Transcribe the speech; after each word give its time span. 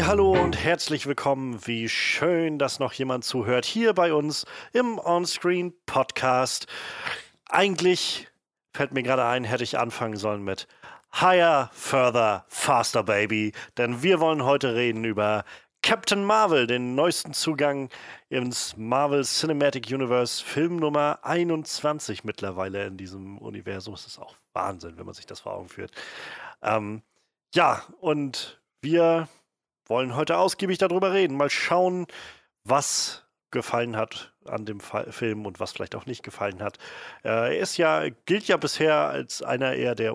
Hallo 0.00 0.30
und 0.30 0.56
herzlich 0.56 1.06
willkommen. 1.06 1.66
Wie 1.66 1.88
schön, 1.88 2.58
dass 2.58 2.78
noch 2.78 2.92
jemand 2.92 3.24
zuhört 3.24 3.64
hier 3.64 3.92
bei 3.94 4.14
uns 4.14 4.46
im 4.72 4.98
Onscreen 4.98 5.74
Podcast. 5.86 6.68
Eigentlich 7.48 8.28
fällt 8.72 8.92
mir 8.92 9.02
gerade 9.02 9.24
ein, 9.26 9.42
hätte 9.42 9.64
ich 9.64 9.76
anfangen 9.76 10.16
sollen 10.16 10.44
mit 10.44 10.68
Higher, 11.20 11.68
Further, 11.72 12.44
Faster 12.48 13.02
Baby, 13.02 13.52
denn 13.76 14.02
wir 14.02 14.20
wollen 14.20 14.44
heute 14.44 14.76
reden 14.76 15.04
über 15.04 15.44
Captain 15.82 16.24
Marvel, 16.24 16.68
den 16.68 16.94
neuesten 16.94 17.32
Zugang 17.32 17.90
ins 18.28 18.76
Marvel 18.76 19.24
Cinematic 19.24 19.88
Universe, 19.90 20.44
Film 20.44 20.76
Nummer 20.76 21.18
21 21.22 22.22
mittlerweile 22.22 22.86
in 22.86 22.96
diesem 22.96 23.36
Universum. 23.38 23.94
Das 23.94 24.06
ist 24.06 24.18
auch 24.18 24.36
Wahnsinn, 24.52 24.96
wenn 24.96 25.06
man 25.06 25.14
sich 25.14 25.26
das 25.26 25.40
vor 25.40 25.54
Augen 25.54 25.68
führt. 25.68 25.90
Ähm, 26.62 27.02
ja, 27.52 27.82
und 28.00 28.60
wir 28.80 29.28
wollen 29.88 30.14
heute 30.14 30.38
ausgiebig 30.38 30.78
darüber 30.78 31.12
reden. 31.12 31.36
Mal 31.36 31.50
schauen, 31.50 32.06
was 32.64 33.24
gefallen 33.50 33.96
hat 33.96 34.32
an 34.44 34.66
dem 34.66 34.80
Film 34.80 35.46
und 35.46 35.60
was 35.60 35.72
vielleicht 35.72 35.94
auch 35.94 36.06
nicht 36.06 36.22
gefallen 36.22 36.62
hat. 36.62 36.78
Äh, 37.24 37.56
er 37.56 37.58
ist 37.58 37.76
ja, 37.76 38.08
gilt 38.26 38.46
ja 38.46 38.56
bisher 38.56 38.94
als 38.94 39.42
einer 39.42 39.74
eher 39.74 39.94
der 39.94 40.14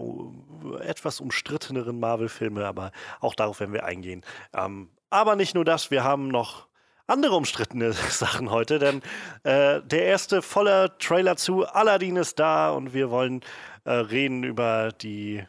etwas 0.81 1.19
umstritteneren 1.19 1.99
Marvel-Filme, 1.99 2.65
aber 2.65 2.91
auch 3.19 3.35
darauf 3.35 3.59
werden 3.59 3.73
wir 3.73 3.85
eingehen. 3.85 4.23
Ähm, 4.53 4.89
aber 5.09 5.35
nicht 5.35 5.55
nur 5.55 5.65
das, 5.65 5.91
wir 5.91 6.03
haben 6.03 6.27
noch 6.27 6.67
andere 7.07 7.35
umstrittene 7.35 7.93
Sachen 8.09 8.51
heute, 8.51 8.79
denn 8.79 9.01
äh, 9.43 9.81
der 9.81 10.05
erste 10.05 10.41
voller 10.41 10.97
Trailer 10.97 11.35
zu 11.35 11.65
Aladdin 11.65 12.15
ist 12.15 12.39
da 12.39 12.71
und 12.71 12.93
wir 12.93 13.09
wollen 13.09 13.41
äh, 13.85 13.91
reden 13.91 14.43
über 14.43 14.91
die, 14.91 15.43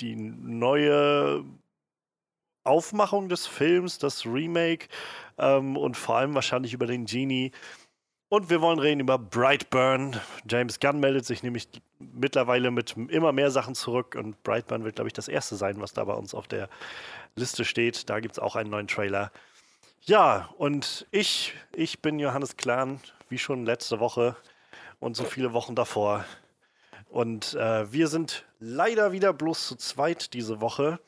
die 0.00 0.16
neue 0.16 1.44
Aufmachung 2.64 3.28
des 3.28 3.46
Films, 3.46 3.98
das 3.98 4.26
Remake 4.26 4.88
ähm, 5.38 5.76
und 5.76 5.96
vor 5.96 6.16
allem 6.16 6.34
wahrscheinlich 6.34 6.72
über 6.72 6.86
den 6.86 7.04
Genie. 7.06 7.52
Und 8.28 8.50
wir 8.50 8.60
wollen 8.60 8.78
reden 8.78 9.00
über 9.00 9.18
Brightburn. 9.18 10.20
James 10.48 10.80
Gunn 10.80 10.98
meldet 10.98 11.24
sich 11.24 11.42
nämlich 11.42 11.68
mittlerweile 11.98 12.70
mit 12.70 12.96
immer 13.08 13.32
mehr 13.32 13.50
Sachen 13.50 13.74
zurück 13.74 14.16
und 14.18 14.42
Brightburn 14.42 14.84
wird, 14.84 14.96
glaube 14.96 15.08
ich, 15.08 15.12
das 15.12 15.28
erste 15.28 15.56
sein, 15.56 15.80
was 15.80 15.92
da 15.92 16.04
bei 16.04 16.14
uns 16.14 16.34
auf 16.34 16.48
der 16.48 16.68
Liste 17.36 17.64
steht. 17.64 18.10
Da 18.10 18.20
gibt 18.20 18.34
es 18.34 18.38
auch 18.38 18.56
einen 18.56 18.70
neuen 18.70 18.88
Trailer. 18.88 19.30
Ja, 20.00 20.50
und 20.58 21.06
ich, 21.12 21.54
ich 21.72 22.02
bin 22.02 22.18
Johannes 22.18 22.56
Klahn, 22.56 23.00
wie 23.28 23.38
schon 23.38 23.64
letzte 23.64 24.00
Woche 24.00 24.36
und 24.98 25.16
so 25.16 25.24
viele 25.24 25.52
Wochen 25.52 25.74
davor. 25.74 26.24
Und 27.08 27.54
äh, 27.54 27.92
wir 27.92 28.08
sind 28.08 28.44
leider 28.58 29.12
wieder 29.12 29.32
bloß 29.32 29.68
zu 29.68 29.76
zweit 29.76 30.34
diese 30.34 30.60
Woche 30.60 30.98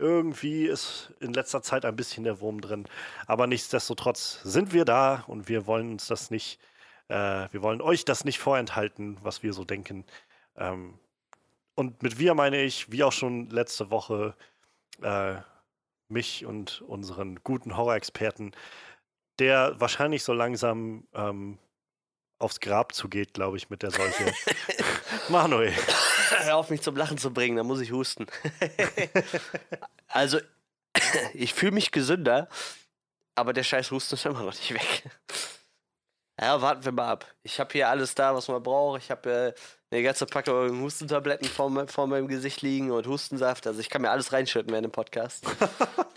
irgendwie 0.00 0.66
ist 0.66 1.12
in 1.20 1.32
letzter 1.32 1.62
Zeit 1.62 1.84
ein 1.84 1.96
bisschen 1.96 2.24
der 2.24 2.40
Wurm 2.40 2.60
drin. 2.60 2.86
Aber 3.26 3.46
nichtsdestotrotz 3.46 4.40
sind 4.42 4.72
wir 4.72 4.84
da 4.84 5.24
und 5.26 5.48
wir 5.48 5.66
wollen 5.66 5.92
uns 5.92 6.06
das 6.06 6.30
nicht, 6.30 6.58
äh, 7.08 7.48
wir 7.50 7.62
wollen 7.62 7.80
euch 7.80 8.04
das 8.04 8.24
nicht 8.24 8.38
vorenthalten, 8.38 9.18
was 9.22 9.42
wir 9.42 9.52
so 9.52 9.64
denken. 9.64 10.04
Ähm, 10.56 10.98
und 11.74 12.02
mit 12.02 12.18
wir 12.18 12.34
meine 12.34 12.62
ich, 12.62 12.90
wie 12.90 13.04
auch 13.04 13.12
schon 13.12 13.48
letzte 13.50 13.90
Woche, 13.90 14.34
äh, 15.02 15.36
mich 16.08 16.44
und 16.44 16.82
unseren 16.82 17.36
guten 17.44 17.76
Horror-Experten, 17.76 18.52
der 19.38 19.78
wahrscheinlich 19.78 20.24
so 20.24 20.32
langsam 20.32 21.06
ähm, 21.14 21.58
aufs 22.38 22.60
Grab 22.60 22.94
zugeht, 22.94 23.34
glaube 23.34 23.56
ich, 23.56 23.70
mit 23.70 23.82
der 23.82 23.90
Seuche. 23.90 24.32
Manuel. 25.28 25.72
Hör 26.38 26.56
auf, 26.56 26.70
mich 26.70 26.82
zum 26.82 26.96
Lachen 26.96 27.18
zu 27.18 27.32
bringen, 27.32 27.56
da 27.56 27.62
muss 27.62 27.80
ich 27.80 27.92
husten. 27.92 28.26
also, 30.08 30.38
ich 31.34 31.54
fühle 31.54 31.72
mich 31.72 31.92
gesünder, 31.92 32.48
aber 33.34 33.52
der 33.52 33.62
scheiß 33.62 33.90
Husten 33.90 34.14
ist 34.14 34.26
immer 34.26 34.42
noch 34.42 34.54
nicht 34.54 34.74
weg. 34.74 35.04
Ja, 36.40 36.62
warten 36.62 36.84
wir 36.86 36.92
mal 36.92 37.10
ab. 37.10 37.26
Ich 37.42 37.60
habe 37.60 37.70
hier 37.72 37.90
alles 37.90 38.14
da, 38.14 38.34
was 38.34 38.48
man 38.48 38.62
braucht. 38.62 39.02
Ich 39.02 39.10
habe 39.10 39.54
äh, 39.54 39.94
eine 39.94 40.02
ganze 40.02 40.24
Packung 40.24 40.80
Hustentabletten 40.80 41.46
vor, 41.46 41.86
vor, 41.88 42.06
meinem 42.06 42.28
Gesicht 42.28 42.62
liegen 42.62 42.90
und 42.90 43.06
Hustensaft. 43.06 43.66
Also 43.66 43.80
ich 43.80 43.90
kann 43.90 44.00
mir 44.00 44.10
alles 44.10 44.32
reinschütten 44.32 44.70
während 44.70 44.86
dem 44.86 44.92
Podcast. 44.92 45.44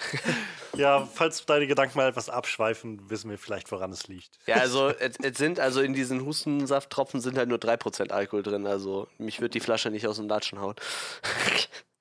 ja, 0.77 1.05
falls 1.13 1.45
deine 1.45 1.67
Gedanken 1.67 1.97
mal 1.97 2.07
etwas 2.07 2.29
abschweifen, 2.29 3.09
wissen 3.09 3.29
wir 3.29 3.37
vielleicht, 3.37 3.69
woran 3.73 3.91
es 3.91 4.07
liegt. 4.07 4.39
Ja, 4.45 4.55
also 4.57 4.87
es, 4.87 5.17
es 5.21 5.37
sind, 5.37 5.59
also 5.59 5.81
in 5.81 5.93
diesen 5.93 6.23
Hustensafttropfen 6.23 7.19
sind 7.19 7.37
halt 7.37 7.49
nur 7.49 7.57
3% 7.57 8.11
Alkohol 8.11 8.43
drin. 8.43 8.65
Also 8.65 9.09
mich 9.17 9.41
wird 9.41 9.55
die 9.55 9.59
Flasche 9.59 9.89
nicht 9.89 10.07
aus 10.07 10.15
dem 10.15 10.29
Latschen 10.29 10.61
hauen. 10.61 10.75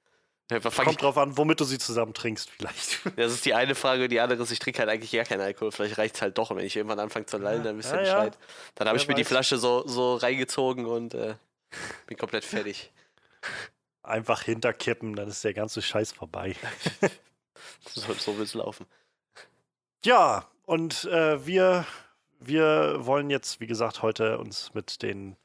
Kommt 0.60 1.02
drauf 1.02 1.18
an, 1.18 1.36
womit 1.36 1.60
du 1.60 1.64
sie 1.64 1.78
zusammen 1.78 2.14
trinkst, 2.14 2.50
vielleicht. 2.50 3.00
Das 3.16 3.32
ist 3.32 3.44
die 3.44 3.54
eine 3.54 3.74
Frage. 3.74 4.08
Die 4.08 4.20
andere 4.20 4.42
ist, 4.42 4.50
ich 4.50 4.58
trinke 4.58 4.80
halt 4.80 4.88
eigentlich 4.88 5.12
gar 5.12 5.24
keinen 5.24 5.40
Alkohol. 5.40 5.72
Vielleicht 5.72 5.98
reicht 5.98 6.16
es 6.16 6.22
halt 6.22 6.38
doch. 6.38 6.50
Und 6.50 6.58
wenn 6.58 6.66
ich 6.66 6.76
irgendwann 6.76 6.98
anfange 6.98 7.26
zu 7.26 7.38
lallen, 7.38 7.62
dann 7.62 7.74
ein 7.74 7.78
bisschen 7.78 8.04
ja, 8.04 8.24
ja. 8.24 8.30
Dann 8.74 8.88
habe 8.88 8.98
ich 8.98 9.06
mir 9.06 9.14
weiß. 9.14 9.18
die 9.18 9.24
Flasche 9.24 9.58
so, 9.58 9.86
so 9.86 10.16
reingezogen 10.16 10.86
und 10.86 11.14
äh, 11.14 11.34
bin 12.06 12.16
komplett 12.16 12.44
fertig. 12.44 12.92
Einfach 14.02 14.42
hinterkippen, 14.42 15.14
dann 15.14 15.28
ist 15.28 15.44
der 15.44 15.54
ganze 15.54 15.80
Scheiß 15.80 16.12
vorbei. 16.12 16.56
so 17.88 18.12
so 18.14 18.36
will 18.36 18.44
es 18.44 18.54
laufen. 18.54 18.86
Ja, 20.04 20.48
und 20.66 21.04
äh, 21.04 21.46
wir, 21.46 21.86
wir 22.40 23.06
wollen 23.06 23.30
jetzt, 23.30 23.60
wie 23.60 23.68
gesagt, 23.68 24.02
heute 24.02 24.38
uns 24.38 24.74
mit 24.74 25.02
den 25.02 25.36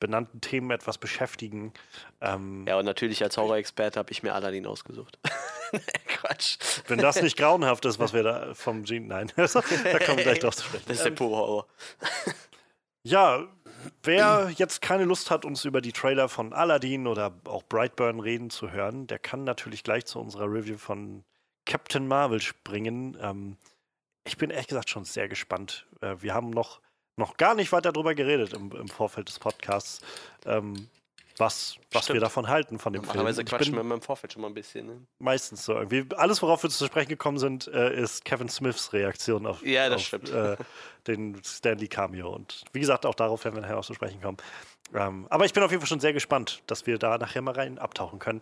benannten 0.00 0.40
Themen 0.40 0.70
etwas 0.70 0.98
beschäftigen. 0.98 1.72
Ähm, 2.20 2.64
ja, 2.66 2.78
und 2.78 2.84
natürlich 2.84 3.22
als 3.22 3.36
Horror-Experte 3.36 3.98
habe 3.98 4.12
ich 4.12 4.22
mir 4.22 4.34
Aladdin 4.34 4.66
ausgesucht. 4.66 5.18
Quatsch. 6.06 6.58
Wenn 6.86 6.98
das 6.98 7.22
nicht 7.22 7.36
grauenhaft 7.36 7.84
ist, 7.84 7.98
was 7.98 8.12
wir 8.12 8.22
da 8.22 8.54
vom 8.54 8.84
Gene. 8.84 9.06
Nein, 9.06 9.32
da 9.36 9.46
kommen 9.46 10.18
wir 10.18 10.24
gleich 10.24 10.40
drauf 10.40 10.56
zu 10.56 10.64
sprechen. 10.64 10.84
Das 10.86 10.98
ist 10.98 11.04
der 11.04 11.10
pure 11.12 11.36
Horror. 11.36 11.66
Ja, 13.02 13.46
wer 14.02 14.50
jetzt 14.56 14.80
keine 14.82 15.04
Lust 15.04 15.30
hat, 15.30 15.44
uns 15.44 15.64
über 15.64 15.80
die 15.80 15.92
Trailer 15.92 16.28
von 16.28 16.52
Aladdin 16.52 17.06
oder 17.06 17.32
auch 17.44 17.62
Brightburn 17.62 18.20
reden 18.20 18.50
zu 18.50 18.70
hören, 18.70 19.06
der 19.06 19.18
kann 19.18 19.44
natürlich 19.44 19.82
gleich 19.82 20.06
zu 20.06 20.18
unserer 20.20 20.46
Review 20.46 20.78
von 20.78 21.24
Captain 21.66 22.06
Marvel 22.08 22.40
springen. 22.40 23.16
Ähm, 23.20 23.56
ich 24.24 24.38
bin 24.38 24.50
ehrlich 24.50 24.68
gesagt 24.68 24.90
schon 24.90 25.04
sehr 25.04 25.28
gespannt. 25.28 25.86
Äh, 26.00 26.16
wir 26.20 26.34
haben 26.34 26.50
noch 26.50 26.80
noch 27.16 27.36
gar 27.36 27.54
nicht 27.54 27.72
weiter 27.72 27.92
darüber 27.92 28.14
geredet 28.14 28.52
im, 28.52 28.72
im 28.72 28.88
Vorfeld 28.88 29.28
des 29.28 29.38
Podcasts, 29.38 30.00
ähm, 30.46 30.88
was, 31.36 31.76
was 31.90 32.08
wir 32.08 32.20
davon 32.20 32.46
halten 32.46 32.78
von 32.78 32.92
dem 32.92 33.02
Film. 33.02 33.08
Normalerweise 33.08 33.44
quatschen 33.44 33.74
wir 33.74 33.80
im 33.80 34.02
Vorfeld 34.02 34.32
schon 34.32 34.42
mal 34.42 34.48
ein 34.48 34.54
bisschen. 34.54 34.86
Ne? 34.86 35.00
Meistens 35.18 35.64
so 35.64 35.74
irgendwie. 35.74 36.06
Alles, 36.16 36.40
worauf 36.42 36.62
wir 36.62 36.70
zu 36.70 36.86
sprechen 36.86 37.08
gekommen 37.08 37.38
sind, 37.38 37.66
äh, 37.68 38.00
ist 38.00 38.24
Kevin 38.24 38.48
Smiths 38.48 38.92
Reaktion 38.92 39.46
auf, 39.46 39.64
ja, 39.66 39.92
auf 39.92 40.12
äh, 40.12 40.56
den 41.08 41.42
Stanley 41.44 41.88
Cameo. 41.88 42.32
Und 42.32 42.64
wie 42.72 42.80
gesagt, 42.80 43.04
auch 43.04 43.16
darauf 43.16 43.44
werden 43.44 43.56
wir 43.56 43.62
nachher 43.62 43.78
auch 43.78 43.84
zu 43.84 43.94
sprechen 43.94 44.20
kommen. 44.20 44.36
Ähm, 44.94 45.26
aber 45.28 45.44
ich 45.44 45.52
bin 45.52 45.62
auf 45.64 45.72
jeden 45.72 45.80
Fall 45.80 45.88
schon 45.88 46.00
sehr 46.00 46.12
gespannt, 46.12 46.62
dass 46.68 46.86
wir 46.86 46.98
da 46.98 47.18
nachher 47.18 47.42
mal 47.42 47.54
rein 47.54 47.78
abtauchen 47.78 48.20
können. 48.20 48.40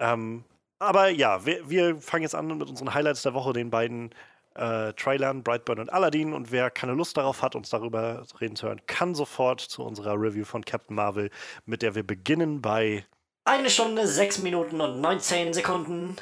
Ähm, 0.00 0.44
aber 0.80 1.08
ja, 1.08 1.46
wir, 1.46 1.70
wir 1.70 2.00
fangen 2.00 2.22
jetzt 2.22 2.34
an 2.34 2.46
mit 2.58 2.68
unseren 2.68 2.94
Highlights 2.94 3.22
der 3.22 3.34
Woche, 3.34 3.52
den 3.52 3.70
beiden 3.70 4.10
äh, 4.54 4.92
Trailern, 4.94 5.42
Brightburn 5.42 5.78
und 5.78 5.92
Aladdin. 5.92 6.32
Und 6.32 6.50
wer 6.52 6.70
keine 6.70 6.92
Lust 6.92 7.16
darauf 7.16 7.42
hat, 7.42 7.54
uns 7.54 7.70
darüber 7.70 8.24
reden 8.40 8.56
zu 8.56 8.66
hören, 8.66 8.80
kann 8.86 9.14
sofort 9.14 9.60
zu 9.60 9.82
unserer 9.82 10.14
Review 10.14 10.44
von 10.44 10.64
Captain 10.64 10.96
Marvel, 10.96 11.30
mit 11.66 11.82
der 11.82 11.94
wir 11.94 12.06
beginnen 12.06 12.62
bei 12.62 13.04
eine 13.44 13.68
Stunde, 13.68 14.06
sechs 14.06 14.38
Minuten 14.38 14.80
und 14.80 15.00
19 15.00 15.52
Sekunden. 15.52 16.16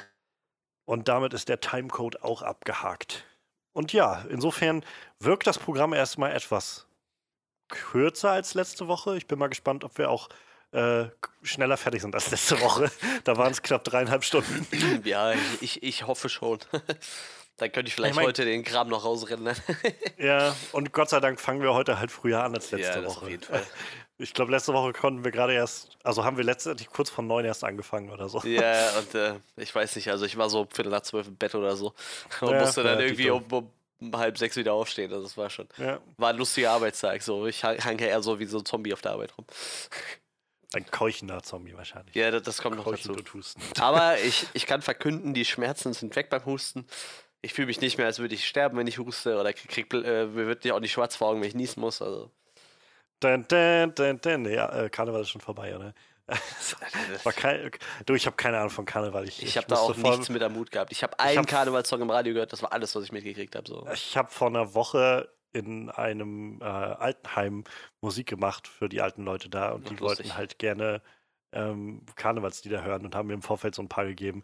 Und 0.84 1.08
damit 1.08 1.32
ist 1.34 1.48
der 1.48 1.60
Timecode 1.60 2.22
auch 2.22 2.42
abgehakt. 2.42 3.24
Und 3.72 3.92
ja, 3.92 4.24
insofern 4.28 4.84
wirkt 5.20 5.46
das 5.46 5.58
Programm 5.58 5.92
erstmal 5.92 6.32
etwas 6.32 6.86
kürzer 7.68 8.32
als 8.32 8.54
letzte 8.54 8.88
Woche. 8.88 9.16
Ich 9.16 9.26
bin 9.26 9.38
mal 9.38 9.48
gespannt, 9.48 9.84
ob 9.84 9.96
wir 9.98 10.10
auch 10.10 10.28
äh, 10.72 11.04
schneller 11.42 11.76
fertig 11.76 12.02
sind 12.02 12.14
als 12.14 12.30
letzte 12.30 12.60
Woche. 12.60 12.90
da 13.24 13.36
waren 13.36 13.52
es 13.52 13.62
knapp 13.62 13.84
dreieinhalb 13.84 14.24
Stunden. 14.24 14.66
Ja, 15.04 15.32
ich, 15.60 15.82
ich 15.82 16.06
hoffe 16.06 16.28
schon. 16.28 16.58
Dann 17.62 17.70
könnte 17.70 17.90
ich 17.90 17.94
vielleicht 17.94 18.14
ich 18.14 18.16
mein, 18.16 18.26
heute 18.26 18.44
den 18.44 18.64
Kram 18.64 18.88
noch 18.88 19.04
rausrennen. 19.04 19.44
Ne? 19.44 19.54
ja, 20.18 20.52
und 20.72 20.92
Gott 20.92 21.10
sei 21.10 21.20
Dank 21.20 21.40
fangen 21.40 21.62
wir 21.62 21.72
heute 21.74 22.00
halt 22.00 22.10
früher 22.10 22.42
an 22.42 22.56
als 22.56 22.72
letzte 22.72 22.98
ja, 22.98 23.04
Woche. 23.06 23.22
Auf 23.22 23.30
jeden 23.30 23.44
Fall. 23.44 23.62
Ich 24.18 24.34
glaube, 24.34 24.52
letzte 24.52 24.72
Woche 24.72 24.92
konnten 24.92 25.24
wir 25.24 25.32
gerade 25.32 25.52
erst, 25.52 25.96
also 26.04 26.24
haben 26.24 26.36
wir 26.36 26.44
letztendlich 26.44 26.88
kurz 26.88 27.10
vor 27.10 27.24
neun 27.24 27.44
erst 27.44 27.64
angefangen 27.64 28.10
oder 28.10 28.28
so. 28.28 28.40
Ja, 28.46 28.90
und 28.98 29.14
äh, 29.16 29.34
ich 29.56 29.74
weiß 29.74 29.96
nicht, 29.96 30.10
also 30.10 30.24
ich 30.24 30.36
war 30.36 30.48
so 30.48 30.68
Viertel 30.72 30.90
nach 30.90 31.00
zwölf 31.00 31.26
im 31.26 31.34
Bett 31.34 31.56
oder 31.56 31.74
so 31.74 31.92
und 32.40 32.50
ja, 32.50 32.60
musste 32.60 32.84
dann 32.84 33.00
ja, 33.00 33.06
irgendwie 33.06 33.30
um, 33.30 33.44
um, 33.98 34.16
halb 34.16 34.38
sechs 34.38 34.54
wieder 34.54 34.74
aufstehen. 34.74 35.12
Also 35.12 35.24
das 35.24 35.36
war 35.36 35.50
schon, 35.50 35.66
ja. 35.76 35.98
war 36.18 36.30
ein 36.30 36.36
lustiger 36.36 36.70
Arbeitstag. 36.70 37.20
So, 37.22 37.46
ich 37.46 37.64
hang 37.64 37.98
ja 37.98 38.06
eher 38.06 38.22
so 38.22 38.38
wie 38.38 38.46
so 38.46 38.58
ein 38.58 38.64
Zombie 38.64 38.92
auf 38.92 39.00
der 39.00 39.12
Arbeit 39.12 39.36
rum. 39.36 39.46
Ein 40.72 40.86
keuchender 40.86 41.42
Zombie 41.42 41.74
wahrscheinlich. 41.74 42.14
Ja, 42.14 42.30
das, 42.30 42.42
das 42.42 42.62
kommt 42.62 42.78
Keuchend 42.78 43.16
noch 43.16 43.16
dazu. 43.16 43.40
Aber 43.80 44.20
ich, 44.20 44.46
ich 44.52 44.66
kann 44.66 44.82
verkünden, 44.82 45.34
die 45.34 45.44
Schmerzen 45.44 45.94
sind 45.94 46.14
weg 46.14 46.30
beim 46.30 46.44
Husten 46.44 46.86
ich 47.42 47.52
fühle 47.54 47.66
mich 47.66 47.80
nicht 47.80 47.98
mehr, 47.98 48.06
als 48.06 48.18
würde 48.20 48.34
ich 48.34 48.46
sterben, 48.46 48.78
wenn 48.78 48.86
ich 48.86 48.98
huste 48.98 49.38
oder 49.38 49.52
krieg, 49.52 49.68
krieg 49.70 49.92
äh, 49.94 50.26
mir 50.26 50.46
wird 50.46 50.68
auch 50.70 50.80
nicht 50.80 50.92
schwarz 50.92 51.16
vor 51.16 51.28
Augen, 51.28 51.40
wenn 51.40 51.48
ich 51.48 51.54
niesen 51.54 51.80
muss. 51.80 52.00
Also. 52.00 52.30
Dun, 53.20 53.44
dun, 53.48 53.94
dun, 53.94 54.20
dun. 54.20 54.44
Ja, 54.50 54.84
äh, 54.84 54.88
Karneval 54.90 55.20
ist 55.22 55.30
schon 55.30 55.40
vorbei, 55.40 55.74
oder? 55.76 55.94
War 57.24 57.32
kein, 57.32 57.70
du, 58.06 58.14
ich 58.14 58.26
habe 58.26 58.36
keine 58.36 58.58
Ahnung 58.58 58.70
von 58.70 58.84
Karneval. 58.84 59.26
Ich, 59.26 59.42
Ich 59.42 59.56
habe 59.56 59.66
da 59.66 59.76
auch 59.76 59.96
nichts 59.96 60.28
mit 60.28 60.42
am 60.42 60.52
Mut 60.54 60.70
gehabt. 60.70 60.92
Ich 60.92 61.02
habe 61.02 61.18
einen 61.18 61.38
hab- 61.38 61.46
Karnevalssong 61.48 62.00
im 62.00 62.10
Radio 62.10 62.32
gehört, 62.32 62.52
das 62.52 62.62
war 62.62 62.72
alles, 62.72 62.94
was 62.94 63.04
ich 63.04 63.12
mitgekriegt 63.12 63.54
habe. 63.56 63.68
So. 63.68 63.86
Ich 63.92 64.16
habe 64.16 64.30
vor 64.30 64.48
einer 64.48 64.74
Woche 64.74 65.28
in 65.52 65.90
einem 65.90 66.60
äh, 66.62 66.64
Altenheim 66.64 67.64
Musik 68.00 68.28
gemacht 68.28 68.66
für 68.68 68.88
die 68.88 69.02
alten 69.02 69.24
Leute 69.24 69.50
da 69.50 69.72
und 69.72 69.84
Ach, 69.84 69.88
die 69.90 69.96
lustig. 69.96 70.26
wollten 70.26 70.36
halt 70.36 70.58
gerne 70.58 71.02
ähm, 71.52 72.06
Karnevalslieder 72.16 72.82
hören 72.82 73.04
und 73.04 73.14
haben 73.14 73.26
mir 73.26 73.34
im 73.34 73.42
Vorfeld 73.42 73.74
so 73.74 73.82
ein 73.82 73.88
paar 73.88 74.06
gegeben. 74.06 74.42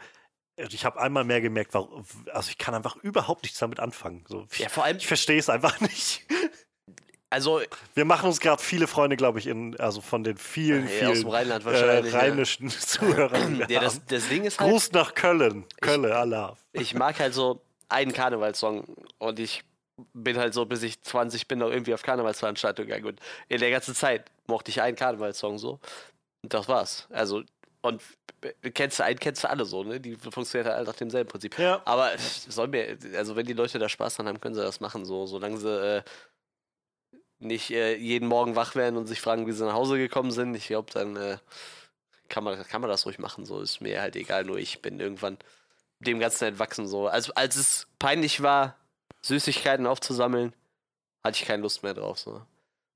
Ich 0.71 0.85
habe 0.85 1.01
einmal 1.01 1.25
mehr 1.25 1.41
gemerkt, 1.41 1.75
warum, 1.75 2.05
also 2.33 2.51
ich 2.51 2.59
kann 2.59 2.75
einfach 2.75 2.97
überhaupt 2.97 3.43
nichts 3.45 3.59
damit 3.59 3.81
anfangen. 3.81 4.25
So, 4.29 4.47
ich, 4.53 4.59
Ja, 4.59 4.69
vor 4.69 4.85
allem, 4.85 4.97
ich 4.97 5.07
verstehe 5.07 5.39
es 5.39 5.49
einfach 5.49 5.81
nicht. 5.81 6.23
also 7.31 7.61
Wir 7.95 8.05
machen 8.05 8.27
uns 8.27 8.41
gerade 8.41 8.63
viele 8.63 8.87
Freunde, 8.87 9.17
glaube 9.17 9.39
ich, 9.39 9.47
in, 9.47 9.79
also 9.79 10.01
von 10.01 10.25
den 10.25 10.37
vielen, 10.37 10.85
Ja, 10.85 10.89
vielen 10.89 11.11
aus 11.13 11.21
dem 11.21 11.29
Rheinland 11.29 11.63
äh, 11.63 11.67
wahrscheinlich, 11.67 12.13
ja. 12.13 12.19
rheinischen 12.19 12.69
Zuhörern. 12.71 13.55
die 13.55 13.69
wir 13.69 13.69
ja, 13.77 13.81
das, 13.81 14.05
das 14.07 14.29
Ding 14.29 14.45
ist 14.45 14.59
halt, 14.59 14.71
Gruß 14.71 14.93
nach 14.93 15.15
Köln. 15.15 15.65
Köln, 15.81 16.05
Allah. 16.07 16.57
ich 16.73 16.95
mag 16.95 17.19
halt 17.21 17.35
so 17.35 17.61
einen 17.89 18.13
Karnevalssong 18.13 18.85
und 19.19 19.39
ich 19.39 19.65
bin 20.13 20.39
halt 20.39 20.55
so, 20.55 20.65
bis 20.67 20.83
ich 20.83 21.03
20 21.03 21.49
bin, 21.49 21.59
noch 21.59 21.71
irgendwie 21.71 21.95
auf 21.95 22.03
Karnevalsveranstaltungen 22.03 22.89
gegangen 22.89 23.07
und 23.07 23.21
in 23.49 23.59
der 23.61 23.71
ganzen 23.71 23.95
Zeit 23.95 24.31
mochte 24.47 24.71
ich 24.71 24.81
einen 24.81 24.97
Karnevalssong 24.97 25.59
so 25.59 25.81
und 26.43 26.55
das 26.55 26.69
war's. 26.69 27.07
Also 27.11 27.43
und 27.81 28.03
kennst 28.75 28.99
du 28.99 29.05
einen, 29.05 29.19
kennst 29.19 29.45
du 29.45 29.51
alle 29.51 29.65
so, 29.65 29.83
ne? 29.85 30.01
Die 30.01 30.17
funktioniert 30.17 30.73
halt 30.73 30.87
nach 30.87 30.95
demselben 30.95 31.29
Prinzip. 31.29 31.59
Ja. 31.59 31.83
Aber 31.85 32.13
soll 32.19 32.69
mir, 32.69 32.97
also 33.17 33.37
wenn 33.37 33.47
die 33.47 33.53
Leute 33.53 33.79
da 33.79 33.89
Spaß 33.89 34.17
dran 34.17 34.29
haben, 34.29 34.41
können 34.41 34.55
sie 34.55 34.63
das 34.63 34.81
machen, 34.81 35.05
so, 35.05 35.27
solange 35.27 35.59
sie 35.59 35.97
äh, 35.97 36.03
nicht 37.41 37.71
äh, 37.71 37.97
jeden 37.97 38.29
Morgen 38.29 38.57
wach 38.57 38.75
werden 38.75 38.97
und 38.97 39.07
sich 39.07 39.21
fragen, 39.21 39.47
wie 39.47 39.53
sie 39.53 39.65
nach 39.65 39.75
Hause 39.75 39.97
gekommen 39.99 40.31
sind. 40.31 40.55
Ich 40.55 40.67
glaube, 40.67 40.93
dann 40.93 41.17
äh, 41.17 41.39
kann, 42.29 42.45
man, 42.45 42.63
kann 42.65 42.81
man 42.81 42.91
das 42.91 43.07
ruhig 43.07 43.19
machen, 43.19 43.45
so 43.45 43.61
ist 43.61 43.81
mir 43.81 44.01
halt 44.01 44.17
egal, 44.17 44.45
nur 44.45 44.59
ich 44.59 44.83
bin 44.83 45.01
irgendwann 45.01 45.39
dem 46.01 46.21
Ganzen 46.21 46.45
entwachsen, 46.45 46.87
so. 46.87 47.09
Als, 47.09 47.31
als 47.31 47.57
es 47.57 47.87
peinlich 47.99 48.43
war, 48.43 48.77
Süßigkeiten 49.23 49.87
aufzusammeln, 49.87 50.53
hatte 51.25 51.39
ich 51.41 51.47
keine 51.47 51.63
Lust 51.63 51.83
mehr 51.83 51.95
drauf, 51.95 52.19
so. 52.19 52.43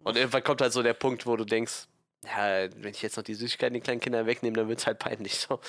Und 0.05 0.17
irgendwann 0.17 0.45
kommt 0.45 0.61
halt 0.61 0.73
so 0.73 0.83
der 0.83 0.95
Punkt, 0.95 1.27
wo 1.27 1.37
du 1.37 1.45
denkst, 1.45 1.87
ja, 2.25 2.69
wenn 2.77 2.91
ich 2.91 3.03
jetzt 3.03 3.17
noch 3.17 3.25
die 3.25 3.35
Süßigkeiten 3.35 3.75
den 3.75 3.83
kleinen 3.83 4.01
Kindern 4.01 4.27
wegnehme, 4.27 4.57
dann 4.57 4.69
wird 4.69 4.79
es 4.79 4.87
halt 4.87 4.99
peinlich, 4.99 5.39
so. 5.39 5.61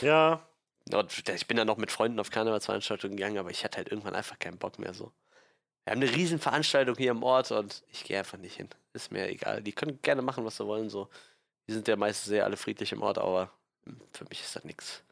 Ja, 0.00 0.46
Und 0.92 1.28
ich 1.28 1.46
bin 1.46 1.56
dann 1.56 1.66
noch 1.66 1.78
mit 1.78 1.90
Freunden 1.90 2.20
auf 2.20 2.30
Karnevalsveranstaltungen 2.30 3.16
gegangen, 3.16 3.38
aber 3.38 3.50
ich 3.50 3.64
hatte 3.64 3.78
halt 3.78 3.88
irgendwann 3.88 4.14
einfach 4.14 4.38
keinen 4.38 4.58
Bock 4.58 4.78
mehr 4.78 4.94
so. 4.94 5.12
Wir 5.84 5.92
haben 5.92 6.02
eine 6.02 6.12
riesen 6.14 6.38
Veranstaltung 6.38 6.96
hier 6.96 7.12
im 7.12 7.22
Ort 7.22 7.50
und 7.52 7.82
ich 7.92 8.04
gehe 8.04 8.18
einfach 8.18 8.38
nicht 8.38 8.56
hin. 8.56 8.68
Ist 8.92 9.12
mir 9.12 9.28
egal. 9.28 9.62
Die 9.62 9.72
können 9.72 10.00
gerne 10.02 10.22
machen, 10.22 10.44
was 10.44 10.56
sie 10.56 10.66
wollen. 10.66 10.90
So. 10.90 11.08
Die 11.68 11.72
sind 11.72 11.86
ja 11.88 11.96
meistens 11.96 12.26
sehr 12.26 12.44
alle 12.44 12.56
friedlich 12.56 12.92
im 12.92 13.02
Ort, 13.02 13.18
aber 13.18 13.50
für 14.12 14.24
mich 14.28 14.40
ist 14.42 14.56
das 14.56 14.64
nichts. 14.64 15.02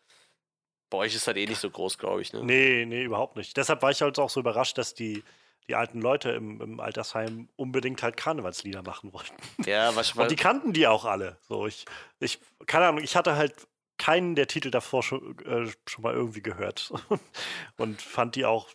Bei 0.91 0.99
euch 0.99 1.15
ist 1.15 1.27
das 1.27 1.37
eh 1.37 1.47
nicht 1.47 1.61
so 1.61 1.71
groß, 1.71 1.99
glaube 1.99 2.23
ich. 2.23 2.33
Ne? 2.33 2.43
Nee, 2.43 2.85
nee, 2.87 3.05
überhaupt 3.05 3.37
nicht. 3.37 3.57
Deshalb 3.57 3.83
war 3.83 3.91
ich 3.91 4.03
halt 4.03 4.19
auch 4.19 4.31
so 4.31 4.41
überrascht, 4.41 4.79
dass 4.79 4.95
die, 4.95 5.25
die 5.69 5.75
alten 5.75 6.01
Leute 6.01 6.31
im, 6.31 6.61
im 6.61 6.81
Altersheim 6.81 7.49
unbedingt 7.57 8.03
halt 8.03 8.17
Karnevalslieder 8.17 8.83
machen 8.83 9.13
wollten. 9.13 9.35
Ja, 9.65 9.95
was 9.97 10.13
Und 10.13 10.31
die 10.31 10.37
kannten 10.37 10.73
die 10.73 10.87
auch 10.87 11.05
alle. 11.05 11.39
So, 11.49 11.67
ich, 11.67 11.87
ich, 12.21 12.39
keine 12.67 12.87
Ahnung, 12.87 13.03
ich 13.03 13.17
hatte 13.17 13.37
halt 13.37 13.55
keinen 13.97 14.35
der 14.35 14.47
Titel 14.47 14.71
davor 14.71 15.03
schon, 15.03 15.39
äh, 15.47 15.71
schon 15.87 16.03
mal 16.03 16.13
irgendwie 16.15 16.43
gehört. 16.43 16.93
Und 17.77 18.03
fand 18.03 18.35
die 18.37 18.45
auch 18.45 18.69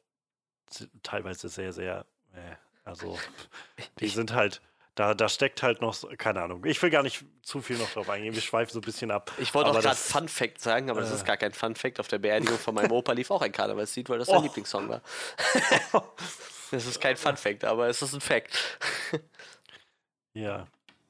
teilweise 1.04 1.50
sehr, 1.50 1.74
sehr, 1.74 2.06
äh, 2.34 2.56
also, 2.86 3.20
die 4.00 4.06
ich, 4.06 4.14
sind 4.14 4.34
halt, 4.34 4.62
da, 4.96 5.14
da 5.14 5.30
steckt 5.30 5.62
halt 5.62 5.82
noch, 5.82 5.96
keine 6.18 6.42
Ahnung. 6.42 6.66
Ich 6.66 6.82
will 6.82 6.90
gar 6.90 7.04
nicht 7.04 7.24
zu 7.44 7.62
viel 7.62 7.78
noch 7.78 7.90
drauf 7.92 8.10
eingehen. 8.10 8.34
Wir 8.34 8.42
schweifen 8.42 8.74
so 8.74 8.80
ein 8.80 8.84
bisschen 8.84 9.12
ab. 9.12 9.32
ich 9.38 9.54
wollte 9.54 9.70
auch 9.70 9.74
gerade 9.74 9.90
das- 9.90 10.12
Fun 10.12 10.28
Fact 10.28 10.60
sagen, 10.60 10.90
aber 10.90 11.02
das 11.02 11.12
äh. 11.12 11.16
ist 11.16 11.26
gar 11.26 11.38
kein 11.38 11.54
Fun 11.54 11.76
Fact. 11.76 12.00
Auf 12.00 12.08
der 12.08 12.18
Beerdigung 12.18 12.58
von 12.58 12.74
meinem 12.74 12.92
Opa 12.92 13.12
lief 13.12 13.30
auch 13.30 13.42
ein 13.42 13.52
Karnevalslied, 13.52 14.10
weil 14.10 14.20
das 14.20 14.28
sein 14.28 14.38
Oh. 14.40 14.42
Lieblingssong 14.42 14.90
war. 14.90 15.02
Das 16.72 16.86
ist 16.86 17.00
kein 17.00 17.18
Fun 17.18 17.36
Fact, 17.38 17.64
aber 17.66 17.88
es 17.88 18.02
ist 18.02 18.14
ein 18.14 18.22
Fact. 18.22 18.80
Ja. 20.36 20.68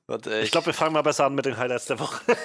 Und, 0.08 0.26
äh, 0.28 0.42
Ich 0.42 0.50
glaube, 0.50 0.68
wir 0.68 0.74
fangen 0.74 0.94
mal 0.94 1.02
besser 1.02 1.26
an 1.26 1.36
mit 1.36 1.46
den 1.46 1.58
Highlights 1.58 1.86
der 1.86 2.00
Woche. 2.00 2.22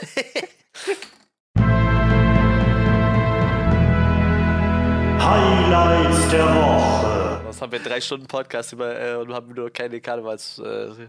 Highlights 5.18 6.28
der 6.30 6.44
Woche. 6.54 7.40
Was 7.44 7.60
haben 7.62 7.72
wir 7.72 7.78
drei 7.80 8.00
Stunden 8.00 8.26
Podcast 8.26 8.72
über 8.72 9.00
äh, 9.00 9.14
und 9.16 9.32
haben 9.32 9.52
nur 9.54 9.70
keine 9.70 10.00
Karnevalsfeierer 10.00 11.08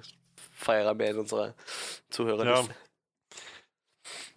äh, 0.68 0.94
mehr 0.94 1.10
in 1.12 1.20
unserer 1.20 1.54
Zuhörerliste. 2.10 2.74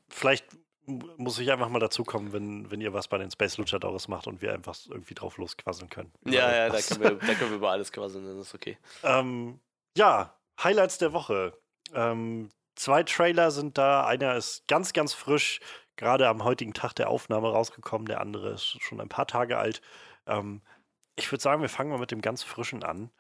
Vielleicht 0.09 0.47
m- 0.53 0.58
muss 0.89 1.39
ich 1.39 1.53
einfach 1.53 1.69
mal 1.69 1.79
dazukommen, 1.79 2.33
wenn, 2.33 2.71
wenn 2.71 2.81
ihr 2.81 2.93
was 2.93 3.09
bei 3.09 3.19
den 3.19 3.31
Space 3.31 3.59
Luchadores 3.59 4.09
macht 4.09 4.27
und 4.27 4.41
wir 4.41 4.53
einfach 4.53 4.77
irgendwie 4.89 5.15
drauf 5.15 5.37
losquasseln 5.37 5.91
können. 5.91 6.13
Ja, 6.25 6.51
ja, 6.51 6.69
da 6.71 6.81
können, 6.81 7.01
wir, 7.03 7.11
da 7.27 7.35
können 7.35 7.51
wir 7.51 7.57
über 7.57 7.71
alles 7.71 7.93
quasseln, 7.93 8.27
dann 8.27 8.39
ist 8.39 8.55
okay. 8.55 8.79
ähm, 9.03 9.61
ja, 9.97 10.35
Highlights 10.63 10.99
der 10.99 11.13
Woche. 11.13 11.59
Ähm, 11.93 12.51
zwei 12.75 13.03
Trailer 13.03 13.51
sind 13.51 13.79
da. 13.79 14.07
Einer 14.07 14.37
ist 14.37 14.67
ganz, 14.67 14.93
ganz 14.93 15.13
frisch, 15.13 15.61
gerade 15.97 16.29
am 16.29 16.45
heutigen 16.45 16.75
Tag 16.75 16.95
der 16.95 17.11
Aufnahme 17.11 17.51
rausgekommen. 17.51 18.07
Der 18.07 18.21
andere 18.21 18.51
ist 18.51 18.81
schon 18.81 19.01
ein 19.01 19.09
paar 19.09 19.27
Tage 19.27 19.59
alt. 19.59 19.83
Ähm, 20.27 20.63
ich 21.17 21.31
würde 21.31 21.43
sagen, 21.43 21.63
wir 21.63 21.69
fangen 21.69 21.91
mal 21.91 21.99
mit 21.99 22.11
dem 22.11 22.23
ganz 22.23 22.43
frischen 22.43 22.83
an. 22.83 23.11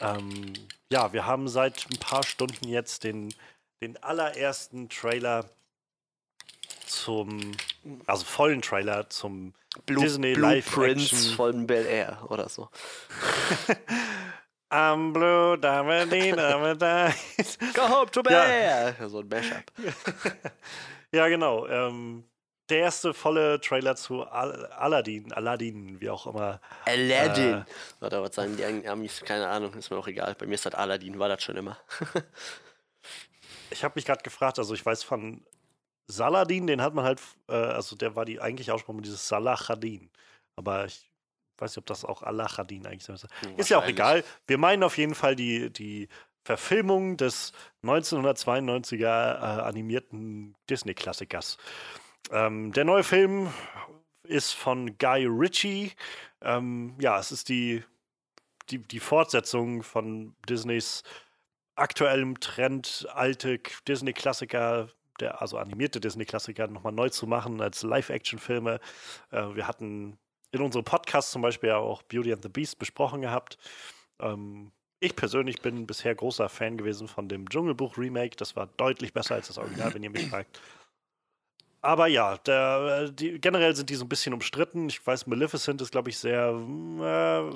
Ähm, 0.00 0.54
ja, 0.90 1.12
wir 1.12 1.26
haben 1.26 1.48
seit 1.48 1.86
ein 1.92 1.98
paar 2.00 2.22
Stunden 2.22 2.68
jetzt 2.68 3.04
den, 3.04 3.34
den 3.82 4.02
allerersten 4.02 4.88
Trailer 4.88 5.44
zum, 6.90 7.52
also 8.06 8.24
vollen 8.24 8.60
Trailer 8.62 9.08
zum 9.08 9.54
Blue, 9.86 10.02
Disney 10.04 10.34
Blueprints 10.34 11.12
Live-Action. 11.12 11.34
von 11.36 11.66
Bel 11.66 11.86
Air 11.86 12.18
oder 12.28 12.48
so. 12.48 12.68
I'm 14.70 15.12
blue, 15.12 15.56
dame, 15.58 16.06
da. 16.76 17.12
Go 17.74 17.88
home 17.88 18.10
to 18.10 18.22
Bel 18.22 18.32
Ja. 18.32 18.44
Air! 18.44 19.08
So 19.08 19.18
ein 19.20 19.28
Mashup. 19.28 19.64
ja, 21.12 21.26
genau. 21.28 21.66
Ähm, 21.66 22.24
der 22.68 22.78
erste 22.78 23.12
volle 23.12 23.60
Trailer 23.60 23.96
zu 23.96 24.22
Al 24.22 24.66
Aladdin, 24.66 25.32
Aladdin, 25.32 26.00
wie 26.00 26.08
auch 26.08 26.24
immer. 26.28 26.60
Aladdin. 26.84 27.54
Äh. 27.54 27.64
Warte, 27.98 28.22
was 28.22 28.34
sagen 28.36 28.56
die 28.56 28.64
Am- 28.64 28.86
Amis? 28.86 29.20
Keine 29.24 29.48
Ahnung, 29.48 29.74
ist 29.74 29.90
mir 29.90 29.96
auch 29.98 30.06
egal. 30.06 30.36
Bei 30.38 30.46
mir 30.46 30.54
ist 30.54 30.66
das 30.66 30.74
Aladdin, 30.74 31.18
war 31.18 31.28
das 31.28 31.42
schon 31.42 31.56
immer. 31.56 31.76
Ich 33.70 33.82
habe 33.82 33.94
mich 33.96 34.04
gerade 34.04 34.22
gefragt, 34.22 34.60
also 34.60 34.72
ich 34.74 34.86
weiß 34.86 35.02
von 35.02 35.44
Saladin, 36.10 36.66
den 36.66 36.82
hat 36.82 36.94
man 36.94 37.04
halt, 37.04 37.20
äh, 37.48 37.54
also 37.54 37.96
der 37.96 38.16
war 38.16 38.24
die 38.24 38.40
eigentlich 38.40 38.70
Aussprache 38.70 39.00
dieses 39.00 39.26
Salahadin. 39.26 40.10
Aber 40.56 40.84
ich 40.84 41.10
weiß 41.60 41.72
nicht, 41.72 41.78
ob 41.78 41.86
das 41.86 42.04
auch 42.04 42.22
Alachadin 42.22 42.86
eigentlich 42.86 43.04
sein 43.04 43.16
soll. 43.16 43.30
Ist 43.56 43.70
ja 43.70 43.78
auch 43.78 43.86
egal. 43.86 44.24
Wir 44.46 44.58
meinen 44.58 44.82
auf 44.82 44.98
jeden 44.98 45.14
Fall 45.14 45.36
die, 45.36 45.70
die 45.70 46.08
Verfilmung 46.44 47.16
des 47.16 47.52
1992er 47.84 49.04
äh, 49.04 49.62
animierten 49.62 50.56
Disney-Klassikers. 50.68 51.58
Ähm, 52.30 52.72
der 52.72 52.84
neue 52.84 53.04
Film 53.04 53.52
ist 54.24 54.52
von 54.52 54.96
Guy 54.98 55.26
Ritchie. 55.26 55.92
Ähm, 56.40 56.96
ja, 57.00 57.18
es 57.18 57.32
ist 57.32 57.48
die, 57.48 57.84
die, 58.70 58.78
die 58.78 59.00
Fortsetzung 59.00 59.82
von 59.82 60.34
Disneys 60.48 61.02
aktuellem 61.74 62.40
Trend, 62.40 63.06
alte 63.12 63.58
Disney-Klassiker, 63.86 64.88
der, 65.20 65.40
also 65.42 65.58
animierte 65.58 66.00
Disney-Klassiker, 66.00 66.66
nochmal 66.68 66.92
neu 66.92 67.08
zu 67.08 67.26
machen 67.26 67.60
als 67.60 67.82
Live-Action-Filme. 67.82 68.80
Äh, 69.30 69.54
wir 69.54 69.66
hatten 69.66 70.18
in 70.52 70.60
unserem 70.60 70.84
Podcast 70.84 71.30
zum 71.30 71.42
Beispiel 71.42 71.68
ja 71.70 71.76
auch 71.76 72.02
Beauty 72.02 72.32
and 72.32 72.42
the 72.42 72.48
Beast 72.48 72.78
besprochen 72.78 73.20
gehabt. 73.20 73.58
Ähm, 74.20 74.72
ich 75.00 75.16
persönlich 75.16 75.62
bin 75.62 75.86
bisher 75.86 76.14
großer 76.14 76.48
Fan 76.48 76.76
gewesen 76.76 77.08
von 77.08 77.28
dem 77.28 77.48
Dschungelbuch-Remake. 77.48 78.36
Das 78.36 78.54
war 78.56 78.66
deutlich 78.76 79.12
besser 79.12 79.36
als 79.36 79.48
das 79.48 79.58
Original, 79.58 79.94
wenn 79.94 80.02
ihr 80.02 80.10
mich 80.10 80.28
fragt. 80.28 80.60
Aber 81.82 82.06
ja, 82.06 82.36
der, 82.36 83.08
die, 83.08 83.40
generell 83.40 83.74
sind 83.74 83.88
die 83.88 83.94
so 83.94 84.04
ein 84.04 84.08
bisschen 84.08 84.34
umstritten. 84.34 84.88
Ich 84.88 85.06
weiß, 85.06 85.26
Maleficent 85.26 85.80
ist, 85.80 85.92
glaube 85.92 86.10
ich, 86.10 86.18
sehr 86.18 86.52
mm, 86.52 87.00
äh, 87.00 87.50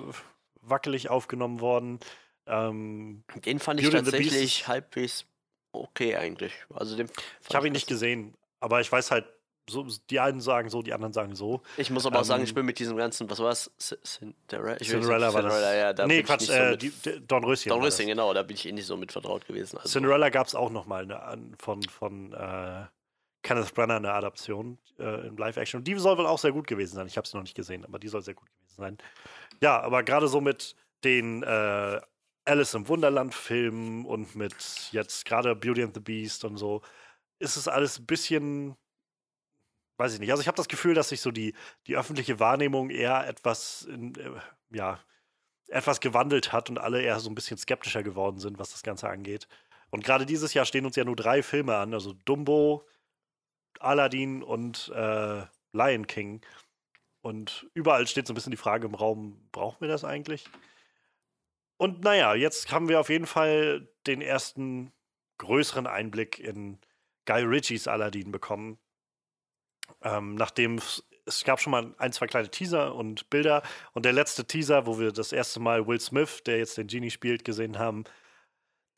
wackelig 0.62 1.10
aufgenommen 1.10 1.60
worden. 1.60 2.00
Ähm, 2.46 3.24
Den 3.44 3.58
fand 3.58 3.80
ich 3.80 3.90
Beauty 3.90 4.02
tatsächlich 4.02 4.66
halbwegs 4.66 5.26
okay 5.74 6.16
eigentlich. 6.16 6.52
Also 6.74 6.96
den 6.96 7.08
ich 7.48 7.54
habe 7.54 7.66
ihn 7.66 7.72
nicht 7.72 7.86
gesehen, 7.86 8.34
aber 8.60 8.80
ich 8.80 8.90
weiß 8.90 9.10
halt, 9.10 9.26
so, 9.68 9.86
die 10.10 10.20
einen 10.20 10.42
sagen 10.42 10.68
so, 10.68 10.82
die 10.82 10.92
anderen 10.92 11.14
sagen 11.14 11.34
so. 11.34 11.62
Ich 11.78 11.88
muss 11.88 12.04
aber 12.04 12.20
auch 12.20 12.24
sagen, 12.24 12.42
Ähm, 12.42 12.44
ich 12.46 12.54
bin 12.54 12.66
mit 12.66 12.78
diesem 12.78 12.98
ganzen, 12.98 13.30
was 13.30 13.38
war's? 13.38 13.70
Cinderella? 13.78 14.78
Ich 14.78 14.90
will 14.90 14.96
nicht- 14.98 15.04
Cinderella 15.06 15.32
war 15.32 15.40
das. 15.42 15.52
Cinderella, 15.54 15.74
ja, 15.74 15.92
da 15.94 16.06
nee, 16.06 16.22
Quatsch, 16.22 16.42
so 16.42 16.52
äh, 16.52 16.70
mit, 16.72 16.82
die, 16.82 16.92
Don 17.26 17.44
Röschen. 17.44 17.70
Don 17.70 17.80
das. 17.80 17.94
Röschen, 17.98 18.08
genau, 18.08 18.34
da 18.34 18.42
bin 18.42 18.56
ich 18.56 18.66
eh 18.66 18.72
nicht 18.72 18.84
so 18.84 18.96
mit 18.98 19.10
vertraut 19.10 19.46
gewesen. 19.46 19.78
Also, 19.78 19.88
Cinderella 19.88 20.28
gab 20.28 20.46
es 20.46 20.54
auch 20.54 20.68
noch 20.70 20.84
mal 20.84 21.04
eine, 21.04 21.22
an- 21.22 21.54
von, 21.58 21.82
von 21.84 22.34
äh, 22.34 22.84
Kenneth 23.42 23.72
Branagh 23.74 23.96
eine 23.96 24.12
Adaption 24.12 24.76
äh, 24.98 25.26
in 25.28 25.36
Live-Action. 25.38 25.78
Und 25.78 25.84
die 25.88 25.94
soll 25.98 26.18
wohl 26.18 26.26
auch 26.26 26.38
sehr 26.38 26.52
gut 26.52 26.66
gewesen 26.66 26.96
sein. 26.96 27.06
Ich 27.06 27.16
habe 27.16 27.26
sie 27.26 27.34
noch 27.34 27.42
nicht 27.44 27.54
gesehen, 27.56 27.86
aber 27.86 27.98
die 27.98 28.08
soll 28.08 28.20
sehr 28.20 28.34
gut 28.34 28.48
gewesen 28.48 28.76
sein. 28.76 28.98
Ja, 29.62 29.80
aber 29.80 30.02
gerade 30.02 30.28
so 30.28 30.42
mit 30.42 30.76
den 31.04 31.42
äh, 31.42 32.00
Alice 32.44 32.74
im 32.74 32.88
Wunderland-Filmen 32.88 34.04
und 34.04 34.34
mit 34.34 34.54
jetzt 34.92 35.24
gerade 35.24 35.56
Beauty 35.56 35.82
and 35.82 35.94
the 35.94 36.00
Beast 36.00 36.44
und 36.44 36.56
so, 36.56 36.82
ist 37.38 37.56
es 37.56 37.68
alles 37.68 37.98
ein 37.98 38.06
bisschen, 38.06 38.76
weiß 39.98 40.14
ich 40.14 40.20
nicht. 40.20 40.30
Also 40.30 40.42
ich 40.42 40.48
habe 40.48 40.56
das 40.56 40.68
Gefühl, 40.68 40.94
dass 40.94 41.08
sich 41.08 41.20
so 41.20 41.30
die, 41.30 41.54
die 41.86 41.96
öffentliche 41.96 42.40
Wahrnehmung 42.40 42.90
eher 42.90 43.26
etwas, 43.26 43.82
in, 43.82 44.14
äh, 44.16 44.30
ja, 44.70 45.00
etwas 45.68 46.00
gewandelt 46.00 46.52
hat 46.52 46.68
und 46.70 46.78
alle 46.78 47.00
eher 47.00 47.18
so 47.20 47.30
ein 47.30 47.34
bisschen 47.34 47.56
skeptischer 47.58 48.02
geworden 48.02 48.38
sind, 48.38 48.58
was 48.58 48.70
das 48.70 48.82
Ganze 48.82 49.08
angeht. 49.08 49.48
Und 49.90 50.04
gerade 50.04 50.26
dieses 50.26 50.54
Jahr 50.54 50.66
stehen 50.66 50.86
uns 50.86 50.96
ja 50.96 51.04
nur 51.04 51.16
drei 51.16 51.42
Filme 51.42 51.76
an, 51.76 51.94
also 51.94 52.12
Dumbo, 52.24 52.86
Aladdin 53.80 54.42
und 54.42 54.92
äh, 54.94 55.44
Lion 55.72 56.06
King. 56.06 56.40
Und 57.22 57.66
überall 57.74 58.06
steht 58.06 58.26
so 58.26 58.32
ein 58.32 58.34
bisschen 58.34 58.50
die 58.50 58.56
Frage 58.56 58.86
im 58.86 58.94
Raum, 58.94 59.48
brauchen 59.50 59.80
wir 59.80 59.88
das 59.88 60.04
eigentlich? 60.04 60.44
Und 61.76 62.02
naja, 62.02 62.34
jetzt 62.34 62.70
haben 62.72 62.88
wir 62.88 63.00
auf 63.00 63.08
jeden 63.08 63.26
Fall 63.26 63.88
den 64.06 64.20
ersten 64.20 64.92
größeren 65.38 65.86
Einblick 65.86 66.38
in 66.38 66.78
Guy 67.26 67.42
Ritchies 67.42 67.88
Aladdin 67.88 68.30
bekommen. 68.30 68.78
Ähm, 70.02 70.34
nachdem 70.36 70.80
es 71.26 71.44
gab 71.44 71.60
schon 71.60 71.70
mal 71.70 71.94
ein, 71.98 72.12
zwei 72.12 72.26
kleine 72.26 72.50
Teaser 72.50 72.94
und 72.94 73.30
Bilder. 73.30 73.62
Und 73.92 74.04
der 74.04 74.12
letzte 74.12 74.46
Teaser, 74.46 74.86
wo 74.86 74.98
wir 74.98 75.12
das 75.12 75.32
erste 75.32 75.60
Mal 75.60 75.86
Will 75.86 76.00
Smith, 76.00 76.42
der 76.44 76.58
jetzt 76.58 76.76
den 76.76 76.86
Genie 76.86 77.10
spielt, 77.10 77.44
gesehen 77.44 77.78
haben, 77.78 78.04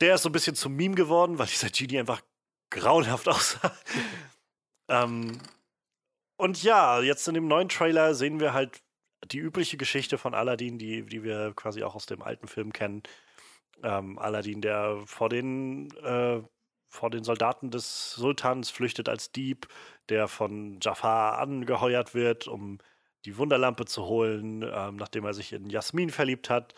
der 0.01 0.17
ist 0.17 0.23
so 0.23 0.29
ein 0.29 0.33
bisschen 0.33 0.57
zum 0.57 0.75
Meme 0.75 0.95
geworden, 0.95 1.39
weil 1.39 1.47
dieser 1.47 1.71
Genie 1.71 2.01
einfach 2.01 2.23
grauenhaft 2.71 3.29
aussah. 3.29 3.77
ähm, 4.89 5.39
und 6.39 6.63
ja, 6.63 7.01
jetzt 7.01 7.27
in 7.29 7.35
dem 7.35 7.49
neuen 7.49 7.69
Trailer 7.69 8.15
sehen 8.15 8.41
wir 8.41 8.53
halt 8.53 8.83
die 9.25 9.39
übliche 9.39 9.77
Geschichte 9.77 10.19
von 10.19 10.35
Aladdin, 10.35 10.79
die, 10.79 11.05
die 11.05 11.23
wir 11.23 11.53
quasi 11.55 11.83
auch 11.83 11.95
aus 11.95 12.07
dem 12.07 12.23
alten 12.23 12.49
Film 12.49 12.73
kennen. 12.73 13.03
Ähm, 13.83 14.19
Aladdin, 14.19 14.61
der 14.61 15.03
vor 15.07 15.29
den, 15.29 15.91
äh, 16.03 16.41
vor 16.89 17.11
den 17.11 17.25
Soldaten 17.25 17.71
des 17.71 18.13
Sultans 18.13 18.71
flüchtet 18.71 19.09
als 19.09 19.33
Dieb, 19.33 19.69
der 20.09 20.29
von 20.29 20.79
Jafar 20.81 21.39
angeheuert 21.39 22.15
wird, 22.15 22.47
um 22.49 22.79
die 23.25 23.37
Wunderlampe 23.37 23.85
zu 23.87 24.07
holen, 24.07 24.63
ähm, 24.63 24.97
nachdem 24.97 25.25
er 25.25 25.35
sich 25.35 25.53
in 25.53 25.69
Jasmin 25.69 26.11
verliebt 26.11 26.49
hat. 26.49 26.75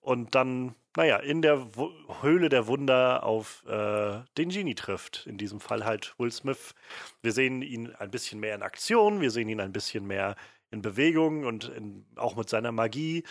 Und 0.00 0.34
dann, 0.34 0.74
naja, 0.96 1.16
in 1.18 1.42
der 1.42 1.76
w 1.76 1.88
Höhle 2.22 2.48
der 2.48 2.66
Wunder 2.66 3.22
auf 3.22 3.64
äh, 3.66 4.20
den 4.36 4.48
Genie 4.48 4.74
trifft. 4.74 5.26
In 5.28 5.38
diesem 5.38 5.60
Fall 5.60 5.84
halt 5.84 6.14
Will 6.18 6.32
Smith. 6.32 6.74
Wir 7.22 7.32
sehen 7.32 7.62
ihn 7.62 7.94
ein 7.94 8.10
bisschen 8.10 8.40
mehr 8.40 8.56
in 8.56 8.62
Aktion, 8.62 9.20
wir 9.20 9.30
sehen 9.30 9.48
ihn 9.48 9.60
ein 9.60 9.72
bisschen 9.72 10.06
mehr 10.06 10.34
in 10.72 10.82
Bewegung 10.82 11.44
und 11.44 11.68
in, 11.68 12.04
auch 12.16 12.34
mit 12.34 12.48
seiner 12.48 12.72
Magie. 12.72 13.22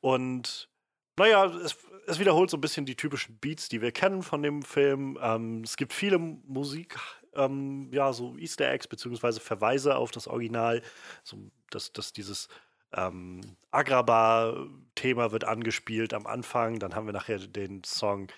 Und 0.00 0.70
naja, 1.18 1.46
es, 1.46 1.76
es, 2.06 2.18
wiederholt 2.18 2.48
so 2.48 2.56
ein 2.56 2.62
bisschen 2.62 2.86
die 2.86 2.96
typischen 2.96 3.38
Beats, 3.38 3.68
die 3.68 3.82
wir 3.82 3.92
kennen 3.92 4.22
von 4.22 4.42
dem 4.42 4.62
Film. 4.62 5.18
Ähm, 5.20 5.62
es 5.62 5.76
gibt 5.76 5.92
viele 5.92 6.18
Musik, 6.18 6.96
ähm, 7.34 7.88
ja, 7.92 8.12
so 8.12 8.36
Easter 8.36 8.70
Eggs 8.70 8.86
beziehungsweise 8.86 9.40
Verweise 9.40 9.96
auf 9.96 10.10
das 10.12 10.28
Original, 10.28 10.80
so, 11.24 11.38
dass, 11.70 11.92
dass 11.92 12.12
dieses 12.12 12.48
ähm, 12.92 13.40
Agrabah-Thema 13.72 15.32
wird 15.32 15.44
angespielt 15.44 16.14
am 16.14 16.26
Anfang. 16.26 16.78
Dann 16.78 16.94
haben 16.94 17.06
wir 17.06 17.12
nachher 17.12 17.38
den 17.38 17.82
Song 17.84 18.28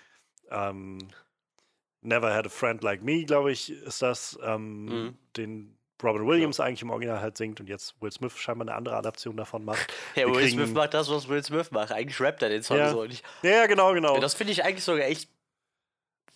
ähm, 0.49 0.97
Never 2.01 2.33
Had 2.33 2.47
a 2.47 2.49
Friend 2.49 2.81
Like 2.81 3.03
Me, 3.03 3.25
glaube 3.25 3.51
ich, 3.51 3.69
ist 3.69 4.01
das, 4.01 4.39
ähm, 4.43 4.85
mhm. 4.85 5.17
den 5.35 5.76
Robin 6.03 6.27
Williams 6.27 6.57
ja. 6.57 6.65
eigentlich 6.65 6.81
im 6.81 6.89
Original 6.89 7.21
halt 7.21 7.37
singt 7.37 7.59
und 7.59 7.67
jetzt 7.67 7.99
Will 8.01 8.11
Smith 8.11 8.37
scheinbar 8.37 8.67
eine 8.67 8.75
andere 8.75 8.95
Adaption 8.95 9.35
davon 9.37 9.65
macht. 9.65 9.93
Ja, 10.15 10.27
Will 10.27 10.47
Smith 10.49 10.71
macht 10.71 10.93
das, 10.93 11.09
was 11.09 11.27
Will 11.27 11.43
Smith 11.43 11.71
macht. 11.71 11.91
Eigentlich 11.91 12.19
rappt 12.19 12.41
er 12.41 12.49
den 12.49 12.63
Song 12.63 12.77
ja. 12.77 12.91
so. 12.91 13.01
Und 13.01 13.11
ich, 13.11 13.23
ja, 13.41 13.65
genau, 13.67 13.93
genau. 13.93 14.19
Das 14.19 14.33
finde 14.33 14.53
ich 14.53 14.63
eigentlich 14.63 14.83
sogar 14.83 15.05
echt 15.05 15.29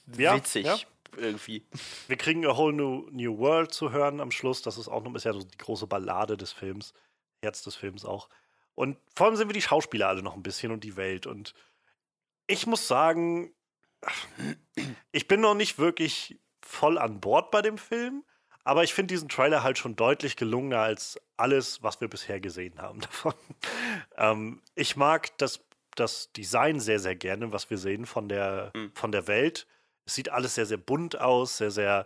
witzig. 0.05 0.65
Ja, 0.65 0.77
irgendwie. 1.17 1.65
Wir 2.07 2.17
kriegen 2.17 2.45
A 2.45 2.57
Whole 2.57 2.73
New, 2.73 3.07
New 3.11 3.37
World 3.37 3.73
zu 3.73 3.91
hören 3.91 4.19
am 4.19 4.31
Schluss. 4.31 4.61
Das 4.61 4.77
ist 4.77 4.87
auch 4.87 5.03
noch 5.03 5.11
bisher 5.11 5.33
so 5.33 5.39
die 5.39 5.57
große 5.57 5.87
Ballade 5.87 6.37
des 6.37 6.51
Films. 6.51 6.93
Herz 7.43 7.63
des 7.63 7.75
Films 7.75 8.05
auch. 8.05 8.29
Und 8.75 8.97
vor 9.15 9.27
allem 9.27 9.35
sind 9.35 9.49
wir 9.49 9.53
die 9.53 9.61
Schauspieler 9.61 10.07
alle 10.07 10.23
noch 10.23 10.35
ein 10.35 10.43
bisschen 10.43 10.71
und 10.71 10.83
die 10.83 10.95
Welt. 10.95 11.27
Und 11.27 11.53
ich 12.47 12.67
muss 12.67 12.87
sagen, 12.87 13.53
ich 15.11 15.27
bin 15.27 15.41
noch 15.41 15.55
nicht 15.55 15.77
wirklich 15.77 16.39
voll 16.61 16.97
an 16.97 17.19
Bord 17.19 17.51
bei 17.51 17.61
dem 17.61 17.77
Film. 17.77 18.23
Aber 18.63 18.83
ich 18.83 18.93
finde 18.93 19.13
diesen 19.13 19.29
Trailer 19.29 19.63
halt 19.63 19.77
schon 19.77 19.95
deutlich 19.95 20.35
gelungener 20.35 20.79
als 20.79 21.19
alles, 21.37 21.81
was 21.81 22.01
wir 22.01 22.07
bisher 22.07 22.39
gesehen 22.39 22.79
haben 22.79 22.99
davon. 23.01 23.33
ähm, 24.17 24.61
ich 24.75 24.95
mag 24.95 25.35
das, 25.37 25.61
das 25.95 26.31
Design 26.33 26.79
sehr, 26.79 26.99
sehr 26.99 27.15
gerne, 27.15 27.51
was 27.51 27.69
wir 27.69 27.77
sehen 27.77 28.05
von 28.05 28.29
der, 28.29 28.71
mhm. 28.75 28.91
von 28.93 29.11
der 29.11 29.27
Welt. 29.27 29.67
Es 30.05 30.15
sieht 30.15 30.29
alles 30.29 30.55
sehr, 30.55 30.65
sehr 30.65 30.77
bunt 30.77 31.19
aus, 31.19 31.57
sehr, 31.57 31.71
sehr, 31.71 32.05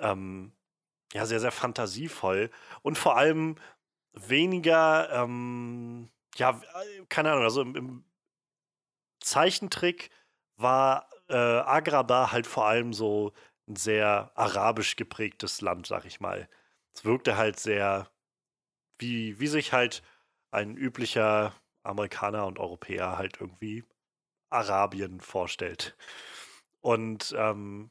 ähm, 0.00 0.52
ja, 1.12 1.26
sehr, 1.26 1.40
sehr 1.40 1.52
fantasievoll. 1.52 2.50
Und 2.82 2.96
vor 2.98 3.16
allem 3.16 3.56
weniger, 4.12 5.10
ähm, 5.12 6.08
ja, 6.36 6.60
keine 7.08 7.32
Ahnung, 7.32 7.44
also 7.44 7.62
im, 7.62 7.76
im 7.76 8.04
Zeichentrick 9.20 10.10
war 10.56 11.08
äh, 11.28 11.36
Agrabah 11.36 12.32
halt 12.32 12.46
vor 12.46 12.66
allem 12.66 12.92
so 12.92 13.32
ein 13.70 13.76
sehr 13.76 14.32
arabisch 14.34 14.96
geprägtes 14.96 15.60
Land, 15.60 15.86
sag 15.86 16.04
ich 16.04 16.20
mal. 16.20 16.48
Es 16.92 17.04
wirkte 17.04 17.36
halt 17.36 17.58
sehr, 17.58 18.10
wie, 18.98 19.38
wie 19.40 19.46
sich 19.46 19.72
halt 19.72 20.02
ein 20.50 20.76
üblicher 20.76 21.54
Amerikaner 21.82 22.46
und 22.46 22.58
Europäer 22.58 23.16
halt 23.16 23.40
irgendwie 23.40 23.84
Arabien 24.50 25.20
vorstellt. 25.20 25.96
Und 26.80 27.34
ähm, 27.38 27.90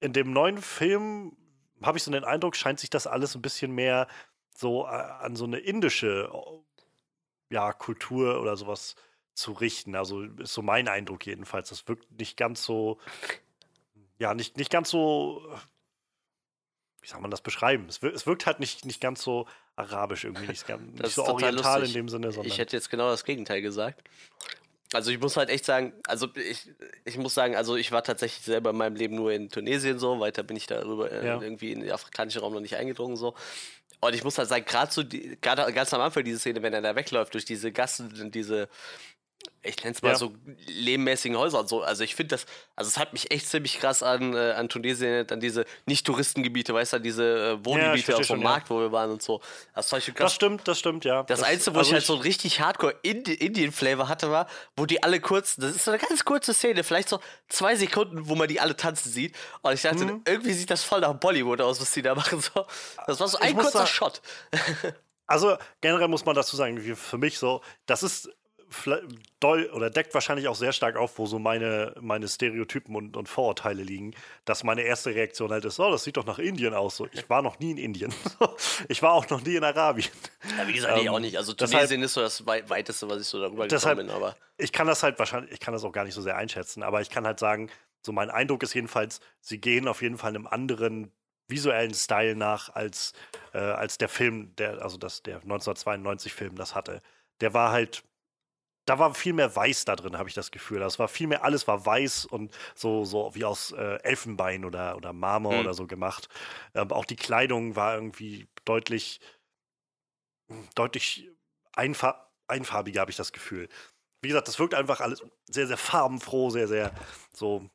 in 0.00 0.12
dem 0.12 0.32
neuen 0.32 0.58
Film 0.58 1.36
habe 1.82 1.98
ich 1.98 2.04
so 2.04 2.10
den 2.10 2.24
Eindruck, 2.24 2.56
scheint 2.56 2.80
sich 2.80 2.90
das 2.90 3.06
alles 3.06 3.34
ein 3.34 3.42
bisschen 3.42 3.72
mehr 3.72 4.08
so 4.54 4.84
äh, 4.84 4.90
an 4.90 5.36
so 5.36 5.44
eine 5.44 5.58
indische 5.58 6.30
ja, 7.50 7.72
Kultur 7.72 8.40
oder 8.40 8.56
sowas 8.56 8.96
zu 9.34 9.52
richten. 9.52 9.94
Also 9.94 10.22
ist 10.22 10.52
so 10.52 10.62
mein 10.62 10.88
Eindruck 10.88 11.24
jedenfalls. 11.26 11.70
Das 11.70 11.88
wirkt 11.88 12.10
nicht 12.18 12.36
ganz 12.36 12.64
so 12.64 12.98
ja, 14.18 14.34
nicht, 14.34 14.56
nicht 14.56 14.70
ganz 14.70 14.90
so, 14.90 15.42
wie 17.00 17.08
soll 17.08 17.20
man 17.20 17.30
das 17.30 17.40
beschreiben? 17.40 17.86
Es, 17.88 18.02
wirkt, 18.02 18.16
es 18.16 18.26
wirkt 18.26 18.46
halt 18.46 18.60
nicht, 18.60 18.84
nicht 18.84 19.00
ganz 19.00 19.22
so 19.22 19.46
arabisch 19.76 20.24
irgendwie, 20.24 20.46
nicht, 20.46 20.68
nicht 20.68 21.14
so 21.14 21.24
oriental 21.24 21.80
lustig. 21.80 21.96
in 21.96 22.02
dem 22.02 22.08
Sinne. 22.08 22.32
Sondern 22.32 22.50
ich 22.50 22.58
hätte 22.58 22.76
jetzt 22.76 22.90
genau 22.90 23.10
das 23.10 23.24
Gegenteil 23.24 23.62
gesagt. 23.62 24.02
Also 24.92 25.10
ich 25.10 25.20
muss 25.20 25.36
halt 25.36 25.50
echt 25.50 25.66
sagen, 25.66 25.92
also 26.06 26.28
ich, 26.34 26.70
ich 27.04 27.18
muss 27.18 27.34
sagen, 27.34 27.54
also 27.54 27.76
ich 27.76 27.92
war 27.92 28.02
tatsächlich 28.02 28.44
selber 28.44 28.70
in 28.70 28.76
meinem 28.76 28.96
Leben 28.96 29.16
nur 29.16 29.32
in 29.32 29.50
Tunesien 29.50 29.98
so, 29.98 30.18
weiter 30.18 30.42
bin 30.42 30.56
ich 30.56 30.66
darüber 30.66 31.12
äh, 31.12 31.26
ja. 31.26 31.40
irgendwie 31.40 31.72
in 31.72 31.80
den 31.80 31.90
afrikanischen 31.90 32.40
Raum 32.40 32.54
noch 32.54 32.60
nicht 32.60 32.76
eingedrungen 32.76 33.16
so. 33.16 33.34
Und 34.00 34.14
ich 34.14 34.24
muss 34.24 34.38
halt 34.38 34.48
sagen, 34.48 34.64
gerade 34.64 34.92
so, 34.92 35.02
gerade 35.40 35.72
ganz 35.72 35.92
am 35.92 36.00
Anfang 36.00 36.24
diese 36.24 36.38
Szene, 36.38 36.62
wenn 36.62 36.72
er 36.72 36.80
da 36.80 36.96
wegläuft 36.96 37.34
durch 37.34 37.44
diese 37.44 37.70
Gassen, 37.70 38.30
diese 38.30 38.68
ich 39.62 39.76
nenne 39.82 39.94
es 39.94 40.02
mal 40.02 40.10
ja. 40.10 40.14
so 40.14 40.32
lehmmäßigen 40.66 41.36
Häuser 41.36 41.60
und 41.60 41.68
so. 41.68 41.82
Also 41.82 42.04
ich 42.04 42.14
finde 42.14 42.36
das, 42.36 42.46
also 42.76 42.88
es 42.88 42.96
hat 42.96 43.12
mich 43.12 43.30
echt 43.30 43.48
ziemlich 43.48 43.78
krass 43.78 44.02
an, 44.02 44.34
äh, 44.34 44.52
an 44.52 44.68
Tunesien, 44.68 45.28
an 45.30 45.40
diese 45.40 45.64
Nicht-Touristengebiete, 45.86 46.72
weißt 46.72 46.94
du, 46.94 47.00
diese 47.00 47.58
äh, 47.60 47.64
Wohngebiete 47.64 48.12
ja, 48.12 48.18
aus 48.18 48.28
dem 48.28 48.42
Markt, 48.42 48.70
ja. 48.70 48.76
wo 48.76 48.80
wir 48.80 48.92
waren 48.92 49.10
und 49.10 49.22
so. 49.22 49.40
Das, 49.74 49.88
das, 49.88 50.10
das 50.14 50.34
stimmt, 50.34 50.66
das 50.68 50.78
stimmt, 50.78 51.04
ja. 51.04 51.22
Das, 51.24 51.40
das 51.40 51.48
Einzige, 51.48 51.74
wo 51.74 51.80
also 51.80 51.90
ich 51.90 51.94
halt 51.94 52.04
so 52.04 52.14
ein 52.14 52.20
richtig 52.20 52.60
hardcore 52.60 52.94
Indian-Flavor 53.02 54.08
hatte, 54.08 54.30
war, 54.30 54.48
wo 54.76 54.86
die 54.86 55.02
alle 55.02 55.20
kurz, 55.20 55.56
das 55.56 55.76
ist 55.76 55.84
so 55.84 55.90
eine 55.90 56.00
ganz 56.00 56.24
kurze 56.24 56.54
Szene, 56.54 56.84
vielleicht 56.84 57.08
so 57.08 57.20
zwei 57.48 57.74
Sekunden, 57.76 58.28
wo 58.28 58.34
man 58.36 58.48
die 58.48 58.60
alle 58.60 58.76
tanzen 58.76 59.10
sieht. 59.10 59.34
Und 59.62 59.72
ich 59.72 59.82
dachte, 59.82 60.04
mhm. 60.04 60.22
irgendwie 60.26 60.52
sieht 60.52 60.70
das 60.70 60.84
voll 60.84 61.00
nach 61.00 61.14
Bollywood 61.14 61.60
aus, 61.60 61.80
was 61.80 61.92
die 61.92 62.02
da 62.02 62.14
machen. 62.14 62.40
So. 62.40 62.64
Das 63.06 63.18
war 63.20 63.28
so 63.28 63.38
ein 63.38 63.56
kurzer 63.56 63.86
Shot. 63.86 64.22
Also 65.30 65.58
generell 65.82 66.08
muss 66.08 66.24
man 66.24 66.34
dazu 66.34 66.56
sagen, 66.56 66.80
für 66.96 67.18
mich 67.18 67.38
so, 67.38 67.60
das 67.84 68.02
ist 68.02 68.30
doll 69.40 69.70
oder 69.72 69.90
deckt 69.90 70.14
wahrscheinlich 70.14 70.48
auch 70.48 70.54
sehr 70.54 70.72
stark 70.72 70.96
auf, 70.96 71.18
wo 71.18 71.26
so 71.26 71.38
meine, 71.38 71.94
meine 72.00 72.28
Stereotypen 72.28 72.94
und, 72.94 73.16
und 73.16 73.28
Vorurteile 73.28 73.82
liegen, 73.82 74.14
dass 74.44 74.64
meine 74.64 74.82
erste 74.82 75.14
Reaktion 75.14 75.50
halt 75.50 75.64
ist, 75.64 75.80
oh, 75.80 75.90
das 75.90 76.04
sieht 76.04 76.16
doch 76.16 76.26
nach 76.26 76.38
Indien 76.38 76.74
aus. 76.74 76.96
So, 76.96 77.08
ich 77.12 77.28
war 77.30 77.42
noch 77.42 77.58
nie 77.58 77.70
in 77.72 77.78
Indien. 77.78 78.12
ich 78.88 79.02
war 79.02 79.12
auch 79.12 79.28
noch 79.30 79.42
nie 79.42 79.56
in 79.56 79.64
Arabien. 79.64 80.10
Ja, 80.56 80.66
wie 80.66 80.72
gesagt, 80.72 80.96
ähm, 80.96 81.02
ich 81.02 81.10
auch 81.10 81.20
nicht. 81.20 81.36
Also 81.36 81.52
Tunesien 81.52 82.00
deshalb, 82.00 82.02
ist 82.02 82.14
so 82.14 82.20
das 82.20 82.46
weiteste, 82.46 83.08
was 83.08 83.20
ich 83.22 83.26
so 83.26 83.40
darüber 83.40 83.66
deshalb, 83.66 83.98
gekommen 83.98 84.14
bin. 84.14 84.16
Aber 84.16 84.36
ich 84.56 84.72
kann 84.72 84.86
das 84.86 85.02
halt 85.02 85.18
wahrscheinlich, 85.18 85.52
ich 85.52 85.60
kann 85.60 85.72
das 85.72 85.84
auch 85.84 85.92
gar 85.92 86.04
nicht 86.04 86.14
so 86.14 86.22
sehr 86.22 86.36
einschätzen, 86.36 86.82
aber 86.82 87.00
ich 87.00 87.10
kann 87.10 87.26
halt 87.26 87.38
sagen, 87.38 87.70
so 88.02 88.12
mein 88.12 88.30
Eindruck 88.30 88.62
ist 88.62 88.74
jedenfalls, 88.74 89.20
sie 89.40 89.60
gehen 89.60 89.88
auf 89.88 90.02
jeden 90.02 90.18
Fall 90.18 90.30
einem 90.30 90.46
anderen 90.46 91.12
visuellen 91.48 91.94
Style 91.94 92.36
nach, 92.36 92.74
als, 92.74 93.12
äh, 93.54 93.58
als 93.58 93.98
der 93.98 94.08
Film, 94.08 94.54
der, 94.56 94.82
also 94.82 94.98
das, 94.98 95.22
der 95.22 95.36
1992 95.36 96.32
Film 96.32 96.56
das 96.56 96.74
hatte. 96.74 97.02
Der 97.40 97.54
war 97.54 97.72
halt 97.72 98.04
da 98.88 98.98
war 98.98 99.14
viel 99.14 99.34
mehr 99.34 99.54
Weiß 99.54 99.84
da 99.84 99.96
drin, 99.96 100.16
habe 100.16 100.28
ich 100.28 100.34
das 100.34 100.50
Gefühl. 100.50 100.80
Das 100.80 100.98
war 100.98 101.08
viel 101.08 101.26
mehr, 101.26 101.44
alles 101.44 101.68
war 101.68 101.84
weiß 101.84 102.24
und 102.24 102.56
so, 102.74 103.04
so 103.04 103.34
wie 103.34 103.44
aus 103.44 103.72
äh, 103.72 103.98
Elfenbein 104.02 104.64
oder, 104.64 104.96
oder 104.96 105.12
Marmor 105.12 105.54
mhm. 105.54 105.60
oder 105.60 105.74
so 105.74 105.86
gemacht. 105.86 106.28
Ähm, 106.74 106.90
auch 106.90 107.04
die 107.04 107.16
Kleidung 107.16 107.76
war 107.76 107.94
irgendwie 107.94 108.48
deutlich, 108.64 109.20
deutlich 110.74 111.28
einfa 111.72 112.24
einfarbiger, 112.46 113.02
habe 113.02 113.10
ich 113.10 113.16
das 113.18 113.32
Gefühl. 113.32 113.68
wie 114.22 114.28
gesagt, 114.28 114.48
das 114.48 114.58
wirkt 114.58 114.72
einfach 114.72 115.00
alles 115.00 115.22
sehr, 115.50 115.66
sehr 115.66 115.76
farbenfroh, 115.76 116.48
sehr, 116.48 116.66
sehr 116.66 116.92
so 117.34 117.68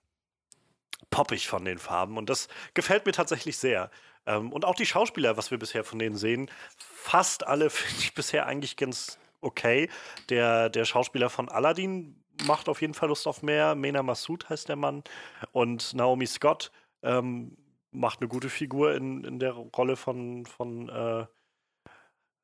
poppig 1.11 1.47
von 1.47 1.63
den 1.63 1.77
Farben. 1.77 2.17
Und 2.17 2.27
das 2.27 2.47
gefällt 2.73 3.05
mir 3.05 3.11
tatsächlich 3.11 3.57
sehr. 3.57 3.91
Ähm, 4.25 4.51
und 4.51 4.65
auch 4.65 4.73
die 4.73 4.87
Schauspieler, 4.87 5.37
was 5.37 5.51
wir 5.51 5.59
bisher 5.59 5.83
von 5.83 5.99
denen 5.99 6.17
sehen, 6.17 6.49
fast 6.75 7.45
alle 7.45 7.69
finde 7.69 7.99
ich 7.99 8.15
bisher 8.15 8.47
eigentlich 8.47 8.77
ganz 8.77 9.19
okay. 9.43 9.89
Der, 10.29 10.69
der 10.69 10.85
Schauspieler 10.85 11.29
von 11.29 11.49
Aladdin 11.49 12.23
macht 12.45 12.69
auf 12.69 12.81
jeden 12.81 12.93
Fall 12.93 13.09
Lust 13.09 13.27
auf 13.27 13.43
mehr. 13.43 13.75
Mena 13.75 14.03
Massoud 14.03 14.49
heißt 14.49 14.69
der 14.69 14.75
Mann. 14.75 15.03
Und 15.51 15.93
Naomi 15.93 16.25
Scott 16.25 16.71
ähm, 17.01 17.57
macht 17.91 18.21
eine 18.21 18.27
gute 18.27 18.49
Figur 18.49 18.95
in, 18.95 19.23
in 19.23 19.39
der 19.39 19.51
Rolle 19.51 19.95
von, 19.95 20.45
von 20.45 20.89
äh, 20.89 21.25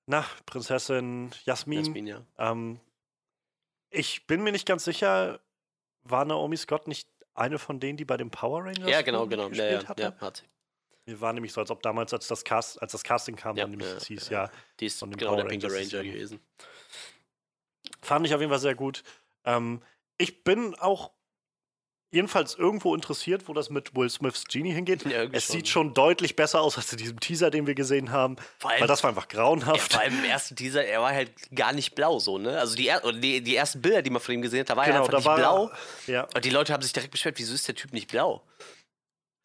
na, 0.05 0.25
Prinzessin 0.45 1.31
Jasmin. 1.45 1.79
Jasmin, 1.79 2.07
ja. 2.07 2.21
Ähm, 2.37 2.79
ich 3.89 4.27
bin 4.27 4.43
mir 4.43 4.51
nicht 4.51 4.67
ganz 4.67 4.83
sicher, 4.85 5.39
war 6.03 6.25
Naomi 6.25 6.57
Scott 6.57 6.87
nicht 6.87 7.09
eine 7.33 7.57
von 7.57 7.79
denen, 7.79 7.97
die 7.97 8.05
bei 8.05 8.17
den 8.17 8.29
Power 8.29 8.65
Rangers 8.65 8.89
Ja, 8.89 9.01
genau, 9.01 9.27
genau. 9.27 9.49
Gespielt 9.49 9.83
ja, 9.83 9.89
hatte? 9.89 10.01
ja, 10.03 10.13
hat 10.19 10.37
sie. 10.37 10.45
Mir 11.09 11.21
war 11.21 11.33
nämlich 11.33 11.53
so, 11.53 11.61
als 11.61 11.71
ob 11.71 11.81
damals, 11.81 12.13
als 12.13 12.27
das, 12.27 12.43
Cast, 12.43 12.81
als 12.81 12.91
das 12.91 13.03
Casting 13.03 13.35
kam, 13.35 13.57
Ja, 13.57 13.63
dann 13.63 13.71
nämlich 13.71 13.89
ja, 13.89 13.97
es 13.97 14.07
hieß, 14.07 14.29
ja, 14.29 14.43
ja, 14.45 14.51
Die 14.79 14.85
ist 14.85 14.99
genau 14.99 15.17
Power 15.17 15.43
der 15.43 15.51
Rangers 15.51 15.73
Ranger 15.73 16.03
gewesen. 16.03 16.39
Fand 18.01 18.25
ich 18.25 18.33
auf 18.33 18.39
jeden 18.39 18.51
Fall 18.51 18.59
sehr 18.59 18.75
gut. 18.75 19.03
Ähm, 19.45 19.81
ich 20.17 20.43
bin 20.43 20.75
auch 20.75 21.11
jedenfalls 22.11 22.55
irgendwo 22.55 22.95
interessiert, 22.95 23.47
wo 23.47 23.53
das 23.53 23.69
mit 23.69 23.95
Will 23.95 24.09
Smiths 24.09 24.45
Genie 24.45 24.73
hingeht. 24.73 25.05
Ja, 25.09 25.23
es 25.23 25.45
schon. 25.45 25.55
sieht 25.55 25.67
schon 25.67 25.93
deutlich 25.93 26.35
besser 26.35 26.61
aus 26.61 26.77
als 26.77 26.91
in 26.91 26.97
diesem 26.97 27.19
Teaser, 27.19 27.49
den 27.49 27.65
wir 27.65 27.73
gesehen 27.75 28.11
haben, 28.11 28.35
allem, 28.63 28.81
weil 28.81 28.87
das 28.87 29.03
war 29.03 29.09
einfach 29.09 29.27
ja, 29.31 29.37
grauenhaft. 29.39 29.93
vor 29.93 30.01
allem 30.01 30.19
im 30.19 30.25
ersten 30.25 30.55
Teaser, 30.55 30.85
er 30.85 31.01
war 31.01 31.11
halt 31.13 31.31
gar 31.55 31.73
nicht 31.73 31.95
blau 31.95 32.19
so, 32.19 32.37
ne? 32.37 32.59
Also 32.59 32.75
die, 32.75 32.87
er 32.87 32.99
die, 33.13 33.41
die 33.41 33.55
ersten 33.55 33.81
Bilder, 33.81 34.01
die 34.01 34.09
man 34.09 34.21
von 34.21 34.35
ihm 34.35 34.41
gesehen 34.41 34.61
hat, 34.61 34.69
da 34.69 34.75
war 34.75 34.85
er 34.85 34.91
genau, 34.91 34.99
einfach 34.99 35.11
da 35.11 35.17
nicht 35.17 35.25
war 35.27 35.37
blau. 35.37 35.71
Ja, 36.07 36.27
Und 36.35 36.45
die 36.45 36.49
Leute 36.49 36.73
haben 36.73 36.81
sich 36.81 36.93
direkt 36.93 37.11
beschwert, 37.11 37.37
wieso 37.37 37.53
ist 37.53 37.67
der 37.67 37.75
Typ 37.75 37.93
nicht 37.93 38.09
blau? 38.09 38.43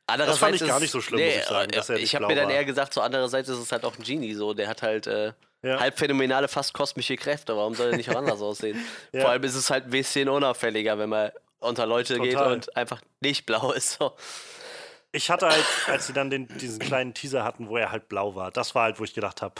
Das 0.07 0.39
fand 0.39 0.55
ich 0.55 0.67
gar 0.67 0.81
nicht 0.81 0.91
so 0.91 1.01
schlimm, 1.01 1.25
muss 1.25 1.35
ich 1.37 1.45
sagen, 1.45 1.71
äh, 1.71 1.77
dass 1.77 1.89
er 1.89 1.95
nicht 1.97 2.05
Ich 2.05 2.15
habe 2.15 2.27
mir 2.27 2.37
dann 2.37 2.51
eher 2.51 2.65
gesagt, 2.65 2.95
so 2.95 3.01
andererseits 3.01 3.49
ist 3.49 3.59
es 3.59 3.73
halt 3.73 3.85
auch 3.85 3.97
ein 3.99 4.03
Genie, 4.03 4.35
so, 4.35 4.53
der 4.55 4.69
hat 4.69 4.83
halt 4.83 5.07
äh, 5.07 5.33
ja. 5.63 5.81
halb 5.81 5.99
phänomenale, 5.99 6.49
fast 6.49 6.75
kosmische 6.75 7.17
Kräfte. 7.17 7.57
Warum 7.57 7.75
soll 7.75 7.91
er 7.93 7.97
nicht 7.97 8.11
auch 8.11 8.17
anders 8.17 8.41
aussehen? 8.43 8.85
Ja. 9.13 9.23
Vor 9.23 9.31
allem 9.31 9.45
ist 9.45 9.55
es 9.55 9.71
halt 9.71 9.85
ein 9.85 9.91
bisschen 9.91 10.29
unauffälliger, 10.29 10.99
wenn 10.99 11.09
man 11.09 11.31
unter 11.59 11.87
Leute 11.87 12.19
geht 12.21 12.35
Total. 12.35 12.53
und 12.53 12.77
einfach 12.77 13.01
nicht 13.21 13.47
blau 13.47 13.73
ist. 13.73 13.93
So. 13.99 14.13
Ich 15.13 15.31
hatte 15.31 15.49
halt, 15.49 15.65
als 15.87 16.07
sie 16.07 16.13
dann 16.13 16.29
den, 16.29 16.49
diesen 16.59 16.79
kleinen 16.81 17.15
Teaser 17.15 17.45
hatten, 17.45 17.69
wo 17.69 17.77
er 17.77 17.91
halt 17.91 18.09
blau 18.09 18.35
war, 18.35 18.51
das 18.51 18.75
war 18.75 18.83
halt, 18.85 19.01
wo 19.01 19.05
ich 19.05 19.15
gedacht 19.15 19.41
habe, 19.41 19.55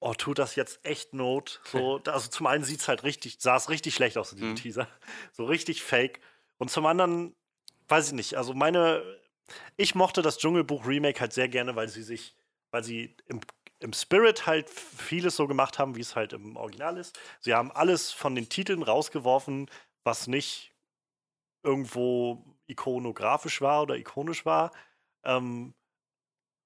oh, 0.00 0.12
tut 0.12 0.38
das 0.38 0.56
jetzt 0.56 0.80
echt 0.84 1.14
Not? 1.14 1.60
So, 1.64 2.00
also 2.06 2.28
zum 2.28 2.46
einen 2.46 2.64
sieht 2.64 2.80
es 2.80 2.88
halt 2.88 3.04
richtig, 3.04 3.36
sah 3.40 3.56
es 3.56 3.70
richtig 3.70 3.94
schlecht 3.94 4.18
aus 4.18 4.32
in 4.32 4.38
diesem 4.38 4.50
Mhm. 4.50 4.56
Teaser. 4.56 4.88
So 5.32 5.44
richtig 5.46 5.82
fake. 5.82 6.20
Und 6.58 6.70
zum 6.70 6.84
anderen, 6.84 7.34
weiß 7.88 8.08
ich 8.08 8.12
nicht, 8.12 8.34
also 8.34 8.52
meine, 8.52 9.02
ich 9.76 9.94
mochte 9.94 10.22
das 10.22 10.38
Dschungelbuch-Remake 10.38 11.20
halt 11.20 11.32
sehr 11.32 11.48
gerne, 11.48 11.76
weil 11.76 11.88
sie 11.88 12.02
sich, 12.02 12.34
weil 12.70 12.84
sie 12.84 13.16
im, 13.26 13.40
im 13.80 13.92
Spirit 13.92 14.46
halt 14.46 14.68
vieles 14.70 15.36
so 15.36 15.46
gemacht 15.46 15.78
haben, 15.78 15.96
wie 15.96 16.00
es 16.00 16.16
halt 16.16 16.32
im 16.32 16.56
Original 16.56 16.96
ist. 16.96 17.18
Sie 17.40 17.54
haben 17.54 17.70
alles 17.72 18.12
von 18.12 18.34
den 18.34 18.48
Titeln 18.48 18.82
rausgeworfen, 18.82 19.70
was 20.04 20.26
nicht 20.26 20.74
irgendwo 21.62 22.44
ikonografisch 22.66 23.60
war 23.60 23.82
oder 23.82 23.96
ikonisch 23.96 24.44
war. 24.44 24.72
Ähm, 25.24 25.74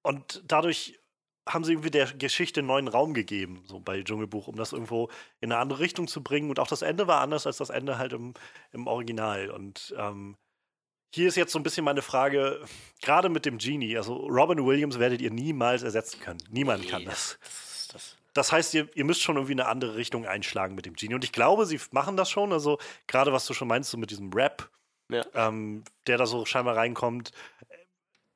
und 0.03 0.43
dadurch 0.45 0.99
haben 1.47 1.63
sie 1.63 1.73
irgendwie 1.73 1.91
der 1.91 2.13
Geschichte 2.13 2.61
einen 2.61 2.67
neuen 2.67 2.87
Raum 2.87 3.13
gegeben, 3.13 3.63
so 3.65 3.79
bei 3.79 4.01
Dschungelbuch, 4.01 4.47
um 4.47 4.55
das 4.55 4.71
irgendwo 4.71 5.09
in 5.41 5.51
eine 5.51 5.59
andere 5.59 5.79
Richtung 5.79 6.07
zu 6.07 6.23
bringen. 6.23 6.49
Und 6.49 6.59
auch 6.59 6.67
das 6.67 6.81
Ende 6.81 7.07
war 7.07 7.21
anders 7.21 7.45
als 7.47 7.57
das 7.57 7.69
Ende 7.69 7.97
halt 7.97 8.13
im, 8.13 8.33
im 8.71 8.87
Original. 8.87 9.49
Und 9.49 9.93
ähm, 9.97 10.37
hier 11.13 11.27
ist 11.27 11.35
jetzt 11.35 11.51
so 11.51 11.59
ein 11.59 11.63
bisschen 11.63 11.85
meine 11.85 12.01
Frage, 12.01 12.63
gerade 13.01 13.29
mit 13.29 13.45
dem 13.45 13.57
Genie, 13.59 13.97
also 13.97 14.15
Robin 14.15 14.65
Williams 14.65 14.97
werdet 14.99 15.21
ihr 15.21 15.31
niemals 15.31 15.83
ersetzen 15.83 16.19
können. 16.19 16.39
Niemand 16.49 16.87
kann 16.89 17.01
Nee, 17.01 17.05
das. 17.09 17.37
Das, 17.43 17.87
das, 17.91 18.17
Das 18.33 18.51
heißt, 18.51 18.73
ihr, 18.73 18.89
ihr 18.95 19.05
müsst 19.05 19.21
schon 19.21 19.35
irgendwie 19.35 19.53
eine 19.53 19.67
andere 19.67 19.95
Richtung 19.95 20.25
einschlagen 20.25 20.73
mit 20.75 20.85
dem 20.87 20.95
Genie. 20.95 21.13
Und 21.13 21.23
ich 21.23 21.31
glaube, 21.31 21.65
sie 21.67 21.79
machen 21.91 22.17
das 22.17 22.29
schon. 22.31 22.51
Also, 22.51 22.79
gerade 23.07 23.31
was 23.31 23.45
du 23.45 23.53
schon 23.53 23.67
meinst, 23.67 23.91
so 23.91 23.97
mit 23.97 24.09
diesem 24.09 24.33
Rap, 24.33 24.69
Ja. 25.09 25.23
ähm, 25.35 25.83
der 26.07 26.17
da 26.17 26.25
so 26.25 26.45
scheinbar 26.45 26.75
reinkommt. 26.75 27.31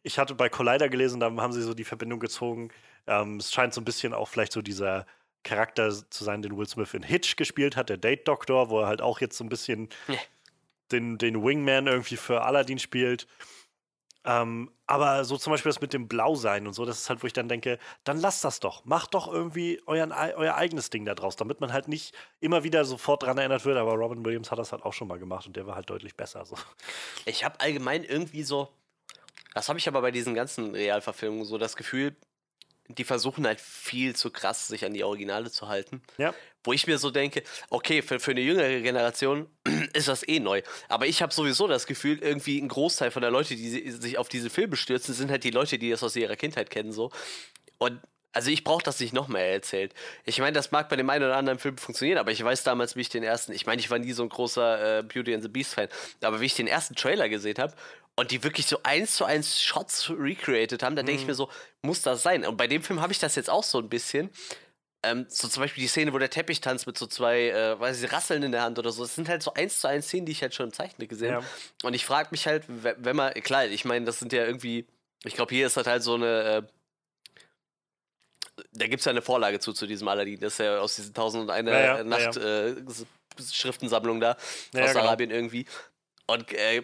Ich 0.03 0.19
hatte 0.19 0.35
bei 0.35 0.47
Collider 0.47 0.87
gelesen, 0.87 1.19
da 1.19 1.31
haben 1.35 1.53
sie 1.53 1.63
so 1.63 1.73
die 1.73 1.83
Verbindung 1.83 2.19
gezogen. 2.19 2.69
Ähm, 3.07 3.37
es 3.37 3.51
scheint 3.51 3.73
so 3.73 3.81
ein 3.81 3.85
bisschen 3.85 4.13
auch 4.13 4.27
vielleicht 4.29 4.51
so 4.53 4.61
dieser 4.61 5.05
Charakter 5.43 5.89
zu 6.09 6.23
sein, 6.23 6.41
den 6.41 6.57
Will 6.57 6.67
Smith 6.67 6.93
in 6.93 7.03
Hitch 7.03 7.35
gespielt 7.37 7.75
hat, 7.75 7.89
der 7.89 7.97
Date 7.97 8.27
Doctor, 8.27 8.69
wo 8.69 8.81
er 8.81 8.87
halt 8.87 9.01
auch 9.01 9.19
jetzt 9.21 9.37
so 9.37 9.43
ein 9.43 9.49
bisschen 9.49 9.89
Ja. 10.07 10.15
Den, 10.91 11.17
den 11.17 11.43
Wingman 11.43 11.87
irgendwie 11.87 12.17
für 12.17 12.43
Aladdin 12.43 12.79
spielt. 12.79 13.27
Ähm, 14.27 14.71
aber 14.87 15.23
so 15.23 15.37
zum 15.37 15.51
Beispiel 15.51 15.69
das 15.69 15.79
mit 15.79 15.93
dem 15.93 16.09
Blausein 16.09 16.67
und 16.67 16.73
so, 16.73 16.85
das 16.85 16.99
ist 16.99 17.09
halt, 17.09 17.23
wo 17.23 17.27
ich 17.27 17.33
dann 17.33 17.47
denke, 17.47 17.79
dann 18.03 18.19
lasst 18.19 18.43
das 18.43 18.59
doch. 18.59 18.83
Macht 18.83 19.13
doch 19.13 19.31
irgendwie 19.31 19.81
euren, 19.85 20.11
euer 20.11 20.55
eigenes 20.55 20.89
Ding 20.89 21.05
da 21.05 21.15
draus, 21.15 21.37
damit 21.37 21.61
man 21.61 21.71
halt 21.71 21.87
nicht 21.87 22.13
immer 22.41 22.65
wieder 22.65 22.83
sofort 22.83 23.23
dran 23.23 23.37
erinnert 23.37 23.63
wird. 23.63 23.77
Aber 23.77 23.93
Robin 23.93 24.25
Williams 24.25 24.51
hat 24.51 24.59
das 24.59 24.73
halt 24.73 24.83
auch 24.83 24.91
schon 24.91 25.07
mal 25.07 25.17
gemacht 25.17 25.47
und 25.47 25.55
der 25.55 25.65
war 25.65 25.75
halt 25.75 25.89
deutlich 25.89 26.17
besser. 26.17 26.45
So. 26.45 26.57
Ich 27.25 27.45
habe 27.45 27.59
allgemein 27.61 28.03
irgendwie 28.03 28.43
so, 28.43 28.69
das 29.53 29.69
habe 29.69 29.79
ich 29.79 29.87
aber 29.87 30.01
bei 30.01 30.11
diesen 30.11 30.33
ganzen 30.33 30.75
Realverfilmungen 30.75 31.45
so 31.45 31.57
das 31.57 31.77
Gefühl, 31.77 32.15
die 32.89 33.03
versuchen 33.03 33.45
halt 33.45 33.59
viel 33.59 34.15
zu 34.15 34.31
krass, 34.31 34.67
sich 34.67 34.85
an 34.85 34.93
die 34.93 35.03
Originale 35.03 35.51
zu 35.51 35.67
halten. 35.67 36.01
Ja. 36.17 36.33
Wo 36.63 36.73
ich 36.73 36.87
mir 36.87 36.97
so 36.97 37.11
denke, 37.11 37.43
okay, 37.69 38.01
für, 38.01 38.19
für 38.19 38.31
eine 38.31 38.41
jüngere 38.41 38.81
Generation 38.81 39.47
ist 39.93 40.07
das 40.07 40.27
eh 40.27 40.39
neu. 40.39 40.61
Aber 40.89 41.05
ich 41.05 41.21
habe 41.21 41.33
sowieso 41.33 41.67
das 41.67 41.85
Gefühl, 41.87 42.19
irgendwie 42.19 42.59
ein 42.59 42.67
Großteil 42.67 43.11
von 43.11 43.21
der 43.21 43.31
Leute, 43.31 43.55
die 43.55 43.69
si- 43.69 43.91
sich 43.91 44.17
auf 44.17 44.29
diese 44.29 44.49
Filme 44.49 44.75
stürzen, 44.75 45.13
sind 45.13 45.31
halt 45.31 45.43
die 45.43 45.51
Leute, 45.51 45.77
die 45.77 45.89
das 45.89 46.03
aus 46.03 46.15
ihrer 46.15 46.35
Kindheit 46.35 46.69
kennen. 46.69 46.91
so. 46.91 47.11
Und 47.77 47.99
also 48.33 48.51
ich 48.51 48.63
brauche 48.63 48.83
das 48.83 48.99
nicht 48.99 49.13
noch 49.13 49.27
mehr 49.29 49.51
erzählt. 49.51 49.93
Ich 50.23 50.39
meine, 50.39 50.51
das 50.53 50.69
mag 50.71 50.89
bei 50.89 50.95
dem 50.95 51.09
einen 51.09 51.23
oder 51.25 51.37
anderen 51.37 51.57
Film 51.57 51.77
funktionieren, 51.77 52.19
aber 52.19 52.31
ich 52.31 52.43
weiß 52.43 52.63
damals, 52.63 52.95
wie 52.95 53.01
ich 53.01 53.09
den 53.09 53.23
ersten, 53.23 53.51
ich 53.51 53.65
meine, 53.65 53.79
ich 53.81 53.89
war 53.89 53.97
nie 53.97 54.11
so 54.13 54.21
ein 54.21 54.29
großer 54.29 54.99
äh, 54.99 55.03
Beauty 55.03 55.33
and 55.33 55.41
the 55.41 55.49
Beast 55.49 55.73
Fan, 55.73 55.87
aber 56.21 56.39
wie 56.39 56.45
ich 56.45 56.53
den 56.53 56.67
ersten 56.67 56.93
Trailer 56.95 57.29
gesehen 57.29 57.57
habe 57.57 57.73
und 58.17 58.31
die 58.31 58.43
wirklich 58.43 58.65
so 58.65 58.79
eins 58.83 59.15
zu 59.15 59.23
eins 59.25 59.61
Shots 59.61 60.09
recreated 60.09 60.83
haben, 60.83 60.95
da 60.97 61.03
denke 61.03 61.21
ich 61.21 61.27
mir 61.27 61.35
so, 61.35 61.49
muss 61.81 62.01
das 62.01 62.23
sein? 62.23 62.45
Und 62.45 62.57
bei 62.57 62.67
dem 62.67 62.83
Film 62.83 62.99
habe 62.99 63.13
ich 63.13 63.19
das 63.19 63.35
jetzt 63.35 63.49
auch 63.49 63.63
so 63.63 63.77
ein 63.79 63.87
bisschen. 63.89 64.29
Ähm, 65.03 65.27
so 65.29 65.47
zum 65.47 65.61
Beispiel 65.61 65.83
die 65.83 65.87
Szene, 65.87 66.11
wo 66.11 66.17
der 66.17 66.31
Teppich 66.31 66.59
tanzt 66.59 66.87
mit 66.87 66.97
so 66.97 67.05
zwei, 67.05 67.49
äh, 67.49 67.79
weiß 67.79 68.01
ich, 68.01 68.11
Rasseln 68.11 68.41
in 68.41 68.51
der 68.51 68.63
Hand 68.63 68.79
oder 68.79 68.91
so. 68.91 69.03
Das 69.03 69.13
sind 69.13 69.29
halt 69.29 69.43
so 69.43 69.53
eins 69.53 69.79
zu 69.79 69.87
eins 69.87 70.07
Szenen, 70.07 70.25
die 70.25 70.31
ich 70.31 70.41
halt 70.41 70.55
schon 70.55 70.65
im 70.67 70.73
Zeichner 70.73 71.05
gesehen 71.05 71.29
Ja. 71.29 71.35
habe. 71.37 71.45
Und 71.83 71.93
ich 71.93 72.05
frage 72.05 72.29
mich 72.31 72.47
halt, 72.47 72.65
we- 72.67 72.95
wenn 72.97 73.15
man, 73.15 73.31
klar, 73.35 73.65
ich 73.67 73.85
meine, 73.85 74.05
das 74.05 74.17
sind 74.17 74.33
ja 74.33 74.43
irgendwie, 74.45 74.87
ich 75.23 75.35
glaube, 75.35 75.53
hier 75.53 75.67
ist 75.67 75.77
das 75.77 75.85
halt 75.85 76.01
so 76.01 76.15
eine, 76.15 76.65
äh, 76.65 78.63
da 78.73 78.87
gibt 78.87 79.01
es 79.01 79.05
ja 79.05 79.11
eine 79.11 79.21
Vorlage 79.21 79.59
zu, 79.59 79.71
zu 79.73 79.85
diesem 79.85 80.07
Aladdin. 80.07 80.39
Das 80.39 80.53
ist 80.53 80.59
ja 80.59 80.79
aus 80.79 80.95
diesen 80.95 81.13
1001 81.13 81.69
Ja, 81.69 81.97
ja, 81.97 82.03
Nacht 82.03 82.35
ja, 82.35 82.67
Äh, 82.69 82.75
Schriftensammlung 83.51 84.19
da 84.19 84.35
Ja, 84.73 84.83
aus 84.85 84.93
genau. 84.93 85.05
Arabien 85.05 85.29
irgendwie. 85.29 85.67
Und 86.25 86.51
äh, 86.53 86.83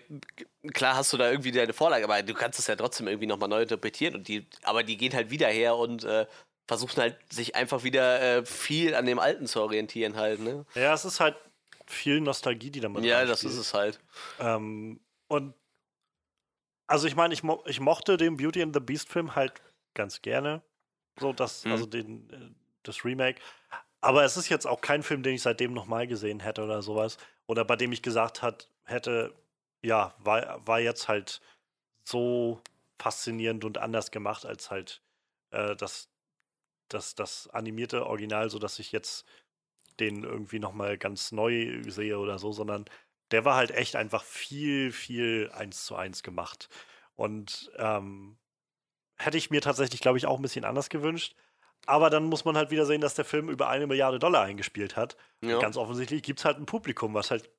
klar 0.72 0.96
hast 0.96 1.12
du 1.14 1.18
da 1.18 1.30
irgendwie 1.30 1.52
deine 1.52 1.74
Vorlage, 1.74 2.06
aber 2.06 2.22
du 2.24 2.34
kannst 2.34 2.60
es 2.60 2.68
ja 2.68 2.76
trotzdem 2.76 3.08
irgendwie 3.08 3.28
nochmal 3.28 3.50
neu 3.50 3.62
interpretieren. 3.64 4.16
Und 4.16 4.28
die, 4.28 4.48
aber 4.64 4.84
die 4.84 4.98
gehen 4.98 5.14
halt 5.14 5.30
wieder 5.30 5.48
her 5.48 5.76
und 5.76 6.04
äh, 6.04 6.26
versuchen 6.68 7.02
halt, 7.02 7.18
sich 7.32 7.56
einfach 7.56 7.84
wieder 7.84 8.22
äh, 8.22 8.46
viel 8.46 8.96
an 8.96 9.06
dem 9.06 9.20
Alten 9.20 9.48
zu 9.48 9.62
orientieren 9.62 10.16
halt, 10.16 10.40
ne? 10.40 10.66
Ja, 10.76 10.94
es 10.94 11.04
ist 11.06 11.20
halt 11.20 11.36
viel 11.88 12.22
Nostalgie, 12.22 12.72
die 12.72 12.80
damit 12.80 13.04
Ja, 13.04 13.26
das 13.26 13.44
ist 13.44 13.58
es 13.58 13.74
halt. 13.74 14.00
Ähm, 14.40 15.02
und 15.28 15.54
also 16.88 17.08
ich 17.08 17.16
meine, 17.16 17.34
ich, 17.34 17.44
mo 17.44 17.64
ich 17.66 17.80
mochte 17.80 18.18
den 18.18 18.38
Beauty 18.38 18.62
and 18.62 18.74
the 18.74 18.80
Beast 18.80 19.10
Film 19.10 19.36
halt 19.36 19.54
ganz 19.94 20.22
gerne. 20.22 20.62
So, 21.20 21.34
das, 21.34 21.66
Mhm. 21.66 21.72
also 21.72 21.86
den, 21.86 22.30
äh, 22.30 22.56
das 22.84 23.06
Remake. 23.06 23.42
Aber 24.02 24.24
es 24.26 24.36
ist 24.38 24.50
jetzt 24.50 24.66
auch 24.68 24.82
kein 24.82 25.04
Film, 25.04 25.24
den 25.24 25.36
ich 25.36 25.42
seitdem 25.42 25.74
nochmal 25.74 26.08
gesehen 26.08 26.40
hätte 26.42 26.64
oder 26.64 26.82
sowas. 26.82 27.18
Oder 27.48 27.64
bei 27.66 27.76
dem 27.76 27.92
ich 27.92 28.02
gesagt 28.02 28.42
hat, 28.42 28.70
hätte, 28.84 29.34
ja, 29.84 30.16
war, 30.20 30.66
war 30.66 30.80
jetzt 30.80 31.08
halt 31.08 31.42
so 32.04 32.62
faszinierend 32.98 33.66
und 33.66 33.78
anders 33.78 34.12
gemacht 34.12 34.46
als 34.46 34.72
halt 34.72 35.02
äh, 35.52 35.76
das, 35.76 36.10
das, 36.88 37.16
das 37.16 37.50
animierte 37.50 38.06
Original, 38.06 38.50
sodass 38.50 38.80
ich 38.80 38.92
jetzt 38.92 39.26
den 40.00 40.24
irgendwie 40.24 40.60
nochmal 40.60 40.98
ganz 40.98 41.32
neu 41.32 41.84
sehe 41.88 42.18
oder 42.18 42.40
so, 42.40 42.52
sondern 42.52 42.86
der 43.32 43.46
war 43.46 43.56
halt 43.56 43.72
echt 43.72 43.96
einfach 43.96 44.24
viel, 44.24 44.92
viel 44.92 45.52
eins 45.54 45.86
zu 45.86 45.96
eins 45.96 46.24
gemacht. 46.24 46.70
Und 47.16 47.72
ähm, 47.78 48.38
hätte 49.18 49.38
ich 49.38 49.52
mir 49.52 49.62
tatsächlich, 49.62 50.02
glaube 50.02 50.18
ich, 50.18 50.26
auch 50.26 50.38
ein 50.38 50.42
bisschen 50.42 50.66
anders 50.66 50.90
gewünscht. 50.90 51.36
Aber 51.86 52.10
dann 52.10 52.26
muss 52.26 52.46
man 52.46 52.56
halt 52.56 52.72
wieder 52.72 52.86
sehen, 52.86 53.02
dass 53.02 53.16
der 53.16 53.26
Film 53.26 53.50
über 53.50 53.68
eine 53.70 53.88
Milliarde 53.88 54.18
Dollar 54.18 54.44
eingespielt 54.44 54.96
hat. 54.96 55.18
Ja. 55.42 55.60
Ganz 55.60 55.78
offensichtlich 55.78 56.24
gibt 56.24 56.40
es 56.40 56.46
halt 56.46 56.58
ein 56.58 56.66
Publikum, 56.66 57.14
was 57.14 57.30
halt 57.30 57.50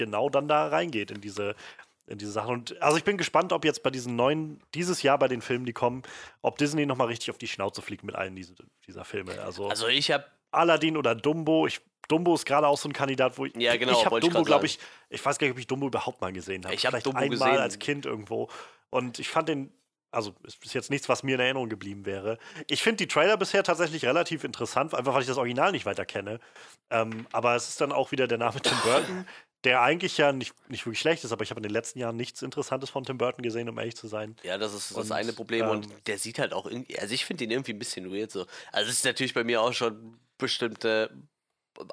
genau 0.00 0.28
dann 0.28 0.48
da 0.48 0.66
reingeht 0.66 1.10
in 1.12 1.20
diese, 1.20 1.54
in 2.06 2.18
diese 2.18 2.32
Sachen. 2.32 2.50
Und 2.54 2.82
also 2.82 2.96
ich 2.96 3.04
bin 3.04 3.16
gespannt, 3.16 3.52
ob 3.52 3.64
jetzt 3.64 3.82
bei 3.84 3.90
diesen 3.90 4.16
neuen, 4.16 4.60
dieses 4.74 5.02
Jahr 5.02 5.18
bei 5.18 5.28
den 5.28 5.42
Filmen, 5.42 5.64
die 5.66 5.72
kommen, 5.72 6.02
ob 6.42 6.58
Disney 6.58 6.86
nochmal 6.86 7.06
richtig 7.06 7.30
auf 7.30 7.38
die 7.38 7.46
Schnauze 7.48 7.82
fliegt 7.82 8.02
mit 8.02 8.16
allen 8.16 8.34
diesen, 8.34 8.56
dieser 8.86 9.04
Filme. 9.04 9.40
Also, 9.40 9.68
Also 9.68 9.86
ich 9.86 10.10
habe 10.10 10.24
Aladdin 10.50 10.96
oder 10.96 11.14
Dumbo. 11.14 11.66
Ich, 11.66 11.80
Dumbo 12.08 12.34
ist 12.34 12.44
gerade 12.44 12.66
auch 12.66 12.78
so 12.78 12.88
ein 12.88 12.92
Kandidat, 12.92 13.38
wo 13.38 13.46
ich. 13.46 13.54
Ja, 13.56 13.76
genau, 13.76 13.92
Ich 13.92 14.04
habe 14.04 14.18
Dumbo, 14.20 14.42
glaube 14.42 14.66
ich, 14.66 14.78
ich 15.10 15.24
weiß 15.24 15.38
gar 15.38 15.46
nicht, 15.46 15.52
ob 15.54 15.60
ich 15.60 15.66
Dumbo 15.68 15.86
überhaupt 15.86 16.20
mal 16.20 16.32
gesehen 16.32 16.64
habe. 16.64 16.74
Ich 16.74 16.84
hab 16.84 16.90
Vielleicht 16.90 17.06
Dumbo 17.06 17.20
einmal 17.20 17.50
gesehen. 17.50 17.62
als 17.62 17.78
Kind 17.78 18.06
irgendwo. 18.06 18.48
Und 18.90 19.18
ich 19.18 19.28
fand 19.28 19.48
den. 19.48 19.72
Also, 20.12 20.34
es 20.44 20.56
ist 20.56 20.74
jetzt 20.74 20.90
nichts, 20.90 21.08
was 21.08 21.22
mir 21.22 21.36
in 21.36 21.40
Erinnerung 21.40 21.68
geblieben 21.68 22.04
wäre. 22.04 22.38
Ich 22.66 22.82
finde 22.82 22.96
die 22.96 23.06
Trailer 23.06 23.36
bisher 23.36 23.62
tatsächlich 23.62 24.04
relativ 24.04 24.42
interessant, 24.42 24.92
einfach 24.92 25.14
weil 25.14 25.20
ich 25.20 25.28
das 25.28 25.36
Original 25.38 25.70
nicht 25.70 25.86
weiter 25.86 26.04
kenne. 26.04 26.40
Ähm, 26.90 27.28
aber 27.30 27.54
es 27.54 27.68
ist 27.68 27.80
dann 27.80 27.92
auch 27.92 28.10
wieder 28.10 28.26
der 28.26 28.38
Name 28.38 28.60
Tim 28.60 28.76
Burton, 28.82 29.24
der 29.64 29.82
eigentlich 29.82 30.16
ja 30.16 30.32
nicht, 30.32 30.54
nicht 30.70 30.86
wirklich 30.86 31.00
schlecht 31.00 31.24
ist, 31.24 31.32
aber 31.32 31.42
ich 31.42 31.50
habe 31.50 31.58
in 31.58 31.64
den 31.64 31.72
letzten 31.72 31.98
Jahren 31.98 32.16
nichts 32.16 32.42
Interessantes 32.42 32.88
von 32.90 33.04
Tim 33.04 33.18
Burton 33.18 33.42
gesehen, 33.42 33.68
um 33.68 33.78
ehrlich 33.78 33.96
zu 33.96 34.08
sein. 34.08 34.36
Ja, 34.42 34.56
das 34.56 34.72
ist 34.72 34.90
das 34.90 34.96
Und, 35.06 35.12
eine 35.12 35.32
Problem. 35.32 35.64
ähm, 35.64 35.70
und 35.70 35.88
der 36.06 36.18
sieht 36.18 36.38
halt 36.38 36.52
auch 36.52 36.66
irgendwie, 36.66 36.98
also 36.98 37.14
ich 37.14 37.24
finde 37.24 37.44
ihn 37.44 37.50
irgendwie 37.50 37.72
ein 37.72 37.78
bisschen 37.78 38.10
weird 38.10 38.30
so. 38.30 38.46
Also 38.72 38.90
es 38.90 38.98
ist 38.98 39.04
natürlich 39.04 39.34
bei 39.34 39.44
mir 39.44 39.60
auch 39.60 39.72
schon 39.72 40.18
bestimmte 40.38 41.10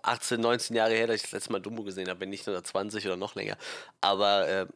18, 0.03 0.39
19 0.39 0.75
Jahre 0.75 0.93
her, 0.93 1.07
dass 1.07 1.17
ich 1.17 1.21
das 1.23 1.31
letzte 1.31 1.51
Mal 1.51 1.61
Dumbo 1.61 1.83
gesehen 1.83 2.09
habe, 2.09 2.21
wenn 2.21 2.29
nicht 2.29 2.47
nur 2.47 2.61
20 2.63 3.05
oder 3.05 3.17
noch 3.17 3.35
länger. 3.35 3.57
Aber 4.01 4.47
äh, 4.47 4.67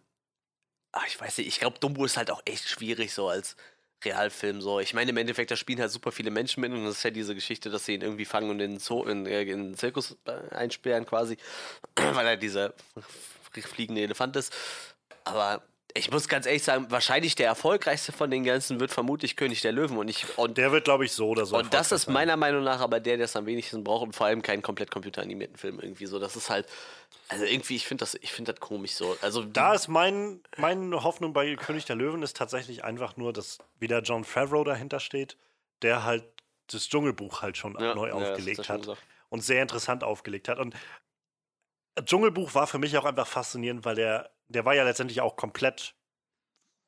ach, 0.91 1.07
ich 1.07 1.19
weiß 1.19 1.37
nicht, 1.37 1.47
ich 1.47 1.59
glaube, 1.59 1.79
Dumbo 1.79 2.05
ist 2.05 2.17
halt 2.17 2.31
auch 2.31 2.41
echt 2.45 2.67
schwierig 2.67 3.13
so 3.13 3.27
als 3.29 3.55
Realfilm 4.03 4.61
so. 4.61 4.79
Ich 4.79 4.93
meine, 4.93 5.11
im 5.11 5.17
Endeffekt, 5.17 5.51
da 5.51 5.55
spielen 5.55 5.79
halt 5.79 5.91
super 5.91 6.11
viele 6.11 6.31
Menschen 6.31 6.61
mit 6.61 6.71
und 6.71 6.83
das 6.85 6.97
ist 6.97 7.03
ja 7.03 7.11
diese 7.11 7.35
Geschichte, 7.35 7.69
dass 7.69 7.85
sie 7.85 7.93
ihn 7.93 8.01
irgendwie 8.01 8.25
fangen 8.25 8.49
und 8.49 8.59
in 8.59 8.71
den, 8.71 8.79
Zoo, 8.79 9.03
in, 9.03 9.25
äh, 9.25 9.43
in 9.43 9.71
den 9.71 9.77
Zirkus 9.77 10.17
äh, 10.25 10.53
einsperren 10.55 11.05
quasi, 11.05 11.37
weil 11.95 12.25
er 12.25 12.37
dieser 12.37 12.73
fliegende 13.51 14.01
Elefant 14.01 14.35
ist. 14.35 14.53
Aber 15.23 15.61
ich 15.93 16.11
muss 16.11 16.27
ganz 16.27 16.45
ehrlich 16.45 16.63
sagen, 16.63 16.87
wahrscheinlich 16.89 17.35
der 17.35 17.47
erfolgreichste 17.47 18.11
von 18.11 18.29
den 18.31 18.43
ganzen 18.43 18.79
wird 18.79 18.91
vermutlich 18.91 19.35
König 19.35 19.61
der 19.61 19.71
Löwen 19.71 19.97
und 19.97 20.07
ich 20.07 20.37
und, 20.37 20.57
Der 20.57 20.71
wird, 20.71 20.85
glaube 20.85 21.05
ich, 21.05 21.11
so 21.11 21.29
oder 21.29 21.45
so. 21.45 21.57
und 21.57 21.73
das 21.73 21.91
ist 21.91 22.07
meiner 22.07 22.37
Meinung 22.37 22.63
nach 22.63 22.79
aber 22.79 22.99
der, 22.99 23.17
der 23.17 23.25
es 23.25 23.35
am 23.35 23.45
wenigsten 23.45 23.83
braucht 23.83 24.03
und 24.03 24.15
vor 24.15 24.27
allem 24.27 24.41
keinen 24.41 24.61
komplett 24.61 24.91
computeranimierten 24.91 25.57
Film 25.57 25.79
irgendwie 25.79 26.05
so. 26.05 26.19
Das 26.19 26.35
ist 26.35 26.49
halt, 26.49 26.67
also 27.29 27.45
irgendwie, 27.45 27.75
ich 27.75 27.87
finde 27.87 28.03
das, 28.03 28.15
ich 28.15 28.31
finde 28.33 28.53
das 28.53 28.59
komisch 28.61 28.93
so. 28.93 29.17
Also 29.21 29.43
Da 29.43 29.73
ist 29.73 29.87
mein, 29.87 30.41
meine 30.57 31.03
Hoffnung 31.03 31.33
bei 31.33 31.55
König 31.55 31.85
der 31.85 31.95
Löwen 31.95 32.23
ist 32.23 32.37
tatsächlich 32.37 32.83
einfach 32.83 33.17
nur, 33.17 33.33
dass 33.33 33.57
wieder 33.79 34.01
John 34.01 34.23
Favreau 34.23 34.63
dahinter 34.63 34.99
steht, 34.99 35.37
der 35.81 36.03
halt 36.03 36.23
das 36.67 36.87
Dschungelbuch 36.87 37.41
halt 37.41 37.57
schon 37.57 37.75
Ja, 37.79 37.95
neu 37.95 38.09
ja, 38.09 38.13
aufgelegt 38.13 38.69
hat 38.69 38.87
und 39.29 39.43
sehr 39.43 39.61
interessant 39.61 40.03
aufgelegt 40.03 40.47
hat. 40.47 40.59
Und 40.59 40.75
Dschungelbuch 41.99 42.55
war 42.55 42.67
für 42.67 42.79
mich 42.79 42.97
auch 42.97 43.05
einfach 43.05 43.27
faszinierend, 43.27 43.85
weil 43.85 43.95
der, 43.95 44.31
der 44.47 44.65
war 44.65 44.73
ja 44.75 44.83
letztendlich 44.83 45.21
auch 45.21 45.35
komplett 45.35 45.95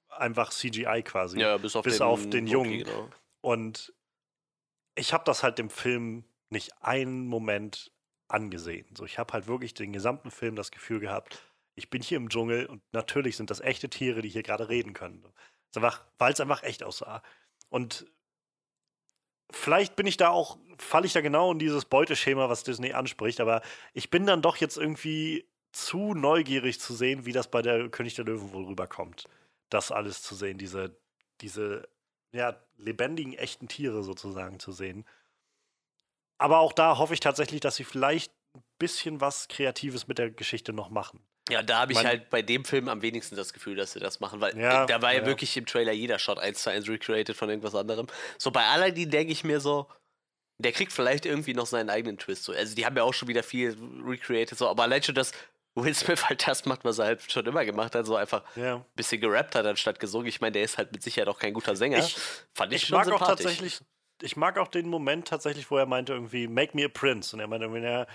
einfach 0.10 0.52
CGI 0.52 1.04
quasi. 1.04 1.40
ja, 1.40 1.58
bis 1.58 1.76
auf 1.76 1.84
bis 1.84 1.98
den, 1.98 2.04
auf 2.04 2.30
den 2.30 2.48
Jungen. 2.48 2.80
Genau. 2.80 3.10
Und 3.42 3.94
ich 4.96 5.14
habe 5.14 5.24
das 5.26 5.44
halt 5.44 5.58
dem 5.58 5.70
Film 5.70 6.24
nicht 6.50 6.72
einen 6.82 7.28
Moment 7.28 7.92
angesehen. 8.28 8.88
So, 8.96 9.06
ich 9.06 9.20
habe 9.20 9.34
halt 9.34 9.48
wirklich 9.48 9.74
den 9.74 9.92
gesamten 9.92 10.32
Film 10.32 10.56
das 10.56 10.72
Gefühl 10.72 11.00
gehabt, 11.00 11.42
ich 11.76 11.90
bin 11.90 12.02
hier 12.02 12.18
im 12.18 12.30
Dschungel 12.30 12.68
und 12.68 12.82
natürlich 12.94 13.36
sind 13.36 13.50
das 13.50 13.60
echte 13.60 13.90
Tiere, 13.90 14.22
die 14.22 14.30
hier 14.30 14.44
gerade 14.44 14.70
reden 14.70 14.94
können. 14.94 15.26
Weil 15.74 16.34
es 16.34 16.40
einfach 16.40 16.64
echt 16.64 16.84
aussah. 16.84 17.24
Und 17.70 18.06
vielleicht 19.54 19.96
bin 19.96 20.06
ich 20.06 20.18
da 20.18 20.30
auch, 20.30 20.58
falle 20.78 21.06
ich 21.06 21.14
da 21.14 21.22
genau 21.22 21.52
in 21.52 21.60
dieses 21.60 21.86
Beuteschema, 21.86 22.50
was 22.50 22.64
Disney 22.64 22.94
anspricht, 22.94 23.40
aber 23.40 23.62
ich 23.94 24.10
bin 24.10 24.26
dann 24.26 24.42
doch 24.42 24.58
jetzt 24.58 24.78
irgendwie 24.78 25.48
zu 25.72 26.14
neugierig 26.14 26.80
zu 26.80 26.94
sehen, 26.94 27.26
wie 27.26 27.32
das 27.32 27.50
bei 27.50 27.62
der 27.62 27.90
König 27.90 28.16
der 28.16 28.26
Löwen 28.26 28.52
wohl 28.54 28.66
rüberkommt. 28.66 29.28
Das 29.70 29.92
alles 29.92 30.22
zu 30.22 30.36
sehen, 30.36 30.58
diese, 30.58 30.96
diese 31.42 31.88
ja, 32.32 32.60
lebendigen, 32.78 33.34
echten 33.34 33.68
Tiere 33.68 34.04
sozusagen 34.04 34.60
zu 34.60 34.72
sehen. 34.72 35.06
Aber 36.38 36.60
auch 36.60 36.74
da 36.74 36.98
hoffe 36.98 37.14
ich 37.14 37.20
tatsächlich, 37.20 37.62
dass 37.62 37.76
sie 37.76 37.84
vielleicht 37.84 38.34
ein 38.56 38.64
bisschen 38.78 39.22
was 39.22 39.48
Kreatives 39.48 40.08
mit 40.08 40.18
der 40.18 40.32
Geschichte 40.32 40.74
noch 40.74 40.90
machen. 40.90 41.24
Ja, 41.50 41.62
da 41.62 41.80
habe 41.82 41.92
ich 41.92 41.98
Man- 41.98 42.08
halt 42.08 42.30
bei 42.30 42.42
dem 42.42 42.64
Film 42.64 42.88
am 42.88 43.02
wenigsten 43.02 43.36
das 43.36 43.52
Gefühl, 43.54 43.76
dass 43.76 43.92
sie 43.94 44.00
das 44.00 44.20
machen, 44.22 44.40
weil 44.40 44.58
Ja, 44.58 44.86
da 44.86 45.02
war 45.02 45.12
ja, 45.14 45.20
ja. 45.20 45.26
wirklich 45.26 45.56
im 45.58 45.66
Trailer 45.66 45.92
jeder 45.92 46.18
Shot 46.20 46.40
1 46.40 46.64
zu 46.64 46.70
1 46.70 46.88
recreated 46.88 47.36
von 47.36 47.50
irgendwas 47.50 47.76
anderem. 47.76 48.08
So 48.38 48.50
bei 48.52 48.64
Aladdin 48.66 49.10
denke 49.10 49.34
ich 49.34 49.44
mir 49.44 49.60
so, 49.60 49.88
der 50.58 50.72
kriegt 50.72 50.94
vielleicht 50.94 51.26
irgendwie 51.26 51.54
noch 51.54 51.66
seinen 51.66 51.90
eigenen 51.90 52.18
Twist. 52.18 52.44
So. 52.46 52.54
Also 52.54 52.76
die 52.76 52.86
haben 52.86 52.96
ja 52.96 53.04
auch 53.04 53.14
schon 53.14 53.28
wieder 53.28 53.44
viel 53.44 53.76
recreated, 54.06 54.58
so, 54.58 54.70
aber 54.70 54.84
allein 54.84 55.04
schon, 55.04 55.16
dass 55.16 55.34
Will 55.76 55.94
Smith 55.96 56.30
halt 56.30 56.48
das 56.48 56.66
macht, 56.66 56.86
was 56.86 57.00
er 57.00 57.06
halt 57.06 57.32
schon 57.32 57.46
immer 57.46 57.66
gemacht 57.66 57.96
hat, 57.96 58.06
so 58.06 58.16
einfach 58.16 58.44
ein 58.56 58.86
bisschen 58.96 59.20
gerappt 59.20 59.56
hat 59.56 59.66
anstatt 59.66 60.00
gesungen. 60.00 60.28
Ich 60.28 60.40
meine, 60.40 60.52
der 60.54 60.64
ist 60.64 60.78
halt 60.78 60.92
mit 60.92 61.02
Sicherheit 61.04 61.28
auch 61.28 61.40
kein 61.40 61.54
guter 61.54 61.76
Sänger. 61.76 61.98
Ich- 61.98 62.16
Fand 62.54 62.72
ich, 62.72 62.84
Ich 62.84 62.88
schon 62.90 62.98
mag 63.00 63.08
auch 63.08 63.18
sympathisch. 63.18 63.44
tatsächlich, 63.46 63.80
ich 64.22 64.36
mag 64.38 64.58
auch 64.60 64.68
den 64.70 64.88
Moment 64.88 65.28
tatsächlich, 65.28 65.70
wo 65.72 65.78
er 65.78 65.88
meinte 65.88 66.14
irgendwie, 66.14 66.48
make 66.48 66.78
me 66.78 66.86
a 66.86 66.90
prince. 66.90 67.36
Und 67.36 67.40
er 67.42 67.48
meinte 67.48 67.66
irgendwie, 67.66 67.84
ja, 67.84 68.06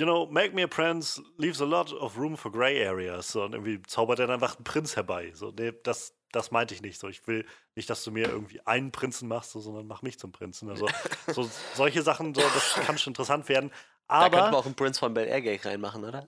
you 0.00 0.06
know, 0.06 0.26
make 0.26 0.54
me 0.54 0.62
a 0.62 0.68
prince 0.68 1.20
leaves 1.36 1.60
a 1.60 1.66
lot 1.66 1.92
of 1.92 2.18
room 2.18 2.36
for 2.36 2.50
gray 2.50 2.82
areas. 2.82 3.28
So, 3.28 3.44
und 3.44 3.52
irgendwie 3.52 3.82
zaubert 3.82 4.18
er 4.18 4.26
dann 4.26 4.34
einfach 4.34 4.56
einen 4.56 4.64
Prinz 4.64 4.96
herbei. 4.96 5.30
So, 5.34 5.52
nee, 5.56 5.72
das, 5.84 6.14
das 6.32 6.50
meinte 6.50 6.74
ich 6.74 6.82
nicht 6.82 6.98
so. 6.98 7.08
Ich 7.08 7.26
will 7.26 7.44
nicht, 7.76 7.88
dass 7.90 8.02
du 8.02 8.10
mir 8.10 8.28
irgendwie 8.28 8.60
einen 8.66 8.90
Prinzen 8.90 9.28
machst, 9.28 9.52
so, 9.52 9.60
sondern 9.60 9.86
mach 9.86 10.02
mich 10.02 10.18
zum 10.18 10.32
Prinzen. 10.32 10.70
Also, 10.70 10.88
so, 11.28 11.48
solche 11.74 12.02
Sachen, 12.02 12.34
so, 12.34 12.40
das 12.40 12.74
kann 12.86 12.98
schon 12.98 13.12
interessant 13.12 13.48
werden. 13.48 13.70
Da 14.08 14.22
könnte 14.22 14.36
man 14.38 14.46
Aber, 14.46 14.58
auch 14.58 14.66
einen 14.66 14.74
Prince 14.74 14.98
von 14.98 15.14
Bel 15.14 15.28
Air 15.28 15.42
Gag 15.42 15.64
reinmachen, 15.64 16.04
oder? 16.04 16.26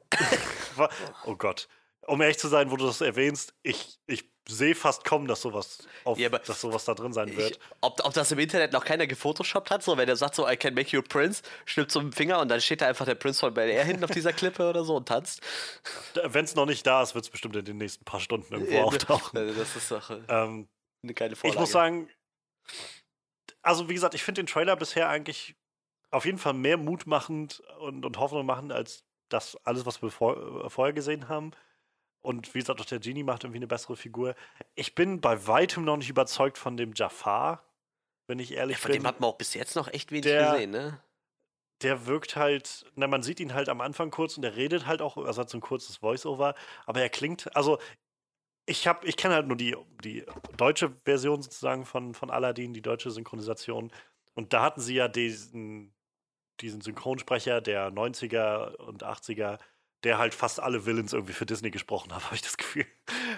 oh 1.25 1.35
Gott, 1.35 1.69
um 2.07 2.21
ehrlich 2.21 2.39
zu 2.39 2.49
sein, 2.49 2.71
wo 2.71 2.77
du 2.77 2.87
das 2.87 3.01
erwähnst, 3.01 3.55
ich, 3.63 3.99
ich 4.07 4.31
sehe 4.49 4.75
fast 4.75 5.05
kommen, 5.05 5.29
dass 5.29 5.41
sowas, 5.43 5.87
auf, 6.05 6.19
Ja, 6.19 6.29
dass 6.29 6.61
sowas 6.61 6.85
da 6.85 6.95
drin 6.95 7.13
sein 7.13 7.37
wird. 7.37 7.53
Ich, 7.53 7.61
ob, 7.81 8.05
ob 8.05 8.13
das 8.13 8.33
im 8.33 8.41
Internet 8.41 8.73
noch 8.73 8.85
keiner 8.85 9.07
gefotoshoppt 9.07 9.71
hat, 9.71 9.83
so 9.85 9.97
wenn 9.97 10.09
er 10.09 10.17
sagt 10.17 10.35
so, 10.35 10.49
I 10.49 10.57
can 10.57 10.75
make 10.75 10.91
you 10.91 10.99
a 11.01 11.05
prince, 11.09 11.43
schnippt 11.65 11.93
so 11.93 12.01
dem 12.01 12.13
Finger 12.13 12.41
und 12.41 12.49
dann 12.49 12.61
steht 12.61 12.81
da 12.81 12.89
einfach 12.89 13.05
der 13.05 13.15
Prinz 13.15 13.39
von 13.39 13.55
Bel 13.55 13.69
Air 13.71 13.85
hinten 13.85 14.03
auf 14.05 14.11
dieser 14.11 14.33
Klippe 14.33 14.69
oder 14.69 14.85
so 14.85 14.97
und 14.97 15.07
tanzt. 15.07 15.41
Wenn 16.25 16.45
es 16.45 16.57
noch 16.57 16.67
nicht 16.67 16.85
da 16.87 17.03
ist, 17.03 17.15
wird 17.15 17.25
es 17.25 17.31
bestimmt 17.31 17.55
in 17.57 17.65
den 17.65 17.77
nächsten 17.77 18.05
paar 18.05 18.19
Stunden 18.21 18.53
irgendwo 18.53 18.75
Ja, 18.75 18.83
auftauchen. 18.83 19.39
Also 19.39 19.55
das 19.61 19.77
ist 19.77 19.91
doch 19.91 20.11
äh, 20.11 20.21
Ähm, 20.29 20.69
eine 21.05 21.15
geile 21.15 21.33
ich 21.35 21.39
Vorlage. 21.39 21.61
muss 21.61 21.71
sagen, 21.71 22.09
also 23.63 23.89
wie 23.89 23.95
gesagt, 23.95 24.15
ich 24.15 24.23
finde 24.23 24.43
den 24.43 24.47
Trailer 24.47 24.77
bisher 24.77 25.09
eigentlich 25.09 25.57
auf 26.11 26.25
jeden 26.25 26.39
Fall 26.39 26.55
mehr 26.55 26.77
mutmachend 26.77 27.61
und, 27.79 28.05
und 28.05 28.19
Hoffnung 28.19 28.45
machend 28.45 28.73
als 28.73 29.05
das 29.29 29.57
alles, 29.65 29.87
was 29.87 30.03
wir 30.03 30.11
vor, 30.11 30.65
äh, 30.67 30.71
vorher 30.71 30.93
gesehen 30.93 31.29
haben. 31.29 31.53
Und 32.23 32.55
wie 32.55 32.61
gesagt, 32.61 32.81
auch 32.81 32.85
der 32.85 33.01
Genie 33.01 33.25
macht 33.25 33.45
irgendwie 33.45 33.59
eine 33.59 33.67
bessere 33.67 33.97
Figur. 33.97 34.35
Ich 34.75 34.95
bin 34.95 35.21
bei 35.21 35.47
weitem 35.47 35.85
noch 35.85 35.97
nicht 35.97 36.09
überzeugt 36.11 36.57
von 36.57 36.77
dem 36.77 36.93
Jafar, 36.95 37.65
wenn 38.29 38.39
ich 38.39 38.53
ehrlich 38.53 38.79
von 38.79 38.93
bin. 38.93 39.03
dem 39.03 39.07
hat 39.09 39.21
man 39.21 39.31
auch 39.31 39.37
bis 39.39 39.55
jetzt 39.55 39.75
noch 39.77 39.89
echt 39.89 40.11
wenig 40.13 40.23
Der- 40.25 40.53
gesehen, 40.53 40.71
ne? 40.71 41.01
der 41.83 42.07
wirkt 42.07 42.37
halt, 42.37 42.87
na, 42.95 43.09
man 43.09 43.25
sieht 43.25 43.41
ihn 43.41 43.55
halt 43.55 43.69
am 43.69 43.81
Anfang 43.81 44.13
kurz 44.13 44.37
und 44.37 44.43
der 44.43 44.55
redet 44.55 44.87
halt 44.87 45.03
auch, 45.03 45.17
also 45.17 45.41
hat 45.41 45.51
so 45.51 45.59
ein 45.59 45.61
kurzes 45.61 45.97
Voice-Over, 45.97 46.55
aber 46.87 47.01
er 47.03 47.09
klingt, 47.09 47.55
also 47.57 47.81
ich 48.67 48.87
habe, 48.87 49.05
ich 49.05 49.17
kenne 49.17 49.35
halt 49.35 49.49
nur 49.49 49.57
die, 49.57 49.77
die 50.05 50.25
deutsche 50.57 50.91
Version 51.05 51.43
sozusagen 51.43 51.85
von, 51.85 52.15
von 52.15 52.31
Aladdin, 52.31 52.73
die 52.73 52.83
deutsche 52.83 53.11
Synchronisation. 53.11 53.91
Und 54.35 54.53
da 54.53 54.63
hatten 54.63 54.81
sie 54.81 54.95
ja 54.95 55.09
diesen, 55.09 55.93
diesen 56.61 56.81
Synchronsprecher 56.83 57.61
der 57.61 57.91
90er 57.91 58.77
und 58.77 59.03
80er, 59.03 59.59
der 60.05 60.19
halt 60.19 60.35
fast 60.35 60.61
alle 60.61 60.85
Villains 60.87 61.13
irgendwie 61.13 61.33
für 61.33 61.47
Disney 61.47 61.71
gesprochen 61.71 62.15
hat, 62.15 62.25
habe 62.27 62.35
ich 62.35 62.43
das 62.43 62.57
Gefühl. 62.57 62.87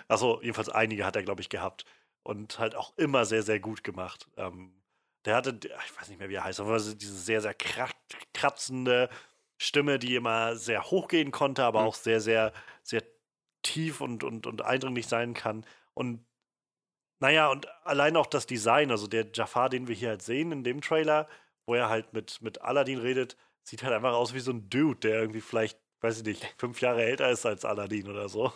Also 0.09 0.41
jedenfalls 0.43 0.69
einige 0.69 1.05
hat 1.05 1.17
er, 1.17 1.23
glaube 1.23 1.41
ich, 1.43 1.49
gehabt. 1.49 1.85
Und 2.23 2.59
halt 2.59 2.75
auch 2.75 2.97
immer 2.97 3.27
sehr, 3.27 3.43
sehr 3.43 3.61
gut 3.61 3.85
gemacht. 3.85 4.29
Ähm, 4.39 4.73
der 5.27 5.37
hatte, 5.37 5.59
ich 5.63 6.01
weiß 6.01 6.09
nicht 6.09 6.19
mehr, 6.19 6.29
wie 6.31 6.35
er 6.37 6.45
heißt, 6.45 6.61
aber 6.61 6.79
diese 6.79 7.15
sehr, 7.19 7.41
sehr 7.43 7.55
krat 7.55 7.95
kratzende 8.33 9.09
Stimme, 9.59 9.99
die 9.99 10.15
immer 10.17 10.57
sehr 10.57 10.85
hoch 10.91 11.09
gehen 11.09 11.31
konnte, 11.31 11.65
aber 11.65 11.83
Mhm. 11.83 11.87
auch 11.87 11.95
sehr, 11.95 12.21
sehr, 12.21 12.53
sehr 12.83 13.03
tief 13.63 14.01
und, 14.01 14.25
und, 14.25 14.47
und 14.47 14.63
eindringlich 14.63 15.07
sein 15.07 15.35
kann. 15.35 15.65
Und 15.95 16.25
naja, 17.21 17.49
und 17.49 17.69
allein 17.85 18.17
auch 18.17 18.27
das 18.27 18.47
Design, 18.47 18.91
also 18.91 19.07
der 19.07 19.27
Jafar, 19.33 19.69
den 19.71 19.89
wir 19.89 19.95
hier 19.95 20.11
halt 20.11 20.23
sehen 20.23 20.53
in 20.53 20.65
dem 20.65 20.81
Trailer, 20.81 21.29
wo 21.67 21.75
er 21.75 21.89
halt 21.89 22.13
mit, 22.13 22.43
mit 22.43 22.61
Aladdin 22.63 22.99
redet, 22.99 23.37
sieht 23.63 23.83
halt 23.83 23.95
einfach 23.95 24.13
aus 24.13 24.35
wie 24.35 24.41
so 24.41 24.51
ein 24.53 24.69
Dude, 24.69 25.01
der 25.01 25.21
irgendwie 25.21 25.41
vielleicht, 25.41 25.79
weiß 26.05 26.19
ich 26.19 26.25
nicht, 26.25 26.55
fünf 26.59 26.81
Jahre 26.81 27.03
älter 27.03 27.31
ist 27.31 27.47
als 27.47 27.65
Aladdin 27.65 28.09
oder 28.09 28.29
so. 28.29 28.53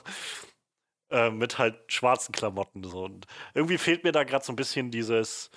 Äh, 1.10 1.30
mit 1.30 1.58
halt 1.58 1.90
schwarzen 1.90 2.32
Klamotten. 2.32 2.84
So. 2.84 3.04
Und 3.04 3.26
irgendwie 3.54 3.78
fehlt 3.78 4.04
mir 4.04 4.12
da 4.12 4.24
gerade 4.24 4.44
so 4.44 4.52
ein 4.52 4.56
bisschen 4.56 4.90
dieses, 4.90 5.50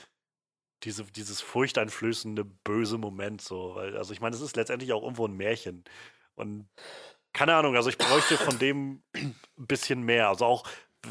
diese, 0.83 1.03
dieses 1.03 1.41
furchteinflößende, 1.41 2.45
böse 2.45 2.97
Moment. 2.97 3.41
So. 3.41 3.75
Weil, 3.75 3.97
also 3.97 4.13
ich 4.13 4.21
meine, 4.21 4.35
es 4.35 4.41
ist 4.41 4.55
letztendlich 4.55 4.93
auch 4.93 5.03
irgendwo 5.03 5.27
ein 5.27 5.35
Märchen. 5.35 5.83
Und 6.35 6.69
keine 7.33 7.55
Ahnung, 7.55 7.75
also 7.75 7.89
ich 7.89 7.97
bräuchte 7.97 8.37
von 8.37 8.57
dem 8.59 9.03
ein 9.13 9.35
bisschen 9.57 10.03
mehr. 10.03 10.29
Also 10.29 10.45
auch 10.45 10.65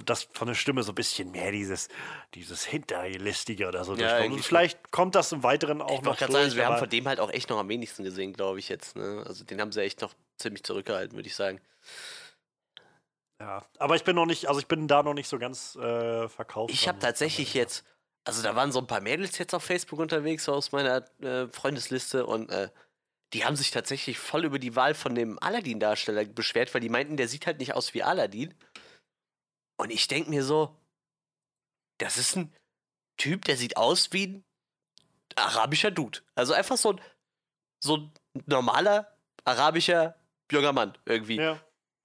das 0.05 0.29
von 0.33 0.47
der 0.49 0.55
Stimme 0.55 0.83
so 0.85 0.93
ein 0.93 0.95
bisschen 0.95 1.33
mehr 1.33 1.53
dieses, 1.53 1.89
dieses 2.35 2.65
Hinterlistige 2.65 3.69
oder 3.69 3.85
so. 3.85 3.95
Ja, 3.95 4.19
durchkommt. 4.19 4.37
Und 4.37 4.45
vielleicht 4.45 4.91
kommt 4.91 5.15
das 5.15 5.33
im 5.33 5.43
Weiteren 5.43 5.83
auch 5.83 5.91
Ich 5.91 5.99
noch 5.99 6.07
wollte 6.07 6.21
gerade 6.21 6.33
durch. 6.33 6.45
sagen, 6.45 6.57
wir 6.57 6.67
haben 6.67 6.79
von 6.79 6.89
dem 6.89 7.07
halt 7.07 7.21
auch 7.21 7.31
echt 7.31 7.51
noch 7.51 7.59
am 7.59 7.69
wenigsten 7.69 8.05
gesehen, 8.05 8.33
glaube 8.33 8.59
ich 8.59 8.69
jetzt. 8.69 8.97
Ne? 8.97 9.23
Also 9.27 9.45
den 9.45 9.61
haben 9.61 9.73
sie 9.73 9.83
echt 9.83 10.01
noch 10.01 10.15
ziemlich 10.41 10.65
zurückgehalten, 10.65 11.17
würde 11.17 11.29
ich 11.29 11.35
sagen. 11.35 11.61
ja, 13.41 13.65
aber 13.79 13.97
ich 13.97 14.05
bin 14.05 14.17
noch 14.17 14.27
nicht, 14.27 14.49
also 14.49 14.61
ich 14.61 14.67
bin 14.67 14.89
da 14.89 15.03
noch 15.03 15.15
nicht 15.15 15.29
so 15.29 15.39
ganz 15.39 15.77
äh, 15.77 16.29
verkauft. 16.29 16.73
Ich 16.73 16.89
habe 16.89 16.99
tatsächlich 16.99 17.55
jetzt, 17.55 17.85
also 18.25 18.43
da 18.43 18.57
waren 18.57 18.73
so 18.73 18.81
ein 18.81 18.87
paar 18.87 19.01
Mädels 19.01 19.39
jetzt 19.39 19.55
auf 19.55 19.65
Facebook 19.65 19.99
unterwegs 19.99 20.45
so 20.45 20.53
aus 20.53 20.73
meiner 20.73 21.05
äh, 21.23 21.49
Freundesliste 21.49 22.27
und 22.27 22.51
äh, 22.51 22.69
die 23.33 23.45
haben 23.45 23.57
sich 23.57 23.71
tatsächlich 23.71 24.19
voll 24.19 24.45
über 24.45 24.59
die 24.59 24.75
Wahl 24.75 24.95
von 24.95 25.15
dem 25.15 25.39
Aladdin-Darsteller 25.41 26.25
beschwert, 26.25 26.75
weil 26.75 26.81
die 26.81 26.89
meinten, 26.89 27.17
der 27.17 27.29
sieht 27.29 27.47
halt 27.47 27.59
nicht 27.59 27.75
aus 27.75 27.95
wie 27.95 28.03
Aladdin. 28.03 28.55
Und 29.77 29.91
ich 29.91 30.09
denke 30.09 30.31
mir 30.31 30.43
so, 30.43 30.77
das 31.99 32.17
ist 32.17 32.37
ein 32.37 32.53
Typ, 33.17 33.45
der 33.45 33.57
sieht 33.57 33.77
aus 33.77 34.13
wie 34.13 34.27
ein 34.27 34.45
arabischer 35.37 35.91
Dude. 35.91 36.21
Also 36.35 36.55
einfach 36.55 36.77
so 36.77 36.95
ein, 36.95 37.01
so 37.79 37.97
ein 37.97 38.13
normaler 38.47 39.17
arabischer 39.45 40.17
junger 40.53 40.73
Mann 40.73 40.97
irgendwie. 41.07 41.37
Ja. 41.37 41.59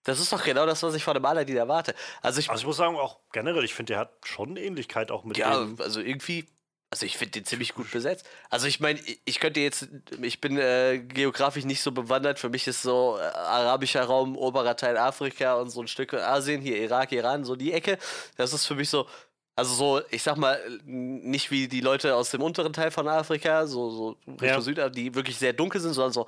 Das 0.04 0.20
ist 0.20 0.32
doch 0.32 0.44
genau 0.44 0.66
das, 0.68 0.84
was 0.84 0.94
ich 0.94 1.04
von 1.04 1.16
dem 1.16 1.26
Aladdin 1.26 1.58
erwarte. 1.58 1.96
Also 2.22 2.40
ich, 2.40 2.50
Also 2.50 2.62
ich 2.62 2.68
muss 2.68 2.78
sagen, 2.78 2.96
auch 2.96 3.20
generell, 3.32 3.64
ich 3.64 3.74
finde, 3.74 3.94
der 3.94 4.00
hat 4.00 4.12
schon 4.24 4.50
eine 4.52 4.62
Ähnlichkeit 4.62 5.10
auch 5.12 5.24
mit 5.24 5.36
ja, 5.38 5.60
dem. 5.60 5.82
also 5.82 6.00
irgendwie, 6.00 6.46
also 6.92 7.08
ich 7.08 7.18
finde 7.18 7.32
den 7.32 7.46
ziemlich 7.46 7.74
gut 7.74 7.90
besetzt. 7.90 8.28
Also 8.52 8.68
ich 8.68 8.80
meine, 8.80 9.00
ich 9.26 9.40
könnte 9.40 9.62
jetzt, 9.62 9.88
ich 10.22 10.40
bin 10.42 10.58
äh, 10.60 11.00
geografisch 11.00 11.66
nicht 11.66 11.82
so 11.82 11.92
bewandert. 11.92 12.38
Für 12.38 12.50
mich 12.50 12.68
ist 12.68 12.84
so 12.84 13.18
äh, 13.18 13.24
arabischer 13.24 14.04
Raum, 14.04 14.38
oberer 14.38 14.76
Teil 14.76 14.96
Afrika 14.96 15.56
und 15.56 15.72
so 15.72 15.82
ein 15.82 15.88
Stück 15.88 16.14
Asien, 16.14 16.62
hier 16.62 16.78
Irak, 16.78 17.12
Iran, 17.12 17.44
so 17.44 17.56
die 17.56 17.74
Ecke. 17.74 17.98
Das 18.38 18.54
ist 18.54 18.68
für 18.68 18.76
mich 18.76 18.92
so, 18.92 19.08
also 19.56 19.74
so, 19.74 20.02
ich 20.12 20.22
sag 20.22 20.38
mal, 20.38 20.62
nicht 20.86 21.50
wie 21.50 21.68
die 21.68 21.82
Leute 21.82 22.14
aus 22.16 22.30
dem 22.30 22.44
unteren 22.44 22.74
Teil 22.74 22.92
von 22.92 23.08
Afrika, 23.08 23.66
so, 23.66 23.90
so 23.90 24.10
Richtung 24.28 24.48
Ja. 24.48 24.62
Süd, 24.62 24.80
die 24.96 25.16
wirklich 25.16 25.38
sehr 25.38 25.54
dunkel 25.54 25.82
sind, 25.82 25.94
sondern 25.94 26.14
so 26.14 26.22
so 26.22 26.28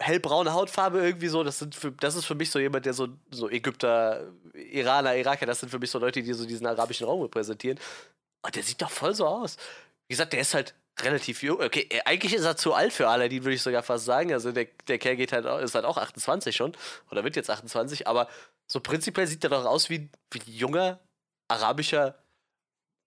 hellbraune 0.00 0.52
Hautfarbe 0.52 0.98
irgendwie 1.00 1.28
so. 1.28 1.42
Das, 1.44 1.58
sind 1.58 1.74
für, 1.74 1.92
das 1.92 2.14
ist 2.16 2.24
für 2.26 2.34
mich 2.34 2.50
so 2.50 2.58
jemand, 2.58 2.86
der 2.86 2.94
so, 2.94 3.08
so 3.30 3.48
Ägypter, 3.48 4.26
Iraner, 4.54 5.16
Iraker, 5.16 5.46
das 5.46 5.60
sind 5.60 5.68
für 5.70 5.78
mich 5.78 5.90
so 5.90 5.98
Leute, 5.98 6.22
die 6.22 6.32
so 6.32 6.46
diesen 6.46 6.66
arabischen 6.66 7.06
Raum 7.06 7.22
repräsentieren. 7.22 7.78
Und 8.42 8.54
der 8.54 8.62
sieht 8.62 8.80
doch 8.82 8.90
voll 8.90 9.14
so 9.14 9.26
aus. 9.26 9.56
Wie 10.08 10.14
gesagt, 10.14 10.32
der 10.32 10.40
ist 10.40 10.54
halt 10.54 10.74
relativ 11.00 11.42
jung. 11.42 11.60
Okay, 11.60 11.86
äh, 11.90 12.00
eigentlich 12.04 12.34
ist 12.34 12.44
er 12.44 12.56
zu 12.56 12.74
alt 12.74 12.92
für 12.92 13.08
Aladdin, 13.08 13.44
würde 13.44 13.54
ich 13.54 13.62
sogar 13.62 13.82
fast 13.82 14.04
sagen. 14.04 14.32
Also 14.32 14.52
der, 14.52 14.66
der 14.88 14.98
Kerl 14.98 15.16
geht 15.16 15.32
halt, 15.32 15.46
auch- 15.46 15.60
ist 15.60 15.74
halt 15.74 15.84
auch 15.84 15.96
28 15.96 16.54
schon. 16.56 16.76
Oder 17.10 17.24
wird 17.24 17.36
jetzt 17.36 17.50
28. 17.50 18.06
Aber 18.06 18.28
so 18.66 18.80
prinzipiell 18.80 19.26
sieht 19.26 19.44
er 19.44 19.50
doch 19.50 19.64
aus 19.64 19.90
wie, 19.90 20.08
wie 20.30 20.38
ein 20.40 20.52
junger 20.52 20.98
arabischer. 21.48 22.16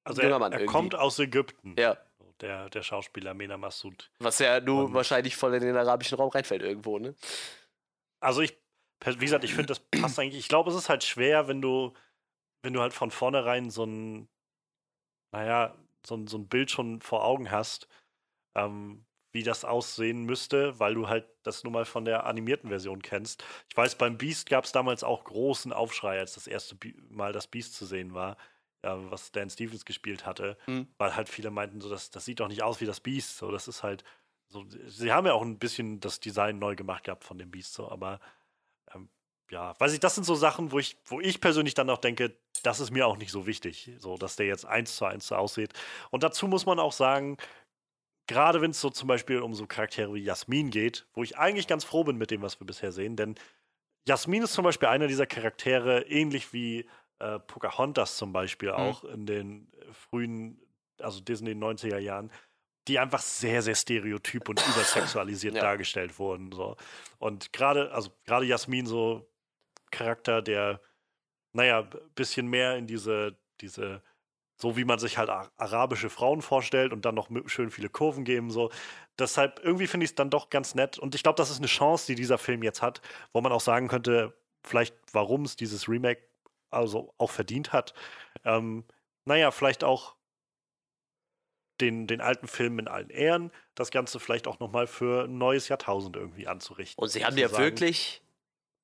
Also 0.03 0.21
junger 0.21 0.35
er, 0.35 0.39
Mann 0.39 0.51
er 0.51 0.59
irgendwie. 0.59 0.71
kommt 0.73 0.95
aus 0.95 1.19
Ägypten. 1.19 1.75
Ja. 1.77 1.97
Der, 2.41 2.69
der 2.69 2.81
Schauspieler 2.81 3.33
Mena 3.35 3.57
Massoud. 3.57 4.09
Was 4.19 4.39
ja 4.39 4.59
nur 4.59 4.85
Und- 4.85 4.93
wahrscheinlich 4.93 5.35
voll 5.35 5.53
in 5.53 5.61
den 5.61 5.77
arabischen 5.77 6.17
Raum 6.17 6.29
reinfällt 6.29 6.63
irgendwo, 6.63 6.97
ne? 6.99 7.15
Also 8.19 8.41
ich, 8.41 8.57
wie 9.05 9.15
gesagt, 9.25 9.43
ich 9.43 9.53
finde, 9.53 9.67
das 9.67 9.79
passt 9.79 10.17
eigentlich. 10.19 10.39
Ich 10.39 10.47
glaube, 10.47 10.69
es 10.71 10.75
ist 10.75 10.89
halt 10.89 11.03
schwer, 11.03 11.47
wenn 11.47 11.61
du, 11.61 11.93
wenn 12.63 12.73
du 12.73 12.81
halt 12.81 12.93
von 12.93 13.11
vornherein 13.11 13.69
so 13.69 13.83
ein, 13.85 14.27
naja, 15.31 15.75
so 16.05 16.15
ein, 16.15 16.27
so 16.27 16.37
ein 16.37 16.47
Bild 16.47 16.71
schon 16.71 17.01
vor 17.01 17.23
Augen 17.23 17.51
hast, 17.51 17.87
ähm, 18.55 19.05
wie 19.33 19.43
das 19.43 19.63
aussehen 19.63 20.23
müsste, 20.25 20.77
weil 20.79 20.93
du 20.93 21.07
halt 21.07 21.25
das 21.43 21.63
nur 21.63 21.71
mal 21.71 21.85
von 21.85 22.05
der 22.05 22.25
animierten 22.25 22.69
Version 22.69 23.01
kennst. 23.01 23.43
Ich 23.69 23.77
weiß, 23.77 23.95
beim 23.97 24.17
Beast 24.17 24.49
gab 24.49 24.65
es 24.65 24.71
damals 24.71 25.03
auch 25.03 25.23
großen 25.23 25.71
Aufschrei, 25.71 26.19
als 26.19 26.33
das 26.33 26.47
erste 26.47 26.75
Mal 27.09 27.31
das 27.33 27.47
Beast 27.47 27.75
zu 27.75 27.85
sehen 27.85 28.13
war, 28.13 28.35
was 28.83 29.31
Dan 29.31 29.49
Stevens 29.49 29.85
gespielt 29.85 30.25
hatte, 30.25 30.57
Mhm. 30.67 30.87
weil 30.97 31.15
halt 31.15 31.29
viele 31.29 31.51
meinten, 31.51 31.81
so, 31.81 31.89
das, 31.89 32.09
das 32.11 32.25
sieht 32.25 32.39
doch 32.39 32.47
nicht 32.47 32.63
aus 32.63 32.81
wie 32.81 32.85
das 32.85 32.99
Beast. 32.99 33.37
So, 33.37 33.51
das 33.51 33.67
ist 33.67 33.83
halt 33.83 34.03
so, 34.47 34.65
sie 34.87 35.11
haben 35.11 35.25
ja 35.27 35.33
auch 35.33 35.43
ein 35.43 35.59
bisschen 35.59 35.99
das 35.99 36.19
Design 36.19 36.59
neu 36.59 36.75
gemacht 36.75 37.03
gehabt 37.05 37.23
von 37.23 37.37
dem 37.37 37.51
Beast, 37.51 37.73
so, 37.73 37.89
aber 37.89 38.19
ähm, 38.93 39.07
ja, 39.49 39.79
weiß 39.79 39.93
ich, 39.93 39.99
das 39.99 40.15
sind 40.15 40.23
so 40.25 40.35
Sachen, 40.35 40.71
wo 40.71 40.79
ich, 40.79 40.97
wo 41.05 41.21
ich 41.21 41.39
persönlich 41.41 41.73
dann 41.73 41.89
auch 41.89 41.99
denke, 41.99 42.35
das 42.63 42.79
ist 42.79 42.91
mir 42.91 43.07
auch 43.07 43.17
nicht 43.17 43.31
so 43.31 43.45
wichtig, 43.47 43.91
so 43.97 44.17
dass 44.17 44.35
der 44.35 44.45
jetzt 44.47 44.65
eins 44.65 44.95
zu 44.95 45.05
eins 45.05 45.27
so 45.27 45.35
aussieht. 45.35 45.73
Und 46.09 46.23
dazu 46.23 46.47
muss 46.47 46.65
man 46.65 46.79
auch 46.79 46.91
sagen, 46.91 47.37
gerade 48.27 48.61
wenn 48.61 48.71
es 48.71 48.81
so 48.81 48.89
zum 48.89 49.07
Beispiel 49.07 49.39
um 49.41 49.53
so 49.53 49.67
Charaktere 49.67 50.13
wie 50.13 50.23
Jasmin 50.23 50.69
geht, 50.69 51.05
wo 51.13 51.23
ich 51.23 51.37
eigentlich 51.37 51.67
ganz 51.67 51.83
froh 51.83 52.03
bin 52.03 52.17
mit 52.17 52.31
dem, 52.31 52.41
was 52.41 52.59
wir 52.59 52.67
bisher 52.67 52.91
sehen, 52.91 53.15
denn 53.15 53.35
Jasmin 54.07 54.43
ist 54.43 54.53
zum 54.53 54.63
Beispiel 54.63 54.87
einer 54.87 55.07
dieser 55.07 55.27
Charaktere, 55.27 56.01
ähnlich 56.07 56.53
wie 56.53 56.87
äh, 57.21 57.39
Pocahontas 57.39 58.17
zum 58.17 58.33
Beispiel 58.33 58.71
auch 58.71 59.03
in 59.03 59.25
den 59.25 59.71
frühen, 59.91 60.59
also 60.99 61.21
Disney 61.21 61.51
90er 61.51 61.97
Jahren, 61.97 62.31
die 62.87 62.97
einfach 62.99 63.21
sehr, 63.21 63.61
sehr 63.61 63.75
stereotyp 63.75 64.49
und 64.49 64.59
übersexualisiert 64.67 65.55
Ja. 65.55 65.61
dargestellt 65.61 66.17
wurden. 66.19 66.51
So. 66.51 66.75
Und 67.19 67.53
gerade, 67.53 67.91
also 67.91 68.09
gerade 68.25 68.45
Jasmin 68.45 68.85
so 68.85 69.27
Charakter, 69.91 70.41
der, 70.41 70.81
naja, 71.53 71.81
ein 71.81 71.89
bisschen 72.15 72.47
mehr 72.47 72.77
in 72.77 72.87
diese, 72.87 73.37
diese, 73.59 74.01
so 74.55 74.77
wie 74.77 74.85
man 74.85 74.99
sich 74.99 75.17
halt 75.17 75.29
arabische 75.29 76.09
Frauen 76.09 76.41
vorstellt 76.41 76.93
und 76.93 77.05
dann 77.05 77.15
noch 77.15 77.29
schön 77.47 77.71
viele 77.71 77.89
Kurven 77.89 78.23
geben, 78.23 78.49
so. 78.51 78.71
Deshalb, 79.19 79.59
irgendwie 79.63 79.87
finde 79.87 80.05
ich 80.05 80.11
es 80.11 80.15
dann 80.15 80.29
doch 80.29 80.49
ganz 80.49 80.73
nett. 80.73 80.97
Und 80.97 81.13
ich 81.13 81.21
glaube, 81.21 81.35
das 81.35 81.51
ist 81.51 81.57
eine 81.57 81.67
Chance, 81.67 82.07
die 82.07 82.15
dieser 82.15 82.37
Film 82.37 82.63
jetzt 82.63 82.81
hat, 82.81 83.01
wo 83.33 83.41
man 83.41 83.51
auch 83.51 83.61
sagen 83.61 83.87
könnte, 83.87 84.33
vielleicht, 84.63 84.95
warum 85.11 85.43
es 85.43 85.55
dieses 85.55 85.87
Remake 85.87 86.21
also 86.71 87.13
auch 87.17 87.29
verdient 87.29 87.73
hat. 87.73 87.93
Ähm, 88.43 88.85
naja, 89.25 89.51
vielleicht 89.51 89.83
auch 89.83 90.15
den, 91.79 92.07
den 92.07 92.21
alten 92.21 92.47
Film 92.47 92.79
in 92.79 92.87
allen 92.87 93.09
Ehren, 93.09 93.51
das 93.75 93.91
Ganze 93.91 94.19
vielleicht 94.19 94.47
auch 94.47 94.59
nochmal 94.59 94.87
für 94.87 95.25
ein 95.25 95.37
neues 95.37 95.67
Jahrtausend 95.67 96.15
irgendwie 96.15 96.47
anzurichten. 96.47 97.01
Und 97.01 97.09
sie 97.09 97.25
haben 97.25 97.37
ja 97.37 97.57
wirklich 97.57 98.21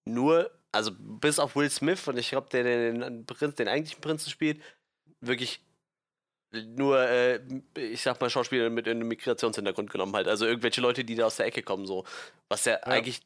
nur, 0.06 0.52
also 0.71 0.91
bis 0.97 1.39
auf 1.39 1.56
Will 1.56 1.69
Smith 1.69 2.08
und 2.08 2.17
ich 2.17 2.30
glaube, 2.30 2.50
der, 2.50 2.63
den, 2.63 3.26
Prinz, 3.26 3.56
den 3.56 3.67
eigentlichen 3.67 4.02
Prinzen 4.02 4.30
spielt, 4.30 4.62
wirklich 5.21 5.62
nur, 6.52 7.00
äh, 7.00 7.41
ich 7.76 8.02
sag 8.02 8.19
mal, 8.19 8.30
Schauspieler 8.30 8.69
mit 8.69 8.88
einem 8.88 9.08
Migrationshintergrund 9.08 9.89
genommen 9.89 10.15
halt. 10.15 10.28
Also 10.28 10.45
irgendwelche 10.45 10.82
Leute, 10.82 11.04
die 11.04 11.15
da 11.15 11.26
aus 11.26 11.36
der 11.36 11.45
Ecke 11.45 11.62
kommen, 11.62 11.86
so. 11.86 12.06
Was 12.47 12.65
ja, 12.65 12.76
eigentlich 12.84 13.21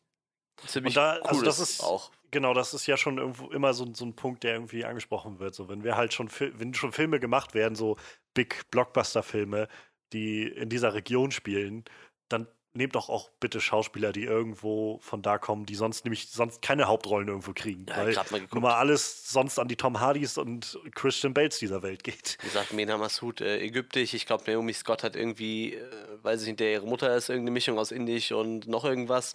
ziemlich 0.67 0.95
Und 0.97 1.03
da- 1.03 1.17
cool 1.21 1.27
also 1.29 1.41
das 1.43 1.59
ist, 1.59 1.81
auch. 1.81 2.11
Genau, 2.31 2.53
das 2.53 2.73
ist 2.73 2.87
ja 2.87 2.95
schon 2.95 3.17
irgendwo 3.17 3.49
immer 3.49 3.73
so, 3.73 3.93
so 3.93 4.05
ein 4.05 4.15
Punkt, 4.15 4.43
der 4.43 4.53
irgendwie 4.53 4.85
angesprochen 4.85 5.39
wird. 5.39 5.53
So, 5.53 5.67
wenn 5.67 5.83
wir 5.83 5.97
halt 5.97 6.13
schon, 6.13 6.29
wenn 6.39 6.73
schon 6.73 6.93
Filme 6.93 7.19
gemacht 7.19 7.53
werden, 7.53 7.75
so 7.75 7.97
Big 8.33 8.69
Blockbuster-Filme, 8.71 9.67
die 10.13 10.43
in 10.43 10.69
dieser 10.69 10.93
Region 10.93 11.31
spielen, 11.31 11.83
dann 12.29 12.47
nehmt 12.73 12.95
doch 12.95 13.09
auch 13.09 13.29
bitte 13.41 13.59
Schauspieler, 13.59 14.13
die 14.13 14.23
irgendwo 14.23 14.99
von 15.01 15.21
da 15.21 15.37
kommen, 15.37 15.65
die 15.65 15.75
sonst 15.75 16.05
nämlich 16.05 16.29
sonst 16.29 16.61
keine 16.61 16.87
Hauptrollen 16.87 17.27
irgendwo 17.27 17.51
kriegen. 17.53 17.85
Ja, 17.89 17.97
weil 17.97 18.13
mal 18.13 18.47
nun 18.53 18.63
mal 18.63 18.75
alles 18.75 19.29
sonst 19.29 19.59
an 19.59 19.67
die 19.67 19.75
Tom 19.75 19.99
Hardys 19.99 20.37
und 20.37 20.79
Christian 20.95 21.33
Bales 21.33 21.59
dieser 21.59 21.83
Welt 21.83 22.03
geht. 22.03 22.37
Wie 22.41 22.47
gesagt, 22.47 22.71
Mena 22.71 22.97
Massoud, 22.97 23.41
äh, 23.41 23.59
ägyptisch. 23.59 24.13
Ich 24.13 24.25
glaube, 24.25 24.49
Naomi 24.49 24.71
Scott 24.71 25.03
hat 25.03 25.17
irgendwie, 25.17 25.73
äh, 25.73 25.83
weiß 26.21 26.41
ich 26.43 26.47
nicht, 26.47 26.61
der 26.61 26.71
ihre 26.71 26.87
Mutter 26.87 27.13
ist 27.13 27.27
irgendeine 27.27 27.51
Mischung 27.51 27.77
aus 27.77 27.91
Indisch 27.91 28.31
und 28.31 28.67
noch 28.67 28.85
irgendwas. 28.85 29.33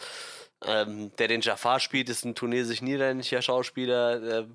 Ähm, 0.65 1.15
der 1.17 1.29
den 1.29 1.43
Jafar 1.43 1.81
spielt, 1.81 2.09
ist 2.09 2.25
ein 2.25 2.35
tunesisch-niederländischer 2.35 3.43
Schauspieler. 3.43 4.23
Äh, 4.23 4.47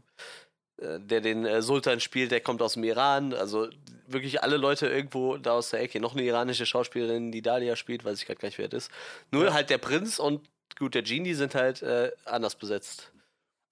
äh, 0.81 0.99
der 0.99 1.21
den 1.21 1.45
äh, 1.45 1.61
Sultan 1.61 1.99
spielt, 1.99 2.31
der 2.31 2.41
kommt 2.41 2.61
aus 2.61 2.73
dem 2.73 2.83
Iran. 2.83 3.33
Also 3.33 3.69
wirklich 4.07 4.43
alle 4.43 4.57
Leute 4.57 4.87
irgendwo 4.87 5.37
da 5.37 5.53
aus 5.53 5.69
der 5.69 5.81
Ecke. 5.81 5.99
Noch 5.99 6.13
eine 6.13 6.23
iranische 6.23 6.65
Schauspielerin, 6.65 7.31
die 7.31 7.41
Dalia 7.41 7.75
spielt, 7.75 8.03
weiß 8.03 8.19
ich 8.19 8.25
gerade 8.25 8.39
gar 8.39 8.47
nicht, 8.47 8.57
wer 8.57 8.67
das 8.67 8.85
ist. 8.85 8.91
Nur 9.31 9.53
halt 9.53 9.69
der 9.69 9.77
Prinz 9.77 10.19
und 10.19 10.49
gut, 10.77 10.95
der 10.95 11.03
Genie 11.03 11.33
sind 11.33 11.55
halt 11.55 11.81
äh, 11.81 12.11
anders 12.25 12.55
besetzt. 12.55 13.11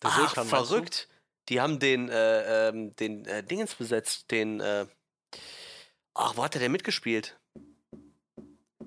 Der 0.04 0.12
Ach, 0.12 0.20
Sultan, 0.20 0.48
verrückt. 0.48 1.08
Die 1.50 1.60
haben 1.60 1.80
den, 1.80 2.10
äh, 2.10 2.70
ähm, 2.70 2.96
den 2.98 3.26
äh, 3.26 3.44
Dingens 3.44 3.74
besetzt, 3.74 4.30
den, 4.30 4.62
ach, 6.14 6.36
wo 6.36 6.44
hat 6.44 6.54
der 6.54 6.62
denn 6.62 6.72
mitgespielt? 6.72 7.38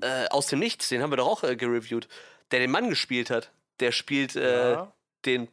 Äh, 0.01 0.29
aus 0.29 0.47
dem 0.47 0.61
Nichts, 0.61 0.89
den 0.89 1.03
haben 1.03 1.11
wir 1.11 1.17
doch 1.17 1.27
auch 1.27 1.41
gereviewt. 1.43 2.07
Der 2.51 2.61
den 2.61 2.71
Mann 2.71 2.89
gespielt 2.91 3.31
hat. 3.31 3.51
Der 3.81 3.93
spielt 3.93 4.37
äh, 4.37 4.73
Ja. 4.73 4.93
den 5.25 5.49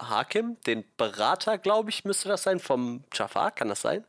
Hakim, 0.00 0.58
den 0.62 0.84
Berater, 0.96 1.58
glaube 1.58 1.90
ich, 1.90 2.04
müsste 2.04 2.28
das 2.28 2.42
sein, 2.42 2.58
vom 2.58 3.04
Jafar, 3.12 3.50
kann 3.52 3.68
das 3.68 3.82
sein? 3.82 4.04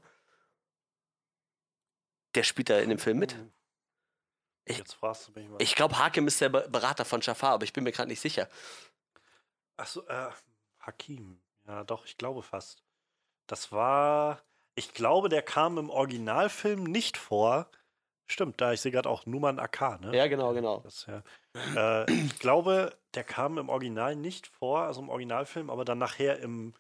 Der 2.36 2.44
spielt 2.44 2.70
da 2.70 2.80
in 2.80 2.89
dem 2.89 3.00
Film 3.00 3.20
mit. 3.20 3.36
Ich- 4.65 4.78
Jetzt 4.78 4.94
fragst 4.94 5.28
du 5.28 5.32
mich 5.39 5.50
mal. 5.50 5.62
Ich 5.62 5.76
glaube, 5.76 5.98
Hakim 6.00 6.28
ist 6.28 6.39
der 6.39 6.50
Be- 6.50 6.67
Berater 6.70 7.04
von 7.04 7.20
Jafar, 7.22 7.52
aber 7.52 7.63
ich 7.65 7.74
bin 7.74 7.84
mir 7.84 7.91
gerade 7.91 8.08
nicht 8.08 8.22
sicher. 8.22 8.48
Achso, 9.76 10.02
äh, 10.08 10.30
Hakim. 10.80 11.41
Ja, 11.67 11.84
doch, 11.84 12.06
ich 12.06 12.17
glaube 12.17 12.41
fast. 12.41 12.84
Das 13.48 13.72
war. 13.72 14.41
Ich 14.76 14.94
glaube, 14.94 15.28
der 15.28 15.41
kam 15.41 15.78
im 15.78 15.89
Originalfilm 15.89 16.84
nicht 16.84 17.17
vor. 17.17 17.70
Stimmt, 18.28 18.62
da 18.62 18.72
ich 18.72 18.80
sehe 18.80 18.91
gerade 18.94 19.10
auch 19.10 19.26
Numan 19.26 19.60
Akar, 19.60 20.00
ne? 20.00 20.15
Ja, 20.15 20.28
genau, 20.28 20.54
genau. 20.54 20.80
Das, 20.80 21.06
ja. 21.08 21.22
Äh, 21.76 22.12
ich 22.12 22.40
glaube, 22.40 22.98
der 23.14 23.24
kam 23.24 23.58
im 23.58 23.70
Original 23.70 24.16
nicht 24.16 24.48
vor, 24.48 24.84
also 24.84 25.02
im 25.02 25.10
Originalfilm, 25.10 25.70
aber 25.70 25.86
dann 25.86 25.98
nachher 25.98 26.40
im, 26.40 26.74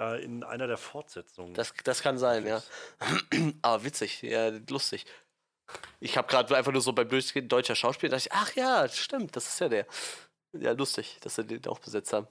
äh, 0.00 0.22
in 0.24 0.42
einer 0.44 0.66
der 0.66 0.76
Fortsetzungen. 0.76 1.54
Das, 1.54 1.72
das 1.84 2.02
kann 2.02 2.18
sein, 2.18 2.46
ja. 2.46 2.62
Aber 3.62 3.84
witzig, 3.84 4.22
ja, 4.22 4.48
lustig. 4.68 5.06
Ich 6.00 6.16
habe 6.16 6.28
gerade 6.28 6.54
einfach 6.56 6.72
nur 6.72 6.82
so 6.82 6.92
beim 6.92 7.08
Durchgehen 7.08 7.48
deutscher 7.48 7.74
Schauspieler 7.74 8.10
dachte 8.10 8.28
ich, 8.28 8.32
ach 8.32 8.54
ja, 8.54 8.88
stimmt, 8.88 9.34
das 9.34 9.48
ist 9.48 9.60
ja 9.60 9.68
der. 9.68 9.86
Ja, 10.52 10.72
lustig, 10.72 11.18
dass 11.20 11.34
sie 11.34 11.44
den 11.44 11.66
auch 11.66 11.78
besetzt 11.78 12.12
haben. 12.12 12.28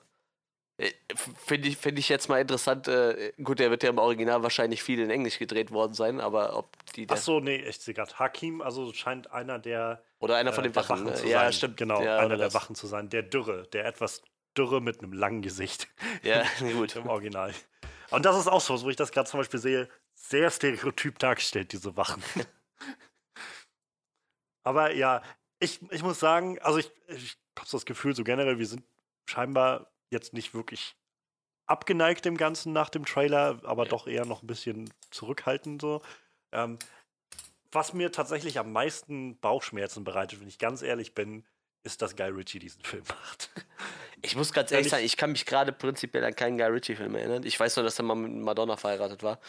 Äh, 0.78 0.92
Finde 1.16 1.68
ich, 1.68 1.78
find 1.78 2.00
ich 2.00 2.10
jetzt 2.10 2.30
mal 2.30 2.42
interessant. 2.42 2.88
Äh, 2.88 3.34
gut, 3.44 3.60
der 3.60 3.70
wird 3.70 3.84
ja 3.84 3.90
im 3.90 4.00
Original 4.00 4.42
wahrscheinlich 4.42 4.82
viel 4.82 5.00
in 5.00 5.10
Englisch 5.10 5.38
gedreht 5.38 5.72
worden 5.72 5.94
sein, 5.94 6.20
aber 6.20 6.58
ob 6.58 6.76
die. 6.96 7.06
Ach 7.10 7.18
so, 7.18 7.40
nee, 7.40 7.58
ich 7.58 7.80
sehe 7.80 7.94
gerade. 7.94 8.18
Hakim, 8.18 8.62
also 8.62 8.92
scheint 8.94 9.32
einer 9.32 9.60
der. 9.60 10.04
Oder 10.20 10.38
einer 10.38 10.52
von 10.52 10.64
äh, 10.64 10.68
den 10.68 10.74
der 10.74 10.90
Wachen. 10.90 11.04
ne? 11.04 11.14
zu 11.14 11.28
ja, 11.28 11.42
sein. 11.42 11.54
stimmt. 11.54 11.78
Genau, 11.78 12.02
ja, 12.02 12.18
einer 12.18 12.38
der 12.38 12.48
das. 12.48 12.54
Wachen 12.54 12.76
zu 12.76 12.88
sein. 12.88 13.10
Der 13.10 13.22
Dürre, 13.22 13.68
der 13.72 13.86
etwas 13.86 14.24
Dürre 14.58 14.82
mit 14.82 15.00
einem 15.00 15.14
langen 15.14 15.42
Gesicht 15.42 15.88
Ja, 16.24 16.44
gut. 16.74 16.96
im 16.96 17.08
Original. 17.08 17.54
Und 18.10 18.26
das 18.26 18.38
ist 18.38 18.48
auch 18.48 18.62
so, 18.62 18.82
wo 18.82 18.90
ich 18.90 18.96
das 18.96 19.12
gerade 19.12 19.30
zum 19.30 19.40
Beispiel 19.40 19.60
sehe, 19.60 19.90
sehr 20.16 20.50
stereotyp 20.52 21.20
dargestellt, 21.20 21.72
diese 21.72 21.98
Wachen. 21.98 22.24
Aber 24.64 24.94
ja, 24.94 25.22
ich, 25.60 25.82
ich 25.92 26.04
muss 26.04 26.20
sagen, 26.20 26.60
also 26.60 26.80
ich, 26.80 26.92
ich 27.08 27.38
habe 27.58 27.68
so 27.68 27.78
das 27.78 27.86
Gefühl, 27.86 28.16
so 28.16 28.24
generell, 28.24 28.60
wir 28.60 28.68
sind 28.68 28.84
scheinbar 29.26 29.93
jetzt 30.14 30.34
nicht 30.34 30.54
wirklich 30.54 30.96
abgeneigt 31.66 32.26
dem 32.26 32.38
Ganzen 32.38 32.74
nach 32.74 32.90
dem 32.90 33.06
Trailer, 33.06 33.60
aber 33.64 33.86
doch 33.86 34.08
eher 34.08 34.26
noch 34.26 34.44
ein 34.44 34.48
bisschen 34.48 34.94
zurückhaltend 35.12 35.82
so. 35.82 36.02
Ähm, 36.52 36.78
was 37.72 37.94
mir 37.94 38.12
tatsächlich 38.12 38.60
am 38.60 38.72
meisten 38.72 39.38
Bauchschmerzen 39.40 40.04
bereitet, 40.04 40.40
wenn 40.40 40.48
ich 40.48 40.60
ganz 40.60 40.82
ehrlich 40.82 41.16
bin, 41.16 41.44
ist, 41.84 42.02
dass 42.02 42.16
Guy 42.16 42.30
Ritchie 42.30 42.60
diesen 42.60 42.82
Film 42.84 43.04
macht. 43.08 43.50
Ich 44.22 44.38
muss 44.38 44.54
ganz 44.54 44.72
ehrlich 44.72 44.90
sagen, 44.90 45.04
ich 45.04 45.18
kann 45.18 45.34
mich 45.34 45.46
gerade 45.46 45.74
prinzipiell 45.74 46.24
an 46.24 46.34
keinen 46.34 46.58
Guy 46.58 46.68
Ritchie-Film 46.68 47.14
erinnern. 47.16 47.44
Ich 47.44 47.60
weiß 47.60 47.76
nur, 47.76 47.84
dass 47.84 48.00
er 48.00 48.06
mal 48.06 48.16
mit 48.16 48.32
Madonna 48.32 48.78
verheiratet 48.78 49.22
war. 49.22 49.40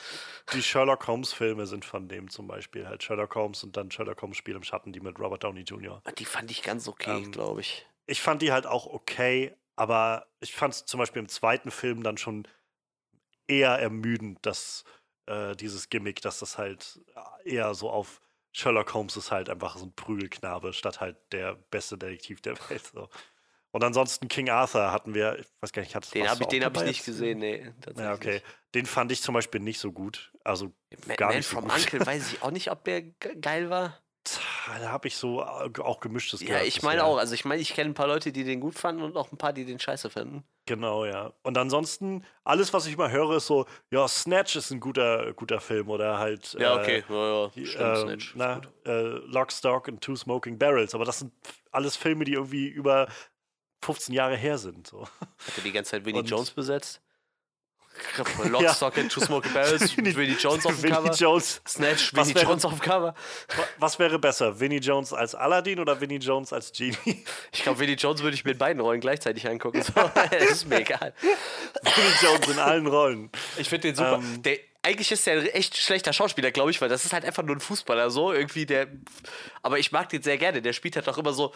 Die 0.52 0.62
Sherlock 0.62 1.06
Holmes-Filme 1.06 1.66
sind 1.66 1.84
von 1.84 2.08
dem 2.08 2.28
zum 2.28 2.48
Beispiel. 2.48 2.88
Halt 2.88 3.04
Sherlock 3.04 3.36
Holmes 3.36 3.62
und 3.62 3.76
dann 3.76 3.92
Sherlock 3.92 4.20
Holmes 4.20 4.36
Spiel 4.36 4.56
im 4.56 4.64
Schatten, 4.64 4.92
die 4.92 4.98
mit 4.98 5.20
Robert 5.20 5.44
Downey 5.44 5.60
Jr. 5.60 6.02
Die 6.18 6.24
fand 6.24 6.50
ich 6.50 6.62
ganz 6.62 6.88
okay, 6.88 7.18
Ähm, 7.18 7.30
glaube 7.30 7.60
ich. 7.60 7.86
Ich 8.06 8.20
fand 8.20 8.42
die 8.42 8.50
halt 8.50 8.66
auch 8.66 8.86
okay, 8.86 9.54
aber 9.76 10.26
ich 10.40 10.54
fand 10.54 10.74
es 10.74 10.84
zum 10.86 10.98
Beispiel 10.98 11.20
im 11.20 11.28
zweiten 11.28 11.70
Film 11.70 12.02
dann 12.02 12.18
schon 12.18 12.46
eher 13.46 13.78
ermüdend, 13.78 14.44
dass 14.46 14.84
äh, 15.26 15.54
dieses 15.56 15.88
Gimmick, 15.90 16.20
dass 16.22 16.38
das 16.38 16.58
halt 16.58 17.00
eher 17.44 17.74
so 17.74 17.90
auf 17.90 18.20
Sherlock 18.52 18.94
Holmes 18.94 19.16
ist 19.16 19.30
halt 19.32 19.50
einfach 19.50 19.76
so 19.76 19.86
ein 19.86 19.94
Prügelknabe, 19.94 20.72
statt 20.72 21.00
halt 21.00 21.16
der 21.32 21.54
beste 21.54 21.98
Detektiv 21.98 22.40
der 22.40 22.56
Welt. 22.70 22.86
So. 22.92 23.08
Und 23.72 23.82
ansonsten 23.82 24.28
King 24.28 24.48
Arthur 24.50 24.92
hatten 24.92 25.14
wir, 25.14 25.38
ich 25.40 25.46
weiß 25.60 25.72
gar 25.72 25.82
nicht, 25.82 25.96
hat 25.96 26.14
Den 26.14 26.28
habe 26.28 26.42
ich, 26.42 26.48
den 26.48 26.64
hab 26.64 26.76
ich 26.76 26.84
nicht 26.84 26.98
jetzt? 26.98 27.06
gesehen, 27.06 27.38
nee. 27.38 27.72
Ja, 27.96 28.14
okay. 28.14 28.40
Den 28.74 28.86
fand 28.86 29.10
ich 29.10 29.22
zum 29.22 29.34
Beispiel 29.34 29.60
nicht 29.60 29.80
so 29.80 29.90
gut. 29.90 30.32
Also 30.44 30.72
Ma- 31.06 31.16
gar 31.16 31.28
Man 31.28 31.38
nicht 31.38 31.48
so 31.48 31.56
from 31.56 31.64
gut. 31.64 31.74
Uncle 31.74 32.00
weiß 32.06 32.32
ich 32.32 32.42
auch 32.42 32.52
nicht, 32.52 32.70
ob 32.70 32.84
der 32.84 33.02
ge- 33.02 33.36
geil 33.40 33.70
war. 33.70 34.00
Da 34.80 34.90
habe 34.90 35.08
ich 35.08 35.16
so 35.16 35.42
äh, 35.42 35.70
auch 35.80 36.00
gemischtes 36.00 36.40
Ja, 36.40 36.46
gehört 36.48 36.66
ich 36.66 36.82
meine 36.82 36.96
bisher. 37.00 37.06
auch. 37.06 37.18
Also 37.18 37.34
ich 37.34 37.44
meine, 37.44 37.60
ich 37.60 37.74
kenne 37.74 37.90
ein 37.90 37.94
paar 37.94 38.06
Leute, 38.06 38.32
die 38.32 38.44
den 38.44 38.60
gut 38.60 38.74
fanden 38.74 39.02
und 39.02 39.16
auch 39.16 39.30
ein 39.30 39.36
paar, 39.36 39.52
die 39.52 39.64
den 39.64 39.78
scheiße 39.78 40.08
fanden. 40.10 40.44
Genau, 40.66 41.04
ja. 41.04 41.32
Und 41.42 41.58
ansonsten, 41.58 42.24
alles, 42.42 42.72
was 42.72 42.86
ich 42.86 42.96
mal 42.96 43.10
höre, 43.10 43.36
ist 43.36 43.46
so, 43.46 43.66
ja, 43.90 44.08
Snatch 44.08 44.56
ist 44.56 44.70
ein 44.70 44.80
guter, 44.80 45.34
guter 45.34 45.60
Film 45.60 45.90
oder 45.90 46.18
halt. 46.18 46.54
Ja, 46.58 46.76
äh, 46.76 46.80
okay. 46.80 47.04
Ja, 47.08 47.42
ja. 47.44 47.48
die, 47.54 47.66
Stimmt, 47.66 47.84
ähm, 47.98 48.06
Snatch. 48.08 48.32
na, 48.36 48.60
äh, 48.86 49.02
Lock, 49.26 49.52
Stock 49.52 49.88
and 49.88 50.00
Two 50.00 50.16
Smoking 50.16 50.58
Barrels. 50.58 50.94
Aber 50.94 51.04
das 51.04 51.18
sind 51.18 51.32
alles 51.70 51.96
Filme, 51.96 52.24
die 52.24 52.32
irgendwie 52.32 52.66
über 52.68 53.08
15 53.82 54.14
Jahre 54.14 54.36
her 54.36 54.56
sind. 54.56 54.86
So. 54.86 55.02
Hat 55.02 55.58
er 55.58 55.62
die 55.62 55.72
ganze 55.72 55.90
Zeit 55.90 56.06
Winnie 56.06 56.20
und- 56.20 56.30
Jones 56.30 56.50
besetzt? 56.50 57.02
Lock, 58.48 58.62
Ja. 58.62 58.72
And 58.96 59.10
Two 59.10 59.20
Smoking 59.20 59.52
Barrels, 59.52 59.96
Winnie 59.96 60.36
Jones 60.38 60.66
auf 60.66 60.80
dem 60.80 60.90
Cover. 60.90 61.10
Jones. 61.12 61.60
Snatch, 61.66 62.12
wäre- 62.14 62.42
Jones 62.44 62.64
auf 62.64 62.72
dem 62.72 62.80
Cover. 62.80 63.14
Wa- 63.56 63.64
Was 63.78 63.98
wäre 63.98 64.18
besser? 64.18 64.58
Winnie 64.60 64.78
Jones 64.78 65.12
als 65.12 65.34
Aladdin 65.34 65.78
oder 65.80 66.00
Winnie 66.00 66.18
Jones 66.18 66.52
als 66.52 66.72
Genie? 66.72 67.24
Ich 67.52 67.62
glaube, 67.62 67.78
Winnie 67.78 67.94
Jones 67.94 68.22
würde 68.22 68.34
ich 68.34 68.44
mir 68.44 68.52
in 68.52 68.58
beiden 68.58 68.80
Rollen 68.80 69.00
gleichzeitig 69.00 69.48
angucken. 69.48 69.82
So, 69.82 69.92
das 70.30 70.42
ist 70.50 70.68
mir 70.68 70.80
egal. 70.80 71.14
Winnie 71.22 72.14
Jones 72.22 72.48
in 72.48 72.58
allen 72.58 72.86
Rollen. 72.86 73.30
Ich 73.56 73.68
finde 73.68 73.88
den 73.88 73.96
super. 73.96 74.14
Ähm, 74.22 74.42
der, 74.42 74.58
eigentlich 74.82 75.10
ist 75.12 75.26
der 75.26 75.38
ein 75.40 75.46
echt 75.46 75.76
schlechter 75.78 76.12
Schauspieler, 76.12 76.50
glaube 76.50 76.70
ich, 76.70 76.80
weil 76.82 76.90
das 76.90 77.04
ist 77.06 77.12
halt 77.14 77.24
einfach 77.24 77.42
nur 77.42 77.56
ein 77.56 77.60
Fußballer, 77.60 78.10
so 78.10 78.32
irgendwie 78.32 78.66
der. 78.66 78.88
Aber 79.62 79.78
ich 79.78 79.92
mag 79.92 80.10
den 80.10 80.22
sehr 80.22 80.36
gerne. 80.36 80.60
Der 80.60 80.72
spielt 80.74 80.96
halt 80.96 81.08
auch 81.08 81.16
immer 81.16 81.32
so. 81.32 81.54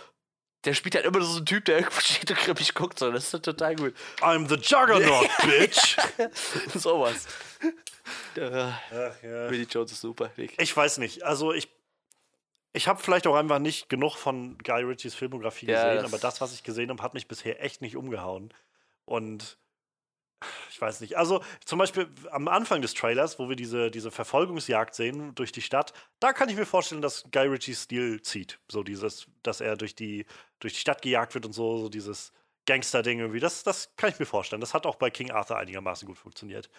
Der 0.65 0.75
spielt 0.75 0.95
halt 0.97 1.05
immer 1.05 1.21
so 1.23 1.39
ein 1.39 1.47
Typ, 1.47 1.65
der 1.67 1.79
irgendwo 1.79 2.01
steht 2.01 2.31
und 2.31 2.39
grimmig 2.39 2.75
guckt. 2.75 2.99
So. 2.99 3.11
Das 3.13 3.33
ist 3.33 3.45
total 3.45 3.77
gut. 3.77 3.95
I'm 4.21 4.49
the 4.49 4.57
Juggernaut, 4.57 5.29
bitch. 5.45 5.97
Sowas. 6.75 7.27
Ach, 8.37 9.23
ja. 9.23 9.51
Winnie 9.51 9.67
Jones 9.71 9.93
ist 9.93 10.01
super. 10.01 10.31
Nick. 10.37 10.61
Ich 10.61 10.77
weiß 10.77 10.99
nicht. 10.99 11.23
Also 11.23 11.53
ich, 11.53 11.69
ich 12.73 12.89
habe 12.89 13.01
vielleicht 13.03 13.27
auch 13.27 13.37
einfach 13.37 13.59
nicht 13.59 13.89
genug 13.89 14.17
von 14.17 14.59
Guy 14.59 14.83
Ritchies 14.83 15.15
Filmografie 15.15 15.67
Ja, 15.67 15.85
gesehen, 15.85 16.03
das- 16.03 16.13
aber 16.13 16.21
das, 16.21 16.41
was 16.41 16.53
ich 16.53 16.63
gesehen 16.63 16.91
habe, 16.91 17.03
hat 17.03 17.15
mich 17.15 17.29
bisher 17.29 17.63
echt 17.63 17.81
nicht 17.81 17.97
umgehauen. 17.97 18.53
Und 19.05 19.59
ich 20.71 20.81
weiß 20.81 21.01
nicht. 21.01 21.17
Also 21.17 21.43
zum 21.65 21.79
Beispiel 21.79 22.09
am 22.31 22.49
Anfang 22.49 22.83
des 22.83 22.95
Trailers, 22.95 23.39
wo 23.39 23.49
wir 23.49 23.57
diese, 23.57 23.91
diese 23.91 24.11
Verfolgungsjagd 24.11 24.95
sehen 24.95 25.35
durch 25.35 25.53
die 25.53 25.63
Stadt, 25.63 25.93
da 26.21 26.33
kann 26.33 26.49
ich 26.49 26.57
mir 26.57 26.67
vorstellen, 26.67 27.03
dass 27.03 27.25
Guy 27.33 27.47
Ritchies 27.49 27.83
Stil 27.83 28.23
zieht. 28.23 28.61
So 28.71 28.83
dieses, 28.83 29.27
dass 29.43 29.61
er 29.61 29.77
durch 29.77 29.95
die, 29.95 30.27
durch 30.61 30.75
die 30.75 30.81
Stadt 30.81 31.03
gejagt 31.03 31.35
wird 31.35 31.47
und 31.47 31.53
so, 31.53 31.79
so 31.79 31.89
dieses 31.89 32.33
Gangster-Ding 32.67 33.19
irgendwie. 33.19 33.41
Das, 33.41 33.63
das 33.63 33.95
kann 33.97 34.11
ich 34.11 34.19
mir 34.19 34.27
vorstellen. 34.27 34.61
Das 34.61 34.75
hat 34.75 34.87
auch 34.87 34.97
bei 34.97 35.11
King 35.11 35.31
Arthur 35.31 35.59
einigermaßen 35.59 36.07
gut 36.07 36.19
funktioniert. 36.19 36.71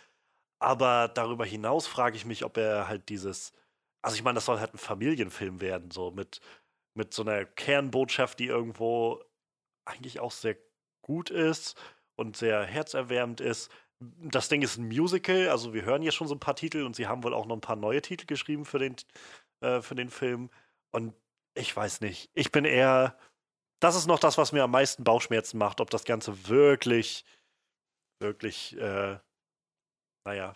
Aber 0.60 1.08
darüber 1.08 1.46
hinaus 1.46 1.88
frage 1.88 2.16
ich 2.16 2.26
mich, 2.26 2.46
ob 2.46 2.58
er 2.58 2.88
halt 2.88 3.10
dieses, 3.10 3.54
also 4.02 4.16
ich 4.16 4.24
meine, 4.24 4.36
das 4.36 4.46
soll 4.46 4.60
halt 4.60 4.74
ein 4.74 4.78
Familienfilm 4.78 5.62
werden, 5.62 5.92
so 5.92 6.12
mit, 6.12 6.42
mit 6.94 7.14
so 7.14 7.24
einer 7.24 7.46
Kernbotschaft, 7.46 8.40
die 8.40 8.48
irgendwo 8.48 9.24
eigentlich 9.86 10.20
auch 10.20 10.32
sehr 10.32 10.58
gut 11.02 11.30
ist 11.30 11.76
und 12.20 12.38
sehr 12.38 12.64
herzerwärmend 12.66 13.42
ist. 13.42 13.72
Das 14.00 14.50
Ding 14.50 14.62
ist 14.62 14.78
ein 14.78 14.88
Musical, 14.88 15.50
also 15.50 15.74
wir 15.74 15.84
hören 15.84 16.02
hier 16.02 16.12
schon 16.12 16.28
so 16.28 16.36
ein 16.36 16.40
paar 16.40 16.56
Titel 16.56 16.84
und 16.84 16.96
sie 16.96 17.08
haben 17.08 17.24
wohl 17.24 17.34
auch 17.34 17.46
noch 17.46 17.56
ein 17.56 17.62
paar 17.62 17.76
neue 17.76 18.02
Titel 18.02 18.26
geschrieben 18.26 18.66
für 18.66 18.80
den, 18.80 18.96
äh, 19.62 19.82
für 19.82 19.96
den 19.96 20.10
Film. 20.10 20.50
Und 20.92 21.14
ich 21.56 21.76
weiß 21.76 22.02
nicht, 22.02 22.30
ich 22.34 22.52
bin 22.52 22.66
eher, 22.66 23.18
das 23.82 23.96
ist 23.96 24.08
noch 24.08 24.20
das, 24.20 24.38
was 24.38 24.52
mir 24.52 24.64
am 24.64 24.72
meisten 24.72 25.04
Bauchschmerzen 25.04 25.58
macht, 25.58 25.82
ob 25.82 25.90
das 25.90 26.06
Ganze 26.06 26.48
wirklich, 26.48 27.26
wirklich, 28.22 28.78
äh, 28.78 29.20
naja, 30.26 30.56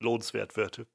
lohnenswert 0.00 0.56
wird. 0.56 0.86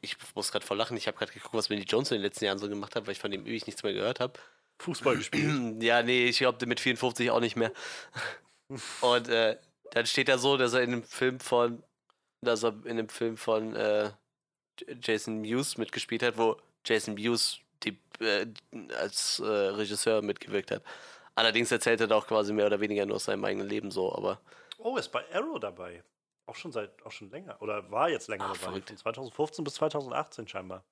Ich 0.00 0.16
muss 0.34 0.50
gerade 0.50 0.66
voll 0.66 0.76
lachen. 0.76 0.96
Ich 0.96 1.06
habe 1.06 1.16
gerade 1.16 1.32
geguckt, 1.32 1.54
was 1.54 1.70
Winnie 1.70 1.84
Jones 1.84 2.10
in 2.10 2.16
den 2.16 2.22
letzten 2.22 2.44
Jahren 2.44 2.58
so 2.58 2.68
gemacht 2.68 2.96
hat, 2.96 3.06
weil 3.06 3.12
ich 3.12 3.20
von 3.20 3.30
dem 3.30 3.46
ewig 3.46 3.66
nichts 3.66 3.82
mehr 3.82 3.92
gehört 3.92 4.18
habe. 4.20 4.38
Fußball 4.78 5.16
gespielt. 5.16 5.42
ja, 5.82 6.02
nee, 6.02 6.26
ich 6.26 6.38
glaube 6.38 6.64
mit 6.66 6.80
54 6.80 7.30
auch 7.30 7.40
nicht 7.40 7.56
mehr. 7.56 7.72
Und 9.00 9.28
äh, 9.28 9.58
dann 9.92 10.06
steht 10.06 10.28
da 10.28 10.38
so, 10.38 10.56
dass 10.56 10.74
er 10.74 10.82
in 10.82 10.92
einem 10.92 11.02
Film 11.04 11.40
von, 11.40 11.82
dass 12.42 12.64
er 12.64 12.74
in 12.84 12.98
einem 12.98 13.08
Film 13.08 13.36
von 13.36 13.74
äh, 13.76 14.10
Jason 15.02 15.40
Mewes 15.40 15.78
mitgespielt 15.78 16.22
hat, 16.22 16.36
wo 16.36 16.56
Jason 16.84 17.14
Mewes 17.14 17.58
die, 17.84 17.98
äh, 18.20 18.46
als 18.98 19.38
äh, 19.38 19.44
Regisseur 19.46 20.22
mitgewirkt 20.22 20.70
hat. 20.70 20.82
Allerdings 21.34 21.70
erzählt 21.70 22.00
er 22.00 22.06
da 22.06 22.16
auch 22.16 22.26
quasi 22.26 22.52
mehr 22.52 22.66
oder 22.66 22.80
weniger 22.80 23.06
nur 23.06 23.16
aus 23.16 23.24
seinem 23.24 23.44
eigenen 23.44 23.68
Leben 23.68 23.90
so, 23.90 24.14
aber 24.14 24.40
Oh, 24.78 24.96
ist 24.96 25.08
bei 25.10 25.24
Arrow 25.34 25.58
dabei. 25.58 26.02
Auch 26.46 26.54
schon 26.54 26.70
seit, 26.70 27.04
auch 27.04 27.10
schon 27.12 27.30
länger. 27.30 27.60
Oder 27.60 27.90
war 27.90 28.08
jetzt 28.10 28.28
länger 28.28 28.44
Ah, 28.44 28.48
dabei. 28.48 28.58
verrückt. 28.58 28.88
Von 28.88 28.96
2015 28.98 29.64
bis 29.64 29.74
2018 29.74 30.46
scheinbar. 30.48 30.84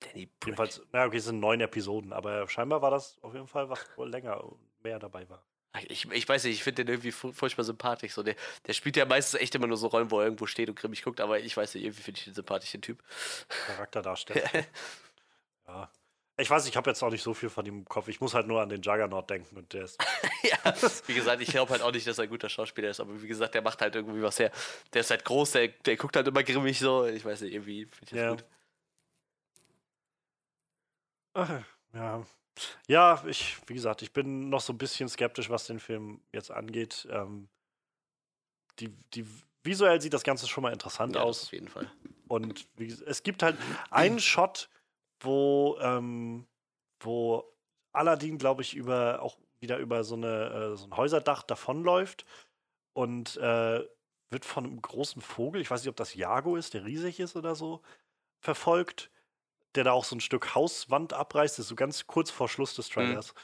Danny 0.00 0.26
Brick. 0.26 0.44
Jedenfalls, 0.46 0.82
na 0.92 1.06
okay, 1.06 1.16
es 1.16 1.24
sind 1.24 1.40
neun 1.40 1.60
Episoden, 1.60 2.12
aber 2.12 2.48
scheinbar 2.48 2.82
war 2.82 2.90
das 2.90 3.18
auf 3.22 3.32
jeden 3.34 3.46
Fall 3.48 3.68
was 3.68 3.80
länger 3.98 4.42
und 4.44 4.58
mehr 4.82 4.98
dabei 4.98 5.28
war. 5.28 5.42
Ich, 5.88 6.10
ich 6.10 6.26
weiß 6.26 6.44
nicht, 6.44 6.54
ich 6.54 6.62
finde 6.62 6.84
den 6.86 6.94
irgendwie 6.94 7.12
fu- 7.12 7.32
furchtbar 7.32 7.64
sympathisch. 7.64 8.14
So, 8.14 8.22
der, 8.22 8.34
der 8.66 8.72
spielt 8.72 8.96
ja 8.96 9.04
meistens 9.04 9.38
echt 9.40 9.54
immer 9.54 9.66
nur 9.66 9.76
so 9.76 9.88
Rollen, 9.88 10.10
wo 10.10 10.20
er 10.20 10.24
irgendwo 10.24 10.46
steht 10.46 10.70
und 10.70 10.74
grimmig 10.78 11.02
guckt, 11.02 11.20
aber 11.20 11.38
ich 11.40 11.54
weiß 11.54 11.74
nicht, 11.74 11.84
irgendwie 11.84 12.02
finde 12.02 12.18
ich 12.18 12.24
den 12.24 12.32
sympathischen 12.34 12.80
Typ. 12.80 13.02
Charakterdarsteller. 13.66 14.48
ja. 15.68 15.90
Ich 16.38 16.50
weiß, 16.50 16.66
ich 16.66 16.76
habe 16.76 16.90
jetzt 16.90 17.02
auch 17.02 17.10
nicht 17.10 17.22
so 17.22 17.32
viel 17.32 17.48
von 17.48 17.64
ihm 17.64 17.78
im 17.78 17.84
Kopf. 17.86 18.08
Ich 18.08 18.20
muss 18.20 18.34
halt 18.34 18.46
nur 18.46 18.60
an 18.60 18.68
den 18.68 18.82
Juggernaut 18.82 19.28
denken 19.30 19.56
und 19.56 19.72
der 19.72 19.84
ist. 19.84 19.98
ja, 20.42 20.74
wie 21.06 21.14
gesagt, 21.14 21.40
ich 21.40 21.48
glaube 21.48 21.72
halt 21.72 21.80
auch 21.82 21.92
nicht, 21.92 22.06
dass 22.06 22.18
er 22.18 22.24
ein 22.24 22.30
guter 22.30 22.50
Schauspieler 22.50 22.90
ist, 22.90 23.00
aber 23.00 23.22
wie 23.22 23.26
gesagt, 23.26 23.54
der 23.54 23.62
macht 23.62 23.80
halt 23.80 23.94
irgendwie 23.94 24.22
was 24.22 24.38
her. 24.38 24.50
Der 24.92 25.00
ist 25.00 25.10
halt 25.10 25.24
groß, 25.24 25.52
der, 25.52 25.68
der 25.68 25.96
guckt 25.96 26.14
halt 26.14 26.26
immer 26.28 26.42
grimmig 26.42 26.78
so. 26.78 27.06
Ich 27.06 27.24
weiß 27.24 27.40
nicht, 27.40 27.54
irgendwie 27.54 27.86
finde 27.86 28.04
ich 28.04 28.10
das 28.10 28.18
Ja. 28.18 28.30
gut. 28.30 28.44
Ach, 31.36 31.62
ja. 31.92 32.26
Ja, 32.88 33.22
ich, 33.26 33.58
wie 33.66 33.74
gesagt, 33.74 34.00
ich 34.00 34.12
bin 34.12 34.48
noch 34.48 34.62
so 34.62 34.72
ein 34.72 34.78
bisschen 34.78 35.08
skeptisch, 35.10 35.50
was 35.50 35.66
den 35.66 35.78
Film 35.78 36.22
jetzt 36.32 36.50
angeht. 36.50 37.06
Ähm, 37.10 37.48
die, 38.78 38.88
die, 39.12 39.26
visuell 39.62 40.00
sieht 40.00 40.14
das 40.14 40.22
Ganze 40.22 40.48
schon 40.48 40.62
mal 40.62 40.72
interessant 40.72 41.16
Ja, 41.16 41.22
aus. 41.22 41.44
auf 41.44 41.52
jeden 41.52 41.68
Fall. 41.68 41.90
Und 42.28 42.66
wie, 42.76 42.86
es 42.86 43.22
gibt 43.22 43.42
halt 43.42 43.58
einen 43.90 44.18
Shot, 44.18 44.70
wo, 45.20 45.76
ähm, 45.80 46.46
wo 47.00 47.44
Aladdin, 47.92 48.38
glaube 48.38 48.62
ich, 48.62 48.74
über 48.74 49.20
auch 49.20 49.36
wieder 49.60 49.78
über 49.78 50.04
so, 50.04 50.14
eine, 50.14 50.72
äh, 50.72 50.76
so 50.76 50.86
ein 50.86 50.96
Häuserdach 50.96 51.42
davonläuft 51.42 52.24
und 52.94 53.36
äh, 53.36 53.84
wird 54.30 54.44
von 54.44 54.64
einem 54.64 54.80
großen 54.80 55.20
Vogel, 55.20 55.60
ich 55.60 55.70
weiß 55.70 55.82
nicht, 55.82 55.90
ob 55.90 55.96
das 55.96 56.14
Jago 56.14 56.56
ist, 56.56 56.74
der 56.74 56.84
riesig 56.84 57.20
ist 57.20 57.36
oder 57.36 57.54
so, 57.54 57.82
verfolgt, 58.40 59.10
der 59.76 59.84
da 59.84 59.92
auch 59.92 60.04
so 60.04 60.16
ein 60.16 60.20
Stück 60.20 60.54
Hauswand 60.54 61.12
abreißt, 61.12 61.58
ist 61.58 61.68
so 61.68 61.76
ganz 61.76 62.06
kurz 62.06 62.30
vor 62.30 62.48
Schluss 62.48 62.74
des 62.74 62.88
Trailers. 62.88 63.34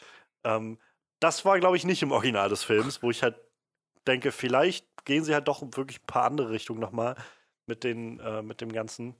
Ähm, 0.44 0.78
das 1.20 1.44
war, 1.44 1.58
glaube 1.60 1.76
ich, 1.76 1.84
nicht 1.84 2.02
im 2.02 2.12
Original 2.12 2.48
des 2.48 2.64
Films, 2.64 3.02
wo 3.02 3.10
ich 3.10 3.22
halt 3.22 3.36
denke, 4.06 4.32
vielleicht 4.32 4.86
gehen 5.04 5.24
sie 5.24 5.34
halt 5.34 5.48
doch 5.48 5.62
wirklich 5.62 6.00
ein 6.00 6.06
paar 6.06 6.24
andere 6.24 6.50
Richtungen 6.50 6.80
nochmal 6.80 7.16
mit, 7.66 7.84
den, 7.84 8.18
äh, 8.20 8.42
mit 8.42 8.60
dem 8.60 8.72
Ganzen. 8.72 9.14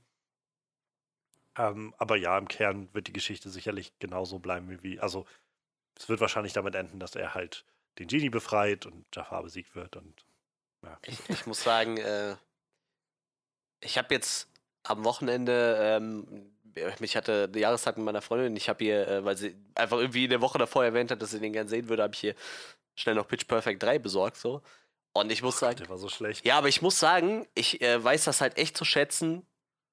Ähm, 1.56 1.94
aber 1.98 2.16
ja, 2.16 2.36
im 2.38 2.48
Kern 2.48 2.88
wird 2.92 3.08
die 3.08 3.12
Geschichte 3.12 3.50
sicherlich 3.50 3.98
genauso 3.98 4.38
bleiben 4.38 4.82
wie. 4.82 4.98
Also, 5.00 5.26
es 5.96 6.08
wird 6.08 6.20
wahrscheinlich 6.20 6.54
damit 6.54 6.74
enden, 6.74 6.98
dass 6.98 7.14
er 7.14 7.34
halt 7.34 7.64
den 7.98 8.08
Genie 8.08 8.30
befreit 8.30 8.86
und 8.86 9.04
Jafar 9.14 9.42
besiegt 9.42 9.74
wird. 9.74 9.96
Und 9.96 10.24
ja. 10.82 10.98
Ich, 11.04 11.18
ich 11.28 11.46
muss 11.46 11.62
sagen, 11.62 11.98
äh, 11.98 12.36
ich 13.80 13.98
habe 13.98 14.14
jetzt 14.14 14.48
am 14.82 15.04
Wochenende, 15.04 15.76
ähm, 15.80 16.52
mich 16.98 17.16
hatte 17.16 17.48
eine 17.48 17.60
Jahrestag 17.60 17.96
mit 17.96 18.06
meiner 18.06 18.22
Freundin, 18.22 18.56
ich 18.56 18.68
habe 18.68 18.84
ihr, 18.84 19.06
äh, 19.08 19.24
weil 19.24 19.36
sie 19.36 19.54
einfach 19.74 19.98
irgendwie 19.98 20.24
eine 20.24 20.40
Woche 20.40 20.58
davor 20.58 20.84
erwähnt 20.84 21.10
hat, 21.10 21.22
dass 21.22 21.30
sie 21.30 21.40
den 21.40 21.52
gern 21.52 21.68
sehen 21.68 21.88
würde, 21.88 22.02
habe 22.02 22.14
ich 22.14 22.24
ihr 22.24 22.34
schnell 22.94 23.14
noch 23.14 23.28
Pitch 23.28 23.46
Perfect 23.46 23.82
3 23.82 23.98
besorgt, 23.98 24.36
so. 24.36 24.62
Und 25.12 25.30
ich 25.30 25.42
muss 25.42 25.58
sagen. 25.58 25.76
Der 25.76 25.88
war 25.88 25.98
so 25.98 26.08
schlecht. 26.08 26.44
Ja, 26.44 26.58
aber 26.58 26.68
ich 26.68 26.80
muss 26.80 26.98
sagen, 26.98 27.46
ich 27.54 27.82
äh, 27.82 28.02
weiß 28.02 28.24
das 28.24 28.40
halt 28.40 28.56
echt 28.56 28.76
zu 28.76 28.84
schätzen, 28.84 29.46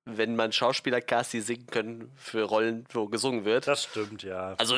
wenn 0.06 0.36
man 0.36 0.52
Schauspieler 0.52 1.02
cast, 1.02 1.34
die 1.34 1.42
singen 1.42 1.68
können 1.68 2.12
für 2.16 2.44
Rollen, 2.44 2.86
wo 2.94 3.08
gesungen 3.08 3.46
wird. 3.46 3.68
Das 3.68 3.84
stimmt, 3.84 4.24
ja. 4.24 4.56
Also, 4.58 4.78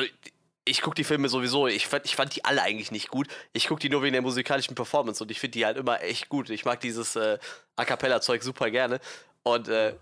ich 0.64 0.82
gucke 0.82 0.94
die 0.94 1.04
Filme 1.04 1.28
sowieso, 1.28 1.66
ich 1.66 1.86
fand, 1.86 2.04
ich 2.06 2.14
fand 2.14 2.34
die 2.36 2.44
alle 2.44 2.62
eigentlich 2.62 2.92
nicht 2.92 3.08
gut. 3.08 3.28
Ich 3.52 3.66
gucke 3.66 3.80
die 3.80 3.88
nur 3.88 4.02
wegen 4.02 4.12
der 4.12 4.22
musikalischen 4.22 4.74
Performance 4.74 5.22
und 5.22 5.30
ich 5.30 5.40
finde 5.40 5.58
die 5.58 5.66
halt 5.66 5.76
immer 5.76 6.02
echt 6.02 6.28
gut. 6.28 6.50
Ich 6.50 6.64
mag 6.64 6.80
dieses 6.80 7.16
äh, 7.16 7.38
A 7.76 7.84
Cappella-Zeug 7.84 8.42
super 8.42 8.70
gerne. 8.70 9.00
Und 9.42 9.68
äh, 9.68 9.94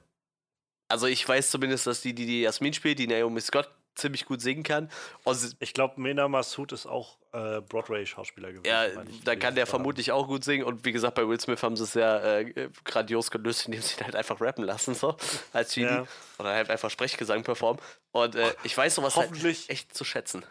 also 0.90 1.06
ich 1.06 1.26
weiß 1.26 1.50
zumindest, 1.50 1.86
dass 1.86 2.00
die, 2.02 2.14
die, 2.14 2.26
die 2.26 2.42
Jasmin 2.42 2.74
spielt, 2.74 2.98
die 2.98 3.06
Naomi 3.06 3.40
Scott, 3.40 3.70
ziemlich 3.94 4.24
gut 4.24 4.40
singen 4.40 4.62
kann. 4.62 4.90
Und 5.24 5.56
Ich 5.60 5.74
glaube, 5.74 6.00
Mena 6.00 6.28
Massoud 6.28 6.72
ist 6.72 6.86
auch 6.86 7.16
äh, 7.32 7.60
Broadway-Schauspieler 7.60 8.52
gewesen. 8.52 8.66
ja, 8.66 8.86
ich, 8.86 9.24
da 9.24 9.36
kann 9.36 9.54
der 9.54 9.66
vermutlich 9.66 10.12
auch 10.12 10.26
gut 10.26 10.44
singen. 10.44 10.64
Und 10.64 10.84
wie 10.84 10.92
gesagt, 10.92 11.14
bei 11.14 11.26
Will 11.26 11.40
Smith 11.40 11.62
haben 11.62 11.76
sie 11.76 11.84
es 11.84 11.94
ja 11.94 12.38
äh, 12.38 12.70
grandios 12.84 13.30
gelöst, 13.30 13.66
indem 13.66 13.82
sie 13.82 13.98
ihn 13.98 14.04
halt 14.04 14.16
einfach 14.16 14.40
rappen 14.40 14.64
lassen, 14.64 14.94
so 14.94 15.16
als 15.52 15.74
Genie. 15.74 15.86
Ja. 15.86 16.06
Oder 16.38 16.50
halt 16.50 16.70
einfach 16.70 16.90
Sprechgesang 16.90 17.42
performen. 17.42 17.80
Und 18.12 18.34
äh, 18.34 18.52
ich 18.64 18.76
weiß 18.76 18.94
sowas 18.94 19.16
halt 19.16 19.32
echt 19.68 19.94
zu 19.94 20.04
schätzen. 20.04 20.44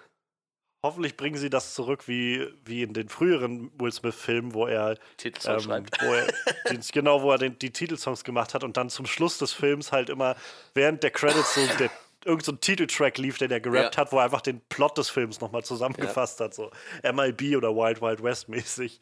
Hoffentlich 0.82 1.18
bringen 1.18 1.36
sie 1.38 1.50
das 1.50 1.74
zurück 1.74 2.08
wie, 2.08 2.48
wie 2.64 2.84
in 2.84 2.94
den 2.94 3.10
früheren 3.10 3.70
Will 3.78 3.92
Smith-Filmen, 3.92 4.54
wo 4.54 4.66
er, 4.66 4.98
Titelsong 5.18 5.56
ähm, 5.56 5.60
schreibt. 5.60 6.02
wo 6.02 6.14
er 6.14 6.28
den, 6.72 6.82
genau, 6.94 7.22
wo 7.22 7.32
er 7.32 7.38
den, 7.38 7.60
die 7.60 7.72
Titelsongs 7.72 8.24
gemacht 8.24 8.54
hat 8.54 8.64
und 8.64 8.78
dann 8.78 8.90
zum 8.90 9.06
Schluss 9.06 9.38
des 9.38 9.52
Films 9.52 9.92
halt 9.92 10.10
immer 10.10 10.36
während 10.74 11.04
der 11.04 11.12
Credits 11.12 11.54
so 11.56 11.62
der, 11.80 11.90
irgend 12.24 12.46
so 12.46 12.54
ein 12.54 12.62
Titeltrack 12.62 13.18
lief, 13.18 13.38
den 13.38 13.52
er 13.52 13.60
gerappt 13.60 13.96
Ja. 13.96 14.02
hat, 14.02 14.12
wo 14.14 14.18
er 14.20 14.24
einfach 14.24 14.42
den 14.42 14.62
Plot 14.70 14.98
des 14.98 15.10
Films 15.10 15.42
nochmal 15.42 15.64
zusammengefasst 15.66 16.40
hat, 16.40 16.54
so 16.54 16.72
MIB 17.04 17.58
oder 17.58 17.76
Wild 17.76 18.02
Wild 18.02 18.24
West 18.24 18.48
mäßig. 18.48 19.02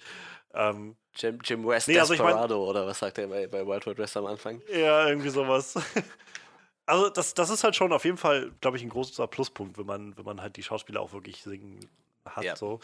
Ähm, 0.55 0.95
Jim, 1.15 1.38
Jim 1.43 1.67
West 1.67 1.88
Nee, 1.88 1.99
also 1.99 2.13
ich 2.13 2.19
mein- 2.19 2.30
Desperado 2.30 2.69
oder 2.69 2.88
was 2.88 2.97
sagt 2.97 3.19
er 3.19 3.28
bei, 3.28 3.45
bei 3.45 3.65
Wild 3.67 3.86
Wild 3.86 3.97
West 3.99 4.17
am 4.17 4.25
Anfang? 4.25 4.61
Ja, 4.73 5.07
irgendwie 5.07 5.30
sowas. 5.30 5.75
Also 6.88 7.09
das, 7.09 7.33
das 7.33 7.49
ist 7.49 7.63
halt 7.63 7.75
schon 7.75 7.91
auf 7.91 8.05
jeden 8.05 8.17
Fall, 8.17 8.51
glaube 8.61 8.77
ich, 8.77 8.83
ein 8.83 8.89
großer 8.89 9.27
Pluspunkt, 9.27 9.77
wenn 9.77 9.85
man, 9.85 10.17
wenn 10.17 10.25
man 10.25 10.41
halt 10.41 10.55
die 10.55 10.63
Schauspieler 10.63 11.01
auch 11.01 11.11
wirklich 11.11 11.43
singen 11.43 11.89
hat. 12.25 12.43
Ja. 12.43 12.55
So. 12.55 12.79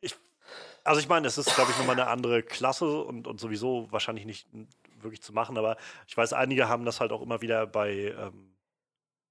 Ich, 0.00 0.14
also 0.84 1.00
ich 1.00 1.08
meine, 1.08 1.26
es 1.26 1.38
ist, 1.38 1.54
glaube 1.54 1.70
ich, 1.70 1.78
nochmal 1.78 1.98
eine 1.98 2.08
andere 2.08 2.42
Klasse 2.42 3.02
und, 3.02 3.26
und 3.26 3.40
sowieso 3.40 3.88
wahrscheinlich 3.90 4.26
nicht 4.26 4.46
wirklich 5.00 5.22
zu 5.22 5.32
machen, 5.32 5.56
aber 5.56 5.76
ich 6.06 6.16
weiß, 6.16 6.34
einige 6.34 6.68
haben 6.68 6.84
das 6.84 7.00
halt 7.00 7.10
auch 7.10 7.22
immer 7.22 7.40
wieder 7.40 7.66
bei, 7.66 8.14
ähm, 8.18 8.54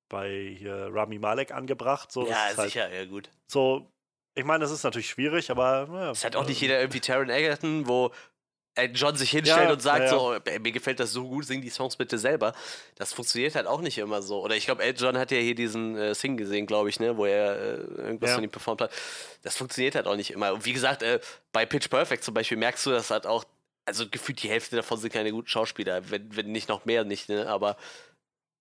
bei 0.09 0.55
hier 0.57 0.89
Rami 0.91 1.19
Malek 1.19 1.51
angebracht. 1.51 2.11
So, 2.11 2.27
ja, 2.27 2.35
halt 2.35 2.59
sicher, 2.59 2.91
ja 2.91 3.05
gut. 3.05 3.29
so, 3.47 3.91
ich 4.33 4.45
meine, 4.45 4.59
das 4.59 4.71
ist 4.71 4.83
natürlich 4.83 5.09
schwierig, 5.09 5.51
aber 5.51 5.87
ja, 5.91 6.11
Es 6.11 6.23
hat 6.23 6.35
auch 6.35 6.45
nicht 6.45 6.61
jeder 6.61 6.79
irgendwie 6.79 7.01
Taron 7.01 7.29
Egerton, 7.29 7.87
wo 7.87 8.11
John 8.85 9.15
sich 9.15 9.31
hinstellt 9.31 9.67
Ja, 9.67 9.73
und 9.73 9.81
sagt 9.81 10.03
ja, 10.03 10.09
so, 10.09 10.33
"Ey, 10.45 10.59
mir 10.59 10.71
gefällt 10.71 10.99
das 10.99 11.11
so 11.11 11.27
gut, 11.27 11.45
sing 11.45 11.61
die 11.61 11.69
Songs 11.69 11.95
bitte 11.95 12.17
selber. 12.17 12.53
Das 12.95 13.13
funktioniert 13.13 13.55
halt 13.55 13.67
auch 13.67 13.81
nicht 13.81 13.97
immer 13.97 14.21
so. 14.21 14.41
Oder 14.43 14.55
ich 14.55 14.65
glaube, 14.65 14.83
Elton 14.83 15.05
John 15.07 15.17
hat 15.17 15.31
ja 15.31 15.37
hier 15.39 15.55
diesen 15.55 15.97
äh, 15.97 16.13
Sing 16.15 16.37
gesehen, 16.37 16.65
glaube 16.67 16.89
ich, 16.89 16.99
ne, 16.99 17.17
wo 17.17 17.25
er 17.25 17.55
äh, 17.55 17.75
irgendwas 18.03 18.29
Ja. 18.29 18.35
von 18.35 18.43
ihm 18.43 18.49
performt 18.51 18.81
hat. 18.81 18.91
Das 19.43 19.57
funktioniert 19.57 19.95
halt 19.95 20.07
auch 20.07 20.15
nicht 20.15 20.31
immer. 20.31 20.53
Und 20.53 20.65
wie 20.65 20.73
gesagt, 20.73 21.03
äh, 21.03 21.19
bei 21.51 21.65
Pitch 21.65 21.89
Perfect 21.89 22.23
zum 22.23 22.33
Beispiel 22.33 22.57
merkst 22.57 22.85
du, 22.85 22.91
dass 22.91 23.09
halt 23.11 23.25
auch, 23.25 23.43
also 23.85 24.07
gefühlt 24.09 24.41
die 24.43 24.49
Hälfte 24.49 24.75
davon 24.75 24.97
sind 24.99 25.13
keine 25.13 25.31
guten 25.31 25.47
Schauspieler, 25.47 26.09
wenn, 26.09 26.35
wenn 26.35 26.51
nicht 26.51 26.69
noch 26.69 26.85
mehr 26.85 27.03
nicht, 27.03 27.29
ne, 27.29 27.47
aber 27.47 27.77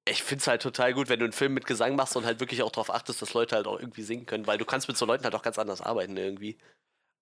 ich 0.08 0.22
finde 0.22 0.40
es 0.40 0.46
halt 0.46 0.62
total 0.62 0.94
gut, 0.94 1.08
wenn 1.08 1.18
du 1.18 1.24
einen 1.24 1.32
Film 1.32 1.52
mit 1.52 1.66
Gesang 1.66 1.96
machst 1.96 2.16
und 2.16 2.24
halt 2.24 2.38
wirklich 2.38 2.62
auch 2.62 2.70
darauf 2.70 2.90
achtest, 2.94 3.20
dass 3.22 3.34
Leute 3.34 3.56
halt 3.56 3.66
auch 3.66 3.80
irgendwie 3.80 4.02
singen 4.04 4.24
können, 4.24 4.46
weil 4.46 4.56
du 4.56 4.64
kannst 4.64 4.86
mit 4.86 4.96
so 4.96 5.04
Leuten 5.04 5.24
halt 5.24 5.34
auch 5.34 5.42
ganz 5.42 5.58
anders 5.58 5.80
arbeiten 5.80 6.16
irgendwie. 6.16 6.56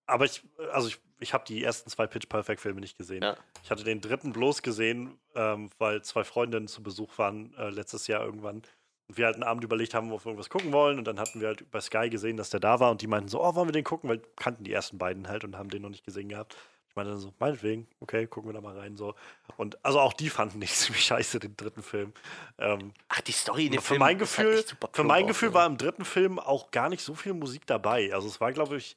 Aber 0.07 0.25
ich, 0.25 0.43
also 0.71 0.87
ich, 0.87 0.99
ich 1.19 1.33
habe 1.33 1.45
die 1.45 1.63
ersten 1.63 1.89
zwei 1.89 2.07
Pitch 2.07 2.27
Perfect 2.27 2.61
Filme 2.61 2.81
nicht 2.81 2.97
gesehen. 2.97 3.23
Ja. 3.23 3.35
Ich 3.63 3.71
hatte 3.71 3.83
den 3.83 4.01
dritten 4.01 4.33
bloß 4.33 4.61
gesehen, 4.61 5.17
ähm, 5.35 5.69
weil 5.77 6.01
zwei 6.03 6.23
Freundinnen 6.23 6.67
zu 6.67 6.83
Besuch 6.83 7.17
waren 7.17 7.53
äh, 7.57 7.69
letztes 7.69 8.07
Jahr 8.07 8.23
irgendwann. 8.23 8.61
Und 9.07 9.17
wir 9.17 9.25
halt 9.25 9.35
einen 9.35 9.43
Abend 9.43 9.63
überlegt 9.63 9.93
haben, 9.93 10.11
ob 10.11 10.25
wir 10.25 10.29
irgendwas 10.29 10.49
gucken 10.49 10.71
wollen. 10.71 10.97
Und 10.97 11.05
dann 11.05 11.19
hatten 11.19 11.39
wir 11.39 11.47
halt 11.47 11.69
bei 11.71 11.79
Sky 11.79 12.09
gesehen, 12.09 12.37
dass 12.37 12.49
der 12.49 12.59
da 12.59 12.79
war. 12.79 12.91
Und 12.91 13.01
die 13.01 13.07
meinten 13.07 13.29
so, 13.29 13.43
oh, 13.43 13.55
wollen 13.55 13.67
wir 13.67 13.73
den 13.73 13.83
gucken? 13.83 14.09
Weil 14.09 14.21
kannten 14.35 14.63
die 14.63 14.73
ersten 14.73 14.97
beiden 14.97 15.27
halt 15.27 15.43
und 15.43 15.57
haben 15.57 15.69
den 15.69 15.83
noch 15.83 15.89
nicht 15.89 16.05
gesehen 16.05 16.29
gehabt. 16.29 16.55
Ich 16.89 16.95
meinte 16.95 17.11
dann 17.11 17.19
so, 17.19 17.33
meinetwegen, 17.39 17.87
okay, 17.99 18.25
gucken 18.25 18.49
wir 18.49 18.53
da 18.53 18.61
mal 18.61 18.77
rein. 18.77 18.95
So. 18.95 19.15
Und 19.57 19.83
also 19.83 19.99
auch 19.99 20.13
die 20.13 20.29
fanden 20.29 20.59
nicht 20.59 20.75
ziemlich 20.75 21.03
scheiße, 21.03 21.39
den 21.39 21.57
dritten 21.57 21.83
Film. 21.83 22.13
Ähm, 22.57 22.93
Ach, 23.09 23.21
die 23.21 23.33
Story 23.33 23.65
in 23.65 23.73
dem 23.73 23.81
für 23.81 23.89
Film 23.89 23.99
mein 23.99 24.07
halt 24.09 24.19
Gefühl, 24.19 24.65
super 24.65 24.89
für 24.91 25.03
mein 25.03 25.27
Gefühl 25.27 25.49
ne? 25.49 25.55
war 25.55 25.65
im 25.65 25.77
dritten 25.77 26.05
Film 26.05 26.39
auch 26.39 26.71
gar 26.71 26.89
nicht 26.89 27.03
so 27.03 27.13
viel 27.13 27.33
Musik 27.33 27.67
dabei. 27.67 28.13
Also 28.13 28.27
es 28.27 28.39
war, 28.39 28.53
glaube 28.53 28.77
ich, 28.77 28.95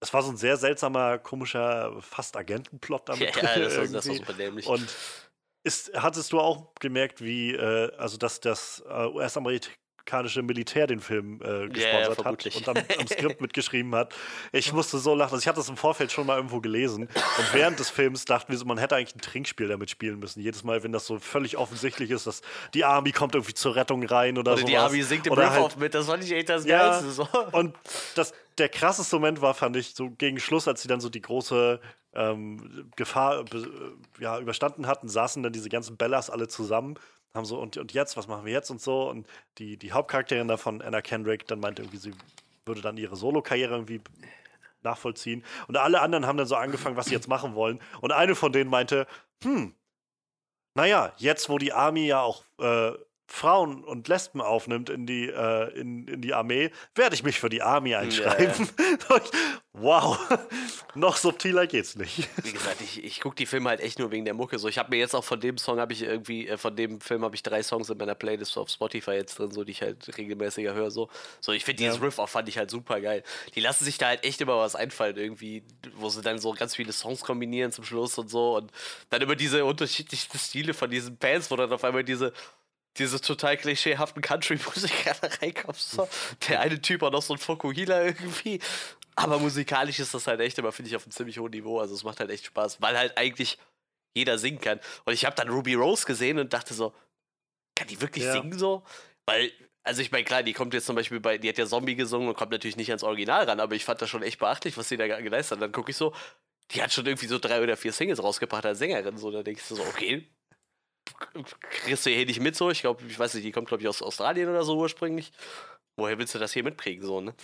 es 0.00 0.12
war 0.14 0.22
so 0.22 0.30
ein 0.30 0.36
sehr 0.36 0.56
seltsamer, 0.56 1.18
komischer, 1.18 1.92
fast 2.00 2.36
Agentenplot 2.36 3.08
damit. 3.08 3.34
Ja, 3.36 3.42
ja 3.42 3.52
drin 3.54 3.62
das, 3.64 3.76
war, 3.76 3.82
das 3.84 3.92
war 3.92 4.12
irgendwie. 4.12 4.16
super 4.16 4.32
dämlich. 4.32 4.66
Und 4.66 4.86
ist, 5.62 5.92
hattest 5.94 6.32
du 6.32 6.40
auch 6.40 6.74
gemerkt, 6.80 7.22
wie, 7.22 7.52
äh, 7.54 7.92
also 7.98 8.16
dass 8.16 8.40
das 8.40 8.82
äh, 8.88 9.06
US-amerikanische 9.08 10.42
Militär 10.42 10.86
den 10.86 11.00
Film 11.00 11.34
äh, 11.42 11.68
gesponsert 11.68 12.08
hat 12.08 12.22
vermutlich. 12.22 12.56
und 12.56 12.68
am, 12.68 12.76
am 12.98 13.06
Skript 13.06 13.40
mitgeschrieben 13.42 13.94
hat? 13.94 14.14
Ich 14.52 14.72
musste 14.72 14.98
so 14.98 15.14
lachen. 15.14 15.34
Also 15.34 15.42
ich 15.42 15.48
hatte 15.48 15.58
das 15.58 15.68
im 15.68 15.76
Vorfeld 15.76 16.10
schon 16.12 16.26
mal 16.26 16.36
irgendwo 16.36 16.60
gelesen. 16.62 17.02
Und 17.04 17.52
während 17.54 17.78
des 17.78 17.90
Films 17.90 18.24
dachten 18.24 18.50
wir 18.50 18.58
so, 18.58 18.64
man 18.64 18.78
hätte 18.78 18.96
eigentlich 18.96 19.14
ein 19.14 19.20
Trinkspiel 19.20 19.68
damit 19.68 19.90
spielen 19.90 20.18
müssen. 20.18 20.40
Jedes 20.40 20.64
Mal, 20.64 20.82
wenn 20.82 20.92
das 20.92 21.06
so 21.06 21.18
völlig 21.18 21.58
offensichtlich 21.58 22.10
ist, 22.10 22.26
dass 22.26 22.40
die 22.72 22.84
Army 22.86 23.12
kommt 23.12 23.34
irgendwie 23.34 23.54
zur 23.54 23.76
Rettung 23.76 24.02
rein 24.06 24.38
oder, 24.38 24.54
Oder 24.54 24.62
die 24.62 24.72
sowas. 24.72 24.84
Army 24.84 25.02
singt 25.02 25.26
im 25.26 25.34
Riff 25.34 25.50
halt- 25.50 25.76
mit, 25.76 25.94
das 25.94 26.06
fand 26.06 26.24
ich 26.24 26.32
echt 26.32 26.48
das 26.48 26.64
Ja, 26.64 26.88
Geilste. 27.00 27.10
So. 27.10 27.28
und 27.52 27.76
das, 28.14 28.32
der 28.58 28.68
krasseste 28.68 29.16
Moment 29.16 29.40
war, 29.40 29.54
fand 29.54 29.76
ich, 29.76 29.94
so 29.94 30.10
gegen 30.10 30.38
Schluss, 30.38 30.68
als 30.68 30.82
sie 30.82 30.88
dann 30.88 31.00
so 31.00 31.08
die 31.08 31.22
große 31.22 31.80
ähm, 32.14 32.90
Gefahr 32.96 33.44
äh, 33.52 34.22
ja, 34.22 34.38
überstanden 34.38 34.86
hatten, 34.86 35.08
saßen 35.08 35.42
dann 35.42 35.52
diese 35.52 35.68
ganzen 35.68 35.96
Bellas 35.96 36.30
alle 36.30 36.48
zusammen, 36.48 36.98
haben 37.34 37.44
so, 37.44 37.60
und, 37.60 37.76
und 37.76 37.92
jetzt, 37.92 38.16
was 38.16 38.26
machen 38.26 38.44
wir 38.44 38.52
jetzt 38.52 38.70
und 38.70 38.80
so. 38.80 39.08
Und 39.08 39.26
die, 39.58 39.76
die 39.76 39.92
Hauptcharakterin 39.92 40.48
davon, 40.48 40.82
Anna 40.82 41.00
Kendrick, 41.00 41.46
dann 41.46 41.60
meinte 41.60 41.82
irgendwie, 41.82 41.98
sie 41.98 42.12
würde 42.66 42.80
dann 42.80 42.96
ihre 42.96 43.16
Solo-Karriere 43.16 43.74
irgendwie 43.74 44.00
nachvollziehen. 44.82 45.44
Und 45.68 45.76
alle 45.76 46.00
anderen 46.00 46.26
haben 46.26 46.36
dann 46.36 46.46
so 46.46 46.56
angefangen, 46.56 46.96
was 46.96 47.06
sie 47.06 47.14
jetzt 47.14 47.28
machen 47.28 47.54
wollen. 47.54 47.80
Und 48.00 48.12
eine 48.12 48.34
von 48.34 48.52
denen 48.52 48.70
meinte, 48.70 49.06
hm, 49.42 49.74
naja, 50.74 51.12
jetzt 51.18 51.48
wo 51.48 51.58
die 51.58 51.72
Army 51.72 52.06
ja 52.06 52.20
auch 52.20 52.44
äh, 52.58 52.92
Frauen 53.32 53.84
und 53.84 54.08
Lesben 54.08 54.40
aufnimmt 54.40 54.90
in 54.90 55.06
die, 55.06 55.28
äh, 55.28 55.72
in, 55.78 56.08
in 56.08 56.20
die 56.20 56.34
Armee, 56.34 56.72
werde 56.96 57.14
ich 57.14 57.22
mich 57.22 57.38
für 57.38 57.48
die 57.48 57.62
Army 57.62 57.94
einschreiben. 57.94 58.68
wow, 59.72 60.18
noch 60.96 61.16
subtiler 61.16 61.68
geht's 61.68 61.94
nicht. 61.94 62.28
Wie 62.42 62.52
gesagt, 62.52 62.80
ich, 62.80 63.04
ich 63.04 63.20
gucke 63.20 63.36
die 63.36 63.46
Filme 63.46 63.70
halt 63.70 63.80
echt 63.80 64.00
nur 64.00 64.10
wegen 64.10 64.24
der 64.24 64.34
Mucke. 64.34 64.58
So, 64.58 64.66
ich 64.66 64.78
habe 64.78 64.90
mir 64.90 64.98
jetzt 64.98 65.14
auch 65.14 65.22
von 65.22 65.40
dem 65.40 65.58
Song 65.58 65.78
habe 65.78 65.92
ich 65.92 66.02
irgendwie, 66.02 66.48
äh, 66.48 66.58
von 66.58 66.74
dem 66.74 67.00
Film 67.00 67.22
habe 67.22 67.36
ich 67.36 67.44
drei 67.44 67.62
Songs 67.62 67.88
in 67.88 67.98
meiner 67.98 68.16
Playlist 68.16 68.58
auf 68.58 68.68
Spotify 68.68 69.12
jetzt 69.12 69.38
drin, 69.38 69.52
so 69.52 69.62
die 69.62 69.72
ich 69.72 69.82
halt 69.82 70.18
regelmäßiger 70.18 70.74
höre. 70.74 70.90
So, 70.90 71.08
so 71.40 71.52
ich 71.52 71.64
finde 71.64 71.84
dieses 71.84 71.98
Ja. 71.98 72.02
Riff 72.02 72.18
auch 72.18 72.28
fand 72.28 72.48
ich 72.48 72.58
halt 72.58 72.70
super 72.70 73.00
geil. 73.00 73.22
Die 73.54 73.60
lassen 73.60 73.84
sich 73.84 73.96
da 73.96 74.08
halt 74.08 74.24
echt 74.24 74.40
immer 74.40 74.58
was 74.58 74.74
einfallen 74.74 75.16
irgendwie, 75.16 75.62
wo 75.94 76.08
sie 76.08 76.20
dann 76.20 76.40
so 76.40 76.52
ganz 76.52 76.74
viele 76.74 76.92
Songs 76.92 77.20
kombinieren 77.20 77.70
zum 77.70 77.84
Schluss 77.84 78.18
und 78.18 78.28
so 78.28 78.56
und 78.56 78.72
dann 79.08 79.22
immer 79.22 79.36
diese 79.36 79.64
unterschiedlichen 79.64 80.36
Stile 80.36 80.74
von 80.74 80.90
diesen 80.90 81.16
Bands, 81.16 81.48
wo 81.50 81.56
dann 81.56 81.72
auf 81.72 81.84
einmal 81.84 82.02
diese 82.02 82.32
diese 83.00 83.20
total 83.20 83.56
klischeehaften 83.56 84.22
Country-Musiker 84.22 85.14
da 85.20 85.28
reinkommst. 85.40 85.90
So. 85.92 86.08
Der 86.48 86.60
eine 86.60 86.80
Typ 86.80 87.02
auch 87.02 87.10
noch 87.10 87.22
so 87.22 87.34
ein 87.34 87.38
Fokuhila 87.38 88.04
irgendwie. 88.04 88.60
Aber 89.16 89.38
musikalisch 89.38 89.98
ist 89.98 90.14
das 90.14 90.26
halt 90.26 90.40
echt 90.40 90.56
immer, 90.58 90.70
finde 90.72 90.88
ich, 90.90 90.96
auf 90.96 91.02
einem 91.04 91.10
ziemlich 91.12 91.38
hohen 91.38 91.50
Niveau. 91.50 91.80
Also 91.80 91.94
es 91.94 92.04
macht 92.04 92.20
halt 92.20 92.30
echt 92.30 92.44
Spaß, 92.46 92.80
weil 92.80 92.96
halt 92.96 93.18
eigentlich 93.18 93.58
jeder 94.14 94.38
singen 94.38 94.60
kann. 94.60 94.78
Und 95.04 95.12
ich 95.14 95.24
habe 95.24 95.34
dann 95.36 95.48
Ruby 95.48 95.74
Rose 95.74 96.06
gesehen 96.06 96.38
und 96.38 96.52
dachte 96.52 96.74
so, 96.74 96.94
kann 97.74 97.88
die 97.88 98.00
wirklich 98.00 98.24
Ja. 98.24 98.32
singen 98.32 98.58
so? 98.58 98.82
Weil, 99.26 99.52
also 99.82 100.02
ich 100.02 100.10
meine, 100.12 100.24
klar, 100.24 100.42
die 100.42 100.52
kommt 100.52 100.74
jetzt 100.74 100.86
zum 100.86 100.96
Beispiel 100.96 101.20
bei, 101.20 101.38
die 101.38 101.48
hat 101.48 101.58
ja 101.58 101.66
Zombie 101.66 101.94
gesungen 101.96 102.28
und 102.28 102.36
kommt 102.36 102.52
natürlich 102.52 102.76
nicht 102.76 102.88
ans 102.90 103.02
Original 103.02 103.44
ran, 103.44 103.60
aber 103.60 103.74
ich 103.74 103.84
fand 103.84 104.00
das 104.02 104.10
schon 104.10 104.22
echt 104.22 104.38
beachtlich, 104.38 104.76
was 104.76 104.88
sie 104.88 104.96
da 104.96 105.06
ge- 105.06 105.22
geleistet 105.22 105.56
hat. 105.58 105.62
Dann 105.62 105.72
gucke 105.72 105.90
ich 105.90 105.96
so, 105.96 106.14
die 106.72 106.82
hat 106.82 106.92
schon 106.92 107.06
irgendwie 107.06 107.26
so 107.26 107.38
drei 107.38 107.62
oder 107.62 107.76
vier 107.76 107.92
Singles 107.92 108.22
rausgebracht 108.22 108.64
als 108.66 108.78
Sängerin. 108.78 109.16
So, 109.18 109.30
da 109.30 109.42
denkst 109.42 109.68
du 109.68 109.76
so, 109.76 109.82
okay, 109.82 110.26
kriegst 111.14 112.06
du 112.06 112.10
hier 112.10 112.26
nicht 112.26 112.40
mit 112.40 112.56
so. 112.56 112.70
Ich 112.70 112.80
glaube, 112.80 113.04
ich 113.06 113.18
weiß 113.18 113.34
nicht, 113.34 113.44
die 113.44 113.52
kommt, 113.52 113.68
glaube 113.68 113.82
ich, 113.82 113.88
aus 113.88 114.02
Australien 114.02 114.48
oder 114.48 114.62
so 114.62 114.76
ursprünglich. 114.78 115.32
Woher 115.96 116.18
willst 116.18 116.34
du 116.34 116.38
das 116.38 116.52
hier 116.52 116.64
mitkriegen, 116.64 117.04
so, 117.04 117.20
ne? 117.20 117.34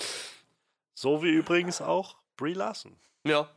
So 0.95 1.23
wie 1.23 1.31
übrigens 1.31 1.81
auch 1.81 2.17
Brie 2.37 2.55
Larson. 2.55 2.97
Ja. 3.25 3.51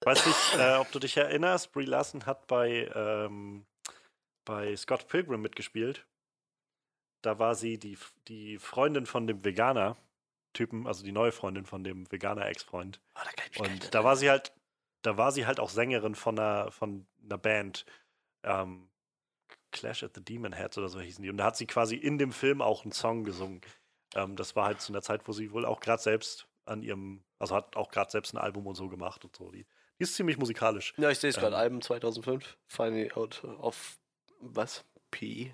Ich 0.00 0.06
weiß 0.06 0.26
nicht, 0.26 0.54
äh, 0.58 0.76
ob 0.76 0.92
du 0.92 1.00
dich 1.00 1.16
erinnerst, 1.16 1.72
Brie 1.72 1.84
Larson 1.84 2.26
hat 2.26 2.46
bei, 2.46 2.90
ähm, 2.94 3.66
bei 4.44 4.76
Scott 4.76 5.08
Pilgrim 5.08 5.42
mitgespielt. 5.42 6.06
Da 7.22 7.38
war 7.40 7.56
sie 7.56 7.78
die, 7.78 7.98
die 8.28 8.58
Freundin 8.58 9.06
von 9.06 9.26
dem 9.26 9.44
Veganer-Typen, 9.44 10.86
also 10.86 11.02
die 11.02 11.12
neue 11.12 11.32
Freundin 11.32 11.66
von 11.66 11.82
dem 11.82 12.10
Veganer-Ex-Freund. 12.10 13.00
Oh, 13.16 13.20
da 13.24 13.30
kann 13.32 13.46
ich 13.46 13.50
mich 13.50 13.58
gar 13.58 13.74
nicht 13.74 13.84
Und 13.86 13.94
da 13.94 14.04
war 14.04 14.16
sie 14.16 14.30
halt, 14.30 14.52
da 15.02 15.16
war 15.16 15.32
sie 15.32 15.46
halt 15.46 15.58
auch 15.58 15.70
Sängerin 15.70 16.14
von 16.14 16.38
einer, 16.38 16.70
von 16.70 17.06
einer 17.24 17.38
Band. 17.38 17.84
Ähm, 18.44 18.87
Clash 19.70 20.02
at 20.02 20.14
the 20.14 20.24
Demon 20.24 20.52
Heads 20.52 20.78
oder 20.78 20.88
so 20.88 21.00
hießen 21.00 21.22
die. 21.22 21.30
Und 21.30 21.38
da 21.38 21.44
hat 21.44 21.56
sie 21.56 21.66
quasi 21.66 21.96
in 21.96 22.18
dem 22.18 22.32
Film 22.32 22.62
auch 22.62 22.84
einen 22.84 22.92
Song 22.92 23.24
gesungen. 23.24 23.60
Ähm, 24.14 24.36
das 24.36 24.56
war 24.56 24.66
halt 24.66 24.80
zu 24.80 24.92
einer 24.92 25.02
Zeit, 25.02 25.28
wo 25.28 25.32
sie 25.32 25.52
wohl 25.52 25.64
auch 25.64 25.80
gerade 25.80 26.02
selbst 26.02 26.46
an 26.64 26.82
ihrem, 26.82 27.22
also 27.38 27.54
hat 27.54 27.76
auch 27.76 27.90
gerade 27.90 28.10
selbst 28.10 28.34
ein 28.34 28.38
Album 28.38 28.66
und 28.66 28.74
so 28.74 28.88
gemacht 28.88 29.24
und 29.24 29.36
so. 29.36 29.50
Die, 29.50 29.66
die 29.98 30.02
ist 30.02 30.14
ziemlich 30.14 30.38
musikalisch. 30.38 30.94
Ja, 30.96 31.10
ich 31.10 31.18
sehe 31.18 31.30
es 31.30 31.36
gerade. 31.36 31.56
Ähm. 31.56 31.60
Album 31.60 31.82
2005. 31.82 32.56
Finally 32.66 33.12
out 33.12 33.42
of 33.44 33.98
was? 34.40 34.84
P. 35.10 35.52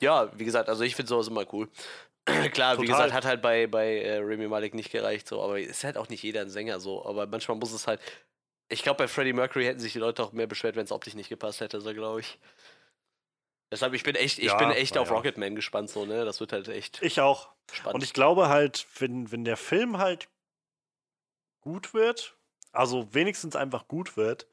Ja, 0.00 0.30
wie 0.38 0.44
gesagt, 0.44 0.68
also 0.68 0.84
ich 0.84 0.94
finde 0.94 1.08
sowas 1.08 1.28
immer 1.28 1.44
cool. 1.52 1.68
Klar, 2.52 2.78
wie 2.78 2.86
Total. 2.86 2.86
gesagt, 2.86 3.12
hat 3.12 3.24
halt 3.24 3.42
bei, 3.42 3.66
bei 3.66 4.00
äh, 4.00 4.18
Remy 4.18 4.48
Malek 4.48 4.74
nicht 4.74 4.90
gereicht, 4.90 5.28
so, 5.28 5.42
aber 5.42 5.60
ist 5.60 5.84
halt 5.84 5.96
auch 5.96 6.08
nicht 6.08 6.22
jeder 6.22 6.42
ein 6.42 6.50
Sänger 6.50 6.80
so. 6.80 7.04
Aber 7.06 7.26
manchmal 7.26 7.56
muss 7.56 7.72
es 7.72 7.86
halt. 7.86 8.00
Ich 8.68 8.82
glaube, 8.82 8.98
bei 8.98 9.08
Freddie 9.08 9.32
Mercury 9.32 9.64
hätten 9.64 9.78
sich 9.80 9.92
die 9.92 9.98
Leute 9.98 10.22
auch 10.22 10.32
mehr 10.32 10.46
beschwert, 10.46 10.76
wenn 10.76 10.84
es 10.84 10.92
optisch 10.92 11.14
nicht 11.14 11.28
gepasst 11.28 11.60
hätte, 11.60 11.80
so 11.80 11.92
glaube 11.94 12.20
ich. 12.20 12.38
Deshalb, 13.70 13.94
ich 13.94 14.02
bin 14.02 14.14
echt, 14.14 14.38
ich 14.38 14.46
Ja, 14.46 14.56
bin 14.58 14.70
echt 14.70 14.96
auf 14.96 15.08
ja. 15.08 15.14
Rocketman 15.14 15.54
gespannt, 15.54 15.90
so, 15.90 16.04
ne? 16.04 16.24
Das 16.24 16.40
wird 16.40 16.52
halt 16.52 16.68
echt 16.68 17.02
Ich 17.02 17.20
auch. 17.20 17.50
spannend. 17.72 17.96
Und 17.96 18.02
ich 18.04 18.12
glaube 18.12 18.48
halt, 18.48 18.86
wenn, 18.98 19.30
wenn 19.32 19.44
der 19.44 19.56
Film 19.56 19.98
halt 19.98 20.28
gut 21.60 21.94
wird, 21.94 22.36
also 22.72 23.12
wenigstens 23.12 23.56
einfach 23.56 23.88
gut 23.88 24.16
wird, 24.16 24.46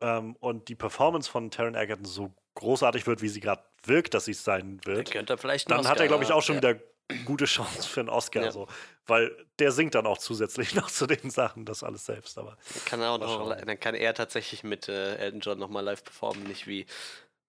ähm, 0.00 0.36
und 0.40 0.68
die 0.68 0.74
Performance 0.74 1.30
von 1.30 1.50
Taron 1.50 1.76
Egerton 1.76 2.04
so 2.04 2.34
großartig 2.54 3.06
wird, 3.06 3.22
wie 3.22 3.28
sie 3.28 3.40
gerade 3.40 3.62
wirkt, 3.84 4.14
dass 4.14 4.24
sie 4.24 4.32
es 4.32 4.44
sein 4.44 4.80
Dann 4.84 4.96
wird, 4.96 5.16
einen 5.16 5.26
dann 5.26 5.88
hat 5.88 6.00
er, 6.00 6.08
glaube 6.08 6.24
ich, 6.24 6.32
auch 6.32 6.42
schon 6.42 6.56
ja. 6.56 6.62
wieder 6.62 6.80
gute 7.24 7.44
Chance 7.44 7.88
für 7.88 8.00
einen 8.00 8.08
Oscar. 8.08 8.44
Ja. 8.44 8.52
So. 8.52 8.68
Weil 9.06 9.36
der 9.58 9.72
singt 9.72 9.94
dann 9.94 10.06
auch 10.06 10.18
zusätzlich 10.18 10.74
noch 10.74 10.90
zu 10.90 11.06
den 11.06 11.30
Sachen, 11.30 11.64
das 11.64 11.82
alles 11.82 12.06
selbst. 12.06 12.38
Aber 12.38 12.56
Kann 12.86 13.00
er 13.00 13.10
auch 13.10 13.18
noch, 13.18 13.56
dann 13.60 13.80
kann 13.80 13.94
er 13.94 14.14
tatsächlich 14.14 14.64
mit 14.64 14.88
äh, 14.88 15.16
Elton 15.16 15.40
John 15.40 15.58
nochmal 15.58 15.84
live 15.84 16.04
performen, 16.04 16.44
nicht 16.44 16.66
wie 16.66 16.86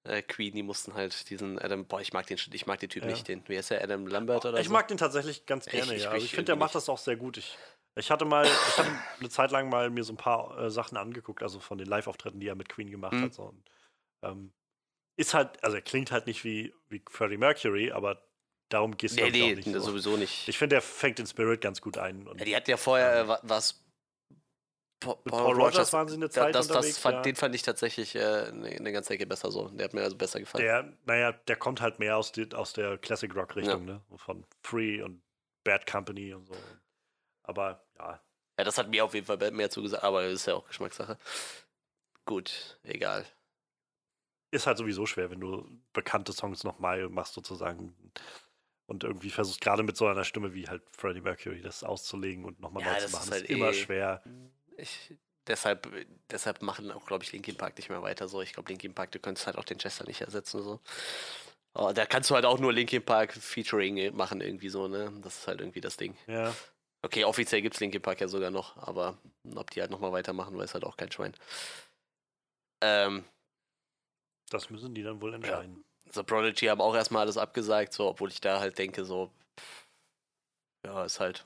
äh, 0.05 0.21
Queen, 0.21 0.53
die 0.53 0.63
mussten 0.63 0.95
halt 0.95 1.29
diesen 1.29 1.57
Adam, 1.59 1.85
boah, 1.85 2.01
ich 2.01 2.11
mag 2.11 2.27
den, 2.27 2.37
ich 2.51 2.65
mag 2.65 2.79
den 2.79 2.89
Typen 2.89 3.07
Ja. 3.09 3.15
nicht, 3.15 3.27
den, 3.27 3.41
wie 3.47 3.57
heißt 3.57 3.71
der, 3.71 3.81
Adam 3.81 4.05
Lambert 4.05 4.45
oder 4.45 4.59
ich 4.59 4.67
so? 4.67 4.73
mag 4.73 4.87
den 4.89 4.97
tatsächlich 4.97 5.45
ganz 5.45 5.65
Ich- 5.67 5.73
gerne, 5.73 5.95
ich- 5.95 6.03
ja. 6.03 6.09
Also 6.09 6.17
ich 6.25 6.31
ich 6.31 6.35
finde, 6.35 6.47
der 6.47 6.55
macht 6.57 6.75
das 6.75 6.89
auch 6.89 6.97
sehr 6.97 7.15
gut. 7.15 7.37
Ich, 7.37 7.57
ich 7.95 8.11
hatte 8.11 8.25
mal, 8.25 8.45
ich 8.45 8.77
hatte 8.77 8.89
eine 9.19 9.29
Zeit 9.29 9.51
lang 9.51 9.69
mal 9.69 9.89
mir 9.89 10.03
so 10.03 10.11
ein 10.11 10.17
paar 10.17 10.57
äh, 10.59 10.69
Sachen 10.71 10.97
angeguckt, 10.97 11.41
also 11.41 11.59
von 11.61 11.77
den 11.77 11.87
Live-Auftritten, 11.87 12.39
die 12.41 12.47
er 12.47 12.55
mit 12.55 12.67
Queen 12.67 12.89
gemacht 12.91 13.13
Mhm. 13.13 13.21
hat. 13.23 13.33
So. 13.33 13.43
Und, 13.43 13.63
ähm, 14.23 14.51
ist 15.15 15.33
halt, 15.35 15.63
also 15.63 15.77
er 15.77 15.81
klingt 15.83 16.11
halt 16.11 16.25
nicht 16.27 16.43
wie, 16.43 16.73
wie 16.89 17.01
Freddie 17.09 17.37
Mercury, 17.37 17.91
aber 17.91 18.21
darum 18.73 18.97
geht 18.97 19.11
es 19.11 19.15
Nee, 19.17 19.29
nee, 19.31 19.55
nicht. 19.55 19.71
So. 19.71 19.79
sowieso 19.79 20.17
nicht. 20.17 20.47
Ich 20.47 20.57
finde, 20.57 20.75
der 20.75 20.81
fängt 20.81 21.19
den 21.19 21.27
Spirit 21.27 21.61
ganz 21.61 21.81
gut 21.81 21.97
ein. 21.97 22.25
Ja, 22.37 22.45
die 22.45 22.55
hatten 22.55 22.69
ja 22.71 22.77
vorher, 22.77 23.21
äh, 23.21 23.27
wa- 23.27 23.39
was 23.43 23.79
Pa- 24.99 25.17
mit 25.25 25.33
Paul 25.33 25.61
Rogers 25.61 25.91
waren 25.91 26.07
sie 26.07 26.15
eine 26.15 26.29
Zeit 26.29 26.55
das, 26.55 26.67
das 26.67 26.97
fand, 26.97 27.15
ja. 27.15 27.21
Den 27.23 27.35
fand 27.35 27.53
ich 27.55 27.61
tatsächlich 27.61 28.15
äh, 28.15 28.19
eine, 28.47 28.69
eine 28.69 28.91
ganze 28.93 29.13
Ecke 29.13 29.25
besser 29.27 29.51
so. 29.51 29.67
Der 29.69 29.85
hat 29.85 29.93
mir 29.93 30.01
also 30.01 30.15
besser 30.15 30.39
gefallen. 30.39 30.63
Der, 30.63 30.93
naja, 31.05 31.33
der 31.33 31.55
kommt 31.57 31.81
halt 31.81 31.99
mehr 31.99 32.17
aus, 32.17 32.31
die, 32.31 32.53
aus 32.53 32.73
der 32.73 32.97
Classic 32.97 33.33
Rock 33.35 33.55
Richtung, 33.57 33.85
ne? 33.85 34.01
So 34.09 34.17
Von 34.17 34.45
Free 34.61 35.01
und 35.01 35.21
Bad 35.65 35.85
Company 35.85 36.33
und 36.33 36.45
so. 36.47 36.55
Aber 37.43 37.85
ja, 37.99 38.21
Ja, 38.57 38.63
das 38.63 38.77
hat 38.77 38.89
mir 38.89 39.03
auf 39.03 39.13
jeden 39.13 39.25
Fall 39.25 39.51
mehr 39.51 39.69
zugesagt, 39.69 40.03
aber 40.03 40.23
das 40.23 40.33
ist 40.33 40.45
ja 40.45 40.55
auch 40.55 40.65
Geschmackssache. 40.67 41.17
Gut, 42.25 42.79
egal. 42.83 43.25
ist 44.51 44.67
halt 44.67 44.77
sowieso 44.77 45.05
schwer, 45.05 45.29
wenn 45.31 45.41
du 45.41 45.67
bekannte 45.91 46.31
Songs 46.31 46.63
nochmal 46.63 47.09
machst, 47.09 47.33
sozusagen. 47.33 47.93
Und 48.85 49.03
irgendwie 49.03 49.29
versuchst, 49.29 49.61
gerade 49.61 49.81
mit 49.83 49.95
so 49.95 50.07
einer 50.07 50.23
Stimme 50.25 50.53
wie 50.53 50.67
halt 50.67 50.83
Freddie 50.91 51.21
Mercury, 51.21 51.61
das 51.61 51.83
auszulegen 51.83 52.43
und 52.43 52.59
nochmal 52.59 52.83
Ja, 52.83 52.93
neu 52.93 52.99
zu 52.99 53.11
machen. 53.11 53.23
ist 53.25 53.31
halt 53.31 53.43
ist 53.45 53.49
immer 53.49 53.69
eh- 53.69 53.73
schwer. 53.73 54.23
Ich, 54.77 55.13
deshalb, 55.47 55.87
deshalb 56.29 56.61
machen 56.61 56.91
auch, 56.91 57.05
glaube 57.05 57.23
ich, 57.23 57.31
Linkin 57.31 57.55
Park 57.55 57.77
nicht 57.77 57.89
mehr 57.89 58.01
weiter 58.01 58.27
so. 58.27 58.41
Ich 58.41 58.53
glaube, 58.53 58.69
Linkin 58.69 58.93
Park, 58.93 59.11
du 59.11 59.19
könntest 59.19 59.47
halt 59.47 59.57
auch 59.57 59.63
den 59.63 59.77
Chester 59.77 60.05
nicht 60.05 60.21
ersetzen 60.21 60.61
so. 60.61 60.79
Aber 61.73 61.93
da 61.93 62.05
kannst 62.05 62.29
du 62.29 62.35
halt 62.35 62.45
auch 62.45 62.59
nur 62.59 62.73
Linkin 62.73 63.03
Park 63.03 63.33
Featuring 63.33 64.13
machen 64.15 64.41
irgendwie 64.41 64.69
so, 64.69 64.87
ne? 64.87 65.11
Das 65.23 65.39
ist 65.39 65.47
halt 65.47 65.59
irgendwie 65.61 65.81
das 65.81 65.97
Ding. 65.97 66.15
Ja. 66.27 66.53
Okay, 67.01 67.23
offiziell 67.23 67.61
gibt's 67.61 67.79
Linkin 67.79 68.01
Park 68.01 68.21
ja 68.21 68.27
sogar 68.27 68.51
noch, 68.51 68.77
aber 68.77 69.17
ob 69.55 69.69
die 69.71 69.81
halt 69.81 69.91
nochmal 69.91 70.11
weitermachen, 70.11 70.57
weiß 70.57 70.73
halt 70.73 70.83
auch 70.83 70.97
kein 70.97 71.11
Schwein. 71.11 71.33
Ähm, 72.81 73.23
Das 74.49 74.69
müssen 74.69 74.93
die 74.93 75.03
dann 75.03 75.21
wohl 75.21 75.33
entscheiden. 75.33 75.83
The 76.11 76.23
Prodigy 76.23 76.67
haben 76.67 76.81
auch 76.81 76.95
erstmal 76.95 77.23
alles 77.23 77.37
abgesagt, 77.37 77.93
so, 77.93 78.07
obwohl 78.07 78.29
ich 78.29 78.41
da 78.41 78.59
halt 78.59 78.77
denke, 78.77 79.05
so, 79.05 79.31
ja, 80.85 81.05
ist 81.05 81.19
halt. 81.19 81.45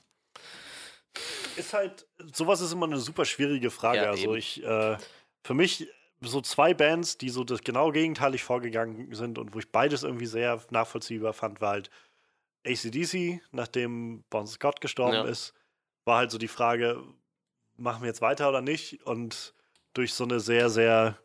Ist 1.56 1.72
halt, 1.72 2.06
sowas 2.32 2.60
ist 2.60 2.72
immer 2.72 2.86
eine 2.86 2.98
super 2.98 3.24
schwierige 3.24 3.70
Frage. 3.70 4.02
Ja, 4.02 4.10
also 4.10 4.24
eben. 4.24 4.36
ich, 4.36 4.62
äh, 4.62 4.96
für 5.44 5.54
mich 5.54 5.88
so 6.20 6.40
zwei 6.40 6.74
Bands, 6.74 7.18
die 7.18 7.30
so 7.30 7.44
das 7.44 7.62
genau 7.62 7.92
gegenteilig 7.92 8.42
vorgegangen 8.42 9.14
sind 9.14 9.38
und 9.38 9.54
wo 9.54 9.58
ich 9.58 9.70
beides 9.70 10.02
irgendwie 10.02 10.26
sehr 10.26 10.62
nachvollziehbar 10.70 11.32
fand, 11.32 11.60
war 11.60 11.70
halt 11.70 11.90
ACDC, 12.66 13.40
nachdem 13.52 14.24
Bon 14.30 14.46
Scott 14.46 14.80
gestorben 14.80 15.24
Ja. 15.24 15.24
ist, 15.24 15.54
war 16.04 16.18
halt 16.18 16.30
so 16.30 16.38
die 16.38 16.48
Frage, 16.48 17.02
machen 17.76 18.02
wir 18.02 18.08
jetzt 18.08 18.20
weiter 18.20 18.48
oder 18.48 18.60
nicht? 18.60 19.02
Und 19.04 19.54
durch 19.94 20.14
so 20.14 20.24
eine 20.24 20.40
sehr, 20.40 20.70
sehr 20.70 21.18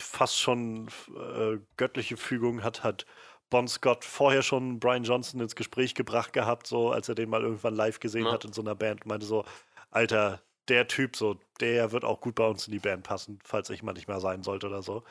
fast 0.00 0.38
schon 0.38 0.88
äh, 1.16 1.58
göttliche 1.76 2.16
Fügung 2.16 2.62
hat 2.62 2.84
hat 2.84 3.06
Bon 3.48 3.68
Scott 3.68 4.04
vorher 4.04 4.42
schon 4.42 4.80
Brian 4.80 5.04
Johnson 5.04 5.40
ins 5.40 5.54
Gespräch 5.54 5.94
gebracht 5.94 6.32
gehabt, 6.32 6.66
so 6.66 6.90
als 6.90 7.08
er 7.08 7.14
den 7.14 7.30
mal 7.30 7.42
irgendwann 7.42 7.74
live 7.76 8.00
gesehen 8.00 8.26
Ja. 8.26 8.32
hat 8.32 8.44
in 8.44 8.52
so 8.52 8.60
einer 8.60 8.74
Band 8.74 9.02
und 9.02 9.06
meinte 9.08 9.26
so, 9.26 9.44
Alter, 9.90 10.42
der 10.68 10.88
Typ, 10.88 11.16
so, 11.16 11.38
der 11.60 11.92
wird 11.92 12.04
auch 12.04 12.20
gut 12.20 12.34
bei 12.34 12.46
uns 12.46 12.66
in 12.66 12.72
die 12.72 12.80
Band 12.80 13.04
passen, 13.04 13.38
falls 13.44 13.70
ich 13.70 13.82
mal 13.84 13.92
nicht 13.92 14.08
mehr 14.08 14.20
sein 14.20 14.42
sollte 14.42 14.66
oder 14.66 14.82
so. 14.82 15.04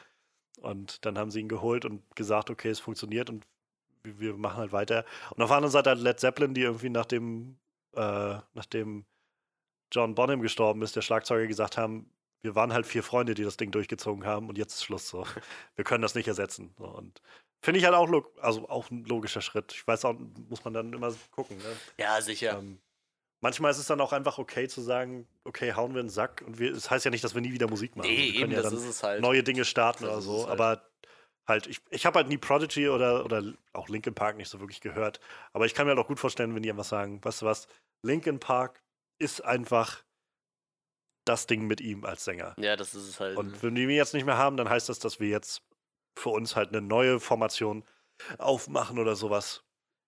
Und 0.60 1.06
dann 1.06 1.18
haben 1.18 1.32
sie 1.32 1.40
ihn 1.40 1.48
geholt 1.48 1.86
und 1.86 2.04
gesagt, 2.16 2.50
okay, 2.50 2.70
es 2.70 2.80
funktioniert 2.80 3.30
und 3.30 3.46
wir, 4.04 4.36
machen 4.36 4.58
halt 4.58 4.72
weiter. 4.72 5.06
Und 5.32 5.42
auf 5.42 5.50
der 5.50 5.58
anderen 5.58 5.72
Seite 5.72 5.92
hat 5.92 5.98
Led 6.00 6.20
Zeppelin, 6.20 6.54
die 6.54 6.62
irgendwie 6.62 6.90
nachdem, 6.90 7.58
äh, 7.96 8.36
nachdem 8.54 9.06
John 9.92 10.14
Bonham 10.14 10.42
gestorben 10.42 10.82
ist, 10.82 10.96
der 10.96 11.02
Schlagzeuger 11.02 11.48
gesagt 11.48 11.78
haben, 11.78 12.10
wir 12.46 12.56
waren 12.56 12.72
halt 12.72 12.86
vier 12.86 13.04
Freunde, 13.04 13.34
die 13.34 13.44
das 13.44 13.58
Ding 13.58 13.72
durchgezogen 13.72 14.26
haben 14.26 14.48
und 14.48 14.58
jetzt 14.58 14.76
ist 14.76 14.84
Schluss 14.84 15.10
so. 15.10 15.26
Wir 15.76 15.84
können 15.84 16.02
das 16.02 16.16
nicht 16.16 16.28
ersetzen. 16.28 16.74
So. 16.78 16.86
Und 16.86 17.22
finde 17.62 17.80
ich 17.80 17.86
halt 17.86 17.96
auch, 17.96 18.10
also 18.40 18.70
auch 18.70 18.90
ein 18.92 19.04
logischer 19.04 19.42
Schritt. 19.42 19.74
Ich 19.74 19.86
weiß 19.86 20.06
auch, 20.06 20.16
muss 20.50 20.64
man 20.64 20.74
dann 20.74 20.94
immer 20.94 21.14
gucken. 21.32 21.58
Ne? 21.58 21.64
Ja, 21.98 22.22
sicher. 22.22 22.60
Ähm, 22.60 22.80
manchmal 23.42 23.72
ist 23.72 23.80
es 23.80 23.88
dann 23.88 24.00
auch 24.00 24.14
einfach 24.14 24.38
okay 24.38 24.68
zu 24.68 24.82
sagen, 24.82 25.28
okay, 25.44 25.74
hauen 25.74 25.94
wir 25.94 26.00
einen 26.00 26.10
Sack 26.10 26.44
und 26.46 26.60
wir, 26.60 26.72
es 26.72 26.84
das 26.84 26.92
heißt 26.92 27.06
ja 27.06 27.12
nicht, 27.12 27.24
dass 27.24 27.36
wir 27.36 27.42
nie 27.42 27.52
wieder 27.52 27.68
Musik 27.68 27.96
machen. 27.96 28.08
nee, 28.08 28.18
wir 28.18 28.26
eben, 28.26 28.40
können 28.40 28.52
ja 28.54 28.62
das 28.62 28.74
ist 28.74 28.86
es 28.86 29.04
halt. 29.04 29.22
neue 29.22 29.44
Dinge 29.44 29.66
starten 29.66 30.04
Das 30.04 30.14
oder 30.14 30.22
so, 30.22 30.38
halt. 30.48 30.50
aber 30.50 30.90
halt, 31.48 31.68
ich, 31.68 31.82
ich 31.90 32.06
habe 32.06 32.20
halt 32.20 32.28
nie 32.28 32.38
Prodigy 32.38 32.90
oder, 32.90 33.26
oder 33.26 33.44
auch 33.74 33.90
Linkin 33.90 34.14
Park 34.16 34.38
nicht 34.38 34.50
so 34.50 34.60
wirklich 34.60 34.82
gehört, 34.82 35.20
aber 35.54 35.66
ich 35.66 35.74
kann 35.74 35.86
mir 35.86 35.92
halt 35.92 36.00
auch 36.00 36.08
gut 36.08 36.20
vorstellen, 36.20 36.56
wenn 36.56 36.64
die 36.64 36.70
einfach 36.70 36.86
sagen, 36.86 37.24
weißt 37.24 37.42
du 37.42 37.46
was, 37.46 37.68
Linkin 38.04 38.40
Park 38.40 38.82
ist 39.20 39.44
einfach 39.44 40.05
das 41.26 41.48
Ding 41.48 41.66
mit 41.68 41.82
ihm 41.82 42.06
als 42.06 42.24
Sänger. 42.24 42.56
Ja, 42.58 42.76
das 42.76 42.94
ist 42.94 43.10
es 43.10 43.20
halt. 43.20 43.38
Und 43.38 43.62
wenn 43.64 43.76
wir 43.76 43.84
ihn 43.84 43.90
jetzt 43.90 44.14
nicht 44.14 44.26
mehr 44.26 44.38
haben, 44.38 44.58
dann 44.58 44.70
heißt 44.70 44.90
das, 44.90 45.00
dass 45.00 45.20
wir 45.20 45.28
jetzt 45.28 45.62
für 46.18 46.30
uns 46.30 46.56
halt 46.56 46.70
eine 46.70 46.82
neue 46.82 47.20
Formation 47.20 47.84
aufmachen 48.38 49.00
oder 49.00 49.16
sowas 49.16 49.64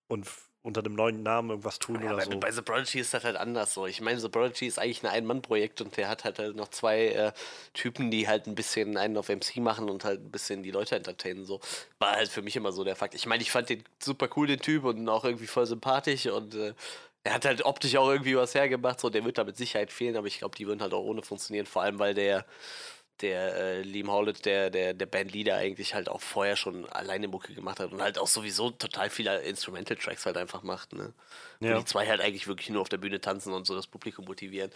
und 0.08 0.26
unter 0.62 0.82
dem 0.82 0.94
neuen 0.94 1.22
Namen 1.22 1.50
irgendwas 1.50 1.78
tun 1.78 2.00
Ja, 2.00 2.08
oder 2.08 2.16
bei, 2.16 2.24
so. 2.24 2.40
bei 2.40 2.50
The 2.50 2.62
Prodigy 2.62 2.98
ist 2.98 3.14
das 3.14 3.24
halt 3.24 3.36
anders 3.36 3.74
so. 3.74 3.86
Ich 3.86 4.00
meine, 4.00 4.18
The 4.18 4.28
Prodigy 4.28 4.66
ist 4.66 4.78
eigentlich 4.78 5.02
ein 5.02 5.10
Ein-Mann-Projekt 5.10 5.80
und 5.80 5.96
der 5.96 6.08
hat 6.08 6.24
halt, 6.24 6.38
halt 6.38 6.56
noch 6.56 6.68
zwei 6.68 7.06
äh, 7.08 7.32
Typen, 7.74 8.10
die 8.10 8.26
halt 8.28 8.46
ein 8.46 8.54
bisschen 8.54 8.96
einen 8.96 9.16
auf 9.16 9.28
MC 9.28 9.58
machen 9.58 9.88
und 9.88 10.04
halt 10.04 10.20
ein 10.20 10.30
bisschen 10.30 10.62
die 10.62 10.70
Leute 10.70 10.96
entertainen. 10.96 11.44
So. 11.44 11.60
War 11.98 12.12
halt 12.12 12.28
für 12.28 12.42
mich 12.42 12.56
immer 12.56 12.72
so 12.72 12.84
der 12.84 12.96
Fakt. 12.96 13.14
Ich 13.14 13.26
meine, 13.26 13.42
ich 13.42 13.50
fand 13.50 13.68
den 13.68 13.84
super 14.02 14.28
cool, 14.36 14.46
den 14.46 14.60
Typ, 14.60 14.84
und 14.84 15.08
auch 15.08 15.24
irgendwie 15.24 15.46
voll 15.46 15.66
sympathisch 15.66 16.26
und 16.26 16.54
äh, 16.54 16.74
er 17.24 17.34
hat 17.34 17.44
halt 17.44 17.64
optisch 17.64 17.96
auch 17.96 18.08
irgendwie 18.10 18.36
was 18.36 18.54
hergemacht. 18.54 19.00
So, 19.00 19.10
der 19.10 19.24
wird 19.24 19.38
da 19.38 19.44
mit 19.44 19.56
Sicherheit 19.56 19.92
fehlen, 19.92 20.16
aber 20.16 20.26
ich 20.26 20.38
glaube, 20.38 20.56
die 20.56 20.66
würden 20.66 20.80
halt 20.80 20.94
auch 20.94 21.04
ohne 21.04 21.22
funktionieren. 21.22 21.66
Vor 21.66 21.82
allem, 21.82 21.98
weil 21.98 22.14
der 22.14 22.44
der 23.20 23.56
äh, 23.56 23.82
Liam 23.82 24.10
Howlett, 24.10 24.44
der, 24.44 24.70
der, 24.70 24.94
der 24.94 25.06
Bandleader, 25.06 25.56
eigentlich 25.56 25.94
halt 25.94 26.08
auch 26.08 26.20
vorher 26.20 26.56
schon 26.56 26.88
alleine 26.88 27.28
Mucke 27.28 27.54
gemacht 27.54 27.80
hat 27.80 27.92
und 27.92 28.00
halt 28.00 28.18
auch 28.18 28.26
sowieso 28.26 28.70
total 28.70 29.10
viele 29.10 29.40
Instrumental-Tracks 29.40 30.26
halt 30.26 30.36
einfach 30.36 30.62
macht, 30.62 30.92
ne? 30.92 31.12
Ja. 31.60 31.78
die 31.78 31.84
zwei 31.84 32.06
halt 32.06 32.20
eigentlich 32.20 32.46
wirklich 32.46 32.70
nur 32.70 32.80
auf 32.80 32.88
der 32.88 32.98
Bühne 32.98 33.20
tanzen 33.20 33.52
und 33.52 33.66
so 33.66 33.74
das 33.74 33.88
Publikum 33.88 34.24
motivieren. 34.26 34.70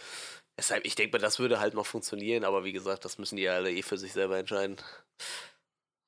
Deshalb, 0.57 0.85
ich 0.85 0.95
denke 0.95 1.17
mal, 1.17 1.21
das 1.21 1.39
würde 1.39 1.59
halt 1.59 1.73
noch 1.73 1.85
funktionieren, 1.85 2.43
aber 2.43 2.65
wie 2.65 2.73
gesagt, 2.73 3.05
das 3.05 3.17
müssen 3.17 3.37
die 3.37 3.43
ja 3.43 3.53
alle 3.53 3.71
eh 3.71 3.81
für 3.81 3.97
sich 3.97 4.11
selber 4.11 4.37
entscheiden. 4.37 4.77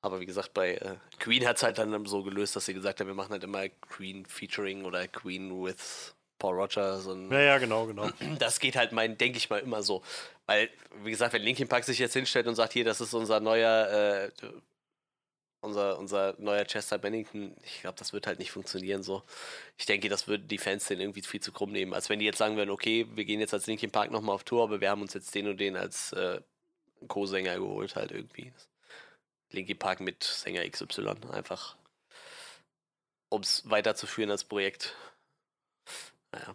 Aber 0.02 0.20
wie 0.20 0.26
gesagt, 0.26 0.52
bei 0.52 0.74
äh, 0.74 0.96
Queen 1.18 1.46
hat 1.46 1.56
es 1.56 1.62
halt 1.62 1.78
dann 1.78 2.04
so 2.04 2.22
gelöst, 2.22 2.54
dass 2.54 2.66
sie 2.66 2.74
gesagt 2.74 3.00
haben, 3.00 3.08
wir 3.08 3.14
machen 3.14 3.32
halt 3.32 3.44
immer 3.44 3.68
Queen 3.68 4.26
featuring 4.26 4.84
oder 4.84 5.08
Queen 5.08 5.64
with 5.64 6.14
Paul 6.38 6.54
Roger, 6.54 6.98
so 7.00 7.12
ein 7.12 7.30
Ja, 7.30 7.40
ja, 7.40 7.58
genau, 7.58 7.86
genau. 7.86 8.08
das 8.38 8.60
geht 8.60 8.76
halt 8.76 8.92
mein, 8.92 9.16
denke 9.18 9.38
ich 9.38 9.50
mal, 9.50 9.60
immer 9.60 9.82
so. 9.82 10.02
Weil, 10.46 10.70
wie 11.02 11.10
gesagt, 11.10 11.32
wenn 11.32 11.42
Linkin 11.42 11.68
Park 11.68 11.84
sich 11.84 11.98
jetzt 11.98 12.12
hinstellt 12.12 12.46
und 12.46 12.54
sagt, 12.54 12.72
hier, 12.72 12.84
das 12.84 13.00
ist 13.00 13.14
unser 13.14 13.40
neuer, 13.40 14.30
äh, 14.42 14.46
unser, 15.60 15.98
unser 15.98 16.34
neuer 16.38 16.64
Chester 16.64 16.98
Bennington, 16.98 17.56
ich 17.64 17.80
glaube, 17.80 17.98
das 17.98 18.12
wird 18.12 18.26
halt 18.26 18.38
nicht 18.38 18.52
funktionieren 18.52 19.02
so. 19.02 19.22
Ich 19.76 19.86
denke, 19.86 20.08
das 20.08 20.28
würden 20.28 20.46
die 20.48 20.58
Fans 20.58 20.86
den 20.86 21.00
irgendwie 21.00 21.22
viel 21.22 21.40
zu 21.40 21.52
krumm 21.52 21.72
nehmen. 21.72 21.94
Als 21.94 22.08
wenn 22.08 22.18
die 22.18 22.24
jetzt 22.24 22.38
sagen 22.38 22.56
würden, 22.56 22.70
okay, 22.70 23.06
wir 23.14 23.24
gehen 23.24 23.40
jetzt 23.40 23.54
als 23.54 23.66
Linkin 23.66 23.90
Park 23.90 24.10
nochmal 24.10 24.34
auf 24.34 24.44
Tour, 24.44 24.62
aber 24.62 24.80
wir 24.80 24.90
haben 24.90 25.02
uns 25.02 25.14
jetzt 25.14 25.34
den 25.34 25.48
und 25.48 25.58
den 25.58 25.76
als 25.76 26.12
äh, 26.12 26.40
Co-Sänger 27.08 27.56
geholt, 27.56 27.96
halt 27.96 28.12
irgendwie. 28.12 28.52
Linkin 29.50 29.78
Park 29.78 30.00
mit 30.00 30.22
Sänger 30.24 30.68
XY, 30.68 31.14
einfach 31.32 31.76
um 33.28 33.42
es 33.42 33.68
weiterzuführen 33.68 34.30
als 34.30 34.44
Projekt. 34.44 34.94
Naja. 36.32 36.54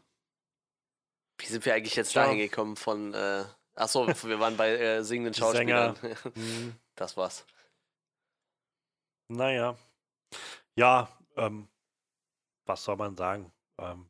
Wie 1.39 1.45
sind 1.47 1.65
wir 1.65 1.73
eigentlich 1.73 1.95
jetzt 1.95 2.11
Tja. 2.11 2.23
dahin 2.25 2.37
gekommen 2.37 2.75
von, 2.75 3.13
äh, 3.13 3.45
achso, 3.75 4.07
wir 4.07 4.39
waren 4.39 4.57
bei 4.57 4.71
äh, 4.77 5.03
singenden 5.03 5.33
Sänger. 5.53 5.95
Schauspielern. 5.95 6.35
Hm, 6.35 6.75
Das 6.95 7.17
war's. 7.17 7.45
naja. 9.27 9.75
Ja, 10.75 11.09
ähm, 11.35 11.67
was 12.65 12.83
soll 12.83 12.95
man 12.95 13.15
sagen? 13.15 13.51
Ähm, 13.79 14.07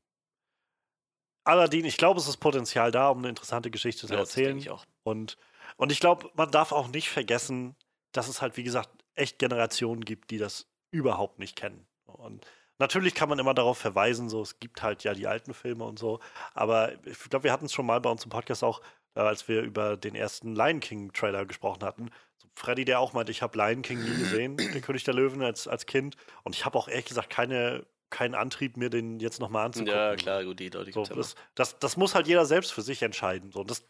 Aladdin, 1.43 1.85
ich 1.85 1.97
glaube, 1.97 2.19
es 2.19 2.27
ist 2.27 2.37
Potenzial 2.37 2.91
da, 2.91 3.09
um 3.09 3.19
eine 3.19 3.29
interessante 3.29 3.71
Geschichte 3.71 4.05
zu 4.07 4.13
Ja, 4.13 4.19
das 4.19 4.29
erzählen. 4.29 4.57
ich 4.57 4.69
auch. 4.69 4.85
Und, 5.03 5.37
und 5.77 5.91
ich 5.91 5.99
glaube, 5.99 6.29
man 6.35 6.51
darf 6.51 6.71
auch 6.71 6.87
nicht 6.89 7.09
vergessen, 7.09 7.75
dass 8.11 8.27
es 8.27 8.41
halt, 8.41 8.57
wie 8.57 8.63
gesagt, 8.63 8.89
echt 9.15 9.39
Generationen 9.39 10.03
gibt, 10.05 10.29
die 10.31 10.37
das 10.37 10.67
überhaupt 10.91 11.39
nicht 11.39 11.55
kennen. 11.55 11.87
Und 12.05 12.45
natürlich 12.81 13.13
kann 13.15 13.29
man 13.29 13.39
immer 13.39 13.53
darauf 13.53 13.77
verweisen, 13.77 14.27
so 14.27 14.41
es 14.41 14.59
gibt 14.59 14.83
halt 14.83 15.03
ja 15.03 15.13
die 15.13 15.27
alten 15.27 15.53
Filme 15.53 15.85
und 15.85 15.97
so. 15.97 16.19
Aber 16.53 16.91
ich 17.05 17.17
glaube, 17.29 17.45
wir 17.45 17.53
hatten 17.53 17.65
es 17.65 17.73
schon 17.73 17.85
mal 17.85 18.01
bei 18.01 18.09
uns 18.09 18.25
im 18.25 18.29
Podcast 18.29 18.63
auch, 18.63 18.81
äh, 19.15 19.21
als 19.21 19.47
wir 19.47 19.61
über 19.61 19.95
den 19.95 20.15
ersten 20.15 20.55
Lion 20.55 20.81
King 20.81 21.13
Trailer 21.13 21.45
gesprochen 21.45 21.83
hatten. 21.83 22.09
So 22.37 22.49
Freddy, 22.55 22.83
der 22.83 22.99
auch 22.99 23.13
meinte, 23.13 23.31
ich 23.31 23.41
habe 23.41 23.57
Lion 23.57 23.83
King 23.83 24.03
nie 24.03 24.17
gesehen, 24.17 24.57
den 24.57 24.81
König 24.81 25.05
der 25.05 25.13
Löwen 25.13 25.41
als, 25.41 25.67
als 25.67 25.85
Kind. 25.85 26.17
Und 26.43 26.55
ich 26.55 26.65
habe 26.65 26.77
auch 26.77 26.89
ehrlich 26.89 27.05
gesagt 27.05 27.29
keine, 27.29 27.85
keinen 28.09 28.35
Antrieb, 28.35 28.75
mir 28.75 28.89
den 28.89 29.19
jetzt 29.19 29.39
nochmal 29.39 29.67
anzugucken. 29.67 29.93
Ja, 29.93 30.15
klar, 30.15 30.43
gut, 30.43 30.59
die 30.59 30.69
Leute 30.69 30.91
So, 30.91 31.05
das, 31.05 31.35
das, 31.55 31.79
das 31.79 31.95
muss 31.95 32.15
halt 32.15 32.27
jeder 32.27 32.45
selbst 32.45 32.73
für 32.73 32.81
sich 32.81 33.01
entscheiden. 33.03 33.51
So, 33.51 33.63
das, 33.63 33.87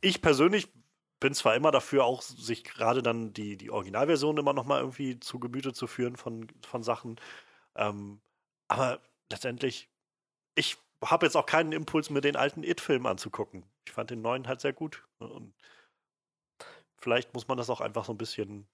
ich 0.00 0.20
persönlich 0.20 0.68
bin 1.20 1.34
zwar 1.34 1.54
immer 1.54 1.70
dafür, 1.70 2.04
auch 2.04 2.20
sich 2.22 2.64
gerade 2.64 3.02
dann 3.02 3.32
die, 3.32 3.56
die 3.56 3.70
Originalversion 3.70 4.36
immer 4.36 4.52
noch 4.52 4.64
mal 4.64 4.80
irgendwie 4.80 5.20
zu 5.20 5.38
Gemüte 5.38 5.72
zu 5.72 5.86
führen 5.86 6.16
von, 6.16 6.48
von 6.66 6.82
Sachen. 6.82 7.16
Ähm, 7.76 8.20
aber 8.68 9.00
letztendlich, 9.30 9.88
ich 10.54 10.76
habe 11.04 11.26
jetzt 11.26 11.36
auch 11.36 11.46
keinen 11.46 11.72
Impuls, 11.72 12.10
mir 12.10 12.20
den 12.20 12.36
alten 12.36 12.62
It-Film 12.62 13.06
anzugucken. 13.06 13.64
Ich 13.86 13.92
fand 13.92 14.10
den 14.10 14.22
neuen 14.22 14.48
halt 14.48 14.60
sehr 14.60 14.72
gut. 14.72 15.02
Und 15.18 15.52
vielleicht 16.98 17.34
muss 17.34 17.48
man 17.48 17.58
das 17.58 17.70
auch 17.70 17.80
einfach 17.80 18.04
so 18.04 18.12
ein 18.12 18.18
bisschen. 18.18 18.66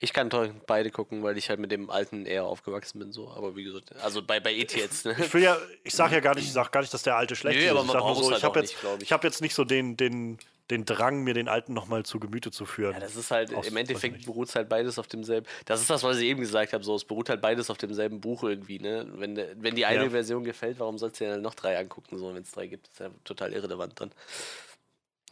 Ich 0.00 0.12
kann 0.12 0.30
toll 0.30 0.54
beide 0.66 0.90
gucken, 0.90 1.24
weil 1.24 1.36
ich 1.36 1.48
halt 1.48 1.58
mit 1.58 1.72
dem 1.72 1.90
alten 1.90 2.24
eher 2.24 2.44
aufgewachsen 2.44 3.00
bin, 3.00 3.10
so. 3.12 3.30
Aber 3.30 3.56
wie 3.56 3.64
gesagt, 3.64 3.94
also 3.96 4.22
bei, 4.22 4.38
bei 4.38 4.54
E.T. 4.54 4.78
jetzt, 4.78 5.04
ne? 5.04 5.16
Ich 5.18 5.34
will 5.34 5.42
ja, 5.42 5.56
ich 5.82 5.92
sage 5.92 6.14
ja 6.14 6.20
gar 6.20 6.36
nicht, 6.36 6.44
ich 6.44 6.52
sage 6.52 6.70
gar 6.70 6.80
nicht, 6.80 6.94
dass 6.94 7.02
der 7.02 7.16
alte 7.16 7.34
schlecht 7.34 7.58
Nö, 7.58 7.64
ist. 7.64 7.70
aber 7.70 7.80
ich 7.80 7.86
man 7.86 7.92
sag 7.94 8.02
nur 8.04 8.14
so, 8.14 8.20
es 8.20 8.26
ich 8.26 8.32
halt 8.34 8.42
habe 8.44 8.60
jetzt, 8.60 8.82
nicht, 8.82 8.94
ich. 8.96 9.02
ich 9.02 9.12
habe 9.12 9.26
jetzt 9.26 9.40
nicht 9.40 9.54
so 9.54 9.64
den, 9.64 9.96
den, 9.96 10.38
den 10.70 10.84
Drang, 10.84 11.24
mir 11.24 11.34
den 11.34 11.48
alten 11.48 11.72
noch 11.72 11.86
mal 11.86 12.04
zu 12.04 12.20
Gemüte 12.20 12.50
zu 12.50 12.66
führen. 12.66 12.92
Ja, 12.94 13.00
das 13.00 13.16
ist 13.16 13.30
halt, 13.30 13.50
im 13.52 13.76
Endeffekt 13.76 14.26
beruht 14.26 14.48
es 14.48 14.54
halt 14.54 14.68
beides 14.68 14.98
auf 14.98 15.06
demselben. 15.06 15.46
Das 15.64 15.80
ist 15.80 15.88
das, 15.88 16.02
was 16.02 16.18
ich 16.18 16.24
eben 16.24 16.40
gesagt 16.40 16.72
habe, 16.72 16.84
so, 16.84 16.94
es 16.94 17.04
beruht 17.04 17.30
halt 17.30 17.40
beides 17.40 17.70
auf 17.70 17.78
demselben 17.78 18.20
Buch 18.20 18.42
irgendwie, 18.44 18.78
ne? 18.78 19.06
Wenn, 19.14 19.36
wenn 19.36 19.74
die 19.74 19.86
eine 19.86 20.04
Ja. 20.04 20.10
Version 20.10 20.44
gefällt, 20.44 20.78
warum 20.78 20.98
sollst 20.98 21.20
du 21.20 21.24
dir 21.24 21.32
dann 21.32 21.42
noch 21.42 21.54
drei 21.54 21.78
angucken, 21.78 22.18
so, 22.18 22.34
wenn 22.34 22.42
es 22.42 22.50
drei 22.50 22.66
gibt? 22.66 22.88
ist 22.88 23.00
ja 23.00 23.10
total 23.24 23.52
irrelevant 23.52 24.00
dann. 24.00 24.10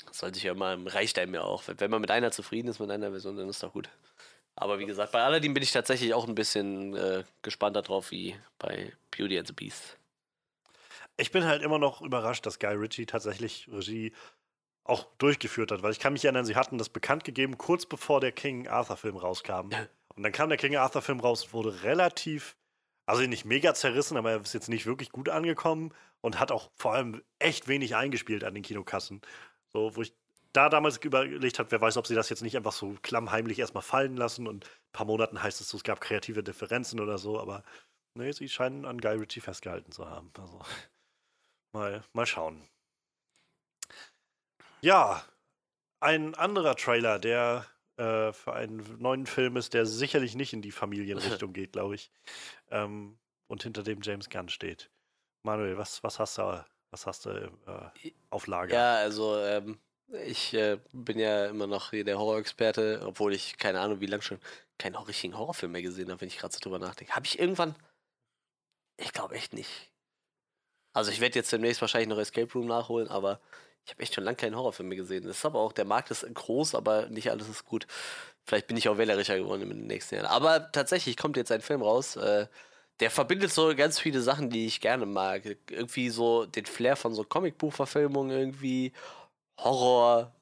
Das 0.06 0.18
sollte 0.18 0.38
ich 0.38 0.44
ja 0.44 0.52
immer, 0.52 0.78
reicht 0.86 1.18
einem 1.18 1.34
ja 1.34 1.42
auch. 1.42 1.64
Wenn 1.66 1.90
man 1.90 2.00
mit 2.00 2.10
einer 2.10 2.30
zufrieden 2.30 2.68
ist, 2.68 2.80
mit 2.80 2.90
einer 2.90 3.10
Version, 3.10 3.36
dann 3.36 3.48
ist 3.48 3.62
doch 3.62 3.72
gut. 3.72 3.88
Aber 4.54 4.78
wie 4.78 4.86
gesagt, 4.86 5.12
bei 5.12 5.22
Aladdin 5.22 5.52
bin 5.52 5.62
ich 5.62 5.72
tatsächlich 5.72 6.14
auch 6.14 6.26
ein 6.26 6.34
bisschen 6.34 6.96
äh, 6.96 7.24
gespannter 7.42 7.82
drauf 7.82 8.10
wie 8.10 8.34
bei 8.58 8.92
Beauty 9.10 9.38
and 9.38 9.46
the 9.46 9.52
Beast. 9.52 9.98
Ich 11.18 11.30
bin 11.30 11.44
halt 11.44 11.62
immer 11.62 11.78
noch 11.78 12.00
überrascht, 12.00 12.46
dass 12.46 12.58
Guy 12.58 12.74
Ritchie 12.74 13.06
tatsächlich 13.06 13.68
Regie 13.70 14.12
auch 14.88 15.06
durchgeführt 15.18 15.72
hat, 15.72 15.82
weil 15.82 15.92
ich 15.92 15.98
kann 15.98 16.12
mich 16.12 16.24
erinnern, 16.24 16.44
sie 16.44 16.56
hatten 16.56 16.78
das 16.78 16.88
bekannt 16.88 17.24
gegeben, 17.24 17.58
kurz 17.58 17.86
bevor 17.86 18.20
der 18.20 18.32
King 18.32 18.68
Arthur-Film 18.68 19.16
rauskam. 19.16 19.70
Und 20.14 20.22
dann 20.22 20.32
kam 20.32 20.48
der 20.48 20.58
King 20.58 20.76
Arthur-Film 20.76 21.20
raus 21.20 21.44
und 21.44 21.52
wurde 21.52 21.82
relativ, 21.82 22.56
also 23.04 23.22
nicht 23.22 23.44
mega 23.44 23.74
zerrissen, 23.74 24.16
aber 24.16 24.30
er 24.30 24.40
ist 24.40 24.54
jetzt 24.54 24.68
nicht 24.68 24.86
wirklich 24.86 25.10
gut 25.10 25.28
angekommen 25.28 25.92
und 26.20 26.40
hat 26.40 26.52
auch 26.52 26.70
vor 26.74 26.94
allem 26.94 27.22
echt 27.38 27.68
wenig 27.68 27.96
eingespielt 27.96 28.44
an 28.44 28.54
den 28.54 28.62
Kinokassen. 28.62 29.20
So, 29.72 29.94
wo 29.96 30.02
ich 30.02 30.14
da 30.52 30.68
damals 30.70 30.96
überlegt 30.98 31.58
habe, 31.58 31.70
wer 31.70 31.80
weiß, 31.80 31.98
ob 31.98 32.06
sie 32.06 32.14
das 32.14 32.30
jetzt 32.30 32.42
nicht 32.42 32.56
einfach 32.56 32.72
so 32.72 32.96
klammheimlich 33.02 33.58
erstmal 33.58 33.82
fallen 33.82 34.16
lassen 34.16 34.46
und 34.48 34.64
ein 34.64 34.92
paar 34.92 35.06
Monaten 35.06 35.42
heißt 35.42 35.60
es 35.60 35.68
so, 35.68 35.76
es 35.76 35.84
gab 35.84 36.00
kreative 36.00 36.42
Differenzen 36.42 36.98
oder 37.00 37.18
so, 37.18 37.38
aber 37.38 37.62
nee, 38.14 38.32
sie 38.32 38.48
scheinen 38.48 38.86
an 38.86 38.98
Guy 38.98 39.16
Ritchie 39.16 39.40
festgehalten 39.40 39.92
zu 39.92 40.08
haben. 40.08 40.32
Also 40.38 40.62
mal, 41.72 42.02
mal 42.14 42.26
schauen. 42.26 42.66
Ja, 44.86 45.24
ein 45.98 46.36
anderer 46.36 46.76
Trailer, 46.76 47.18
der 47.18 47.66
äh, 47.96 48.32
für 48.32 48.52
einen 48.52 49.00
neuen 49.00 49.26
Film 49.26 49.56
ist, 49.56 49.74
der 49.74 49.84
sicherlich 49.84 50.36
nicht 50.36 50.52
in 50.52 50.62
die 50.62 50.70
Familienrichtung 50.82 51.52
geht, 51.52 51.72
glaube 51.72 51.96
ich. 51.96 52.12
Ähm, 52.70 53.18
und 53.48 53.64
hinter 53.64 53.82
dem 53.82 54.00
James 54.00 54.30
Gunn 54.30 54.48
steht. 54.48 54.88
Manuel, 55.42 55.76
was, 55.76 56.04
was 56.04 56.20
hast 56.20 56.38
du, 56.38 56.64
was 56.92 57.04
hast 57.04 57.26
du 57.26 57.30
äh, 57.30 58.12
auf 58.30 58.46
Lager? 58.46 58.74
Ja, 58.74 58.94
also 58.98 59.36
ähm, 59.38 59.80
ich 60.24 60.54
äh, 60.54 60.78
bin 60.92 61.18
ja 61.18 61.46
immer 61.46 61.66
noch 61.66 61.90
hier 61.90 62.04
der 62.04 62.20
Horrorexperte, 62.20 63.02
obwohl 63.04 63.34
ich 63.34 63.58
keine 63.58 63.80
Ahnung, 63.80 63.98
wie 63.98 64.06
lange 64.06 64.22
schon 64.22 64.38
keinen 64.78 64.94
richtigen 64.94 65.36
Horrorfilm 65.36 65.72
mehr 65.72 65.82
gesehen 65.82 66.12
habe, 66.12 66.20
wenn 66.20 66.28
ich 66.28 66.38
gerade 66.38 66.54
so 66.54 66.60
drüber 66.60 66.78
nachdenke. 66.78 67.12
Habe 67.12 67.26
ich 67.26 67.40
irgendwann? 67.40 67.74
Ich 68.98 69.12
glaube 69.12 69.34
echt 69.34 69.52
nicht. 69.52 69.90
Also 70.92 71.10
ich 71.10 71.20
werde 71.20 71.34
jetzt 71.34 71.50
demnächst 71.50 71.80
wahrscheinlich 71.80 72.08
noch 72.08 72.18
Escape 72.18 72.52
Room 72.52 72.68
nachholen, 72.68 73.08
aber 73.08 73.40
ich 73.86 73.92
habe 73.92 74.02
echt 74.02 74.14
schon 74.14 74.24
lange 74.24 74.36
keinen 74.36 74.56
Horrorfilm 74.56 74.88
mehr 74.88 74.98
gesehen. 74.98 75.24
Das 75.24 75.38
ist 75.38 75.46
aber 75.46 75.60
auch, 75.60 75.72
der 75.72 75.84
Markt 75.84 76.10
ist 76.10 76.26
groß, 76.34 76.74
aber 76.74 77.06
nicht 77.06 77.30
alles 77.30 77.48
ist 77.48 77.64
gut. 77.64 77.86
Vielleicht 78.44 78.66
bin 78.66 78.76
ich 78.76 78.88
auch 78.88 78.98
wählerischer 78.98 79.38
geworden 79.38 79.62
in 79.62 79.68
den 79.70 79.86
nächsten 79.86 80.16
Jahren. 80.16 80.26
Aber 80.26 80.72
tatsächlich 80.72 81.16
kommt 81.16 81.36
jetzt 81.36 81.52
ein 81.52 81.60
Film 81.60 81.82
raus, 81.82 82.16
äh, 82.16 82.48
der 82.98 83.10
verbindet 83.10 83.52
so 83.52 83.74
ganz 83.76 84.00
viele 84.00 84.20
Sachen, 84.22 84.50
die 84.50 84.66
ich 84.66 84.80
gerne 84.80 85.06
mag. 85.06 85.44
Irgendwie 85.70 86.10
so 86.10 86.46
den 86.46 86.66
Flair 86.66 86.96
von 86.96 87.14
so 87.14 87.22
Comicbuchverfilmungen 87.22 88.36
irgendwie, 88.36 88.92
Horror, 89.58 90.32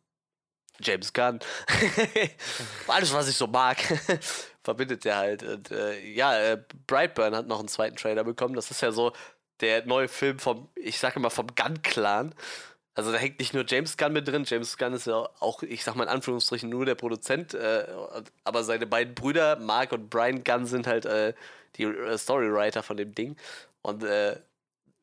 James 0.80 1.12
Gunn. 1.12 1.40
Alles, 2.88 3.12
was 3.12 3.28
ich 3.28 3.36
so 3.36 3.46
mag, 3.46 3.76
verbindet 4.62 5.04
der 5.04 5.16
halt. 5.16 5.42
Und, 5.42 5.70
äh, 5.70 6.00
ja, 6.12 6.38
äh, 6.38 6.62
Brightburn 6.86 7.36
hat 7.36 7.46
noch 7.46 7.58
einen 7.58 7.68
zweiten 7.68 7.96
Trailer 7.96 8.24
bekommen. 8.24 8.54
Das 8.54 8.70
ist 8.70 8.80
ja 8.80 8.90
so 8.90 9.12
der 9.60 9.84
neue 9.84 10.08
Film 10.08 10.38
vom, 10.38 10.68
ich 10.76 10.98
sage 10.98 11.16
immer, 11.16 11.30
vom 11.30 11.48
Gunn-Clan. 11.54 12.34
Also 12.94 13.10
da 13.10 13.18
hängt 13.18 13.40
nicht 13.40 13.54
nur 13.54 13.64
James 13.66 13.96
Gunn 13.96 14.12
mit 14.12 14.28
drin. 14.28 14.44
James 14.46 14.76
Gunn 14.78 14.92
ist 14.92 15.06
ja 15.06 15.28
auch, 15.40 15.62
ich 15.64 15.82
sag 15.82 15.96
mal 15.96 16.04
in 16.04 16.10
Anführungsstrichen, 16.10 16.68
nur 16.68 16.86
der 16.86 16.94
Produzent. 16.94 17.52
Äh, 17.54 17.86
aber 18.44 18.62
seine 18.62 18.86
beiden 18.86 19.14
Brüder, 19.14 19.56
Mark 19.56 19.92
und 19.92 20.10
Brian 20.10 20.44
Gunn, 20.44 20.66
sind 20.66 20.86
halt 20.86 21.04
äh, 21.04 21.34
die 21.76 21.84
äh, 21.84 22.16
Storywriter 22.16 22.82
von 22.84 22.96
dem 22.96 23.12
Ding. 23.12 23.36
Und 23.82 24.04
äh, 24.04 24.38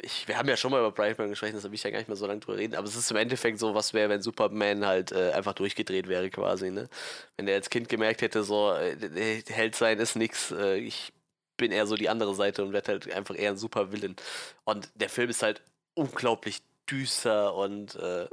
ich, 0.02 0.28
wir 0.28 0.38
haben 0.38 0.48
ja 0.48 0.56
schon 0.56 0.72
mal 0.72 0.80
über 0.80 0.92
Brightburn 0.92 1.30
gesprochen, 1.30 1.52
deshalb 1.54 1.72
will 1.72 1.76
ich 1.76 1.84
ja 1.84 1.92
gar 1.92 2.00
nicht 2.00 2.08
mehr 2.08 2.16
so 2.16 2.26
lange 2.26 2.40
drüber 2.40 2.58
reden. 2.58 2.76
Aber 2.76 2.88
es 2.88 2.96
ist 2.96 3.12
im 3.12 3.18
Endeffekt 3.18 3.60
so, 3.60 3.76
was 3.76 3.94
wäre, 3.94 4.10
wenn 4.10 4.22
Superman 4.22 4.86
halt 4.86 5.12
äh, 5.12 5.32
einfach 5.32 5.54
durchgedreht 5.54 6.08
wäre 6.08 6.30
quasi. 6.30 6.72
Ne? 6.72 6.88
Wenn 7.36 7.46
der 7.46 7.56
als 7.56 7.70
Kind 7.70 7.90
gemerkt 7.90 8.22
hätte, 8.22 8.44
so, 8.44 8.72
äh, 8.74 9.44
Held 9.48 9.76
sein 9.76 10.00
ist 10.00 10.16
nix. 10.16 10.52
Ich 10.52 11.12
bin 11.58 11.72
eher 11.72 11.86
so 11.86 11.96
die 11.96 12.10
andere 12.10 12.34
Seite 12.36 12.64
und 12.64 12.74
werde 12.74 12.94
halt 12.94 13.12
einfach 13.12 13.38
eher 13.38 13.52
ein 13.52 13.58
Supervillain. 13.58 14.16
Und 14.64 14.90
der 14.96 15.10
Film 15.10 15.30
ist 15.30 15.44
halt 15.44 15.62
unglaublich 15.94 16.62
düster 16.90 17.54
und 17.56 17.96
äh, 17.96 18.28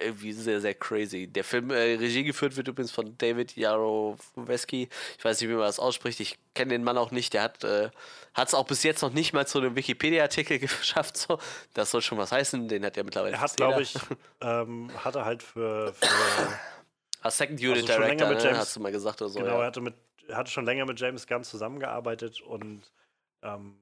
irgendwie 0.00 0.32
sehr, 0.32 0.60
sehr 0.60 0.74
crazy. 0.74 1.26
Der 1.28 1.44
Film 1.44 1.70
äh, 1.70 1.74
Regie 1.94 2.24
geführt 2.24 2.56
wird 2.56 2.66
übrigens 2.68 2.90
von 2.90 3.16
David 3.18 3.54
Jaroweski. 3.54 4.88
Ich 5.18 5.24
weiß 5.24 5.40
nicht, 5.40 5.48
wie 5.50 5.54
man 5.54 5.62
das 5.66 5.78
ausspricht. 5.78 6.18
Ich 6.20 6.38
kenne 6.54 6.70
den 6.72 6.82
Mann 6.82 6.98
auch 6.98 7.10
nicht. 7.12 7.32
Der 7.34 7.42
hat 7.44 7.62
es 7.62 8.54
auch 8.54 8.66
bis 8.66 8.82
jetzt 8.82 9.02
noch 9.02 9.12
nicht 9.12 9.32
mal 9.34 9.46
zu 9.46 9.58
einem 9.58 9.76
Wikipedia-Artikel 9.76 10.58
geschafft. 10.60 11.16
So. 11.16 11.38
Das 11.74 11.90
soll 11.90 12.02
schon 12.02 12.18
was 12.18 12.32
heißen. 12.32 12.66
Den 12.66 12.84
hat 12.84 12.96
er 12.96 13.04
mittlerweile. 13.04 13.34
Er 13.34 13.40
hat, 13.40 13.56
glaube 13.56 13.82
ich, 13.82 13.94
ähm, 14.40 14.90
hat 15.04 15.14
er 15.14 15.24
halt 15.26 15.42
für, 15.42 15.92
für 15.94 16.06
Ah, 17.20 17.30
Second 17.30 17.60
Unit 17.60 17.76
Also 17.76 17.86
Director, 17.86 18.30
ne? 18.30 18.38
James- 18.42 18.58
hast 18.58 18.76
du 18.76 18.80
mal 18.80 18.92
gesagt 18.92 19.22
oder 19.22 19.30
so. 19.30 19.38
genau, 19.38 19.52
er 19.54 19.60
ja. 19.60 19.66
hatte 19.66 19.80
mit, 19.80 19.94
er 20.28 20.36
hatte 20.36 20.50
schon 20.50 20.64
länger 20.64 20.86
mit 20.86 20.98
James 20.98 21.26
Gunn 21.26 21.44
zusammengearbeitet 21.44 22.40
und 22.42 22.82
ähm, 23.42 23.76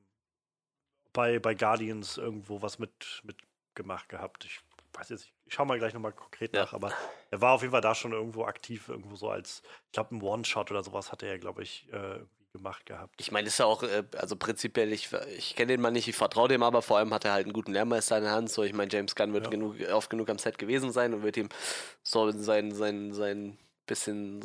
bei, 1.12 1.38
bei 1.38 1.54
Guardians 1.54 2.18
irgendwo 2.18 2.60
was 2.62 2.78
mit, 2.78 2.92
mit 3.24 3.36
gemacht 3.74 4.08
gehabt. 4.08 4.44
Ich 4.44 4.60
weiß 4.94 5.08
jetzt, 5.10 5.24
ich 5.46 5.54
schau 5.54 5.64
mal 5.64 5.78
gleich 5.78 5.94
nochmal 5.94 6.12
konkret 6.12 6.54
Ja. 6.54 6.62
nach, 6.62 6.72
aber 6.74 6.92
er 7.30 7.40
war 7.40 7.52
auf 7.52 7.62
jeden 7.62 7.72
Fall 7.72 7.80
da 7.80 7.94
schon 7.94 8.12
irgendwo 8.12 8.44
aktiv, 8.44 8.88
irgendwo 8.88 9.16
so 9.16 9.30
als, 9.30 9.62
ich 9.86 9.92
glaube, 9.92 10.14
ein 10.16 10.22
One-Shot 10.22 10.70
oder 10.70 10.82
sowas 10.82 11.12
hatte 11.12 11.26
er, 11.26 11.38
glaube 11.38 11.62
ich, 11.62 11.90
äh, 11.92 12.20
gemacht 12.52 12.84
gehabt. 12.84 13.14
Ich 13.18 13.32
meine, 13.32 13.48
ist 13.48 13.58
ja 13.58 13.64
auch, 13.64 13.82
äh, 13.82 14.04
also 14.18 14.36
prinzipiell, 14.36 14.92
ich, 14.92 15.10
ich 15.36 15.56
kenne 15.56 15.72
den 15.72 15.80
Mann 15.80 15.94
nicht, 15.94 16.08
ich 16.08 16.16
vertraue 16.16 16.48
dem, 16.48 16.62
aber 16.62 16.82
vor 16.82 16.98
allem 16.98 17.12
hat 17.14 17.24
er 17.24 17.32
halt 17.32 17.46
einen 17.46 17.54
guten 17.54 17.72
Lehrmeister 17.72 18.18
in 18.18 18.24
der 18.24 18.32
Hand. 18.32 18.50
So, 18.50 18.62
ich 18.62 18.74
meine, 18.74 18.92
James 18.92 19.14
Gunn 19.14 19.32
wird 19.32 19.44
Ja. 19.44 19.50
genug, 19.50 19.76
oft 19.90 20.10
genug 20.10 20.28
am 20.28 20.38
Set 20.38 20.58
gewesen 20.58 20.92
sein 20.92 21.14
und 21.14 21.22
wird 21.22 21.38
ihm 21.38 21.48
so 22.02 22.30
sein, 22.30 22.72
sein, 22.72 23.12
sein 23.12 23.58
bisschen 23.86 24.44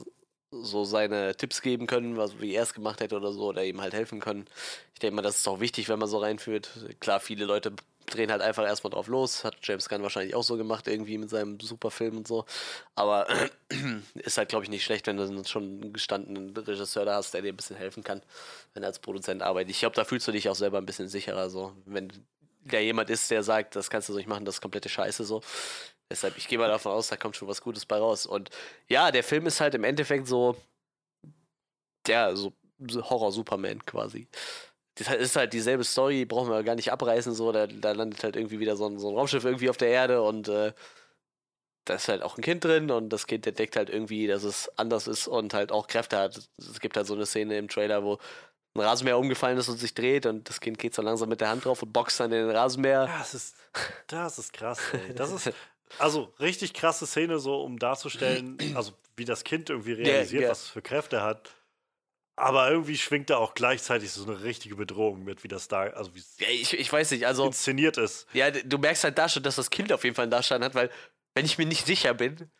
so 0.51 0.83
seine 0.85 1.35
Tipps 1.35 1.61
geben 1.61 1.87
können, 1.87 2.17
was, 2.17 2.39
wie 2.39 2.53
er 2.53 2.63
es 2.63 2.73
gemacht 2.73 3.01
hätte 3.01 3.15
oder 3.15 3.31
so, 3.33 3.47
oder 3.47 3.63
ihm 3.65 3.81
halt 3.81 3.93
helfen 3.93 4.19
können. 4.19 4.45
Ich 4.93 4.99
denke 4.99 5.15
mal, 5.15 5.21
das 5.21 5.39
ist 5.39 5.47
auch 5.47 5.59
wichtig, 5.59 5.89
wenn 5.89 5.99
man 5.99 6.07
so 6.07 6.19
reinführt. 6.19 6.69
Klar, 6.99 7.19
viele 7.19 7.45
Leute 7.45 7.73
drehen 8.07 8.31
halt 8.31 8.41
einfach 8.41 8.65
erstmal 8.65 8.91
drauf 8.91 9.07
los. 9.07 9.43
Hat 9.43 9.57
James 9.61 9.89
Gunn 9.89 10.01
wahrscheinlich 10.01 10.33
auch 10.35 10.43
so 10.43 10.57
gemacht, 10.57 10.87
irgendwie 10.87 11.17
mit 11.17 11.29
seinem 11.29 11.59
Superfilm 11.59 12.17
und 12.17 12.27
so. 12.27 12.45
Aber 12.95 13.27
ist 14.15 14.37
halt, 14.37 14.49
glaube 14.49 14.63
ich, 14.63 14.69
nicht 14.69 14.83
schlecht, 14.85 15.07
wenn 15.07 15.17
du 15.17 15.43
schon 15.45 15.63
einen 15.63 15.93
gestandenen 15.93 16.55
Regisseur 16.55 17.05
da 17.05 17.15
hast, 17.15 17.33
der 17.33 17.41
dir 17.41 17.53
ein 17.53 17.57
bisschen 17.57 17.75
helfen 17.75 18.03
kann, 18.03 18.21
wenn 18.73 18.83
er 18.83 18.87
als 18.87 18.99
Produzent 18.99 19.43
arbeitet. 19.43 19.71
Ich 19.71 19.79
glaube, 19.79 19.95
da 19.95 20.05
fühlst 20.05 20.27
du 20.27 20.31
dich 20.31 20.49
auch 20.49 20.55
selber 20.55 20.77
ein 20.77 20.85
bisschen 20.85 21.09
sicherer, 21.09 21.49
so. 21.49 21.73
Wenn 21.85 22.11
der 22.63 22.83
jemand 22.83 23.09
ist, 23.09 23.29
der 23.31 23.43
sagt, 23.43 23.75
das 23.75 23.89
kannst 23.89 24.09
du 24.09 24.13
so 24.13 24.17
nicht 24.17 24.27
machen, 24.27 24.45
das 24.45 24.55
ist 24.55 24.61
komplette 24.61 24.89
Scheiße, 24.89 25.23
so. 25.25 25.41
Deshalb, 26.09 26.37
ich 26.37 26.47
gehe 26.47 26.57
mal 26.57 26.69
davon 26.69 26.93
aus, 26.93 27.09
da 27.09 27.17
kommt 27.17 27.35
schon 27.35 27.47
was 27.47 27.61
Gutes 27.61 27.85
bei 27.85 27.97
raus. 27.97 28.25
Und 28.25 28.49
ja, 28.87 29.11
der 29.11 29.23
Film 29.23 29.45
ist 29.45 29.59
halt 29.59 29.75
im 29.75 29.83
Endeffekt 29.83 30.27
so, 30.27 30.55
ja, 32.07 32.35
so, 32.35 32.53
Horror-Superman 32.79 33.85
quasi. 33.85 34.27
Das 34.95 35.09
ist 35.09 35.35
halt 35.35 35.53
dieselbe 35.53 35.83
Story, 35.83 36.25
brauchen 36.25 36.49
wir 36.49 36.63
gar 36.63 36.75
nicht 36.75 36.91
abreißen, 36.91 37.33
so, 37.33 37.51
da, 37.51 37.67
da 37.67 37.91
landet 37.91 38.23
halt 38.23 38.35
irgendwie 38.35 38.59
wieder 38.59 38.75
so 38.75 38.87
ein, 38.87 38.97
so 38.99 39.09
ein 39.09 39.15
Raumschiff 39.15 39.45
irgendwie 39.45 39.69
auf 39.69 39.77
der 39.77 39.89
Erde 39.89 40.23
und 40.23 40.47
äh, 40.47 40.73
da 41.85 41.95
ist 41.95 42.07
halt 42.07 42.23
auch 42.23 42.37
ein 42.37 42.41
Kind 42.41 42.63
drin 42.63 42.91
und 42.91 43.09
das 43.09 43.27
Kind 43.27 43.45
entdeckt 43.47 43.75
halt 43.75 43.89
irgendwie, 43.89 44.27
dass 44.27 44.43
es 44.43 44.69
anders 44.77 45.07
ist 45.07 45.27
und 45.27 45.53
halt 45.53 45.71
auch 45.71 45.87
Kräfte 45.87 46.17
hat. 46.17 46.39
Es 46.57 46.79
gibt 46.79 46.97
halt 46.97 47.07
so 47.07 47.13
eine 47.13 47.25
Szene 47.25 47.57
im 47.57 47.67
Trailer, 47.67 48.03
wo 48.03 48.17
ein 48.75 48.81
Rasenmäher 48.81 49.17
umgefallen 49.17 49.57
ist 49.57 49.69
und 49.69 49.77
sich 49.77 49.93
dreht 49.93 50.25
und 50.25 50.49
das 50.49 50.59
Kind 50.59 50.79
geht 50.79 50.93
so 50.93 51.01
langsam 51.01 51.29
mit 51.29 51.41
der 51.41 51.49
Hand 51.49 51.65
drauf 51.65 51.81
und 51.83 51.93
boxt 51.93 52.19
dann 52.19 52.31
in 52.31 52.47
den 52.47 52.55
Rasenmäher. 52.55 53.05
Das 53.05 53.33
ist, 53.33 53.55
das 54.07 54.39
ist 54.39 54.53
krass, 54.53 54.79
ey. 54.93 55.13
Das 55.15 55.31
ist, 55.31 55.51
also 55.99 56.33
richtig 56.39 56.73
krasse 56.73 57.07
Szene, 57.07 57.39
so 57.39 57.61
um 57.61 57.79
darzustellen, 57.79 58.57
also 58.75 58.93
wie 59.15 59.25
das 59.25 59.43
Kind 59.43 59.69
irgendwie 59.69 59.93
realisiert, 59.93 60.43
ja. 60.43 60.49
was 60.49 60.63
es 60.63 60.69
für 60.69 60.81
Kräfte 60.81 61.21
hat. 61.21 61.51
Aber 62.39 62.69
irgendwie 62.69 62.97
schwingt 62.97 63.31
da 63.31 63.37
auch 63.37 63.55
gleichzeitig 63.55 64.11
so 64.11 64.23
eine 64.23 64.43
richtige 64.43 64.75
Bedrohung 64.75 65.23
mit, 65.23 65.43
wie 65.43 65.47
das 65.47 65.67
da, 65.67 65.81
also 65.81 66.13
wie 66.13 66.19
es 66.19 66.37
Ja, 66.39 66.47
ich, 66.49 66.71
ich 66.77 66.93
weiß 66.93 67.09
nicht, 67.11 67.25
also 67.25 67.47
inszeniert 67.47 67.97
ist. 67.97 68.27
Ja, 68.33 68.51
du 68.51 68.77
merkst 68.77 69.03
halt 69.03 69.17
da 69.17 69.27
schon, 69.27 69.41
dass 69.41 69.55
das 69.55 69.71
Kind 69.71 69.91
auf 69.91 70.03
jeden 70.03 70.15
Fall 70.15 70.23
einen 70.23 70.31
Darstand 70.31 70.63
hat, 70.63 70.75
weil 70.75 70.91
wenn 71.33 71.45
ich 71.45 71.57
mir 71.57 71.65
nicht 71.65 71.87
sicher 71.87 72.13
bin, 72.13 72.51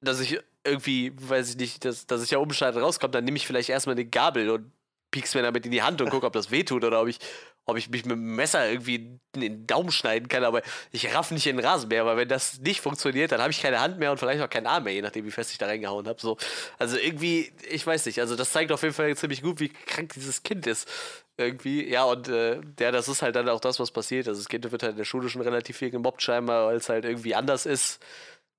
dass 0.00 0.20
ich 0.20 0.40
irgendwie, 0.64 1.12
weiß 1.16 1.50
ich 1.50 1.56
nicht, 1.56 1.84
dass, 1.84 2.06
dass 2.06 2.22
ich 2.22 2.30
ja 2.30 2.38
umschneide 2.38 2.80
rauskommt, 2.80 3.14
dann 3.14 3.24
nehme 3.24 3.36
ich 3.36 3.46
vielleicht 3.46 3.68
erstmal 3.68 3.94
eine 3.94 4.06
Gabel 4.06 4.48
und 4.48 4.72
piek's 5.10 5.34
mir 5.34 5.42
damit 5.42 5.66
in 5.66 5.72
die 5.72 5.82
Hand 5.82 6.00
und 6.00 6.08
gucke, 6.10 6.26
ob 6.26 6.32
das 6.32 6.50
wehtut 6.50 6.84
oder 6.84 7.02
ob 7.02 7.08
ich, 7.08 7.18
ob 7.66 7.76
ich 7.76 7.88
mich 7.88 8.04
mit 8.04 8.12
dem 8.16 8.34
Messer 8.34 8.68
irgendwie 8.68 8.96
in 9.34 9.40
den 9.40 9.66
Daumen 9.66 9.92
schneiden 9.92 10.28
kann, 10.28 10.42
aber 10.44 10.62
ich 10.90 11.14
raff 11.14 11.30
nicht 11.30 11.46
in 11.46 11.56
den 11.56 11.64
Rasenmäher, 11.64 12.04
weil 12.04 12.16
wenn 12.16 12.28
das 12.28 12.58
nicht 12.60 12.80
funktioniert, 12.80 13.30
dann 13.30 13.40
habe 13.40 13.52
ich 13.52 13.60
keine 13.62 13.80
Hand 13.80 13.98
mehr 13.98 14.10
und 14.10 14.18
vielleicht 14.18 14.42
auch 14.42 14.50
keinen 14.50 14.66
Arm 14.66 14.84
mehr, 14.84 14.92
je 14.92 15.02
nachdem, 15.02 15.24
wie 15.24 15.30
fest 15.30 15.52
ich 15.52 15.58
da 15.58 15.66
reingehauen 15.66 16.08
habe. 16.08 16.20
So. 16.20 16.36
Also 16.78 16.96
irgendwie, 16.96 17.52
ich 17.70 17.86
weiß 17.86 18.06
nicht, 18.06 18.18
also 18.20 18.34
das 18.34 18.50
zeigt 18.50 18.72
auf 18.72 18.82
jeden 18.82 18.94
Fall 18.94 19.16
ziemlich 19.16 19.42
gut, 19.42 19.60
wie 19.60 19.68
krank 19.68 20.12
dieses 20.14 20.42
Kind 20.42 20.66
ist. 20.66 20.88
Irgendwie, 21.36 21.88
ja, 21.88 22.04
und 22.04 22.28
äh, 22.28 22.60
ja, 22.78 22.90
das 22.90 23.08
ist 23.08 23.22
halt 23.22 23.36
dann 23.36 23.48
auch 23.48 23.60
das, 23.60 23.78
was 23.80 23.90
passiert. 23.92 24.28
Also 24.28 24.40
das 24.40 24.48
Kind 24.48 24.70
wird 24.70 24.82
halt 24.82 24.92
in 24.92 24.98
der 24.98 25.04
Schule 25.04 25.28
schon 25.28 25.40
relativ 25.40 25.76
viel 25.78 25.90
gemobbt, 25.90 26.22
scheinbar, 26.22 26.66
weil 26.66 26.76
es 26.76 26.88
halt 26.88 27.04
irgendwie 27.04 27.34
anders 27.34 27.66
ist. 27.66 28.02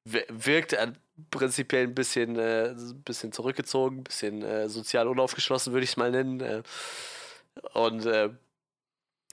Wir- 0.06 0.26
Wirkt 0.30 0.74
äh, 0.74 0.94
prinzipiell 1.30 1.84
ein 1.84 1.94
bisschen, 1.96 2.40
äh, 2.40 2.74
bisschen 3.06 3.32
zurückgezogen, 3.34 4.00
ein 4.00 4.04
bisschen 4.04 4.42
äh, 4.42 4.68
sozial 4.70 5.08
unaufgeschlossen, 5.08 5.74
würde 5.74 5.84
ich 5.84 5.92
es 5.92 5.98
mal 5.98 6.10
nennen. 6.12 6.40
Äh, 6.40 6.64
und 7.74 8.06
äh, 8.06 8.30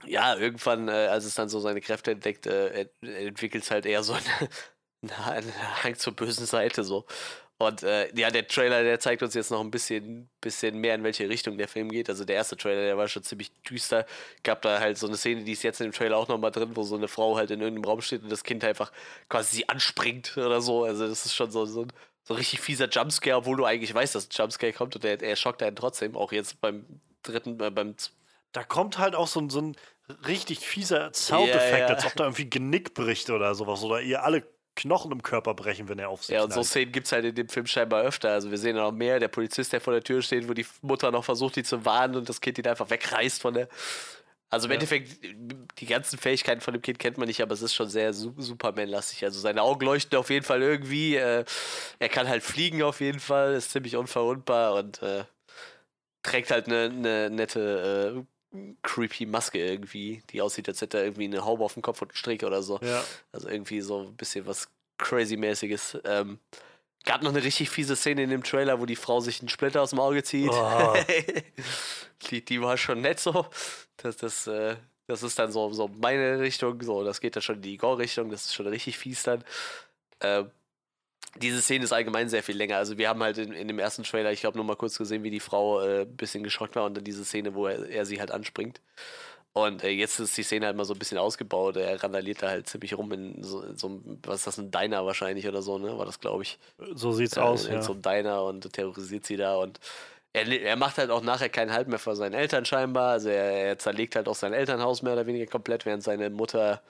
ja, 0.05 0.36
irgendwann, 0.36 0.88
äh, 0.88 0.92
als 0.92 1.24
es 1.24 1.34
dann 1.34 1.49
so 1.49 1.61
seine 1.61 1.80
Kräfte 1.80 2.12
entdeckt, 2.12 2.46
äh, 2.46 2.88
entwickelt 3.03 3.64
es 3.64 3.70
halt 3.70 3.86
eher 3.86 4.03
so 4.03 4.14
einen, 4.14 5.11
einen 5.24 5.53
Hang 5.82 5.96
zur 5.96 6.14
bösen 6.14 6.46
Seite 6.46 6.84
so. 6.84 7.07
Und 7.61 7.82
äh, 7.82 8.09
ja, 8.16 8.30
der 8.30 8.46
Trailer, 8.46 8.84
der 8.84 9.01
zeigt 9.01 9.20
uns 9.20 9.34
jetzt 9.34 9.51
noch 9.51 9.61
ein 9.61 9.72
bisschen, 9.72 10.30
bisschen 10.40 10.78
mehr, 10.78 10.94
in 10.94 11.03
welche 11.03 11.28
Richtung 11.28 11.59
der 11.59 11.66
Film 11.66 11.88
geht. 11.90 12.09
Also 12.09 12.24
der 12.24 12.36
erste 12.36 12.57
Trailer, 12.57 12.82
der 12.82 12.96
war 12.96 13.09
schon 13.09 13.24
ziemlich 13.24 13.51
düster. 13.68 14.07
Gab 14.44 14.62
da 14.62 14.78
halt 14.78 14.96
so 14.96 15.09
eine 15.09 15.16
Szene, 15.16 15.42
die 15.42 15.53
ist 15.53 15.64
jetzt 15.64 15.80
in 15.80 15.88
dem 15.88 15.92
Trailer 15.92 16.16
auch 16.18 16.28
nochmal 16.28 16.53
drin, 16.53 16.76
wo 16.76 16.84
so 16.84 16.94
eine 16.94 17.09
Frau 17.09 17.36
halt 17.36 17.51
in 17.51 17.61
irgendeinem 17.61 17.84
Raum 17.84 18.01
steht 18.01 18.22
und 18.22 18.30
das 18.30 18.44
Kind 18.44 18.62
einfach 18.64 18.92
quasi 19.28 19.57
sie 19.57 19.68
anspringt 19.68 20.36
oder 20.36 20.61
so. 20.61 20.84
Also 20.84 21.09
das 21.09 21.26
ist 21.26 21.34
schon 21.34 21.51
so, 21.51 21.66
so, 21.66 21.82
ein, 21.82 21.92
so 22.22 22.34
ein 22.34 22.38
richtig 22.38 22.61
fieser 22.61 22.88
Jumpscare, 22.88 23.38
obwohl 23.38 23.57
du 23.57 23.64
eigentlich 23.64 23.92
weißt, 23.92 24.14
dass 24.14 24.26
ein 24.26 24.30
Jumpscare 24.32 24.72
kommt 24.72 24.94
und 24.94 25.05
er, 25.05 25.20
er 25.20 25.34
schockt 25.34 25.61
einen 25.64 25.74
trotzdem. 25.74 26.16
Auch 26.16 26.30
jetzt 26.30 26.61
beim 26.61 26.86
dritten, 27.24 27.61
äh, 27.61 27.70
beim 27.72 27.96
Da 28.59 28.64
kommt 28.64 28.98
halt 28.98 29.14
auch 29.14 29.28
so 29.28 29.38
ein, 29.40 29.50
so 29.50 29.61
ein 29.61 29.76
richtig 30.26 30.59
fieser 30.66 31.12
Soundeffekt, 31.14 31.70
Ja, 31.72 31.78
ja. 31.78 31.86
als 31.94 32.04
ob 32.04 32.16
da 32.16 32.24
irgendwie 32.24 32.50
Genick 32.50 32.92
bricht 32.92 33.30
oder 33.30 33.54
sowas. 33.54 33.84
Oder 33.84 34.00
ihr 34.00 34.24
alle 34.24 34.42
Knochen 34.74 35.12
im 35.12 35.22
Körper 35.22 35.54
brechen, 35.54 35.88
wenn 35.88 36.00
er 36.00 36.09
auf 36.09 36.24
sich 36.24 36.34
Ja, 36.34 36.42
und 36.42 36.50
so 36.50 36.54
knallt. 36.54 36.66
Szenen 36.66 36.90
gibt 36.90 37.06
es 37.06 37.12
halt 37.12 37.24
in 37.24 37.36
dem 37.36 37.48
Film 37.48 37.66
scheinbar 37.66 38.02
öfter. 38.02 38.32
Also 38.32 38.50
wir 38.50 38.59
sehen 38.59 38.74
ja 38.74 38.82
noch 38.82 38.90
mehr. 38.90 39.20
Der 39.20 39.28
Polizist, 39.28 39.72
der 39.72 39.80
vor 39.80 39.92
der 39.92 40.02
Tür 40.02 40.22
steht, 40.22 40.48
wo 40.48 40.54
die 40.54 40.66
Mutter 40.82 41.12
noch 41.12 41.24
versucht, 41.24 41.54
die 41.54 41.62
zu 41.62 41.84
warnen 41.84 42.16
und 42.16 42.28
das 42.28 42.40
Kind 42.40 42.59
ihn 42.59 42.66
einfach 42.66 42.90
wegreißt 42.90 43.40
von 43.40 43.54
der. 43.54 43.68
Also 44.50 44.66
im 44.66 44.72
Ja. 44.72 44.74
Endeffekt, 44.74 45.20
die 45.78 45.86
ganzen 45.86 46.18
Fähigkeiten 46.18 46.61
von 46.61 46.72
dem 46.74 46.82
Kind 46.82 46.98
kennt 46.98 47.16
man 47.16 47.28
nicht, 47.28 47.40
aber 47.42 47.54
es 47.54 47.62
ist 47.62 47.74
schon 47.74 47.88
sehr 47.88 48.12
Su- 48.12 48.34
Superman-lastig. 48.38 49.22
Also 49.24 49.38
seine 49.38 49.62
Augen 49.62 49.84
leuchten 49.86 50.18
auf 50.18 50.30
jeden 50.30 50.44
Fall 50.44 50.62
irgendwie. 50.62 51.14
Äh, 51.14 51.44
er 52.00 52.09
kann 52.09 52.26
halt 52.28 52.42
fliegen 52.42 52.82
auf 52.82 53.00
jeden 53.00 53.20
Fall, 53.20 53.54
ist 53.54 53.70
ziemlich 53.70 53.94
unverwundbar 53.94 54.74
und 54.74 55.00
äh, 55.00 55.22
trägt 56.24 56.50
halt 56.50 56.66
eine, 56.66 56.84
eine 56.84 57.30
nette, 57.30 58.16
äh, 58.16 58.24
creepy 58.82 59.26
Maske 59.26 59.59
irgendwie, 59.59 60.22
die 60.30 60.40
aussieht, 60.40 60.68
als 60.68 60.80
hätte 60.80 60.99
er 60.99 61.05
irgendwie 61.05 61.24
eine 61.24 61.44
Haube 61.44 61.64
auf 61.64 61.74
dem 61.74 61.82
Kopf 61.82 62.01
und 62.03 62.11
einen 62.11 62.16
Strick 62.16 62.42
oder 62.42 62.62
so. 62.62 62.78
Ja. 62.82 63.05
Also 63.32 63.49
irgendwie 63.49 63.80
so 63.80 64.09
ein 64.09 64.16
bisschen 64.16 64.46
was 64.46 64.68
Crazy-mäßiges. 64.99 65.99
Ähm, 66.05 66.38
gab 67.05 67.22
noch 67.22 67.30
eine 67.30 67.42
richtig 67.42 67.70
fiese 67.70 67.96
Szene 67.96 68.22
in 68.22 68.30
dem 68.30 68.42
Trailer, 68.42 68.80
wo 68.80 68.86
die 68.86 68.96
Frau 68.96 69.20
sich 69.20 69.40
einen 69.40 69.49
Splitter 69.49 69.82
aus 69.82 69.90
dem 69.90 70.01
Auge 70.01 70.22
zieht. 70.22 70.51
Oh. 70.51 70.94
die, 72.30 72.44
die 72.44 72.61
war 72.61 72.76
schon 72.76 73.01
nett 73.01 73.20
so. 73.20 73.46
Das, 73.96 74.16
das, 74.16 74.46
äh, 74.46 74.76
das 75.07 75.22
ist 75.22 75.38
dann 75.38 75.53
so, 75.53 75.72
so 75.72 75.88
meine 75.88 76.40
Richtung. 76.40 76.82
So, 76.82 77.05
das 77.05 77.20
geht 77.20 77.36
dann 77.36 77.42
schon 77.42 77.57
in 77.57 77.62
die 77.62 77.76
Gore-Richtung. 77.76 78.30
Das 78.30 78.46
ist 78.46 78.55
schon 78.55 78.66
richtig 78.66 78.99
fies 78.99 79.22
dann. 79.22 79.44
Ähm, 80.20 80.51
diese 81.36 81.60
Szene 81.62 81.84
ist 81.84 81.92
allgemein 81.92 82.28
sehr 82.28 82.42
viel 82.42 82.56
länger. 82.56 82.76
Also 82.78 82.98
wir 82.98 83.08
haben 83.08 83.22
halt 83.22 83.38
in, 83.38 83.52
in 83.52 83.68
dem 83.68 83.78
ersten 83.78 84.02
Trailer, 84.02 84.32
ich 84.32 84.40
glaube, 84.40 84.56
nur 84.58 84.64
mal 84.64 84.76
kurz 84.76 84.98
gesehen, 84.98 85.22
wie 85.24 85.30
die 85.30 85.40
Frau 85.40 85.80
äh, 85.80 86.02
ein 86.02 86.16
bisschen 86.16 86.42
geschockt 86.42 86.76
war 86.76 86.84
und 86.84 86.96
dann 86.96 87.04
diese 87.04 87.24
Szene, 87.24 87.54
wo 87.54 87.66
er, 87.66 87.88
er 87.88 88.06
sie 88.06 88.20
halt 88.20 88.30
anspringt. 88.32 88.80
Und 89.52 89.82
äh, 89.84 89.90
jetzt 89.90 90.20
ist 90.20 90.36
die 90.36 90.42
Szene 90.42 90.66
halt 90.66 90.76
mal 90.76 90.84
so 90.84 90.94
ein 90.94 90.98
bisschen 90.98 91.18
ausgebaut. 91.18 91.76
Er 91.76 92.02
randaliert 92.02 92.42
da 92.42 92.48
halt 92.48 92.68
ziemlich 92.68 92.96
rum 92.96 93.12
in 93.12 93.42
so, 93.42 93.62
in 93.62 93.76
so 93.76 93.88
einem, 93.88 94.18
was 94.24 94.36
ist 94.40 94.46
das, 94.46 94.58
ein 94.58 94.70
Diner 94.70 95.04
wahrscheinlich 95.06 95.48
oder 95.48 95.62
so, 95.62 95.78
ne? 95.78 95.96
War 95.98 96.06
das, 96.06 96.20
glaube 96.20 96.42
ich. 96.44 96.58
So 96.94 97.12
sieht's 97.12 97.36
Äh, 97.36 97.40
aus, 97.40 97.66
in 97.66 97.74
ja. 97.74 97.82
so 97.82 97.92
einem 97.92 98.02
Diner 98.02 98.44
und 98.44 98.72
terrorisiert 98.72 99.26
sie 99.26 99.36
da 99.36 99.56
und 99.56 99.80
er, 100.32 100.46
er 100.48 100.76
macht 100.76 100.98
halt 100.98 101.10
auch 101.10 101.22
nachher 101.22 101.48
keinen 101.48 101.72
Halt 101.72 101.88
mehr 101.88 101.98
vor 101.98 102.16
seinen 102.16 102.34
Eltern 102.34 102.64
scheinbar. 102.64 103.12
Also 103.12 103.30
er, 103.30 103.52
er 103.68 103.78
zerlegt 103.78 104.16
halt 104.16 104.28
auch 104.28 104.34
sein 104.34 104.52
Elternhaus 104.52 105.02
mehr 105.02 105.14
oder 105.14 105.26
weniger 105.26 105.46
komplett, 105.46 105.86
während 105.86 106.02
seine 106.02 106.30
Mutter 106.30 106.82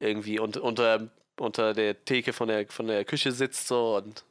irgendwie 0.00 0.38
unter, 0.40 0.62
unter, 0.62 1.08
unter 1.38 1.72
der 1.74 2.04
Theke 2.04 2.32
von 2.32 2.48
der, 2.48 2.66
von 2.68 2.86
der 2.86 3.04
Küche 3.04 3.32
sitzt 3.32 3.68
so 3.68 3.96
und 3.96 4.24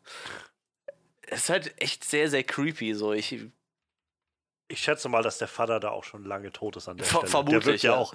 es 1.27 1.43
ist 1.43 1.49
halt 1.49 1.73
echt 1.81 2.03
sehr, 2.03 2.29
sehr 2.29 2.43
creepy. 2.43 2.93
So, 2.93 3.13
ich, 3.13 3.35
Ich 4.67 4.79
schätze 4.79 5.09
mal, 5.09 5.23
dass 5.23 5.37
der 5.37 5.47
Vater 5.47 5.79
da 5.79 5.89
auch 5.89 6.03
schon 6.03 6.23
lange 6.25 6.51
tot 6.51 6.75
ist 6.77 6.87
an 6.87 6.97
der 6.97 7.05
Ver- 7.05 7.19
Stelle. 7.19 7.31
vermutlich, 7.31 7.63
der 7.63 7.65
wirkt 7.73 7.83
ja, 7.83 7.91
ja. 7.91 7.97
auch, 7.97 8.13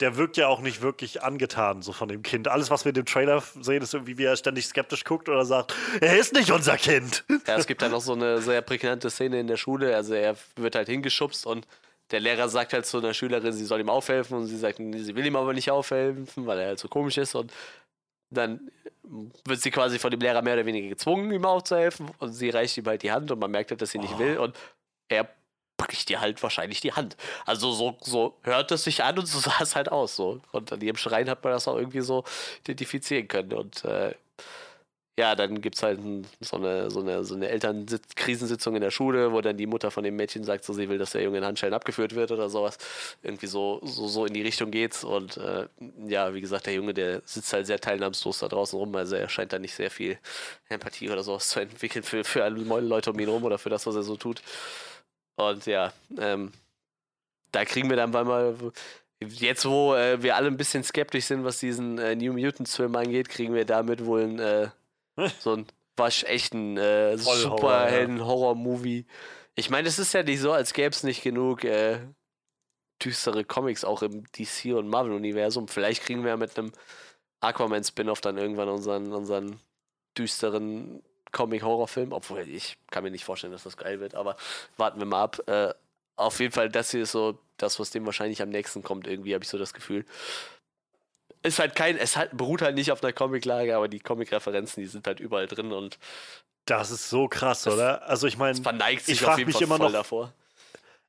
der 0.00 0.16
wirkt 0.16 0.36
ja 0.36 0.48
auch 0.48 0.60
nicht 0.60 0.82
wirklich 0.82 1.22
angetan 1.22 1.80
so 1.82 1.92
von 1.92 2.08
dem 2.08 2.22
Kind. 2.22 2.48
Alles, 2.48 2.68
was 2.70 2.84
wir 2.84 2.90
in 2.90 2.94
dem 2.94 3.06
Trailer 3.06 3.42
sehen, 3.60 3.82
ist 3.82 3.94
irgendwie, 3.94 4.18
wie 4.18 4.24
er 4.24 4.36
ständig 4.36 4.66
skeptisch 4.66 5.04
guckt 5.04 5.28
oder 5.28 5.44
sagt, 5.46 5.74
er 6.00 6.18
ist 6.18 6.34
nicht 6.34 6.50
unser 6.50 6.76
Kind. 6.76 7.24
Ja, 7.46 7.56
es 7.56 7.66
gibt 7.66 7.80
dann 7.82 7.92
noch 7.92 8.00
so 8.02 8.12
eine 8.12 8.40
sehr 8.42 8.60
prägnante 8.62 9.08
Szene 9.10 9.40
in 9.40 9.46
der 9.46 9.56
Schule. 9.56 9.94
Also 9.96 10.12
er 10.14 10.36
wird 10.56 10.74
halt 10.74 10.88
hingeschubst 10.88 11.46
und 11.46 11.66
der 12.10 12.20
Lehrer 12.20 12.48
sagt 12.48 12.72
halt 12.72 12.86
zu 12.86 12.98
einer 12.98 13.14
Schülerin, 13.14 13.52
sie 13.52 13.64
soll 13.64 13.80
ihm 13.80 13.88
aufhelfen 13.90 14.36
und 14.36 14.46
sie 14.46 14.56
sagt, 14.58 14.76
sie 14.78 15.14
will 15.16 15.26
ihm 15.26 15.34
aber 15.36 15.52
nicht 15.54 15.70
aufhelfen, 15.70 16.46
weil 16.46 16.58
er 16.58 16.66
halt 16.68 16.78
so 16.78 16.88
komisch 16.88 17.16
ist 17.18 17.34
und 17.34 17.52
dann 18.30 18.70
wird 19.02 19.60
sie 19.60 19.70
quasi 19.70 19.98
von 19.98 20.10
dem 20.10 20.20
Lehrer 20.20 20.42
mehr 20.42 20.54
oder 20.54 20.66
weniger 20.66 20.88
gezwungen, 20.88 21.30
ihm 21.30 21.44
aufzuhelfen 21.44 22.10
und 22.18 22.32
sie 22.32 22.50
reicht 22.50 22.76
ihm 22.76 22.86
halt 22.86 23.02
die 23.02 23.12
Hand 23.12 23.30
und 23.30 23.38
man 23.38 23.50
merkt 23.50 23.70
halt, 23.70 23.80
dass 23.80 23.90
sie 23.90 23.98
nicht 23.98 24.14
Oh. 24.14 24.18
will 24.18 24.38
und 24.38 24.56
er 25.08 25.28
bricht 25.76 26.10
ihr 26.10 26.20
halt 26.20 26.42
wahrscheinlich 26.42 26.80
die 26.80 26.92
Hand. 26.92 27.16
Also 27.44 27.70
so, 27.72 27.96
so 28.00 28.38
hört 28.42 28.72
es 28.72 28.84
sich 28.84 29.04
an 29.04 29.18
und 29.18 29.26
so 29.26 29.38
sah 29.50 29.58
es 29.60 29.76
halt 29.76 29.92
aus. 29.92 30.16
So. 30.16 30.40
Und 30.52 30.72
an 30.72 30.80
ihrem 30.80 30.96
Schreien 30.96 31.28
hat 31.30 31.44
man 31.44 31.52
das 31.52 31.68
auch 31.68 31.76
irgendwie 31.76 32.00
so 32.00 32.24
identifizieren 32.60 33.28
können. 33.28 33.52
Und 33.52 33.84
äh, 33.84 34.14
ja, 35.18 35.34
dann 35.34 35.62
gibt 35.62 35.76
es 35.76 35.82
halt 35.82 35.98
so 36.40 36.56
eine, 36.56 36.90
so 36.90 37.00
eine, 37.00 37.24
so 37.24 37.34
eine 37.34 37.48
Elternkrisensitzung 37.48 38.74
in 38.74 38.82
der 38.82 38.90
Schule, 38.90 39.32
wo 39.32 39.40
dann 39.40 39.56
die 39.56 39.66
Mutter 39.66 39.90
von 39.90 40.04
dem 40.04 40.14
Mädchen 40.14 40.44
sagt, 40.44 40.64
so 40.64 40.74
sie 40.74 40.90
will, 40.90 40.98
dass 40.98 41.12
der 41.12 41.22
Junge 41.22 41.38
in 41.38 41.44
Handschellen 41.44 41.72
abgeführt 41.72 42.14
wird 42.14 42.32
oder 42.32 42.50
sowas. 42.50 42.76
Irgendwie 43.22 43.46
so, 43.46 43.80
so, 43.82 44.08
so 44.08 44.26
in 44.26 44.34
die 44.34 44.42
Richtung 44.42 44.70
geht's. 44.70 45.04
Und 45.04 45.38
äh, 45.38 45.68
ja, 46.06 46.34
wie 46.34 46.42
gesagt, 46.42 46.66
der 46.66 46.74
Junge, 46.74 46.92
der 46.92 47.22
sitzt 47.24 47.50
halt 47.54 47.66
sehr 47.66 47.80
teilnahmslos 47.80 48.40
da 48.40 48.48
draußen 48.48 48.78
rum, 48.78 48.94
also 48.94 49.16
er 49.16 49.30
scheint 49.30 49.54
da 49.54 49.58
nicht 49.58 49.74
sehr 49.74 49.90
viel 49.90 50.18
Empathie 50.68 51.08
oder 51.08 51.22
sowas 51.22 51.48
zu 51.48 51.60
entwickeln 51.60 52.02
für, 52.02 52.22
für 52.22 52.44
alle 52.44 52.58
Leute 52.80 53.10
um 53.10 53.18
ihn 53.18 53.28
rum 53.28 53.44
oder 53.44 53.58
für 53.58 53.70
das, 53.70 53.86
was 53.86 53.94
er 53.94 54.02
so 54.02 54.16
tut. 54.16 54.42
Und 55.36 55.64
ja, 55.64 55.94
ähm, 56.18 56.52
da 57.52 57.64
kriegen 57.64 57.88
wir 57.88 57.96
dann 57.96 58.10
mal, 58.10 58.54
jetzt 59.20 59.64
wo 59.64 59.94
äh, 59.94 60.22
wir 60.22 60.36
alle 60.36 60.48
ein 60.48 60.58
bisschen 60.58 60.84
skeptisch 60.84 61.24
sind, 61.24 61.44
was 61.44 61.60
diesen 61.60 61.98
äh, 61.98 62.14
New 62.14 62.34
Mutants-Film 62.34 62.94
angeht, 62.96 63.30
kriegen 63.30 63.54
wir 63.54 63.64
damit 63.64 64.04
wohl 64.04 64.22
ein, 64.22 64.38
äh, 64.38 64.68
so 65.40 65.54
ein 65.54 65.66
waschechten 65.96 66.76
äh, 66.76 67.16
Superhelden-Horror-Movie. 67.16 69.06
Ich 69.54 69.70
meine, 69.70 69.88
es 69.88 69.98
ist 69.98 70.12
ja 70.12 70.22
nicht 70.22 70.40
so, 70.40 70.52
als 70.52 70.74
gäbe 70.74 70.90
es 70.90 71.02
nicht 71.02 71.22
genug 71.22 71.64
äh, 71.64 72.00
düstere 73.02 73.44
Comics 73.44 73.84
auch 73.84 74.02
im 74.02 74.24
DC- 74.24 74.74
und 74.74 74.88
Marvel-Universum. 74.88 75.68
Vielleicht 75.68 76.02
kriegen 76.02 76.22
wir 76.22 76.30
ja 76.30 76.36
mit 76.36 76.58
einem 76.58 76.72
Aquaman-Spin-Off 77.40 78.20
dann 78.20 78.38
irgendwann 78.38 78.68
unseren, 78.68 79.12
unseren 79.12 79.58
düsteren 80.16 81.02
Comic-Horrorfilm. 81.32 82.12
Obwohl, 82.12 82.48
ich 82.48 82.76
kann 82.90 83.04
mir 83.04 83.10
nicht 83.10 83.24
vorstellen, 83.24 83.52
dass 83.52 83.64
das 83.64 83.76
geil 83.76 84.00
wird, 84.00 84.14
aber 84.14 84.36
warten 84.76 84.98
wir 84.98 85.06
mal 85.06 85.22
ab. 85.22 85.40
Äh, 85.46 85.72
auf 86.16 86.40
jeden 86.40 86.52
Fall, 86.52 86.70
das 86.70 86.90
hier 86.90 87.02
ist 87.02 87.12
so 87.12 87.38
das, 87.58 87.78
was 87.78 87.90
dem 87.90 88.06
wahrscheinlich 88.06 88.42
am 88.42 88.48
nächsten 88.48 88.82
kommt, 88.82 89.06
irgendwie, 89.06 89.34
habe 89.34 89.44
ich 89.44 89.50
so 89.50 89.58
das 89.58 89.74
Gefühl. 89.74 90.04
Ist 91.46 91.58
halt 91.58 91.74
kein, 91.76 91.96
es 91.96 92.16
halt, 92.16 92.36
beruht 92.36 92.62
halt 92.62 92.74
nicht 92.74 92.90
auf 92.92 93.02
einer 93.02 93.12
Comic-Lage, 93.12 93.76
aber 93.76 93.88
die 93.88 94.00
Comic-Referenzen, 94.00 94.82
die 94.82 94.88
sind 94.88 95.06
halt 95.06 95.20
überall 95.20 95.46
drin 95.46 95.72
und 95.72 95.98
Das 96.66 96.90
ist 96.90 97.08
so 97.08 97.28
krass, 97.28 97.66
oder? 97.66 98.08
Also 98.08 98.26
ich 98.26 98.36
meine, 98.36 98.58
ich 98.58 98.66
auf 98.66 99.18
frag 99.28 99.38
jeden 99.38 99.48
mich 99.48 99.56
Fall 99.56 99.62
immer 99.64 99.78
noch- 99.78 99.92
davor. 99.92 100.32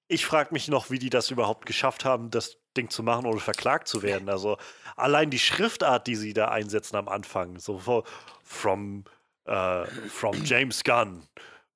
ich 0.07 0.25
frage 0.25 0.49
mich 0.53 0.67
noch, 0.67 0.89
wie 0.91 0.99
die 0.99 1.09
das 1.09 1.31
überhaupt 1.31 1.65
geschafft 1.65 2.05
haben, 2.05 2.29
das 2.29 2.57
Ding 2.77 2.89
zu 2.91 3.01
machen, 3.01 3.25
ohne 3.25 3.39
verklagt 3.39 3.87
zu 3.87 4.03
werden. 4.03 4.29
Also 4.29 4.57
allein 4.95 5.31
die 5.31 5.39
Schriftart, 5.39 6.05
die 6.05 6.15
sie 6.15 6.33
da 6.33 6.49
einsetzen 6.49 6.95
am 6.95 7.07
Anfang, 7.09 7.57
so 7.57 8.03
from, 8.43 9.03
äh, 9.45 9.85
from 9.85 10.43
James 10.45 10.83
Gunn, 10.83 11.27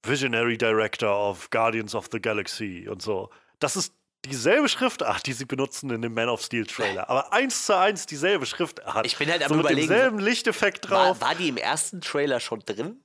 Visionary 0.03 0.57
Director 0.57 1.09
of 1.09 1.49
Guardians 1.49 1.95
of 1.95 2.07
the 2.11 2.19
Galaxy 2.21 2.87
und 2.87 3.01
so. 3.01 3.29
Das 3.59 3.75
ist 3.75 3.93
dieselbe 4.25 4.69
Schriftart, 4.69 5.25
die 5.25 5.33
sie 5.33 5.45
benutzen 5.45 5.89
in 5.89 6.01
dem 6.01 6.13
Man 6.13 6.29
of 6.29 6.41
Steel 6.41 6.65
Trailer. 6.65 7.09
Aber 7.09 7.33
eins 7.33 7.65
zu 7.65 7.77
eins 7.77 8.05
dieselbe 8.05 8.45
Schriftart. 8.45 9.05
Ich 9.05 9.17
bin 9.17 9.29
halt 9.31 9.41
am 9.43 9.49
so 9.49 9.55
mit 9.55 9.65
Überlegen, 9.65 9.87
demselben 9.87 10.19
Lichteffekt 10.19 10.89
drauf. 10.89 11.19
War, 11.21 11.29
war 11.29 11.35
die 11.35 11.49
im 11.49 11.57
ersten 11.57 12.01
Trailer 12.01 12.39
schon 12.39 12.59
drin? 12.59 13.03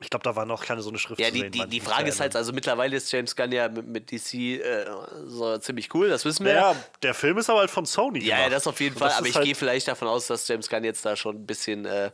ich 0.00 0.10
glaube, 0.10 0.24
da 0.24 0.36
war 0.36 0.44
noch 0.44 0.62
keine 0.62 0.82
so 0.82 0.90
eine 0.90 0.98
Schrift 0.98 1.18
Ja, 1.18 1.28
zu 1.28 1.32
die, 1.32 1.40
sehen. 1.40 1.52
die, 1.52 1.66
die 1.68 1.80
Frage 1.80 2.10
ist 2.10 2.20
halt, 2.20 2.36
also 2.36 2.52
mittlerweile 2.52 2.96
ist 2.96 3.10
James 3.10 3.34
Gunn 3.34 3.50
ja 3.50 3.68
mit, 3.70 3.86
mit 3.86 4.10
DC 4.12 4.34
äh, 4.34 4.84
so 5.24 5.56
ziemlich 5.56 5.94
cool, 5.94 6.10
das 6.10 6.26
wissen 6.26 6.44
wir. 6.44 6.52
Ja, 6.52 6.76
der 7.02 7.14
Film 7.14 7.38
ist 7.38 7.48
aber 7.48 7.60
halt 7.60 7.70
von 7.70 7.86
Sony 7.86 8.18
Ja, 8.18 8.26
ja, 8.26 8.36
gemacht. 8.36 8.52
das 8.52 8.66
auf 8.66 8.78
jeden 8.80 8.94
Fall. 8.94 9.10
Aber 9.12 9.26
ich 9.26 9.34
halt 9.34 9.46
gehe 9.46 9.54
vielleicht 9.54 9.88
davon 9.88 10.06
aus, 10.08 10.26
dass 10.26 10.46
James 10.48 10.68
Gunn 10.68 10.84
jetzt 10.84 11.04
da 11.06 11.16
schon 11.16 11.36
ein 11.36 11.46
bisschen, 11.46 11.86
äh, 11.86 12.10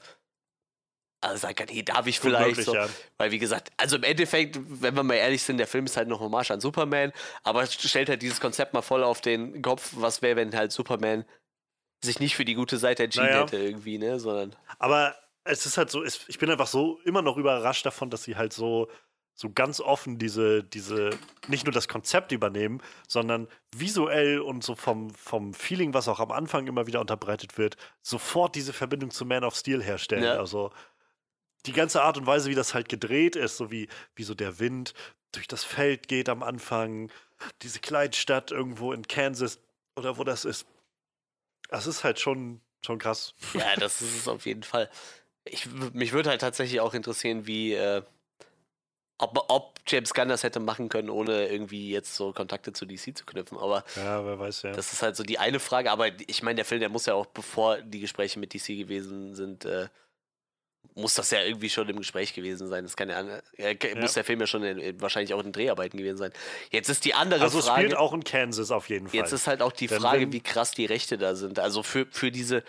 also 1.22 1.38
sagen 1.38 1.54
kann, 1.54 1.68
hey, 1.68 1.84
darf 1.84 2.06
ich 2.06 2.20
vielleicht 2.20 2.62
so. 2.62 2.74
ja. 2.74 2.88
Weil, 3.16 3.30
wie 3.30 3.38
gesagt, 3.38 3.70
also 3.76 3.96
im 3.96 4.02
Endeffekt, 4.02 4.58
wenn 4.82 4.94
wir 4.94 5.02
mal 5.02 5.14
ehrlich 5.14 5.42
sind, 5.42 5.58
der 5.58 5.66
Film 5.66 5.86
ist 5.86 5.96
halt 5.96 6.08
noch 6.08 6.20
Hommage 6.20 6.50
an 6.50 6.60
Superman, 6.60 7.12
aber 7.42 7.66
stellt 7.66 8.08
halt 8.08 8.22
dieses 8.22 8.40
Konzept 8.40 8.74
mal 8.74 8.82
voll 8.82 9.02
auf 9.04 9.20
den 9.20 9.62
Kopf, 9.62 9.92
was 9.96 10.20
wäre, 10.20 10.36
wenn 10.36 10.54
halt 10.54 10.72
Superman 10.72 11.24
sich 12.04 12.18
nicht 12.18 12.34
für 12.34 12.44
die 12.44 12.54
gute 12.54 12.78
Seite 12.78 13.04
entschieden 13.04 13.26
Naja. 13.26 13.42
hätte 13.42 13.58
irgendwie, 13.58 13.98
ne, 13.98 14.18
sondern 14.18 14.56
Aber 14.78 15.14
es 15.44 15.66
ist 15.66 15.78
halt 15.78 15.90
so, 15.90 16.02
es, 16.02 16.28
ich 16.28 16.38
bin 16.38 16.50
einfach 16.50 16.66
so 16.66 16.98
immer 17.04 17.22
noch 17.22 17.36
überrascht 17.36 17.86
davon, 17.86 18.10
dass 18.10 18.24
sie 18.24 18.36
halt 18.36 18.52
so, 18.52 18.88
so 19.34 19.50
ganz 19.50 19.80
offen 19.80 20.18
diese, 20.18 20.62
diese, 20.62 21.10
nicht 21.48 21.64
nur 21.64 21.72
das 21.72 21.88
Konzept 21.88 22.32
übernehmen, 22.32 22.82
sondern 23.08 23.48
visuell 23.74 24.40
und 24.40 24.62
so 24.62 24.74
vom, 24.74 25.10
vom 25.10 25.54
Feeling, 25.54 25.94
was 25.94 26.08
auch 26.08 26.20
am 26.20 26.32
Anfang 26.32 26.66
immer 26.66 26.86
wieder 26.86 27.00
unterbreitet 27.00 27.56
wird, 27.58 27.76
sofort 28.02 28.54
diese 28.54 28.72
Verbindung 28.72 29.10
zu 29.10 29.24
Man 29.24 29.44
of 29.44 29.54
Steel 29.54 29.82
herstellen. 29.82 30.24
Ja. 30.24 30.38
Also 30.38 30.70
die 31.66 31.72
ganze 31.72 32.02
Art 32.02 32.16
und 32.18 32.26
Weise, 32.26 32.50
wie 32.50 32.54
das 32.54 32.74
halt 32.74 32.88
gedreht 32.88 33.36
ist, 33.36 33.56
so 33.56 33.70
wie, 33.70 33.88
wie 34.14 34.24
so 34.24 34.34
der 34.34 34.58
Wind 34.58 34.94
durch 35.32 35.48
das 35.48 35.64
Feld 35.64 36.08
geht 36.08 36.28
am 36.28 36.42
Anfang, 36.42 37.10
diese 37.62 37.80
Kleinstadt 37.80 38.50
irgendwo 38.50 38.92
in 38.92 39.06
Kansas 39.06 39.58
oder 39.96 40.18
wo 40.18 40.24
das 40.24 40.44
ist. 40.44 40.66
Das 41.68 41.86
ist 41.86 42.04
halt 42.04 42.20
schon, 42.20 42.60
schon 42.84 42.98
krass. 42.98 43.34
Ja, 43.54 43.76
das 43.76 44.02
ist 44.02 44.16
es 44.16 44.28
auf 44.28 44.44
jeden 44.44 44.62
Fall. 44.62 44.90
Ich, 45.44 45.66
mich 45.92 46.12
würde 46.12 46.30
halt 46.30 46.40
tatsächlich 46.40 46.80
auch 46.80 46.94
interessieren, 46.94 47.46
wie, 47.46 47.72
äh, 47.72 48.02
ob, 49.18 49.44
ob 49.48 49.78
James 49.86 50.14
Gunn 50.14 50.28
das 50.28 50.42
hätte 50.42 50.60
machen 50.60 50.88
können, 50.88 51.08
ohne 51.08 51.48
irgendwie 51.48 51.90
jetzt 51.90 52.14
so 52.14 52.32
Kontakte 52.32 52.72
zu 52.72 52.86
DC 52.86 53.16
zu 53.16 53.24
knüpfen. 53.24 53.58
Aber 53.58 53.84
Ja, 53.96 54.24
wer 54.24 54.38
weiß 54.38 54.62
ja. 54.62 54.72
das 54.72 54.92
ist 54.92 55.02
halt 55.02 55.16
so 55.16 55.22
die 55.22 55.38
eine 55.38 55.60
Frage. 55.60 55.90
Aber 55.90 56.08
ich 56.26 56.42
meine, 56.42 56.56
der 56.56 56.64
Film, 56.64 56.80
der 56.80 56.88
muss 56.88 57.06
ja 57.06 57.14
auch, 57.14 57.26
bevor 57.26 57.78
die 57.78 58.00
Gespräche 58.00 58.38
mit 58.38 58.52
DC 58.52 58.66
gewesen 58.78 59.34
sind, 59.34 59.64
äh, 59.64 59.88
muss 60.94 61.14
das 61.14 61.30
ja 61.30 61.40
irgendwie 61.42 61.70
schon 61.70 61.88
im 61.88 61.96
Gespräch 61.96 62.34
gewesen 62.34 62.68
sein. 62.68 62.84
Das 62.84 62.96
kann 62.96 63.08
ja, 63.08 63.20
äh, 63.56 63.76
Ja. 63.82 64.00
muss 64.00 64.12
der 64.14 64.24
Film 64.24 64.40
ja 64.40 64.46
schon 64.46 64.62
in, 64.62 64.78
in, 64.78 65.00
wahrscheinlich 65.00 65.32
auch 65.32 65.42
in 65.42 65.52
Dreharbeiten 65.52 65.96
gewesen 65.96 66.18
sein. 66.18 66.32
Jetzt 66.70 66.88
ist 66.88 67.04
die 67.04 67.14
andere 67.14 67.40
Also 67.42 67.60
Frage. 67.62 67.82
spielt 67.86 67.98
auch 67.98 68.12
in 68.12 68.24
Kansas 68.24 68.70
auf 68.70 68.88
jeden 68.88 69.08
Fall. 69.08 69.16
Jetzt 69.20 69.32
ist 69.32 69.46
halt 69.46 69.62
auch 69.62 69.72
die 69.72 69.86
Denn 69.86 70.00
Frage, 70.00 70.30
wie 70.32 70.40
krass 70.40 70.72
die 70.72 70.84
Rechte 70.84 71.16
da 71.18 71.34
sind. 71.34 71.58
Also 71.58 71.82
für, 71.82 72.06
für 72.10 72.30
diese 72.30 72.56
Ja, 72.56 72.64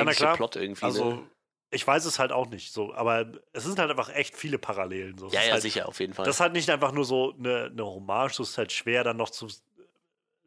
eigentliche 0.00 0.24
klar. 0.24 0.36
Plot 0.36 0.56
irgendwie. 0.56 0.84
also 0.84 1.14
ne? 1.14 1.22
ich 1.70 1.86
weiß 1.86 2.06
es 2.06 2.18
halt 2.18 2.32
auch 2.32 2.48
nicht 2.48 2.72
so, 2.72 2.94
aber 2.94 3.30
es 3.52 3.64
sind 3.64 3.78
halt 3.78 3.90
einfach 3.90 4.08
echt 4.08 4.36
viele 4.36 4.58
Parallelen. 4.58 5.18
So. 5.18 5.28
Ja, 5.28 5.42
ja, 5.44 5.52
halt, 5.52 5.62
sicher, 5.62 5.86
auf 5.88 6.00
jeden 6.00 6.14
Fall. 6.14 6.24
Das 6.24 6.36
ist 6.36 6.40
halt 6.40 6.54
nicht 6.54 6.70
einfach 6.70 6.92
nur 6.92 7.04
so 7.04 7.34
eine, 7.38 7.66
eine 7.66 7.84
Hommage, 7.84 8.34
so 8.34 8.42
ist 8.42 8.58
halt 8.58 8.72
schwer 8.72 9.04
dann 9.04 9.16
noch 9.16 9.30
zu 9.30 9.48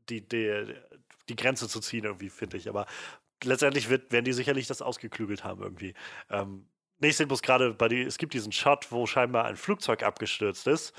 die, 0.10 0.28
die, 0.28 0.74
die 1.30 1.36
Grenze 1.36 1.70
zu 1.70 1.80
ziehen 1.80 2.04
irgendwie, 2.06 2.30
finde 2.30 2.58
ich. 2.58 2.68
Aber 2.68 2.86
letztendlich 3.44 3.90
wird, 3.90 4.12
werden 4.12 4.26
die 4.26 4.34
sicherlich 4.34 4.68
das 4.68 4.82
ausgeklügelt 4.82 5.44
haben 5.44 5.62
irgendwie. 5.62 5.94
Ähm, 6.30 6.68
ich 7.10 7.18
sehe 7.18 7.28
bloß 7.28 7.42
gerade 7.42 7.74
bei 7.74 7.88
die, 7.88 8.02
es 8.02 8.18
gibt 8.18 8.34
diesen 8.34 8.52
Shot, 8.52 8.92
wo 8.92 9.06
scheinbar 9.08 9.46
ein 9.46 9.58
Flugzeug 9.58 10.04
abgestürzt 10.04 10.68
ist, 10.68 10.94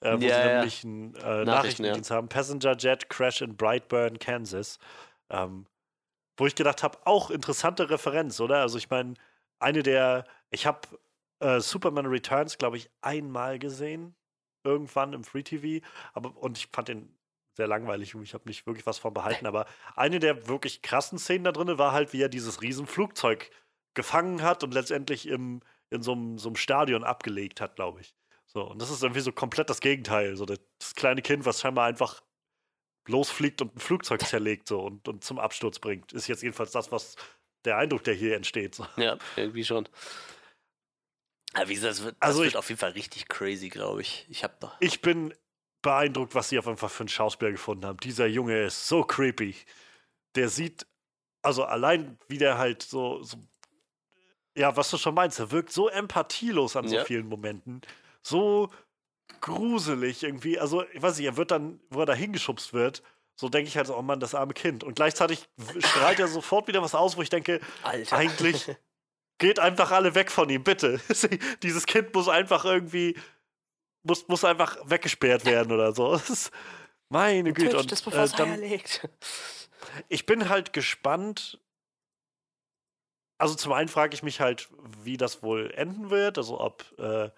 äh, 0.00 0.20
wo 0.20 0.28
Ja, 0.28 0.34
sie 0.34 0.42
ja. 0.42 0.48
nämlich 0.52 0.84
einen 0.84 1.14
äh, 1.16 1.44
Nachrichten, 1.44 1.44
Nachrichtendienst 1.44 2.10
haben. 2.10 2.28
Passenger 2.28 2.76
Jet 2.76 3.08
Crash 3.10 3.42
in 3.42 3.56
Brightburn, 3.56 4.18
Kansas. 4.18 4.78
Ähm, 5.30 5.66
wo 6.36 6.46
ich 6.46 6.54
gedacht 6.54 6.82
habe, 6.82 6.98
auch 7.06 7.30
interessante 7.30 7.88
Referenz, 7.90 8.40
oder? 8.40 8.60
Also 8.60 8.78
ich 8.78 8.90
meine, 8.90 9.14
eine 9.58 9.82
der, 9.82 10.24
ich 10.50 10.66
habe 10.66 10.80
äh, 11.40 11.60
Superman 11.60 12.06
Returns, 12.06 12.58
glaube 12.58 12.76
ich, 12.76 12.90
einmal 13.00 13.58
gesehen, 13.58 14.14
irgendwann 14.64 15.12
im 15.12 15.24
Free 15.24 15.42
TV, 15.42 15.86
aber 16.12 16.36
und 16.36 16.58
ich 16.58 16.68
fand 16.72 16.88
den 16.88 17.16
sehr 17.56 17.66
langweilig 17.68 18.14
und 18.14 18.22
ich 18.22 18.34
habe 18.34 18.44
nicht 18.48 18.66
wirklich 18.66 18.86
was 18.86 18.98
von 18.98 19.14
behalten, 19.14 19.46
aber 19.46 19.66
eine 19.94 20.18
der 20.18 20.48
wirklich 20.48 20.82
krassen 20.82 21.18
Szenen 21.18 21.44
da 21.44 21.52
drin 21.52 21.78
war 21.78 21.92
halt, 21.92 22.12
wie 22.12 22.20
er 22.22 22.28
dieses 22.28 22.60
riesen 22.62 22.86
Flugzeug 22.86 23.50
gefangen 23.96 24.42
hat 24.42 24.62
und 24.62 24.72
letztendlich 24.72 25.26
im, 25.26 25.60
in 25.90 26.02
so 26.02 26.12
einem 26.12 26.38
so 26.38 26.48
einem 26.48 26.56
Stadion 26.56 27.02
abgelegt 27.02 27.60
hat, 27.60 27.74
glaube 27.74 28.00
ich. 28.02 28.14
So, 28.46 28.62
und 28.62 28.80
das 28.80 28.90
ist 28.90 29.02
irgendwie 29.02 29.20
so 29.20 29.32
komplett 29.32 29.68
das 29.68 29.80
Gegenteil. 29.80 30.36
So 30.36 30.46
das, 30.46 30.60
das 30.78 30.94
kleine 30.94 31.22
Kind, 31.22 31.44
was 31.44 31.60
scheinbar 31.60 31.86
einfach 31.86 32.22
losfliegt 33.08 33.60
und 33.62 33.74
ein 33.74 33.80
Flugzeug 33.80 34.20
zerlegt 34.26 34.68
so 34.68 34.80
und, 34.80 35.08
und 35.08 35.24
zum 35.24 35.38
Absturz 35.40 35.80
bringt. 35.80 36.12
Ist 36.12 36.28
jetzt 36.28 36.42
jedenfalls 36.42 36.70
das, 36.70 36.92
was 36.92 37.16
der 37.64 37.76
Eindruck, 37.78 38.04
der 38.04 38.14
hier 38.14 38.36
entsteht. 38.36 38.76
So. 38.76 38.86
Ja, 38.96 39.18
irgendwie 39.34 39.64
schon. 39.64 39.88
Aber 41.54 41.68
wie 41.68 41.74
gesagt, 41.74 41.92
das 41.92 42.04
wird, 42.04 42.16
Also 42.20 42.38
das 42.40 42.46
ich- 42.48 42.52
wird 42.54 42.58
auf 42.58 42.68
jeden 42.68 42.78
Fall 42.78 42.90
richtig 42.92 43.28
crazy, 43.28 43.68
glaube 43.68 44.02
ich. 44.02 44.26
Ich 44.28 44.44
habe 44.44 44.72
Ich 44.80 45.00
bin 45.00 45.34
beeindruckt, 45.82 46.34
was 46.34 46.48
sie 46.48 46.58
auf 46.58 46.66
jeden 46.66 46.78
Fall 46.78 46.88
für 46.88 47.00
einen 47.04 47.08
Schauspieler 47.08 47.52
gefunden 47.52 47.86
haben. 47.86 47.98
Dieser 47.98 48.26
Junge 48.26 48.64
ist 48.64 48.86
so 48.88 49.02
creepy. 49.04 49.54
Der 50.34 50.48
sieht, 50.48 50.86
also 51.42 51.64
allein 51.64 52.18
wie 52.28 52.38
der 52.38 52.58
halt 52.58 52.82
so, 52.82 53.22
so 53.22 53.38
ja, 54.56 54.76
was 54.76 54.90
du 54.90 54.96
schon 54.98 55.14
meinst, 55.14 55.38
er 55.38 55.50
wirkt 55.50 55.72
so 55.72 55.88
empathielos 55.88 56.76
an 56.76 56.88
so 56.88 56.96
Ja. 56.96 57.04
vielen 57.04 57.28
Momenten. 57.28 57.82
So 58.22 58.70
gruselig 59.40 60.22
irgendwie. 60.22 60.58
Also, 60.58 60.84
ich 60.92 61.02
weiß 61.02 61.18
nicht, 61.18 61.26
er 61.26 61.36
wird 61.36 61.50
dann, 61.50 61.80
wo 61.90 62.00
er 62.00 62.06
da 62.06 62.14
hingeschubst 62.14 62.72
wird, 62.72 63.02
so 63.36 63.48
denke 63.48 63.68
ich 63.68 63.76
halt 63.76 63.90
oh 63.90 64.00
Mann, 64.02 64.18
das 64.18 64.34
arme 64.34 64.54
Kind. 64.54 64.82
Und 64.82 64.96
gleichzeitig 64.96 65.48
strahlt 65.78 66.18
er 66.18 66.28
sofort 66.28 66.68
wieder 66.68 66.82
was 66.82 66.94
aus, 66.94 67.16
wo 67.16 67.22
ich 67.22 67.28
denke, 67.28 67.60
Alter. 67.82 68.16
eigentlich 68.16 68.70
geht 69.38 69.58
einfach 69.58 69.90
alle 69.90 70.14
weg 70.14 70.30
von 70.30 70.48
ihm, 70.48 70.64
bitte. 70.64 71.00
Dieses 71.62 71.86
Kind 71.86 72.14
muss 72.14 72.28
einfach 72.28 72.64
irgendwie, 72.64 73.16
muss, 74.02 74.26
muss 74.28 74.44
einfach 74.44 74.78
weggesperrt 74.84 75.44
werden 75.44 75.70
oder 75.70 75.94
so. 75.94 76.18
Meine 77.08 77.52
Güte. 77.52 77.76
Und, 77.78 77.88
bevor 77.90 78.14
äh, 78.14 78.28
dann, 78.36 78.60
ich 80.08 80.26
bin 80.26 80.48
halt 80.48 80.72
gespannt. 80.72 81.60
Also 83.38 83.54
zum 83.54 83.72
einen 83.72 83.88
frage 83.88 84.14
ich 84.14 84.22
mich 84.22 84.40
halt, 84.40 84.68
wie 85.02 85.16
das 85.16 85.42
wohl 85.42 85.70
enden 85.74 86.10
wird. 86.10 86.38
Also 86.38 86.60
ob, 86.60 86.84
äh, 86.98 87.30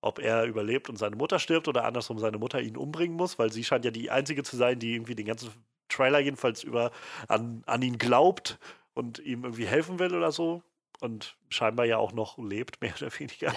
ob 0.00 0.18
er 0.18 0.44
überlebt 0.44 0.88
und 0.88 0.96
seine 0.96 1.16
Mutter 1.16 1.38
stirbt 1.38 1.68
oder 1.68 1.84
andersrum 1.84 2.18
seine 2.18 2.38
Mutter 2.38 2.60
ihn 2.60 2.76
umbringen 2.76 3.16
muss, 3.16 3.38
weil 3.38 3.52
sie 3.52 3.64
scheint 3.64 3.84
ja 3.84 3.90
die 3.90 4.10
einzige 4.10 4.42
zu 4.42 4.56
sein, 4.56 4.78
die 4.78 4.94
irgendwie 4.94 5.14
den 5.14 5.26
ganzen 5.26 5.50
Trailer 5.88 6.18
jedenfalls 6.18 6.62
über 6.62 6.90
an, 7.28 7.62
an 7.66 7.82
ihn 7.82 7.98
glaubt 7.98 8.58
und 8.94 9.18
ihm 9.20 9.44
irgendwie 9.44 9.66
helfen 9.66 9.98
will 9.98 10.14
oder 10.14 10.32
so. 10.32 10.62
Und 11.00 11.36
scheinbar 11.48 11.86
ja 11.86 11.98
auch 11.98 12.12
noch 12.12 12.38
lebt, 12.38 12.80
mehr 12.82 12.94
oder 12.96 13.10
weniger. 13.18 13.54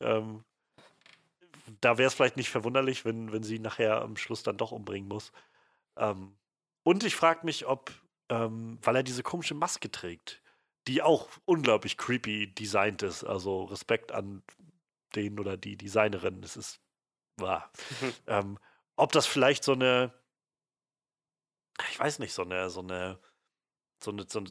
ähm, 0.00 0.44
da 1.80 1.98
wäre 1.98 2.06
es 2.06 2.14
vielleicht 2.14 2.36
nicht 2.36 2.50
verwunderlich, 2.50 3.04
wenn, 3.04 3.32
wenn 3.32 3.42
sie 3.42 3.58
nachher 3.58 4.00
am 4.02 4.16
Schluss 4.16 4.42
dann 4.42 4.56
doch 4.56 4.72
umbringen 4.72 5.08
muss. 5.08 5.32
Ähm, 5.96 6.36
und 6.84 7.04
ich 7.04 7.16
frage 7.16 7.44
mich, 7.44 7.66
ob, 7.66 7.90
ähm, 8.28 8.78
weil 8.82 8.96
er 8.96 9.02
diese 9.02 9.22
komische 9.22 9.54
Maske 9.54 9.90
trägt, 9.90 10.40
die 10.88 11.02
auch 11.02 11.28
unglaublich 11.44 11.96
creepy 11.96 12.52
designt 12.54 13.02
ist. 13.02 13.24
Also 13.24 13.64
Respekt 13.64 14.12
an 14.12 14.42
den 15.14 15.38
oder 15.40 15.56
die 15.56 15.76
Designerin. 15.76 16.42
Es 16.42 16.56
ist 16.56 16.80
war. 17.38 17.70
ähm, 18.26 18.58
ob 18.96 19.12
das 19.12 19.26
vielleicht 19.26 19.64
so 19.64 19.72
eine, 19.72 20.12
ich 21.90 21.98
weiß 21.98 22.18
nicht, 22.18 22.32
so 22.32 22.42
eine, 22.42 22.70
so 22.70 22.80
eine, 22.80 23.18
so 24.02 24.10
eine, 24.10 24.26
so 24.28 24.40
eine 24.40 24.50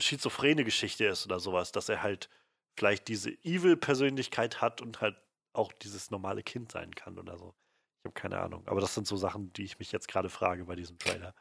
schizophrene 0.00 0.64
Geschichte 0.64 1.06
ist 1.06 1.26
oder 1.26 1.40
sowas, 1.40 1.72
dass 1.72 1.88
er 1.88 2.02
halt 2.02 2.30
vielleicht 2.76 3.08
diese 3.08 3.30
Evil-Persönlichkeit 3.44 4.60
hat 4.60 4.80
und 4.80 5.00
halt 5.00 5.16
auch 5.52 5.72
dieses 5.72 6.10
normale 6.10 6.42
Kind 6.42 6.72
sein 6.72 6.94
kann 6.94 7.18
oder 7.18 7.38
so. 7.38 7.54
Ich 8.00 8.08
habe 8.08 8.20
keine 8.20 8.40
Ahnung. 8.40 8.66
Aber 8.68 8.80
das 8.80 8.94
sind 8.94 9.06
so 9.06 9.16
Sachen, 9.16 9.52
die 9.54 9.64
ich 9.64 9.78
mich 9.78 9.92
jetzt 9.92 10.08
gerade 10.08 10.28
frage 10.28 10.66
bei 10.66 10.76
diesem 10.76 10.98
Trailer. 10.98 11.34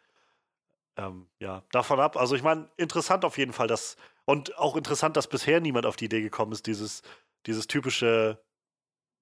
Ähm, 0.97 1.27
ja, 1.39 1.63
davon 1.71 1.99
ab. 1.99 2.15
Also 2.17 2.35
ich 2.35 2.43
meine, 2.43 2.69
interessant 2.77 3.25
auf 3.25 3.37
jeden 3.37 3.53
Fall, 3.53 3.67
dass 3.67 3.97
und 4.25 4.57
auch 4.57 4.75
interessant, 4.75 5.17
dass 5.17 5.27
bisher 5.27 5.61
niemand 5.61 5.85
auf 5.85 5.95
die 5.95 6.05
Idee 6.05 6.21
gekommen 6.21 6.51
ist, 6.51 6.65
dieses, 6.65 7.03
dieses 7.45 7.67
typische, 7.67 8.41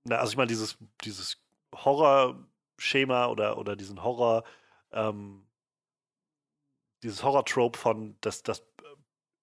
na, 0.05 0.17
also 0.17 0.31
ich 0.31 0.37
meine, 0.37 0.47
dieses, 0.47 0.77
dieses 1.03 1.37
Horror-Schema 1.75 3.27
oder, 3.27 3.57
oder 3.57 3.75
diesen 3.75 4.03
Horror, 4.03 4.43
ähm, 4.91 5.45
dieses 7.03 7.23
Horror-Trope 7.23 7.77
von 7.77 8.15
das, 8.21 8.43
das 8.43 8.63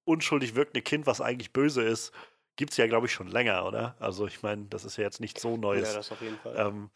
unschuldig 0.05 0.55
wirkende 0.55 0.83
Kind, 0.83 1.07
was 1.07 1.20
eigentlich 1.20 1.53
böse 1.53 1.83
ist, 1.83 2.12
gibt 2.57 2.72
es 2.72 2.78
ja, 2.78 2.87
glaube 2.87 3.07
ich, 3.07 3.12
schon 3.12 3.28
länger, 3.28 3.66
oder? 3.66 3.97
Also 4.01 4.26
ich 4.26 4.43
meine, 4.43 4.66
das 4.66 4.85
ist 4.85 4.97
ja 4.97 5.05
jetzt 5.05 5.20
nicht 5.20 5.39
so 5.39 5.57
Neues. 5.57 5.89
Ja, 5.89 5.97
das 5.97 6.12
auf 6.12 6.20
jeden 6.20 6.39
Fall. 6.39 6.57
Ähm, 6.57 6.91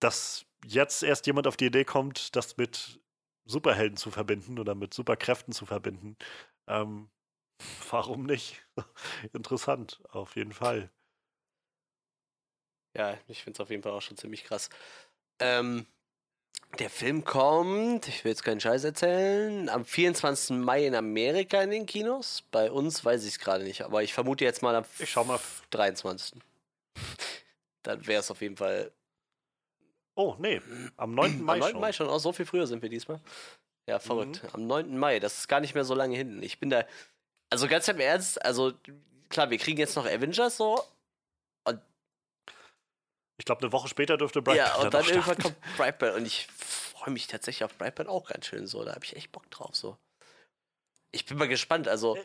dass 0.00 0.44
jetzt 0.66 1.02
erst 1.02 1.26
jemand 1.26 1.46
auf 1.46 1.56
die 1.56 1.66
Idee 1.66 1.84
kommt, 1.84 2.36
das 2.36 2.56
mit 2.56 3.00
Superhelden 3.44 3.96
zu 3.96 4.10
verbinden 4.10 4.58
oder 4.58 4.74
mit 4.74 4.94
Superkräften 4.94 5.52
zu 5.52 5.66
verbinden. 5.66 6.16
Ähm, 6.66 7.10
warum 7.90 8.24
nicht? 8.24 8.66
Interessant, 9.32 10.00
auf 10.10 10.36
jeden 10.36 10.52
Fall. 10.52 10.90
Ja, 12.96 13.18
ich 13.26 13.42
finde 13.42 13.56
es 13.56 13.60
auf 13.60 13.70
jeden 13.70 13.82
Fall 13.82 13.92
auch 13.92 14.02
schon 14.02 14.16
ziemlich 14.16 14.44
krass. 14.44 14.70
Ähm, 15.40 15.86
der 16.78 16.90
Film 16.90 17.24
kommt, 17.24 18.08
ich 18.08 18.24
will 18.24 18.30
jetzt 18.30 18.44
keinen 18.44 18.60
Scheiß 18.60 18.84
erzählen, 18.84 19.68
am 19.68 19.84
24. 19.84 20.56
Mai 20.58 20.86
in 20.86 20.94
Amerika 20.94 21.62
in 21.62 21.70
den 21.70 21.86
Kinos. 21.86 22.42
Bei 22.50 22.70
uns 22.70 23.04
weiß 23.04 23.24
ich 23.24 23.34
es 23.34 23.38
gerade 23.38 23.64
nicht, 23.64 23.82
aber 23.82 24.02
ich 24.02 24.12
vermute 24.12 24.44
jetzt 24.44 24.62
mal 24.62 24.74
am 24.74 24.84
Ich 24.98 25.10
schau 25.10 25.24
mal. 25.24 25.40
23. 25.70 26.40
Dann 27.82 28.06
wäre 28.06 28.20
es 28.20 28.30
auf 28.30 28.40
jeden 28.40 28.56
Fall. 28.56 28.92
Oh, 30.16 30.36
nee, 30.38 30.60
am 30.96 31.14
9. 31.14 31.42
Mai 31.42 31.54
am 31.54 31.58
9. 31.58 31.70
schon. 31.72 31.80
Mai 31.80 31.92
schon. 31.92 32.08
Oh, 32.08 32.18
so 32.18 32.32
viel 32.32 32.46
früher 32.46 32.66
sind 32.66 32.82
wir 32.82 32.88
diesmal. 32.88 33.20
Ja, 33.88 33.98
verrückt. 33.98 34.42
Am 34.52 34.66
9. 34.66 34.96
Mai, 34.96 35.18
das 35.20 35.38
ist 35.38 35.48
gar 35.48 35.60
nicht 35.60 35.74
mehr 35.74 35.84
so 35.84 35.94
lange 35.94 36.16
hinten. 36.16 36.42
Ich 36.42 36.58
bin 36.58 36.70
da. 36.70 36.84
Also 37.50 37.68
ganz 37.68 37.86
im 37.88 38.00
Ernst, 38.00 38.42
also 38.44 38.72
klar, 39.28 39.50
wir 39.50 39.58
kriegen 39.58 39.78
jetzt 39.78 39.96
noch 39.96 40.06
Avengers 40.06 40.56
so. 40.56 40.82
Ich 43.36 43.44
glaube, 43.44 43.62
eine 43.62 43.72
Woche 43.72 43.88
später 43.88 44.16
dürfte 44.16 44.42
Bright 44.42 44.56
ja, 44.58 44.76
und 44.76 44.94
dann 44.94 45.02
noch 45.02 45.10
irgendwann 45.10 45.38
kommt 45.38 45.56
Brightburn 45.76 46.14
und 46.14 46.26
ich 46.26 46.46
freue 46.46 47.12
mich 47.12 47.26
tatsächlich 47.26 47.64
auf 47.64 47.76
Brightburn 47.76 48.06
auch 48.06 48.28
ganz 48.28 48.46
schön 48.46 48.66
so. 48.66 48.84
Da 48.84 48.94
habe 48.94 49.04
ich 49.04 49.16
echt 49.16 49.32
Bock 49.32 49.50
drauf 49.50 49.74
so. 49.74 49.96
Ich 51.10 51.26
bin 51.26 51.36
mal 51.36 51.48
gespannt. 51.48 51.88
Also 51.88 52.16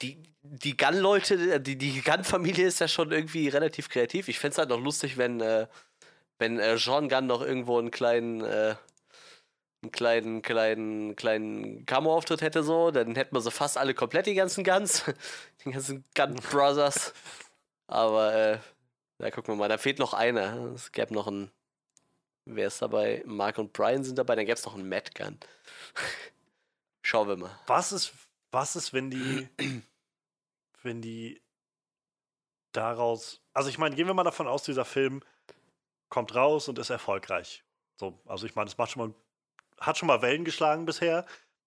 die, 0.00 0.22
die 0.42 0.76
Gunn-Leute, 0.76 1.60
die, 1.60 1.76
die 1.76 2.00
Gunn-Familie 2.00 2.66
ist 2.66 2.80
ja 2.80 2.88
schon 2.88 3.12
irgendwie 3.12 3.48
relativ 3.48 3.88
kreativ. 3.90 4.28
Ich 4.28 4.38
fände 4.38 4.52
es 4.52 4.58
halt 4.58 4.70
noch 4.70 4.80
lustig, 4.80 5.18
wenn, 5.18 5.40
äh, 5.40 5.66
wenn 6.38 6.58
äh, 6.58 6.76
Sean 6.78 7.08
Gunn 7.08 7.26
noch 7.26 7.42
irgendwo 7.42 7.78
einen 7.78 7.90
kleinen, 7.90 8.40
äh, 8.42 8.76
einen 9.82 9.92
kleinen, 9.92 10.42
kleinen, 10.42 11.16
kleinen 11.16 11.86
Cameo-Auftritt 11.86 12.42
hätte 12.42 12.62
so. 12.62 12.90
Dann 12.90 13.14
hätten 13.14 13.34
wir 13.34 13.40
so 13.40 13.50
fast 13.50 13.78
alle 13.78 13.94
komplett, 13.94 14.26
die 14.26 14.34
ganzen 14.34 14.64
Guns. 14.64 15.04
Die 15.64 15.70
ganzen 15.70 16.04
Gunn-Brothers. 16.14 17.14
Aber 17.86 18.34
äh, 18.34 18.58
da 19.18 19.30
gucken 19.30 19.54
wir 19.54 19.58
mal. 19.58 19.68
Da 19.68 19.78
fehlt 19.78 19.98
noch 19.98 20.14
einer. 20.14 20.72
Es 20.74 20.92
gäbe 20.92 21.14
noch 21.14 21.26
einen. 21.26 21.50
Wer 22.46 22.66
ist 22.66 22.82
dabei? 22.82 23.22
Mark 23.24 23.58
und 23.58 23.72
Brian 23.72 24.04
sind 24.04 24.18
dabei. 24.18 24.36
Dann 24.36 24.46
gäbe 24.46 24.58
es 24.58 24.64
noch 24.64 24.74
einen 24.74 24.88
Matt 24.88 25.14
Gunn. 25.14 25.38
Schauen 27.02 27.28
wir 27.28 27.36
mal. 27.36 27.58
Was 27.66 27.92
ist, 27.92 28.12
was 28.50 28.76
ist, 28.76 28.92
wenn 28.92 29.10
die, 29.10 29.48
wenn 30.82 31.00
die 31.00 31.40
daraus, 32.72 33.40
also 33.52 33.68
ich 33.68 33.78
meine, 33.78 33.94
gehen 33.94 34.06
wir 34.06 34.14
mal 34.14 34.24
davon 34.24 34.48
aus, 34.48 34.64
dieser 34.64 34.84
Film 34.84 35.22
kommt 36.14 36.34
raus 36.36 36.68
und 36.68 36.78
ist 36.78 36.90
erfolgreich. 36.90 37.64
So, 37.98 38.22
also 38.24 38.46
ich 38.46 38.54
meine, 38.54 38.68
es 38.68 38.78
macht 38.78 38.92
schon 38.92 39.08
mal, 39.08 39.14
hat 39.80 39.98
schon 39.98 40.06
mal 40.06 40.22
Wellen 40.22 40.44
geschlagen 40.44 40.86
bisher. 40.86 41.26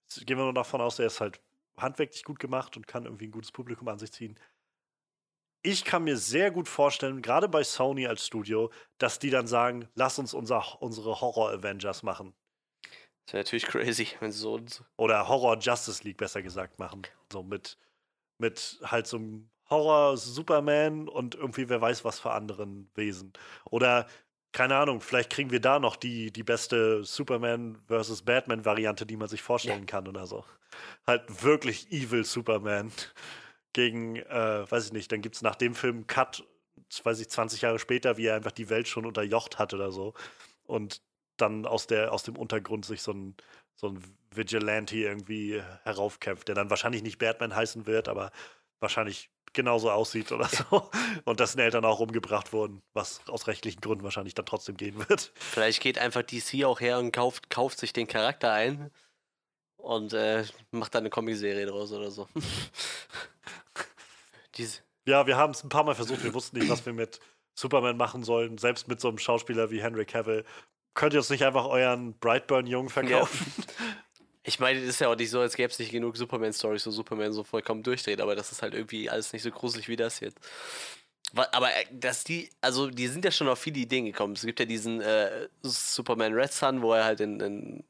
Jetzt 0.09 0.25
gehen 0.25 0.37
wir 0.37 0.45
nur 0.45 0.53
davon 0.53 0.79
aus, 0.79 0.95
der 0.95 1.07
ist 1.07 1.19
halt 1.19 1.41
handwerklich 1.75 2.23
gut 2.23 2.39
gemacht 2.39 2.77
und 2.77 2.87
kann 2.87 3.03
irgendwie 3.03 3.27
ein 3.27 3.31
gutes 3.31 3.51
Publikum 3.51 3.89
an 3.89 3.99
sich 3.99 4.13
ziehen. 4.13 4.39
Ich 5.63 5.83
kann 5.83 6.05
mir 6.05 6.15
sehr 6.15 6.49
gut 6.49 6.69
vorstellen, 6.69 7.21
gerade 7.21 7.49
bei 7.49 7.61
Sony 7.61 8.07
als 8.07 8.25
Studio, 8.25 8.71
dass 8.99 9.19
die 9.19 9.31
dann 9.31 9.47
sagen, 9.47 9.89
lass 9.95 10.17
uns 10.17 10.33
unser, 10.33 10.81
unsere 10.81 11.19
Horror-Avengers 11.19 12.03
machen. 12.03 12.33
Das 13.25 13.33
wäre 13.33 13.43
natürlich 13.43 13.65
crazy, 13.65 14.07
wenn 14.21 14.31
sie 14.31 14.39
so. 14.39 14.61
oder 14.95 15.27
Horror 15.27 15.59
Justice 15.59 16.05
League 16.05 16.17
besser 16.17 16.41
gesagt 16.41 16.79
machen. 16.79 17.01
So 17.33 17.43
mit, 17.43 17.77
mit 18.37 18.79
halt 18.81 19.07
so 19.07 19.17
einem 19.17 19.49
Horror 19.69 20.15
Superman 20.15 21.09
und 21.09 21.35
irgendwie 21.35 21.67
wer 21.67 21.81
weiß 21.81 22.05
was 22.05 22.21
für 22.21 22.31
anderen 22.31 22.89
Wesen. 22.95 23.33
Oder 23.65 24.07
keine 24.51 24.75
Ahnung, 24.77 25.01
vielleicht 25.01 25.29
kriegen 25.29 25.51
wir 25.51 25.59
da 25.59 25.79
noch 25.79 25.95
die, 25.95 26.31
die 26.31 26.43
beste 26.43 27.03
Superman 27.03 27.77
versus 27.87 28.21
Batman 28.21 28.65
Variante, 28.65 29.05
die 29.05 29.17
man 29.17 29.27
sich 29.27 29.41
vorstellen 29.41 29.85
kann 29.85 30.07
oder 30.07 30.25
so. 30.25 30.45
Halt 31.05 31.43
wirklich 31.43 31.91
evil 31.91 32.23
Superman 32.23 32.91
gegen, 33.73 34.15
äh, 34.15 34.69
weiß 34.69 34.87
ich 34.87 34.93
nicht, 34.93 35.11
dann 35.11 35.21
gibt 35.21 35.35
es 35.35 35.41
nach 35.41 35.55
dem 35.55 35.75
Film 35.75 36.07
Cut, 36.07 36.43
weiß 37.03 37.19
ich, 37.19 37.29
20 37.29 37.61
Jahre 37.61 37.79
später, 37.79 38.17
wie 38.17 38.25
er 38.25 38.35
einfach 38.35 38.51
die 38.51 38.69
Welt 38.69 38.87
schon 38.87 39.05
unterjocht 39.05 39.59
hat 39.59 39.73
oder 39.73 39.91
so. 39.91 40.13
Und 40.65 41.01
dann 41.37 41.65
aus, 41.65 41.87
der, 41.87 42.11
aus 42.11 42.23
dem 42.23 42.35
Untergrund 42.35 42.85
sich 42.85 43.01
so 43.01 43.13
ein, 43.13 43.35
so 43.75 43.89
ein 43.89 44.03
Vigilante 44.33 44.97
irgendwie 44.97 45.61
heraufkämpft, 45.83 46.47
der 46.47 46.55
dann 46.55 46.69
wahrscheinlich 46.69 47.03
nicht 47.03 47.19
Batman 47.19 47.55
heißen 47.55 47.85
wird, 47.85 48.07
aber 48.07 48.31
wahrscheinlich 48.80 49.30
genauso 49.53 49.91
aussieht 49.91 50.32
oder 50.32 50.47
so. 50.47 50.89
Und 51.25 51.39
dessen 51.39 51.59
Eltern 51.59 51.86
auch 51.86 51.99
umgebracht 51.99 52.53
wurden, 52.53 52.82
was 52.93 53.21
aus 53.28 53.47
rechtlichen 53.47 53.82
Gründen 53.82 54.03
wahrscheinlich 54.03 54.34
dann 54.34 54.45
trotzdem 54.45 54.78
gehen 54.78 54.97
wird. 55.09 55.32
Vielleicht 55.36 55.82
geht 55.82 55.97
einfach 55.97 56.21
DC 56.21 56.63
auch 56.65 56.80
her 56.80 56.99
und 56.99 57.11
kauft, 57.11 57.49
kauft 57.49 57.80
sich 57.80 57.93
den 57.93 58.07
Charakter 58.07 58.51
ein 58.51 58.91
und 59.78 60.13
äh, 60.13 60.43
macht 60.71 60.95
dann 60.95 61.01
eine 61.01 61.09
Comicserie 61.09 61.65
draus 61.65 61.91
oder 61.91 62.11
so. 62.11 62.28
Ja, 65.05 65.28
wir 65.28 65.38
haben 65.38 65.51
es 65.51 65.63
ein 65.63 65.69
paar 65.69 65.84
Mal 65.84 65.93
versucht, 65.93 66.23
wir 66.23 66.34
wussten 66.34 66.57
nicht, 66.57 66.67
was 66.67 66.84
wir 66.86 66.91
mit 66.91 67.19
Superman 67.53 67.95
machen 67.95 68.23
sollen, 68.23 68.57
selbst 68.57 68.88
mit 68.88 68.99
so 68.99 69.07
einem 69.07 69.19
Schauspieler 69.19 69.69
wie 69.69 69.82
Henry 69.82 70.05
Cavill. 70.05 70.45
Könnt 70.95 71.13
ihr 71.13 71.19
uns 71.19 71.30
nicht 71.30 71.45
einfach 71.45 71.65
euren 71.65 72.17
Brightburn-Jungen 72.17 72.89
verkaufen? 72.89 73.53
ich 74.47 74.59
meine, 74.59 74.79
es 74.79 74.87
ist 74.87 75.01
ja 75.01 75.09
auch 75.09 75.15
nicht 75.15 75.29
so, 75.29 75.41
als 75.41 75.55
gäbe 75.55 75.71
es 75.71 75.77
nicht 75.77 75.91
genug 75.91 76.15
Superman-Stories, 76.15 76.87
wo 76.87 76.91
Superman 76.91 77.33
so 77.33 77.43
vollkommen 77.43 77.83
durchdreht, 77.83 78.21
aber 78.21 78.33
das 78.33 78.51
ist 78.53 78.61
halt 78.61 78.73
irgendwie 78.73 79.09
alles 79.09 79.33
nicht 79.33 79.43
so 79.43 79.51
gruselig 79.51 79.89
wie 79.89 79.97
das 79.97 80.21
jetzt. 80.21 80.39
Aber 81.35 81.67
äh, 81.75 81.85
dass 81.91 82.23
die, 82.23 82.49
also 82.61 82.89
die 82.89 83.07
sind 83.07 83.25
ja 83.25 83.31
schon 83.31 83.49
auf 83.49 83.59
viele 83.59 83.79
Ideen 83.79 84.05
gekommen. 84.05 84.33
Es 84.33 84.45
gibt 84.45 84.59
ja 84.61 84.65
diesen 84.65 85.01
äh, 85.01 85.49
Superman 85.61 86.33
Red 86.33 86.53
Sun, 86.53 86.81
wo 86.81 86.93
er 86.93 87.03
halt 87.03 87.19
in, 87.19 87.39
in, 87.41 87.83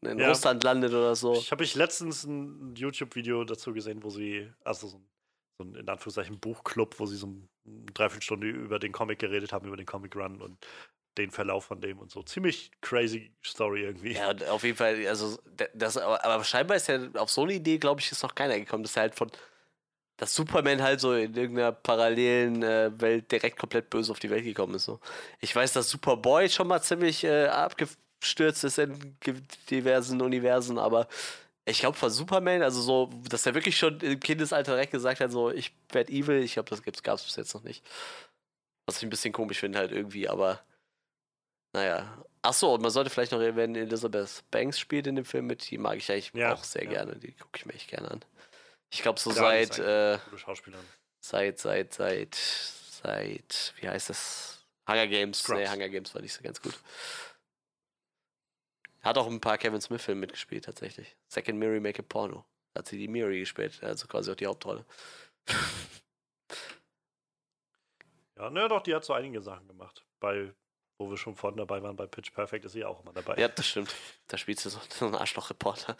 in 0.00 0.18
Ja. 0.18 0.28
Russland 0.28 0.64
landet 0.64 0.90
oder 0.90 1.14
so. 1.14 1.34
Ich 1.34 1.52
habe 1.52 1.62
ich 1.62 1.76
letztens 1.76 2.24
ein 2.24 2.74
YouTube-Video 2.74 3.44
dazu 3.44 3.72
gesehen, 3.72 4.02
wo 4.02 4.10
sie, 4.10 4.50
also 4.64 4.88
so 4.88 4.96
ein, 4.96 5.08
so 5.58 5.64
ein 5.64 5.74
in 5.76 5.88
Anführungszeichen 5.88 6.40
Buchclub, 6.40 6.98
wo 6.98 7.06
sie 7.06 7.16
so 7.16 7.26
eine 7.28 7.84
Dreiviertelstunde 7.94 8.48
über 8.48 8.80
den 8.80 8.90
Comic 8.90 9.20
geredet 9.20 9.52
haben, 9.52 9.68
über 9.68 9.76
den 9.76 9.86
Comic 9.86 10.16
Run 10.16 10.42
und 10.42 10.58
den 11.18 11.30
Verlauf 11.30 11.64
von 11.66 11.80
dem 11.80 11.98
und 11.98 12.10
so. 12.10 12.22
Ziemlich 12.22 12.70
crazy 12.80 13.32
Story 13.44 13.82
irgendwie. 13.82 14.12
Ja, 14.12 14.34
auf 14.50 14.64
jeden 14.64 14.76
Fall, 14.76 15.06
also 15.06 15.38
das, 15.74 15.96
aber, 15.96 16.24
aber 16.24 16.44
scheinbar 16.44 16.76
ist 16.76 16.88
ja 16.88 16.98
auf 17.14 17.30
so 17.30 17.42
eine 17.42 17.54
Idee, 17.54 17.78
glaube 17.78 18.00
ich, 18.00 18.10
ist 18.10 18.22
noch 18.22 18.34
keiner 18.34 18.58
gekommen, 18.58 18.82
dass 18.82 18.96
er 18.96 19.02
halt 19.02 19.14
von 19.14 19.30
dass 20.22 20.34
Superman 20.34 20.80
halt 20.82 21.00
so 21.00 21.14
in 21.14 21.34
irgendeiner 21.34 21.72
parallelen 21.72 22.62
äh, 22.62 22.92
Welt 23.00 23.32
direkt 23.32 23.58
komplett 23.58 23.90
böse 23.90 24.12
auf 24.12 24.20
die 24.20 24.30
Welt 24.30 24.44
gekommen 24.44 24.74
ist. 24.74 24.84
So. 24.84 25.00
Ich 25.40 25.56
weiß, 25.56 25.72
dass 25.72 25.90
Superboy 25.90 26.48
schon 26.48 26.68
mal 26.68 26.80
ziemlich 26.80 27.24
äh, 27.24 27.46
abgestürzt 27.46 28.62
ist 28.62 28.78
in 28.78 29.16
diversen 29.68 30.20
Universen, 30.20 30.78
aber 30.78 31.08
ich 31.64 31.80
glaube 31.80 31.96
von 31.96 32.10
Superman, 32.10 32.62
also 32.62 32.80
so, 32.80 33.10
dass 33.28 33.46
er 33.46 33.54
wirklich 33.54 33.76
schon 33.76 33.98
im 34.00 34.20
Kindesalter 34.20 34.72
direkt 34.72 34.92
gesagt 34.92 35.20
hat, 35.20 35.32
so, 35.32 35.50
ich 35.50 35.72
werde 35.90 36.12
evil, 36.12 36.42
ich 36.42 36.54
glaube, 36.54 36.70
das 36.70 37.02
gab 37.02 37.16
es 37.16 37.24
bis 37.24 37.36
jetzt 37.36 37.54
noch 37.54 37.62
nicht. 37.62 37.84
Was 38.86 38.98
ich 38.98 39.04
ein 39.04 39.10
bisschen 39.10 39.32
komisch 39.32 39.58
finde 39.58 39.78
halt 39.78 39.92
irgendwie, 39.92 40.28
aber 40.28 40.60
naja. 41.72 42.24
Ach 42.42 42.52
so, 42.52 42.74
und 42.74 42.82
man 42.82 42.90
sollte 42.90 43.08
vielleicht 43.08 43.32
noch 43.32 43.40
erwähnen, 43.40 43.76
Elizabeth 43.76 44.42
Banks 44.50 44.78
spielt 44.78 45.06
in 45.06 45.14
dem 45.14 45.24
Film 45.24 45.46
mit. 45.46 45.70
Die 45.70 45.78
mag 45.78 45.96
ich 45.96 46.10
eigentlich 46.10 46.32
Ja, 46.34 46.54
auch 46.54 46.64
sehr 46.64 46.84
ja. 46.84 46.90
gerne. 46.90 47.16
Die 47.16 47.32
gucke 47.32 47.56
ich 47.56 47.66
mir 47.66 47.74
echt 47.74 47.88
gerne 47.88 48.10
an. 48.10 48.24
Ich 48.90 49.02
glaube, 49.02 49.20
so 49.20 49.30
Ja, 49.30 49.36
seit, 49.36 49.78
äh, 49.78 50.18
seit, 51.20 51.58
seit, 51.60 51.92
seit, 51.94 52.34
seit, 52.34 53.74
wie 53.76 53.88
heißt 53.88 54.10
das? 54.10 54.66
Hunger 54.88 55.06
Games. 55.06 55.38
Scrubs. 55.38 55.60
Nee, 55.60 55.68
Hunger 55.68 55.88
Games 55.88 56.14
war 56.14 56.20
nicht 56.20 56.32
so 56.32 56.42
ganz 56.42 56.60
gut. 56.60 56.78
Hat 59.02 59.18
auch 59.18 59.26
ein 59.28 59.40
paar 59.40 59.58
Kevin 59.58 59.80
Smith-Filme 59.80 60.20
mitgespielt, 60.20 60.64
tatsächlich. 60.64 61.16
Second 61.28 61.58
Mary 61.58 61.80
Make 61.80 62.00
a 62.00 62.04
Porno. 62.06 62.44
Da 62.72 62.80
hat 62.80 62.88
sie 62.88 62.98
die 62.98 63.08
Mary 63.08 63.40
gespielt, 63.40 63.82
also 63.82 64.06
quasi 64.06 64.30
auch 64.30 64.36
die 64.36 64.46
Hauptrolle. 64.46 64.84
Ja, 68.36 68.50
ne, 68.50 68.66
doch, 68.68 68.82
die 68.82 68.94
hat 68.94 69.04
so 69.04 69.12
einige 69.12 69.40
Sachen 69.40 69.68
gemacht. 69.68 70.04
Bei, 70.18 70.52
wo 71.02 71.10
wir 71.10 71.16
schon 71.16 71.36
vorhin 71.36 71.56
dabei 71.56 71.82
waren 71.82 71.96
bei 71.96 72.06
Pitch 72.06 72.32
Perfect, 72.32 72.64
ist 72.64 72.72
sie 72.72 72.84
auch 72.84 73.02
immer 73.02 73.12
dabei. 73.12 73.36
Ja, 73.36 73.48
das 73.48 73.66
stimmt. 73.66 73.94
Da 74.28 74.38
spielt 74.38 74.60
sie 74.60 74.70
so, 74.70 74.80
so 74.88 75.06
einen 75.06 75.14
Arschloch-Reporter. 75.14 75.96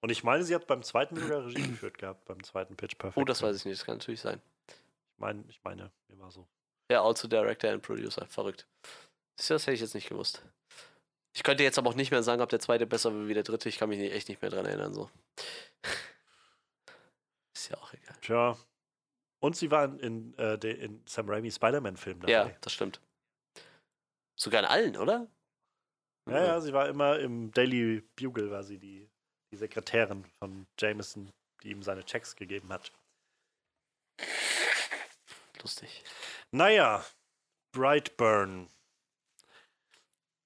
Und 0.00 0.10
ich 0.10 0.24
meine, 0.24 0.44
sie 0.44 0.54
hat 0.54 0.66
beim 0.66 0.82
zweiten 0.82 1.16
sogar 1.16 1.44
Regie 1.44 1.68
geführt 1.68 1.98
gehabt, 1.98 2.24
beim 2.24 2.42
zweiten 2.42 2.76
Pitch 2.76 2.96
Perfect. 2.96 3.18
Oh, 3.18 3.24
das 3.24 3.42
weiß 3.42 3.56
ich 3.56 3.64
nicht. 3.66 3.78
Das 3.78 3.84
kann 3.84 3.98
natürlich 3.98 4.20
sein. 4.20 4.40
Ich 4.68 5.18
meine, 5.18 5.44
ich 5.48 5.60
meine, 5.62 5.90
mir 6.08 6.18
war 6.18 6.30
so. 6.30 6.46
Ja, 6.90 7.04
also 7.04 7.28
Director 7.28 7.70
and 7.70 7.82
Producer. 7.82 8.26
Verrückt. 8.26 8.66
Das 9.36 9.50
hätte 9.50 9.72
ich 9.72 9.80
jetzt 9.80 9.94
nicht 9.94 10.08
gewusst. 10.08 10.42
Ich 11.32 11.42
könnte 11.42 11.62
jetzt 11.62 11.78
aber 11.78 11.90
auch 11.90 11.94
nicht 11.94 12.10
mehr 12.10 12.22
sagen, 12.22 12.42
ob 12.42 12.48
der 12.48 12.60
zweite 12.60 12.86
besser 12.86 13.14
war 13.14 13.28
wie 13.28 13.34
der 13.34 13.42
dritte. 13.42 13.68
Ich 13.68 13.78
kann 13.78 13.88
mich 13.88 13.98
nicht, 13.98 14.12
echt 14.12 14.28
nicht 14.28 14.42
mehr 14.42 14.50
dran 14.50 14.66
erinnern. 14.66 14.94
So. 14.94 15.10
Ist 17.54 17.68
ja 17.70 17.76
auch 17.76 17.92
egal. 17.92 18.16
Tja. 18.22 18.56
Und 19.38 19.56
sie 19.56 19.70
war 19.70 19.84
in, 20.00 20.36
äh, 20.38 20.54
in 20.54 21.02
Sam 21.06 21.28
Raimi 21.28 21.50
Spider-Man-Film 21.50 22.20
dabei. 22.20 22.32
Ja, 22.32 22.50
das 22.60 22.72
stimmt. 22.72 23.00
Sogar 24.40 24.60
in 24.60 24.66
allen, 24.66 24.96
oder? 24.96 25.26
Ja, 26.26 26.44
ja, 26.44 26.60
sie 26.60 26.72
war 26.72 26.88
immer 26.88 27.18
im 27.18 27.50
Daily 27.52 28.02
Bugle, 28.16 28.50
war 28.50 28.62
sie 28.62 28.78
die, 28.78 29.10
die 29.52 29.56
Sekretärin 29.56 30.24
von 30.38 30.66
Jameson, 30.78 31.30
die 31.62 31.70
ihm 31.70 31.82
seine 31.82 32.04
Checks 32.04 32.36
gegeben 32.36 32.72
hat. 32.72 32.90
Lustig. 35.60 36.04
Naja, 36.52 37.04
Brightburn. 37.72 38.68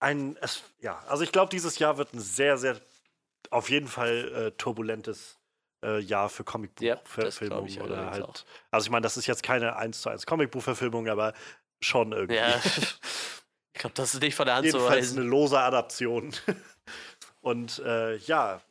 Ein, 0.01 0.37
es, 0.41 0.65
ja, 0.81 0.99
also 1.07 1.23
ich 1.23 1.31
glaube, 1.31 1.51
dieses 1.51 1.79
Jahr 1.79 1.97
wird 1.97 2.15
ein 2.15 2.21
sehr, 2.21 2.59
sehr, 2.59 2.81
auf 3.51 3.71
jeden 3.71 3.87
Fall 3.87 4.33
äh, 4.35 4.51
turbulentes 4.53 5.39
äh, 5.85 6.01
Jahr 6.01 6.29
für 6.29 6.43
Ja, 6.43 6.45
Comicbuchverfilmungen. 6.47 7.69
ich 7.69 7.81
oder 7.81 8.11
halt, 8.11 8.25
auch. 8.25 8.35
also 8.73 8.87
ich 8.87 8.91
meine, 8.91 9.05
das 9.05 9.17
ist 9.17 9.27
jetzt 9.27 9.45
keine 9.45 9.77
1 9.77 10.03
zu 10.03 10.11
1 10.11 10.27
Comicbuchverfilmung, 10.27 11.09
aber 11.09 11.33
schon 11.81 12.11
irgendwie. 12.11 12.37
Ja. 12.37 12.61
ich 13.75 13.81
glaube, 13.81 13.95
das 13.95 14.15
ist 14.15 14.23
nicht 14.23 14.37
von 14.37 14.47
der 14.47 14.57
Hand 14.57 14.71
zu 14.71 14.77
Jedenfalls 14.77 15.11
eine 15.11 15.21
weisen. 15.23 15.29
lose 15.29 15.59
Adaption. 15.59 16.33
Und 17.41 17.81
äh, 17.81 18.17
ja, 18.19 18.63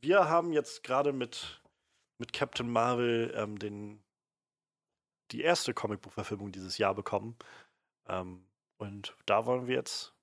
wir 0.00 0.28
haben 0.28 0.52
jetzt 0.52 0.82
gerade 0.82 1.12
mit, 1.12 1.62
mit 2.18 2.32
Captain 2.32 2.68
Marvel 2.68 3.32
ähm, 3.34 3.58
den, 3.58 4.02
die 5.30 5.42
erste 5.42 5.72
Comicbuchverfilmung 5.72 6.50
dieses 6.52 6.78
Jahr 6.78 6.94
bekommen. 6.94 7.36
Ähm, 8.08 8.44
und 8.76 9.16
da 9.26 9.46
wollen 9.46 9.66
wir 9.66 9.76
jetzt 9.76 10.14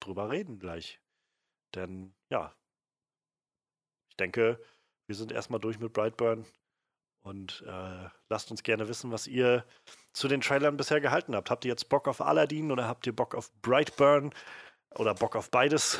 drüber 0.00 0.30
reden 0.30 0.58
gleich. 0.58 1.00
Denn 1.74 2.14
ja, 2.30 2.54
ich 4.10 4.16
denke, 4.16 4.60
wir 5.06 5.14
sind 5.16 5.32
erstmal 5.32 5.60
durch 5.60 5.78
mit 5.78 5.92
Brightburn. 5.92 6.44
Und 7.28 7.62
äh, 7.66 8.08
lasst 8.30 8.50
uns 8.50 8.62
gerne 8.62 8.88
wissen, 8.88 9.12
was 9.12 9.26
ihr 9.26 9.66
zu 10.14 10.28
den 10.28 10.40
Trailern 10.40 10.78
bisher 10.78 11.02
gehalten 11.02 11.36
habt. 11.36 11.50
Habt 11.50 11.66
ihr 11.66 11.68
jetzt 11.68 11.90
Bock 11.90 12.08
auf 12.08 12.22
Aladdin 12.22 12.72
oder 12.72 12.88
habt 12.88 13.06
ihr 13.06 13.14
Bock 13.14 13.34
auf 13.34 13.52
Brightburn 13.60 14.32
oder 14.94 15.14
Bock 15.14 15.36
auf 15.36 15.50
beides? 15.50 15.98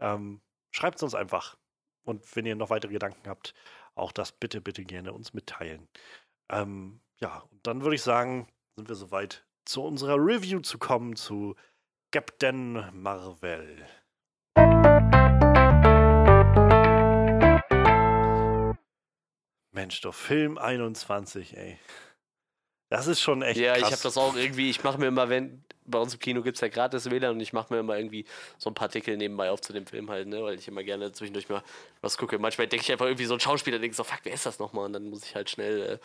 Ähm, 0.00 0.40
Schreibt 0.70 0.96
es 0.96 1.02
uns 1.02 1.14
einfach. 1.14 1.58
Und 2.02 2.34
wenn 2.34 2.46
ihr 2.46 2.56
noch 2.56 2.70
weitere 2.70 2.92
Gedanken 2.92 3.28
habt, 3.28 3.52
auch 3.94 4.10
das 4.10 4.32
bitte, 4.32 4.62
bitte 4.62 4.84
gerne 4.84 5.12
uns 5.12 5.34
mitteilen. 5.34 5.86
Ähm, 6.48 7.02
ja, 7.20 7.40
und 7.50 7.66
dann 7.66 7.82
würde 7.82 7.94
ich 7.94 8.02
sagen, 8.02 8.48
sind 8.74 8.88
wir 8.88 8.96
soweit, 8.96 9.44
zu 9.66 9.84
unserer 9.84 10.16
Review 10.16 10.60
zu 10.60 10.78
kommen 10.78 11.14
zu 11.14 11.54
Captain 12.10 12.88
Marvel. 12.94 13.86
Mensch, 19.72 20.00
doch 20.02 20.14
Film 20.14 20.58
21, 20.58 21.56
ey. 21.56 21.78
Das 22.90 23.06
ist 23.06 23.20
schon 23.22 23.40
echt 23.42 23.58
Ja, 23.58 23.72
krass. 23.72 23.88
ich 23.88 23.92
habe 23.92 24.02
das 24.02 24.16
auch 24.18 24.36
irgendwie, 24.36 24.68
ich 24.68 24.84
mache 24.84 24.98
mir 24.98 25.06
immer, 25.06 25.30
wenn, 25.30 25.64
bei 25.86 25.98
uns 25.98 26.12
im 26.12 26.20
Kino 26.20 26.42
gibt 26.42 26.56
es 26.58 26.60
ja 26.60 26.68
gratis 26.68 27.10
WLAN 27.10 27.32
und 27.32 27.40
ich 27.40 27.54
mache 27.54 27.72
mir 27.72 27.80
immer 27.80 27.96
irgendwie 27.96 28.26
so 28.58 28.68
ein 28.68 28.74
paar 28.74 28.88
Artikel 28.88 29.16
nebenbei 29.16 29.50
auf 29.50 29.62
zu 29.62 29.72
dem 29.72 29.86
Film 29.86 30.10
halt, 30.10 30.28
ne, 30.28 30.42
weil 30.42 30.58
ich 30.58 30.68
immer 30.68 30.82
gerne 30.82 31.10
zwischendurch 31.12 31.48
mal 31.48 31.62
was 32.02 32.18
gucke. 32.18 32.38
Manchmal 32.38 32.66
denke 32.68 32.84
ich 32.84 32.92
einfach 32.92 33.06
irgendwie 33.06 33.24
so 33.24 33.32
ein 33.34 33.40
Schauspieler, 33.40 33.78
denke 33.78 33.96
so, 33.96 34.04
fuck, 34.04 34.20
wer 34.24 34.34
ist 34.34 34.44
das 34.44 34.58
nochmal? 34.58 34.84
Und 34.84 34.92
dann 34.92 35.08
muss 35.08 35.24
ich 35.24 35.34
halt 35.34 35.48
schnell 35.48 35.92
äh, 35.94 35.98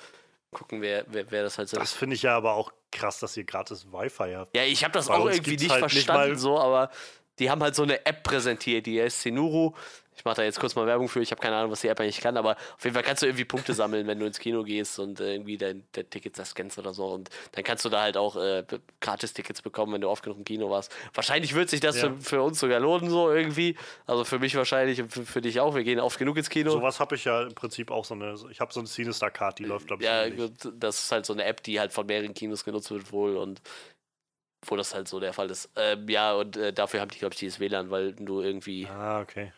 gucken, 0.55 0.81
wer, 0.81 1.03
wer, 1.09 1.29
wer 1.29 1.43
das 1.43 1.57
halt 1.57 1.67
so 1.67 1.77
Das 1.77 1.91
finde 1.91 2.15
ich 2.15 2.21
ja 2.21 2.37
aber 2.37 2.53
auch 2.53 2.71
krass, 2.91 3.19
dass 3.19 3.35
ihr 3.35 3.43
gratis 3.43 3.85
Wi-Fi 3.91 4.33
habt. 4.35 4.55
Ja, 4.55 4.63
ich 4.63 4.83
habe 4.85 4.93
das 4.93 5.07
Bei 5.07 5.15
auch 5.15 5.25
irgendwie 5.29 5.57
nicht 5.57 5.69
halt 5.69 5.83
nicht 5.83 5.91
verstanden, 6.05 6.31
mal- 6.31 6.39
so, 6.39 6.57
aber 6.57 6.89
die 7.37 7.51
haben 7.51 7.61
halt 7.61 7.75
so 7.75 7.83
eine 7.83 8.05
App 8.05 8.23
präsentiert, 8.23 8.85
die 8.85 9.01
heißt 9.01 9.21
Senuru. 9.23 9.73
Ich 10.17 10.25
mache 10.25 10.37
da 10.37 10.43
jetzt 10.43 10.59
kurz 10.59 10.75
mal 10.75 10.87
Werbung 10.87 11.07
für, 11.07 11.21
ich 11.21 11.29
habe 11.31 11.39
keine 11.39 11.55
Ahnung, 11.55 11.71
was 11.71 11.81
die 11.81 11.87
App 11.87 11.99
eigentlich 11.99 12.19
kann, 12.19 12.37
aber 12.37 12.53
auf 12.57 12.83
jeden 12.83 12.95
Fall 12.95 13.03
kannst 13.03 13.21
du 13.21 13.27
irgendwie 13.27 13.45
Punkte 13.45 13.73
sammeln, 13.73 14.07
wenn 14.07 14.19
du 14.19 14.25
ins 14.25 14.39
Kino 14.39 14.63
gehst 14.63 14.97
und 14.97 15.19
äh, 15.19 15.33
irgendwie 15.35 15.57
dein, 15.57 15.83
dein 15.91 16.09
Ticket 16.09 16.35
scannst 16.43 16.79
oder 16.79 16.93
so. 16.93 17.05
Und 17.05 17.29
dann 17.51 17.63
kannst 17.63 17.85
du 17.85 17.89
da 17.89 18.01
halt 18.01 18.17
auch 18.17 18.35
äh, 18.35 18.65
Gratis-Tickets 18.99 19.61
bekommen, 19.61 19.93
wenn 19.93 20.01
du 20.01 20.09
oft 20.09 20.23
genug 20.23 20.39
im 20.39 20.43
Kino 20.43 20.69
warst. 20.71 20.91
Wahrscheinlich 21.13 21.53
wird 21.53 21.69
sich 21.69 21.79
das 21.79 21.95
Ja. 22.01 22.09
für, 22.09 22.21
für 22.21 22.41
uns 22.41 22.59
sogar 22.59 22.79
lohnen, 22.79 23.09
so 23.09 23.31
irgendwie. 23.31 23.77
Also 24.07 24.23
für 24.23 24.39
mich 24.39 24.55
wahrscheinlich 24.55 24.99
und 25.01 25.11
für, 25.11 25.23
für 25.23 25.41
dich 25.41 25.59
auch. 25.59 25.75
Wir 25.75 25.83
gehen 25.83 25.99
oft 25.99 26.17
genug 26.17 26.35
ins 26.37 26.49
Kino. 26.49 26.71
Sowas 26.71 26.99
habe 26.99 27.15
ich 27.15 27.25
ja 27.25 27.43
im 27.43 27.53
Prinzip 27.53 27.91
auch 27.91 28.03
so 28.05 28.15
eine. 28.15 28.35
Ich 28.49 28.59
habe 28.59 28.73
so 28.73 28.79
eine 28.79 28.89
Cinestar-Card, 28.89 29.59
die 29.59 29.65
läuft, 29.65 29.87
glaube 29.87 30.01
ich, 30.01 30.09
Ja, 30.09 30.27
gut, 30.29 30.53
das 30.79 31.03
ist 31.03 31.11
halt 31.11 31.27
so 31.27 31.33
eine 31.33 31.43
App, 31.45 31.61
die 31.61 31.79
halt 31.79 31.93
von 31.93 32.07
mehreren 32.07 32.33
Kinos 32.33 32.63
genutzt 32.65 32.89
wird 32.89 33.11
wohl 33.11 33.37
und 33.37 33.61
wo 34.65 34.75
das 34.75 34.95
halt 34.95 35.07
so 35.07 35.19
der 35.19 35.33
Fall 35.33 35.49
ist. 35.51 35.69
Ähm, 35.75 36.09
ja, 36.09 36.33
und 36.33 36.57
äh, 36.57 36.73
dafür 36.73 37.01
haben 37.01 37.11
die, 37.11 37.19
glaube 37.19 37.33
ich, 37.33 37.39
dieses 37.39 37.59
WLAN, 37.59 37.91
weil 37.91 38.13
du 38.13 38.41
irgendwie, 38.41 38.87
Ah, 38.87 39.21
okay. 39.21 39.53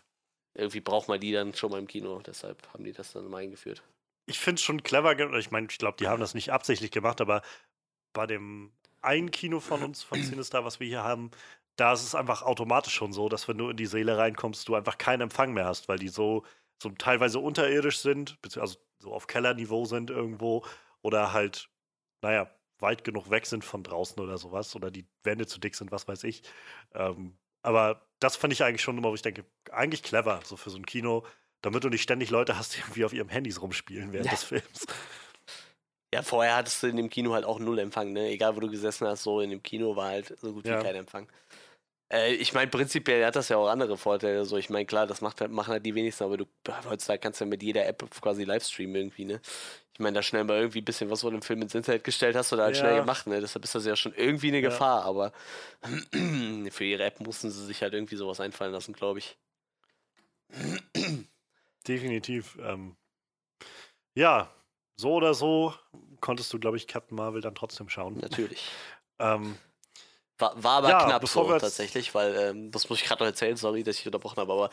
Irgendwie 0.54 0.82
braucht 0.82 1.08
man 1.08 1.20
die 1.20 1.32
dann 1.32 1.54
schon 1.54 1.72
mal 1.72 1.80
im 1.80 1.88
Kino. 1.88 2.22
Deshalb 2.26 2.68
haben 2.74 2.84
die 2.84 2.92
das 2.92 3.14
dann 3.14 3.28
mal 3.30 3.38
eingeführt. 3.38 3.84
Ich 4.26 4.40
finde 4.40 4.60
es 4.60 4.64
schon 4.64 4.84
clever. 4.84 5.18
Ich 5.38 5.52
meine, 5.52 5.68
ich 5.70 5.78
glaube, 5.78 5.98
die 5.98 6.08
haben 6.08 6.20
das 6.20 6.34
nicht 6.34 6.52
absichtlich 6.52 6.92
gemacht, 6.92 7.22
aber 7.22 7.42
bei 8.14 8.28
dem 8.28 8.72
einen 9.02 9.32
Kino 9.32 9.60
von 9.60 9.82
uns, 9.84 10.04
von 10.04 10.22
Cinestar, 10.22 10.66
was 10.66 10.80
wir 10.80 10.88
hier 10.88 11.04
haben, 11.04 11.32
da 11.78 11.94
ist 11.94 12.04
es 12.04 12.16
einfach 12.16 12.42
automatisch 12.42 12.94
schon 12.94 13.14
so, 13.14 13.30
dass 13.30 13.48
wenn 13.48 13.58
du 13.58 13.70
in 13.70 13.78
die 13.78 13.86
Seele 13.86 14.18
reinkommst, 14.18 14.68
du 14.68 14.76
einfach 14.76 14.98
keinen 14.98 15.22
Empfang 15.22 15.54
mehr 15.54 15.66
hast, 15.66 15.88
weil 15.88 15.98
die 15.98 16.10
so, 16.10 16.44
so 16.82 16.90
teilweise 16.90 17.40
unterirdisch 17.40 18.00
sind, 18.00 18.42
beziehungsweise 18.42 18.80
so 19.00 19.14
auf 19.14 19.28
Kellerniveau 19.28 19.86
sind 19.86 20.10
irgendwo 20.10 20.66
oder 21.02 21.32
halt, 21.32 21.70
naja, 22.22 22.52
weit 22.80 23.04
genug 23.04 23.30
weg 23.30 23.46
sind 23.46 23.64
von 23.64 23.84
draußen 23.84 24.22
oder 24.22 24.38
sowas 24.38 24.76
oder 24.76 24.92
die 24.92 25.08
Wände 25.24 25.48
zu 25.48 25.60
dick 25.60 25.76
sind, 25.76 25.92
was 25.92 26.08
weiß 26.08 26.24
ich. 26.26 26.44
Ähm, 26.94 27.38
aber 27.62 28.06
das 28.20 28.36
fand 28.36 28.54
ich 28.54 28.64
eigentlich 28.64 28.82
schon 28.82 28.98
immer, 28.98 29.10
wo 29.10 29.16
ich 29.16 29.22
denke, 29.22 29.46
eigentlich 29.72 30.04
clever, 30.04 30.42
so 30.44 30.58
für 30.58 30.70
so 30.70 30.78
ein 30.78 30.86
Kino, 30.86 31.26
damit 31.62 31.84
du 31.84 31.90
nicht 31.90 32.02
ständig 32.02 32.30
Leute 32.30 32.58
hast, 32.58 32.76
die 32.76 32.80
irgendwie 32.82 33.06
auf 33.06 33.14
ihrem 33.14 33.30
Handys 33.30 33.62
rumspielen 33.62 34.12
während 34.14 34.26
Ja. 34.28 34.32
des 34.32 34.44
Films. 34.44 34.86
Ja, 36.14 36.24
vorher 36.24 36.56
hattest 36.56 36.82
du 36.82 36.88
in 36.88 36.98
dem 36.98 37.10
Kino 37.10 37.34
halt 37.34 37.46
auch 37.46 37.60
null 37.60 37.78
Empfang, 37.80 38.14
ne? 38.14 38.30
Egal, 38.30 38.56
wo 38.56 38.60
du 38.60 38.70
gesessen 38.70 39.08
hast, 39.08 39.24
so 39.24 39.42
in 39.42 39.52
dem 39.52 39.62
Kino 39.62 39.96
war 39.96 40.08
halt 40.10 40.36
so 40.40 40.54
gut 40.54 40.66
Ja. 40.68 40.80
wie 40.80 40.84
kein 40.84 40.96
Empfang. 40.96 41.30
Äh, 42.12 42.34
ich 42.34 42.54
meine, 42.54 42.72
prinzipiell 42.72 43.24
hat 43.24 43.36
das 43.36 43.50
ja 43.50 43.58
auch 43.58 43.68
andere 43.68 43.96
Vorteile. 43.96 44.44
So, 44.46 44.58
ich 44.58 44.72
meine, 44.72 44.88
klar, 44.88 45.06
das 45.06 45.22
macht 45.22 45.40
halt, 45.40 45.52
machen 45.52 45.72
halt 45.72 45.86
die 45.86 45.94
wenigsten, 45.94 46.24
aber 46.24 46.38
du 46.38 46.46
heutzutage 46.90 47.20
kannst 47.20 47.40
du 47.40 47.46
ja 47.46 47.50
mit 47.50 47.62
jeder 47.62 47.86
App 47.86 48.04
quasi 48.22 48.44
Livestreamen 48.44 48.96
irgendwie, 48.96 49.26
ne? 49.26 49.40
Ich 50.00 50.02
meine, 50.02 50.16
da 50.16 50.24
schnell 50.24 50.46
mal 50.46 50.56
irgendwie 50.60 50.80
ein 50.80 50.86
bisschen 50.86 51.10
was 51.10 51.20
von 51.20 51.34
dem 51.34 51.42
Film 51.42 51.62
ins 51.62 51.76
Internet 51.76 52.06
gestellt 52.06 52.34
hast 52.38 52.54
da 52.54 52.58
halt 52.60 52.74
Ja. 52.74 52.80
schnell 52.80 53.02
gemacht, 53.02 53.28
ne? 53.28 53.42
Deshalb 53.42 53.66
ist 53.66 53.76
das 53.76 53.86
ja 53.86 53.98
schon 53.98 54.14
irgendwie 54.14 54.48
eine 54.48 54.62
Ja. 54.62 54.70
Gefahr, 54.70 55.04
aber 55.04 55.34
für 56.72 56.86
ihre 56.86 57.04
App 57.04 57.20
mussten 57.20 57.52
sie 57.52 57.66
sich 57.66 57.82
halt 57.82 57.94
irgendwie 57.94 58.16
sowas 58.16 58.40
einfallen 58.40 58.72
lassen, 58.72 58.94
glaube 58.94 59.20
ich. 59.20 59.38
Definitiv. 61.86 62.58
Ähm, 62.62 62.96
ja, 64.16 64.50
so 64.96 65.16
oder 65.16 65.34
so 65.34 65.74
konntest 66.22 66.54
du, 66.54 66.60
glaube 66.60 66.78
ich, 66.78 66.88
Captain 66.88 67.18
Marvel 67.18 67.42
dann 67.42 67.56
trotzdem 67.56 67.90
schauen. 67.90 68.18
Natürlich. 68.22 68.70
Ähm, 69.22 69.58
War, 70.38 70.64
war 70.64 70.78
aber 70.78 70.92
Ja, 70.92 71.04
knapp 71.04 71.28
so 71.28 71.44
tatsächlich, 71.60 72.16
weil, 72.16 72.34
ähm, 72.38 72.72
das 72.72 72.90
muss 72.90 73.02
ich 73.02 73.06
gerade 73.06 73.22
noch 73.22 73.28
erzählen, 73.28 73.58
sorry, 73.58 73.84
dass 73.84 74.00
ich 74.00 74.06
unterbrochen 74.06 74.38
habe, 74.38 74.54
aber 74.54 74.70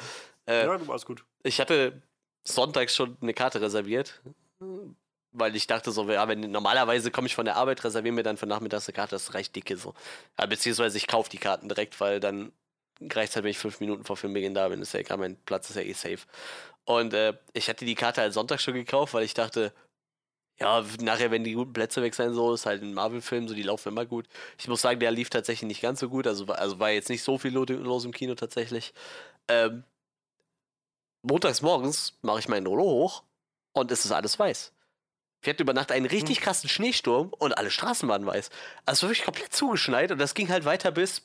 äh, 0.46 0.66
ja, 0.66 0.78
du 0.78 0.86
warst 0.86 1.04
gut. 1.04 1.24
Ich 1.42 1.58
hatte 1.58 2.00
sonntags 2.44 2.94
schon 2.94 3.16
eine 3.20 3.34
Karte 3.34 3.60
reserviert, 3.60 4.22
weil 5.38 5.54
ich 5.56 5.66
dachte 5.66 5.92
so, 5.92 6.08
ja, 6.10 6.28
wenn, 6.28 6.40
normalerweise 6.50 7.10
komme 7.10 7.26
ich 7.26 7.34
von 7.34 7.44
der 7.44 7.56
Arbeit, 7.56 7.84
reserviere 7.84 8.14
mir 8.14 8.22
dann 8.22 8.36
für 8.36 8.46
nachmittags 8.46 8.88
eine 8.88 8.94
Karte, 8.94 9.14
das 9.14 9.34
reicht 9.34 9.54
dicke 9.56 9.76
so. 9.76 9.94
Ja, 10.38 10.46
beziehungsweise 10.46 10.96
ich 10.98 11.06
kaufe 11.06 11.30
die 11.30 11.38
Karten 11.38 11.68
direkt, 11.68 12.00
weil 12.00 12.20
dann 12.20 12.52
reicht 13.00 13.34
halt, 13.36 13.44
wenn 13.44 13.50
ich 13.50 13.58
fünf 13.58 13.80
Minuten 13.80 14.04
vor 14.04 14.16
Filmbeginn 14.16 14.54
da 14.54 14.68
bin, 14.68 14.82
ist 14.82 14.94
ja 14.94 15.00
egal, 15.00 15.18
mein 15.18 15.36
Platz 15.44 15.70
ist 15.70 15.76
ja 15.76 15.82
eh 15.82 15.92
safe. 15.92 16.20
Und 16.84 17.14
äh, 17.14 17.34
ich 17.52 17.68
hatte 17.68 17.84
die 17.84 17.94
Karte 17.94 18.20
halt 18.22 18.32
Sonntag 18.34 18.60
schon 18.60 18.74
gekauft, 18.74 19.14
weil 19.14 19.24
ich 19.24 19.34
dachte, 19.34 19.72
ja, 20.58 20.84
nachher, 21.00 21.30
wenn 21.30 21.44
die 21.44 21.52
guten 21.54 21.72
Plätze 21.74 22.00
weg 22.02 22.14
sein 22.14 22.32
so, 22.32 22.54
ist 22.54 22.66
halt 22.66 22.82
ein 22.82 22.94
Marvel-Film, 22.94 23.46
so 23.48 23.54
die 23.54 23.62
laufen 23.62 23.90
immer 23.90 24.06
gut. 24.06 24.26
Ich 24.58 24.68
muss 24.68 24.80
sagen, 24.82 25.00
der 25.00 25.10
lief 25.10 25.28
tatsächlich 25.30 25.68
nicht 25.68 25.82
ganz 25.82 26.00
so 26.00 26.08
gut, 26.08 26.26
also, 26.26 26.46
also 26.46 26.78
war 26.78 26.90
jetzt 26.90 27.10
nicht 27.10 27.22
so 27.22 27.36
viel 27.38 27.52
lo- 27.52 27.64
los 27.64 28.04
im 28.06 28.12
Kino 28.12 28.34
tatsächlich. 28.34 28.94
Ähm, 29.48 29.84
montags 31.22 31.60
morgens 31.62 32.14
mache 32.22 32.38
ich 32.38 32.48
meinen 32.48 32.66
Rollo 32.66 32.84
hoch 32.84 33.22
und 33.72 33.90
es 33.90 34.04
ist 34.06 34.12
alles 34.12 34.38
weiß. 34.38 34.72
Wir 35.42 35.52
hatten 35.52 35.62
über 35.62 35.74
Nacht 35.74 35.92
einen 35.92 36.06
richtig 36.06 36.40
krassen 36.40 36.68
Schneesturm 36.68 37.28
und 37.38 37.56
alle 37.56 37.70
Straßen 37.70 38.08
waren 38.08 38.26
weiß. 38.26 38.50
Also 38.84 39.06
wirklich 39.06 39.24
komplett 39.24 39.52
zugeschneit 39.54 40.10
und 40.10 40.18
das 40.18 40.34
ging 40.34 40.48
halt 40.48 40.64
weiter 40.64 40.90
bis, 40.90 41.22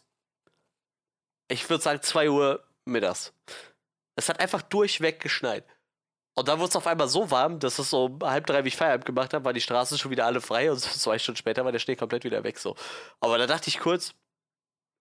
ich 1.49 1.69
würde 1.69 1.83
sagen, 1.83 2.01
2 2.01 2.29
Uhr 2.29 2.63
mittags. 2.85 3.33
Es 4.15 4.29
hat 4.29 4.39
einfach 4.39 4.61
durchweg 4.61 5.19
geschneit. 5.19 5.65
Und 6.35 6.47
dann 6.47 6.59
wurde 6.59 6.69
es 6.69 6.75
auf 6.75 6.87
einmal 6.87 7.09
so 7.09 7.29
warm, 7.29 7.59
dass 7.59 7.77
es 7.79 7.89
so 7.89 8.05
um 8.05 8.19
halb 8.23 8.45
drei, 8.47 8.63
wie 8.63 8.69
ich 8.69 8.77
Feierabend 8.77 9.05
gemacht 9.05 9.33
habe, 9.33 9.43
waren 9.45 9.53
die 9.53 9.61
Straßen 9.61 9.97
schon 9.97 10.11
wieder 10.11 10.25
alle 10.25 10.39
frei 10.41 10.71
und 10.71 10.77
so 10.77 10.89
zwei 10.97 11.19
Stunden 11.19 11.37
später 11.37 11.65
war 11.65 11.71
der 11.71 11.79
Schnee 11.79 11.95
komplett 11.95 12.23
wieder 12.23 12.43
weg 12.43 12.57
so. 12.57 12.75
Aber 13.19 13.37
da 13.37 13.47
dachte 13.47 13.67
ich 13.69 13.79
kurz, 13.79 14.13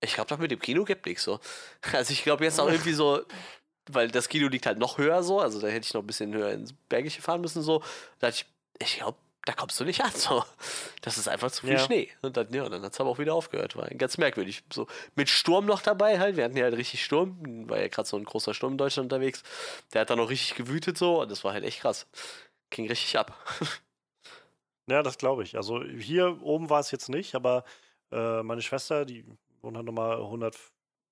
Ich 0.03 0.15
glaube, 0.15 0.29
doch 0.31 0.39
mit 0.39 0.51
dem 0.51 0.61
Kino 0.61 0.85
gibt 0.85 1.07
nichts 1.07 1.25
so. 1.25 1.41
Also 1.93 2.13
ich 2.13 2.25
glaube 2.25 2.45
jetzt 2.45 2.61
auch 2.61 2.69
irgendwie 2.69 2.95
so, 2.95 3.23
weil 3.91 4.11
das 4.11 4.29
Kino 4.29 4.49
liegt 4.49 4.67
halt 4.67 4.79
noch 4.79 4.99
höher 4.99 5.23
so, 5.23 5.41
also 5.41 5.61
da 5.61 5.69
hätte 5.69 5.87
ich 5.87 5.95
noch 5.95 6.03
ein 6.03 6.07
bisschen 6.07 6.35
höher 6.35 6.53
ins 6.53 6.73
Bergische 6.89 7.23
fahren 7.23 7.41
müssen 7.43 7.63
so. 7.63 7.81
Da 8.19 8.29
dachte 8.29 8.45
ich, 8.45 8.47
ich 8.81 8.97
glaube, 8.97 9.19
da 9.47 9.53
kommst 9.55 9.81
du 9.81 9.85
nicht 9.85 10.03
an 10.03 10.11
so. 10.13 10.45
Das 11.01 11.17
ist 11.17 11.29
einfach 11.29 11.51
zu 11.51 11.63
viel 11.63 11.73
Ja. 11.75 11.79
Schnee. 11.79 12.11
Und 12.23 12.37
dann, 12.37 12.53
ja, 12.53 12.69
dann 12.69 12.83
hat 12.83 12.93
es 12.93 13.01
aber 13.01 13.09
auch 13.11 13.19
wieder 13.19 13.35
aufgehört. 13.35 13.75
War 13.77 13.89
ganz 13.89 14.19
merkwürdig. 14.19 14.63
So 14.73 14.87
mit 15.15 15.29
Sturm 15.31 15.65
noch 15.67 15.81
dabei 15.81 16.19
halt. 16.19 16.37
Wir 16.37 16.45
hatten 16.45 16.57
ja 16.57 16.65
halt 16.65 16.77
richtig 16.77 17.03
Sturm. 17.05 17.69
War 17.69 17.81
ja 17.81 17.89
gerade 17.89 18.07
so 18.09 18.17
ein 18.17 18.25
großer 18.25 18.53
Sturm 18.53 18.73
in 18.73 18.79
Deutschland 18.79 19.13
unterwegs. 19.13 19.43
Der 19.93 20.03
hat 20.03 20.11
dann 20.11 20.19
noch 20.19 20.29
richtig 20.29 20.57
gewütet 20.57 20.99
so 20.99 21.23
und 21.23 21.31
das 21.31 21.43
war 21.45 21.53
halt 21.53 21.65
echt 21.65 21.81
krass. 21.81 22.07
Ging 22.71 22.87
richtig 22.89 23.19
ab. 23.19 23.33
Ja, 24.89 25.05
das 25.05 25.19
glaube 25.19 25.45
ich. 25.45 25.57
Also 25.57 25.85
hier 25.85 26.43
oben 26.43 26.69
war 26.69 26.81
es 26.81 26.91
jetzt 26.91 27.09
nicht, 27.09 27.37
aber 27.37 27.65
äh, 28.11 28.43
meine 28.43 28.61
Schwester, 28.61 29.05
die 29.05 29.25
wohnt 29.63 29.77
halt 29.77 29.87
nochmal 29.87 30.17
100, 30.17 30.57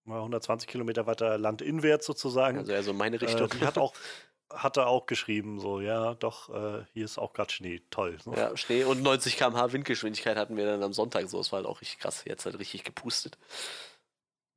mal 0.05 0.17
120 0.19 0.69
Kilometer 0.69 1.07
weiter 1.07 1.39
landinwärts 1.39 2.05
sozusagen. 2.05 2.59
Also 2.59 2.73
eher 2.73 2.83
so 2.83 2.93
meine 2.93 3.17
äh, 3.17 3.25
Richtung. 3.25 3.49
die 3.51 3.65
hat 3.65 3.79
auch, 3.79 3.95
hatte 4.51 4.87
auch 4.87 5.07
geschrieben, 5.07 5.61
so, 5.61 5.81
ja, 5.81 6.15
doch, 6.15 6.49
äh, 6.51 6.85
hier 6.93 7.05
ist 7.05 7.19
auch 7.19 7.33
gerade 7.33 7.53
Schnee. 7.53 7.83
Toll. 7.91 8.19
So. 8.23 8.33
Ja, 8.35 8.57
Schnee 8.57 8.85
und 8.85 9.03
90 9.03 9.37
km/h 9.37 9.73
Windgeschwindigkeit 9.73 10.37
hatten 10.37 10.57
wir 10.57 10.67
dann 10.67 10.83
am 10.83 10.93
Sonntag 10.93 11.29
so. 11.29 11.39
Das 11.39 11.53
war 11.53 11.59
halt 11.59 11.67
auch 11.67 11.81
richtig 11.81 11.99
krass. 11.99 12.25
Jetzt 12.25 12.47
halt 12.47 12.59
richtig 12.59 12.85
gepustet. 12.85 13.39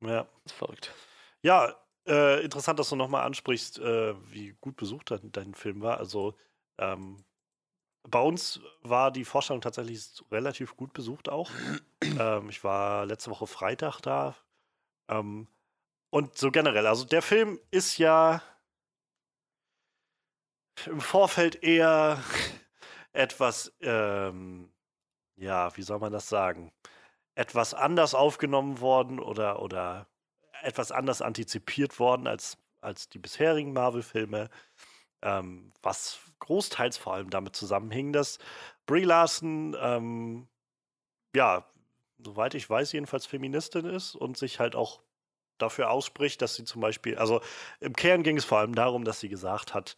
ja. 0.00 0.26
Verrückt. 0.46 0.92
Ja, 1.42 1.76
äh, 2.06 2.42
interessant, 2.42 2.78
dass 2.78 2.88
du 2.88 2.96
nochmal 2.96 3.24
ansprichst, 3.24 3.78
äh, 3.78 4.14
wie 4.32 4.54
gut 4.60 4.76
besucht 4.76 5.10
dein, 5.10 5.30
dein 5.32 5.54
Film 5.54 5.82
war. 5.82 5.98
Also 5.98 6.34
ähm, 6.78 7.24
bei 8.08 8.20
uns 8.20 8.60
war 8.82 9.10
die 9.10 9.24
Vorstellung 9.24 9.60
tatsächlich 9.60 10.04
relativ 10.30 10.76
gut 10.76 10.92
besucht 10.92 11.28
auch. 11.28 11.50
ähm, 12.18 12.48
ich 12.48 12.64
war 12.64 13.06
letzte 13.06 13.30
Woche 13.30 13.46
Freitag 13.46 14.00
da. 14.00 14.34
Ähm, 15.08 15.48
und 16.10 16.36
so 16.36 16.50
generell, 16.50 16.86
also 16.86 17.04
der 17.04 17.22
Film 17.22 17.58
ist 17.70 17.98
ja 17.98 18.42
im 20.86 21.00
Vorfeld 21.00 21.62
eher 21.62 22.22
etwas, 23.12 23.72
ähm, 23.80 24.72
ja, 25.36 25.76
wie 25.76 25.82
soll 25.82 25.98
man 25.98 26.12
das 26.12 26.28
sagen? 26.28 26.72
Etwas 27.34 27.74
anders 27.74 28.14
aufgenommen 28.14 28.80
worden 28.80 29.18
oder, 29.18 29.62
oder 29.62 30.06
etwas 30.62 30.92
anders 30.92 31.22
antizipiert 31.22 31.98
worden 31.98 32.26
als, 32.26 32.58
als 32.80 33.08
die 33.08 33.18
bisherigen 33.18 33.72
Marvel-Filme, 33.72 34.50
ähm, 35.22 35.72
was 35.82 36.20
großteils 36.40 36.96
vor 36.98 37.14
allem 37.14 37.30
damit 37.30 37.56
zusammenhing, 37.56 38.12
dass 38.12 38.38
Brie 38.86 39.04
Larson, 39.04 39.76
ähm, 39.80 40.48
ja, 41.34 41.64
soweit 42.18 42.54
ich 42.54 42.68
weiß, 42.68 42.92
jedenfalls 42.92 43.26
Feministin 43.26 43.86
ist 43.86 44.14
und 44.14 44.36
sich 44.36 44.60
halt 44.60 44.76
auch 44.76 45.00
dafür 45.58 45.90
ausspricht, 45.90 46.42
dass 46.42 46.56
sie 46.56 46.64
zum 46.64 46.80
Beispiel, 46.80 47.16
also 47.16 47.40
im 47.80 47.94
Kern 47.94 48.22
ging 48.22 48.36
es 48.36 48.44
vor 48.44 48.58
allem 48.58 48.74
darum, 48.74 49.04
dass 49.04 49.20
sie 49.20 49.28
gesagt 49.28 49.74
hat, 49.74 49.96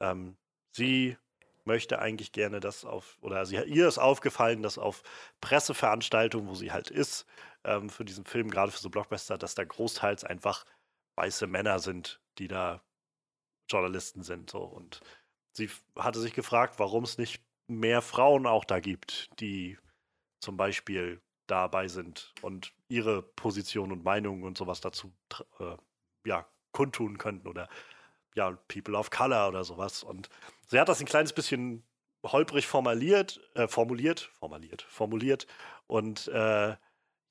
ähm, 0.00 0.36
sie 0.72 1.16
möchte 1.64 1.98
eigentlich 1.98 2.32
gerne 2.32 2.60
das 2.60 2.84
auf, 2.84 3.18
oder 3.20 3.46
sie, 3.46 3.56
ihr 3.56 3.86
ist 3.86 3.98
aufgefallen, 3.98 4.62
dass 4.62 4.78
auf 4.78 5.02
Presseveranstaltungen, 5.40 6.48
wo 6.48 6.54
sie 6.54 6.72
halt 6.72 6.90
ist, 6.90 7.26
ähm, 7.64 7.90
für 7.90 8.04
diesen 8.04 8.24
Film, 8.24 8.50
gerade 8.50 8.72
für 8.72 8.80
so 8.80 8.90
Blockbuster, 8.90 9.38
dass 9.38 9.54
da 9.54 9.64
großteils 9.64 10.24
einfach 10.24 10.64
weiße 11.16 11.46
Männer 11.46 11.78
sind, 11.78 12.20
die 12.38 12.48
da 12.48 12.82
Journalisten 13.68 14.22
sind. 14.22 14.50
So. 14.50 14.60
Und 14.62 15.00
sie 15.52 15.70
hatte 15.96 16.20
sich 16.20 16.34
gefragt, 16.34 16.78
warum 16.78 17.04
es 17.04 17.18
nicht 17.18 17.42
mehr 17.68 18.02
Frauen 18.02 18.46
auch 18.46 18.64
da 18.64 18.80
gibt, 18.80 19.28
die 19.40 19.78
zum 20.40 20.56
Beispiel 20.56 21.20
dabei 21.46 21.88
sind 21.88 22.32
und 22.42 22.72
ihre 22.88 23.22
Position 23.22 23.92
und 23.92 24.04
Meinung 24.04 24.42
und 24.42 24.56
sowas 24.56 24.80
dazu 24.80 25.12
äh, 25.58 25.76
ja, 26.24 26.46
kundtun 26.72 27.18
könnten 27.18 27.48
oder 27.48 27.68
ja, 28.34 28.56
People 28.68 28.96
of 28.96 29.10
Color 29.10 29.48
oder 29.48 29.64
sowas. 29.64 30.02
Und 30.02 30.28
sie 30.66 30.78
hat 30.78 30.88
das 30.88 31.00
ein 31.00 31.06
kleines 31.06 31.32
bisschen 31.32 31.84
holprig 32.24 32.66
formuliert, 32.66 33.40
äh, 33.54 33.66
formuliert, 33.66 34.30
formuliert, 34.38 34.82
formuliert 34.82 35.46
und 35.86 36.28
äh, 36.28 36.76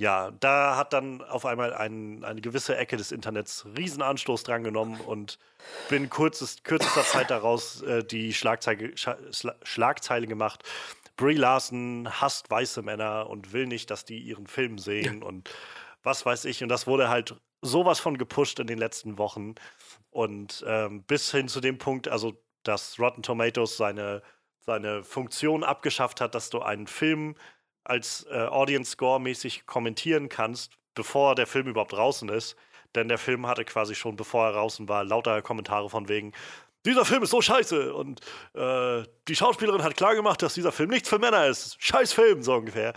ja, 0.01 0.31
da 0.31 0.77
hat 0.77 0.93
dann 0.93 1.21
auf 1.21 1.45
einmal 1.45 1.73
ein, 1.73 2.23
eine 2.23 2.39
gewisse 2.39 2.77
Ecke 2.77 2.95
des 2.95 3.11
Internets 3.11 3.65
Riesenanstoß 3.77 4.43
dran 4.43 4.63
genommen 4.63 5.01
und 5.01 5.39
binnen 5.89 6.09
kurzes, 6.09 6.63
kürzester 6.63 7.03
Zeit 7.03 7.29
daraus 7.29 7.81
äh, 7.81 8.03
die 8.03 8.33
Schlagzeile, 8.33 8.95
Schla 8.95 9.17
Schlagzeile 9.63 10.25
gemacht. 10.25 10.63
Brie 11.17 11.35
Larson 11.35 12.07
hasst 12.09 12.49
weiße 12.49 12.81
Männer 12.81 13.29
und 13.29 13.51
will 13.51 13.67
nicht, 13.67 13.91
dass 13.91 14.05
die 14.05 14.19
ihren 14.19 14.47
Film 14.47 14.77
sehen 14.79 15.21
und 15.21 15.49
was 16.01 16.25
weiß 16.25 16.45
ich. 16.45 16.63
Und 16.63 16.69
das 16.69 16.87
wurde 16.87 17.09
halt 17.09 17.35
sowas 17.61 17.99
von 17.99 18.17
gepusht 18.17 18.59
in 18.59 18.67
den 18.67 18.77
letzten 18.77 19.17
Wochen. 19.17 19.55
Und 20.11 20.63
ähm, 20.67 21.03
bis 21.03 21.31
hin 21.31 21.47
zu 21.47 21.61
dem 21.61 21.77
Punkt, 21.77 22.07
also 22.07 22.33
dass 22.63 22.99
Rotten 22.99 23.23
Tomatoes 23.23 23.77
seine, 23.77 24.21
seine 24.61 25.03
Funktion 25.03 25.63
abgeschafft 25.63 26.21
hat, 26.21 26.35
dass 26.35 26.49
du 26.49 26.61
einen 26.61 26.87
Film 26.87 27.35
als 27.83 28.25
äh, 28.29 28.45
Audience 28.47 28.91
Score 28.91 29.19
mäßig 29.19 29.65
kommentieren 29.65 30.29
kannst, 30.29 30.73
bevor 30.93 31.35
der 31.35 31.47
Film 31.47 31.67
überhaupt 31.67 31.93
draußen 31.93 32.29
ist. 32.29 32.55
Denn 32.95 33.07
der 33.07 33.17
Film 33.17 33.45
hatte 33.47 33.65
quasi 33.65 33.95
schon, 33.95 34.15
bevor 34.15 34.47
er 34.47 34.53
draußen 34.53 34.89
war, 34.89 35.03
lauter 35.03 35.41
Kommentare 35.41 35.89
von 35.89 36.09
wegen, 36.09 36.33
dieser 36.85 37.05
Film 37.05 37.23
ist 37.23 37.31
so 37.31 37.41
scheiße 37.41 37.93
und 37.93 38.21
äh, 38.53 39.03
die 39.27 39.35
Schauspielerin 39.35 39.83
hat 39.83 39.97
klargemacht, 39.97 40.41
dass 40.41 40.53
dieser 40.53 40.71
Film 40.71 40.89
nichts 40.89 41.09
für 41.09 41.19
Männer 41.19 41.47
ist. 41.47 41.75
Scheiß 41.79 42.13
Film, 42.13 42.41
so 42.41 42.55
ungefähr. 42.55 42.93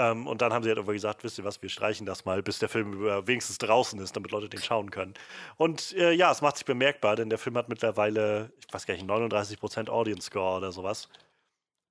Ähm, 0.00 0.26
und 0.26 0.40
dann 0.40 0.52
haben 0.52 0.62
sie 0.62 0.70
halt 0.70 0.78
irgendwann 0.78 0.94
gesagt, 0.94 1.24
wisst 1.24 1.38
ihr 1.38 1.44
was, 1.44 1.60
wir 1.60 1.68
streichen 1.68 2.06
das 2.06 2.24
mal, 2.24 2.42
bis 2.42 2.58
der 2.58 2.70
Film 2.70 2.94
über- 2.94 3.26
wenigstens 3.26 3.58
draußen 3.58 4.00
ist, 4.00 4.16
damit 4.16 4.30
Leute 4.32 4.48
den 4.48 4.62
schauen 4.62 4.90
können. 4.90 5.12
Und 5.58 5.92
äh, 5.94 6.12
ja, 6.12 6.32
es 6.32 6.40
macht 6.40 6.56
sich 6.56 6.64
bemerkbar, 6.64 7.16
denn 7.16 7.28
der 7.28 7.38
Film 7.38 7.56
hat 7.58 7.68
mittlerweile, 7.68 8.50
ich 8.58 8.72
weiß 8.72 8.86
gar 8.86 8.94
nicht, 8.94 9.06
39% 9.06 9.90
Audience 9.90 10.26
Score 10.28 10.56
oder 10.56 10.72
sowas. 10.72 11.10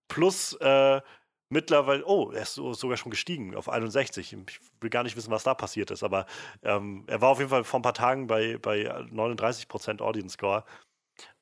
Plus 0.10 0.54
äh, 0.62 1.02
mittlerweile, 1.50 2.06
oh, 2.06 2.32
er 2.32 2.44
ist 2.44 2.56
so, 2.56 2.74
sogar 2.74 2.98
schon 2.98 3.12
gestiegen 3.12 3.56
auf 3.56 3.70
61. 3.70 4.34
Ich 4.34 4.60
will 4.82 4.90
gar 4.90 5.04
nicht 5.04 5.16
wissen, 5.18 5.32
was 5.32 5.44
da 5.44 5.54
passiert 5.54 5.92
ist, 5.92 6.04
aber 6.04 6.26
ähm, 6.64 7.04
er 7.08 7.22
war 7.22 7.30
auf 7.30 7.40
jeden 7.40 7.52
Fall 7.52 7.64
vor 7.64 7.80
ein 7.80 7.84
paar 7.84 7.94
Tagen 7.94 8.28
bei, 8.28 8.58
bei 8.58 8.90
39% 8.92 10.02
Audience 10.02 10.34
Score 10.34 10.66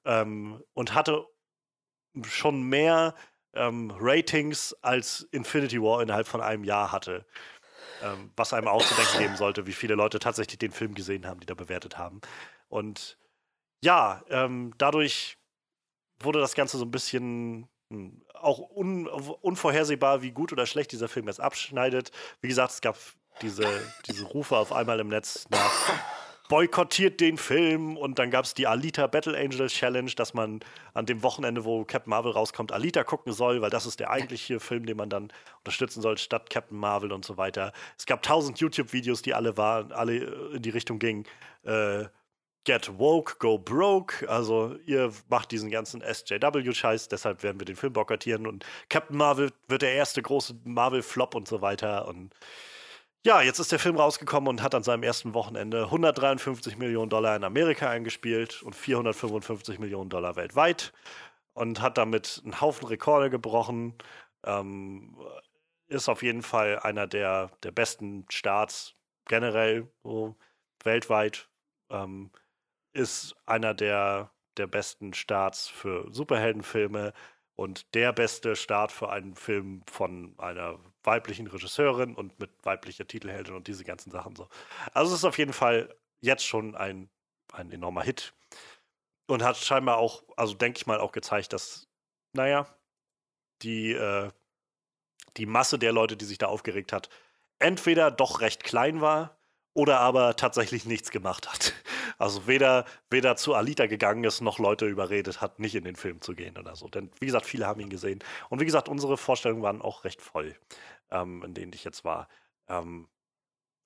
ähm, 0.05 0.63
und 0.73 0.93
hatte 0.95 1.27
schon 2.23 2.63
mehr 2.63 3.15
ähm, 3.57 3.91
Ratings 3.99 4.75
als 4.81 5.27
Infinity 5.31 5.81
War 5.81 6.01
innerhalb 6.01 6.27
von 6.27 6.41
einem 6.41 6.63
Jahr 6.63 6.91
hatte. 6.91 7.25
Ähm, 8.03 8.31
was 8.35 8.53
einem 8.53 8.67
auch 8.67 8.85
zu 8.85 8.93
denken 8.93 9.17
geben 9.19 9.35
sollte, 9.37 9.65
wie 9.65 9.73
viele 9.73 9.95
Leute 9.95 10.19
tatsächlich 10.19 10.59
den 10.59 10.71
Film 10.71 10.93
gesehen 10.93 11.25
haben, 11.25 11.39
die 11.39 11.47
da 11.47 11.55
bewertet 11.55 11.97
haben. 11.97 12.21
Und 12.69 13.17
ja, 13.83 14.23
ähm, 14.29 14.73
dadurch 14.77 15.37
wurde 16.19 16.39
das 16.39 16.53
Ganze 16.53 16.77
so 16.77 16.85
ein 16.85 16.91
bisschen 16.91 17.67
hm, 17.89 18.21
auch 18.35 18.59
un 18.59 19.07
unvorhersehbar, 19.07 20.21
wie 20.21 20.31
gut 20.31 20.51
oder 20.51 20.67
schlecht 20.67 20.91
dieser 20.91 21.07
Film 21.07 21.27
jetzt 21.27 21.39
abschneidet. 21.39 22.11
Wie 22.41 22.47
gesagt, 22.47 22.71
es 22.73 22.81
gab 22.81 22.97
diese, 23.41 23.65
diese 24.05 24.25
Rufe 24.25 24.57
auf 24.57 24.71
einmal 24.71 24.99
im 24.99 25.07
Netz 25.07 25.47
nach 25.49 25.93
boykottiert 26.49 27.19
den 27.19 27.37
Film 27.37 27.97
und 27.97 28.19
dann 28.19 28.31
gab 28.31 28.45
es 28.45 28.53
die 28.53 28.67
Alita 28.67 29.07
Battle 29.07 29.37
Angel 29.37 29.67
Challenge, 29.67 30.11
dass 30.11 30.33
man 30.33 30.61
an 30.93 31.05
dem 31.05 31.23
Wochenende, 31.23 31.65
wo 31.65 31.83
Captain 31.83 32.09
Marvel 32.09 32.31
rauskommt, 32.31 32.71
Alita 32.71 33.03
gucken 33.03 33.33
soll, 33.33 33.61
weil 33.61 33.69
das 33.69 33.85
ist 33.85 33.99
der 33.99 34.11
eigentliche 34.11 34.59
Film, 34.59 34.85
den 34.85 34.97
man 34.97 35.09
dann 35.09 35.31
unterstützen 35.59 36.01
soll, 36.01 36.17
statt 36.17 36.49
Captain 36.49 36.77
Marvel 36.77 37.11
und 37.11 37.25
so 37.25 37.37
weiter. 37.37 37.73
Es 37.97 38.05
gab 38.05 38.21
tausend 38.23 38.59
YouTube-Videos, 38.59 39.21
die 39.21 39.33
alle 39.33 39.57
waren, 39.57 39.91
alle 39.91 40.17
in 40.53 40.61
die 40.61 40.69
Richtung 40.69 40.99
gingen. 40.99 41.25
Äh, 41.63 42.05
Get 42.67 42.99
woke, 42.99 43.37
go 43.39 43.57
broke. 43.57 44.27
Also 44.29 44.75
ihr 44.85 45.13
macht 45.29 45.51
diesen 45.51 45.69
ganzen 45.71 46.01
SJW-Scheiß, 46.01 47.07
deshalb 47.07 47.41
werden 47.41 47.61
wir 47.61 47.65
den 47.65 47.77
Film 47.77 47.93
boykottieren 47.93 48.45
und 48.45 48.65
Captain 48.89 49.15
Marvel 49.15 49.53
wird 49.69 49.83
der 49.83 49.93
erste 49.93 50.21
große 50.21 50.53
Marvel-Flop 50.65 51.33
und 51.33 51.47
so 51.47 51.61
weiter. 51.61 52.09
Und 52.09 52.33
ja, 53.27 53.41
jetzt 53.41 53.59
ist 53.59 53.73
der 53.73 53.79
Film 53.79 53.97
rausgekommen 53.97 54.47
und 54.47 54.63
hat 54.63 54.73
an 54.73 54.83
seinem 54.83 55.03
ersten 55.03 55.33
Wochenende 55.33 55.83
153 55.83 56.77
Millionen 56.77 57.09
Dollar 57.09 57.35
in 57.35 57.43
Amerika 57.43 57.89
eingespielt 57.89 58.63
und 58.63 58.73
455 58.73 59.79
Millionen 59.79 60.09
Dollar 60.09 60.37
weltweit 60.37 60.93
und 61.53 61.81
hat 61.81 61.97
damit 61.97 62.41
einen 62.45 62.61
Haufen 62.61 62.87
Rekorde 62.87 63.29
gebrochen. 63.29 63.95
Ähm, 64.45 65.17
ist 65.87 66.07
auf 66.07 66.23
jeden 66.23 66.41
Fall 66.41 66.79
einer 66.79 67.05
der, 67.05 67.51
der 67.63 67.71
besten 67.71 68.23
Starts 68.29 68.95
generell 69.25 69.91
so 70.03 70.37
weltweit. 70.85 71.49
Ähm, 71.89 72.31
ist 72.93 73.35
einer 73.45 73.73
der, 73.73 74.31
der 74.55 74.67
besten 74.67 75.13
Starts 75.13 75.67
für 75.67 76.07
Superheldenfilme 76.13 77.11
und 77.57 77.93
der 77.93 78.13
beste 78.13 78.55
Start 78.55 78.93
für 78.93 79.09
einen 79.09 79.35
Film 79.35 79.81
von 79.85 80.33
einer 80.37 80.79
weiblichen 81.07 81.47
Regisseurin 81.47 82.13
und 82.13 82.39
mit 82.39 82.51
weiblicher 82.63 83.07
Titelheldin 83.07 83.55
und 83.55 83.67
diese 83.67 83.83
ganzen 83.83 84.11
Sachen 84.11 84.35
so. 84.35 84.47
Also 84.93 85.13
es 85.13 85.19
ist 85.19 85.25
auf 85.25 85.39
jeden 85.39 85.53
Fall 85.53 85.95
jetzt 86.21 86.45
schon 86.45 86.75
ein, 86.75 87.09
ein 87.53 87.71
enormer 87.71 88.03
Hit 88.03 88.33
und 89.25 89.43
hat 89.43 89.57
scheinbar 89.57 89.97
auch, 89.97 90.23
also 90.35 90.53
denke 90.53 90.77
ich 90.77 90.85
mal, 90.85 90.99
auch 90.99 91.11
gezeigt, 91.11 91.53
dass, 91.53 91.87
naja, 92.33 92.67
die, 93.63 93.93
äh, 93.93 94.29
die 95.37 95.45
Masse 95.45 95.79
der 95.79 95.91
Leute, 95.91 96.17
die 96.17 96.25
sich 96.25 96.37
da 96.37 96.47
aufgeregt 96.47 96.93
hat, 96.93 97.09
entweder 97.59 98.11
doch 98.11 98.41
recht 98.41 98.63
klein 98.63 99.01
war 99.01 99.37
oder 99.73 99.99
aber 99.99 100.35
tatsächlich 100.35 100.85
nichts 100.85 101.11
gemacht 101.11 101.51
hat. 101.51 101.73
Also 102.19 102.47
weder, 102.47 102.85
weder 103.11 103.35
zu 103.35 103.53
Alita 103.53 103.85
gegangen 103.85 104.23
ist, 104.23 104.41
noch 104.41 104.57
Leute 104.57 104.87
überredet 104.87 105.39
hat, 105.39 105.59
nicht 105.59 105.75
in 105.75 105.83
den 105.83 105.95
Film 105.95 106.19
zu 106.19 106.33
gehen 106.33 106.57
oder 106.57 106.75
so. 106.75 106.87
Denn 106.87 107.11
wie 107.19 107.27
gesagt, 107.27 107.45
viele 107.45 107.67
haben 107.67 107.79
ihn 107.79 107.91
gesehen. 107.91 108.23
Und 108.49 108.59
wie 108.59 108.65
gesagt, 108.65 108.89
unsere 108.89 109.17
Vorstellungen 109.17 109.61
waren 109.61 109.83
auch 109.83 110.03
recht 110.03 110.19
voll, 110.19 110.55
ähm, 111.11 111.43
in 111.43 111.53
denen 111.53 111.73
ich 111.73 111.83
jetzt 111.83 112.05
war. 112.05 112.27
Ähm, 112.67 113.07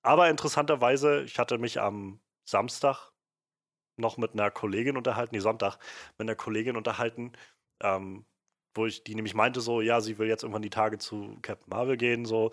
aber 0.03 0.29
interessanterweise, 0.29 1.23
ich 1.23 1.39
hatte 1.39 1.57
mich 1.57 1.79
am 1.79 2.19
Samstag 2.43 3.11
noch 3.97 4.17
mit 4.17 4.33
einer 4.33 4.51
Kollegin 4.51 4.97
unterhalten, 4.97 5.35
nee, 5.35 5.41
Sonntag, 5.41 5.77
mit 6.17 6.27
einer 6.27 6.35
Kollegin 6.35 6.75
unterhalten, 6.77 7.33
ähm, 7.81 8.25
wo 8.73 8.85
ich, 8.85 9.03
die 9.03 9.15
nämlich 9.15 9.35
meinte 9.35 9.61
so, 9.61 9.81
ja, 9.81 10.01
sie 10.01 10.17
will 10.17 10.27
jetzt 10.27 10.43
irgendwann 10.43 10.61
die 10.61 10.69
Tage 10.69 10.97
zu 10.97 11.37
Captain 11.41 11.69
Marvel 11.69 11.97
gehen, 11.97 12.25
so. 12.25 12.51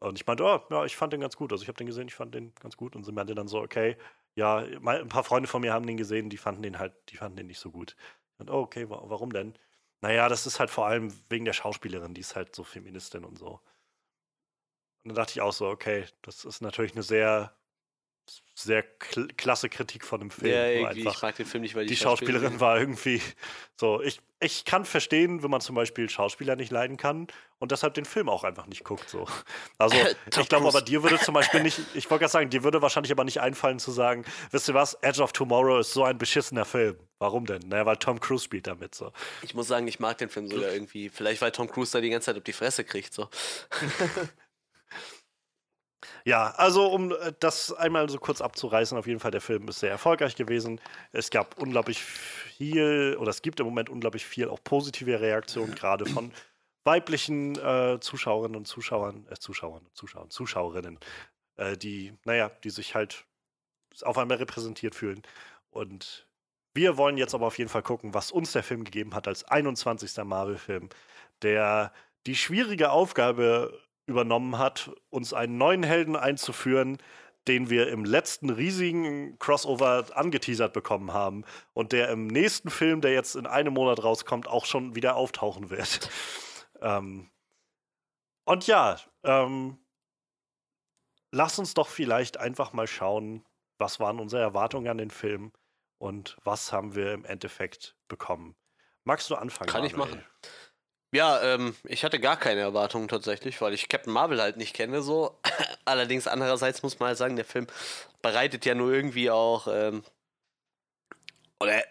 Und 0.00 0.18
ich 0.18 0.26
meinte, 0.26 0.44
oh, 0.44 0.60
ja, 0.70 0.84
ich 0.84 0.96
fand 0.96 1.12
den 1.12 1.20
ganz 1.20 1.36
gut. 1.36 1.52
Also 1.52 1.62
ich 1.62 1.68
habe 1.68 1.78
den 1.78 1.86
gesehen, 1.86 2.08
ich 2.08 2.14
fand 2.14 2.34
den 2.34 2.54
ganz 2.56 2.76
gut. 2.76 2.94
Und 2.96 3.04
sie 3.04 3.12
meinte 3.12 3.34
dann 3.34 3.48
so, 3.48 3.60
okay, 3.60 3.96
ja, 4.34 4.58
ein 4.58 5.08
paar 5.08 5.24
Freunde 5.24 5.48
von 5.48 5.62
mir 5.62 5.72
haben 5.72 5.86
den 5.86 5.96
gesehen, 5.96 6.28
die 6.30 6.36
fanden 6.36 6.62
den 6.62 6.78
halt, 6.78 6.92
die 7.08 7.16
fanden 7.16 7.36
den 7.38 7.46
nicht 7.46 7.58
so 7.60 7.70
gut. 7.70 7.96
Und 8.38 8.50
oh, 8.50 8.60
okay, 8.60 8.86
warum 8.90 9.32
denn? 9.32 9.54
Naja, 10.02 10.28
das 10.28 10.46
ist 10.46 10.60
halt 10.60 10.70
vor 10.70 10.86
allem 10.86 11.12
wegen 11.30 11.46
der 11.46 11.54
Schauspielerin, 11.54 12.14
die 12.14 12.20
ist 12.20 12.36
halt 12.36 12.54
so 12.54 12.62
Feministin 12.64 13.24
und 13.24 13.38
so. 13.38 13.60
Und 15.06 15.10
dann 15.10 15.22
dachte 15.22 15.34
ich 15.36 15.40
auch 15.40 15.52
so, 15.52 15.68
okay, 15.68 16.04
das 16.22 16.44
ist 16.44 16.62
natürlich 16.62 16.94
eine 16.94 17.04
sehr 17.04 17.54
sehr 18.54 18.82
kl 18.82 19.28
klasse 19.36 19.68
Kritik 19.68 20.04
von 20.04 20.18
dem 20.18 20.30
Film. 20.30 20.52
Ja, 20.52 20.66
irgendwie, 20.66 21.08
ich 21.08 21.22
mag 21.22 21.36
den 21.36 21.46
Film 21.46 21.62
nicht, 21.62 21.74
weil 21.74 21.84
die, 21.84 21.94
die 21.94 21.96
Schauspielerin, 21.96 22.58
Schauspielerin 22.58 22.60
war 22.60 22.80
irgendwie 22.80 23.22
so. 23.76 24.00
Ich, 24.02 24.20
ich 24.40 24.64
kann 24.64 24.84
verstehen, 24.84 25.42
wenn 25.42 25.50
man 25.50 25.60
zum 25.60 25.76
Beispiel 25.76 26.10
Schauspieler 26.10 26.56
nicht 26.56 26.72
leiden 26.72 26.96
kann 26.96 27.28
und 27.58 27.70
deshalb 27.70 27.94
den 27.94 28.04
Film 28.04 28.28
auch 28.28 28.44
einfach 28.44 28.66
nicht 28.66 28.82
guckt. 28.82 29.08
So. 29.08 29.26
Also 29.78 29.96
ich 29.96 30.48
glaube 30.48 30.66
aber, 30.66 30.82
dir 30.82 31.02
würde 31.02 31.18
zum 31.20 31.34
Beispiel 31.34 31.62
nicht, 31.62 31.78
ich 31.94 32.10
wollte 32.10 32.22
gerade 32.22 32.32
sagen, 32.32 32.50
dir 32.50 32.64
würde 32.64 32.82
wahrscheinlich 32.82 33.12
aber 33.12 33.24
nicht 33.24 33.40
einfallen 33.40 33.78
zu 33.78 33.92
sagen, 33.92 34.24
wisst 34.50 34.68
ihr 34.68 34.74
was, 34.74 34.94
Edge 35.02 35.22
of 35.22 35.32
Tomorrow 35.32 35.78
ist 35.78 35.92
so 35.92 36.02
ein 36.02 36.18
beschissener 36.18 36.64
Film. 36.64 36.96
Warum 37.18 37.46
denn? 37.46 37.60
Naja, 37.68 37.86
weil 37.86 37.96
Tom 37.96 38.18
Cruise 38.18 38.44
spielt 38.44 38.66
damit 38.66 38.94
so. 38.94 39.12
Ich 39.42 39.54
muss 39.54 39.68
sagen, 39.68 39.86
ich 39.86 40.00
mag 40.00 40.18
den 40.18 40.28
Film 40.28 40.48
sogar 40.48 40.72
irgendwie. 40.72 41.08
Vielleicht, 41.08 41.40
weil 41.40 41.52
Tom 41.52 41.68
Cruise 41.68 41.92
da 41.92 42.00
die 42.00 42.10
ganze 42.10 42.26
Zeit 42.26 42.36
auf 42.36 42.44
die 42.44 42.52
Fresse 42.52 42.84
kriegt. 42.84 43.12
So. 43.14 43.28
Ja, 46.24 46.50
also 46.56 46.86
um 46.86 47.12
äh, 47.12 47.32
das 47.40 47.72
einmal 47.72 48.08
so 48.08 48.18
kurz 48.18 48.40
abzureißen, 48.40 48.96
auf 48.96 49.06
jeden 49.06 49.20
Fall, 49.20 49.30
der 49.30 49.40
Film 49.40 49.68
ist 49.68 49.80
sehr 49.80 49.90
erfolgreich 49.90 50.36
gewesen. 50.36 50.80
Es 51.12 51.30
gab 51.30 51.58
unglaublich 51.58 52.00
viel, 52.00 53.16
oder 53.18 53.30
es 53.30 53.42
gibt 53.42 53.60
im 53.60 53.66
Moment 53.66 53.88
unglaublich 53.88 54.24
viel 54.26 54.48
auch 54.48 54.62
positive 54.62 55.20
Reaktionen, 55.20 55.74
gerade 55.74 56.06
von 56.06 56.32
weiblichen 56.84 57.56
äh, 57.58 57.98
Zuschauerinnen 58.00 58.56
und 58.56 58.66
Zuschauern, 58.66 59.26
äh, 59.30 59.36
Zuschauern 59.36 59.86
Zuschauern, 59.92 60.30
Zuschauerinnen, 60.30 60.98
äh, 61.56 61.76
die, 61.76 62.14
naja, 62.24 62.50
die 62.64 62.70
sich 62.70 62.94
halt 62.94 63.24
auf 64.02 64.18
einmal 64.18 64.36
repräsentiert 64.36 64.94
fühlen. 64.94 65.22
Und 65.70 66.26
wir 66.74 66.96
wollen 66.96 67.16
jetzt 67.18 67.34
aber 67.34 67.46
auf 67.46 67.58
jeden 67.58 67.70
Fall 67.70 67.82
gucken, 67.82 68.14
was 68.14 68.30
uns 68.30 68.52
der 68.52 68.62
Film 68.62 68.84
gegeben 68.84 69.14
hat 69.14 69.26
als 69.28 69.44
21. 69.44 70.24
Marvel-Film, 70.24 70.88
der 71.42 71.92
die 72.26 72.36
schwierige 72.36 72.90
Aufgabe 72.90 73.85
übernommen 74.06 74.58
hat, 74.58 74.90
uns 75.10 75.32
einen 75.32 75.58
neuen 75.58 75.82
Helden 75.82 76.16
einzuführen, 76.16 76.98
den 77.48 77.70
wir 77.70 77.88
im 77.88 78.04
letzten 78.04 78.50
riesigen 78.50 79.38
Crossover 79.38 80.06
angeteasert 80.14 80.72
bekommen 80.72 81.12
haben 81.12 81.44
und 81.74 81.92
der 81.92 82.08
im 82.08 82.26
nächsten 82.26 82.70
Film, 82.70 83.00
der 83.00 83.12
jetzt 83.12 83.36
in 83.36 83.46
einem 83.46 83.74
Monat 83.74 84.02
rauskommt, 84.02 84.48
auch 84.48 84.64
schon 84.64 84.94
wieder 84.94 85.14
auftauchen 85.16 85.70
wird. 85.70 86.10
ähm, 86.80 87.30
und 88.44 88.66
ja, 88.66 88.98
ähm, 89.22 89.78
lass 91.32 91.58
uns 91.58 91.74
doch 91.74 91.88
vielleicht 91.88 92.38
einfach 92.38 92.72
mal 92.72 92.86
schauen, 92.86 93.44
was 93.78 94.00
waren 94.00 94.20
unsere 94.20 94.42
Erwartungen 94.42 94.88
an 94.88 94.98
den 94.98 95.10
Film 95.10 95.52
und 95.98 96.36
was 96.44 96.72
haben 96.72 96.94
wir 96.94 97.12
im 97.12 97.24
Endeffekt 97.24 97.96
bekommen. 98.08 98.56
Magst 99.04 99.30
du 99.30 99.36
anfangen? 99.36 99.70
Kann 99.70 99.82
Manuel? 99.82 99.90
ich 99.90 99.96
machen. 99.96 100.24
Ja, 101.12 101.40
ähm, 101.42 101.74
ich 101.84 102.04
hatte 102.04 102.20
gar 102.20 102.36
keine 102.36 102.60
Erwartungen 102.60 103.08
tatsächlich, 103.08 103.60
weil 103.60 103.72
ich 103.72 103.88
Captain 103.88 104.12
Marvel 104.12 104.40
halt 104.40 104.56
nicht 104.56 104.74
kenne 104.74 105.02
so. 105.02 105.38
Allerdings 105.84 106.26
andererseits 106.26 106.82
muss 106.82 106.98
man 106.98 107.08
halt 107.08 107.18
sagen, 107.18 107.36
der 107.36 107.44
Film 107.44 107.66
bereitet 108.22 108.64
ja 108.66 108.74
nur 108.74 108.92
irgendwie 108.92 109.30
auch 109.30 109.68
ähm, 109.70 110.02
oder 111.58 111.82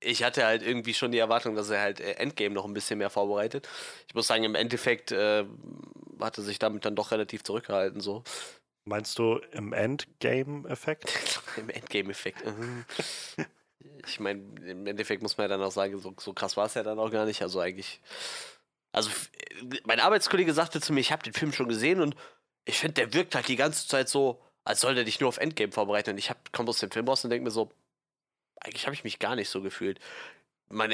ich 0.00 0.22
hatte 0.22 0.44
halt 0.46 0.62
irgendwie 0.62 0.94
schon 0.94 1.12
die 1.12 1.18
Erwartung, 1.18 1.54
dass 1.54 1.68
er 1.70 1.80
halt 1.80 2.00
äh, 2.00 2.12
Endgame 2.12 2.54
noch 2.54 2.64
ein 2.64 2.72
bisschen 2.72 2.98
mehr 2.98 3.10
vorbereitet. 3.10 3.68
Ich 4.08 4.14
muss 4.14 4.26
sagen, 4.26 4.44
im 4.44 4.54
Endeffekt 4.54 5.12
äh, 5.12 5.44
hatte 6.20 6.42
sich 6.42 6.58
damit 6.58 6.84
dann 6.84 6.96
doch 6.96 7.10
relativ 7.10 7.44
zurückgehalten 7.44 8.00
so. 8.00 8.22
Meinst 8.84 9.18
du 9.18 9.40
im 9.52 9.74
Endgame-Effekt? 9.74 11.42
Im 11.58 11.68
Endgame-Effekt. 11.68 12.46
Mhm. 12.46 12.86
ich 14.06 14.20
meine, 14.20 14.40
im 14.66 14.86
Endeffekt 14.86 15.22
muss 15.22 15.36
man 15.36 15.44
ja 15.44 15.48
dann 15.56 15.62
auch 15.62 15.70
sagen, 15.70 15.98
so, 15.98 16.14
so 16.18 16.32
krass 16.32 16.56
war 16.56 16.66
es 16.66 16.74
ja 16.74 16.82
dann 16.82 16.98
auch 16.98 17.10
gar 17.10 17.26
nicht. 17.26 17.42
Also 17.42 17.60
eigentlich 17.60 18.00
also, 18.92 19.10
mein 19.84 20.00
Arbeitskollege 20.00 20.52
sagte 20.52 20.80
zu 20.80 20.92
mir, 20.92 21.00
ich 21.00 21.12
habe 21.12 21.22
den 21.22 21.32
Film 21.32 21.52
schon 21.52 21.68
gesehen 21.68 22.00
und 22.00 22.16
ich 22.64 22.78
finde, 22.78 22.94
der 22.94 23.14
wirkt 23.14 23.34
halt 23.34 23.48
die 23.48 23.56
ganze 23.56 23.86
Zeit 23.86 24.08
so, 24.08 24.42
als 24.64 24.80
soll 24.80 24.94
der 24.94 25.04
dich 25.04 25.20
nur 25.20 25.28
auf 25.28 25.38
Endgame 25.38 25.72
vorbereiten. 25.72 26.10
Und 26.10 26.18
ich 26.18 26.30
komme 26.52 26.68
aus 26.68 26.78
dem 26.78 26.90
Film 26.90 27.08
raus 27.08 27.24
und 27.24 27.30
denke 27.30 27.44
mir 27.44 27.50
so, 27.50 27.70
eigentlich 28.60 28.86
habe 28.86 28.94
ich 28.94 29.04
mich 29.04 29.18
gar 29.18 29.36
nicht 29.36 29.48
so 29.48 29.62
gefühlt. 29.62 29.98
Man 30.68 30.90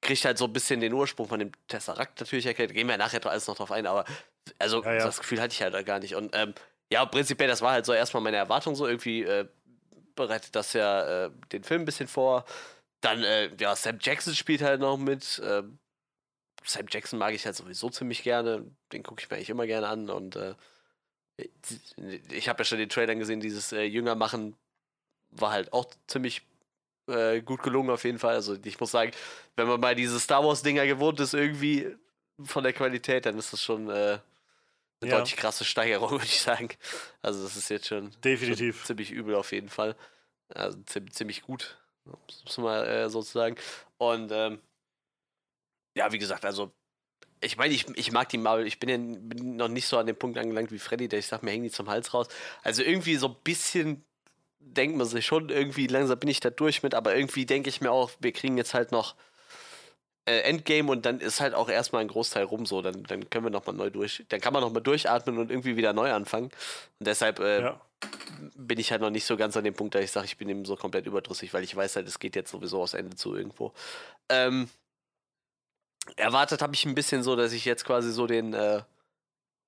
kriegt 0.00 0.24
halt 0.24 0.38
so 0.38 0.46
ein 0.46 0.52
bisschen 0.52 0.80
den 0.80 0.92
Ursprung 0.92 1.28
von 1.28 1.38
dem 1.38 1.52
Tesseract 1.68 2.20
natürlich 2.20 2.46
erklärt. 2.46 2.72
Gehen 2.72 2.88
wir 2.88 2.96
nachher 2.96 3.24
alles 3.26 3.46
noch 3.46 3.56
drauf 3.56 3.70
ein, 3.70 3.86
aber 3.86 4.04
also 4.58 4.82
ja, 4.82 4.94
ja. 4.94 5.04
das 5.04 5.18
Gefühl 5.18 5.40
hatte 5.40 5.52
ich 5.52 5.62
halt 5.62 5.86
gar 5.86 5.98
nicht. 5.98 6.14
Und 6.14 6.34
ähm, 6.34 6.54
ja, 6.92 7.04
prinzipiell, 7.04 7.48
das 7.48 7.62
war 7.62 7.72
halt 7.72 7.86
so 7.86 7.92
erstmal 7.92 8.22
meine 8.22 8.36
Erwartung 8.36 8.74
so. 8.74 8.86
Irgendwie 8.86 9.22
äh, 9.22 9.46
bereitet 10.14 10.54
das 10.54 10.72
ja 10.72 11.26
äh, 11.26 11.30
den 11.52 11.64
Film 11.64 11.82
ein 11.82 11.84
bisschen 11.84 12.08
vor. 12.08 12.44
Dann, 13.00 13.22
äh, 13.22 13.50
ja, 13.58 13.74
Sam 13.76 13.98
Jackson 14.00 14.34
spielt 14.34 14.62
halt 14.62 14.80
noch 14.80 14.96
mit. 14.96 15.40
Ähm, 15.44 15.78
Sam 16.66 16.86
Jackson 16.88 17.18
mag 17.18 17.34
ich 17.34 17.46
halt 17.46 17.56
sowieso 17.56 17.90
ziemlich 17.90 18.22
gerne. 18.22 18.66
Den 18.92 19.02
gucke 19.02 19.22
ich 19.22 19.30
mir 19.30 19.36
eigentlich 19.36 19.50
immer 19.50 19.66
gerne 19.66 19.88
an. 19.88 20.10
Und 20.10 20.36
äh, 20.36 20.54
ich 22.30 22.48
habe 22.48 22.60
ja 22.60 22.64
schon 22.64 22.78
den 22.78 22.88
Trailern 22.88 23.18
gesehen, 23.18 23.40
dieses 23.40 23.72
äh, 23.72 23.82
Jünger 23.82 24.14
machen 24.14 24.56
war 25.30 25.52
halt 25.52 25.72
auch 25.72 25.86
ziemlich 26.06 26.42
äh, 27.08 27.40
gut 27.40 27.62
gelungen 27.62 27.90
auf 27.90 28.04
jeden 28.04 28.18
Fall. 28.18 28.34
Also 28.34 28.56
ich 28.62 28.80
muss 28.80 28.90
sagen, 28.90 29.12
wenn 29.56 29.68
man 29.68 29.80
mal 29.80 29.94
diese 29.94 30.18
Star 30.20 30.44
Wars-Dinger 30.44 30.86
gewohnt 30.86 31.20
ist, 31.20 31.34
irgendwie 31.34 31.94
von 32.42 32.64
der 32.64 32.72
Qualität, 32.72 33.26
dann 33.26 33.38
ist 33.38 33.52
das 33.52 33.62
schon 33.62 33.88
äh, 33.88 34.18
eine 35.00 35.10
ja. 35.10 35.18
deutlich 35.18 35.36
krasse 35.36 35.64
Steigerung, 35.64 36.10
würde 36.12 36.24
ich 36.24 36.40
sagen. 36.40 36.68
Also 37.22 37.42
das 37.42 37.56
ist 37.56 37.68
jetzt 37.68 37.86
schon, 37.86 38.10
Definitiv. 38.22 38.78
Schon 38.78 38.86
ziemlich 38.86 39.10
übel 39.10 39.34
auf 39.34 39.52
jeden 39.52 39.68
Fall. 39.68 39.96
Also 40.48 40.78
ziemlich 41.10 41.42
gut, 41.42 41.76
muss 42.04 42.58
man 42.58 42.84
äh, 42.86 43.08
sozusagen. 43.10 43.56
Und 43.98 44.30
ähm, 44.32 44.60
ja, 45.96 46.12
wie 46.12 46.18
gesagt, 46.18 46.44
also 46.44 46.72
ich 47.40 47.56
meine, 47.56 47.74
ich, 47.74 47.86
ich 47.96 48.12
mag 48.12 48.28
die 48.28 48.38
Marvel. 48.38 48.66
Ich 48.66 48.78
bin 48.78 48.88
ja 48.88 48.96
bin 48.96 49.56
noch 49.56 49.68
nicht 49.68 49.86
so 49.86 49.98
an 49.98 50.06
dem 50.06 50.16
Punkt 50.16 50.38
angelangt 50.38 50.72
wie 50.72 50.78
Freddy, 50.78 51.08
der 51.08 51.18
ich 51.18 51.26
sag, 51.26 51.42
mir 51.42 51.50
hängen 51.50 51.64
die 51.64 51.70
zum 51.70 51.88
Hals 51.88 52.14
raus. 52.14 52.28
Also 52.62 52.82
irgendwie 52.82 53.16
so 53.16 53.28
ein 53.28 53.36
bisschen 53.44 54.04
denkt 54.58 54.96
man 54.96 55.06
sich 55.06 55.24
schon, 55.24 55.48
irgendwie 55.48 55.86
langsam 55.86 56.18
bin 56.18 56.28
ich 56.28 56.40
da 56.40 56.50
durch 56.50 56.82
mit, 56.82 56.94
aber 56.94 57.14
irgendwie 57.14 57.46
denke 57.46 57.68
ich 57.68 57.80
mir 57.80 57.92
auch, 57.92 58.10
wir 58.18 58.32
kriegen 58.32 58.56
jetzt 58.58 58.74
halt 58.74 58.90
noch 58.90 59.14
äh, 60.24 60.40
Endgame 60.40 60.90
und 60.90 61.06
dann 61.06 61.20
ist 61.20 61.40
halt 61.40 61.54
auch 61.54 61.68
erstmal 61.68 62.02
ein 62.02 62.08
Großteil 62.08 62.44
rum 62.44 62.66
so. 62.66 62.82
Dann, 62.82 63.04
dann 63.04 63.30
können 63.30 63.46
wir 63.46 63.50
nochmal 63.50 63.76
neu 63.76 63.90
durch. 63.90 64.24
Dann 64.28 64.40
kann 64.40 64.52
man 64.52 64.62
nochmal 64.62 64.82
durchatmen 64.82 65.38
und 65.38 65.50
irgendwie 65.50 65.76
wieder 65.76 65.92
neu 65.92 66.12
anfangen. 66.12 66.46
Und 66.98 67.06
deshalb 67.06 67.38
äh, 67.38 67.60
ja. 67.60 67.80
bin 68.56 68.78
ich 68.78 68.90
halt 68.90 69.02
noch 69.02 69.10
nicht 69.10 69.24
so 69.24 69.36
ganz 69.36 69.56
an 69.56 69.64
dem 69.64 69.74
Punkt, 69.74 69.94
dass 69.94 70.02
ich 70.02 70.10
sage, 70.10 70.26
ich 70.26 70.36
bin 70.36 70.48
eben 70.48 70.64
so 70.64 70.76
komplett 70.76 71.06
überdrüssig, 71.06 71.54
weil 71.54 71.62
ich 71.62 71.76
weiß 71.76 71.96
halt, 71.96 72.08
es 72.08 72.18
geht 72.18 72.34
jetzt 72.34 72.50
sowieso 72.50 72.82
aufs 72.82 72.94
Ende 72.94 73.14
zu 73.14 73.36
irgendwo. 73.36 73.72
Ähm, 74.28 74.68
erwartet 76.16 76.62
habe 76.62 76.74
ich 76.74 76.84
ein 76.84 76.94
bisschen 76.94 77.22
so, 77.22 77.36
dass 77.36 77.52
ich 77.52 77.64
jetzt 77.64 77.84
quasi 77.84 78.12
so 78.12 78.26
den 78.26 78.54
äh, 78.54 78.82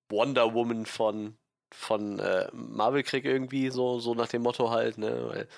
Wonder 0.09 0.55
Woman 0.55 0.86
von, 0.86 1.36
von 1.70 2.19
äh, 2.19 2.48
Marvel 2.52 3.02
kriege 3.02 3.31
irgendwie, 3.31 3.70
so, 3.70 4.01
so 4.01 4.15
nach 4.15 4.28
dem 4.28 4.43
Motto 4.43 4.70
halt, 4.70 4.98
ne? 4.98 5.28
Weil 5.28 5.48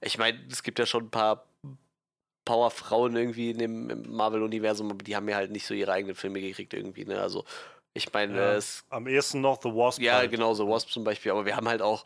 ich 0.00 0.18
meine, 0.18 0.38
es 0.50 0.62
gibt 0.62 0.78
ja 0.78 0.86
schon 0.86 1.04
ein 1.04 1.10
paar 1.10 1.46
Powerfrauen 2.44 3.16
irgendwie 3.16 3.50
in 3.50 3.58
dem 3.58 4.10
Marvel-Universum, 4.10 4.90
aber 4.90 5.02
die 5.02 5.16
haben 5.16 5.28
ja 5.28 5.36
halt 5.36 5.50
nicht 5.50 5.66
so 5.66 5.74
ihre 5.74 5.92
eigenen 5.92 6.14
Filme 6.14 6.40
gekriegt 6.40 6.74
irgendwie, 6.74 7.04
ne? 7.04 7.20
Also 7.20 7.44
ich 7.92 8.12
meine, 8.12 8.36
ja, 8.36 8.60
am 8.90 9.06
ehesten 9.06 9.40
noch 9.40 9.60
The 9.62 9.70
Wasp. 9.70 10.02
Ja, 10.02 10.18
halt. 10.18 10.30
genau, 10.30 10.52
The 10.54 10.66
Wasp 10.66 10.90
zum 10.90 11.02
Beispiel, 11.02 11.32
aber 11.32 11.46
wir 11.46 11.56
haben 11.56 11.68
halt 11.68 11.80
auch 11.80 12.04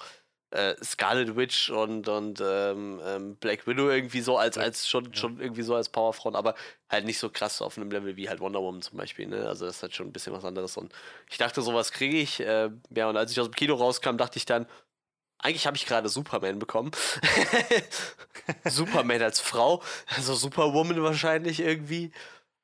äh, 0.50 0.74
Scarlet 0.82 1.36
Witch 1.36 1.70
und, 1.70 2.08
und 2.08 2.42
ähm, 2.44 3.00
ähm, 3.04 3.36
Black 3.36 3.66
Widow 3.66 3.88
irgendwie 3.88 4.20
so 4.20 4.36
als, 4.36 4.58
als 4.58 4.88
schon, 4.88 5.06
ja. 5.06 5.14
schon 5.14 5.40
irgendwie 5.40 5.62
so 5.62 5.74
als 5.74 5.88
Powerfrauen, 5.88 6.34
aber 6.34 6.54
halt 6.88 7.04
nicht 7.04 7.18
so 7.18 7.30
krass 7.30 7.62
auf 7.62 7.76
einem 7.76 7.90
Level 7.90 8.16
wie 8.16 8.28
halt 8.28 8.40
Wonder 8.40 8.60
Woman 8.60 8.82
zum 8.82 8.98
Beispiel. 8.98 9.26
Ne? 9.26 9.46
Also 9.46 9.66
das 9.66 9.76
ist 9.76 9.82
halt 9.82 9.94
schon 9.94 10.08
ein 10.08 10.12
bisschen 10.12 10.32
was 10.32 10.44
anderes. 10.44 10.76
Und 10.76 10.92
ich 11.28 11.38
dachte, 11.38 11.62
sowas 11.62 11.92
kriege 11.92 12.18
ich. 12.18 12.40
Äh, 12.40 12.70
ja, 12.94 13.08
und 13.08 13.16
als 13.16 13.30
ich 13.32 13.40
aus 13.40 13.48
dem 13.48 13.54
Kino 13.54 13.74
rauskam, 13.74 14.16
dachte 14.16 14.38
ich 14.38 14.44
dann, 14.44 14.66
eigentlich 15.38 15.66
habe 15.66 15.76
ich 15.76 15.86
gerade 15.86 16.08
Superman 16.08 16.58
bekommen. 16.58 16.90
Superman 18.64 19.22
als 19.22 19.40
Frau, 19.40 19.82
also 20.14 20.34
Superwoman 20.34 21.02
wahrscheinlich 21.02 21.60
irgendwie. 21.60 22.12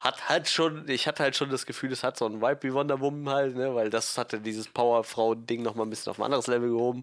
hat 0.00 0.28
halt 0.28 0.48
schon, 0.48 0.88
ich 0.88 1.06
hatte 1.08 1.22
halt 1.22 1.36
schon 1.36 1.50
das 1.50 1.66
Gefühl, 1.66 1.92
es 1.92 2.04
hat 2.04 2.18
so 2.18 2.26
ein 2.26 2.42
Vibe 2.42 2.62
wie 2.64 2.74
Wonder 2.74 3.00
Woman 3.00 3.32
halt, 3.34 3.56
ne, 3.56 3.74
weil 3.74 3.90
das 3.90 4.18
hatte 4.18 4.40
dieses 4.40 4.68
Powerfrau-Ding 4.68 5.62
nochmal 5.62 5.86
ein 5.86 5.90
bisschen 5.90 6.10
auf 6.10 6.18
ein 6.18 6.24
anderes 6.24 6.48
Level 6.48 6.70
gehoben. 6.70 7.02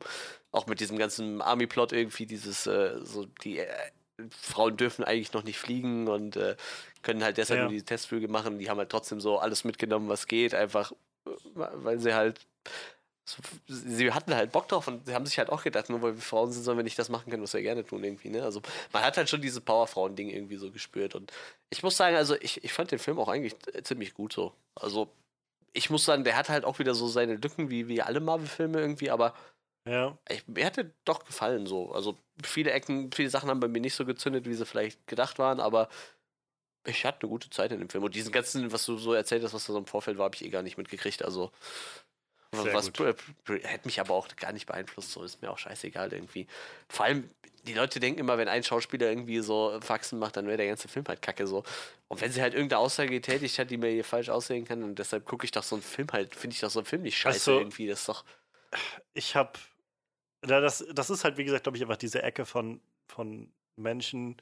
Auch 0.54 0.68
mit 0.68 0.80
diesem 0.80 0.98
ganzen 0.98 1.42
Army-Plot 1.42 1.92
irgendwie, 1.92 2.26
dieses, 2.26 2.66
äh, 2.68 2.98
so, 3.04 3.26
die 3.44 3.60
äh, 3.60 3.68
Frauen 4.30 4.78
dürfen 4.78 5.04
eigentlich 5.04 5.34
noch 5.34 5.44
nicht 5.44 5.58
fliegen 5.60 6.08
und 6.08 6.38
äh, 6.38 6.56
können 7.02 7.24
halt 7.24 7.38
deshalb 7.38 7.58
Ja. 7.58 7.64
nur 7.66 7.72
diese 7.74 7.84
Testflüge 7.86 8.30
machen. 8.30 8.60
Die 8.60 8.70
haben 8.70 8.78
halt 8.78 8.90
trotzdem 8.90 9.20
so 9.20 9.40
alles 9.40 9.66
mitgenommen, 9.66 10.08
was 10.08 10.28
geht, 10.28 10.54
einfach, 10.56 10.94
äh, 11.26 11.30
weil 11.56 12.00
sie 12.00 12.14
halt 12.14 12.40
sie 13.68 14.12
hatten 14.12 14.36
halt 14.36 14.52
Bock 14.52 14.68
drauf 14.68 14.88
und 14.90 15.06
sie 15.06 15.14
haben 15.14 15.26
sich 15.26 15.38
halt 15.38 15.50
auch 15.50 15.64
gedacht, 15.64 15.90
nur 15.90 16.02
weil 16.02 16.16
wir 16.16 16.22
Frauen 16.22 16.52
sind, 16.52 16.64
sollen 16.64 16.78
wir 16.78 16.84
nicht 16.84 17.00
das 17.00 17.08
machen 17.08 17.30
können, 17.32 17.42
was 17.42 17.54
wir 17.54 17.62
gerne 17.62 17.86
tun 17.86 18.04
irgendwie, 18.04 18.30
ne? 18.30 18.44
Also 18.44 18.62
man 18.92 19.02
hat 19.02 19.16
halt 19.16 19.30
schon 19.30 19.42
dieses 19.42 19.62
Powerfrauen-Ding 19.62 20.30
irgendwie 20.30 20.58
so 20.58 20.72
gespürt 20.72 21.16
und 21.16 21.32
ich 21.70 21.84
muss 21.84 21.96
sagen, 21.96 22.18
also 22.18 22.36
ich, 22.42 22.64
ich 22.66 22.74
fand 22.74 22.92
den 22.92 23.00
Film 23.00 23.20
auch 23.20 23.30
eigentlich 23.30 23.56
ziemlich 23.84 24.14
gut 24.14 24.34
so. 24.34 24.52
Also 24.76 25.08
ich 25.72 25.90
muss 25.90 26.04
sagen, 26.04 26.26
der 26.26 26.36
hat 26.36 26.50
halt 26.50 26.66
auch 26.66 26.80
wieder 26.80 26.94
so 26.96 27.08
seine 27.08 27.36
Lücken 27.36 27.70
wie, 27.70 27.88
wie 27.88 28.02
alle 28.02 28.20
Marvel-Filme 28.20 28.80
irgendwie, 28.80 29.10
aber 29.10 29.34
Ja. 29.86 30.18
ich, 30.30 30.48
mir 30.48 30.66
hat 30.66 30.78
der 30.78 30.92
doch 31.04 31.26
gefallen 31.26 31.68
so. 31.68 31.92
Also 31.92 32.18
viele 32.44 32.72
Ecken, 32.72 33.12
viele 33.12 33.30
Sachen 33.30 33.50
haben 33.50 33.60
bei 33.60 33.68
mir 33.68 33.82
nicht 33.82 33.96
so 33.96 34.06
gezündet, 34.06 34.46
wie 34.46 34.54
sie 34.54 34.66
vielleicht 34.66 35.06
gedacht 35.08 35.40
waren, 35.40 35.60
aber 35.60 35.90
ich 36.86 37.06
hatte 37.06 37.22
eine 37.22 37.30
gute 37.30 37.50
Zeit 37.50 37.72
in 37.72 37.80
dem 37.80 37.90
Film. 37.90 38.04
Und 38.04 38.16
diesen 38.16 38.32
ganzen, 38.32 38.72
was 38.72 38.86
du 38.86 38.98
so 38.98 39.14
erzählt 39.14 39.44
hast, 39.44 39.54
was 39.54 39.66
da 39.66 39.74
so 39.74 39.80
im 39.80 39.86
Vorfeld 39.86 40.18
war, 40.18 40.26
habe 40.26 40.36
ich 40.36 40.44
eh 40.46 40.50
gar 40.50 40.62
nicht 40.64 40.78
mitgekriegt. 40.78 41.24
Also 41.24 41.52
Sehr 42.54 42.74
was 42.74 42.88
hätte 42.88 43.86
mich 43.86 44.00
aber 44.00 44.14
auch 44.14 44.28
gar 44.36 44.52
nicht 44.52 44.66
beeinflusst, 44.66 45.12
so 45.12 45.24
ist 45.24 45.42
mir 45.42 45.52
auch 45.52 45.58
scheißegal 45.58 46.12
irgendwie. 46.14 46.48
Vor 46.90 47.06
allem, 47.06 47.30
die 47.64 47.74
Leute 47.74 48.00
denken 48.00 48.20
immer, 48.20 48.38
wenn 48.38 48.50
ein 48.50 48.64
Schauspieler 48.64 49.08
irgendwie 49.10 49.40
so 49.40 49.80
Faxen 49.82 50.20
macht, 50.20 50.36
dann 50.38 50.48
wäre 50.48 50.58
der 50.58 50.68
ganze 50.68 50.88
Film 50.88 51.06
halt 51.08 51.22
kacke 51.22 51.48
so. 51.48 51.64
Und 52.10 52.22
wenn 52.22 52.32
sie 52.32 52.42
halt 52.42 52.54
irgendeine 52.54 52.80
Aussage 52.80 53.10
getätigt 53.10 53.58
hat, 53.58 53.70
die 53.72 53.78
mir 53.78 53.90
hier 53.90 54.04
falsch 54.04 54.30
aussehen 54.30 54.66
kann, 54.66 54.84
und 54.84 55.00
deshalb 55.00 55.26
gucke 55.26 55.46
ich 55.46 55.52
doch 55.52 55.64
so 55.64 55.76
einen 55.76 55.82
Film 55.84 56.08
halt, 56.12 56.36
finde 56.36 56.54
ich 56.54 56.60
doch 56.60 56.70
so 56.70 56.80
einen 56.80 56.86
Film 56.86 57.02
nicht 57.04 57.18
scheiße 57.18 57.52
Also- 57.52 57.60
irgendwie. 57.62 57.88
Das 57.88 58.00
ist 58.02 58.10
doch. 58.10 58.26
ich 59.14 59.36
habe, 59.36 59.54
das, 60.46 60.86
das 60.94 61.10
ist 61.10 61.24
halt, 61.24 61.38
wie 61.38 61.44
gesagt, 61.44 61.64
glaube 61.64 61.78
ich, 61.78 61.84
einfach 61.84 61.98
diese 61.98 62.22
Ecke 62.22 62.46
von, 62.46 62.82
von 63.08 63.52
Menschen, 63.76 64.38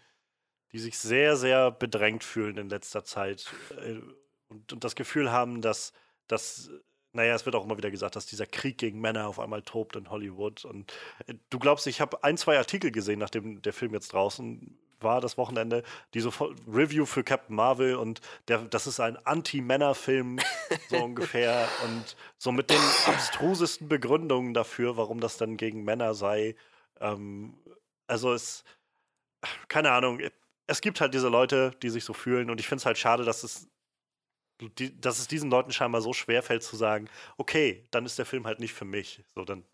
die 0.72 0.80
sich 0.80 0.98
sehr, 0.98 1.36
sehr 1.36 1.72
bedrängt 1.72 2.24
fühlen 2.24 2.58
in 2.58 2.70
letzter 2.70 3.04
Zeit 3.04 3.52
äh, 3.78 4.00
und, 4.48 4.74
und 4.74 4.84
das 4.84 4.96
Gefühl 4.96 5.32
haben, 5.32 5.62
dass, 5.62 5.94
dass, 6.28 6.70
naja, 7.14 7.36
es 7.36 7.46
wird 7.46 7.56
auch 7.56 7.66
immer 7.66 7.78
wieder 7.78 7.92
gesagt, 7.92 8.16
dass 8.16 8.26
dieser 8.26 8.46
Krieg 8.46 8.78
gegen 8.78 9.00
Männer 9.02 9.28
auf 9.28 9.40
einmal 9.40 9.62
tobt 9.62 9.96
in 9.96 10.10
Hollywood. 10.10 10.66
Und 10.66 10.94
äh, 11.28 11.36
du 11.50 11.60
glaubst, 11.60 11.88
ich 11.88 12.02
habe 12.02 12.24
ein, 12.24 12.38
zwei 12.38 12.58
Artikel 12.58 12.92
gesehen, 12.92 13.20
nachdem 13.20 13.62
der 13.62 13.74
Film 13.74 13.94
jetzt 13.94 14.14
draußen 14.14 14.78
war, 15.04 15.22
das 15.22 15.38
Wochenende, 15.38 15.84
die 16.14 16.20
so 16.20 16.32
voll- 16.32 16.56
Review 16.68 17.06
für 17.06 17.24
Captain 17.24 17.56
Marvel 17.56 17.96
und 17.96 18.22
der, 18.48 18.60
das 18.60 18.88
ist 18.88 19.00
ein 19.00 19.18
Anti-Männer-Film, 19.18 20.40
so 20.90 20.98
ungefähr. 21.04 21.68
Und 21.86 22.16
so 22.38 22.52
mit 22.52 22.70
den 22.70 22.82
abstrusesten 23.06 23.88
Begründungen 23.90 24.54
dafür, 24.54 24.98
warum 24.98 25.20
das 25.20 25.38
dann 25.38 25.58
gegen 25.58 25.84
Männer 25.84 26.14
sei. 26.14 26.56
Ähm, 27.00 27.54
also 28.08 28.34
es, 28.34 28.64
keine 29.68 29.92
Ahnung, 29.92 30.20
es 30.68 30.82
gibt 30.82 31.02
halt 31.02 31.14
diese 31.14 31.30
Leute, 31.30 31.72
die 31.82 31.90
sich 31.90 32.04
so 32.04 32.14
fühlen 32.14 32.50
und 32.50 32.60
ich 32.60 32.68
finde 32.68 32.82
es 32.82 32.86
halt 32.86 32.98
schade, 32.98 33.24
dass 33.26 33.44
es, 33.44 33.68
die, 34.78 35.00
dass 35.00 35.20
es 35.20 35.28
diesen 35.28 35.50
Leuten 35.50 35.72
scheinbar 35.72 36.02
so 36.02 36.14
schwer 36.14 36.44
fällt 36.44 36.64
zu 36.64 36.76
sagen, 36.76 37.10
okay, 37.38 37.84
dann 37.92 38.06
ist 38.06 38.20
der 38.20 38.26
Film 38.26 38.46
halt 38.46 38.60
nicht 38.60 38.74
für 38.74 38.86
mich. 38.86 39.24
So, 39.34 39.44
dann 39.44 39.66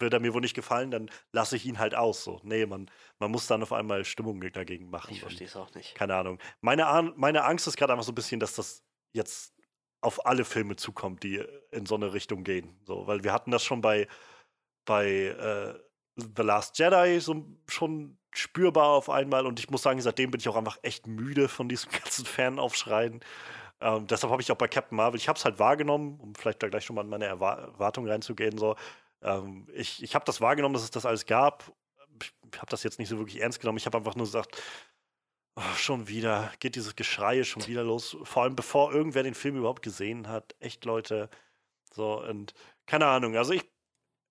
wird 0.00 0.12
er 0.14 0.20
mir 0.20 0.34
wohl 0.34 0.40
nicht 0.40 0.54
gefallen, 0.54 0.90
dann 0.90 1.10
lasse 1.32 1.56
ich 1.56 1.66
ihn 1.66 1.78
halt 1.78 1.94
aus. 1.94 2.24
So, 2.24 2.40
nee, 2.42 2.66
man, 2.66 2.90
man 3.18 3.30
muss 3.30 3.46
dann 3.46 3.62
auf 3.62 3.72
einmal 3.72 4.04
Stimmung 4.04 4.40
dagegen 4.52 4.90
machen. 4.90 5.12
Ich 5.12 5.20
verstehe 5.20 5.46
es 5.46 5.56
auch 5.56 5.72
nicht. 5.74 5.94
keine 5.94 6.14
Ahnung. 6.16 6.38
Meine, 6.60 6.86
Ahn- 6.86 7.12
meine 7.16 7.44
Angst 7.44 7.66
ist 7.66 7.76
gerade 7.76 7.92
einfach 7.92 8.04
so 8.04 8.12
ein 8.12 8.16
bisschen, 8.16 8.40
dass 8.40 8.54
das 8.54 8.82
jetzt 9.12 9.54
auf 10.02 10.24
alle 10.26 10.44
Filme 10.44 10.76
zukommt, 10.76 11.22
die 11.22 11.44
in 11.72 11.84
so 11.86 11.94
eine 11.94 12.12
Richtung 12.14 12.42
gehen. 12.44 12.80
So, 12.84 13.06
weil 13.06 13.22
wir 13.22 13.32
hatten 13.32 13.50
das 13.50 13.62
schon 13.62 13.80
bei, 13.82 14.08
bei 14.86 15.06
äh, 15.06 15.78
The 16.16 16.42
Last 16.42 16.78
Jedi 16.78 17.20
so 17.20 17.46
schon 17.68 18.18
spürbar 18.32 18.88
auf 18.88 19.10
einmal 19.10 19.46
und 19.46 19.58
ich 19.58 19.70
muss 19.70 19.82
sagen, 19.82 20.00
seitdem 20.00 20.30
bin 20.30 20.40
ich 20.40 20.48
auch 20.48 20.56
einfach 20.56 20.78
echt 20.82 21.06
müde 21.06 21.48
von 21.48 21.68
diesem 21.68 21.90
ganzen 22.02 22.24
Fanaufschreien. 22.24 23.20
Ähm, 23.80 24.06
deshalb 24.06 24.30
habe 24.30 24.42
ich 24.42 24.52
auch 24.52 24.56
bei 24.56 24.68
Captain 24.68 24.96
Marvel, 24.96 25.18
ich 25.18 25.28
habe 25.28 25.38
es 25.38 25.44
halt 25.44 25.58
wahrgenommen, 25.58 26.20
um 26.20 26.34
vielleicht 26.34 26.62
da 26.62 26.68
gleich 26.68 26.84
schon 26.84 26.96
mal 26.96 27.02
in 27.02 27.08
meine 27.10 27.24
Erwa 27.26 27.54
Erwartungen 27.54 28.10
reinzugehen. 28.10 28.58
So. 28.58 28.76
Ähm, 29.22 29.68
ich 29.74 30.02
ich 30.02 30.14
habe 30.14 30.24
das 30.24 30.40
wahrgenommen, 30.40 30.74
dass 30.74 30.82
es 30.82 30.90
das 30.90 31.06
alles 31.06 31.26
gab. 31.26 31.72
Ich 32.20 32.58
habe 32.58 32.70
das 32.70 32.82
jetzt 32.82 32.98
nicht 32.98 33.08
so 33.08 33.18
wirklich 33.18 33.40
ernst 33.40 33.60
genommen. 33.60 33.78
Ich 33.78 33.86
habe 33.86 33.98
einfach 33.98 34.16
nur 34.16 34.26
gesagt, 34.26 34.60
Oh, 35.56 35.74
schon 35.76 36.08
wieder 36.08 36.52
geht 36.60 36.76
dieses 36.76 36.96
Geschrei 36.96 37.42
schon 37.44 37.66
wieder 37.66 37.82
los. 37.82 38.16
Vor 38.22 38.44
allem 38.44 38.56
bevor 38.56 38.92
irgendwer 38.92 39.22
den 39.22 39.34
Film 39.34 39.56
überhaupt 39.56 39.82
gesehen 39.82 40.28
hat. 40.28 40.54
Echt, 40.60 40.84
Leute. 40.84 41.28
So, 41.92 42.22
und 42.22 42.54
keine 42.86 43.06
Ahnung. 43.06 43.36
Also 43.36 43.52
ich, 43.52 43.68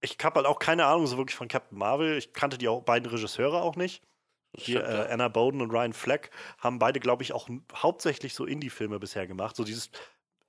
ich 0.01 0.17
habe 0.23 0.37
halt 0.37 0.47
auch 0.47 0.59
keine 0.59 0.85
Ahnung 0.85 1.07
so 1.07 1.17
wirklich 1.17 1.35
von 1.35 1.47
Captain 1.49 1.77
Marvel. 1.77 2.17
Ich 2.17 2.33
kannte 2.33 2.57
die 2.57 2.67
auch, 2.67 2.83
beiden 2.83 3.09
Regisseure 3.09 3.61
auch 3.61 3.75
nicht. 3.75 4.01
Hier, 4.55 4.79
stimmt, 4.79 4.93
ja. 4.93 5.05
äh, 5.05 5.11
Anna 5.11 5.27
Bowden 5.27 5.61
und 5.61 5.71
Ryan 5.71 5.93
Fleck 5.93 6.31
haben 6.57 6.79
beide, 6.79 6.99
glaube 6.99 7.21
ich, 7.21 7.33
auch 7.33 7.49
hauptsächlich 7.75 8.33
so 8.33 8.45
Indie-Filme 8.45 8.99
bisher 8.99 9.27
gemacht. 9.27 9.55
So 9.55 9.63
dieses 9.63 9.91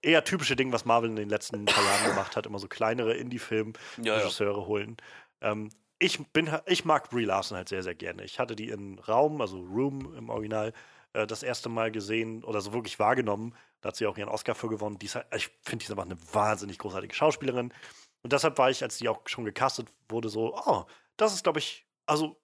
eher 0.03 0.25
typische 0.25 0.57
Ding, 0.57 0.73
was 0.73 0.85
Marvel 0.85 1.11
in 1.11 1.17
den 1.17 1.29
letzten 1.29 1.65
paar 1.65 1.85
Jahren 1.85 2.05
gemacht 2.07 2.37
hat. 2.37 2.47
Immer 2.47 2.59
so 2.59 2.69
kleinere 2.69 3.15
Indie-Film 3.15 3.73
ja, 3.99 4.15
ja. 4.15 4.19
Regisseure 4.19 4.67
holen. 4.67 4.97
Ähm, 5.41 5.71
ich, 5.99 6.19
bin, 6.33 6.51
ich 6.67 6.85
mag 6.85 7.11
Brie 7.11 7.25
Larson 7.25 7.57
halt 7.57 7.69
sehr, 7.69 7.83
sehr 7.83 7.95
gerne. 7.95 8.25
Ich 8.25 8.39
hatte 8.39 8.57
die 8.57 8.71
in 8.71 8.99
Raum, 8.99 9.41
also 9.41 9.61
Room 9.61 10.15
im 10.17 10.31
Original, 10.31 10.73
äh, 11.13 11.27
das 11.27 11.43
erste 11.43 11.69
Mal 11.69 11.91
gesehen 11.91 12.45
oder 12.45 12.61
so 12.61 12.73
wirklich 12.73 12.99
wahrgenommen. 12.99 13.55
Da 13.81 13.89
hat 13.89 13.97
sie 13.97 14.07
auch 14.07 14.17
ihren 14.17 14.29
Oscar 14.29 14.55
für 14.55 14.69
gewonnen. 14.69 14.99
Die 14.99 15.07
ist, 15.07 15.15
halt- 15.15 15.27
ich 15.35 15.49
finde, 15.63 15.79
die 15.79 15.85
ist 15.85 15.91
einfach 15.91 16.05
eine 16.05 16.19
wahnsinnig 16.33 16.79
großartige 16.79 17.15
Schauspielerin. 17.15 17.73
Und 18.23 18.33
deshalb 18.33 18.59
war 18.59 18.71
ich, 18.71 18.83
als 18.83 18.99
die 18.99 19.09
auch 19.09 19.21
schon 19.27 19.45
gecastet 19.45 19.89
wurde, 20.09 20.29
so, 20.29 20.55
oh, 20.55 20.85
das 21.17 21.33
ist, 21.35 21.43
glaube 21.43 21.59
ich, 21.59 21.87
also 22.07 22.37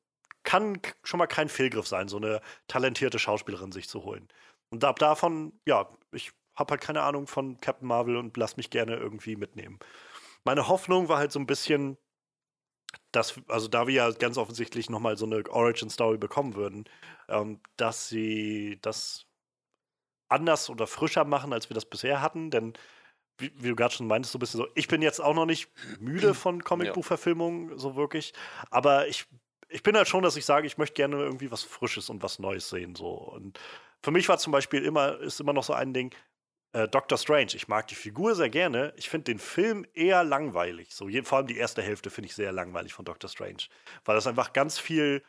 kann 0.42 0.80
schon 1.02 1.18
mal 1.18 1.26
kein 1.26 1.48
Fehlgriff 1.48 1.86
sein, 1.86 2.08
so 2.08 2.16
eine 2.18 2.40
talentierte 2.68 3.18
Schauspielerin 3.18 3.72
sich 3.72 3.88
zu 3.88 4.04
holen. 4.04 4.28
Und 4.70 4.84
ab 4.84 4.98
davon, 4.98 5.52
ja, 5.66 5.88
ich 6.12 6.32
habe 6.56 6.72
halt 6.72 6.80
keine 6.80 7.02
Ahnung 7.02 7.26
von 7.26 7.60
Captain 7.60 7.86
Marvel 7.86 8.16
und 8.16 8.36
lass 8.36 8.56
mich 8.56 8.70
gerne 8.70 8.96
irgendwie 8.96 9.36
mitnehmen. 9.36 9.78
Meine 10.44 10.68
Hoffnung 10.68 11.08
war 11.08 11.18
halt 11.18 11.32
so 11.32 11.38
ein 11.38 11.46
bisschen, 11.46 11.98
dass, 13.12 13.40
also 13.48 13.68
da 13.68 13.86
wir 13.86 13.94
ja 13.94 14.10
ganz 14.10 14.38
offensichtlich 14.38 14.90
nochmal 14.90 15.16
so 15.16 15.26
eine 15.26 15.48
Origin-Story 15.48 16.18
bekommen 16.18 16.54
würden, 16.54 16.84
ähm, 17.28 17.60
dass 17.76 18.08
sie 18.08 18.78
das 18.82 19.26
anders 20.28 20.70
oder 20.70 20.86
frischer 20.86 21.24
machen, 21.24 21.52
als 21.52 21.70
wir 21.70 21.74
das 21.74 21.84
bisher 21.84 22.20
hatten, 22.20 22.50
denn 22.50 22.74
wie, 23.38 23.52
wie 23.56 23.68
du 23.68 23.76
gerade 23.76 23.94
schon 23.94 24.06
meintest, 24.06 24.32
so 24.32 24.38
ein 24.38 24.40
bisschen 24.40 24.58
so, 24.58 24.68
ich 24.74 24.88
bin 24.88 25.02
jetzt 25.02 25.20
auch 25.20 25.34
noch 25.34 25.46
nicht 25.46 25.70
müde 26.00 26.34
von 26.34 26.64
Comicbuchverfilmungen, 26.64 27.78
so 27.78 27.96
wirklich, 27.96 28.32
aber 28.70 29.08
ich, 29.08 29.26
ich 29.68 29.82
bin 29.82 29.96
halt 29.96 30.08
schon, 30.08 30.22
dass 30.22 30.36
ich 30.36 30.44
sage, 30.44 30.66
ich 30.66 30.78
möchte 30.78 30.94
gerne 30.94 31.16
irgendwie 31.16 31.50
was 31.50 31.62
Frisches 31.62 32.08
und 32.08 32.22
was 32.22 32.38
Neues 32.38 32.68
sehen, 32.68 32.94
so. 32.94 33.08
Und 33.08 33.58
für 34.02 34.10
mich 34.10 34.28
war 34.28 34.38
zum 34.38 34.52
Beispiel 34.52 34.84
immer, 34.84 35.18
ist 35.20 35.40
immer 35.40 35.52
noch 35.52 35.64
so 35.64 35.72
ein 35.72 35.92
Ding, 35.92 36.14
äh, 36.76 36.88
Doctor 36.88 37.16
Strange. 37.16 37.54
Ich 37.54 37.68
mag 37.68 37.86
die 37.86 37.94
Figur 37.94 38.34
sehr 38.34 38.50
gerne. 38.50 38.92
Ich 38.96 39.08
finde 39.08 39.24
den 39.24 39.38
Film 39.38 39.86
eher 39.94 40.24
langweilig. 40.24 40.94
So, 40.94 41.08
je, 41.08 41.22
vor 41.22 41.38
allem 41.38 41.46
die 41.46 41.56
erste 41.56 41.80
Hälfte 41.80 42.10
finde 42.10 42.28
ich 42.28 42.34
sehr 42.34 42.52
langweilig 42.52 42.92
von 42.92 43.04
Doctor 43.04 43.30
Strange. 43.30 43.64
Weil 44.04 44.14
das 44.14 44.26
einfach 44.26 44.52
ganz 44.52 44.78
viel 44.78 45.22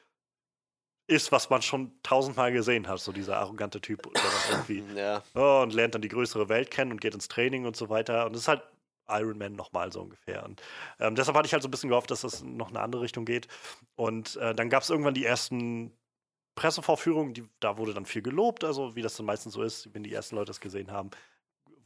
ist, 1.07 1.31
was 1.31 1.49
man 1.49 1.61
schon 1.61 1.93
tausendmal 2.03 2.51
gesehen 2.51 2.89
hat. 2.89 2.99
So 2.99 3.13
dieser 3.13 3.37
arrogante 3.37 3.79
Typ, 3.79 4.03
der 4.13 4.21
irgendwie 4.51 4.83
Ja, 4.93 5.23
oh, 5.35 5.61
und 5.63 5.73
lernt 5.73 5.95
dann 5.95 6.01
die 6.01 6.09
größere 6.09 6.49
Welt 6.49 6.69
kennen 6.69 6.91
und 6.91 6.99
geht 6.99 7.13
ins 7.13 7.29
Training 7.29 7.65
und 7.65 7.77
so 7.77 7.87
weiter. 7.87 8.25
Und 8.25 8.33
das 8.33 8.41
ist 8.41 8.47
halt 8.49 8.63
Iron 9.07 9.37
Man 9.37 9.53
nochmal 9.53 9.89
so 9.93 10.01
ungefähr. 10.01 10.43
Und 10.43 10.61
ähm, 10.99 11.15
deshalb 11.15 11.37
hatte 11.37 11.45
ich 11.45 11.53
halt 11.53 11.63
so 11.63 11.69
ein 11.69 11.71
bisschen 11.71 11.89
gehofft, 11.89 12.11
dass 12.11 12.21
das 12.21 12.43
noch 12.43 12.71
eine 12.71 12.81
andere 12.81 13.03
Richtung 13.03 13.23
geht. 13.23 13.47
Und 13.95 14.35
äh, 14.35 14.53
dann 14.53 14.69
gab 14.69 14.83
es 14.83 14.89
irgendwann 14.89 15.13
die 15.13 15.23
ersten 15.23 15.93
Pressevorführungen, 16.55 17.33
die, 17.33 17.47
da 17.61 17.77
wurde 17.77 17.93
dann 17.93 18.05
viel 18.05 18.21
gelobt, 18.23 18.65
also 18.65 18.95
wie 18.97 19.01
das 19.01 19.15
dann 19.15 19.27
meistens 19.27 19.53
so 19.53 19.61
ist, 19.61 19.93
wenn 19.93 20.03
die 20.03 20.11
ersten 20.11 20.35
Leute 20.35 20.47
das 20.47 20.59
gesehen 20.59 20.91
haben, 20.91 21.11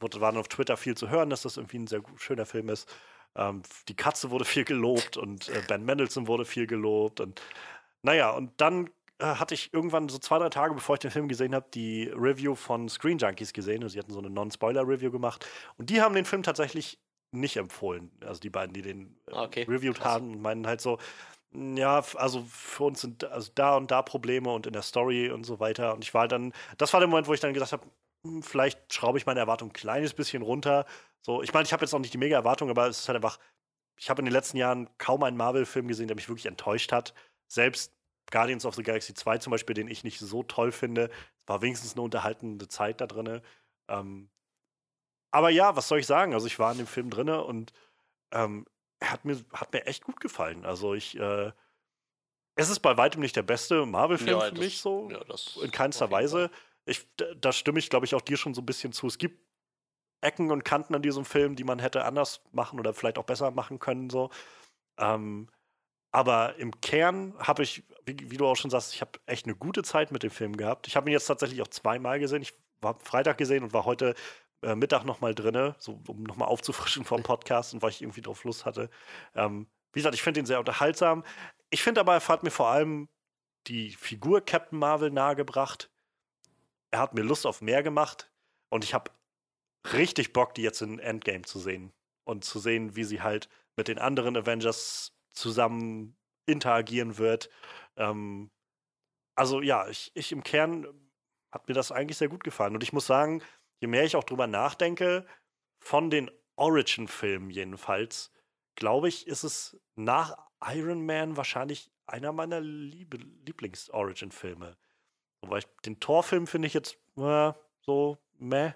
wurde, 0.02 0.20
war 0.20 0.32
dann 0.32 0.40
auf 0.40 0.48
Twitter 0.48 0.76
viel 0.76 0.96
zu 0.96 1.08
hören, 1.10 1.30
dass 1.30 1.42
das 1.42 1.56
irgendwie 1.56 1.78
ein 1.78 1.86
sehr 1.86 2.02
schöner 2.16 2.46
Film 2.46 2.68
ist. 2.68 2.88
Ähm, 3.36 3.62
die 3.88 3.96
Katze 3.96 4.30
wurde 4.30 4.44
viel 4.44 4.64
gelobt 4.64 5.16
und 5.16 5.48
äh, 5.48 5.62
Ben 5.66 5.84
Mendelssohn 5.84 6.26
wurde 6.26 6.44
viel 6.44 6.66
gelobt. 6.66 7.20
Und 7.20 7.40
naja, 8.02 8.30
und 8.30 8.52
dann 8.60 8.90
äh, 9.18 9.26
hatte 9.26 9.54
ich 9.54 9.72
irgendwann 9.72 10.08
so 10.08 10.18
zwei, 10.18 10.38
drei 10.38 10.48
Tage, 10.50 10.74
bevor 10.74 10.96
ich 10.96 11.00
den 11.00 11.10
Film 11.10 11.28
gesehen 11.28 11.54
habe, 11.54 11.66
die 11.72 12.08
Review 12.14 12.54
von 12.54 12.88
Screen 12.88 13.18
Junkies 13.18 13.52
gesehen. 13.52 13.82
Und 13.82 13.90
sie 13.90 13.98
hatten 13.98 14.12
so 14.12 14.18
eine 14.18 14.30
Non-Spoiler-Review 14.30 15.10
gemacht. 15.10 15.46
Und 15.78 15.90
die 15.90 16.02
haben 16.02 16.14
den 16.14 16.24
Film 16.24 16.42
tatsächlich 16.42 16.98
nicht 17.32 17.56
empfohlen. 17.56 18.10
Also 18.24 18.40
die 18.40 18.50
beiden, 18.50 18.74
die 18.74 18.82
den 18.82 19.16
äh, 19.28 19.32
Ah, 19.32 19.44
okay. 19.44 19.64
reviewed 19.68 19.98
Krass. 19.98 20.12
haben 20.14 20.32
und 20.32 20.42
meinen 20.42 20.66
halt 20.66 20.80
so, 20.82 20.98
"Mm, 21.52 21.76
ja, 21.76 22.02
also 22.16 22.44
für 22.50 22.84
uns 22.84 23.00
sind 23.02 23.24
also 23.24 23.50
da 23.54 23.76
und 23.76 23.90
da 23.90 24.02
Probleme 24.02 24.50
und 24.52 24.66
in 24.66 24.72
der 24.74 24.82
Story 24.82 25.30
und 25.30 25.44
so 25.44 25.60
weiter. 25.60 25.94
Und 25.94 26.04
ich 26.04 26.14
war 26.14 26.28
dann, 26.28 26.52
das 26.78 26.92
war 26.92 27.00
der 27.00 27.08
Moment, 27.08 27.28
wo 27.28 27.34
ich 27.34 27.40
dann 27.40 27.54
gesagt 27.54 27.72
habe, 27.72 27.84
hm, 27.84 27.90
vielleicht 28.40 28.92
schraube 28.92 29.18
ich 29.18 29.26
meine 29.26 29.40
Erwartung 29.40 29.70
ein 29.70 29.72
kleines 29.72 30.14
bisschen 30.14 30.42
runter. 30.42 30.86
So, 31.20 31.42
ich 31.42 31.52
meine, 31.52 31.64
ich 31.64 31.72
habe 31.72 31.84
jetzt 31.84 31.92
noch 31.92 32.00
nicht 32.00 32.14
die 32.14 32.18
mega 32.18 32.36
Erwartung, 32.36 32.70
aber 32.70 32.86
es 32.86 33.00
ist 33.00 33.08
halt 33.08 33.16
einfach, 33.16 33.38
ich 33.96 34.10
habe 34.10 34.20
in 34.20 34.26
den 34.26 34.32
letzten 34.32 34.56
Jahren 34.56 34.88
kaum 34.98 35.22
einen 35.22 35.36
Marvel-Film 35.36 35.88
gesehen, 35.88 36.08
der 36.08 36.16
mich 36.16 36.28
wirklich 36.28 36.46
enttäuscht 36.46 36.92
hat. 36.92 37.14
Selbst 37.48 37.92
Guardians 38.30 38.64
of 38.64 38.74
the 38.74 38.82
Galaxy 38.82 39.14
2 39.14 39.38
zum 39.38 39.50
Beispiel, 39.50 39.74
den 39.74 39.88
ich 39.88 40.04
nicht 40.04 40.18
so 40.18 40.42
toll 40.42 40.72
finde, 40.72 41.10
war 41.46 41.62
wenigstens 41.62 41.92
eine 41.94 42.02
unterhaltende 42.02 42.68
Zeit 42.68 43.00
da 43.00 43.06
drin. 43.06 43.40
Ähm, 43.88 44.30
aber 45.30 45.50
ja, 45.50 45.76
was 45.76 45.88
soll 45.88 45.98
ich 45.98 46.06
sagen? 46.06 46.34
Also 46.34 46.46
ich 46.46 46.58
war 46.58 46.72
in 46.72 46.78
dem 46.78 46.86
Film 46.86 47.10
drin 47.10 47.28
und 47.28 47.72
ähm, 48.32 48.66
er 49.00 49.12
hat 49.12 49.24
mir, 49.24 49.44
hat 49.52 49.72
mir 49.72 49.86
echt 49.86 50.04
gut 50.04 50.20
gefallen. 50.20 50.64
Also 50.64 50.94
ich, 50.94 51.18
äh, 51.18 51.52
es 52.54 52.68
ist 52.68 52.80
bei 52.80 52.96
weitem 52.96 53.20
nicht 53.20 53.36
der 53.36 53.42
beste 53.42 53.86
Marvel-Film 53.86 54.38
Ja, 54.38 54.46
für 54.46 54.54
mich 54.54 54.80
so. 54.80 55.10
ja, 55.10 55.20
in 55.62 55.70
keinster 55.72 56.10
Weise. 56.10 56.50
Ich, 56.84 57.06
da- 57.16 57.52
stimme 57.52 57.78
ich, 57.78 57.90
glaube 57.90 58.06
ich, 58.06 58.14
auch 58.14 58.20
dir 58.22 58.36
schon 58.36 58.54
so 58.54 58.62
ein 58.62 58.66
bisschen 58.66 58.92
zu. 58.92 59.06
Es 59.06 59.18
gibt 59.18 59.40
Ecken 60.22 60.50
und 60.50 60.64
Kanten 60.64 60.94
an 60.94 61.02
diesem 61.02 61.24
Film, 61.24 61.56
die 61.56 61.64
man 61.64 61.78
hätte 61.80 62.04
anders 62.04 62.42
machen 62.52 62.78
oder 62.78 62.94
vielleicht 62.94 63.18
auch 63.18 63.24
besser 63.24 63.50
machen 63.50 63.78
können. 63.78 64.08
So. 64.10 64.30
Ähm, 64.98 65.50
aber 66.12 66.56
im 66.56 66.80
Kern 66.80 67.34
habe 67.38 67.62
ich, 67.62 67.84
wie, 68.06 68.30
wie 68.30 68.36
du 68.36 68.46
auch 68.46 68.56
schon 68.56 68.70
sagst, 68.70 68.94
ich 68.94 69.00
habe 69.00 69.18
echt 69.26 69.46
eine 69.46 69.56
gute 69.56 69.82
Zeit 69.82 70.12
mit 70.12 70.22
dem 70.22 70.30
Film 70.30 70.56
gehabt. 70.56 70.86
Ich 70.86 70.96
habe 70.96 71.08
ihn 71.10 71.12
jetzt 71.12 71.26
tatsächlich 71.26 71.62
auch 71.62 71.68
zweimal 71.68 72.20
gesehen. 72.20 72.42
Ich 72.42 72.54
war 72.80 72.98
Freitag 73.00 73.38
gesehen 73.38 73.64
und 73.64 73.72
war 73.72 73.84
heute 73.84 74.14
äh, 74.62 74.74
Mittag 74.76 75.04
nochmal 75.04 75.34
drinne, 75.34 75.74
so, 75.78 76.02
um 76.08 76.22
nochmal 76.24 76.48
aufzufrischen 76.48 77.04
vom 77.06 77.22
Podcast 77.22 77.74
und 77.74 77.82
weil 77.82 77.90
ich 77.90 78.02
irgendwie 78.02 78.22
drauf 78.22 78.44
Lust 78.44 78.64
hatte. 78.66 78.90
Ähm, 79.34 79.68
wie 79.92 80.00
gesagt, 80.00 80.14
ich 80.14 80.22
finde 80.22 80.40
ihn 80.40 80.46
sehr 80.46 80.60
unterhaltsam. 80.60 81.24
Ich 81.70 81.82
finde 81.82 82.00
aber, 82.00 82.14
er 82.14 82.28
hat 82.28 82.42
mir 82.42 82.50
vor 82.50 82.68
allem 82.68 83.08
die 83.66 83.90
Figur 83.92 84.40
Captain 84.44 84.78
Marvel 84.78 85.10
nahegebracht. 85.10 85.90
Er 86.92 87.00
hat 87.00 87.14
mir 87.14 87.22
Lust 87.22 87.46
auf 87.46 87.60
mehr 87.60 87.82
gemacht 87.82 88.30
und 88.68 88.84
ich 88.84 88.94
habe 88.94 89.10
richtig 89.92 90.32
Bock, 90.32 90.54
die 90.54 90.62
jetzt 90.62 90.82
in 90.82 90.98
Endgame 90.98 91.42
zu 91.42 91.58
sehen 91.58 91.92
und 92.24 92.44
zu 92.44 92.60
sehen, 92.60 92.94
wie 92.94 93.04
sie 93.04 93.22
halt 93.22 93.48
mit 93.76 93.88
den 93.88 93.98
anderen 93.98 94.36
Avengers 94.36 95.16
zusammen 95.32 96.16
interagieren 96.46 97.18
wird. 97.18 97.50
Ähm, 97.96 98.50
also 99.34 99.60
ja, 99.60 99.88
ich, 99.88 100.12
ich 100.14 100.32
im 100.32 100.44
Kern 100.44 100.86
hat 101.50 101.68
mir 101.68 101.74
das 101.74 101.92
eigentlich 101.92 102.18
sehr 102.18 102.28
gut 102.28 102.44
gefallen 102.44 102.74
und 102.74 102.82
ich 102.82 102.92
muss 102.92 103.06
sagen, 103.06 103.42
je 103.80 103.88
mehr 103.88 104.04
ich 104.04 104.16
auch 104.16 104.24
drüber 104.24 104.46
nachdenke, 104.46 105.26
von 105.80 106.10
den 106.10 106.30
Origin-Filmen 106.56 107.48
jedenfalls, 107.50 108.30
glaube 108.74 109.08
ich, 109.08 109.26
ist 109.26 109.42
es 109.42 109.80
nach 109.96 110.36
Iron 110.64 111.04
Man 111.04 111.36
wahrscheinlich 111.36 111.90
einer 112.06 112.32
meiner 112.32 112.60
Lieblings-Origin-Filme. 112.60 114.76
Wobei 115.42 115.58
ich 115.58 115.66
den 115.84 116.00
Thor-Film 116.00 116.46
finde 116.46 116.66
ich 116.66 116.74
jetzt 116.74 116.96
äh, 117.16 117.52
so 117.80 118.18
meh. 118.38 118.72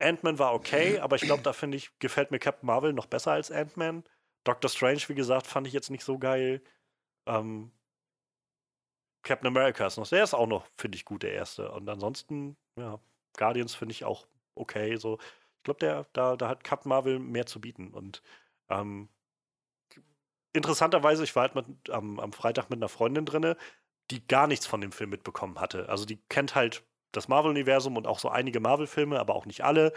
Ant-Man 0.00 0.38
war 0.38 0.54
okay, 0.54 1.00
aber 1.00 1.16
ich 1.16 1.22
glaube, 1.22 1.42
da 1.42 1.52
finde 1.52 1.76
ich, 1.76 1.98
gefällt 1.98 2.30
mir 2.30 2.38
Captain 2.38 2.66
Marvel 2.66 2.92
noch 2.92 3.06
besser 3.06 3.32
als 3.32 3.50
Ant-Man. 3.50 4.04
Doctor 4.44 4.70
Strange, 4.70 5.02
wie 5.08 5.14
gesagt, 5.14 5.46
fand 5.46 5.66
ich 5.66 5.72
jetzt 5.72 5.90
nicht 5.90 6.04
so 6.04 6.18
geil. 6.18 6.62
Ähm, 7.26 7.72
Captain 9.22 9.48
America 9.48 9.86
ist 9.86 9.96
noch, 9.96 10.08
der 10.08 10.22
ist 10.22 10.34
auch 10.34 10.46
noch, 10.46 10.66
finde 10.76 10.96
ich, 10.96 11.04
gut, 11.04 11.24
der 11.24 11.32
erste. 11.32 11.70
Und 11.72 11.88
ansonsten, 11.88 12.56
ja, 12.76 13.00
Guardians 13.36 13.74
finde 13.74 13.92
ich 13.92 14.04
auch 14.04 14.26
okay. 14.54 14.96
So, 14.96 15.18
ich 15.56 15.62
glaube, 15.64 15.80
der, 15.80 16.06
da, 16.12 16.36
da 16.36 16.48
hat 16.48 16.64
Captain 16.64 16.88
Marvel 16.88 17.18
mehr 17.18 17.46
zu 17.46 17.60
bieten. 17.60 17.92
Und 17.92 18.22
ähm, 18.68 19.08
interessanterweise, 20.52 21.24
ich 21.24 21.34
war 21.36 21.42
halt 21.42 21.54
mit, 21.56 21.90
am, 21.90 22.20
am 22.20 22.32
Freitag 22.32 22.70
mit 22.70 22.78
einer 22.78 22.88
Freundin 22.88 23.26
drinne, 23.26 23.56
die 24.10 24.26
gar 24.26 24.46
nichts 24.46 24.66
von 24.66 24.80
dem 24.80 24.92
Film 24.92 25.10
mitbekommen 25.10 25.60
hatte. 25.60 25.88
Also 25.88 26.04
die 26.04 26.18
kennt 26.28 26.54
halt 26.54 26.84
das 27.12 27.28
Marvel-Universum 27.28 27.96
und 27.96 28.06
auch 28.06 28.18
so 28.18 28.28
einige 28.28 28.60
Marvel-Filme, 28.60 29.18
aber 29.18 29.34
auch 29.34 29.46
nicht 29.46 29.64
alle. 29.64 29.92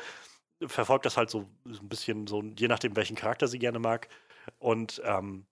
Verfolgt 0.66 1.06
das 1.06 1.18
halt 1.18 1.30
so 1.30 1.50
ein 1.66 1.90
bisschen 1.90 2.28
so, 2.28 2.44
je 2.44 2.68
nachdem, 2.68 2.96
welchen 2.96 3.16
Charakter 3.16 3.48
sie 3.48 3.60
gerne 3.60 3.80
mag. 3.80 4.08
Und 4.60 5.02
ähm, 5.06 5.46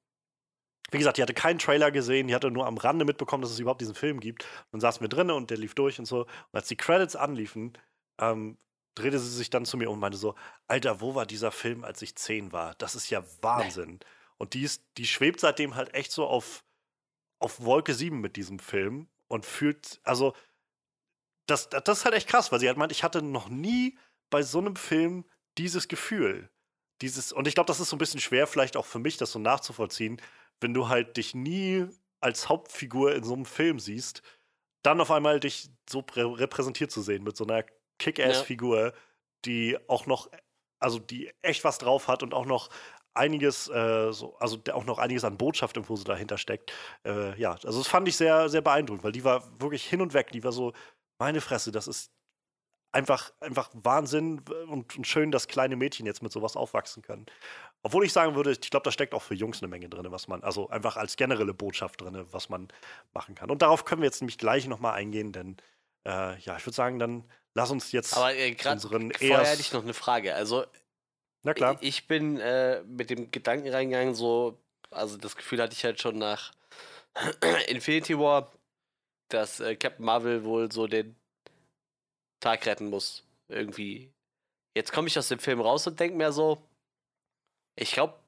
wie 0.92 0.98
gesagt, 0.98 1.18
die 1.18 1.22
hatte 1.22 1.34
keinen 1.34 1.60
Trailer 1.60 1.92
gesehen, 1.92 2.28
die 2.28 2.36
hatte 2.36 2.52
nur 2.52 2.66
am 2.66 2.78
Rande 2.78 3.06
mitbekommen, 3.06 3.42
dass 3.42 3.52
es 3.52 3.60
überhaupt 3.60 3.82
diesen 3.82 3.96
Film 3.96 4.20
gibt. 4.20 4.46
Dann 4.72 4.82
saßen 4.82 5.02
wir 5.02 5.10
drinnen 5.10 5.32
und 5.32 5.50
der 5.50 5.58
lief 5.58 5.76
durch 5.76 6.00
und 6.00 6.06
so. 6.06 6.22
Und 6.22 6.54
als 6.54 6.68
die 6.68 6.78
Credits 6.78 7.16
anliefen, 7.16 7.74
ähm, 8.20 8.58
drehte 8.96 9.20
sie 9.20 9.30
sich 9.30 9.50
dann 9.50 9.66
zu 9.66 9.78
mir 9.78 9.90
um 9.90 9.96
und 9.96 10.00
meinte 10.00 10.18
so: 10.18 10.36
Alter, 10.68 11.02
wo 11.02 11.16
war 11.16 11.26
dieser 11.26 11.52
Film, 11.52 11.84
als 11.84 12.02
ich 12.02 12.16
zehn 12.16 12.52
war? 12.52 12.76
Das 12.76 12.96
ist 12.96 13.10
ja 13.10 13.24
Wahnsinn. 13.42 14.00
Und 14.42 14.54
die, 14.54 14.64
ist, 14.64 14.86
die 14.98 15.06
schwebt 15.06 15.42
seitdem 15.42 15.76
halt 15.76 15.94
echt 15.94 16.14
so 16.14 16.26
auf, 16.26 16.64
auf 17.40 17.64
Wolke 17.64 17.94
7 17.94 18.20
mit 18.20 18.36
diesem 18.36 18.60
Film 18.60 19.08
und 19.28 19.46
fühlt, 19.46 20.00
also, 20.04 20.34
das, 21.48 21.70
das 21.70 22.00
ist 22.00 22.06
halt 22.06 22.16
echt 22.16 22.30
krass, 22.30 22.52
weil 22.52 22.60
sie 22.60 22.68
halt 22.68 22.78
meint, 22.78 22.92
ich 22.92 23.04
hatte 23.04 23.22
noch 23.22 23.50
nie 23.50 23.98
bei 24.30 24.44
so 24.44 24.60
einem 24.60 24.76
Film 24.76 25.26
dieses 25.58 25.88
Gefühl. 25.88 26.50
Dieses, 27.02 27.32
und 27.32 27.48
ich 27.48 27.56
glaube, 27.56 27.68
das 27.68 27.80
ist 27.80 27.90
so 27.90 27.96
ein 27.96 28.00
bisschen 28.00 28.20
schwer, 28.20 28.46
vielleicht 28.46 28.78
auch 28.78 28.86
für 28.86 29.00
mich, 29.00 29.18
das 29.18 29.32
so 29.32 29.40
nachzuvollziehen, 29.40 30.22
wenn 30.60 30.74
du 30.74 30.90
halt 30.90 31.18
dich 31.18 31.34
nie 31.34 31.88
als 32.20 32.50
Hauptfigur 32.50 33.16
in 33.16 33.24
so 33.24 33.34
einem 33.34 33.46
Film 33.46 33.80
siehst, 33.80 34.22
dann 34.84 35.02
auf 35.02 35.12
einmal 35.12 35.40
dich 35.40 35.70
so 35.90 36.02
prä 36.02 36.24
repräsentiert 36.24 36.92
zu 36.92 37.02
sehen 37.02 37.24
mit 37.24 37.38
so 37.38 37.46
einer 37.46 37.64
Kick-Ass-Figur, 38.00 38.94
die 39.46 39.78
auch 39.88 40.06
noch, 40.06 40.30
also 40.80 41.00
die 41.00 41.32
echt 41.42 41.64
was 41.64 41.78
drauf 41.78 42.08
hat 42.08 42.24
und 42.24 42.34
auch 42.34 42.46
noch 42.46 42.70
einiges, 43.14 43.68
äh, 43.70 44.12
so, 44.12 44.36
also 44.38 44.60
auch 44.74 44.86
noch 44.86 44.98
einiges 45.00 45.24
an 45.24 45.38
Botschaft 45.38 45.78
im 45.78 45.88
Hose 45.90 46.04
dahinter 46.06 46.38
steckt. 46.38 46.72
Äh, 47.06 47.40
ja, 47.40 47.52
also 47.52 47.80
das 47.80 47.88
fand 47.88 48.08
ich 48.08 48.18
sehr, 48.18 48.50
sehr 48.50 48.62
beeindruckend, 48.62 49.04
weil 49.04 49.12
die 49.12 49.24
war 49.24 49.60
wirklich 49.60 49.86
hin 49.86 50.02
und 50.02 50.14
weg. 50.14 50.32
Die 50.32 50.44
war 50.44 50.52
so, 50.52 50.74
meine 51.20 51.42
Fresse, 51.42 51.72
das 51.72 51.88
ist 51.88 52.12
einfach, 52.92 53.32
einfach 53.40 53.70
Wahnsinn 53.74 54.42
und, 54.68 54.98
und 54.98 55.08
schön, 55.08 55.32
dass 55.32 55.48
kleine 55.48 55.76
Mädchen 55.76 56.06
jetzt 56.06 56.24
mit 56.24 56.32
sowas 56.32 56.56
aufwachsen 56.56 57.04
können. 57.04 57.26
Obwohl 57.84 58.04
ich 58.06 58.14
sagen 58.14 58.36
würde, 58.36 58.52
ich 58.52 58.62
glaube, 58.62 58.84
da 58.84 58.92
steckt 58.92 59.14
auch 59.14 59.22
für 59.22 59.36
Jungs 59.36 59.62
eine 59.62 59.68
Menge 59.70 59.90
drin, 59.90 60.08
was 60.12 60.28
man, 60.28 60.44
also 60.44 60.70
einfach 60.70 60.98
als 60.98 61.16
generelle 61.16 61.54
Botschaft 61.54 62.02
drin, 62.02 62.26
was 62.32 62.50
man 62.50 62.68
machen 63.14 63.36
kann. 63.36 63.52
Und 63.52 63.62
darauf 63.62 63.86
können 63.86 64.02
wir 64.02 64.08
jetzt 64.08 64.22
nämlich 64.22 64.38
gleich 64.38 64.68
nochmal 64.68 64.94
eingehen, 64.96 65.32
denn 65.32 65.58
äh, 66.08 66.40
ja, 66.40 66.58
ich 66.58 66.66
würde 66.66 66.76
sagen, 66.76 66.98
dann 67.00 67.30
lass 67.54 67.70
uns 67.72 67.92
jetzt 67.92 68.18
Aber 68.18 68.34
äh, 68.34 68.52
gerade 68.54 68.74
unseren 68.76 69.12
vorher 69.12 69.40
erst- 69.40 69.52
hätte 69.52 69.62
ich 69.62 69.74
noch 69.74 69.84
eine 69.84 69.94
Frage. 69.94 70.34
Also, 70.34 70.66
Na 71.44 71.54
klar. 71.54 71.78
ich 71.82 72.08
bin 72.08 72.40
äh, 72.40 72.82
mit 72.84 73.10
dem 73.10 73.32
Gedanken 73.32 73.70
reingegangen, 73.70 74.14
so, 74.16 74.58
also 74.92 75.18
das 75.18 75.36
Gefühl 75.36 75.62
hatte 75.62 75.74
ich 75.74 75.84
halt 75.86 76.02
schon 76.02 76.18
nach 76.18 76.52
Infinity 77.68 78.18
War, 78.18 78.52
dass 79.30 79.60
äh, 79.60 79.76
Captain 79.76 80.06
Marvel 80.06 80.44
wohl 80.44 80.72
so 80.72 80.88
den 80.88 81.16
Tag 82.40 82.66
retten 82.66 82.90
muss. 82.90 83.24
Irgendwie. 83.48 84.12
Jetzt 84.76 84.92
komme 84.92 85.08
ich 85.08 85.18
aus 85.18 85.28
dem 85.28 85.40
Film 85.40 85.62
raus 85.62 85.88
und 85.88 86.00
denke 86.00 86.16
mir 86.18 86.32
so, 86.32 86.62
ich 87.76 87.92
glaube, 87.92 88.20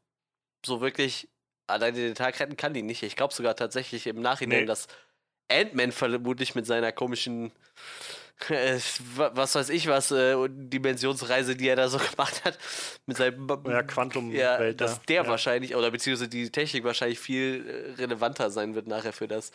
so 0.65 0.81
wirklich 0.81 1.27
alleine 1.67 1.97
den 1.97 2.15
Tag 2.15 2.39
retten 2.39 2.57
kann 2.57 2.73
die 2.73 2.81
nicht. 2.81 3.03
Ich 3.03 3.15
glaube 3.15 3.33
sogar 3.33 3.55
tatsächlich 3.55 4.07
im 4.07 4.21
Nachhinein, 4.21 4.61
Nee. 4.61 4.65
dass 4.65 4.87
Ant-Man 5.49 5.91
vermutlich 5.91 6.55
mit 6.55 6.65
seiner 6.65 6.91
komischen, 6.91 7.51
was 8.49 9.55
weiß 9.55 9.69
ich 9.69 9.87
was, 9.87 10.11
äh, 10.11 10.35
Dimensionsreise, 10.49 11.55
die 11.55 11.67
er 11.67 11.75
da 11.75 11.89
so 11.89 11.97
gemacht 12.11 12.43
hat, 12.45 12.57
mit 13.05 13.17
seinem 13.17 13.47
Ja, 13.65 13.83
Quantum 13.83 14.31
ja, 14.31 14.59
Welt 14.59 14.81
da. 14.81 14.85
dass 14.85 15.01
der 15.03 15.23
Ja. 15.23 15.29
wahrscheinlich, 15.29 15.75
oder 15.75 15.91
beziehungsweise 15.91 16.29
die 16.29 16.49
Technik 16.51 16.83
wahrscheinlich 16.83 17.19
viel 17.19 17.67
äh, 17.67 18.01
relevanter 18.01 18.49
sein 18.51 18.75
wird 18.75 18.87
nachher 18.87 19.13
für 19.13 19.27
das. 19.27 19.51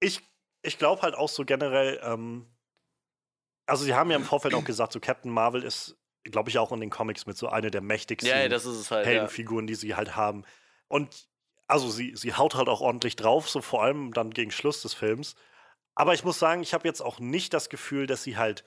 ich, 0.00 0.20
ich 0.62 0.78
glaube 0.78 1.02
halt 1.02 1.14
auch 1.14 1.28
so 1.28 1.44
generell, 1.44 2.00
ähm, 2.02 2.46
also 3.66 3.84
sie 3.84 3.94
haben 3.94 4.10
ja 4.10 4.16
im 4.16 4.24
Vorfeld 4.24 4.54
auch 4.54 4.64
gesagt, 4.64 4.92
so 4.92 5.00
Captain 5.00 5.30
Marvel 5.30 5.62
ist, 5.62 5.96
glaube 6.24 6.50
ich, 6.50 6.58
auch 6.58 6.72
in 6.72 6.80
den 6.80 6.90
Comics 6.90 7.26
mit 7.26 7.36
so 7.36 7.48
einer 7.48 7.70
der 7.70 7.80
mächtigsten 7.80 8.28
Ja, 8.28 8.36
halt. 8.90 9.06
Heldenfiguren, 9.06 9.66
die 9.66 9.74
sie 9.74 9.94
halt 9.94 10.16
haben. 10.16 10.44
Und 10.88 11.28
also 11.68 11.88
sie, 11.90 12.14
sie 12.16 12.34
haut 12.34 12.54
halt 12.54 12.68
auch 12.68 12.80
ordentlich 12.80 13.16
drauf, 13.16 13.48
so 13.48 13.60
vor 13.62 13.82
allem 13.82 14.12
dann 14.12 14.30
gegen 14.30 14.50
Schluss 14.50 14.82
des 14.82 14.94
Films. 14.94 15.36
Aber 15.94 16.14
ich 16.14 16.24
muss 16.24 16.38
sagen, 16.38 16.62
ich 16.62 16.72
habe 16.74 16.88
jetzt 16.88 17.00
auch 17.00 17.18
nicht 17.18 17.52
das 17.54 17.68
Gefühl, 17.68 18.06
dass 18.06 18.22
sie 18.22 18.36
halt 18.36 18.64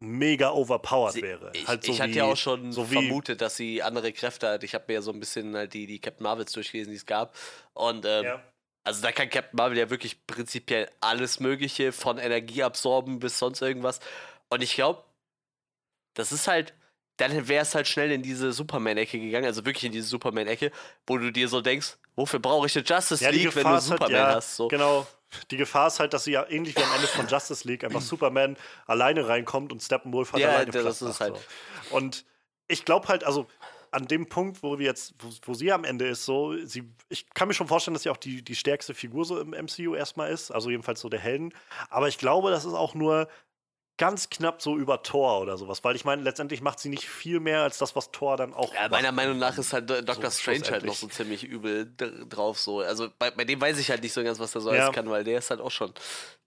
mega 0.00 0.50
overpowered 0.50 1.14
Sie- 1.14 1.22
wäre. 1.22 1.50
Ich, 1.54 1.66
halt 1.66 1.84
so 1.84 1.92
ich 1.92 2.00
hatte 2.00 2.12
ja 2.12 2.24
auch 2.24 2.36
schon 2.36 2.72
so 2.72 2.84
vermutet, 2.84 3.40
dass 3.40 3.56
sie 3.56 3.82
andere 3.82 4.12
Kräfte 4.12 4.48
hat. 4.50 4.62
Ich 4.64 4.74
habe 4.74 4.84
mir 4.88 4.94
ja 4.94 5.02
so 5.02 5.10
ein 5.12 5.20
bisschen 5.20 5.56
halt 5.56 5.72
die, 5.72 5.86
die 5.86 5.98
Captain 6.00 6.22
Marvels 6.24 6.52
durchgelesen, 6.52 6.90
die 6.92 6.98
es 6.98 7.06
gab. 7.06 7.34
Und 7.72 8.04
ähm, 8.04 8.24
Ja. 8.24 8.42
also 8.84 9.00
da 9.02 9.12
kann 9.12 9.30
Captain 9.30 9.56
Marvel 9.56 9.78
ja 9.78 9.88
wirklich 9.88 10.26
prinzipiell 10.26 10.90
alles 11.00 11.40
Mögliche, 11.40 11.92
von 11.92 12.18
Energie 12.18 12.62
absorben 12.62 13.18
bis 13.18 13.38
sonst 13.38 13.62
irgendwas. 13.62 14.00
Und 14.50 14.62
ich 14.62 14.74
glaube, 14.74 15.02
das 16.14 16.32
ist 16.32 16.46
halt, 16.46 16.74
dann 17.16 17.48
wäre 17.48 17.62
es 17.62 17.74
halt 17.74 17.88
schnell 17.88 18.10
in 18.12 18.22
diese 18.22 18.52
Superman-Ecke 18.52 19.18
gegangen, 19.18 19.46
also 19.46 19.64
wirklich 19.64 19.84
in 19.84 19.92
diese 19.92 20.08
Superman-Ecke, 20.08 20.70
wo 21.06 21.16
du 21.16 21.32
dir 21.32 21.48
so 21.48 21.62
denkst, 21.62 21.96
wofür 22.16 22.38
brauche 22.38 22.66
ich 22.66 22.76
eine 22.76 22.84
Justice 22.84 23.24
Ja, 23.24 23.30
League, 23.30 23.54
wenn 23.56 23.64
du 23.64 23.70
halt, 23.70 23.82
Superman 23.82 24.12
ja, 24.12 24.34
hast? 24.34 24.56
So. 24.56 24.68
Genau. 24.68 25.06
Die 25.50 25.56
Gefahr 25.56 25.88
ist 25.88 26.00
halt, 26.00 26.12
dass 26.12 26.24
sie 26.24 26.32
ja 26.32 26.46
ähnlich 26.48 26.76
wie 26.76 26.82
am 26.82 26.92
Ende 26.94 27.06
von 27.08 27.26
Justice 27.26 27.66
League 27.66 27.84
einfach 27.84 28.00
Superman 28.02 28.56
alleine 28.86 29.28
reinkommt 29.28 29.72
und 29.72 29.82
Steppenwolf 29.82 30.32
hat 30.32 30.40
Ja, 30.40 30.48
alleine 30.50 30.70
das 30.70 30.82
Platz 30.82 31.02
ist 31.02 31.20
halt- 31.20 31.36
so. 31.36 31.96
Und 31.96 32.24
ich 32.68 32.84
glaube 32.84 33.08
halt, 33.08 33.24
also 33.24 33.46
an 33.92 34.06
dem 34.08 34.28
Punkt, 34.28 34.62
wo 34.62 34.78
wir 34.78 34.86
jetzt, 34.86 35.14
wo, 35.18 35.28
wo 35.42 35.54
sie 35.54 35.72
am 35.72 35.84
Ende 35.84 36.06
ist, 36.06 36.24
so, 36.24 36.56
sie, 36.64 36.84
ich 37.08 37.30
kann 37.30 37.48
mir 37.48 37.54
schon 37.54 37.68
vorstellen, 37.68 37.94
dass 37.94 38.02
sie 38.02 38.10
auch 38.10 38.16
die, 38.16 38.42
die 38.42 38.56
stärkste 38.56 38.92
Figur 38.94 39.24
so 39.24 39.40
im 39.40 39.52
MCU 39.54 39.94
erstmal 39.94 40.30
ist, 40.30 40.50
also 40.50 40.70
jedenfalls 40.70 41.00
so 41.00 41.08
der 41.08 41.20
Helden. 41.20 41.52
Aber 41.88 42.08
ich 42.08 42.18
glaube, 42.18 42.50
das 42.50 42.64
ist 42.64 42.74
auch 42.74 42.94
nur 42.94 43.28
ganz 43.98 44.28
knapp 44.28 44.60
so 44.60 44.76
über 44.76 45.02
Thor 45.02 45.40
oder 45.40 45.56
sowas, 45.56 45.82
weil 45.84 45.96
ich 45.96 46.04
meine, 46.04 46.22
letztendlich 46.22 46.60
macht 46.60 46.78
sie 46.80 46.88
nicht 46.88 47.08
viel 47.08 47.40
mehr 47.40 47.62
als 47.62 47.78
das, 47.78 47.96
was 47.96 48.10
Thor 48.10 48.36
dann 48.36 48.52
auch 48.52 48.72
Ja, 48.74 48.88
meiner 48.88 49.10
macht. 49.12 49.16
Meinung 49.24 49.38
nach 49.38 49.56
ist 49.56 49.72
halt 49.72 49.88
Doctor 49.88 50.30
So, 50.30 50.38
Strange 50.40 50.70
halt 50.70 50.84
noch 50.84 50.94
so 50.94 51.06
ziemlich 51.08 51.44
übel 51.44 51.86
dr- 51.96 52.26
drauf 52.26 52.58
so. 52.58 52.80
Also 52.80 53.08
bei, 53.18 53.30
bei 53.30 53.44
dem 53.44 53.60
weiß 53.60 53.78
ich 53.78 53.90
halt 53.90 54.02
nicht 54.02 54.12
so 54.12 54.22
ganz, 54.22 54.38
was 54.38 54.52
der 54.52 54.60
so 54.60 54.70
Ja. 54.72 54.84
alles 54.86 54.94
kann, 54.94 55.08
weil 55.08 55.24
der 55.24 55.38
ist 55.38 55.50
halt 55.50 55.60
auch 55.60 55.70
schon 55.70 55.94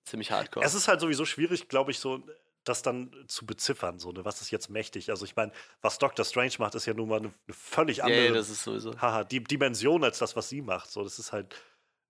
ziemlich 0.05 0.31
hardcore. 0.31 0.65
Es 0.65 0.73
ist 0.73 0.87
halt 0.87 0.99
sowieso 1.01 1.25
schwierig, 1.25 1.67
glaube 1.69 1.91
ich, 1.91 1.99
so 1.99 2.21
das 2.65 2.81
dann 2.83 3.11
zu 3.27 3.45
beziffern, 3.47 3.97
so, 3.99 4.11
ne? 4.11 4.25
was 4.25 4.41
ist 4.41 4.51
jetzt 4.51 4.69
mächtig. 4.69 5.09
Also 5.09 5.25
ich 5.25 5.35
meine, 5.35 5.51
was 5.81 5.97
Doctor 5.97 6.25
Strange 6.25 6.51
macht, 6.59 6.75
ist 6.75 6.85
ja 6.85 6.93
nun 6.93 7.09
mal 7.09 7.17
eine, 7.19 7.33
eine 7.47 7.53
völlig 7.55 7.97
ja, 7.97 8.05
andere 8.05 8.27
ja, 8.27 8.33
das 8.33 8.49
ist 8.49 8.63
sowieso. 8.63 8.99
haha, 9.01 9.23
die 9.23 9.43
Dimension 9.43 10.03
als 10.03 10.19
das, 10.19 10.35
was 10.35 10.49
sie 10.49 10.61
macht. 10.61 10.91
So, 10.91 11.03
das 11.03 11.17
ist 11.17 11.31
halt, 11.31 11.55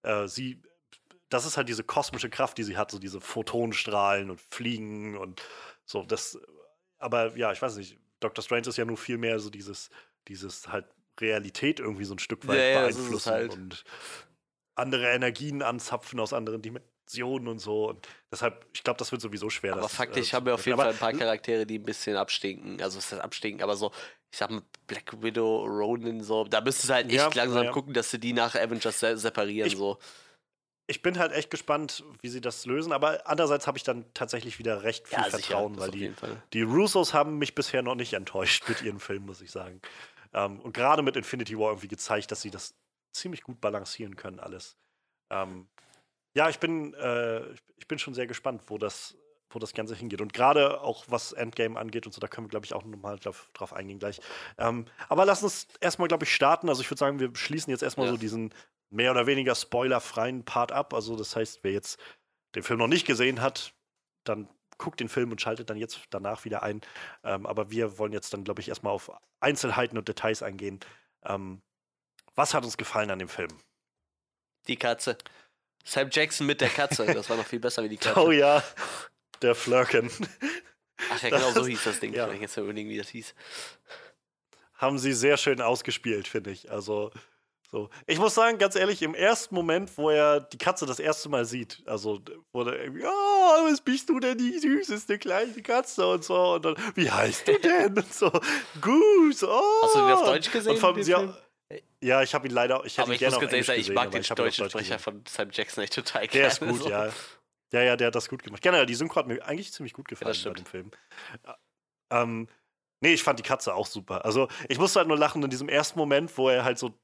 äh, 0.03 0.27
sie, 0.27 0.61
das 1.29 1.45
ist 1.45 1.57
halt 1.57 1.69
diese 1.69 1.83
kosmische 1.83 2.29
Kraft, 2.29 2.57
die 2.57 2.63
sie 2.63 2.77
hat, 2.77 2.91
so 2.91 2.99
diese 2.99 3.21
Photonenstrahlen 3.21 4.29
und 4.31 4.41
Fliegen 4.41 5.17
und 5.17 5.41
so. 5.85 6.03
Das, 6.03 6.37
aber 6.97 7.35
ja, 7.37 7.51
ich 7.51 7.61
weiß 7.61 7.75
nicht, 7.77 7.97
Doctor 8.19 8.43
Strange 8.43 8.67
ist 8.67 8.77
ja 8.77 8.85
nur 8.85 8.97
viel 8.97 9.17
mehr 9.17 9.39
so 9.39 9.49
dieses, 9.49 9.89
dieses 10.27 10.67
halt 10.67 10.85
Realität 11.21 11.79
irgendwie 11.79 12.05
so 12.05 12.15
ein 12.15 12.19
Stück 12.19 12.47
weit 12.47 12.57
Ja, 12.57 12.63
ja, 12.63 12.79
beeinflussen 12.81 13.31
halt. 13.31 13.53
und 13.53 13.83
andere 14.75 15.07
Energien 15.11 15.61
anzapfen 15.61 16.19
aus 16.19 16.31
anderen 16.33 16.61
Dimensionen 16.61 17.47
und 17.47 17.59
so. 17.59 17.89
Und 17.89 18.07
deshalb, 18.31 18.65
ich 18.73 18.83
glaube, 18.83 18.97
das 18.97 19.11
wird 19.11 19.21
sowieso 19.21 19.49
schwer. 19.49 19.73
Aber 19.73 19.81
das, 19.81 19.93
faktisch 19.93 20.31
äh, 20.31 20.35
haben 20.35 20.45
wir 20.45 20.53
auf 20.53 20.65
jeden. 20.65 20.77
Fall 20.77 20.89
ein 20.91 20.97
paar 20.97 21.13
Charaktere, 21.13 21.65
die 21.65 21.79
ein 21.79 21.83
bisschen 21.83 22.15
abstinken. 22.15 22.81
Also, 22.81 22.99
es 22.99 23.11
ist 23.11 23.19
abstinken, 23.19 23.61
aber 23.61 23.75
so, 23.75 23.91
ich 24.31 24.37
sag 24.37 24.49
mal, 24.51 24.61
Black 24.87 25.21
Widow, 25.21 25.65
Ronin, 25.65 26.23
so, 26.23 26.45
da 26.45 26.61
müsstest 26.61 26.89
du 26.89 26.93
halt 26.93 27.07
echt 27.07 27.15
Ja, 27.15 27.29
langsam 27.33 27.65
ja. 27.65 27.71
gucken, 27.71 27.93
dass 27.93 28.09
sie 28.11 28.19
die 28.19 28.31
nach 28.33 28.55
Avengers 28.55 28.99
se 28.99 29.17
separieren, 29.17 29.67
Ich- 29.67 29.77
so. 29.77 29.97
Ich 30.89 31.03
bin 31.03 31.19
halt 31.19 31.31
echt 31.31 31.51
gespannt, 31.51 32.03
wie 32.21 32.29
sie 32.29 32.41
das 32.41 32.65
lösen. 32.65 32.91
Aber 32.91 33.21
andererseits 33.27 33.67
habe 33.67 33.77
ich 33.77 33.83
dann 33.83 34.05
tatsächlich 34.13 34.57
wieder 34.57 34.81
recht 34.83 35.07
viel 35.07 35.19
Ja, 35.19 35.23
Vertrauen, 35.25 35.77
weil 35.79 35.91
die, 35.91 36.11
die 36.53 36.63
Russos 36.63 37.13
haben 37.13 37.37
mich 37.37 37.53
bisher 37.53 37.83
noch 37.83 37.95
nicht 37.95 38.13
enttäuscht 38.13 38.67
mit 38.67 38.81
ihren 38.81 38.99
Filmen, 38.99 39.27
muss 39.27 39.39
ich 39.41 39.51
sagen. 39.51 39.81
Ähm, 40.33 40.59
und 40.59 40.73
gerade 40.73 41.03
mit 41.03 41.15
Infinity 41.15 41.57
War 41.57 41.69
irgendwie 41.69 41.87
gezeigt, 41.87 42.31
dass 42.31 42.41
sie 42.41 42.49
das 42.49 42.73
ziemlich 43.13 43.43
gut 43.43 43.61
balancieren 43.61 44.15
können, 44.15 44.39
alles. 44.39 44.77
Ähm, 45.29 45.67
ja, 46.33 46.49
ich 46.49 46.59
bin, 46.59 46.93
äh, 46.95 47.51
ich 47.77 47.87
bin 47.87 47.99
schon 47.99 48.13
sehr 48.15 48.27
gespannt, 48.27 48.63
wo 48.67 48.77
das, 48.79 49.15
wo 49.51 49.59
das 49.59 49.73
Ganze 49.73 49.95
hingeht. 49.95 50.21
Und 50.21 50.33
gerade 50.33 50.81
auch 50.81 51.05
was 51.07 51.33
Endgame 51.33 51.79
angeht 51.79 52.07
und 52.07 52.13
so, 52.13 52.19
da 52.19 52.27
können 52.27 52.47
wir, 52.47 52.49
glaube 52.51 52.65
ich, 52.65 52.73
auch 52.73 52.83
nochmal 52.83 53.17
drauf, 53.19 53.47
drauf 53.53 53.73
eingehen 53.73 53.99
gleich. 53.99 54.19
Ähm, 54.57 54.85
aber 55.07 55.25
lass 55.25 55.43
uns 55.43 55.67
erstmal, 55.81 56.07
glaube 56.07 56.25
ich, 56.25 56.33
starten. 56.33 56.67
Also 56.69 56.81
ich 56.81 56.89
würde 56.89 56.99
sagen, 56.99 57.19
wir 57.19 57.35
schließen 57.35 57.69
jetzt 57.69 57.83
erstmal 57.83 58.07
Ja. 58.07 58.13
so 58.13 58.17
diesen 58.17 58.53
mehr 58.89 59.11
oder 59.11 59.27
weniger 59.27 59.55
spoilerfreien 59.55 60.43
Part 60.45 60.71
ab. 60.71 60.93
Also 60.93 61.15
das 61.15 61.35
heißt, 61.35 61.59
wer 61.63 61.71
jetzt 61.71 61.99
den 62.55 62.63
Film 62.63 62.79
noch 62.79 62.87
nicht 62.87 63.05
gesehen 63.05 63.41
hat, 63.41 63.73
dann 64.23 64.49
guckt 64.77 64.99
den 64.99 65.09
Film 65.09 65.31
und 65.31 65.41
schaltet 65.41 65.69
dann 65.69 65.77
jetzt 65.77 65.99
danach 66.09 66.45
wieder 66.45 66.63
ein. 66.63 66.81
Ähm, 67.23 67.45
aber 67.45 67.69
wir 67.69 67.97
wollen 67.97 68.13
jetzt 68.13 68.33
dann, 68.33 68.43
glaube 68.43 68.61
ich, 68.61 68.69
erstmal 68.69 68.93
auf 68.93 69.11
Einzelheiten 69.39 69.97
und 69.97 70.07
Details 70.07 70.41
eingehen. 70.41 70.79
Ähm, 71.23 71.61
was 72.35 72.53
hat 72.53 72.63
uns 72.63 72.77
gefallen 72.77 73.11
an 73.11 73.19
dem 73.19 73.29
Film? 73.29 73.51
Die 74.67 74.77
Katze. 74.77 75.17
Sam 75.83 76.09
Jackson 76.11 76.47
mit 76.47 76.61
der 76.61 76.69
Katze, 76.69 77.05
das 77.13 77.29
war 77.29 77.37
noch 77.37 77.45
viel 77.45 77.59
besser 77.59 77.83
wie 77.83 77.89
die 77.89 77.97
Katze. 77.97 78.19
Oh 78.19 78.31
ja, 78.31 78.63
der 79.41 79.55
Flirken. 79.55 80.09
Ach 81.11 81.21
ja, 81.21 81.29
genau 81.29 81.51
so 81.51 81.65
hieß 81.65 81.83
das 81.83 81.99
Ding. 81.99 82.13
ja. 82.13 82.29
Ich 82.31 82.41
jetzt 82.41 82.57
überlegen, 82.57 82.89
wie 82.89 82.97
das 82.97 83.09
hieß. 83.09 83.33
haben 84.75 84.97
sie 84.97 85.13
sehr 85.13 85.37
schön 85.37 85.61
ausgespielt, 85.61 86.27
finde 86.27 86.51
ich. 86.51 86.71
Also, 86.71 87.11
so. 87.71 87.89
Ich 88.07 88.17
muss 88.17 88.35
sagen, 88.35 88.57
ganz 88.57 88.75
ehrlich, 88.75 89.01
im 89.01 89.13
ersten 89.13 89.53
Moment, 89.53 89.95
wo 89.97 90.09
er 90.09 90.39
die 90.39 90.57
Katze 90.57 90.85
das 90.85 90.99
erste 90.99 91.29
Mal 91.29 91.45
sieht, 91.45 91.83
also, 91.85 92.19
wo 92.51 92.63
er 92.63 92.79
irgendwie, 92.79 93.03
oh, 93.05 93.69
was 93.69 93.81
bist 93.81 94.09
du 94.09 94.19
denn, 94.19 94.37
die 94.37 94.57
süßeste 94.57 95.19
kleine 95.19 95.61
Katze 95.61 96.07
und 96.07 96.23
so, 96.23 96.53
und 96.55 96.65
dann, 96.65 96.75
wie 96.95 97.09
heißt 97.09 97.47
du 97.47 97.59
denn? 97.59 97.97
Und 97.97 98.13
so, 98.13 98.31
Goose, 98.81 99.47
oh. 99.47 99.81
Hast 99.83 99.95
du 99.95 99.99
den 99.99 100.11
auf 100.11 100.25
Deutsch 100.25 100.51
gesehen, 100.51 101.33
ja, 102.01 102.23
ich 102.23 102.33
habe 102.33 102.47
ihn 102.47 102.53
leider, 102.53 102.83
ich 102.85 102.97
hätte 102.97 103.13
ihn 103.13 103.19
gerne 103.19 103.37
auf 103.37 103.43
Englisch 103.43 103.67
sagen, 103.67 103.79
ich 103.79 103.85
gesehen, 103.85 103.95
mag 103.95 104.11
den 104.11 104.21
ich 104.21 104.29
deutschen 104.29 104.63
Deutsch 104.63 104.71
Sprecher 104.71 104.95
gesehen. 104.95 104.99
von 104.99 105.23
Sam 105.27 105.49
Jackson 105.51 105.83
echt 105.83 105.93
total 105.93 106.27
Der 106.27 106.47
ist 106.47 106.59
gerne, 106.59 106.73
gut, 106.73 106.83
so. 106.83 106.89
ja. 106.89 107.09
Ja, 107.71 107.83
ja, 107.83 107.95
der 107.95 108.07
hat 108.07 108.15
das 108.15 108.29
gut 108.29 108.41
gemacht. 108.41 108.63
Generell, 108.63 108.87
die 108.87 108.95
Synchro 108.95 109.17
hat 109.17 109.27
mir 109.27 109.45
eigentlich 109.45 109.71
ziemlich 109.71 109.93
gut 109.93 110.07
gefallen 110.07 110.33
das 110.33 110.43
bei 110.43 110.53
dem 110.53 110.65
Film. 110.65 110.91
Ähm, 112.11 112.47
nee, 113.01 113.13
ich 113.13 113.21
fand 113.21 113.37
die 113.37 113.43
Katze 113.43 113.75
auch 113.75 113.85
super. 113.85 114.25
Also, 114.25 114.47
ich 114.67 114.79
musste 114.79 114.99
halt 114.99 115.07
nur 115.07 115.17
lachen 115.17 115.43
in 115.43 115.51
diesem 115.51 115.69
ersten 115.69 115.99
Moment, 115.99 116.35
wo 116.37 116.49
er 116.49 116.63
halt 116.63 116.79
so 116.79 116.97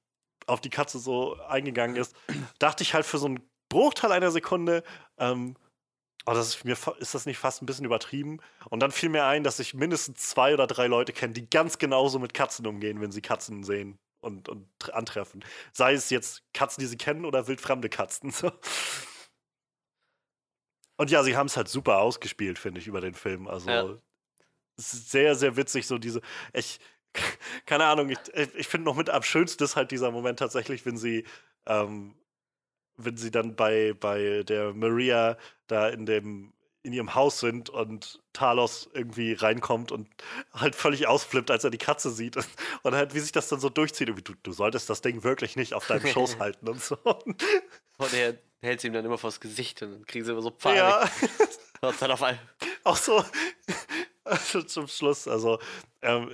auf 0.48 0.62
die 0.62 0.70
Katze 0.70 1.00
so 1.00 1.40
eingegangen 1.48 1.96
ist. 1.96 2.16
dachte 2.60 2.84
ich 2.84 2.94
halt 2.94 3.06
für 3.06 3.18
so 3.18 3.26
einen 3.28 3.40
Bruchteil 3.70 4.12
einer 4.12 4.32
Sekunde, 4.32 4.84
ähm, 5.18 5.56
oh, 6.26 6.34
das 6.34 6.48
ist, 6.50 6.66
mir, 6.66 6.78
ist 7.00 7.14
das 7.16 7.26
nicht 7.26 7.38
fast 7.38 7.62
ein 7.62 7.66
bisschen 7.66 7.86
übertrieben? 7.86 8.40
Und 8.70 8.80
dann 8.82 8.92
fiel 8.92 9.10
mir 9.10 9.26
ein, 9.26 9.44
dass 9.44 9.60
ich 9.60 9.74
mindestens 9.74 10.22
zwei 10.30 10.54
oder 10.54 10.68
drei 10.68 10.88
Leute 10.88 11.14
kenne, 11.14 11.34
die 11.34 11.50
ganz 11.50 11.78
genauso 11.78 12.20
mit 12.20 12.34
Katzen 12.34 12.68
umgehen, 12.68 13.02
wenn 13.02 13.12
sie 13.12 13.22
Katzen 13.22 13.64
sehen 13.64 13.98
und, 14.22 14.50
und 14.50 14.68
tr- 14.80 14.92
antreffen. 14.92 15.44
Sei 15.74 15.94
es 15.94 16.10
jetzt 16.10 16.44
Katzen, 16.54 16.82
die 16.82 16.88
sie 16.88 16.98
kennen 16.98 17.26
oder 17.26 17.48
wildfremde 17.48 17.90
Katzen. 17.90 18.32
So. 18.42 18.52
Und 20.98 21.12
ja, 21.12 21.24
sie 21.24 21.36
haben 21.36 21.48
es 21.48 21.58
halt 21.58 21.68
super 21.68 21.98
ausgespielt, 21.98 22.58
finde 22.58 22.80
ich, 22.80 22.88
über 22.88 23.02
den 23.02 23.14
Film. 23.14 23.48
Also 23.48 23.70
Ja. 23.70 23.98
sehr, 24.78 25.36
sehr 25.36 25.58
witzig, 25.58 25.88
so 25.88 25.98
diese. 25.98 26.22
Ich, 26.54 26.80
keine 27.66 27.86
Ahnung, 27.86 28.10
ich, 28.10 28.20
ich 28.56 28.68
finde 28.68 28.86
noch 28.86 28.96
mit 28.96 29.10
am 29.10 29.24
schönsten 29.24 29.64
ist 29.64 29.76
halt 29.76 29.92
dieser 29.92 30.12
Moment 30.12 30.40
tatsächlich, 30.40 30.86
wenn 30.86 30.98
sie, 30.98 31.26
ähm, 31.66 32.16
wenn 32.98 33.18
sie 33.18 33.32
dann 33.32 33.56
bei, 33.56 33.94
bei 34.00 34.44
der 34.44 34.74
Maria 34.74 35.38
da 35.68 35.90
in 35.90 36.06
dem 36.06 36.52
in 36.84 36.94
ihrem 36.94 37.16
Haus 37.16 37.40
sind 37.40 37.72
und 37.72 38.22
Talos 38.32 38.88
irgendwie 38.94 39.34
reinkommt 39.34 39.92
und 39.92 40.08
halt 40.54 40.76
völlig 40.76 41.08
ausflippt, 41.08 41.50
als 41.50 41.64
er 41.64 41.72
die 41.72 41.80
Katze 41.80 42.12
sieht. 42.12 42.38
Und, 42.38 42.48
und 42.84 42.94
halt, 42.94 43.16
wie 43.16 43.20
sich 43.22 43.32
das 43.32 43.50
dann 43.50 43.60
so 43.60 43.70
durchzieht. 43.70 44.08
Du, 44.10 44.34
du 44.44 44.52
solltest 44.52 44.88
das 44.88 45.02
Ding 45.02 45.24
wirklich 45.24 45.56
nicht 45.56 45.74
auf 45.74 45.88
deinem 45.88 46.06
Schoß 46.06 46.38
halten 46.40 46.70
und 46.70 46.80
so. 46.80 46.96
Und 47.04 48.14
er 48.14 48.38
hält 48.62 48.82
sie 48.82 48.88
ihm 48.88 48.94
dann 48.94 49.04
immer 49.04 49.18
vors 49.18 49.40
Gesicht 49.40 49.82
und 49.82 49.94
dann 49.94 50.06
kriegen 50.06 50.26
sie 50.26 50.32
immer 50.32 50.44
so 50.44 50.52
Panik. 50.52 50.78
ja. 50.78 51.10
Und 51.82 52.00
dann 52.00 52.12
auf 52.12 52.22
einmal. 52.22 52.40
auch 52.84 52.98
so 52.98 53.26
also 54.26 54.62
zum 54.64 54.88
Schluss. 54.88 55.28
Also, 55.28 55.60
ähm, 56.02 56.30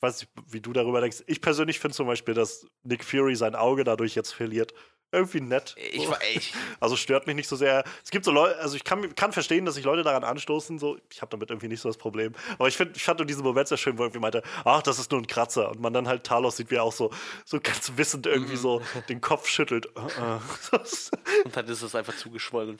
weiß 0.00 0.20
nicht, 0.20 0.32
wie 0.48 0.60
du 0.60 0.72
darüber 0.72 1.00
denkst. 1.00 1.24
Ich 1.26 1.40
persönlich 1.40 1.78
finde 1.78 1.96
zum 1.96 2.06
Beispiel, 2.06 2.34
dass 2.34 2.66
Nick 2.82 3.04
Fury 3.04 3.36
sein 3.36 3.54
Auge 3.54 3.84
dadurch 3.84 4.14
jetzt 4.14 4.32
verliert. 4.32 4.72
Irgendwie 5.12 5.40
nett. 5.40 5.76
Ich, 5.78 6.08
ich, 6.34 6.54
Also 6.80 6.96
stört 6.96 7.26
mich 7.26 7.36
nicht 7.36 7.48
so 7.48 7.54
sehr. 7.54 7.84
Es 8.04 8.10
gibt 8.10 8.24
so 8.24 8.32
Leute, 8.32 8.58
also 8.58 8.74
ich 8.76 8.82
kann, 8.82 9.14
kann 9.14 9.32
verstehen, 9.32 9.64
dass 9.64 9.76
sich 9.76 9.84
Leute 9.84 10.02
daran 10.02 10.24
anstoßen. 10.24 10.78
So, 10.78 10.98
ich 11.12 11.22
habe 11.22 11.30
damit 11.30 11.50
irgendwie 11.50 11.68
nicht 11.68 11.80
so 11.80 11.88
das 11.88 11.96
Problem. 11.96 12.32
Aber 12.58 12.66
ich, 12.66 12.76
find, 12.76 12.96
ich 12.96 13.04
fand 13.04 13.20
nur 13.20 13.26
diesen 13.26 13.44
Moment 13.44 13.68
sehr 13.68 13.78
schön, 13.78 13.98
wo 13.98 14.02
irgendwie 14.02 14.20
meinte, 14.20 14.42
ach, 14.64 14.82
das 14.82 14.98
ist 14.98 15.12
nur 15.12 15.20
ein 15.20 15.26
Kratzer. 15.26 15.70
Und 15.70 15.80
man 15.80 15.92
dann 15.92 16.08
halt 16.08 16.24
Talos 16.24 16.56
sieht, 16.56 16.70
wie 16.70 16.76
er 16.76 16.82
auch 16.82 16.92
so, 16.92 17.10
so 17.44 17.60
ganz 17.60 17.92
wissend 17.96 18.26
irgendwie 18.26 18.56
so 18.56 18.82
den 19.08 19.20
Kopf 19.20 19.48
schüttelt. 19.48 19.86
Und 19.96 21.56
dann 21.56 21.66
ist 21.68 21.82
es 21.82 21.94
einfach 21.94 22.16
zugeschwollen. 22.16 22.78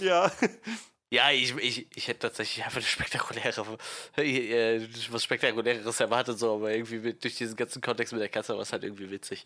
Ja. 0.00 0.30
ja, 1.12 1.30
ich, 1.30 1.54
ich, 1.58 1.86
ich 1.94 2.08
hätte 2.08 2.20
tatsächlich 2.20 2.64
einfach 2.64 2.78
eine 2.78 2.86
spektakuläre, 2.86 3.78
äh, 4.16 4.88
was 5.10 5.22
Spektakuläres 5.22 6.00
erwartet, 6.00 6.38
so, 6.38 6.54
aber 6.54 6.72
irgendwie 6.72 7.00
mit, 7.00 7.22
durch 7.22 7.36
diesen 7.36 7.54
ganzen 7.54 7.82
Kontext 7.82 8.14
mit 8.14 8.22
der 8.22 8.30
Katze 8.30 8.54
war 8.54 8.62
es 8.62 8.72
halt 8.72 8.82
irgendwie 8.82 9.10
witzig. 9.10 9.44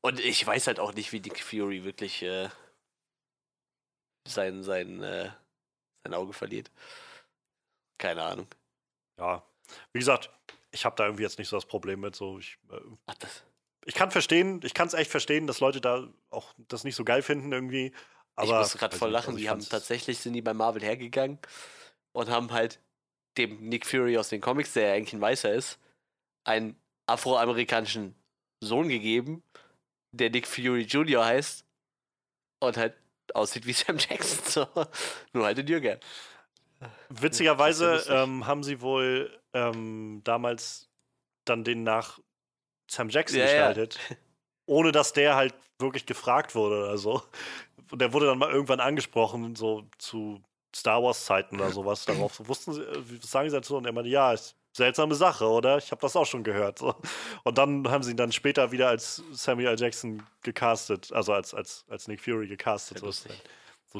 Und 0.00 0.18
ich 0.18 0.44
weiß 0.44 0.66
halt 0.66 0.80
auch 0.80 0.92
nicht, 0.92 1.12
wie 1.12 1.20
Nick 1.20 1.40
Fury 1.40 1.84
wirklich 1.84 2.20
äh, 2.24 2.48
sein, 4.26 4.64
sein, 4.64 5.04
äh, 5.04 5.30
sein 6.02 6.14
Auge 6.14 6.32
verliert. 6.32 6.72
Keine 7.96 8.24
Ahnung. 8.24 8.48
ja. 9.16 9.44
Wie 9.92 10.00
gesagt, 10.00 10.30
ich 10.72 10.84
habe 10.84 10.96
da 10.96 11.04
irgendwie 11.04 11.22
jetzt 11.22 11.38
nicht 11.38 11.48
so 11.48 11.56
das 11.56 11.64
Problem 11.64 12.00
mit. 12.00 12.16
So, 12.16 12.40
ich, 12.40 12.58
äh, 12.72 12.80
Ach, 13.06 13.14
das, 13.14 13.44
ich 13.86 13.94
kann 13.94 14.10
verstehen, 14.10 14.60
ich 14.64 14.74
kann 14.74 14.88
es 14.88 14.94
echt 14.94 15.12
verstehen, 15.12 15.46
dass 15.46 15.60
Leute 15.60 15.80
da 15.80 16.12
auch 16.30 16.54
das 16.68 16.82
nicht 16.82 16.96
so 16.96 17.04
geil 17.04 17.22
finden 17.22 17.52
irgendwie. 17.52 17.92
Aber 18.36 18.46
ich 18.46 18.52
muss 18.52 18.78
gerade 18.78 18.96
voll 18.96 19.08
nicht, 19.08 19.14
lachen. 19.14 19.30
also 19.30 19.38
die 19.38 19.48
haben 19.48 19.68
tatsächlich, 19.68 20.18
sind 20.18 20.32
die 20.32 20.42
bei 20.42 20.54
Marvel 20.54 20.82
hergegangen 20.82 21.38
und 22.12 22.28
haben 22.28 22.50
halt 22.52 22.80
dem 23.36 23.68
Nick 23.68 23.86
Fury 23.86 24.16
aus 24.18 24.28
den 24.28 24.40
Comics, 24.40 24.72
der 24.72 24.88
ja 24.88 24.94
eigentlich 24.94 25.12
ein 25.12 25.20
Weißer 25.20 25.52
ist, 25.52 25.78
einen 26.44 26.76
afroamerikanischen 27.06 28.14
Sohn 28.60 28.88
gegeben, 28.88 29.42
der 30.12 30.30
Nick 30.30 30.46
Fury 30.46 30.82
Jr. 30.82 31.24
heißt 31.24 31.64
und 32.60 32.76
halt 32.76 32.94
aussieht 33.32 33.66
wie 33.66 33.72
Sam 33.72 33.98
Jackson. 33.98 34.44
So. 34.44 34.86
Nur 35.32 35.46
halt 35.46 35.58
in 35.58 35.66
Jünger. 35.66 35.98
Witzigerweise 37.08 38.02
ja 38.06 38.24
ähm, 38.24 38.46
haben 38.46 38.62
sie 38.62 38.80
wohl 38.80 39.30
ähm, 39.52 40.20
damals 40.24 40.88
dann 41.44 41.64
den 41.64 41.82
nach 41.82 42.18
Sam 42.90 43.08
Jackson 43.08 43.38
Ja, 43.38 43.46
ja. 43.46 43.68
gestaltet, 43.68 43.98
ohne 44.66 44.92
dass 44.92 45.12
der 45.12 45.36
halt 45.36 45.54
wirklich 45.78 46.06
gefragt 46.06 46.54
wurde 46.54 46.76
oder 46.76 46.98
so. 46.98 47.22
Und 47.94 48.00
der 48.00 48.12
wurde 48.12 48.26
dann 48.26 48.38
mal 48.38 48.50
irgendwann 48.50 48.80
angesprochen, 48.80 49.54
so 49.54 49.84
zu 49.98 50.42
Star 50.74 51.00
Wars 51.00 51.26
Zeiten 51.26 51.60
oder 51.60 51.70
sowas. 51.70 52.04
Darauf 52.06 52.34
so, 52.34 52.48
wussten 52.48 52.72
sie, 52.72 52.82
äh, 52.82 53.22
was 53.22 53.30
sagen 53.30 53.48
sie 53.48 53.54
dazu? 53.54 53.76
Und 53.76 53.86
er 53.86 53.92
meinte, 53.92 54.10
ja, 54.10 54.32
ist 54.32 54.56
seltsame 54.72 55.14
Sache, 55.14 55.46
oder? 55.46 55.78
Ich 55.78 55.92
habe 55.92 56.00
das 56.00 56.16
auch 56.16 56.26
schon 56.26 56.42
gehört. 56.42 56.80
So. 56.80 56.96
Und 57.44 57.56
dann 57.56 57.88
haben 57.88 58.02
sie 58.02 58.10
ihn 58.10 58.16
dann 58.16 58.32
später 58.32 58.72
wieder 58.72 58.88
als 58.88 59.22
Samuel 59.30 59.68
L. 59.68 59.76
Jackson 59.78 60.24
gecastet, 60.42 61.12
also 61.12 61.32
als, 61.32 61.54
als, 61.54 61.84
als 61.88 62.08
Nick 62.08 62.20
Fury 62.20 62.48
gecastet. 62.48 62.98
Sehr 62.98 63.06
lustig. 63.06 63.30
so 63.30 63.48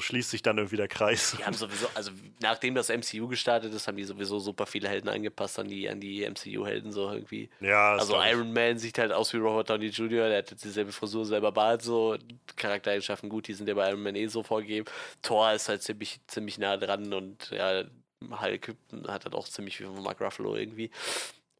schließt 0.01 0.31
sich 0.31 0.43
dann 0.43 0.59
irgendwie 0.59 0.77
der 0.77 0.89
Kreis. 0.89 1.37
Die 1.39 1.45
haben 1.45 1.55
sowieso, 1.55 1.87
also 1.95 2.11
nachdem 2.41 2.75
das 2.75 2.89
MCU 2.89 3.29
gestartet 3.29 3.73
ist, 3.73 3.87
haben 3.89 3.97
die 3.97 4.05
sowieso 4.05 4.39
super 4.39 4.67
viele 4.67 4.89
Helden 4.89 5.09
angepasst 5.09 5.59
an 5.59 5.69
die, 5.69 5.89
an 5.89 6.01
die 6.01 6.25
MCU-Helden 6.29 6.93
so 6.93 7.11
irgendwie. 7.11 7.49
Ja, 7.61 7.93
Also. 7.97 8.21
Iron 8.21 8.53
Man 8.53 8.79
sieht 8.79 8.99
halt 8.99 9.13
aus 9.13 9.33
wie 9.33 9.37
Robert 9.39 9.71
Downey 9.71 9.87
Jr., 9.89 10.29
der 10.29 10.39
hat 10.39 10.51
dieselbe 10.65 10.93
Frisur, 10.93 11.25
selber 11.25 11.53
Bart, 11.53 11.83
so 11.83 12.17
Charaktereigenschaften 12.57 13.29
gut, 13.29 13.47
die 13.49 13.55
sind 13.55 13.69
ja 13.69 13.75
bei 13.75 13.89
Iron 13.91 14.03
Man 14.03 14.15
eh 14.17 14.27
so 14.27 14.43
vorgegeben. 14.43 14.87
Thor 15.23 15.53
ist 15.53 15.69
halt 15.69 15.83
ziemlich, 15.83 16.21
ziemlich 16.27 16.59
nah 16.59 16.77
dran 16.77 17.13
und 17.13 17.51
ja, 17.51 17.85
Hulk 18.41 18.75
hat 19.07 19.25
halt 19.25 19.35
auch 19.35 19.47
ziemlich 19.49 19.77
viel 19.77 19.87
von 19.87 20.03
Mark 20.03 20.21
Ruffalo 20.21 20.57
irgendwie. 20.57 20.91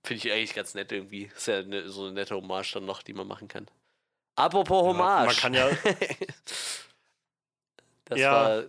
Finde 0.03 0.27
ich 0.27 0.33
eigentlich 0.33 0.55
ganz 0.55 0.75
nett 0.75 0.93
irgendwie. 0.93 1.31
Ist 1.37 1.47
ja 1.49 1.63
ne, 1.63 1.89
so 1.89 2.05
eine 2.05 2.13
nette 2.13 2.35
Hommage 2.35 2.73
dann 2.75 2.85
noch, 2.85 3.03
die 3.03 3.13
man 3.15 3.27
machen 3.27 3.49
kann. 3.49 3.67
Apropos 4.37 4.83
Ja, 4.83 4.89
Hommage. 4.89 5.27
man 5.27 5.37
kann 5.37 5.55
ja- 5.55 5.71
das 8.07 8.19
Ja. 8.21 8.33
war 8.33 8.65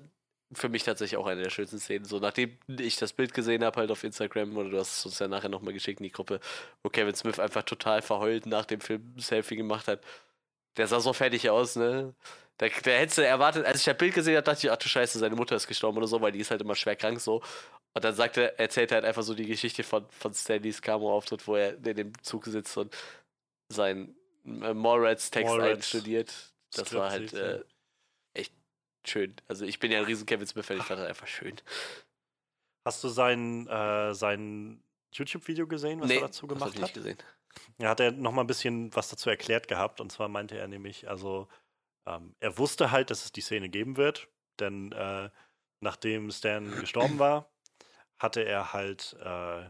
für 0.53 0.69
mich 0.69 0.83
tatsächlich 0.83 1.17
auch 1.17 1.25
eine 1.27 1.43
der 1.43 1.49
schönsten 1.49 1.79
Szenen. 1.79 2.05
So, 2.05 2.19
nachdem 2.19 2.57
ich 2.67 2.97
das 2.97 3.13
Bild 3.13 3.33
gesehen 3.33 3.63
habe, 3.63 3.79
halt 3.79 3.91
auf 3.91 4.03
Instagram, 4.03 4.55
oder 4.55 4.69
du 4.69 4.79
hast 4.79 4.97
es 4.99 5.05
uns 5.05 5.19
ja 5.19 5.27
nachher 5.27 5.49
nochmal 5.49 5.73
geschickt 5.73 5.99
in 5.99 6.05
die 6.05 6.11
Gruppe, 6.11 6.39
wo 6.83 6.89
Kevin 6.89 7.15
Smith 7.15 7.39
einfach 7.39 7.63
total 7.63 8.01
verheult 8.01 8.45
nach 8.45 8.65
dem 8.65 8.79
Film 8.79 9.13
ein 9.17 9.19
Selfie 9.19 9.55
gemacht 9.55 9.87
hat. 9.87 10.01
Der 10.77 10.87
sah 10.87 10.99
so 10.99 11.13
fertig 11.13 11.49
aus, 11.49 11.75
ne? 11.75 12.13
Da, 12.57 12.67
da 12.67 12.91
hättest 12.91 13.17
du 13.17 13.25
erwartet, 13.25 13.65
als 13.65 13.79
ich 13.79 13.85
das 13.85 13.97
Bild 13.97 14.13
gesehen 14.13 14.35
habe, 14.35 14.45
dachte 14.45 14.67
ich, 14.67 14.71
ach 14.71 14.77
du 14.77 14.87
Scheiße, 14.87 15.19
seine 15.19 15.35
Mutter 15.35 15.55
ist 15.55 15.67
gestorben 15.67 15.97
oder 15.97 16.07
so, 16.07 16.21
weil 16.21 16.31
die 16.31 16.39
ist 16.39 16.51
halt 16.51 16.61
immer 16.61 16.75
schwer 16.75 16.95
krank 16.95 17.19
so. 17.19 17.41
Und 17.93 18.03
dann 18.03 18.13
sagt 18.13 18.37
er, 18.37 18.59
erzählt 18.59 18.91
er 18.91 18.95
halt 18.95 19.05
einfach 19.05 19.23
so 19.23 19.33
die 19.33 19.45
Geschichte 19.45 19.83
von, 19.83 20.05
von 20.09 20.33
Stanleys 20.33 20.81
Camo-Auftritt, 20.81 21.47
wo 21.47 21.55
er 21.55 21.75
in 21.75 21.95
dem 21.95 22.23
Zug 22.23 22.45
sitzt 22.45 22.77
und 22.77 22.95
seinen 23.69 24.15
äh, 24.45 24.73
Mallrats-Text 24.73 25.49
Mallrats 25.49 25.77
einstudiert. 25.77 26.33
Das 26.73 26.93
war 26.93 27.09
halt 27.09 27.33
äh, 27.33 27.61
schön. 29.09 29.35
Also 29.47 29.65
ich 29.65 29.79
bin 29.79 29.91
ja 29.91 29.99
ein 29.99 30.05
riesen 30.05 30.25
Kevin 30.25 30.47
Smith-Fan, 30.47 30.77
ich 30.77 30.83
fand 30.83 30.99
das 30.99 31.07
einfach 31.07 31.27
schön. 31.27 31.55
Hast 32.85 33.03
du 33.03 33.09
sein, 33.09 33.67
äh, 33.67 34.13
sein 34.13 34.83
YouTube-Video 35.13 35.67
gesehen, 35.67 36.01
was 36.01 36.09
er 36.11 36.21
dazu 36.21 36.45
das 36.47 36.55
hab 36.55 36.59
gemacht 36.59 36.73
ich 36.75 36.79
nicht 36.79 36.89
hat? 36.89 36.93
gesehen. 36.93 37.17
Ja, 37.79 37.89
hat 37.89 37.99
er 37.99 38.11
noch 38.11 38.31
mal 38.31 38.41
ein 38.41 38.47
bisschen 38.47 38.93
was 38.95 39.09
dazu 39.09 39.29
erklärt 39.29 39.67
gehabt. 39.67 40.01
Und 40.01 40.11
zwar 40.11 40.27
meinte 40.27 40.57
er 40.57 40.67
nämlich, 40.67 41.07
also 41.09 41.47
ähm, 42.05 42.35
er 42.39 42.57
wusste 42.57 42.91
halt, 42.91 43.09
dass 43.09 43.25
es 43.25 43.31
die 43.31 43.41
Szene 43.41 43.69
geben 43.69 43.97
wird, 43.97 44.27
denn 44.59 44.91
äh, 44.91 45.29
nachdem 45.79 46.29
Stan 46.31 46.69
gestorben 46.79 47.17
war, 47.17 47.49
hatte 48.19 48.41
er 48.43 48.73
halt, 48.73 49.15
äh, 49.19 49.69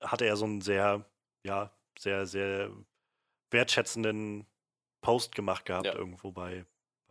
hatte 0.00 0.24
er 0.24 0.36
so 0.36 0.44
einen 0.44 0.60
sehr, 0.60 1.04
ja, 1.44 1.76
sehr, 1.98 2.26
sehr 2.26 2.70
wertschätzenden 3.50 4.46
Post 5.02 5.34
gemacht 5.34 5.64
gehabt 5.66 5.86
Ja. 5.86 5.94
irgendwo 5.94 6.32
bei, 6.32 6.64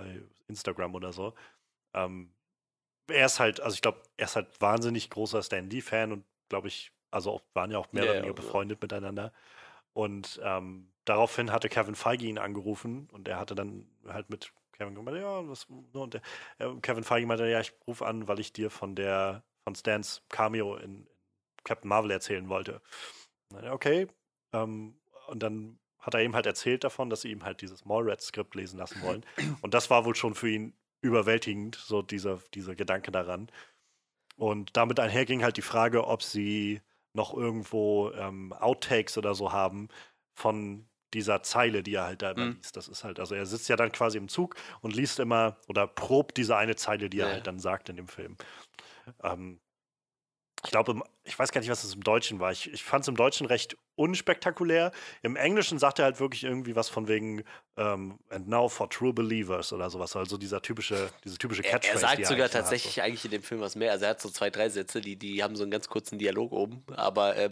bei 0.03 0.21
Instagram 0.47 0.95
oder 0.95 1.13
so. 1.13 1.33
Ähm, 1.93 2.33
er 3.07 3.25
ist 3.25 3.39
halt, 3.39 3.61
also 3.61 3.75
ich 3.75 3.81
glaube, 3.81 4.03
er 4.17 4.25
ist 4.25 4.35
halt 4.35 4.61
wahnsinnig 4.61 5.09
großer 5.09 5.43
Stan 5.43 5.69
Lee-Fan 5.69 6.11
und 6.11 6.25
glaube 6.49 6.67
ich, 6.69 6.93
also 7.11 7.31
auch, 7.31 7.41
waren 7.53 7.71
ja 7.71 7.77
auch 7.79 7.91
mehr 7.93 8.03
Ja, 8.03 8.05
oder 8.05 8.15
weniger 8.17 8.33
ja. 8.35 8.35
befreundet 8.35 8.81
miteinander. 8.81 9.33
Und 9.93 10.39
ähm, 10.43 10.93
daraufhin 11.05 11.51
hatte 11.51 11.69
Kevin 11.69 11.95
Feige 11.95 12.25
ihn 12.27 12.37
angerufen 12.39 13.09
und 13.11 13.27
er 13.27 13.39
hatte 13.39 13.55
dann 13.55 13.89
halt 14.07 14.29
mit 14.29 14.53
Kevin 14.73 14.95
gemeint, 14.95 15.17
ja, 15.17 15.47
was, 15.49 15.65
und 15.93 16.13
der, 16.15 16.21
äh, 16.59 16.69
Kevin 16.81 17.03
Feige 17.03 17.27
meinte, 17.27 17.47
ja, 17.47 17.59
ich 17.61 17.73
rufe 17.87 18.05
an, 18.05 18.27
weil 18.27 18.39
ich 18.39 18.53
dir 18.53 18.69
von 18.71 18.95
der, 18.95 19.43
von 19.63 19.75
Stans 19.75 20.23
Cameo 20.29 20.75
in, 20.77 21.07
in 21.07 21.09
Captain 21.63 21.89
Marvel 21.89 22.11
erzählen 22.11 22.49
wollte. 22.49 22.81
Okay. 23.53 24.07
Ähm, 24.53 24.99
und 25.27 25.43
dann 25.43 25.79
hat 26.01 26.13
er 26.15 26.23
ihm 26.23 26.35
halt 26.35 26.45
erzählt 26.47 26.83
davon, 26.83 27.09
dass 27.09 27.21
sie 27.21 27.31
ihm 27.31 27.43
halt 27.45 27.61
dieses 27.61 27.85
Mallrats-Skript 27.85 28.55
lesen 28.55 28.77
lassen 28.79 29.01
wollen. 29.01 29.25
Und 29.61 29.73
das 29.73 29.89
war 29.89 30.05
wohl 30.05 30.15
schon 30.15 30.35
für 30.35 30.49
ihn 30.49 30.75
überwältigend, 31.01 31.75
so 31.75 32.01
dieser, 32.01 32.39
dieser 32.53 32.75
Gedanke 32.75 33.11
daran. 33.11 33.51
Und 34.37 34.77
damit 34.77 34.99
einherging 34.99 35.43
halt 35.43 35.57
die 35.57 35.61
Frage, 35.61 36.07
ob 36.07 36.23
sie 36.23 36.81
noch 37.13 37.33
irgendwo 37.33 38.11
ähm, 38.11 38.53
Outtakes 38.53 39.17
oder 39.17 39.35
so 39.35 39.51
haben 39.51 39.89
von 40.33 40.89
dieser 41.13 41.43
Zeile, 41.43 41.83
die 41.83 41.95
er 41.95 42.05
halt 42.05 42.21
da 42.21 42.31
immer 42.31 42.47
Mhm. 42.47 42.51
liest. 42.55 42.77
Das 42.77 42.87
ist 42.87 43.03
halt, 43.03 43.19
also 43.19 43.35
er 43.35 43.45
sitzt 43.45 43.67
ja 43.69 43.75
dann 43.75 43.91
quasi 43.91 44.17
im 44.17 44.29
Zug 44.29 44.55
und 44.81 44.95
liest 44.95 45.19
immer 45.19 45.59
oder 45.67 45.87
probt 45.87 46.37
diese 46.37 46.55
eine 46.55 46.77
Zeile, 46.77 47.09
die 47.09 47.19
er 47.19 47.29
Ja. 47.29 47.31
halt 47.31 47.47
dann 47.47 47.59
sagt 47.59 47.89
in 47.89 47.97
dem 47.97 48.07
Film. 48.07 48.37
Ähm, 49.23 49.61
ich 50.63 50.71
glaube, 50.71 51.01
ich 51.23 51.37
weiß 51.37 51.51
gar 51.51 51.61
nicht, 51.61 51.69
was 51.69 51.83
es 51.83 51.95
im 51.95 52.03
Deutschen 52.03 52.39
war. 52.39 52.51
Ich, 52.51 52.71
ich 52.71 52.83
fand 52.83 53.03
es 53.03 53.07
im 53.07 53.15
Deutschen 53.15 53.47
recht 53.47 53.75
unspektakulär. 53.95 54.91
Im 55.21 55.35
Englischen 55.35 55.79
sagt 55.79 55.99
er 55.99 56.05
halt 56.05 56.19
wirklich 56.19 56.43
irgendwie 56.43 56.75
was 56.75 56.89
von 56.89 57.07
wegen 57.07 57.43
ähm, 57.77 58.19
And 58.29 58.47
now 58.47 58.69
for 58.69 58.89
true 58.89 59.13
believers 59.13 59.73
oder 59.73 59.89
sowas. 59.89 60.15
Also 60.15 60.37
dieser 60.37 60.61
typische, 60.61 61.09
diese 61.23 61.37
typische 61.37 61.63
Catchphrase. 61.63 61.93
er 61.93 61.99
sagt 61.99 62.25
sogar 62.25 62.31
eigentlich 62.31 62.43
hat, 62.43 62.51
tatsächlich 62.51 63.01
eigentlich 63.01 63.25
in 63.25 63.31
dem 63.31 63.43
Film 63.43 63.61
was 63.61 63.75
mehr. 63.75 63.91
Also 63.91 64.05
er 64.05 64.11
hat 64.11 64.21
so 64.21 64.29
zwei, 64.29 64.49
drei 64.49 64.69
Sätze, 64.69 65.01
die, 65.01 65.15
die 65.15 65.43
haben 65.43 65.55
so 65.55 65.63
einen 65.63 65.71
ganz 65.71 65.87
kurzen 65.87 66.19
Dialog 66.19 66.51
oben, 66.51 66.83
aber 66.95 67.35
äh, 67.35 67.49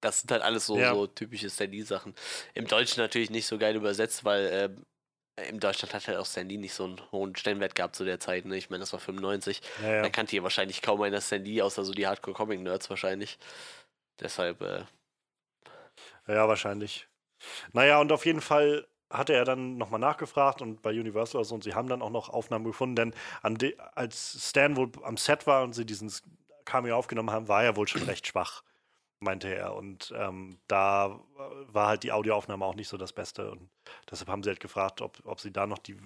das 0.00 0.20
sind 0.20 0.30
halt 0.30 0.42
alles 0.42 0.66
so, 0.66 0.78
Ja. 0.78 0.94
so 0.94 1.06
typische 1.06 1.48
Stan 1.50 1.70
Lee-Sachen. 1.70 2.14
Im 2.52 2.66
Deutschen 2.66 3.00
natürlich 3.00 3.30
nicht 3.30 3.46
so 3.46 3.58
geil 3.58 3.74
übersetzt, 3.74 4.24
weil 4.24 4.46
äh, 4.46 4.68
im 5.48 5.58
Deutschland 5.60 5.94
hat 5.94 6.06
halt 6.06 6.18
auch 6.18 6.26
Stan 6.26 6.48
Lee 6.48 6.56
nicht 6.56 6.74
so 6.74 6.84
einen 6.84 7.00
hohen 7.12 7.34
Stellenwert 7.34 7.74
gehabt 7.74 7.96
zu 7.96 8.04
der 8.04 8.20
Zeit. 8.20 8.44
Ne? 8.44 8.56
Ich 8.56 8.70
meine, 8.70 8.80
das 8.80 8.92
war 8.92 9.00
95. 9.00 9.60
Ja, 9.82 9.94
ja. 9.94 10.02
Da 10.02 10.08
kannte 10.08 10.30
hier 10.30 10.42
wahrscheinlich 10.42 10.80
kaum 10.82 11.02
einer 11.02 11.20
Stan 11.20 11.42
Lee, 11.42 11.60
außer 11.62 11.84
so 11.84 11.92
die 11.92 12.06
Hardcore-Comic-Nerds 12.06 12.88
wahrscheinlich. 12.90 13.38
Deshalb, 14.20 14.60
äh, 14.62 14.84
Ja, 16.28 16.48
wahrscheinlich. 16.48 17.08
Naja, 17.72 17.98
und 18.00 18.12
auf 18.12 18.24
jeden 18.26 18.40
Fall 18.40 18.86
hatte 19.10 19.32
er 19.34 19.44
dann 19.44 19.76
nochmal 19.76 20.00
nachgefragt 20.00 20.62
und 20.62 20.82
bei 20.82 20.90
Universal 20.90 21.40
oder 21.40 21.44
so, 21.44 21.54
und 21.54 21.64
sie 21.64 21.74
haben 21.74 21.88
dann 21.88 22.02
auch 22.02 22.10
noch 22.10 22.30
Aufnahmen 22.30 22.64
gefunden, 22.64 22.96
denn 22.96 23.14
als 23.94 24.48
Stan 24.48 24.76
wohl 24.76 24.90
am 25.02 25.16
Set 25.16 25.46
war 25.46 25.62
und 25.62 25.72
sie 25.72 25.84
diesen 25.84 26.12
Cameo 26.64 26.96
aufgenommen 26.96 27.30
haben, 27.30 27.46
war 27.48 27.62
er 27.62 27.76
wohl 27.76 27.86
schon 27.86 28.02
recht 28.04 28.26
schwach, 28.26 28.62
meinte 29.24 29.52
er. 29.54 29.74
Und 29.74 30.12
ähm, 30.16 30.58
da 30.68 31.18
war 31.66 31.88
halt 31.88 32.02
die 32.04 32.12
Audioaufnahme 32.12 32.64
auch 32.64 32.74
nicht 32.76 32.88
so 32.88 32.96
das 32.96 33.12
Beste. 33.12 33.50
Und 33.50 33.68
deshalb 34.10 34.28
haben 34.28 34.42
sie 34.42 34.50
halt 34.50 34.60
gefragt, 34.60 35.00
ob, 35.00 35.18
ob 35.24 35.40
sie 35.40 35.50
da 35.52 35.66
noch 35.66 35.78
die, 35.78 35.96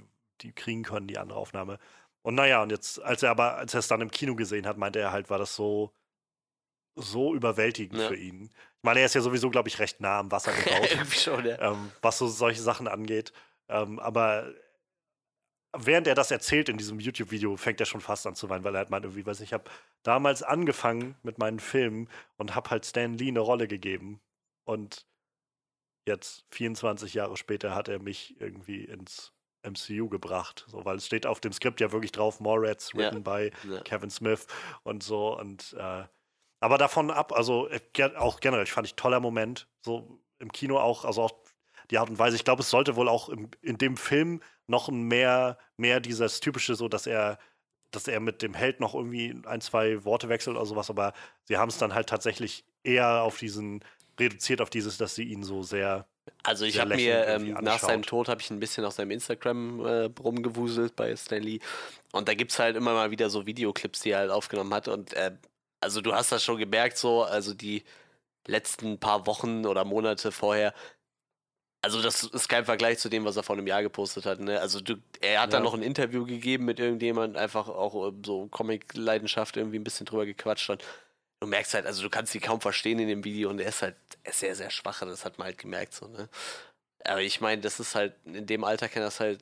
die 0.41 0.53
kriegen 0.53 0.83
können, 0.85 1.07
die 1.09 1.19
andere 1.19 1.39
Aufnahme. 1.39 1.79
Und 2.23 2.35
naja, 2.35 2.63
und 2.63 2.71
jetzt, 2.71 3.03
als 3.03 3.23
er 3.23 3.31
aber, 3.31 3.57
als 3.57 3.75
er 3.75 3.81
es 3.81 3.89
dann 3.89 4.01
im 4.01 4.11
Kino 4.11 4.35
gesehen 4.35 4.67
hat, 4.67 4.77
meinte 4.79 4.99
er 5.01 5.13
halt, 5.13 5.31
war 5.31 5.39
das 5.39 5.55
so, 5.55 5.93
so 6.97 7.35
überwältigend 7.35 8.01
Ja. 8.01 8.09
für 8.09 8.17
ihn. 8.17 8.45
Ich 8.45 8.83
meine, 8.83 9.01
er 9.01 9.07
ist 9.07 9.15
ja 9.15 9.21
sowieso, 9.21 9.51
glaube 9.51 9.69
ich, 9.69 9.79
recht 9.79 10.01
nah 10.01 10.19
am 10.21 10.31
Wasser 10.33 10.53
gebaut, 10.53 10.89
schon, 11.13 11.45
ja. 11.47 11.61
ähm, 11.73 11.93
was 12.03 12.19
so 12.19 12.27
solche 12.27 12.63
Sachen 12.63 12.89
angeht. 12.89 13.33
Ähm, 13.69 13.99
aber 14.01 14.53
während 15.77 16.07
er 16.07 16.15
das 16.15 16.31
erzählt 16.31 16.69
in 16.69 16.79
diesem 16.79 16.99
YouTube-Video, 17.01 17.57
fängt 17.57 17.81
er 17.81 17.87
schon 17.87 18.01
fast 18.01 18.27
an 18.27 18.35
zu 18.35 18.49
weinen, 18.49 18.65
weil 18.65 18.75
er 18.75 18.79
halt 18.79 18.91
meint, 18.91 19.05
irgendwie, 19.05 19.27
weiß 19.27 19.41
ich, 19.41 19.53
habe 19.53 19.71
damals 20.03 20.43
angefangen 20.43 21.17
mit 21.23 21.39
meinen 21.39 21.61
Filmen 21.61 22.09
und 22.37 22.55
habe 22.55 22.71
halt 22.71 22.87
Stan 22.87 23.15
Lee 23.17 23.29
eine 23.29 23.41
Rolle 23.41 23.69
gegeben. 23.69 24.21
Und 24.65 25.07
jetzt, 26.07 26.47
24 26.51 27.15
Jahre 27.15 27.37
später, 27.37 27.75
hat 27.75 27.89
er 27.89 27.99
mich 27.99 28.41
irgendwie 28.41 28.85
ins 28.85 29.33
MCU 29.63 30.09
gebracht. 30.09 30.65
So, 30.69 30.85
weil 30.85 30.97
es 30.97 31.07
steht 31.07 31.27
auf 31.27 31.41
dem 31.41 31.53
Skript 31.53 31.81
ja 31.81 31.93
wirklich 31.93 32.13
drauf, 32.13 32.41
Morats, 32.41 32.93
Ja. 32.95 33.01
written 33.01 33.23
by 33.23 33.51
ja. 33.69 33.81
Kevin 33.83 34.11
Smith 34.11 34.47
und 34.85 35.03
so. 35.03 35.39
Und 35.39 35.75
äh, 35.79 36.05
aber 36.61 36.79
davon 36.79 37.11
ab, 37.11 37.33
also 37.33 37.69
äh, 37.69 37.81
auch 38.17 38.41
generell, 38.41 38.65
ich 38.65 38.73
fand 38.73 38.87
ich 38.87 38.95
toller 38.95 39.21
Moment. 39.21 39.69
So 39.81 40.21
im 40.39 40.51
Kino 40.51 40.79
auch, 40.79 41.05
also 41.05 41.23
auch 41.23 41.33
die 41.91 41.99
Art 41.99 42.11
und 42.11 42.19
Weise. 42.19 42.37
Ich 42.37 42.45
glaube, 42.45 42.63
es 42.63 42.71
sollte 42.71 42.97
wohl 42.97 43.09
auch 43.09 43.29
im, 43.29 43.51
in 43.63 43.79
dem 43.79 43.97
Film 43.97 44.41
noch 44.67 44.91
mehr, 44.91 45.59
mehr 45.77 46.01
dieses 46.01 46.41
typische, 46.41 46.75
so 46.75 46.89
dass 46.89 47.07
er, 47.07 47.39
dass 47.91 48.07
er 48.09 48.21
mit 48.21 48.43
dem 48.43 48.55
Held 48.55 48.81
noch 48.81 48.95
irgendwie 48.95 49.35
ein, 49.47 49.61
zwei 49.61 50.05
Worte 50.05 50.29
wechselt 50.29 50.57
oder 50.57 50.67
sowas, 50.67 50.91
aber 50.91 51.15
sie 51.45 51.57
haben 51.57 51.71
es 51.71 51.79
dann 51.79 51.95
halt 51.95 52.09
tatsächlich 52.09 52.65
eher 52.83 53.23
auf 53.23 53.39
diesen, 53.39 53.83
reduziert 54.21 54.61
auf 54.61 54.71
dieses, 54.71 54.99
dass 54.99 55.15
sie 55.15 55.25
ihn 55.25 55.43
so 55.43 55.63
sehr 55.63 56.07
Also 56.43 56.67
ich 56.67 56.79
habe 56.79 56.97
mir 56.97 57.27
ähm, 57.27 57.57
nach 57.63 57.79
seinem. 57.79 58.03
Tod 58.03 58.29
habe 58.29 58.41
ich 58.43 58.51
ein 58.51 58.61
bisschen 58.61 58.85
auf 58.85 58.93
seinem 58.93 59.13
Instagram 59.13 59.85
äh, 59.85 60.11
rumgewuselt 60.21 60.97
bei 60.97 61.17
Stanley 61.17 61.61
und 62.13 62.29
da 62.29 62.35
gibt 62.35 62.53
es 62.53 62.59
halt 62.59 62.77
immer 62.77 62.93
mal 62.93 63.11
wieder 63.11 63.31
so 63.31 63.47
Videoclips, 63.47 64.01
die 64.01 64.11
er 64.11 64.19
halt 64.19 64.31
aufgenommen 64.31 64.75
hat 64.75 64.89
und 64.89 65.15
äh, 65.15 65.33
also 65.81 66.01
du 66.01 66.13
hast 66.13 66.33
das 66.33 66.43
schon 66.45 66.59
gemerkt 66.59 66.99
so, 66.99 67.23
also 67.23 67.55
die 67.55 67.85
letzten 68.47 68.99
paar 68.99 69.27
Wochen 69.27 69.67
oder 69.67 69.85
Monate 69.85 70.33
vorher, 70.33 70.75
also 71.83 72.03
das 72.03 72.25
ist 72.25 72.49
kein 72.49 72.65
Vergleich 72.65 72.99
zu 72.99 73.09
dem, 73.09 73.25
was 73.25 73.37
er 73.37 73.43
vor 73.43 73.57
einem 73.57 73.67
Jahr 73.67 73.83
gepostet 73.83 74.27
hat. 74.27 74.41
Ne? 74.41 74.61
Also 74.61 74.81
du, 74.81 74.97
er 75.21 75.43
hat 75.43 75.53
dann 75.53 75.63
Ja. 75.63 75.65
noch 75.65 75.75
ein 75.75 75.83
Interview 75.83 76.25
gegeben 76.27 76.65
mit 76.65 76.81
irgendjemand, 76.81 77.37
einfach 77.37 77.69
auch 77.69 78.09
äh, 78.09 78.13
so 78.25 78.47
Comic-Leidenschaft 78.49 79.57
irgendwie 79.57 79.79
ein 79.79 79.85
bisschen 79.85 80.07
drüber 80.07 80.27
gequatscht 80.27 80.71
und 80.71 80.85
du 81.41 81.47
merkst 81.47 81.75
halt, 81.75 81.87
also 81.87 82.03
du 82.03 82.11
kannst 82.11 82.35
ihn 82.35 82.41
kaum 82.41 82.61
verstehen 82.61 82.99
in 82.99 83.09
dem 83.09 83.25
Video 83.25 83.49
und 83.51 83.61
er 83.61 83.69
ist 83.69 83.83
halt 83.83 83.97
er 84.25 84.31
ist 84.33 84.41
sehr, 84.41 84.55
sehr 84.57 84.71
schwach, 84.71 85.01
das 85.01 85.25
hat 85.25 85.39
man 85.39 85.47
halt 85.47 85.59
gemerkt 85.59 85.95
so, 85.95 86.09
ne? 86.09 86.29
Aber 87.05 87.23
ich 87.23 87.41
meine, 87.41 87.63
das 87.63 87.79
ist 87.81 87.95
halt, 87.95 88.15
in 88.27 88.47
dem 88.47 88.65
Alter 88.65 88.89
kann 88.89 89.03
das 89.03 89.21
halt, 89.21 89.41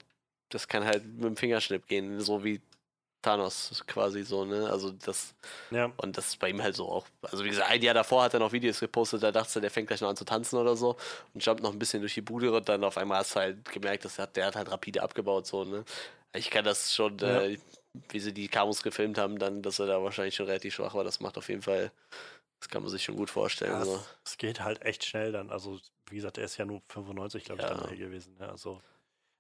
das 0.51 0.69
kann 0.69 0.85
halt 0.85 1.05
mit 1.07 1.25
dem 1.25 1.37
Fingerschnipp 1.37 1.87
gehen, 1.89 2.21
so 2.21 2.45
wie 2.45 2.61
Thanos 3.27 3.83
quasi 3.87 4.23
so, 4.23 4.45
ne? 4.45 4.71
Also 4.71 4.91
das, 4.93 5.35
ja, 5.71 5.93
und 5.97 6.17
das 6.17 6.29
ist 6.29 6.39
bei 6.39 6.51
ihm 6.51 6.63
halt 6.63 6.77
so 6.77 6.89
auch. 6.89 7.07
Also 7.23 7.45
wie 7.45 7.49
gesagt, 7.49 7.71
ein 7.71 7.83
Jahr 7.83 7.95
davor 7.95 8.23
hat 8.23 8.35
er 8.35 8.41
noch 8.41 8.53
Videos 8.53 8.79
gepostet, 8.81 9.23
da 9.23 9.33
dachte 9.33 9.59
er, 9.59 9.63
der 9.63 9.71
fängt 9.71 9.89
gleich 9.89 10.01
noch 10.01 10.09
an 10.09 10.17
zu 10.17 10.25
tanzen 10.25 10.57
oder 10.57 10.77
so 10.77 10.97
und 11.35 11.45
jumpt 11.45 11.63
noch 11.63 11.73
ein 11.73 11.79
bisschen 11.79 12.01
durch 12.01 12.15
die 12.15 12.21
Bude 12.21 12.53
und 12.53 12.69
dann 12.69 12.85
auf 12.85 12.97
einmal 12.99 13.19
hast 13.19 13.35
du 13.35 13.41
halt 13.41 13.65
gemerkt, 13.73 14.05
dass 14.05 14.19
er 14.19 14.23
hat, 14.25 14.37
der 14.37 14.47
hat 14.47 14.57
halt 14.57 14.71
rapide 14.71 15.03
abgebaut, 15.03 15.47
so, 15.47 15.65
ne? 15.65 15.85
Ich 16.35 16.51
kann 16.51 16.65
das 16.65 16.95
schon 16.95 17.19
Ja. 17.19 17.41
äh, 17.41 17.59
wie 18.11 18.21
sie 18.21 18.33
die 18.33 18.49
Camus 18.49 18.83
gefilmt 18.83 19.19
haben, 19.19 19.39
dann, 19.39 19.63
dass 19.63 19.79
er 19.79 19.87
da 19.87 20.03
wahrscheinlich 20.03 20.35
schon 20.35 20.47
relativ 20.47 20.75
schwach 20.75 20.95
war. 20.95 21.03
Das 21.03 21.21
macht 21.21 21.39
auf 21.39 21.49
jeden 21.49 21.63
Fall, 21.63 21.91
das 22.61 22.69
kann 22.69 22.83
man 22.83 22.91
sich 22.91 23.03
schon 23.05 23.17
gut 23.17 23.31
vorstellen. 23.31 23.73
Ja, 23.73 23.85
so. 23.85 24.03
es, 24.25 24.37
geht 24.37 24.61
halt 24.61 24.83
echt 24.83 25.05
schnell 25.05 25.33
dann. 25.33 25.51
Also, 25.51 25.81
wie 26.11 26.17
gesagt, 26.17 26.39
er 26.39 26.45
ist 26.45 26.59
ja 26.59 26.65
nur 26.67 26.83
95, 26.89 27.45
glaube 27.45 27.63
ich, 27.63 27.69
Ja. 27.69 28.07
gewesen. 28.07 28.37
Ja, 28.39 28.51
also, 28.51 28.83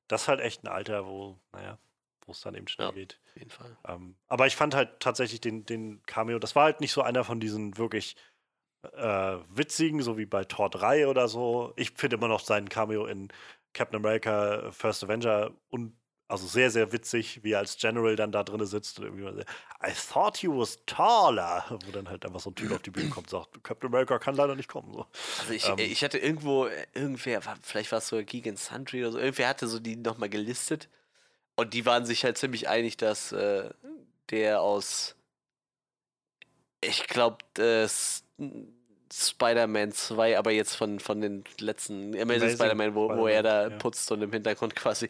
das 0.08 0.22
ist 0.22 0.28
halt 0.28 0.40
echt 0.40 0.64
ein 0.64 0.68
Alter, 0.68 1.06
wo, 1.06 1.38
naja, 1.52 1.78
wo 2.26 2.32
es 2.32 2.40
dann 2.40 2.54
eben 2.54 2.68
schnell 2.68 2.88
Ja. 2.88 2.92
geht. 2.92 3.20
Auf 3.28 3.36
jeden 3.36 3.50
Fall. 3.50 3.76
Ähm, 3.86 4.16
aber 4.28 4.46
ich 4.46 4.56
fand 4.56 4.74
halt 4.74 5.00
tatsächlich 5.00 5.40
den, 5.40 5.64
den 5.64 6.02
Cameo, 6.06 6.38
das 6.38 6.54
war 6.56 6.64
halt 6.64 6.80
nicht 6.80 6.92
so 6.92 7.02
einer 7.02 7.24
von 7.24 7.40
diesen 7.40 7.78
wirklich 7.78 8.16
äh, 8.82 9.38
witzigen, 9.48 10.02
so 10.02 10.18
wie 10.18 10.26
bei 10.26 10.44
Tor 10.44 10.70
3 10.70 11.08
oder 11.08 11.28
so. 11.28 11.72
Ich 11.76 11.92
finde 11.92 12.16
immer 12.16 12.28
noch 12.28 12.40
seinen 12.40 12.68
Cameo 12.68 13.06
in 13.06 13.28
Captain 13.72 13.96
America 13.96 14.70
First 14.72 15.04
Avenger 15.04 15.52
und 15.68 15.96
also 16.28 16.46
sehr, 16.48 16.72
sehr 16.72 16.90
witzig, 16.90 17.44
wie 17.44 17.52
er 17.52 17.60
als 17.60 17.76
General 17.76 18.16
dann 18.16 18.32
da 18.32 18.42
drin 18.42 18.64
sitzt 18.66 18.98
und 18.98 19.04
irgendwie 19.04 19.22
mal 19.22 19.34
so, 19.34 19.40
I 19.40 19.92
thought 20.12 20.36
he 20.36 20.48
was 20.48 20.84
taller, 20.86 21.64
wo 21.84 21.92
dann 21.92 22.08
halt 22.08 22.24
einfach 22.26 22.40
so 22.40 22.50
ein 22.50 22.56
Typ 22.56 22.72
auf 22.72 22.82
die 22.82 22.90
Bühne 22.90 23.08
kommt 23.10 23.32
und 23.32 23.38
sagt, 23.38 23.62
Captain 23.62 23.88
America 23.88 24.18
kann 24.18 24.34
leider 24.34 24.56
nicht 24.56 24.68
kommen. 24.68 24.92
So. 24.92 25.06
Also 25.38 25.52
ich, 25.52 25.68
Ähm. 25.68 25.78
ich 25.78 26.02
hatte 26.02 26.18
irgendwo, 26.18 26.66
äh, 26.66 26.86
irgendwer, 26.94 27.42
vielleicht 27.62 27.92
war 27.92 27.98
es 27.98 28.08
sogar 28.08 28.24
Gegan 28.24 28.56
Sundry 28.56 29.02
oder 29.02 29.12
so, 29.12 29.18
irgendwer 29.18 29.48
hatte 29.48 29.68
so 29.68 29.78
die 29.78 29.94
nochmal 29.94 30.28
gelistet 30.28 30.88
und 31.56 31.74
die 31.74 31.86
waren 31.86 32.04
sich 32.04 32.24
halt 32.24 32.38
ziemlich 32.38 32.68
einig, 32.68 32.96
dass 32.96 33.32
äh, 33.32 33.70
der 34.30 34.60
aus, 34.60 35.16
ich 36.82 37.06
glaube, 37.06 37.38
Spider-Man 39.12 39.92
2, 39.92 40.38
aber 40.38 40.50
jetzt 40.50 40.74
von, 40.74 41.00
von 41.00 41.20
den 41.20 41.44
letzten 41.58 42.08
Amazing, 42.08 42.22
Amazing 42.22 42.50
Spider-Man, 42.50 42.94
wo, 42.94 43.08
wo 43.08 43.26
er 43.26 43.42
da 43.42 43.68
ja. 43.68 43.76
putzt 43.78 44.10
und 44.12 44.20
im 44.22 44.32
Hintergrund 44.32 44.76
quasi. 44.76 45.08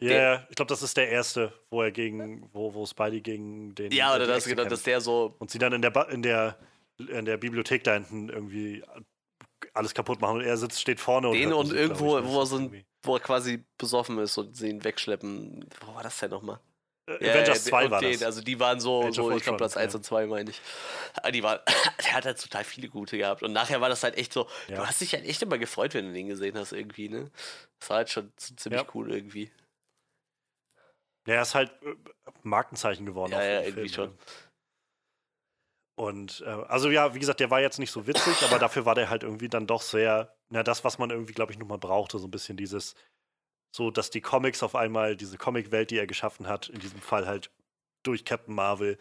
Ja, 0.00 0.10
yeah, 0.10 0.46
ich 0.48 0.56
glaube, 0.56 0.68
das 0.68 0.82
ist 0.82 0.96
der 0.96 1.08
erste, 1.08 1.52
wo 1.70 1.82
er 1.82 1.90
gegen, 1.90 2.48
wo, 2.52 2.72
wo 2.74 2.86
Spidey 2.86 3.20
gegen 3.20 3.74
den. 3.74 3.90
Ja, 3.90 4.12
äh, 4.12 4.16
oder 4.16 4.26
das, 4.26 4.44
genau, 4.44 4.64
dass 4.64 4.82
der 4.82 5.00
so 5.00 5.34
und 5.38 5.50
sie 5.50 5.58
dann 5.58 5.72
in 5.72 5.82
der, 5.82 5.90
Ba- 5.90 6.08
in 6.10 6.22
der, 6.22 6.58
in 6.98 7.24
der 7.24 7.36
Bibliothek 7.38 7.82
da 7.84 7.94
hinten 7.94 8.28
irgendwie 8.28 8.84
alles 9.74 9.94
kaputt 9.94 10.20
machen 10.20 10.38
und 10.38 10.44
er 10.44 10.56
sitzt, 10.56 10.80
steht 10.80 11.00
vorne 11.00 11.28
und. 11.28 11.34
Den 11.34 11.52
und 11.52 11.72
irgendwo, 11.72 12.18
ne? 12.18 12.26
wo 12.26 12.40
er 12.40 12.46
so 12.46 12.58
ein, 12.58 12.84
wo 13.02 13.14
er 13.16 13.20
quasi 13.20 13.64
besoffen 13.78 14.18
ist 14.18 14.36
und 14.38 14.56
sie 14.56 14.68
ihn 14.68 14.84
wegschleppen. 14.84 15.68
Wo 15.80 15.94
war 15.94 16.02
das 16.02 16.18
denn 16.18 16.30
nochmal? 16.30 16.60
Äh, 17.08 17.30
Avengers 17.30 17.64
ja, 17.64 17.70
2 17.70 17.84
und 17.86 17.90
war 17.90 18.02
das. 18.02 18.22
Also 18.22 18.42
die 18.42 18.60
waren 18.60 18.80
so, 18.80 19.00
of 19.00 19.14
so 19.14 19.30
ich 19.30 19.42
glaube 19.42 19.56
Platz 19.58 19.76
1 19.76 19.92
ja. 19.92 19.96
und 19.96 20.02
2 20.04 20.26
meine 20.26 20.50
ich. 20.50 20.60
Aber 21.14 21.32
die 21.32 21.42
waren, 21.42 21.60
der 22.04 22.12
hat 22.14 22.26
halt 22.26 22.40
total 22.40 22.64
viele 22.64 22.88
gute 22.88 23.16
gehabt. 23.16 23.42
Und 23.42 23.52
nachher 23.52 23.80
war 23.80 23.88
das 23.88 24.02
halt 24.02 24.16
echt 24.18 24.32
so, 24.32 24.48
Ja. 24.68 24.76
du 24.76 24.86
hast 24.86 25.00
dich 25.00 25.14
halt 25.14 25.24
echt 25.24 25.42
immer 25.42 25.58
gefreut, 25.58 25.94
wenn 25.94 26.06
du 26.06 26.12
den 26.12 26.28
gesehen 26.28 26.58
hast 26.58 26.72
irgendwie, 26.72 27.08
ne? 27.08 27.30
Das 27.80 27.90
war 27.90 27.96
halt 27.98 28.10
schon 28.10 28.32
ziemlich 28.36 28.94
cool 28.94 29.12
irgendwie. 29.12 29.50
Ja, 31.26 31.34
er 31.34 31.42
ist 31.42 31.54
halt 31.54 31.70
äh, 31.82 31.94
Markenzeichen 32.42 33.06
geworden. 33.06 33.32
Ja, 33.32 33.42
ja, 33.42 33.60
irgendwie 33.62 33.88
Film, 33.88 34.08
schon. 34.08 34.08
ne? 34.10 34.18
Und 35.98 36.44
äh, 36.46 36.50
also 36.50 36.90
ja, 36.90 37.12
wie 37.14 37.18
gesagt, 37.18 37.40
der 37.40 37.50
war 37.50 37.60
jetzt 37.60 37.80
nicht 37.80 37.90
so 37.90 38.06
witzig, 38.06 38.40
aber 38.44 38.60
dafür 38.60 38.86
war 38.86 38.94
der 38.94 39.10
halt 39.10 39.24
irgendwie 39.24 39.48
dann 39.48 39.66
doch 39.66 39.82
sehr, 39.82 40.32
na, 40.48 40.62
das, 40.62 40.84
was 40.84 40.98
man 40.98 41.10
irgendwie, 41.10 41.32
glaube 41.32 41.50
ich, 41.50 41.58
nochmal 41.58 41.78
brauchte, 41.78 42.20
so 42.20 42.28
ein 42.28 42.30
bisschen 42.30 42.56
dieses, 42.56 42.94
so, 43.74 43.90
dass 43.90 44.08
die 44.08 44.20
Comics 44.20 44.62
auf 44.62 44.76
einmal, 44.76 45.16
diese 45.16 45.38
Comic-Welt, 45.38 45.90
die 45.90 45.98
er 45.98 46.06
geschaffen 46.06 46.46
hat, 46.46 46.68
in 46.68 46.78
diesem 46.78 47.00
Fall 47.00 47.26
halt 47.26 47.50
durch 48.04 48.24
Captain 48.24 48.54
Marvel, 48.54 48.96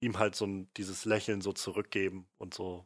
ihm 0.00 0.18
halt 0.18 0.36
so 0.36 0.46
ein, 0.46 0.70
dieses 0.76 1.06
Lächeln 1.06 1.40
so 1.40 1.54
zurückgeben 1.54 2.28
und 2.36 2.52
so. 2.52 2.84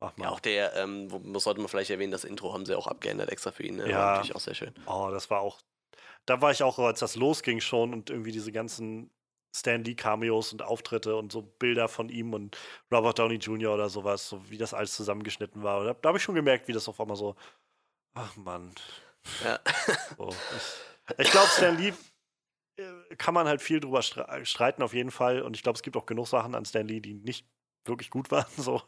Ach 0.00 0.14
man, 0.18 0.26
Ja, 0.26 0.32
auch 0.34 0.40
der, 0.40 0.76
ähm, 0.76 1.08
sollte 1.38 1.60
man 1.60 1.70
vielleicht 1.70 1.90
erwähnen, 1.90 2.12
das 2.12 2.24
Intro 2.24 2.52
haben 2.52 2.66
sie 2.66 2.76
auch 2.76 2.86
abgeändert 2.86 3.30
extra 3.30 3.50
für 3.50 3.62
ihn. 3.62 3.76
Ne? 3.76 3.88
Ja. 3.88 3.96
War 3.98 4.10
natürlich 4.16 4.36
auch 4.36 4.40
sehr 4.40 4.54
schön. 4.54 4.74
Oh, 4.84 5.08
das 5.10 5.30
war 5.30 5.40
auch. 5.40 5.62
Da 6.26 6.42
war 6.42 6.50
ich 6.50 6.62
auch, 6.62 6.78
als 6.78 7.00
das 7.00 7.16
losging 7.16 7.60
schon 7.60 7.94
und 7.94 8.10
irgendwie 8.10 8.32
diese 8.32 8.52
ganzen 8.52 9.10
Stan 9.54 9.82
Lee 9.84 9.94
Cameos 9.94 10.52
und 10.52 10.62
Auftritte 10.62 11.16
und 11.16 11.30
so 11.32 11.42
Bilder 11.42 11.88
von 11.88 12.08
ihm 12.08 12.34
und 12.34 12.58
Robert 12.92 13.18
Downey 13.18 13.36
Jr. 13.36 13.74
oder 13.74 13.88
sowas, 13.88 14.28
so 14.28 14.50
wie 14.50 14.58
das 14.58 14.74
alles 14.74 14.94
zusammengeschnitten 14.94 15.62
war. 15.62 15.80
Und 15.80 15.86
da, 15.86 15.94
da 15.94 16.08
habe 16.08 16.18
ich 16.18 16.24
schon 16.24 16.34
gemerkt, 16.34 16.66
wie 16.68 16.72
das 16.72 16.88
auf 16.88 17.00
einmal 17.00 17.16
so. 17.16 17.36
Ach 18.14 18.36
Mann. 18.36 18.74
Ja. 19.44 19.60
So. 20.18 20.28
Ich, 20.28 21.18
ich 21.26 21.30
glaube, 21.30 21.48
Stan 21.48 21.76
Lee 21.76 21.92
äh, 22.76 23.16
kann 23.16 23.34
man 23.34 23.46
halt 23.46 23.62
viel 23.62 23.80
drüber 23.80 24.00
stre- 24.00 24.44
streiten, 24.44 24.82
auf 24.82 24.92
jeden 24.94 25.10
Fall. 25.10 25.42
Und 25.42 25.56
ich 25.56 25.62
glaube, 25.62 25.76
es 25.76 25.82
gibt 25.82 25.96
auch 25.96 26.06
genug 26.06 26.26
Sachen 26.26 26.54
an 26.54 26.64
Stan 26.64 26.86
Lee, 26.86 27.00
die 27.00 27.14
nicht 27.14 27.46
wirklich 27.86 28.10
gut 28.10 28.30
waren, 28.30 28.46
so, 28.56 28.82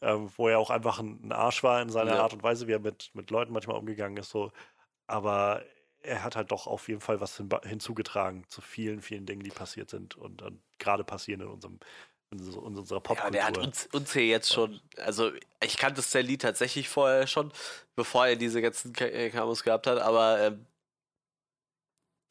ähm, 0.00 0.30
wo 0.36 0.48
er 0.48 0.58
auch 0.58 0.70
einfach 0.70 0.98
ein, 0.98 1.20
ein 1.24 1.32
Arsch 1.32 1.62
war 1.62 1.82
in 1.82 1.90
seiner 1.90 2.14
Ja. 2.14 2.22
Art 2.22 2.32
und 2.32 2.42
Weise, 2.42 2.66
wie 2.68 2.72
er 2.72 2.78
mit, 2.80 3.10
mit 3.14 3.30
Leuten 3.30 3.52
manchmal 3.52 3.76
umgegangen 3.76 4.16
ist. 4.16 4.30
So. 4.30 4.52
Aber 5.08 5.62
er 6.06 6.22
hat 6.24 6.36
halt 6.36 6.50
doch 6.52 6.66
auf 6.66 6.88
jeden 6.88 7.00
Fall 7.00 7.20
was 7.20 7.36
hin, 7.36 7.48
hinzugetragen 7.64 8.44
zu 8.48 8.60
vielen, 8.60 9.02
vielen 9.02 9.26
Dingen, 9.26 9.42
die 9.42 9.50
passiert 9.50 9.90
sind 9.90 10.16
und, 10.16 10.42
und 10.42 10.60
gerade 10.78 11.04
passieren 11.04 11.40
in 11.42 11.48
unserem 11.48 11.78
in, 12.30 12.38
so, 12.42 12.66
in 12.66 12.76
unserer 12.76 12.98
Ja, 12.98 13.02
Popkultur. 13.02 13.30
der 13.32 13.46
hat 13.46 13.58
uns, 13.58 13.86
uns 13.92 14.12
hier 14.12 14.26
jetzt 14.26 14.52
schon, 14.52 14.80
also 14.96 15.30
ich 15.62 15.76
kannte 15.76 16.02
Stan 16.02 16.24
Lee 16.24 16.36
tatsächlich 16.38 16.88
vorher 16.88 17.26
schon, 17.26 17.52
bevor 17.94 18.26
er 18.26 18.36
diese 18.36 18.60
ganzen 18.62 18.92
Ka- 18.92 19.04
äh, 19.06 19.30
gehabt 19.30 19.86
hat, 19.86 19.98
aber 19.98 20.40
ähm, 20.40 20.66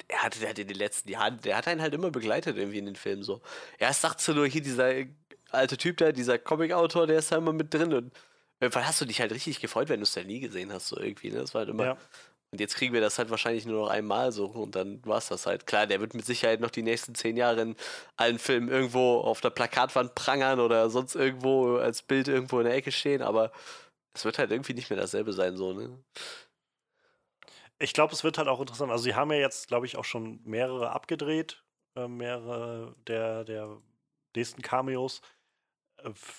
er 0.07 0.23
hatte 0.23 0.39
der 0.39 0.49
hat 0.49 0.59
in 0.59 0.67
den 0.67 0.77
letzten 0.77 1.09
Jahren, 1.09 1.39
der 1.41 1.57
hat 1.57 1.67
einen 1.67 1.81
halt 1.81 1.93
immer 1.93 2.11
begleitet 2.11 2.57
irgendwie 2.57 2.77
in 2.79 2.85
den 2.85 2.95
Filmen 2.95 3.23
so. 3.23 3.41
Erst 3.79 4.03
du 4.27 4.33
nur 4.33 4.47
hier 4.47 4.61
dieser 4.61 4.93
äh, 4.93 5.07
alte 5.49 5.77
Typ 5.77 5.97
da, 5.97 6.11
dieser 6.11 6.37
Comic-Autor, 6.37 7.07
der 7.07 7.19
ist 7.19 7.31
da 7.31 7.37
immer 7.37 7.53
mit 7.53 7.73
drin 7.73 7.93
und 7.93 8.13
irgendwann 8.59 8.85
hast 8.87 9.01
du 9.01 9.05
dich 9.05 9.21
halt 9.21 9.31
richtig 9.31 9.59
gefreut, 9.61 9.89
wenn 9.89 9.99
du 9.99 10.05
Stan 10.05 10.27
Lee 10.27 10.39
gesehen 10.39 10.71
hast, 10.71 10.87
so 10.87 10.99
irgendwie, 10.99 11.31
ne? 11.31 11.39
Das 11.39 11.53
war 11.53 11.59
halt 11.59 11.69
immer. 11.69 11.85
ja. 11.85 11.97
Und 12.55 12.61
jetzt 12.61 12.77
kriegen 12.77 12.93
wir 12.93 13.01
das 13.01 13.17
halt 13.17 13.29
wahrscheinlich 13.31 13.65
nur 13.65 13.81
noch 13.81 13.89
einmal 13.89 14.31
so 14.31 14.45
und 14.45 14.77
dann 14.77 15.05
war 15.05 15.17
es 15.17 15.27
das 15.27 15.45
halt. 15.45 15.67
Klar, 15.67 15.87
der 15.87 15.99
wird 15.99 16.13
mit 16.13 16.25
Sicherheit 16.25 16.61
noch 16.61 16.69
die 16.69 16.83
nächsten 16.83 17.13
zehn 17.13 17.35
Jahre 17.35 17.59
in 17.59 17.75
allen 18.15 18.39
Filmen 18.39 18.69
irgendwo 18.69 19.17
auf 19.19 19.41
der 19.41 19.49
Plakatwand 19.49 20.15
prangern 20.15 20.61
oder 20.61 20.89
sonst 20.89 21.15
irgendwo 21.15 21.75
als 21.75 22.01
Bild 22.01 22.29
irgendwo 22.29 22.59
in 22.59 22.65
der 22.65 22.75
Ecke 22.75 22.93
stehen, 22.93 23.21
aber 23.21 23.51
es 24.13 24.23
wird 24.23 24.39
halt 24.39 24.51
irgendwie 24.51 24.73
nicht 24.73 24.89
mehr 24.89 24.97
dasselbe 24.97 25.33
sein, 25.33 25.57
so, 25.57 25.73
ne? 25.73 26.01
Ich 27.77 27.91
glaube, 27.91 28.13
es 28.13 28.23
wird 28.23 28.37
halt 28.37 28.47
auch 28.47 28.61
interessant. 28.61 28.89
Also, 28.89 29.03
sie 29.03 29.15
haben 29.15 29.33
ja 29.33 29.39
jetzt, 29.39 29.67
glaube 29.67 29.85
ich, 29.85 29.97
auch 29.97 30.05
schon 30.05 30.39
mehrere 30.45 30.91
abgedreht, 30.91 31.61
äh, 31.97 32.07
mehrere 32.07 32.95
der, 33.05 33.43
der 33.43 33.81
nächsten 34.33 34.61
Cameos. 34.61 35.21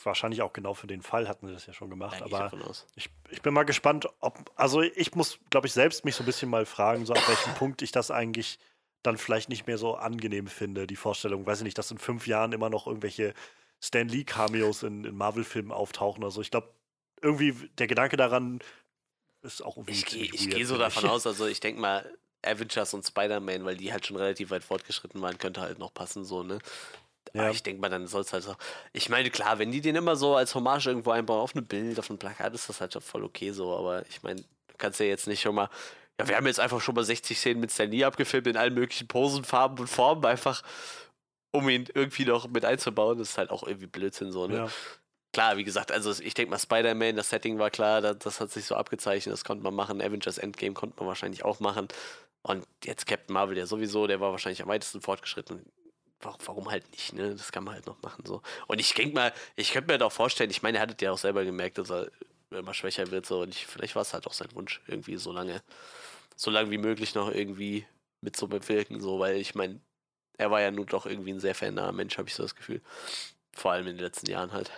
Wahrscheinlich 0.04 0.42
auch 0.42 0.52
genau 0.52 0.74
für 0.74 0.86
den 0.86 1.02
Fall 1.02 1.28
hatten 1.28 1.46
sie 1.48 1.52
das 1.52 1.66
ja 1.66 1.72
schon 1.72 1.90
gemacht. 1.90 2.20
Eigentlich 2.20 2.34
aber 2.34 2.52
ich, 2.94 3.10
ich 3.30 3.42
bin 3.42 3.52
mal 3.52 3.64
gespannt, 3.64 4.08
ob. 4.20 4.52
Also, 4.54 4.82
ich 4.82 5.14
muss, 5.14 5.38
glaube 5.50 5.66
ich, 5.66 5.72
selbst 5.72 6.04
mich 6.04 6.14
so 6.14 6.22
ein 6.22 6.26
bisschen 6.26 6.48
mal 6.48 6.66
fragen, 6.66 7.04
so 7.04 7.14
ab 7.14 7.28
welchem 7.28 7.54
Punkt 7.58 7.82
ich 7.82 7.90
das 7.90 8.10
eigentlich 8.10 8.58
dann 9.02 9.16
vielleicht 9.16 9.48
nicht 9.48 9.66
mehr 9.66 9.78
so 9.78 9.96
angenehm 9.96 10.46
finde, 10.46 10.86
die 10.86 10.96
Vorstellung. 10.96 11.46
Weiß 11.46 11.58
ich 11.58 11.64
nicht, 11.64 11.78
dass 11.78 11.90
in 11.90 11.98
fünf 11.98 12.26
Jahren 12.26 12.52
immer 12.52 12.70
noch 12.70 12.86
irgendwelche 12.86 13.34
Stan 13.80 14.08
Lee-Cameos 14.08 14.82
in, 14.82 15.04
in 15.04 15.16
Marvel-Filmen 15.16 15.72
auftauchen. 15.72 16.22
Also, 16.22 16.40
ich 16.40 16.50
glaube, 16.50 16.68
irgendwie 17.20 17.52
der 17.78 17.86
Gedanke 17.86 18.16
daran 18.16 18.60
ist 19.42 19.62
auch 19.64 19.76
irgendwie. 19.76 19.92
Ich 19.92 20.06
gehe 20.06 20.24
ich 20.24 20.46
weird, 20.46 20.54
geh 20.56 20.64
so 20.64 20.78
davon 20.78 21.04
ich. 21.04 21.10
aus, 21.10 21.26
also 21.26 21.46
ich 21.46 21.60
denke 21.60 21.80
mal, 21.80 22.08
Avengers 22.42 22.94
und 22.94 23.06
Spider-Man, 23.06 23.64
weil 23.64 23.76
die 23.76 23.92
halt 23.92 24.06
schon 24.06 24.16
relativ 24.16 24.50
weit 24.50 24.64
fortgeschritten 24.64 25.20
waren, 25.20 25.38
könnte 25.38 25.60
halt 25.60 25.78
noch 25.78 25.92
passen, 25.92 26.24
so, 26.24 26.42
ne? 26.42 26.58
Ja. 27.36 27.42
Aber 27.42 27.50
ich 27.50 27.62
denke 27.62 27.80
mal, 27.80 27.90
dann 27.90 28.06
soll 28.06 28.22
es 28.22 28.32
halt 28.32 28.44
so. 28.44 28.54
Ich 28.92 29.08
meine, 29.08 29.30
klar, 29.30 29.58
wenn 29.58 29.70
die 29.70 29.80
den 29.80 29.96
immer 29.96 30.16
so 30.16 30.36
als 30.36 30.54
Hommage 30.54 30.86
irgendwo 30.86 31.10
einbauen, 31.10 31.40
auf 31.40 31.54
ein 31.54 31.66
Bild, 31.66 31.98
auf 31.98 32.08
ein 32.08 32.18
Plakat, 32.18 32.54
ist 32.54 32.68
das 32.68 32.80
halt 32.80 32.92
schon 32.94 33.02
voll 33.02 33.24
okay 33.24 33.50
so. 33.52 33.76
Aber 33.76 34.06
ich 34.08 34.22
meine, 34.22 34.40
du 34.40 34.74
kannst 34.78 35.00
ja 35.00 35.06
jetzt 35.06 35.26
nicht 35.26 35.42
schon 35.42 35.54
mal. 35.54 35.68
Ja, 36.18 36.28
wir 36.28 36.36
haben 36.36 36.46
jetzt 36.46 36.60
einfach 36.60 36.80
schon 36.80 36.94
mal 36.94 37.04
60 37.04 37.38
Szenen 37.38 37.60
mit 37.60 37.70
Stan 37.70 37.90
Lee 37.90 38.04
abgefilmt 38.04 38.46
in 38.46 38.56
allen 38.56 38.72
möglichen 38.72 39.06
Posen, 39.06 39.44
Farben 39.44 39.78
und 39.78 39.86
Formen, 39.86 40.24
einfach 40.24 40.62
um 41.52 41.68
ihn 41.68 41.86
irgendwie 41.92 42.24
noch 42.24 42.48
mit 42.48 42.64
einzubauen. 42.64 43.18
Das 43.18 43.30
ist 43.30 43.38
halt 43.38 43.50
auch 43.50 43.64
irgendwie 43.64 43.86
Blödsinn 43.86 44.32
so, 44.32 44.46
ne? 44.46 44.56
Ja. 44.56 44.68
Klar, 45.34 45.58
wie 45.58 45.64
gesagt, 45.64 45.92
also 45.92 46.14
ich 46.22 46.32
denke 46.32 46.50
mal, 46.50 46.58
Spider-Man, 46.58 47.16
das 47.16 47.28
Setting 47.28 47.58
war 47.58 47.68
klar, 47.68 48.00
das, 48.00 48.16
das 48.18 48.40
hat 48.40 48.50
sich 48.50 48.64
so 48.64 48.74
abgezeichnet, 48.74 49.34
das 49.34 49.44
konnte 49.44 49.62
man 49.62 49.74
machen. 49.74 50.00
Avengers 50.00 50.38
Endgame 50.38 50.72
konnte 50.72 50.96
man 50.98 51.08
wahrscheinlich 51.08 51.44
auch 51.44 51.60
machen. 51.60 51.88
Und 52.42 52.66
jetzt 52.84 53.06
Captain 53.06 53.34
Marvel, 53.34 53.54
der 53.54 53.66
sowieso, 53.66 54.06
der 54.06 54.20
war 54.20 54.30
wahrscheinlich 54.30 54.62
am 54.62 54.68
weitesten 54.68 55.02
fortgeschritten. 55.02 55.66
Warum, 56.20 56.70
halt 56.70 56.90
nicht, 56.92 57.12
ne? 57.12 57.34
Das 57.34 57.52
kann 57.52 57.64
man 57.64 57.74
halt 57.74 57.86
noch 57.86 58.00
machen, 58.02 58.24
so. 58.26 58.42
Und 58.66 58.80
ich 58.80 58.94
denke 58.94 59.14
mal, 59.14 59.32
ich 59.54 59.72
könnte 59.72 59.92
mir 59.92 59.98
doch 59.98 60.12
vorstellen, 60.12 60.50
ich 60.50 60.62
meine, 60.62 60.78
er 60.78 60.82
hat 60.82 61.02
ja 61.02 61.12
auch 61.12 61.18
selber 61.18 61.44
gemerkt, 61.44 61.78
dass 61.78 61.90
er 61.90 62.10
immer 62.50 62.74
schwächer 62.74 63.10
wird, 63.10 63.26
so. 63.26 63.42
Und 63.42 63.50
ich, 63.50 63.66
vielleicht 63.66 63.94
war 63.94 64.02
es 64.02 64.14
halt 64.14 64.26
auch 64.26 64.32
sein 64.32 64.48
Wunsch, 64.54 64.80
irgendwie 64.86 65.16
so 65.16 65.32
lange, 65.32 65.62
so 66.36 66.50
lange 66.50 66.70
wie 66.70 66.78
möglich 66.78 67.14
noch 67.14 67.30
irgendwie 67.30 67.86
mit 68.22 68.36
so 68.36 68.48
bewirken, 68.48 69.00
so, 69.00 69.18
weil 69.20 69.36
ich 69.36 69.54
meine, 69.54 69.80
er 70.38 70.50
war 70.50 70.60
ja 70.62 70.70
nun 70.70 70.86
doch 70.86 71.06
irgendwie 71.06 71.32
ein 71.32 71.40
sehr 71.40 71.54
fernnaher 71.54 71.92
Mensch, 71.92 72.18
habe 72.18 72.28
ich 72.28 72.34
so 72.34 72.42
das 72.42 72.56
Gefühl. 72.56 72.82
Vor 73.54 73.72
allem 73.72 73.86
in 73.88 73.96
den 73.96 74.04
letzten 74.04 74.30
Jahren 74.30 74.52
halt. 74.52 74.70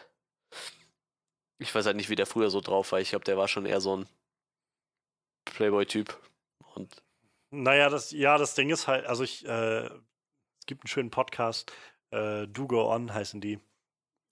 Ich 1.59 1.74
weiß 1.74 1.86
halt 1.86 1.97
nicht, 1.97 2.10
wie 2.10 2.16
der 2.16 2.27
früher 2.27 2.51
so 2.51 2.60
drauf 2.60 2.93
war. 2.93 3.01
Ich 3.01 3.10
glaube, 3.10 3.24
der 3.24 3.36
war 3.36 3.48
schon 3.48 3.66
eher 3.66 3.81
so 3.81 3.97
ein 3.97 4.09
Playboy-Typ. 5.44 6.16
Und 6.74 7.02
Naja, 7.51 7.89
das, 7.90 8.10
ja, 8.12 8.39
das 8.39 8.55
Ding 8.55 8.70
ist 8.70 8.86
halt, 8.86 9.06
also 9.06 9.24
ich, 9.24 9.44
äh, 9.47 9.90
gibt 10.69 10.85
einen 10.85 10.89
schönen 10.89 11.11
Podcast, 11.11 11.73
äh, 12.11 12.47
Do 12.47 12.69
Go 12.69 12.89
On 12.89 13.12
heißen 13.12 13.40
die. 13.40 13.59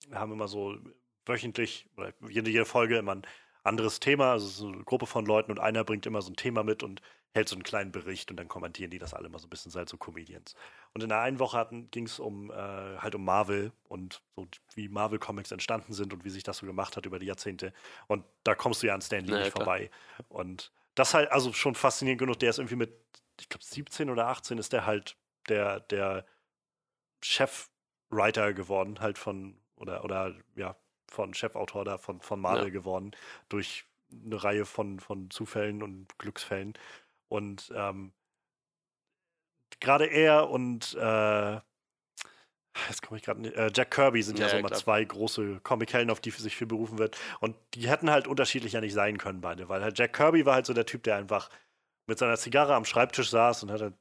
Wir 0.07 0.19
haben 0.19 0.31
immer 0.31 0.47
so 0.47 0.77
wöchentlich, 1.25 1.87
oder 1.97 2.13
jede, 2.29 2.49
jede 2.49 2.65
Folge 2.65 2.97
immer 2.97 3.15
ein 3.15 3.27
anderes 3.63 3.99
Thema, 3.99 4.31
also 4.31 4.47
so 4.47 4.67
eine 4.67 4.83
Gruppe 4.85 5.05
von 5.05 5.25
Leuten 5.25 5.51
und 5.51 5.59
einer 5.59 5.83
bringt 5.83 6.05
immer 6.05 6.21
so 6.21 6.31
ein 6.31 6.37
Thema 6.37 6.63
mit 6.63 6.83
und 6.83 7.01
hält 7.33 7.49
so 7.49 7.55
einen 7.55 7.63
kleinen 7.63 7.91
Bericht 7.91 8.31
und 8.31 8.37
dann 8.37 8.47
kommentieren 8.47 8.89
die 8.89 8.97
das 8.97 9.13
alle 9.13 9.27
mal 9.29 9.37
so 9.39 9.47
ein 9.47 9.49
bisschen, 9.49 9.71
halt 9.73 9.89
so 9.89 9.97
Comedians. 9.97 10.55
Und 10.93 11.03
in 11.03 11.09
der 11.09 11.19
einen 11.19 11.39
Woche 11.39 11.67
ging 11.91 12.05
es 12.05 12.19
um 12.19 12.49
äh, 12.49 12.53
halt 12.53 13.13
um 13.13 13.25
Marvel 13.25 13.73
und 13.89 14.21
so 14.35 14.47
wie 14.75 14.87
Marvel 14.87 15.19
Comics 15.19 15.51
entstanden 15.51 15.93
sind 15.93 16.13
und 16.13 16.23
wie 16.23 16.29
sich 16.29 16.43
das 16.43 16.57
so 16.57 16.65
gemacht 16.65 16.95
hat 16.95 17.05
über 17.05 17.19
die 17.19 17.25
Jahrzehnte. 17.25 17.73
Und 18.07 18.23
da 18.43 18.55
kommst 18.55 18.81
du 18.81 18.87
ja 18.87 18.95
an 18.95 19.01
Stan 19.01 19.23
Lee 19.23 19.31
Naja, 19.31 19.43
nicht 19.43 19.53
klar. 19.53 19.65
vorbei. 19.65 19.91
Und 20.29 20.71
das 20.95 21.13
halt, 21.13 21.31
also 21.31 21.53
schon 21.53 21.75
faszinierend 21.75 22.19
genug, 22.19 22.39
der 22.39 22.49
ist 22.49 22.57
irgendwie 22.57 22.77
mit, 22.77 22.91
ich 23.39 23.49
glaube, 23.49 23.65
17 23.65 24.09
oder 24.09 24.27
18 24.27 24.57
ist 24.57 24.73
der 24.73 24.85
halt 24.85 25.15
der, 25.49 25.79
der 25.81 26.25
Chefwriter 27.23 28.53
geworden, 28.53 28.99
halt 28.99 29.17
von, 29.17 29.59
oder, 29.75 30.03
oder 30.03 30.35
ja, 30.55 30.75
von 31.09 31.33
Chefautor 31.33 31.85
da 31.85 31.97
von, 31.97 32.21
von 32.21 32.39
Marvel 32.39 32.67
Ja. 32.67 32.71
geworden, 32.71 33.11
durch 33.49 33.85
eine 34.11 34.43
Reihe 34.43 34.65
von, 34.65 34.99
von 34.99 35.29
Zufällen 35.31 35.83
und 35.83 36.17
Glücksfällen. 36.19 36.73
Und 37.29 37.71
ähm, 37.75 38.13
gerade 39.79 40.05
er 40.07 40.49
und 40.49 40.93
äh, 40.95 41.59
jetzt 42.89 43.01
komme 43.01 43.17
ich 43.17 43.23
gerade 43.23 43.41
nicht, 43.41 43.55
äh, 43.55 43.71
Jack 43.73 43.91
Kirby 43.91 44.21
sind 44.23 44.39
ja, 44.39 44.47
Ja, 44.47 44.47
so 44.47 44.57
ja, 44.57 44.63
mal 44.63 44.69
klar. 44.69 44.83
zwei 44.83 45.03
große 45.03 45.59
Comichelden, 45.61 46.09
auf 46.11 46.19
die 46.21 46.31
sich 46.31 46.55
viel 46.55 46.67
berufen 46.67 46.97
wird. 46.97 47.17
Und 47.39 47.55
die 47.73 47.89
hätten 47.89 48.09
halt 48.11 48.27
unterschiedlicher 48.27 48.81
nicht 48.81 48.93
sein 48.93 49.17
können, 49.17 49.41
beide, 49.41 49.69
weil 49.69 49.81
halt 49.81 49.97
Jack 49.97 50.13
Kirby 50.13 50.45
war 50.45 50.55
halt 50.55 50.65
so 50.65 50.73
der 50.73 50.85
Typ, 50.85 51.03
der 51.03 51.15
einfach 51.17 51.49
mit 52.07 52.19
seiner 52.19 52.37
Zigarre 52.37 52.75
am 52.75 52.85
Schreibtisch 52.85 53.29
saß 53.29 53.63
und 53.63 53.71
hat 53.71 53.81
halt, 53.81 53.95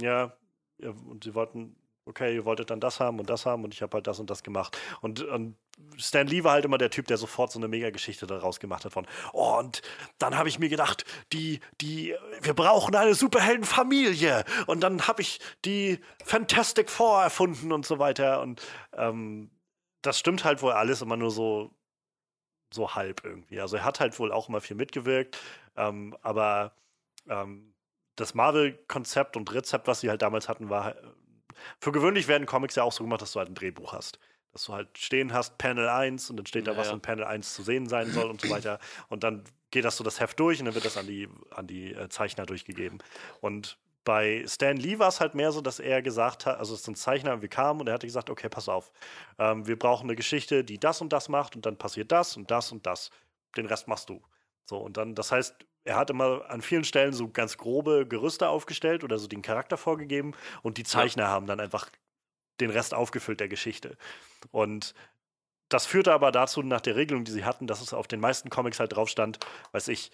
ja, 0.00 0.32
ja, 0.32 0.38
und 0.80 1.24
sie 1.24 1.34
wollten, 1.34 1.76
okay, 2.06 2.34
ihr 2.34 2.44
wolltet 2.44 2.70
dann 2.70 2.80
das 2.80 3.00
haben 3.00 3.18
und 3.18 3.30
das 3.30 3.46
haben 3.46 3.64
und 3.64 3.72
ich 3.72 3.82
habe 3.82 3.94
halt 3.94 4.06
das 4.06 4.18
und 4.18 4.28
das 4.28 4.42
gemacht. 4.42 4.78
Und, 5.00 5.22
und 5.22 5.56
Stan 5.96 6.26
Lee 6.26 6.44
war 6.44 6.52
halt 6.52 6.64
immer 6.64 6.78
der 6.78 6.90
Typ, 6.90 7.06
der 7.06 7.16
sofort 7.16 7.50
so 7.50 7.58
eine 7.58 7.68
Mega-Geschichte 7.68 8.26
daraus 8.26 8.60
gemacht 8.60 8.84
hat 8.84 8.92
von, 8.92 9.06
oh, 9.32 9.58
und 9.58 9.82
dann 10.18 10.36
habe 10.36 10.48
ich 10.48 10.58
mir 10.58 10.68
gedacht, 10.68 11.04
die, 11.32 11.60
die, 11.80 12.14
wir 12.42 12.54
brauchen 12.54 12.94
eine 12.94 13.14
Superheldenfamilie. 13.14 14.44
Und 14.66 14.80
dann 14.80 15.06
habe 15.06 15.22
ich 15.22 15.40
die 15.64 15.98
Fantastic 16.24 16.90
Four 16.90 17.22
erfunden 17.22 17.72
und 17.72 17.86
so 17.86 17.98
weiter. 17.98 18.42
Und 18.42 18.62
ähm, 18.92 19.50
das 20.02 20.18
stimmt 20.18 20.44
halt 20.44 20.62
wohl 20.62 20.72
alles 20.72 21.00
immer 21.00 21.16
nur 21.16 21.30
so, 21.30 21.70
so 22.72 22.94
halb 22.94 23.24
irgendwie. 23.24 23.60
Also 23.60 23.76
er 23.76 23.84
hat 23.84 24.00
halt 24.00 24.18
wohl 24.18 24.32
auch 24.32 24.48
immer 24.48 24.60
viel 24.60 24.76
mitgewirkt, 24.76 25.38
ähm, 25.76 26.16
aber 26.22 26.74
ähm, 27.28 27.73
das 28.16 28.34
Marvel-Konzept 28.34 29.36
und 29.36 29.52
Rezept, 29.52 29.86
was 29.86 30.00
sie 30.00 30.10
halt 30.10 30.22
damals 30.22 30.48
hatten, 30.48 30.70
war, 30.70 30.96
äh, 30.96 31.02
für 31.80 31.92
gewöhnlich 31.92 32.28
werden 32.28 32.46
Comics 32.46 32.74
ja 32.74 32.82
auch 32.82 32.92
so 32.92 33.04
gemacht, 33.04 33.22
dass 33.22 33.32
du 33.32 33.38
halt 33.38 33.50
ein 33.50 33.54
Drehbuch 33.54 33.92
hast. 33.92 34.18
Dass 34.52 34.64
du 34.64 34.72
halt 34.72 34.96
stehen 34.98 35.32
hast, 35.32 35.58
Panel 35.58 35.88
1 35.88 36.30
und 36.30 36.36
dann 36.36 36.46
steht 36.46 36.66
da, 36.66 36.72
Ja, 36.72 36.78
was 36.78 36.88
ja. 36.88 36.94
in 36.94 37.00
Panel 37.00 37.24
1 37.24 37.54
zu 37.54 37.62
sehen 37.62 37.88
sein 37.88 38.10
soll 38.10 38.30
und 38.30 38.40
so 38.40 38.50
weiter. 38.50 38.78
Und 39.08 39.24
dann 39.24 39.44
geht 39.70 39.84
das 39.84 39.96
so 39.96 40.04
das 40.04 40.20
Heft 40.20 40.38
durch 40.38 40.60
und 40.60 40.66
dann 40.66 40.74
wird 40.74 40.84
das 40.84 40.96
an 40.96 41.06
die, 41.06 41.28
an 41.50 41.66
die 41.66 41.92
äh, 41.92 42.08
Zeichner 42.08 42.46
durchgegeben. 42.46 42.98
Und 43.40 43.78
bei 44.04 44.44
Stan 44.46 44.76
Lee 44.76 44.98
war 44.98 45.08
es 45.08 45.20
halt 45.20 45.34
mehr 45.34 45.50
so, 45.50 45.60
dass 45.60 45.80
er 45.80 46.02
gesagt 46.02 46.46
hat, 46.46 46.58
also 46.58 46.74
es 46.74 46.82
ist 46.82 46.88
ein 46.88 46.94
Zeichner 46.94 47.30
irgendwie 47.30 47.48
kam 47.48 47.80
und 47.80 47.88
er 47.88 47.94
hatte 47.94 48.06
gesagt, 48.06 48.30
okay, 48.30 48.48
pass 48.48 48.68
auf, 48.68 48.92
ähm, 49.38 49.66
wir 49.66 49.78
brauchen 49.78 50.04
eine 50.04 50.14
Geschichte, 50.14 50.62
die 50.62 50.78
das 50.78 51.00
und 51.00 51.12
das 51.12 51.28
macht 51.28 51.56
und 51.56 51.66
dann 51.66 51.78
passiert 51.78 52.12
das 52.12 52.36
und 52.36 52.50
das 52.50 52.70
und 52.70 52.86
das. 52.86 53.10
Den 53.56 53.66
Rest 53.66 53.88
machst 53.88 54.10
du. 54.10 54.22
So, 54.66 54.78
und 54.78 54.96
dann, 54.96 55.14
das 55.14 55.32
heißt, 55.32 55.56
er 55.84 55.96
hat 55.96 56.10
immer 56.10 56.48
an 56.48 56.62
vielen 56.62 56.84
Stellen 56.84 57.12
so 57.12 57.28
ganz 57.28 57.58
grobe 57.58 58.06
Gerüste 58.06 58.48
aufgestellt 58.48 59.04
oder 59.04 59.18
so 59.18 59.28
den 59.28 59.42
Charakter 59.42 59.76
vorgegeben 59.76 60.32
und 60.62 60.78
die 60.78 60.84
Zeichner 60.84 61.28
haben 61.28 61.46
dann 61.46 61.60
einfach 61.60 61.90
den 62.60 62.70
Rest 62.70 62.94
aufgefüllt 62.94 63.40
der 63.40 63.48
Geschichte. 63.48 63.96
Und 64.50 64.94
das 65.68 65.86
führte 65.86 66.12
aber 66.12 66.32
dazu, 66.32 66.62
nach 66.62 66.80
der 66.80 66.96
Regelung, 66.96 67.24
die 67.24 67.32
sie 67.32 67.44
hatten, 67.44 67.66
dass 67.66 67.80
es 67.80 67.92
auf 67.92 68.06
den 68.06 68.20
meisten 68.20 68.50
Comics 68.50 68.80
halt 68.80 68.94
drauf 68.94 69.08
stand, 69.08 69.38
weiß 69.72 69.88
ich, 69.88 70.10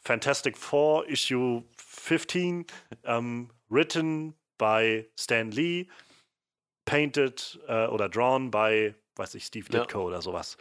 Fantastic 0.00 0.58
Four, 0.58 1.08
Issue 1.08 1.64
15, 1.76 2.66
ähm, 3.04 3.50
written 3.70 4.34
by 4.58 5.08
Stan 5.18 5.50
Lee, 5.50 5.86
painted 6.84 7.58
äh, 7.66 7.86
oder 7.86 8.08
drawn 8.08 8.50
by, 8.50 8.94
weiß 9.16 9.34
ich, 9.36 9.46
Steve 9.46 9.66
Ja. 9.70 9.80
Ditko 9.80 10.02
oder 10.02 10.20
sowas. 10.20 10.58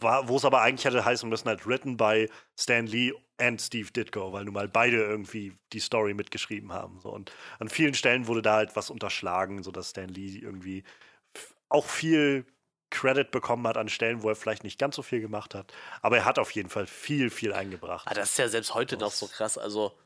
Wo 0.00 0.36
es 0.36 0.44
aber 0.44 0.60
eigentlich 0.60 0.84
hätte 0.84 1.04
heißen 1.04 1.28
müssen, 1.28 1.48
halt 1.48 1.66
written 1.66 1.96
by 1.96 2.28
Stan 2.58 2.86
Lee 2.86 3.14
and 3.38 3.60
Steve 3.60 3.90
Ditko, 3.90 4.32
weil 4.32 4.44
nun 4.44 4.54
mal 4.54 4.68
beide 4.68 4.96
irgendwie 4.98 5.54
die 5.72 5.80
Story 5.80 6.12
mitgeschrieben 6.12 6.72
haben. 6.72 7.00
So. 7.00 7.10
Und 7.10 7.32
an 7.58 7.68
vielen 7.68 7.94
Stellen 7.94 8.26
wurde 8.26 8.42
da 8.42 8.56
halt 8.56 8.76
was 8.76 8.90
unterschlagen, 8.90 9.62
sodass 9.62 9.90
Stan 9.90 10.08
Lee 10.08 10.38
irgendwie 10.38 10.84
auch 11.68 11.86
viel 11.86 12.44
Credit 12.90 13.30
bekommen 13.30 13.66
hat 13.66 13.76
an 13.76 13.88
Stellen, 13.88 14.22
wo 14.22 14.28
er 14.28 14.36
vielleicht 14.36 14.64
nicht 14.64 14.78
ganz 14.78 14.96
so 14.96 15.02
viel 15.02 15.20
gemacht 15.20 15.54
hat. 15.54 15.72
Aber 16.02 16.18
er 16.18 16.24
hat 16.24 16.38
auf 16.38 16.50
jeden 16.52 16.68
Fall 16.68 16.86
viel, 16.86 17.30
viel 17.30 17.52
eingebracht. 17.52 18.06
Ah, 18.08 18.14
das 18.14 18.30
ist 18.30 18.38
ja 18.38 18.48
selbst 18.48 18.74
heute 18.74 18.96
noch 18.96 19.12
so 19.12 19.26
krass. 19.26 19.58
Also, 19.58 19.98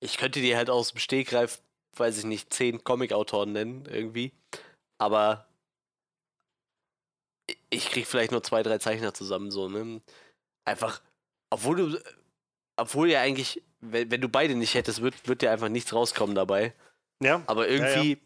ich 0.00 0.16
könnte 0.16 0.40
dir 0.40 0.56
halt 0.56 0.68
aus 0.68 0.92
dem 0.92 0.98
Stegreif, 0.98 1.62
weiß 1.96 2.18
ich 2.18 2.24
nicht, 2.24 2.52
zehn 2.52 2.82
Comic-Autoren 2.82 3.52
nennen, 3.52 3.86
irgendwie. 3.86 4.32
Aber 4.98 5.46
ich 7.70 7.90
krieg 7.90 8.06
vielleicht 8.06 8.32
nur 8.32 8.42
zwei, 8.42 8.62
drei 8.62 8.78
Zeichner 8.78 9.14
zusammen, 9.14 9.50
so, 9.50 9.68
ne? 9.68 10.00
Einfach, 10.64 11.00
obwohl 11.50 11.76
du, 11.76 11.98
obwohl 12.76 13.10
ja 13.10 13.20
eigentlich, 13.20 13.62
wenn, 13.80 14.10
wenn 14.10 14.20
du 14.20 14.28
beide 14.28 14.54
nicht 14.54 14.74
hättest, 14.74 15.02
wird, 15.02 15.26
wird 15.28 15.42
dir 15.42 15.50
einfach 15.50 15.68
nichts 15.68 15.92
rauskommen 15.92 16.34
dabei. 16.34 16.74
Ja, 17.20 17.42
Aber 17.46 17.68
Ja, 17.68 17.74
ja. 17.76 17.86
irgendwie 17.86 18.18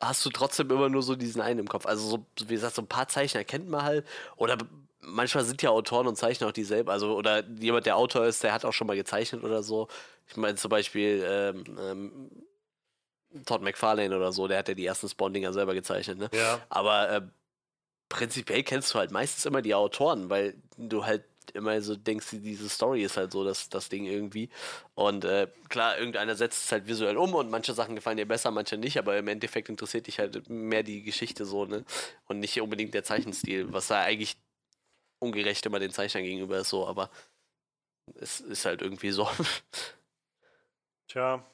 hast 0.00 0.24
du 0.24 0.30
trotzdem 0.30 0.70
immer 0.70 0.88
nur 0.88 1.02
so 1.02 1.16
diesen 1.16 1.40
einen 1.40 1.60
im 1.60 1.68
Kopf. 1.68 1.86
Also, 1.86 2.08
so, 2.08 2.26
wie 2.46 2.54
gesagt, 2.54 2.74
so 2.74 2.82
ein 2.82 2.88
paar 2.88 3.08
Zeichner 3.08 3.44
kennt 3.44 3.68
man 3.68 3.82
halt. 3.82 4.06
Oder 4.36 4.58
manchmal 5.00 5.44
sind 5.44 5.62
ja 5.62 5.70
Autoren 5.70 6.06
und 6.06 6.16
Zeichner 6.16 6.48
auch 6.48 6.52
dieselben. 6.52 6.90
Also, 6.90 7.16
oder 7.16 7.44
jemand, 7.44 7.86
der 7.86 7.96
Autor 7.96 8.26
ist, 8.26 8.42
der 8.42 8.52
hat 8.52 8.64
auch 8.64 8.72
schon 8.72 8.86
mal 8.86 8.96
gezeichnet 8.96 9.42
oder 9.44 9.62
so. 9.62 9.88
Ich 10.26 10.36
meine 10.36 10.56
zum 10.56 10.68
Beispiel 10.68 11.24
ähm, 11.26 11.64
ähm, 11.80 12.30
Todd 13.44 13.62
McFarlane 13.62 14.16
oder 14.16 14.32
so, 14.32 14.48
der 14.48 14.58
hat 14.58 14.68
ja 14.68 14.74
die 14.74 14.86
ersten 14.86 15.08
Spawn-Dinger 15.08 15.52
selber 15.52 15.74
gezeichnet, 15.74 16.18
ne? 16.18 16.30
ja. 16.32 16.60
Aber 16.68 17.10
äh, 17.10 17.22
prinzipiell 18.08 18.62
kennst 18.62 18.94
du 18.94 18.98
halt 18.98 19.10
meistens 19.10 19.44
immer 19.46 19.62
die 19.62 19.74
Autoren, 19.74 20.30
weil 20.30 20.54
du 20.76 21.04
halt 21.04 21.24
immer 21.54 21.80
so 21.80 21.96
denkst, 21.96 22.26
diese 22.32 22.68
Story 22.68 23.02
ist 23.02 23.16
halt 23.16 23.32
so 23.32 23.44
das, 23.44 23.68
das 23.68 23.88
Ding 23.88 24.04
irgendwie. 24.04 24.50
Und 24.94 25.24
äh, 25.24 25.48
klar, 25.68 25.98
irgendeiner 25.98 26.34
setzt 26.34 26.64
es 26.64 26.72
halt 26.72 26.86
visuell 26.86 27.16
um 27.16 27.34
und 27.34 27.50
manche 27.50 27.72
Sachen 27.74 27.94
gefallen 27.94 28.18
dir 28.18 28.26
besser, 28.26 28.50
manche 28.50 28.76
nicht, 28.76 28.98
aber 28.98 29.16
im 29.18 29.28
Endeffekt 29.28 29.68
interessiert 29.68 30.06
dich 30.06 30.18
halt 30.18 30.48
mehr 30.50 30.82
die 30.82 31.02
Geschichte 31.02 31.44
so, 31.46 31.64
ne? 31.64 31.84
Und 32.26 32.40
nicht 32.40 32.60
unbedingt 32.60 32.94
der 32.94 33.04
Zeichenstil, 33.04 33.72
was 33.72 33.88
da 33.88 34.02
eigentlich 34.02 34.36
ungerecht 35.20 35.66
immer 35.66 35.80
den 35.80 35.92
Zeichnern 35.92 36.24
gegenüber 36.24 36.58
ist 36.58 36.70
so, 36.70 36.86
aber 36.86 37.10
es 38.14 38.40
ist 38.40 38.64
halt 38.64 38.82
irgendwie 38.82 39.10
so. 39.10 39.28
Tja. 41.08 41.44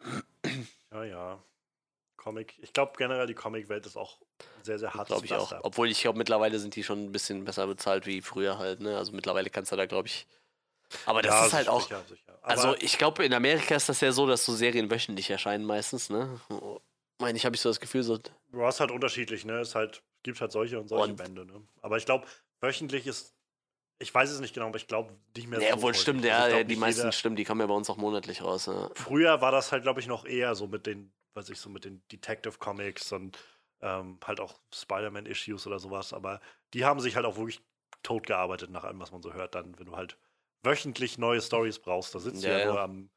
Ja, 0.90 1.04
ja. 1.04 1.44
Comic. 2.28 2.58
Ich 2.60 2.74
glaube 2.74 2.92
generell, 2.98 3.26
die 3.26 3.34
Comicwelt 3.34 3.86
ist 3.86 3.96
auch 3.96 4.18
sehr, 4.62 4.78
sehr 4.78 4.92
hart. 4.92 5.08
glaube 5.08 5.24
ich 5.24 5.32
auch. 5.32 5.50
Obwohl 5.62 5.90
ich 5.90 6.02
glaube, 6.02 6.18
mittlerweile 6.18 6.58
sind 6.58 6.76
die 6.76 6.84
schon 6.84 7.06
ein 7.06 7.12
bisschen 7.12 7.44
besser 7.44 7.66
bezahlt 7.66 8.06
wie 8.06 8.20
früher 8.20 8.58
halt, 8.58 8.80
ne? 8.80 8.98
Also 8.98 9.12
mittlerweile 9.12 9.48
kannst 9.48 9.72
du 9.72 9.76
da, 9.76 9.86
glaube 9.86 10.08
ich. 10.08 10.26
Aber 11.06 11.22
das 11.22 11.32
ja, 11.32 11.46
ist 11.46 11.52
halt 11.54 11.64
sicher, 11.66 11.72
auch. 11.72 12.06
Sicher. 12.06 12.38
Also 12.42 12.74
ich 12.80 12.98
glaube, 12.98 13.24
in 13.24 13.32
Amerika 13.32 13.74
ist 13.74 13.88
das 13.88 14.00
ja 14.02 14.12
so, 14.12 14.26
dass 14.26 14.44
so 14.44 14.54
Serien 14.54 14.90
wöchentlich 14.90 15.30
erscheinen 15.30 15.64
meistens, 15.64 16.10
ne? 16.10 16.38
Meine 17.18 17.36
ich, 17.38 17.44
habe 17.46 17.56
ich 17.56 17.62
so 17.62 17.70
das 17.70 17.80
Gefühl, 17.80 18.02
so. 18.02 18.18
Du 18.52 18.62
hast 18.62 18.80
halt 18.80 18.90
unterschiedlich, 18.90 19.44
ne? 19.46 19.60
Es 19.60 19.74
halt, 19.74 20.02
gibt 20.22 20.40
halt 20.40 20.52
solche 20.52 20.78
und 20.78 20.88
solche 20.88 21.10
Und- 21.10 21.16
Bände, 21.16 21.46
ne? 21.46 21.62
Aber 21.80 21.96
ich 21.96 22.04
glaube, 22.04 22.26
wöchentlich 22.60 23.06
ist, 23.06 23.34
ich 23.98 24.14
weiß 24.14 24.30
es 24.30 24.40
nicht 24.40 24.54
genau, 24.54 24.66
aber 24.68 24.76
ich 24.76 24.86
glaube 24.86 25.14
nicht 25.34 25.48
mehr 25.48 25.60
Ja, 25.60 25.76
so 25.76 25.82
wohl 25.82 25.94
stimmt, 25.94 26.24
Also 26.26 26.28
ja, 26.28 26.48
glaub, 26.58 26.68
die 26.68 26.76
meisten 26.76 27.10
stimmen, 27.12 27.36
die 27.36 27.44
kommen 27.44 27.60
ja 27.62 27.66
bei 27.66 27.74
uns 27.74 27.88
auch 27.90 27.96
monatlich 27.96 28.42
raus. 28.42 28.66
Ja. 28.66 28.90
Früher 28.94 29.40
war 29.40 29.50
das 29.50 29.72
halt, 29.72 29.82
glaube 29.82 30.00
ich, 30.00 30.06
noch 30.06 30.24
eher 30.26 30.54
so 30.54 30.66
mit 30.68 30.86
den, 30.86 31.10
weiß 31.34 31.50
ich, 31.50 31.60
so 31.60 31.68
mit 31.70 31.84
den 31.84 32.02
Detective 32.08 32.58
Comics 32.58 33.12
und 33.12 33.38
ähm, 33.80 34.18
halt 34.24 34.40
auch 34.40 34.60
Spider-Man-Issues 34.74 35.66
oder 35.66 35.78
sowas, 35.78 36.12
aber 36.12 36.40
die 36.74 36.84
haben 36.84 37.00
sich 37.00 37.16
halt 37.16 37.26
auch 37.26 37.36
wirklich 37.36 37.60
tot 38.02 38.26
gearbeitet 38.26 38.70
nach 38.70 38.84
allem, 38.84 39.00
was 39.00 39.12
man 39.12 39.22
so 39.22 39.32
hört, 39.32 39.54
dann, 39.54 39.78
wenn 39.78 39.86
du 39.86 39.96
halt 39.96 40.18
wöchentlich 40.62 41.18
neue 41.18 41.40
Stories 41.40 41.78
brauchst, 41.78 42.14
da 42.14 42.18
sitzt 42.18 42.42
du 42.42 42.48
Ja, 42.48 42.58
ja, 42.58 42.58
ja. 42.60 42.66
nur 42.66 42.80
am, 42.80 43.10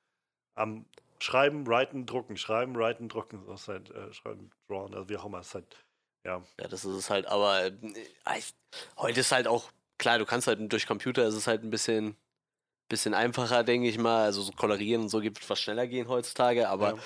am 0.56 0.86
Schreiben, 1.20 1.68
Writen, 1.68 2.06
Drucken, 2.06 2.38
Schreiben, 2.38 2.76
Writen, 2.76 3.10
Drucken, 3.10 3.46
das 3.48 3.62
ist 3.62 3.68
halt, 3.68 3.90
äh, 3.92 4.14
Schreiben, 4.14 4.52
Drawn, 4.68 4.94
also 4.94 5.10
wie 5.10 5.18
auch 5.18 5.26
immer, 5.26 5.40
das 5.40 5.48
ist 5.48 5.56
halt, 5.56 5.86
ja. 6.24 6.44
Ja, 6.60 6.68
das 6.68 6.86
ist 6.86 6.96
es 6.96 7.10
halt, 7.10 7.26
aber 7.28 7.66
äh, 7.66 7.74
ich, 8.38 8.54
heute 8.98 9.20
ist 9.20 9.32
halt 9.32 9.48
auch, 9.48 9.72
klar, 9.98 10.20
du 10.20 10.26
kannst 10.26 10.48
halt 10.48 10.72
durch 10.72 10.86
Computer, 10.88 11.28
ist 11.28 11.36
es 11.36 11.48
halt 11.48 11.64
ein 11.64 11.70
bisschen, 11.70 12.16
bisschen 12.90 13.14
einfacher, 13.14 13.64
denke 13.64 13.88
ich 13.88 13.98
mal. 13.98 14.26
Also 14.26 14.42
so 14.42 14.52
kolorieren 14.52 15.04
und 15.04 15.10
so 15.10 15.20
gibt 15.22 15.50
was 15.50 15.60
schneller 15.60 15.88
gehen 15.88 16.08
heutzutage, 16.08 16.70
aber 16.70 16.96
ja. 16.96 17.00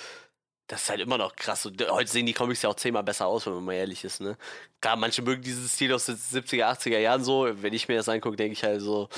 Das 0.68 0.82
ist 0.82 0.90
halt 0.90 1.00
immer 1.00 1.18
noch 1.18 1.36
krass. 1.36 1.64
Und 1.66 1.78
d- 1.80 1.88
heute 1.88 2.10
sehen 2.10 2.26
die 2.26 2.32
Comics 2.32 2.62
ja 2.62 2.70
auch 2.70 2.74
zehnmal 2.74 3.04
besser 3.04 3.26
aus, 3.26 3.46
wenn 3.46 3.54
man 3.54 3.64
mal 3.64 3.74
ehrlich 3.74 4.04
ist, 4.04 4.20
ne? 4.20 4.36
Klar, 4.80 4.96
manche 4.96 5.22
mögen 5.22 5.42
diesen 5.42 5.68
Stil 5.68 5.92
aus 5.92 6.06
den 6.06 6.16
70er, 6.16 6.68
80er 6.68 6.98
Jahren 6.98 7.24
so. 7.24 7.48
Wenn 7.62 7.72
ich 7.74 7.88
mir 7.88 7.96
das 7.96 8.08
angucke, 8.08 8.36
denke 8.36 8.52
ich 8.54 8.64
halt 8.64 8.80
so, 8.80 9.08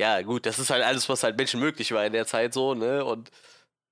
ja, 0.00 0.22
gut, 0.22 0.46
das 0.46 0.58
ist 0.58 0.70
halt 0.70 0.84
alles, 0.84 1.08
was 1.08 1.22
halt 1.24 1.36
Menschen 1.38 1.60
möglich 1.60 1.92
war 1.92 2.06
in 2.06 2.12
der 2.14 2.26
Zeit 2.26 2.54
so, 2.54 2.74
ne? 2.74 3.04
Und 3.04 3.30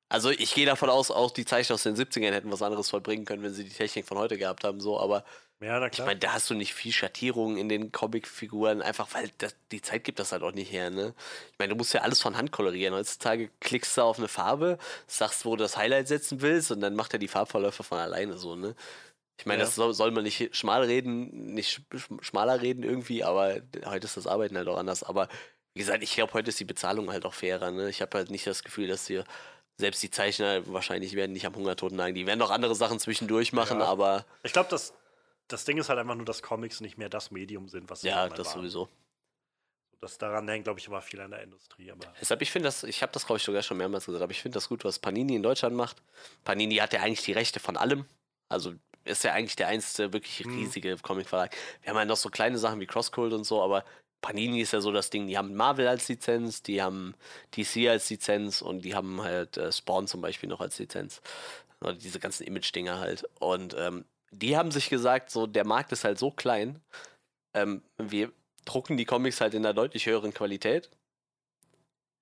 also 0.09 0.31
ich 0.31 0.55
gehe 0.55 0.66
davon 0.66 0.90
aus, 0.90 1.10
auch 1.10 1.31
die 1.32 1.44
Zeichner 1.44 1.74
aus 1.74 1.82
den 1.85 1.97
70ern 1.97 2.32
hätten 2.32 2.52
was 2.52 2.62
anderes 2.62 2.90
vollbringen 2.90 3.24
können, 3.24 3.43
wenn 3.43 3.55
sie 3.55 3.64
die 3.64 3.70
Technik 3.70 4.06
von 4.06 4.18
heute 4.18 4.39
gehabt 4.39 4.64
haben, 4.64 4.81
so, 4.81 5.01
aber 5.01 5.24
Ja, 5.64 5.80
na 5.80 5.86
Ich 5.86 5.92
klar. 5.92 6.06
meine, 6.06 6.20
da 6.20 6.32
hast 6.34 6.50
du 6.50 6.54
nicht 6.54 6.74
viel 6.74 6.92
Schattierungen 6.92 7.56
in 7.56 7.68
den 7.68 7.90
Comicfiguren, 7.90 8.82
einfach 8.82 9.08
weil 9.14 9.30
das, 9.38 9.54
die 9.72 9.80
Zeit 9.80 10.04
gibt 10.04 10.18
das 10.18 10.32
halt 10.32 10.42
auch 10.42 10.52
nicht 10.52 10.70
her, 10.70 10.90
ne? 10.90 11.14
Ich 11.52 11.58
meine, 11.58 11.70
du 11.70 11.76
musst 11.76 11.94
ja 11.94 12.02
alles 12.02 12.20
von 12.20 12.36
Hand 12.36 12.52
kolorieren. 12.52 12.94
Heutzutage 12.94 13.50
klickst 13.60 13.96
du 13.96 14.02
auf 14.02 14.18
eine 14.18 14.28
Farbe, 14.28 14.78
sagst, 15.06 15.44
wo 15.44 15.56
du 15.56 15.62
das 15.62 15.76
Highlight 15.76 16.08
setzen 16.08 16.42
willst 16.42 16.70
und 16.70 16.80
dann 16.80 16.94
macht 16.94 17.12
er 17.14 17.18
die 17.18 17.28
Farbverläufe 17.28 17.82
von 17.82 17.98
alleine 17.98 18.36
so, 18.36 18.56
ne? 18.56 18.74
Ich 19.38 19.46
meine, 19.46 19.60
Ja. 19.60 19.64
das 19.66 19.74
soll, 19.74 19.94
soll 19.94 20.10
man 20.12 20.22
nicht 20.24 20.54
schmal 20.54 20.82
reden, 20.84 21.54
nicht 21.54 21.80
sch- 21.92 22.22
schmaler 22.22 22.60
reden 22.60 22.82
irgendwie, 22.84 23.24
aber 23.24 23.56
heute 23.86 24.06
ist 24.06 24.16
das 24.16 24.26
Arbeiten 24.26 24.56
halt 24.56 24.68
auch 24.68 24.76
anders. 24.78 25.02
Aber 25.02 25.28
wie 25.72 25.80
gesagt, 25.80 26.02
ich 26.04 26.14
glaube, 26.14 26.34
heute 26.34 26.50
ist 26.50 26.60
die 26.60 26.64
Bezahlung 26.64 27.10
halt 27.10 27.24
auch 27.24 27.34
fairer, 27.34 27.70
ne? 27.70 27.88
Ich 27.88 28.00
habe 28.02 28.16
halt 28.18 28.30
nicht 28.30 28.46
das 28.46 28.62
Gefühl, 28.62 28.86
dass 28.86 29.06
hier 29.06 29.24
selbst 29.76 30.02
die 30.04 30.10
Zeichner 30.10 30.62
wahrscheinlich 30.72 31.14
werden 31.16 31.32
nicht 31.32 31.46
am 31.46 31.56
Hungertod 31.56 31.90
nagen. 31.92 32.14
Die 32.14 32.26
werden 32.26 32.38
doch 32.38 32.50
andere 32.52 32.76
Sachen 32.76 33.00
zwischendurch 33.00 33.52
machen, 33.52 33.80
Ja. 33.80 33.86
aber 33.86 34.24
Ich 34.44 34.52
glaube, 34.52 34.68
das, 34.70 34.92
das 35.48 35.64
Ding 35.64 35.78
ist 35.78 35.88
halt 35.88 35.98
einfach 35.98 36.14
nur, 36.14 36.24
dass 36.24 36.42
Comics 36.42 36.80
nicht 36.80 36.98
mehr 36.98 37.08
das 37.08 37.30
Medium 37.30 37.68
sind, 37.68 37.90
was 37.90 38.00
sie 38.02 38.08
ja, 38.08 38.28
das 38.28 38.46
waren. 38.48 38.58
sowieso. 38.60 38.88
Das 40.00 40.18
daran 40.18 40.46
hängt, 40.48 40.64
glaube 40.64 40.80
ich, 40.80 40.86
immer 40.86 41.00
viel 41.00 41.20
an 41.20 41.30
der 41.30 41.42
Industrie. 41.42 41.90
Aber 41.90 42.12
Deshalb, 42.20 42.42
ich 42.42 42.50
finde 42.50 42.66
das, 42.68 42.82
ich 42.82 43.00
habe 43.02 43.12
das, 43.12 43.24
glaube 43.26 43.38
ich, 43.38 43.44
sogar 43.44 43.62
schon 43.62 43.78
mehrmals 43.78 44.04
gesagt, 44.04 44.22
aber 44.22 44.32
ich 44.32 44.42
finde 44.42 44.56
das 44.56 44.68
gut, 44.68 44.84
was 44.84 44.98
Panini 44.98 45.34
in 45.34 45.42
Deutschland 45.42 45.74
macht. 45.74 46.02
Panini 46.44 46.76
hat 46.76 46.92
ja 46.92 47.00
eigentlich 47.00 47.22
die 47.24 47.32
Rechte 47.32 47.58
von 47.58 47.76
allem. 47.76 48.04
Also 48.50 48.74
ist 49.04 49.24
ja 49.24 49.32
eigentlich 49.32 49.56
der 49.56 49.68
einzige 49.68 50.12
wirklich 50.12 50.44
Mhm. 50.44 50.54
riesige 50.54 50.96
Comic-Verlag. 50.98 51.56
Wir 51.82 51.90
haben 51.90 51.96
ja 51.96 52.04
noch 52.04 52.16
so 52.16 52.28
kleine 52.28 52.58
Sachen 52.58 52.80
wie 52.80 52.86
Crosscult 52.86 53.32
und 53.32 53.44
so, 53.44 53.62
aber 53.62 53.84
Panini 54.20 54.60
ist 54.60 54.72
ja 54.72 54.80
so 54.80 54.92
das 54.92 55.10
Ding, 55.10 55.26
die 55.26 55.36
haben 55.38 55.54
Marvel 55.54 55.86
als 55.88 56.08
Lizenz, 56.08 56.62
die 56.62 56.82
haben 56.82 57.14
DC 57.56 57.88
als 57.88 58.08
Lizenz 58.10 58.62
und 58.62 58.82
die 58.82 58.94
haben 58.94 59.22
halt 59.22 59.56
äh, 59.56 59.70
Spawn 59.72 60.06
zum 60.06 60.20
Beispiel 60.20 60.48
noch 60.48 60.60
als 60.60 60.78
Lizenz. 60.78 61.20
Oder 61.80 61.94
diese 61.94 62.20
ganzen 62.20 62.44
Image-Dinger 62.44 62.98
halt. 62.98 63.24
Und 63.40 63.74
ähm, 63.78 64.04
die 64.43 64.56
haben 64.56 64.70
sich 64.70 64.89
gesagt, 64.90 65.31
so 65.31 65.47
der 65.47 65.66
Markt 65.66 65.93
ist 65.93 66.05
halt 66.05 66.19
so 66.19 66.31
klein, 66.31 66.81
ähm, 67.55 67.82
wir 67.98 68.32
drucken 68.65 68.97
die 68.97 69.05
Comics 69.05 69.40
halt 69.40 69.55
in 69.55 69.65
einer 69.65 69.74
deutlich 69.74 70.06
höheren 70.06 70.35
Qualität 70.35 70.90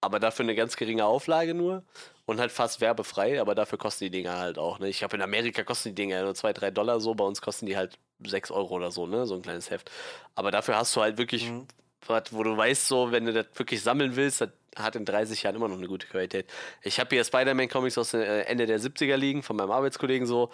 aber 0.02 0.18
dafür 0.18 0.44
eine 0.44 0.54
ganz 0.54 0.76
geringe 0.76 1.04
Auflage 1.06 1.54
nur 1.54 1.84
und 2.26 2.40
halt 2.40 2.50
fast 2.50 2.80
werbefrei, 2.80 3.40
aber 3.40 3.54
dafür 3.54 3.78
kosten 3.78 4.04
die 4.04 4.10
Dinger 4.10 4.36
halt 4.36 4.58
auch. 4.58 4.80
Ne? 4.80 4.88
Ich 4.88 4.98
glaube, 4.98 5.16
in 5.16 5.22
Amerika 5.22 5.62
kosten 5.62 5.90
die 5.90 5.94
Dinger 5.94 6.22
nur 6.24 6.34
2, 6.34 6.52
3 6.52 6.70
Dollar 6.72 7.00
so, 7.00 7.14
bei 7.14 7.24
uns 7.24 7.40
kosten 7.40 7.66
die 7.66 7.76
halt 7.76 7.98
6 8.26 8.50
Euro 8.50 8.74
oder 8.74 8.90
so, 8.90 9.06
ne? 9.06 9.26
So 9.26 9.36
ein 9.36 9.42
kleines 9.42 9.70
Heft. 9.70 9.90
Aber 10.34 10.50
dafür 10.50 10.76
hast 10.76 10.94
du 10.96 11.00
halt 11.00 11.18
wirklich 11.18 11.48
Mhm. 11.48 11.66
was, 12.06 12.32
wo 12.32 12.42
du 12.42 12.56
weißt, 12.56 12.88
so, 12.88 13.12
wenn 13.12 13.26
du 13.26 13.32
das 13.32 13.46
wirklich 13.54 13.80
sammeln 13.82 14.16
willst, 14.16 14.40
das 14.40 14.50
hat 14.76 14.96
in 14.96 15.04
30 15.04 15.42
Jahren 15.44 15.54
immer 15.54 15.68
noch 15.68 15.76
eine 15.78 15.86
gute 15.86 16.06
Qualität. 16.08 16.46
Ich 16.82 16.98
habe 16.98 17.14
hier 17.14 17.24
Spider-Man-Comics 17.24 17.96
aus 17.98 18.12
äh, 18.14 18.40
Ende 18.42 18.66
der 18.66 18.80
70er 18.80 19.16
liegen, 19.16 19.42
von 19.44 19.56
meinem 19.56 19.70
Arbeitskollegen 19.70 20.26
so. 20.26 20.50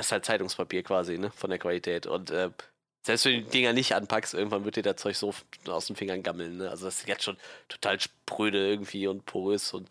Das 0.00 0.06
ist 0.06 0.12
halt 0.12 0.24
Zeitungspapier 0.24 0.82
quasi, 0.82 1.18
ne? 1.18 1.30
Von 1.30 1.50
der 1.50 1.58
Qualität. 1.58 2.06
Und 2.06 2.30
äh, 2.30 2.48
selbst 3.02 3.26
wenn 3.26 3.34
du 3.34 3.42
die 3.42 3.50
Dinger 3.50 3.74
nicht 3.74 3.94
anpackst, 3.94 4.32
irgendwann 4.32 4.64
wird 4.64 4.76
dir 4.76 4.82
das 4.82 4.96
Zeug 4.96 5.14
so 5.14 5.34
aus 5.66 5.86
den 5.88 5.94
Fingern 5.94 6.22
gammeln. 6.22 6.56
Ne? 6.56 6.70
Also 6.70 6.86
das 6.86 7.00
ist 7.00 7.06
jetzt 7.06 7.22
schon 7.22 7.36
total 7.68 8.00
spröde 8.00 8.66
irgendwie 8.66 9.06
und 9.06 9.26
porös 9.26 9.74
und 9.74 9.90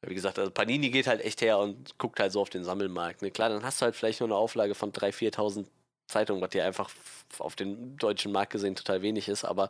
wie 0.00 0.14
gesagt, 0.14 0.38
also 0.38 0.50
Panini 0.50 0.88
geht 0.88 1.06
halt 1.06 1.20
echt 1.20 1.42
her 1.42 1.58
und 1.58 1.98
guckt 1.98 2.18
halt 2.18 2.32
so 2.32 2.40
auf 2.40 2.48
den 2.48 2.64
Sammelmarkt. 2.64 3.20
Ne? 3.20 3.30
Klar, 3.30 3.50
dann 3.50 3.62
hast 3.62 3.82
du 3.82 3.84
halt 3.84 3.94
vielleicht 3.94 4.20
nur 4.20 4.28
eine 4.28 4.36
Auflage 4.36 4.74
von 4.74 4.90
3.000, 4.90 5.34
4.000 5.34 5.66
Zeitungen, 6.06 6.40
was 6.40 6.48
dir 6.48 6.64
einfach 6.64 6.90
auf 7.38 7.56
den 7.56 7.98
deutschen 7.98 8.32
Markt 8.32 8.52
gesehen 8.52 8.74
total 8.74 9.02
wenig 9.02 9.28
ist, 9.28 9.44
aber 9.44 9.68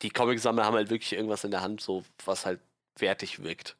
die 0.00 0.08
Comicsammler 0.08 0.64
haben 0.64 0.76
halt 0.76 0.88
wirklich 0.88 1.12
irgendwas 1.12 1.44
in 1.44 1.50
der 1.50 1.60
Hand, 1.60 1.82
so 1.82 2.04
was 2.24 2.46
halt 2.46 2.60
wertig 2.96 3.42
wirkt. 3.42 3.76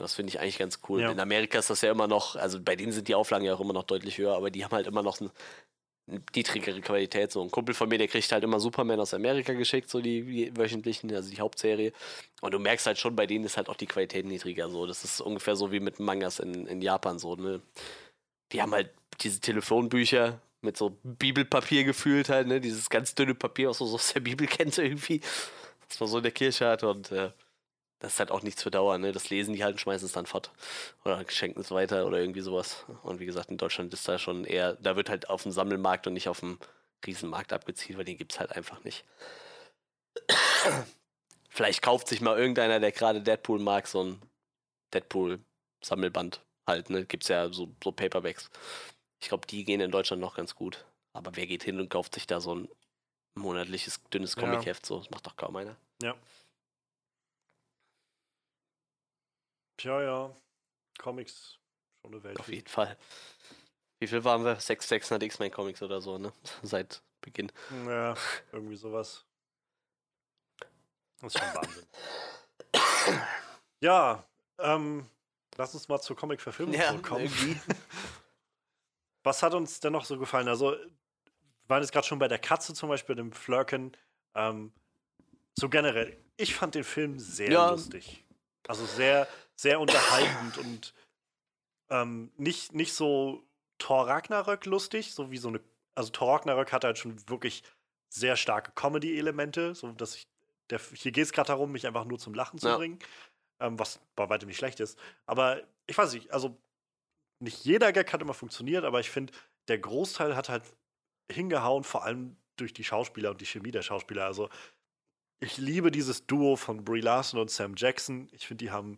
Das 0.00 0.14
finde 0.14 0.30
ich 0.30 0.40
eigentlich 0.40 0.58
ganz 0.58 0.80
cool. 0.88 1.02
Ja. 1.02 1.10
In 1.10 1.20
Amerika 1.20 1.58
ist 1.58 1.70
das 1.70 1.80
ja 1.82 1.90
immer 1.90 2.08
noch, 2.08 2.36
also 2.36 2.60
bei 2.60 2.76
denen 2.76 2.92
sind 2.92 3.08
die 3.08 3.14
Auflagen 3.14 3.44
ja 3.44 3.54
auch 3.54 3.60
immer 3.60 3.72
noch 3.72 3.84
deutlich 3.84 4.18
höher, 4.18 4.34
aber 4.34 4.50
die 4.50 4.64
haben 4.64 4.72
halt 4.72 4.86
immer 4.86 5.02
noch 5.02 5.20
ein, 5.20 5.30
eine 6.08 6.22
niedrigere 6.34 6.80
Qualität. 6.80 7.32
So 7.32 7.42
ein 7.42 7.50
Kumpel 7.50 7.74
von 7.74 7.88
mir, 7.88 7.98
der 7.98 8.08
kriegt 8.08 8.30
halt 8.32 8.44
immer 8.44 8.60
Superman 8.60 9.00
aus 9.00 9.14
Amerika 9.14 9.52
geschickt, 9.52 9.90
so 9.90 10.00
die, 10.00 10.22
die 10.22 10.56
wöchentlichen, 10.56 11.14
also 11.14 11.30
die 11.30 11.40
Hauptserie. 11.40 11.92
Und 12.40 12.52
du 12.52 12.58
merkst 12.58 12.86
halt 12.86 12.98
schon, 12.98 13.16
bei 13.16 13.26
denen 13.26 13.44
ist 13.44 13.56
halt 13.56 13.68
auch 13.68 13.76
die 13.76 13.86
Qualität 13.86 14.26
niedriger. 14.26 14.68
So, 14.68 14.86
das 14.86 15.04
ist 15.04 15.20
ungefähr 15.20 15.56
so 15.56 15.72
wie 15.72 15.80
mit 15.80 16.00
Mangas 16.00 16.38
in, 16.38 16.66
in 16.66 16.82
Japan 16.82 17.18
so. 17.18 17.36
Ne? 17.36 17.60
Die 18.52 18.62
haben 18.62 18.72
halt 18.72 18.90
diese 19.20 19.40
Telefonbücher 19.40 20.40
mit 20.62 20.76
so 20.76 20.98
Bibelpapier 21.02 21.84
gefühlt 21.84 22.28
halt, 22.28 22.46
ne? 22.46 22.60
Dieses 22.60 22.90
ganz 22.90 23.14
dünne 23.14 23.34
Papier, 23.34 23.70
was 23.70 23.80
man 23.80 23.88
so 23.88 23.94
aus 23.94 24.12
der 24.12 24.20
Bibel 24.20 24.46
kennt 24.46 24.76
irgendwie, 24.78 25.20
was 25.88 26.00
man 26.00 26.08
so 26.08 26.18
in 26.18 26.22
der 26.22 26.32
Kirche 26.32 26.68
hat 26.68 26.82
und 26.84 27.10
äh, 27.12 27.30
das 28.00 28.14
ist 28.14 28.18
halt 28.18 28.30
auch 28.30 28.42
nichts 28.42 28.62
für 28.62 28.70
Dauer, 28.70 28.98
ne? 28.98 29.12
Das 29.12 29.30
lesen 29.30 29.54
die 29.54 29.62
halt 29.62 29.74
und 29.74 29.78
schmeißen 29.78 30.06
es 30.06 30.12
dann 30.12 30.26
fort. 30.26 30.50
Oder 31.04 31.22
schenken 31.28 31.60
es 31.60 31.70
weiter 31.70 32.06
oder 32.06 32.18
irgendwie 32.18 32.40
sowas. 32.40 32.84
Und 33.02 33.20
wie 33.20 33.26
gesagt, 33.26 33.50
in 33.50 33.58
Deutschland 33.58 33.92
ist 33.92 34.08
da 34.08 34.18
schon 34.18 34.44
eher, 34.44 34.74
da 34.74 34.96
wird 34.96 35.10
halt 35.10 35.28
auf 35.28 35.42
dem 35.42 35.52
Sammelmarkt 35.52 36.06
und 36.06 36.14
nicht 36.14 36.28
auf 36.28 36.40
dem 36.40 36.58
Riesenmarkt 37.06 37.52
abgezielt, 37.52 37.98
weil 37.98 38.04
den 38.04 38.16
gibt 38.16 38.32
es 38.32 38.40
halt 38.40 38.52
einfach 38.52 38.82
nicht. 38.84 39.04
Vielleicht 41.50 41.82
kauft 41.82 42.08
sich 42.08 42.20
mal 42.20 42.38
irgendeiner, 42.38 42.80
der 42.80 42.92
gerade 42.92 43.20
Deadpool 43.20 43.58
mag, 43.58 43.86
so 43.86 44.04
ein 44.04 44.22
Deadpool-Sammelband 44.94 46.40
halt, 46.66 46.88
ne? 46.90 47.04
Gibt's 47.04 47.28
ja 47.28 47.52
so, 47.52 47.74
so 47.82 47.92
Paperbacks. 47.92 48.50
Ich 49.20 49.28
glaube, 49.28 49.46
die 49.46 49.64
gehen 49.64 49.80
in 49.80 49.90
Deutschland 49.90 50.22
noch 50.22 50.36
ganz 50.36 50.54
gut. 50.54 50.84
Aber 51.12 51.36
wer 51.36 51.46
geht 51.46 51.64
hin 51.64 51.80
und 51.80 51.90
kauft 51.90 52.14
sich 52.14 52.26
da 52.26 52.40
so 52.40 52.54
ein 52.54 52.68
monatliches, 53.34 54.00
dünnes 54.12 54.36
Ja. 54.36 54.42
Comic-Heft? 54.42 54.86
So, 54.86 54.98
das 54.98 55.10
macht 55.10 55.26
doch 55.26 55.36
kaum 55.36 55.56
einer. 55.56 55.76
Ja. 56.02 56.14
Tja, 59.80 60.02
ja. 60.02 60.36
Comics, 60.98 61.58
schon 62.02 62.12
eine 62.12 62.22
Welt. 62.22 62.38
Auf 62.38 62.48
jeden 62.48 62.68
Fall. 62.68 62.98
Wie 63.98 64.06
viel 64.06 64.22
waren 64.24 64.44
wir? 64.44 64.56
6, 64.60 64.86
600 64.88 65.22
X-Men 65.22 65.50
Comics 65.50 65.80
oder 65.82 66.02
so, 66.02 66.18
ne? 66.18 66.32
Seit 66.62 67.02
Beginn. 67.22 67.50
Ja, 67.86 68.14
irgendwie 68.52 68.76
sowas. 68.76 69.24
Das 71.22 71.34
ist 71.34 71.40
schon 71.42 71.54
Wahnsinn. 71.54 71.86
ja, 73.80 74.22
ähm, 74.58 75.08
lass 75.56 75.72
uns 75.74 75.88
mal 75.88 76.00
zur 76.00 76.14
Comic-Verfilmung 76.16 76.74
zurückkommen. 76.78 77.24
irgendwie. 77.24 77.58
Was 79.22 79.42
hat 79.42 79.54
uns 79.54 79.80
denn 79.80 79.92
noch 79.94 80.04
so 80.04 80.18
gefallen? 80.18 80.48
Also, 80.48 80.72
wir 80.72 80.88
waren 81.68 81.82
jetzt 81.82 81.92
gerade 81.92 82.06
schon 82.06 82.18
bei 82.18 82.28
der 82.28 82.38
Katze 82.38 82.74
zum 82.74 82.90
Beispiel, 82.90 83.16
dem 83.16 83.32
Flirken. 83.32 83.96
Ähm, 84.34 84.72
so 85.58 85.70
generell, 85.70 86.18
ich 86.36 86.54
fand 86.54 86.74
den 86.74 86.84
Film 86.84 87.18
sehr 87.18 87.50
Ja. 87.50 87.70
lustig. 87.70 88.24
Also 88.68 88.86
sehr, 88.86 89.28
sehr 89.56 89.80
unterhaltend 89.80 90.58
und 90.58 90.94
ähm, 91.90 92.30
nicht, 92.36 92.72
nicht 92.74 92.94
so 92.94 93.42
Thor 93.78 94.06
Ragnarök 94.06 94.66
lustig, 94.66 95.14
so 95.14 95.30
wie 95.30 95.38
so 95.38 95.48
eine. 95.48 95.60
Also 95.94 96.10
Thor 96.10 96.34
Ragnarök 96.34 96.72
hat 96.72 96.84
halt 96.84 96.98
schon 96.98 97.28
wirklich 97.28 97.62
sehr 98.08 98.36
starke 98.36 98.72
Comedy-Elemente, 98.72 99.74
so 99.74 99.92
dass 99.92 100.16
ich. 100.16 100.26
Der, 100.70 100.78
hier 100.78 101.10
geht 101.10 101.24
es 101.24 101.32
gerade 101.32 101.48
darum, 101.48 101.72
mich 101.72 101.84
einfach 101.84 102.04
nur 102.04 102.20
zum 102.20 102.32
Lachen 102.32 102.60
zu 102.60 102.68
Ja. 102.68 102.76
bringen, 102.76 103.00
ähm, 103.58 103.76
was 103.76 103.98
bei 104.14 104.28
weitem 104.28 104.46
nicht 104.48 104.58
schlecht 104.58 104.78
ist. 104.78 104.96
Aber 105.26 105.60
ich 105.88 105.98
weiß 105.98 106.12
nicht, 106.12 106.30
also 106.32 106.56
nicht 107.40 107.64
jeder 107.64 107.92
Gag 107.92 108.12
hat 108.12 108.22
immer 108.22 108.34
funktioniert, 108.34 108.84
aber 108.84 109.00
ich 109.00 109.10
finde, 109.10 109.32
der 109.66 109.78
Großteil 109.78 110.36
hat 110.36 110.48
halt 110.48 110.62
hingehauen, 111.30 111.82
vor 111.82 112.04
allem 112.04 112.36
durch 112.54 112.72
die 112.72 112.84
Schauspieler 112.84 113.30
und 113.30 113.40
die 113.40 113.46
Chemie 113.46 113.72
der 113.72 113.82
Schauspieler. 113.82 114.26
Also 114.26 114.48
ich 115.40 115.56
liebe 115.58 115.90
dieses 115.90 116.26
Duo 116.26 116.56
von 116.56 116.84
Brie 116.84 117.00
Larson 117.00 117.40
und 117.40 117.50
Sam 117.50 117.74
Jackson. 117.76 118.28
Ich 118.32 118.46
finde, 118.46 118.64
die 118.64 118.70
haben 118.70 118.96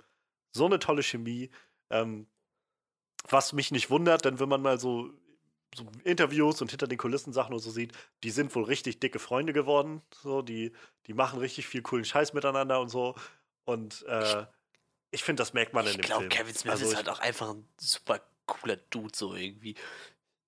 so 0.53 0.67
eine 0.67 0.79
tolle 0.79 1.03
Chemie. 1.03 1.51
Ähm, 1.91 2.27
was 3.29 3.53
mich 3.53 3.71
nicht 3.71 3.91
wundert, 3.91 4.25
denn 4.25 4.41
wenn 4.41 4.49
man 4.49 4.61
mal 4.63 4.81
so, 4.81 5.11
so 5.75 5.87
Interviews 6.05 6.61
und 6.61 6.71
hinter 6.71 6.89
den 6.89 6.99
Kulissen 6.99 7.33
Sachen 7.33 7.53
und 7.55 7.61
so 7.61 7.71
sieht, 7.71 7.93
die 8.25 8.31
sind 8.31 8.55
wohl 8.55 8.65
richtig 8.65 8.99
dicke 9.01 9.19
Freunde 9.21 9.53
geworden. 9.53 10.03
So, 10.13 10.43
die, 10.43 10.73
die 11.07 11.15
machen 11.15 11.39
richtig 11.39 11.67
viel 11.67 11.83
coolen 11.83 12.05
Scheiß 12.05 12.33
miteinander 12.33 12.81
und 12.81 12.89
so. 12.89 13.15
Und 13.65 14.03
äh, 14.09 14.45
ich 15.13 15.23
finde, 15.23 15.41
das 15.43 15.53
merkt 15.53 15.73
man 15.73 15.85
in 15.85 15.91
Ich 15.93 15.97
dem 15.99 16.03
glaube, 16.03 16.23
Film. 16.23 16.31
Kevin 16.31 16.55
Smith 16.55 16.73
Also 16.73 16.85
ist 16.87 16.91
ich- 16.91 16.97
halt 16.97 17.09
auch 17.09 17.21
einfach 17.21 17.51
ein 17.51 17.69
super 17.79 18.21
cooler 18.47 18.77
Dude, 18.77 19.17
so 19.17 19.35
irgendwie. 19.35 19.77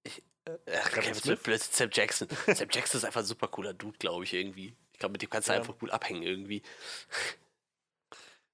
Ich, 0.03 0.23
äh, 0.47 0.59
Kevin 0.91 1.15
Smith? 1.15 1.69
Sam 1.73 1.91
Jackson. 1.93 2.27
Sam 2.53 2.69
Jackson 2.73 2.99
ist 2.99 3.05
einfach 3.05 3.21
ein 3.21 3.27
super 3.27 3.47
cooler 3.49 3.73
Dude, 3.73 3.97
glaube 3.99 4.25
ich, 4.25 4.33
irgendwie. 4.35 4.75
Ich 4.95 4.99
glaube, 4.99 5.12
mit 5.12 5.21
dem 5.23 5.29
kannst 5.29 5.49
du 5.49 5.53
Ja. 5.53 5.59
einfach 5.59 5.77
gut 5.79 5.91
abhängen, 5.91 6.23
irgendwie. 6.23 6.62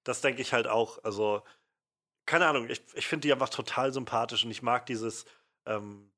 Das 0.04 0.20
denke 0.22 0.40
ich 0.42 0.52
halt 0.52 0.66
auch. 0.66 1.02
Also, 1.04 1.42
keine 2.26 2.46
Ahnung, 2.46 2.68
ich, 2.68 2.82
ich 2.94 3.06
finde 3.06 3.28
die 3.28 3.32
einfach 3.32 3.50
total 3.50 3.92
sympathisch 3.92 4.44
und 4.44 4.50
ich 4.50 4.62
mag 4.62 4.86
dieses, 4.86 5.26
ähm, 5.66 6.10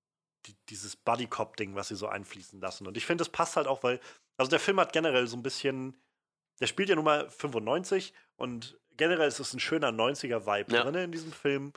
die, 0.47 0.55
dieses 0.69 0.97
Buddy-Cop-Ding, 0.97 1.75
was 1.75 1.89
sie 1.89 1.97
so 1.97 2.07
einfließen 2.09 2.61
lassen. 2.61 2.87
Und 2.87 2.97
ich 2.97 3.05
finde, 3.07 3.23
das 3.23 3.29
passt 3.29 3.57
halt 3.57 3.67
auch, 3.67 3.83
weil, 3.83 4.01
also 4.37 4.49
der 4.51 4.61
Film 4.61 4.79
hat 4.81 4.93
generell 4.93 5.27
so 5.27 5.37
ein 5.37 5.43
bisschen, 5.43 6.01
der 6.61 6.67
spielt 6.67 6.89
ja 6.89 6.95
nun 6.95 7.05
mal 7.05 7.29
95 7.31 8.13
und 8.37 8.79
generell 8.97 9.29
ist 9.29 9.41
es 9.41 9.53
ein 9.53 9.61
schöner 9.61 9.91
90er-Vibe 9.91 10.73
Ja. 10.73 10.83
drin 10.85 10.95
in 10.95 11.13
diesem 11.13 11.33
Film. 11.33 11.73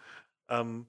Ähm, 0.48 0.88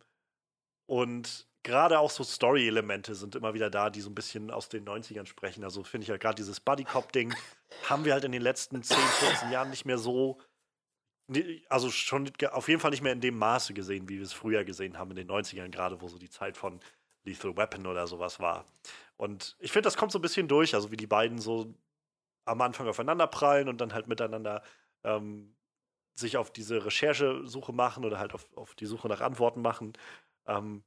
und 0.86 1.46
gerade 1.66 1.98
auch 1.98 2.10
so 2.10 2.22
Story-Elemente 2.22 3.16
sind 3.16 3.34
immer 3.34 3.52
wieder 3.52 3.70
da, 3.70 3.90
die 3.90 4.00
so 4.00 4.08
ein 4.08 4.14
bisschen 4.14 4.52
aus 4.52 4.68
den 4.68 4.84
90ern 4.86 5.26
sprechen. 5.26 5.64
Also 5.64 5.82
finde 5.82 6.04
ich 6.04 6.08
ja 6.08 6.16
gerade 6.16 6.36
dieses 6.36 6.60
Buddy-Cop-Ding 6.60 7.34
haben 7.88 8.04
wir 8.04 8.12
halt 8.12 8.24
in 8.24 8.30
den 8.30 8.40
letzten 8.40 8.84
10, 8.84 8.96
15 8.96 9.50
Jahren 9.50 9.70
nicht 9.70 9.84
mehr 9.84 9.98
so 9.98 10.38
also 11.68 11.90
schon 11.90 12.30
auf 12.52 12.68
jeden 12.68 12.80
Fall 12.80 12.92
nicht 12.92 13.02
mehr 13.02 13.12
in 13.12 13.20
dem 13.20 13.36
Maße 13.36 13.74
gesehen, 13.74 14.08
wie 14.08 14.18
wir 14.18 14.22
es 14.22 14.32
früher 14.32 14.62
gesehen 14.62 14.96
haben 14.96 15.10
in 15.10 15.16
den 15.16 15.28
90ern, 15.28 15.70
gerade 15.70 16.00
wo 16.00 16.06
so 16.06 16.18
die 16.18 16.30
Zeit 16.30 16.56
von 16.56 16.78
Lethal 17.24 17.56
Weapon 17.56 17.84
oder 17.88 18.06
sowas 18.06 18.38
war. 18.38 18.64
Und 19.16 19.56
ich 19.58 19.72
finde, 19.72 19.88
das 19.88 19.96
kommt 19.96 20.12
so 20.12 20.20
ein 20.20 20.22
bisschen 20.22 20.46
durch, 20.46 20.72
also 20.72 20.92
wie 20.92 20.96
die 20.96 21.08
beiden 21.08 21.38
so 21.38 21.74
am 22.44 22.60
Anfang 22.60 22.86
aufeinander 22.86 23.26
prallen 23.26 23.68
und 23.68 23.80
dann 23.80 23.92
halt 23.92 24.06
miteinander 24.06 24.62
ähm, 25.02 25.56
sich 26.14 26.36
auf 26.36 26.52
diese 26.52 26.84
Recherchesuche 26.84 27.72
machen 27.72 28.04
oder 28.04 28.20
halt 28.20 28.32
auf, 28.32 28.46
auf 28.56 28.76
die 28.76 28.86
Suche 28.86 29.08
nach 29.08 29.20
Antworten 29.20 29.62
machen. 29.62 29.94
Ähm, 30.46 30.84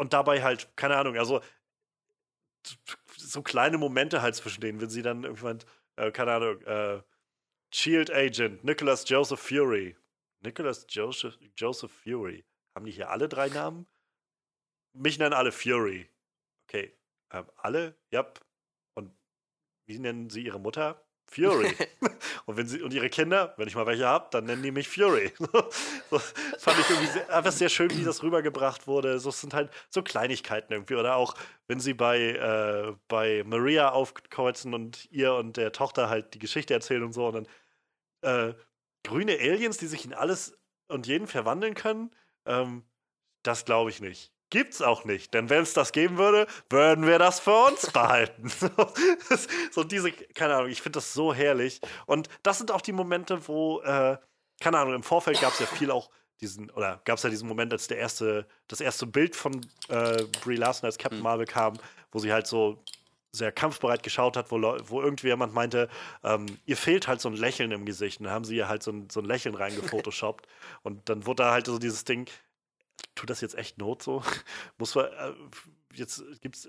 und 0.00 0.14
dabei 0.14 0.42
halt, 0.42 0.74
keine 0.76 0.96
Ahnung, 0.96 1.18
also 1.18 1.42
so 3.18 3.42
kleine 3.42 3.76
Momente 3.76 4.22
halt 4.22 4.34
zwischen 4.34 4.62
denen, 4.62 4.80
wenn 4.80 4.88
sie 4.88 5.02
dann 5.02 5.24
irgendwann, 5.24 5.58
äh, 5.96 6.10
keine 6.10 6.32
Ahnung, 6.32 6.62
äh, 6.62 7.02
Shield 7.70 8.10
Agent, 8.10 8.64
Nicholas 8.64 9.06
Joseph 9.06 9.40
Fury. 9.40 9.94
Nicholas 10.40 10.86
Joseph, 10.88 11.36
Joseph 11.54 11.92
Fury. 11.92 12.46
Haben 12.74 12.86
die 12.86 12.92
hier 12.92 13.10
alle 13.10 13.28
drei 13.28 13.50
Namen? 13.50 13.86
Mich 14.94 15.18
nennen 15.18 15.34
alle 15.34 15.52
Fury. 15.52 16.08
Okay. 16.66 16.96
Ähm, 17.30 17.50
alle? 17.56 17.94
Yep. 18.10 18.40
Und 18.94 19.14
wie 19.84 19.98
nennen 19.98 20.30
sie 20.30 20.46
ihre 20.46 20.60
Mutter? 20.60 21.06
Fury. 21.30 21.72
und, 22.46 22.56
wenn 22.56 22.66
sie, 22.66 22.82
und 22.82 22.92
ihre 22.92 23.08
Kinder, 23.08 23.54
wenn 23.56 23.68
ich 23.68 23.76
mal 23.76 23.86
welche 23.86 24.06
habe, 24.06 24.28
dann 24.32 24.44
nennen 24.44 24.62
die 24.62 24.72
mich 24.72 24.88
Fury. 24.88 25.32
so, 25.38 26.18
fand 26.18 26.78
ich 26.80 26.90
irgendwie 26.90 27.06
sehr, 27.06 27.34
einfach 27.34 27.52
sehr 27.52 27.68
schön, 27.68 27.90
wie 27.96 28.04
das 28.04 28.22
rübergebracht 28.22 28.86
wurde. 28.86 29.18
So 29.20 29.30
sind 29.30 29.54
halt 29.54 29.70
so 29.88 30.02
Kleinigkeiten 30.02 30.72
irgendwie. 30.72 30.96
Oder 30.96 31.14
auch, 31.16 31.34
wenn 31.68 31.78
sie 31.78 31.94
bei, 31.94 32.18
äh, 32.18 32.96
bei 33.08 33.44
Maria 33.46 33.90
aufkreuzen 33.90 34.74
und 34.74 35.10
ihr 35.12 35.34
und 35.34 35.56
der 35.56 35.72
Tochter 35.72 36.08
halt 36.10 36.34
die 36.34 36.40
Geschichte 36.40 36.74
erzählen 36.74 37.04
und 37.04 37.12
so. 37.12 37.28
Und 37.28 37.46
dann 38.22 38.50
äh, 38.50 38.54
grüne 39.04 39.38
Aliens, 39.38 39.78
die 39.78 39.86
sich 39.86 40.04
in 40.04 40.12
alles 40.12 40.58
und 40.88 41.06
jeden 41.06 41.28
verwandeln 41.28 41.74
können, 41.74 42.10
ähm, 42.44 42.82
das 43.42 43.64
glaube 43.64 43.90
ich 43.90 44.00
nicht. 44.00 44.32
Gibt's 44.50 44.82
auch 44.82 45.04
nicht, 45.04 45.32
denn 45.32 45.48
wenn 45.48 45.62
es 45.62 45.74
das 45.74 45.92
geben 45.92 46.18
würde, 46.18 46.48
würden 46.68 47.06
wir 47.06 47.20
das 47.20 47.38
für 47.38 47.66
uns 47.68 47.86
behalten. 47.92 48.50
so 49.70 49.84
diese, 49.84 50.10
keine 50.10 50.56
Ahnung, 50.56 50.70
ich 50.70 50.82
finde 50.82 50.96
das 50.96 51.12
so 51.12 51.32
herrlich. 51.32 51.80
Und 52.06 52.28
das 52.42 52.58
sind 52.58 52.72
auch 52.72 52.80
die 52.80 52.92
Momente, 52.92 53.46
wo, 53.46 53.80
äh, 53.80 54.18
keine 54.60 54.78
Ahnung, 54.78 54.94
im 54.94 55.02
Vorfeld 55.04 55.40
gab 55.40 55.52
es 55.52 55.60
ja 55.60 55.66
viel 55.66 55.92
auch 55.92 56.10
diesen, 56.40 56.70
oder 56.70 57.00
gab 57.04 57.18
es 57.18 57.22
ja 57.22 57.30
diesen 57.30 57.48
Moment, 57.48 57.72
als 57.72 57.86
der 57.86 57.98
erste, 57.98 58.46
das 58.66 58.80
erste 58.80 59.06
Bild 59.06 59.36
von 59.36 59.60
äh, 59.88 60.24
Brie 60.42 60.56
Larson 60.56 60.86
als 60.86 60.98
Captain 60.98 61.22
Marvel 61.22 61.46
kam, 61.46 61.78
wo 62.10 62.18
sie 62.18 62.32
halt 62.32 62.46
so 62.46 62.82
sehr 63.32 63.52
kampfbereit 63.52 64.02
geschaut 64.02 64.36
hat, 64.36 64.50
wo, 64.50 64.60
wo 64.60 65.02
irgendjemand 65.02 65.54
meinte, 65.54 65.88
ähm, 66.24 66.46
ihr 66.66 66.76
fehlt 66.76 67.06
halt 67.06 67.20
so 67.20 67.28
ein 67.28 67.36
Lächeln 67.36 67.70
im 67.70 67.86
Gesicht. 67.86 68.18
Und 68.18 68.24
dann 68.24 68.34
haben 68.34 68.44
sie 68.44 68.56
ihr 68.56 68.68
halt 68.68 68.82
so 68.82 68.90
ein, 68.90 69.08
so 69.10 69.20
ein 69.20 69.26
Lächeln 69.26 69.54
reingefotoshoppt. 69.54 70.46
und 70.82 71.08
dann 71.08 71.26
wurde 71.26 71.44
da 71.44 71.52
halt 71.52 71.66
so 71.66 71.78
dieses 71.78 72.04
Ding, 72.04 72.28
tut 73.14 73.30
das 73.30 73.40
jetzt 73.40 73.56
echt 73.56 73.78
Not 73.78 74.02
so? 74.02 74.22
Muss 74.78 74.94
man, 74.94 75.06
äh, 75.06 75.32
jetzt 75.94 76.22
gibt's, 76.40 76.68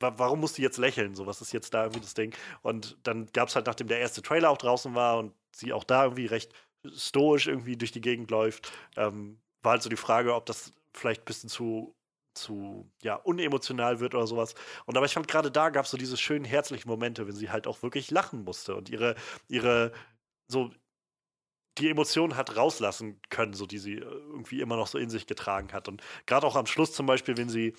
warum 0.00 0.40
muss 0.40 0.54
die 0.54 0.62
jetzt 0.62 0.78
lächeln? 0.78 1.14
So, 1.14 1.26
was 1.26 1.40
ist 1.40 1.52
jetzt 1.52 1.72
da 1.72 1.84
irgendwie 1.84 2.00
das 2.00 2.14
Ding? 2.14 2.34
Und 2.62 2.98
dann 3.04 3.26
gab 3.32 3.48
es 3.48 3.56
halt, 3.56 3.66
nachdem 3.66 3.88
der 3.88 4.00
erste 4.00 4.22
Trailer 4.22 4.50
auch 4.50 4.58
draußen 4.58 4.94
war 4.94 5.18
und 5.18 5.34
sie 5.52 5.72
auch 5.72 5.84
da 5.84 6.04
irgendwie 6.04 6.26
recht 6.26 6.52
stoisch 6.94 7.46
irgendwie 7.46 7.76
durch 7.76 7.92
die 7.92 8.00
Gegend 8.00 8.30
läuft, 8.30 8.72
ähm, 8.96 9.40
war 9.62 9.72
halt 9.72 9.82
so 9.82 9.88
die 9.88 9.96
Frage, 9.96 10.34
ob 10.34 10.46
das 10.46 10.74
vielleicht 10.92 11.22
ein 11.22 11.26
bisschen 11.26 11.48
zu 11.48 11.94
zu 12.34 12.90
ja 13.02 13.14
unemotional 13.14 14.00
wird 14.00 14.14
oder 14.14 14.26
sowas. 14.26 14.54
Und 14.86 14.96
aber 14.96 15.06
ich 15.06 15.14
fand 15.14 15.28
gerade 15.28 15.50
da 15.52 15.70
gab 15.70 15.84
es 15.84 15.90
so 15.92 15.96
diese 15.96 16.16
schönen 16.16 16.44
herzlichen 16.44 16.88
Momente, 16.88 17.26
wenn 17.26 17.34
sie 17.34 17.50
halt 17.50 17.66
auch 17.66 17.82
wirklich 17.82 18.10
lachen 18.10 18.42
musste 18.44 18.74
und 18.74 18.90
ihre 18.90 19.14
ihre 19.48 19.92
so 20.48 20.70
die 21.78 21.90
Emotionen 21.90 22.36
hat 22.36 22.56
rauslassen 22.56 23.20
können, 23.30 23.54
so 23.54 23.66
die 23.66 23.78
sie 23.78 23.94
äh, 23.94 24.04
irgendwie 24.04 24.60
immer 24.60 24.76
noch 24.76 24.86
so 24.86 24.98
in 24.98 25.10
sich 25.10 25.26
getragen 25.26 25.72
hat. 25.72 25.88
Und 25.88 26.02
gerade 26.26 26.46
auch 26.46 26.56
am 26.56 26.66
Schluss 26.66 26.92
zum 26.92 27.06
Beispiel, 27.06 27.36
wenn 27.36 27.48
sie 27.48 27.74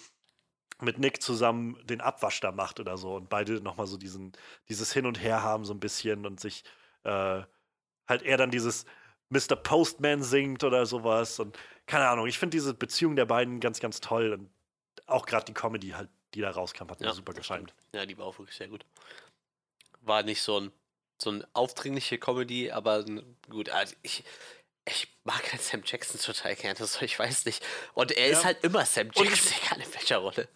mit 0.82 1.00
Nick 1.00 1.22
zusammen 1.22 1.80
den 1.86 2.02
Abwasch 2.02 2.42
da 2.42 2.52
macht 2.52 2.80
oder 2.80 2.98
so 2.98 3.16
und 3.16 3.30
beide 3.30 3.62
nochmal 3.62 3.88
so 3.88 3.98
diesen, 3.98 4.34
dieses 4.68 4.92
Hin 4.92 5.06
und 5.06 5.22
Her 5.22 5.42
haben 5.42 5.64
so 5.64 5.74
ein 5.74 5.80
bisschen 5.80 6.26
und 6.26 6.40
sich 6.40 6.64
äh, 7.04 7.44
halt 8.08 8.22
eher 8.24 8.38
dann 8.38 8.52
dieses 8.52 8.86
Mr. 9.30 9.56
Postman 9.56 10.22
singt 10.22 10.64
oder 10.64 10.86
sowas 10.86 11.40
und 11.40 11.58
keine 11.86 12.08
Ahnung, 12.10 12.28
ich 12.28 12.38
finde 12.38 12.58
diese 12.58 12.74
Beziehung 12.74 13.16
der 13.16 13.26
beiden 13.26 13.60
ganz, 13.60 13.80
ganz 13.80 14.02
toll 14.02 14.34
und 14.34 14.50
auch 15.08 15.26
gerade 15.26 15.46
die 15.46 15.54
Comedy 15.54 15.90
halt, 15.90 16.10
die 16.34 16.42
da 16.42 16.52
rauskam, 16.52 16.90
hat 16.90 17.00
ja, 17.00 17.08
mir 17.08 17.14
super 17.14 17.34
gefallen. 17.34 17.72
Ja, 17.94 18.06
die 18.06 18.18
war 18.18 18.26
auch 18.26 18.38
wirklich 18.38 18.58
sehr 18.58 18.68
gut. 18.68 18.86
War 20.02 20.24
nicht 20.24 20.42
so 20.42 20.60
ein 20.60 20.72
so 21.22 21.30
eine 21.30 21.48
aufdringliche 21.54 22.18
Comedy, 22.18 22.72
aber 22.72 23.06
gut, 23.50 23.70
also 23.70 23.96
ich, 24.02 24.24
ich 24.86 25.08
mag 25.24 25.52
halt 25.52 25.62
Sam 25.62 25.82
Jackson 25.86 26.20
total 26.20 26.56
gerne, 26.56 26.86
so 26.86 27.02
ich 27.02 27.18
weiß 27.18 27.46
nicht. 27.46 27.66
Und 27.94 28.12
er 28.12 28.28
ja. 28.28 28.38
ist 28.38 28.46
halt 28.46 28.64
immer 28.64 28.86
Sam 28.86 29.12
Jackson, 29.14 29.54
egal 29.64 29.82
in 29.82 29.94
welcher 29.94 30.18
Rolle. 30.18 30.48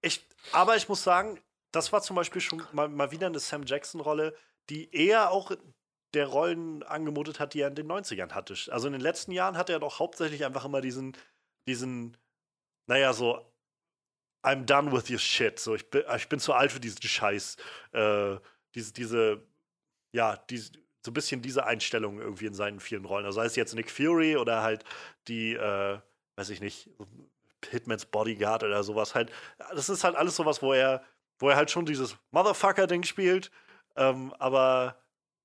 Ich, 0.00 0.26
aber 0.52 0.76
ich 0.76 0.88
muss 0.88 1.02
sagen, 1.02 1.40
das 1.72 1.92
war 1.92 2.02
zum 2.02 2.16
Beispiel 2.16 2.40
schon 2.40 2.66
mal, 2.72 2.88
mal 2.88 3.10
wieder 3.12 3.26
eine 3.26 3.38
Sam 3.38 3.64
Jackson-Rolle, 3.64 4.36
die 4.68 4.94
eher 4.94 5.30
auch 5.30 5.52
der 6.14 6.26
Rollen 6.26 6.82
angemutet 6.82 7.40
hat, 7.40 7.54
die 7.54 7.60
er 7.60 7.68
in 7.68 7.74
den 7.74 7.90
90ern 7.90 8.32
hatte. 8.32 8.54
Also 8.70 8.86
in 8.86 8.92
den 8.92 9.00
letzten 9.00 9.32
Jahren 9.32 9.56
hat 9.56 9.70
er 9.70 9.78
doch 9.78 9.98
hauptsächlich 9.98 10.44
einfach 10.44 10.64
immer 10.64 10.80
diesen, 10.80 11.16
diesen, 11.66 12.16
naja, 12.86 13.12
so, 13.12 13.40
I'm 14.44 14.64
done 14.66 14.92
with 14.92 15.08
your 15.08 15.18
shit. 15.18 15.58
So, 15.58 15.74
ich 15.74 15.88
bin, 15.88 16.04
ich 16.14 16.28
bin 16.28 16.40
zu 16.40 16.52
alt 16.52 16.72
für 16.72 16.80
diesen 16.80 17.00
Scheiß. 17.00 17.56
Äh, 17.92 18.36
diese, 18.74 18.92
diese 18.92 19.46
ja, 20.12 20.36
die, 20.50 20.58
so 20.58 21.10
ein 21.10 21.14
bisschen 21.14 21.42
diese 21.42 21.66
Einstellung 21.66 22.20
irgendwie 22.20 22.46
in 22.46 22.54
seinen 22.54 22.80
vielen 22.80 23.04
Rollen. 23.04 23.26
Also 23.26 23.40
sei 23.40 23.46
es 23.46 23.56
jetzt 23.56 23.74
Nick 23.74 23.90
Fury 23.90 24.36
oder 24.36 24.62
halt 24.62 24.84
die, 25.28 25.54
äh, 25.54 25.98
weiß 26.36 26.50
ich 26.50 26.60
nicht, 26.60 26.90
Hitmans 27.70 28.06
Bodyguard 28.06 28.62
oder 28.64 28.82
sowas 28.82 29.14
halt. 29.14 29.32
Das 29.58 29.88
ist 29.88 30.04
halt 30.04 30.16
alles 30.16 30.36
sowas, 30.36 30.62
wo 30.62 30.72
er, 30.72 31.02
wo 31.38 31.48
er 31.48 31.56
halt 31.56 31.70
schon 31.70 31.86
dieses 31.86 32.16
Motherfucker-Ding 32.30 33.02
spielt, 33.02 33.50
ähm, 33.96 34.32
aber 34.38 35.02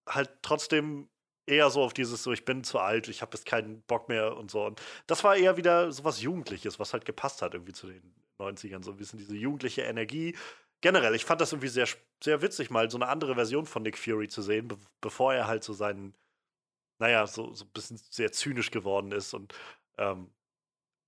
halt 0.07 0.30
trotzdem 0.41 1.10
eher 1.45 1.69
so 1.69 1.81
auf 1.81 1.94
dieses 1.94 2.23
so, 2.23 2.31
ich 2.34 2.45
bin 2.45 2.64
zu 2.64 2.80
alt, 2.80 3.07
ich 3.07 3.22
habe 3.22 3.35
jetzt 3.35 3.45
keinen 3.45 3.81
Bock 3.84 4.10
mehr 4.10 4.35
und 4.35 4.52
so. 4.52 4.65
Und 4.65 4.81
das 5.07 5.23
war 5.23 5.35
eher 5.35 5.57
wieder 5.57 5.91
sowas 5.91 6.22
Jugendliches, 6.22 6.80
was 6.80 6.94
halt 6.94 7.06
gepasst 7.06 7.41
hat 7.41 7.53
irgendwie 7.53 7.73
zu 7.73 7.88
den 7.88 8.14
90ern. 8.39 8.84
So 8.84 8.91
ein 8.91 8.98
bisschen 8.98 9.19
diese 9.19 9.35
jugendliche 9.35 9.84
Energie, 9.84 10.35
generell, 10.82 11.16
ich 11.16 11.26
fand 11.26 11.41
das 11.41 11.52
irgendwie 11.52 11.70
sehr, 11.70 11.88
sehr 12.24 12.41
witzig, 12.41 12.70
mal 12.70 12.90
so 12.90 12.98
eine 12.98 13.08
andere 13.08 13.36
Version 13.36 13.66
von 13.66 13.84
Nick 13.84 13.98
Fury 13.98 14.28
zu 14.28 14.41
sehen, 14.41 14.68
be 14.68 14.78
bevor 15.02 15.34
er 15.34 15.48
halt 15.48 15.64
so 15.64 15.74
seinen, 15.74 16.14
naja, 16.99 17.26
so, 17.28 17.54
so 17.54 17.66
ein 17.66 17.72
bisschen 17.72 17.98
sehr 18.10 18.32
zynisch 18.32 18.72
geworden 18.72 19.12
ist. 19.12 19.34
Und 19.34 19.54
ähm, 19.98 20.32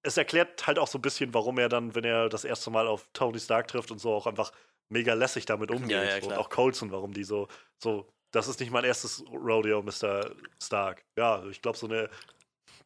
es 0.03 0.17
erklärt 0.17 0.65
halt 0.67 0.79
auch 0.79 0.87
so 0.87 0.97
ein 0.97 1.01
bisschen, 1.01 1.33
warum 1.33 1.57
er 1.59 1.69
dann, 1.69 1.95
wenn 1.95 2.03
er 2.03 2.29
das 2.29 2.45
erste 2.45 2.69
Mal 2.71 2.87
auf 2.87 3.07
Tony 3.13 3.39
Stark 3.39 3.67
trifft 3.67 3.91
und 3.91 3.99
so, 3.99 4.13
auch 4.13 4.27
einfach 4.27 4.51
mega 4.89 5.13
lässig 5.13 5.45
damit 5.45 5.71
umgeht. 5.71 5.91
Ja, 5.91 6.17
ja, 6.17 6.23
und 6.23 6.33
auch 6.33 6.49
Colson, 6.49 6.91
warum 6.91 7.13
die 7.13 7.23
so, 7.23 7.47
so, 7.77 8.07
das 8.31 8.47
ist 8.47 8.59
nicht 8.59 8.71
mein 8.71 8.83
erstes 8.85 9.23
Rodeo, 9.31 9.81
Mr. 9.81 10.31
Stark. 10.61 11.05
Ja, 11.17 11.45
ich 11.47 11.61
glaube, 11.61 11.77
so 11.77 11.87
eine 11.87 12.09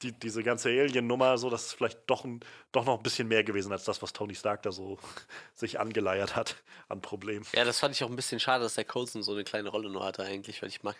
die, 0.04 0.12
diese 0.12 0.44
ganze 0.44 0.70
Alien-Nummer, 0.70 1.38
so, 1.38 1.50
das 1.50 1.68
ist 1.68 1.74
vielleicht 1.74 2.00
doch, 2.08 2.24
ein, 2.26 2.42
doch 2.72 2.86
noch 2.86 2.98
ein 2.98 3.04
bisschen 3.04 3.28
mehr 3.28 3.44
gewesen 3.44 3.72
als 3.72 3.86
das, 3.86 4.02
was 4.02 4.14
Tony 4.14 4.36
Stark 4.36 4.64
da 4.64 4.72
so 4.72 5.00
sich 5.56 5.80
angeleiert 5.80 6.36
hat 6.36 6.56
an 6.90 7.02
Problemen. 7.02 7.46
Ja, 7.54 7.66
das 7.66 7.80
fand 7.80 7.96
ich 7.96 8.04
auch 8.04 8.10
ein 8.10 8.16
bisschen 8.16 8.40
schade, 8.40 8.64
dass 8.64 8.76
der 8.76 8.86
Coulson 8.86 9.24
so 9.24 9.32
eine 9.32 9.44
kleine 9.44 9.70
Rolle 9.70 9.90
nur 9.90 10.04
hatte, 10.04 10.24
eigentlich, 10.24 10.62
weil 10.62 10.70
ich 10.70 10.84
mag. 10.84 10.96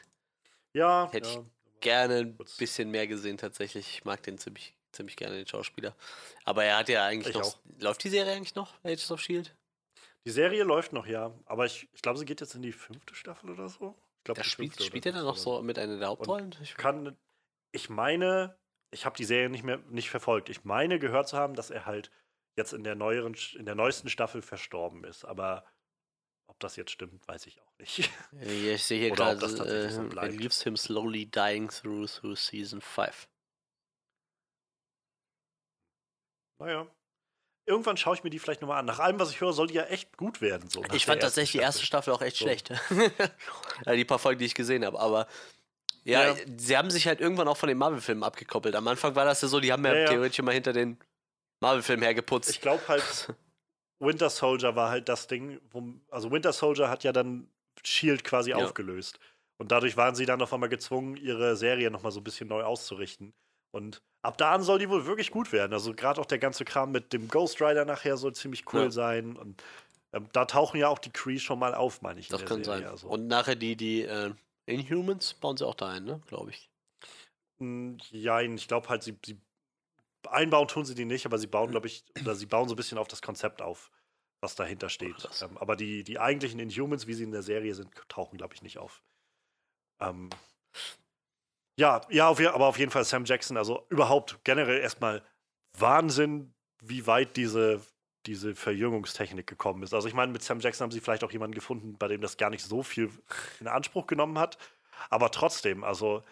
Ja. 0.74 1.10
Hätte 1.12 1.30
ja, 1.30 1.40
ich 1.40 1.80
gerne 1.82 2.18
ein 2.20 2.38
bisschen 2.58 2.90
mehr 2.90 3.08
gesehen, 3.08 3.38
tatsächlich. 3.38 3.88
Ich 3.90 4.06
mag 4.06 4.24
den 4.24 4.38
ziemlich, 4.38 4.76
ziemlich 4.92 5.16
gerne, 5.16 5.36
den 5.36 5.48
Schauspieler. 5.48 5.96
Aber 6.46 6.64
er 6.64 6.78
hat 6.78 6.90
ja 6.90 7.06
eigentlich 7.06 7.36
ich 7.36 7.42
noch. 7.42 7.56
Auch. 7.56 7.60
Läuft 7.80 8.04
die 8.04 8.10
Serie 8.10 8.34
eigentlich 8.34 8.56
noch, 8.56 8.74
Agents 8.84 9.12
of 9.12 9.22
Shield? 9.22 9.56
Die 10.26 10.32
Serie 10.32 10.64
läuft 10.64 10.94
noch, 10.94 11.06
ja. 11.06 11.34
Aber 11.46 11.66
ich, 11.66 11.90
ich 11.94 12.02
glaube, 12.02 12.18
sie 12.18 12.26
geht 12.26 12.42
jetzt 12.42 12.56
in 12.56 12.62
die 12.62 12.72
fünfte 12.72 13.14
Staffel 13.14 13.50
oder 13.50 13.68
so. 13.68 13.96
Ich 14.20 14.24
glaub, 14.24 14.38
da 14.38 14.44
spielt, 14.44 14.82
spielt 14.82 15.06
er 15.06 15.12
dann 15.12 15.26
noch 15.26 15.36
so 15.36 15.62
mit 15.62 15.78
einer 15.78 15.98
der 15.98 16.08
Hauptrollen? 16.08 16.56
Ich 16.62 16.76
kann, 16.76 17.18
ich 17.74 17.90
meine, 17.90 18.58
ich 18.94 19.06
habe 19.06 19.18
die 19.18 19.26
Serie 19.26 19.50
nicht 19.50 19.64
mehr 19.64 19.80
nicht 19.90 20.10
verfolgt. 20.10 20.50
Ich 20.50 20.64
meine 20.64 21.00
gehört 21.00 21.28
zu 21.28 21.38
haben, 21.38 21.56
dass 21.56 21.70
er 21.70 21.86
halt 21.86 22.12
jetzt 22.56 22.74
in 22.74 22.84
der 22.84 22.96
neueren, 22.96 23.36
in 23.56 23.66
der 23.66 23.76
neuesten 23.76 24.10
Staffel 24.10 24.42
verstorben 24.42 25.04
ist. 25.04 25.26
Aber 25.26 25.66
ob 26.48 26.60
das 26.60 26.76
jetzt 26.76 26.92
stimmt, 26.92 27.28
weiß 27.28 27.48
ich 27.48 27.62
auch 27.62 27.74
nicht. 27.80 28.12
Ja, 28.32 28.74
ich 28.74 28.84
sehe 28.84 29.00
hier 29.00 29.12
gerade, 29.12 29.44
äh, 29.44 29.90
so 29.90 30.04
leaves 30.04 30.62
him 30.64 30.78
slowly 30.78 31.26
dying 31.26 31.70
through, 31.70 32.08
through 32.08 32.38
season 32.38 32.82
5. 32.82 33.28
Naja. 36.60 36.88
Irgendwann 37.66 37.96
schaue 37.96 38.16
ich 38.16 38.24
mir 38.24 38.30
die 38.30 38.40
vielleicht 38.40 38.62
nochmal 38.62 38.80
an. 38.80 38.86
Nach 38.86 39.00
allem, 39.00 39.20
was 39.20 39.32
ich 39.32 39.40
höre, 39.40 39.54
soll 39.54 39.68
die 39.68 39.76
ja 39.76 39.86
echt 39.86 40.18
gut 40.18 40.42
werden. 40.42 40.70
So 40.70 40.84
ich 40.94 41.06
fand 41.06 41.22
tatsächlich 41.22 41.54
die 41.54 41.60
erste 41.60 41.86
Staffel 41.86 42.14
auch 42.14 42.22
echt 42.22 42.36
so. 42.36 42.44
schlecht. 42.44 42.74
die 43.88 44.06
paar 44.06 44.20
Folgen, 44.20 44.40
die 44.40 44.46
ich 44.46 44.54
gesehen 44.54 44.84
habe. 44.84 45.00
Aber 45.00 45.28
ja, 46.04 46.28
ja, 46.28 46.36
sie 46.58 46.78
haben 46.78 46.92
sich 46.92 47.08
halt 47.08 47.22
irgendwann 47.22 47.48
auch 47.48 47.58
von 47.58 47.70
den 47.70 47.78
Marvel-Filmen 47.78 48.24
abgekoppelt. 48.24 48.76
Am 48.76 48.88
Anfang 48.88 49.16
war 49.16 49.26
das 49.26 49.42
ja 49.42 49.48
so, 49.48 49.60
die 49.60 49.72
haben 49.72 49.86
ja, 49.86 49.96
ja 49.96 50.08
theoretisch 50.08 50.40
immer 50.40 50.52
hinter 50.52 50.74
den 50.74 50.98
Marvel-Filmen 51.62 52.04
hergeputzt. 52.04 52.50
Ich 52.50 52.62
glaube 52.62 52.82
halt, 52.88 53.34
Winter 54.00 54.30
Soldier 54.30 54.76
war 54.76 54.90
halt 54.90 55.08
das 55.08 55.28
Ding, 55.28 55.60
wo, 55.72 55.84
also 56.10 56.32
Winter 56.32 56.52
Soldier 56.52 56.90
hat 56.90 57.04
ja 57.04 57.14
dann 57.14 57.48
Shield 57.84 58.24
quasi 58.24 58.52
ja. 58.52 58.58
aufgelöst. 58.58 59.20
Und 59.58 59.72
dadurch 59.72 59.96
waren 59.96 60.16
sie 60.16 60.26
dann 60.26 60.42
auf 60.42 60.54
einmal 60.54 60.70
gezwungen, 60.70 61.16
ihre 61.16 61.56
Serie 61.56 61.90
nochmal 61.90 62.12
so 62.12 62.20
ein 62.20 62.24
bisschen 62.24 62.50
neu 62.50 62.64
auszurichten. 62.64 63.34
Und 63.72 64.02
ab 64.22 64.38
da 64.38 64.54
an 64.54 64.62
soll 64.62 64.80
die 64.80 64.90
wohl 64.90 65.06
wirklich 65.06 65.32
gut 65.32 65.52
werden. 65.52 65.74
Also 65.74 65.94
gerade 65.94 66.20
auch 66.20 66.26
der 66.26 66.40
ganze 66.40 66.66
Kram 66.66 66.92
mit 66.92 67.14
dem 67.14 67.28
Ghost 67.28 67.62
Rider 67.62 67.86
nachher 67.86 68.18
soll 68.18 68.34
ziemlich 68.34 68.66
cool 68.74 68.92
sein. 68.92 69.36
Und 69.36 69.64
ähm, 70.12 70.28
da 70.34 70.46
tauchen 70.46 70.80
ja 70.80 70.90
auch 70.90 71.00
die 71.00 71.12
Kree 71.12 71.40
schon 71.40 71.60
mal 71.60 71.74
auf, 71.74 72.02
meine 72.02 72.20
ich. 72.20 72.28
Das 72.28 72.46
kann 72.46 72.64
Serie. 72.64 72.82
sein. 72.82 72.92
Also, 72.92 73.08
Und 73.08 73.28
nachher 73.28 73.56
die, 73.56 73.76
die 73.76 74.04
äh, 74.04 74.32
Inhumans 74.66 75.34
bauen 75.36 75.56
sie 75.58 75.66
auch 75.66 75.76
da 75.76 75.90
ein, 75.90 76.04
ne? 76.04 76.22
Glaube 76.28 76.52
ich. 76.52 76.70
mh, 77.60 77.98
ja, 78.12 78.42
ich 78.42 78.68
glaube 78.68 78.90
halt, 78.90 79.04
sie, 79.04 79.18
sie 79.26 79.42
einbauen 80.30 80.68
tun 80.68 80.86
sie 80.86 80.96
die 80.96 81.06
nicht, 81.06 81.26
aber 81.26 81.38
sie 81.38 81.48
bauen, 81.48 81.72
glaube 81.72 81.88
ich, 81.88 82.06
oder 82.22 82.36
sie 82.36 82.46
bauen 82.46 82.68
so 82.70 82.76
ein 82.76 82.78
bisschen 82.78 82.98
auf 82.98 83.08
das 83.08 83.22
Konzept 83.22 83.62
auf, 83.62 83.92
was 84.42 84.56
dahinter 84.56 84.90
steht. 84.90 85.30
Ähm, 85.42 85.58
aber 85.58 85.76
die, 85.76 86.04
die 86.04 86.20
eigentlichen 86.20 86.60
Inhumans, 86.60 87.08
wie 87.08 87.14
sie 87.14 87.24
in 87.24 87.32
der 87.32 87.44
Serie 87.44 87.76
sind, 87.76 87.92
tauchen, 88.10 88.38
glaube 88.38 88.54
ich, 88.56 88.62
nicht 88.62 88.78
auf. 88.78 89.04
Ähm, 90.02 90.30
ja, 91.80 92.02
ja, 92.10 92.30
auf, 92.30 92.40
aber 92.40 92.68
auf 92.68 92.78
jeden 92.78 92.92
Fall 92.92 93.04
Sam 93.04 93.26
Jackson, 93.26 93.58
also 93.58 93.86
überhaupt 93.90 94.44
generell 94.44 94.80
erstmal 94.80 95.24
Wahnsinn, 95.78 96.54
wie 96.84 97.08
weit 97.08 97.36
diese, 97.38 97.82
diese 98.26 98.56
Verjüngungstechnik 98.56 99.48
gekommen 99.48 99.84
ist. 99.84 99.94
Also 99.94 100.08
ich 100.08 100.14
meine, 100.14 100.32
mit 100.32 100.44
Sam 100.44 100.60
Jackson 100.60 100.86
haben 100.86 100.92
sie 100.92 101.00
vielleicht 101.00 101.24
auch 101.24 101.32
jemanden 101.32 101.56
gefunden, 101.56 101.98
bei 101.98 102.08
dem 102.08 102.22
das 102.22 102.38
gar 102.38 102.50
nicht 102.50 102.64
so 102.64 102.84
viel 102.84 103.10
in 103.60 103.68
Anspruch 103.68 104.08
genommen 104.08 104.40
hat. 104.40 104.58
Aber 105.10 105.32
trotzdem, 105.32 105.84
also 105.84 106.24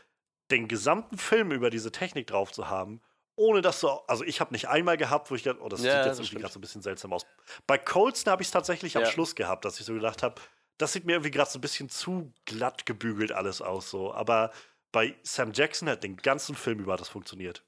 den 0.51 0.67
gesamten 0.67 1.17
Film 1.17 1.51
über 1.51 1.69
diese 1.69 1.91
Technik 1.91 2.27
drauf 2.27 2.51
zu 2.51 2.69
haben, 2.69 3.01
ohne 3.35 3.61
dass 3.61 3.79
so, 3.79 4.05
also 4.07 4.23
ich 4.23 4.39
habe 4.39 4.53
nicht 4.53 4.67
einmal 4.67 4.97
gehabt, 4.97 5.31
wo 5.31 5.35
ich 5.35 5.43
gedacht, 5.43 5.61
oh, 5.61 5.69
das 5.69 5.83
Ja, 5.83 6.03
sieht 6.03 6.05
jetzt 6.11 6.19
irgendwie 6.19 6.41
gerade 6.41 6.53
so 6.53 6.59
ein 6.59 6.61
bisschen 6.61 6.81
seltsam 6.81 7.13
aus. 7.13 7.25
Bei 7.65 7.77
Colston 7.77 8.31
habe 8.31 8.41
ich 8.41 8.49
es 8.49 8.51
tatsächlich 8.51 8.95
am 8.97 9.03
Ja. 9.03 9.09
Schluss 9.09 9.35
gehabt, 9.35 9.65
dass 9.65 9.79
ich 9.79 9.85
so 9.85 9.93
gedacht 9.93 10.21
habe, 10.23 10.39
das 10.77 10.93
sieht 10.93 11.05
mir 11.05 11.13
irgendwie 11.13 11.31
gerade 11.31 11.49
so 11.49 11.57
ein 11.57 11.61
bisschen 11.61 11.89
zu 11.89 12.33
glatt 12.45 12.85
gebügelt 12.85 13.31
alles 13.31 13.61
aus 13.61 13.89
so. 13.89 14.13
Aber 14.13 14.51
bei 14.91 15.15
Sam 15.23 15.53
Jackson 15.53 15.89
hat 15.89 16.03
den 16.03 16.17
ganzen 16.17 16.55
Film 16.55 16.79
über 16.79 16.97
das 16.97 17.09
funktioniert. 17.09 17.63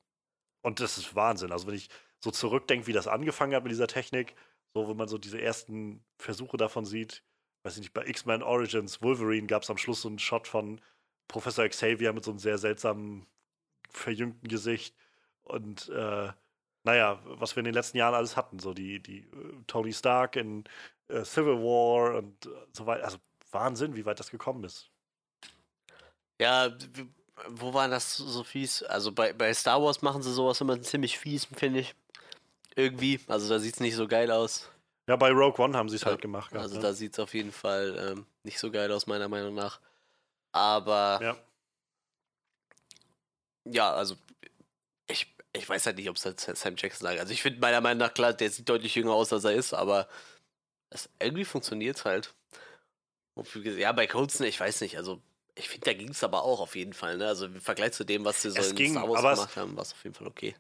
Und 0.61 0.79
das 0.79 0.97
ist 0.97 1.15
Wahnsinn. 1.15 1.51
Also 1.51 1.67
wenn 1.67 1.75
ich 1.75 1.89
so 2.23 2.31
zurückdenke, 2.31 2.87
wie 2.87 2.93
das 2.93 3.07
angefangen 3.07 3.53
hat 3.53 3.63
mit 3.63 3.71
dieser 3.71 3.87
Technik, 3.87 4.35
so 4.73 4.87
wenn 4.87 4.95
man 4.95 5.09
so 5.09 5.17
diese 5.17 5.41
ersten 5.41 6.01
Versuche 6.17 6.55
davon 6.55 6.85
sieht, 6.85 7.21
weiß 7.63 7.75
ich 7.75 7.81
nicht, 7.81 7.93
bei 7.93 8.05
X-Men 8.05 8.41
Origins, 8.43 9.01
Wolverine 9.01 9.47
gab 9.47 9.63
es 9.63 9.69
am 9.69 9.77
Schluss 9.77 10.01
so 10.01 10.07
einen 10.07 10.19
Shot 10.19 10.47
von 10.47 10.79
Professor 11.27 11.67
Xavier 11.67 12.13
mit 12.13 12.23
so 12.23 12.31
einem 12.31 12.39
sehr 12.39 12.57
seltsamen, 12.57 13.25
verjüngten 13.89 14.47
Gesicht. 14.47 14.95
Und 15.43 15.89
äh, 15.89 16.31
naja, 16.83 17.19
was 17.25 17.55
wir 17.55 17.59
in 17.59 17.65
den 17.65 17.73
letzten 17.73 17.97
Jahren 17.97 18.15
alles 18.15 18.37
hatten, 18.37 18.59
so 18.59 18.73
die, 18.73 19.01
die 19.01 19.19
äh, 19.19 19.63
Tony 19.67 19.91
Stark 19.91 20.37
in 20.37 20.63
äh, 21.09 21.25
Civil 21.25 21.57
War 21.57 22.15
und 22.17 22.45
äh, 22.45 22.49
so 22.71 22.85
weiter. 22.85 23.03
Also 23.03 23.17
Wahnsinn, 23.51 23.95
wie 23.95 24.05
weit 24.05 24.19
das 24.19 24.31
gekommen 24.31 24.63
ist. 24.63 24.89
Ja, 26.39 26.75
wo 27.47 27.73
war 27.73 27.87
das 27.89 28.15
so 28.15 28.43
fies? 28.43 28.81
Also 28.83 29.11
bei, 29.11 29.33
bei 29.33 29.53
Star 29.53 29.81
Wars 29.81 30.01
machen 30.01 30.23
sie 30.23 30.33
sowas 30.33 30.61
immer 30.61 30.81
ziemlich 30.81 31.19
fies, 31.19 31.45
finde 31.45 31.81
ich. 31.81 31.95
Irgendwie. 32.75 33.19
Also 33.27 33.49
da 33.49 33.59
sieht 33.59 33.75
es 33.75 33.79
nicht 33.79 33.95
so 33.95 34.07
geil 34.07 34.31
aus. 34.31 34.69
Ja, 35.07 35.15
bei 35.15 35.31
Rogue 35.31 35.63
One 35.63 35.77
haben 35.77 35.89
sie 35.89 35.97
es 35.97 36.01
Ja, 36.03 36.07
halt 36.07 36.21
gemacht. 36.21 36.49
gehabt, 36.51 36.63
Also 36.63 36.75
ne? 36.77 36.81
da 36.81 36.93
sieht 36.93 37.13
es 37.13 37.19
auf 37.19 37.33
jeden 37.33 37.51
Fall 37.51 38.13
ähm, 38.13 38.25
nicht 38.43 38.57
so 38.59 38.71
geil 38.71 38.91
aus, 38.91 39.05
meiner 39.05 39.27
Meinung 39.27 39.53
nach. 39.53 39.79
Aber 40.51 41.19
ja. 41.21 41.37
ja, 43.65 43.93
also 43.93 44.15
ich, 45.07 45.35
ich 45.51 45.67
weiß 45.67 45.85
halt 45.85 45.97
nicht, 45.97 46.09
ob 46.09 46.15
es 46.15 46.25
halt 46.25 46.39
Sam 46.39 46.75
Jackson 46.77 47.05
lag. 47.07 47.19
Also 47.19 47.33
ich 47.33 47.41
finde 47.41 47.59
meiner 47.59 47.81
Meinung 47.81 47.99
nach 47.99 48.13
klar, 48.13 48.33
der 48.33 48.49
sieht 48.49 48.69
deutlich 48.69 48.95
jünger 48.95 49.13
aus, 49.13 49.33
als 49.33 49.43
er 49.43 49.53
ist, 49.53 49.73
aber 49.73 50.07
es, 50.89 51.09
irgendwie 51.19 51.45
funktioniert 51.45 51.97
es 51.97 52.05
halt. 52.05 52.33
Ja, 53.63 53.91
bei 53.91 54.05
Colson, 54.07 54.45
ich 54.45 54.59
weiß 54.59 54.81
nicht, 54.81 54.97
also 54.97 55.19
ich 55.55 55.67
finde, 55.69 55.85
da 55.85 55.93
ging 55.93 56.09
es 56.09 56.23
aber 56.23 56.43
auch 56.43 56.59
auf 56.59 56.75
jeden 56.75 56.93
Fall. 56.93 57.17
Ne? 57.17 57.27
Also 57.27 57.47
im 57.47 57.59
Vergleich 57.59 57.93
zu 57.93 58.03
dem, 58.03 58.25
was 58.25 58.41
sie 58.41 58.51
so 58.51 58.59
Es 58.59 58.69
in 58.69 58.75
ging, 58.75 58.91
Star 58.91 59.09
Wars 59.09 59.21
gemacht 59.21 59.55
haben, 59.57 59.75
war 59.75 59.81
es 59.81 59.93
auf 59.93 60.03
jeden 60.03 60.15
Fall 60.15 60.27
okay. 60.27 60.55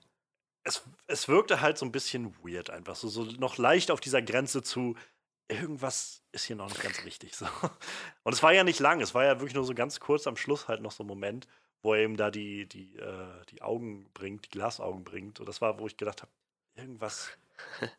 Es, 0.63 0.83
es 1.07 1.27
wirkte 1.27 1.61
halt 1.61 1.77
so 1.77 1.85
ein 1.85 1.91
bisschen 1.91 2.35
weird 2.43 2.69
einfach. 2.69 2.95
So, 2.95 3.07
so 3.09 3.23
noch 3.23 3.57
leicht 3.57 3.91
auf 3.91 3.99
dieser 3.99 4.21
Grenze 4.21 4.63
zu 4.63 4.95
irgendwas 5.49 6.23
ist 6.31 6.45
hier 6.45 6.55
noch 6.55 6.69
nicht 6.69 6.81
ganz 6.81 7.03
richtig. 7.03 7.35
So. 7.35 7.45
Und 8.23 8.33
es 8.33 8.41
war 8.43 8.53
ja 8.53 8.63
nicht 8.63 8.79
lang, 8.79 9.01
es 9.01 9.13
war 9.13 9.25
ja 9.25 9.39
wirklich 9.39 9.53
nur 9.55 9.65
so 9.65 9.73
ganz 9.73 9.99
kurz 9.99 10.25
am 10.25 10.37
Schluss 10.37 10.67
halt 10.67 10.81
noch 10.81 10.91
so 10.91 11.03
ein 11.03 11.07
Moment, 11.07 11.47
wo 11.81 11.93
er 11.93 12.01
eben 12.01 12.15
da 12.17 12.31
die, 12.31 12.65
die, 12.65 12.95
äh, 12.97 13.45
die 13.49 13.61
Augen 13.61 14.09
bringt, 14.13 14.45
die 14.45 14.49
Glasaugen 14.49 15.03
bringt. 15.03 15.39
Und 15.39 15.47
das 15.47 15.59
war, 15.61 15.79
wo 15.79 15.87
ich 15.87 15.97
gedacht 15.97 16.21
habe, 16.21 16.31
irgendwas. 16.75 17.29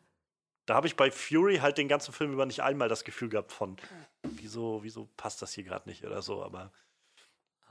Da 0.67 0.73
habe 0.73 0.87
ich 0.87 0.95
bei 0.95 1.11
Fury 1.11 1.57
halt 1.57 1.77
den 1.77 1.87
ganzen 1.87 2.11
Film 2.11 2.33
über 2.33 2.47
nicht 2.47 2.61
einmal 2.63 2.89
das 2.89 3.03
Gefühl 3.03 3.29
gehabt 3.29 3.51
von, 3.51 3.77
wieso, 4.23 4.81
wieso 4.81 5.07
passt 5.15 5.43
das 5.43 5.53
hier 5.53 5.63
gerade 5.63 5.87
nicht 5.87 6.03
oder 6.03 6.23
so, 6.23 6.43
aber 6.43 6.73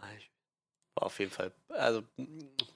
Ah, 0.01 0.07
ich- 0.17 0.31
War 0.95 1.07
auf 1.07 1.19
jeden 1.19 1.31
Fall, 1.31 1.53
also 1.69 2.05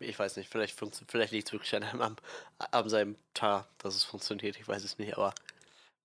ich 0.01 0.19
weiß 0.19 0.37
nicht, 0.37 0.51
vielleicht, 0.51 0.79
vielleicht 1.09 1.33
liegt 1.33 1.49
es 1.49 1.53
wirklich 1.53 1.75
an, 1.77 1.85
einem, 1.85 2.01
am, 2.03 2.17
an 2.59 2.89
seinem 2.89 3.17
Tar, 3.33 3.69
dass 3.79 3.95
es 3.95 4.05
funktioniert, 4.05 4.59
ich 4.59 4.67
weiß 4.67 4.83
es 4.83 4.99
nicht, 4.99 5.17
aber 5.17 5.35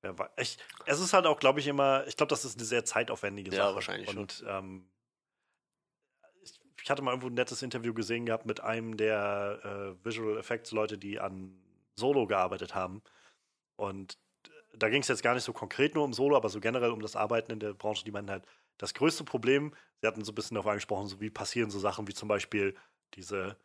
Ja, 0.03 0.13
ich, 0.37 0.57
es 0.85 0.99
ist 0.99 1.13
halt 1.13 1.25
auch, 1.25 1.39
glaube 1.39 1.59
ich, 1.59 1.67
immer, 1.67 2.05
ich 2.07 2.17
glaube, 2.17 2.29
das 2.29 2.45
ist 2.45 2.57
eine 2.57 2.65
sehr 2.65 2.85
zeitaufwendige 2.85 3.51
Ja, 3.51 3.57
Sache. 3.57 3.75
wahrscheinlich 3.75 4.09
schon. 4.09 4.19
Und 4.19 4.43
ähm, 4.47 4.85
ich, 6.41 6.59
ich 6.81 6.89
hatte 6.89 7.01
mal 7.01 7.11
irgendwo 7.11 7.27
ein 7.27 7.33
nettes 7.33 7.61
Interview 7.61 7.93
gesehen 7.93 8.25
gehabt 8.25 8.45
mit 8.45 8.59
einem 8.59 8.97
der 8.97 9.95
äh, 10.01 10.05
Visual 10.05 10.37
Effects 10.37 10.71
Leute, 10.71 10.97
die 10.97 11.19
an 11.19 11.57
Solo 11.95 12.27
gearbeitet 12.27 12.75
haben. 12.75 13.01
Und 13.77 14.17
da 14.75 14.89
ging 14.89 15.01
es 15.01 15.07
jetzt 15.07 15.23
gar 15.23 15.35
nicht 15.35 15.43
so 15.43 15.53
konkret 15.53 15.95
nur 15.95 16.03
um 16.03 16.13
Solo, 16.13 16.35
aber 16.35 16.49
so 16.49 16.59
generell 16.59 16.91
um 16.91 17.01
das 17.01 17.15
Arbeiten 17.15 17.51
in 17.51 17.59
der 17.59 17.73
Branche, 17.73 18.03
die 18.03 18.11
meinten 18.11 18.31
halt, 18.31 18.45
das 18.83 18.93
größte 18.93 19.23
Problem, 19.23 19.73
sie 20.01 20.07
hatten 20.07 20.25
so 20.25 20.33
ein 20.33 20.35
bisschen 20.35 20.55
darauf 20.55 20.67
angesprochen, 20.69 21.07
so 21.07 21.21
wie 21.21 21.29
passieren 21.29 21.71
so 21.71 21.79
Sachen 21.79 22.05
wie 22.09 22.13
zum 22.13 22.27
Beispiel 22.27 22.75
diese, 23.13 23.57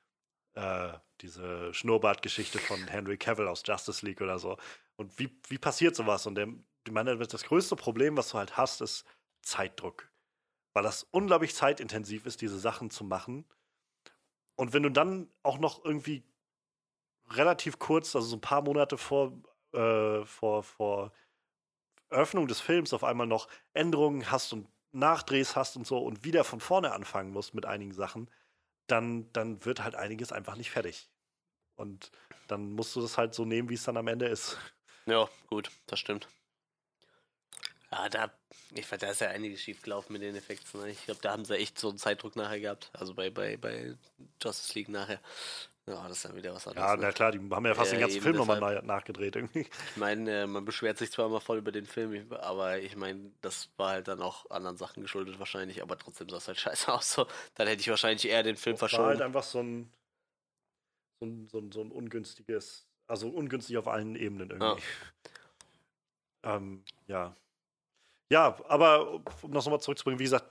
äh, 0.55 0.93
diese 1.23 1.75
Schnurrbart-Geschichte 1.75 2.61
von 2.61 2.87
Henry 2.87 3.19
Cavill 3.19 3.49
aus 3.49 3.65
Justice 3.67 4.07
League 4.07 4.21
oder 4.21 4.39
so. 4.39 4.59
Und 4.95 5.19
wie, 5.19 5.37
wie 5.49 5.59
passiert 5.59 5.97
sowas? 5.97 6.25
Und 6.29 6.37
der, 6.37 6.47
die 6.87 6.93
meinen, 6.93 7.19
das 7.19 7.43
größte 7.43 7.75
Problem, 7.75 8.17
was 8.17 8.29
du 8.29 8.39
halt 8.39 8.57
hast, 8.57 8.81
ist 8.81 9.05
Zeitdruck. 9.43 10.09
Weil 10.73 10.85
das 10.85 11.03
unglaublich 11.11 11.53
zeitintensiv 11.53 12.25
ist, 12.25 12.41
diese 12.41 12.61
Sachen 12.61 12.89
zu 12.91 13.03
machen. 13.03 13.45
Und 14.55 14.73
wenn 14.73 14.85
du 14.85 14.91
dann 14.91 15.29
auch 15.43 15.59
noch 15.59 15.85
irgendwie 15.85 16.23
relativ 17.31 17.81
kurz, 17.81 18.15
also 18.15 18.29
so 18.29 18.37
ein 18.37 18.41
paar 18.41 18.63
Monate 18.63 18.97
vor, 18.97 19.33
äh, 19.73 20.25
vor, 20.25 20.63
vor 20.63 21.13
Eröffnung 22.09 22.47
des 22.47 22.61
Films 22.61 22.93
auf 22.93 23.03
einmal 23.03 23.27
noch 23.27 23.49
Änderungen 23.75 24.31
hast 24.31 24.53
und 24.53 24.69
Nachdrehs 24.93 25.57
hast 25.57 25.77
und 25.77 25.87
so 25.87 25.99
und 25.99 26.25
wieder 26.25 26.45
von 26.45 26.61
vorne 26.61 26.93
anfangen 26.93 27.33
musst 27.33 27.55
mit 27.55 27.67
einigen 27.67 27.93
Sachen, 27.93 28.31
dann, 28.87 29.31
dann 29.33 29.65
wird 29.65 29.83
halt 29.83 29.95
einiges 29.95 30.33
einfach 30.33 30.57
nicht 30.57 30.71
fertig. 30.71 31.09
Und 31.77 32.11
dann 32.49 32.73
musst 32.73 32.97
du 32.97 33.01
das 33.01 33.19
halt 33.19 33.35
so 33.35 33.45
nehmen, 33.45 33.69
wie 33.69 33.75
es 33.75 33.85
dann 33.85 33.97
am 33.97 34.09
Ende 34.09 34.27
ist. 34.27 34.57
ja, 35.07 35.29
gut, 35.49 35.71
das 35.87 36.01
stimmt. 36.01 36.29
Ja, 37.91 38.09
da, 38.09 38.31
ich 38.75 38.87
fand, 38.87 39.03
da 39.03 39.11
ist 39.11 39.21
ja 39.21 39.29
einiges 39.29 39.63
schief 39.63 39.83
gelaufen 39.83 40.13
mit 40.13 40.23
den 40.23 40.37
Effekten. 40.37 40.81
Ne? 40.81 40.91
Ich 40.91 41.05
glaube, 41.05 41.21
da 41.23 41.33
haben 41.33 41.45
sie 41.45 41.57
echt 41.57 41.79
so 41.79 41.89
einen 41.89 41.99
Zeitdruck 41.99 42.37
nachher 42.37 42.61
gehabt, 42.61 42.91
also 42.93 43.15
bei, 43.15 43.31
bei, 43.31 43.57
bei 43.57 43.97
Justice 44.43 44.75
League 44.75 44.89
nachher. 44.89 45.21
Ja, 45.89 46.07
das 46.07 46.19
ist 46.19 46.25
dann 46.25 46.37
wieder 46.37 46.55
was 46.55 46.67
anderes. 46.67 46.87
Ja, 46.87 46.97
ne? 46.97 47.03
na 47.03 47.13
klar, 47.13 47.33
die 47.33 47.39
haben 47.39 47.67
ja 47.67 47.75
fast 47.75 47.93
Ja, 47.93 47.99
den 47.99 48.01
ganzen 48.03 48.21
Film 48.21 48.37
nochmal 48.37 48.61
na- 48.61 48.83
nachgedreht 48.83 49.37
irgendwie. 49.37 49.61
Ich 49.61 49.97
meine, 49.97 50.43
äh, 50.43 50.47
man 50.47 50.65
beschwert 50.65 50.99
sich 50.99 51.11
zwar 51.11 51.27
immer 51.27 51.41
voll 51.41 51.59
über 51.59 51.73
den 51.73 51.87
Film, 51.87 52.33
aber 52.33 52.79
ich 52.79 52.97
meine, 52.97 53.33
das 53.41 53.71
war 53.77 53.91
halt 53.91 54.09
dann 54.09 54.21
auch 54.21 54.51
anderen 54.51 54.77
Sachen 54.77 55.03
geschuldet 55.03 55.39
wahrscheinlich, 55.39 55.83
aber 55.83 55.97
trotzdem 55.99 56.29
sah 56.29 56.37
es 56.37 56.49
halt 56.49 56.59
scheiße 56.61 56.93
aus. 56.93 57.13
So. 57.13 57.27
Dann 57.55 57.67
hätte 57.69 57.81
ich 57.81 57.89
wahrscheinlich 57.89 58.29
eher 58.29 58.43
den 58.43 58.57
Film 58.57 58.77
Das 58.79 58.93
war 58.93 59.07
halt 59.07 59.23
einfach 59.23 59.43
so 59.43 59.61
ein, 59.61 59.93
so 61.21 61.27
ein, 61.27 61.49
so 61.49 61.59
ein, 61.59 61.73
so 61.73 61.81
ein 61.81 61.91
ungünstiges, 61.91 62.87
also 63.07 63.29
ungünstig 63.29 63.77
auf 63.79 63.89
allen 63.89 64.15
Ebenen 64.17 64.51
irgendwie. 64.51 64.83
Ja. 66.45 66.55
ähm, 66.57 66.85
ja. 67.07 67.37
Ja, 68.31 68.59
aber 68.69 69.15
um 69.43 69.53
das 69.53 69.65
nochmal 69.65 69.81
zurückzubringen, 69.81 70.19
wie 70.19 70.25
gesagt, 70.25 70.45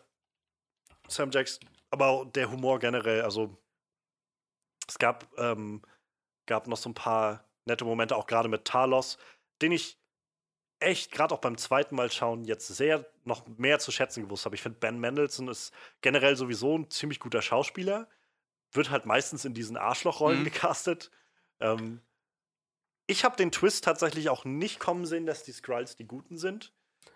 Sam 1.08 1.32
Jackson, 1.32 1.70
aber 1.92 2.26
der 2.34 2.52
Humor 2.52 2.80
generell, 2.80 3.22
also 3.22 3.56
es 4.88 4.98
gab, 5.00 5.28
ähm, 5.38 5.82
gab 6.46 6.68
noch 6.68 6.78
so 6.78 6.90
ein 6.90 6.94
paar 6.94 7.46
nette 7.66 7.86
Momente, 7.86 8.16
auch 8.16 8.28
gerade 8.28 8.50
mit 8.50 8.66
Talos, 8.66 9.18
den 9.62 9.72
ich 9.72 10.00
echt, 10.80 11.12
gerade 11.12 11.34
auch 11.34 11.40
beim 11.40 11.58
zweiten 11.58 11.96
Mal 11.96 12.12
schauen, 12.12 12.46
jetzt 12.46 12.68
sehr 12.68 13.06
noch 13.24 13.48
mehr 13.58 13.80
zu 13.80 13.92
schätzen 13.92 14.24
gewusst 14.24 14.46
habe. 14.46 14.56
Ich 14.56 14.62
finde, 14.62 14.80
Ben 14.80 15.00
Mendelssohn 15.00 15.48
ist 15.48 15.74
generell 16.02 16.36
sowieso 16.36 16.78
ein 16.78 16.90
ziemlich 16.92 17.20
guter 17.20 17.42
Schauspieler. 17.42 18.08
Wird 18.74 18.90
halt 18.92 19.06
meistens 19.06 19.46
in 19.46 19.54
diesen 19.54 19.78
Arschlochrollen 19.78 20.42
Mhm. 20.42 20.46
gecastet. 20.46 21.12
Ähm, 21.60 22.02
ich 23.08 23.24
habe 23.24 23.36
den 23.38 23.52
Twist 23.52 23.84
tatsächlich 23.86 24.30
auch 24.30 24.46
nicht 24.46 24.80
kommen 24.80 25.06
sehen, 25.06 25.26
dass 25.26 25.44
die 25.44 25.52
Skrulls 25.54 25.96
die 25.96 26.06
Guten 26.08 26.38
sind. 26.38 26.74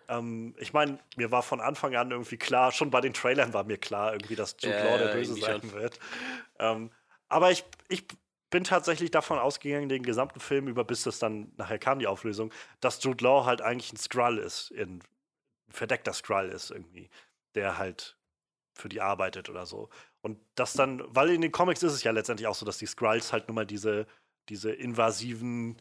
Ähm, 0.08 0.54
ich 0.58 0.72
meine, 0.72 0.98
mir 1.16 1.30
war 1.30 1.42
von 1.42 1.60
Anfang 1.60 1.94
an 1.94 2.10
irgendwie 2.10 2.38
klar, 2.38 2.72
schon 2.72 2.90
bei 2.90 3.00
den 3.00 3.12
Trailern 3.14 3.52
war 3.52 3.64
mir 3.64 3.78
klar, 3.78 4.12
irgendwie, 4.12 4.34
dass 4.36 4.56
Jude 4.60 4.76
Ja, 4.78 4.84
Law 4.84 4.98
der 4.98 5.08
Böse 5.08 5.34
sein 5.36 5.72
wird. 5.72 5.98
Ähm, 6.58 6.90
aber 7.32 7.50
ich, 7.50 7.64
ich 7.88 8.04
bin 8.50 8.64
tatsächlich 8.64 9.10
davon 9.10 9.38
ausgegangen, 9.38 9.88
den 9.88 10.02
gesamten 10.02 10.38
Film 10.38 10.68
über, 10.68 10.84
bis 10.84 11.04
das 11.04 11.18
dann 11.18 11.52
nachher 11.56 11.78
kam, 11.78 11.98
die 11.98 12.06
Auflösung, 12.06 12.52
dass 12.80 13.02
Jude 13.02 13.24
Law 13.24 13.46
halt 13.46 13.62
eigentlich 13.62 13.92
ein 13.92 13.96
Skrull 13.96 14.38
ist, 14.38 14.70
in, 14.70 14.98
ein 14.98 15.72
verdeckter 15.72 16.12
Skrull 16.12 16.50
ist 16.50 16.70
irgendwie, 16.70 17.08
der 17.54 17.78
halt 17.78 18.18
für 18.74 18.88
die 18.88 19.00
arbeitet 19.00 19.48
oder 19.48 19.66
so. 19.66 19.88
Und 20.20 20.38
das 20.54 20.74
dann, 20.74 21.02
weil 21.06 21.30
in 21.30 21.40
den 21.40 21.52
Comics 21.52 21.82
ist 21.82 21.92
es 21.92 22.04
ja 22.04 22.12
letztendlich 22.12 22.46
auch 22.46 22.54
so, 22.54 22.66
dass 22.66 22.78
die 22.78 22.86
Skrulls 22.86 23.32
halt 23.32 23.48
nun 23.48 23.54
mal 23.54 23.66
diese, 23.66 24.06
diese 24.50 24.70
invasiven, 24.70 25.80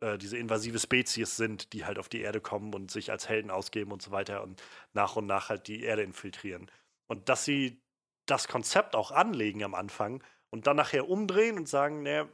äh, 0.00 0.16
diese 0.16 0.38
invasive 0.38 0.78
Spezies 0.78 1.36
sind, 1.36 1.72
die 1.74 1.84
halt 1.84 1.98
auf 1.98 2.08
die 2.08 2.22
Erde 2.22 2.40
kommen 2.40 2.74
und 2.74 2.90
sich 2.90 3.10
als 3.10 3.28
Helden 3.28 3.50
ausgeben 3.50 3.92
und 3.92 4.00
so 4.00 4.10
weiter 4.10 4.42
und 4.42 4.62
nach 4.94 5.16
und 5.16 5.26
nach 5.26 5.50
halt 5.50 5.68
die 5.68 5.82
Erde 5.82 6.02
infiltrieren. 6.02 6.70
Und 7.06 7.28
dass 7.28 7.44
sie 7.44 7.82
das 8.26 8.48
Konzept 8.48 8.96
auch 8.96 9.10
anlegen 9.10 9.62
am 9.62 9.74
Anfang 9.74 10.22
und 10.50 10.66
dann 10.66 10.76
nachher 10.76 11.08
umdrehen 11.08 11.56
und 11.58 11.68
sagen, 11.68 12.02
naja, 12.02 12.28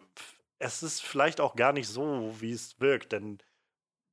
es 0.59 0.83
ist 0.83 1.03
vielleicht 1.03 1.41
auch 1.41 1.57
gar 1.57 1.73
nicht 1.73 1.89
so, 1.89 2.35
wie 2.41 2.53
es 2.53 2.81
wirkt, 2.81 3.13
denn 3.13 3.39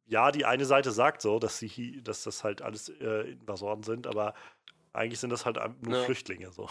ja, 0.06 0.32
die 0.32 0.46
eine 0.46 0.66
Seite 0.66 0.92
sagt 0.92 1.22
so, 1.22 1.40
dass 1.40 1.60
sie, 1.60 2.02
dass 2.04 2.24
das 2.24 2.44
halt 2.44 2.62
alles 2.62 2.90
äh, 2.90 3.32
Invasoren 3.32 3.84
sind, 3.84 4.08
aber 4.08 4.34
eigentlich 4.94 5.20
sind 5.20 5.30
das 5.30 5.46
halt 5.46 5.58
nur 5.82 5.98
Ja. 5.98 6.04
Flüchtlinge 6.04 6.52
so. 6.52 6.70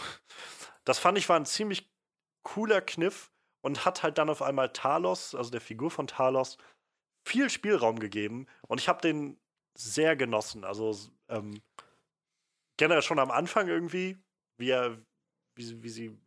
Das 0.83 0.99
fand 0.99 1.17
ich 1.17 1.27
war 1.29 1.39
ein 1.39 1.45
ziemlich 1.45 1.91
cooler 2.43 2.81
Kniff 2.81 3.31
und 3.61 3.85
hat 3.85 4.03
halt 4.03 4.17
dann 4.17 4.29
auf 4.29 4.41
einmal 4.41 4.69
Talos, 4.73 5.33
also 5.35 5.49
der 5.51 5.61
Figur 5.61 5.91
von 5.91 6.07
Talos, 6.07 6.57
viel 7.27 7.49
Spielraum 7.49 7.99
gegeben 7.99 8.47
und 8.67 8.79
ich 8.79 8.89
habe 8.89 9.01
den 9.01 9.39
sehr 9.75 10.15
genossen. 10.15 10.63
Also 10.63 10.95
ähm, 11.29 11.61
generell 12.77 13.01
schon 13.01 13.19
am 13.19 13.31
Anfang 13.31 13.67
irgendwie, 13.67 14.17
wie 14.57 14.69
er, 14.69 14.97
wie, 15.55 15.83
wie 15.83 15.89
sie 15.89 16.17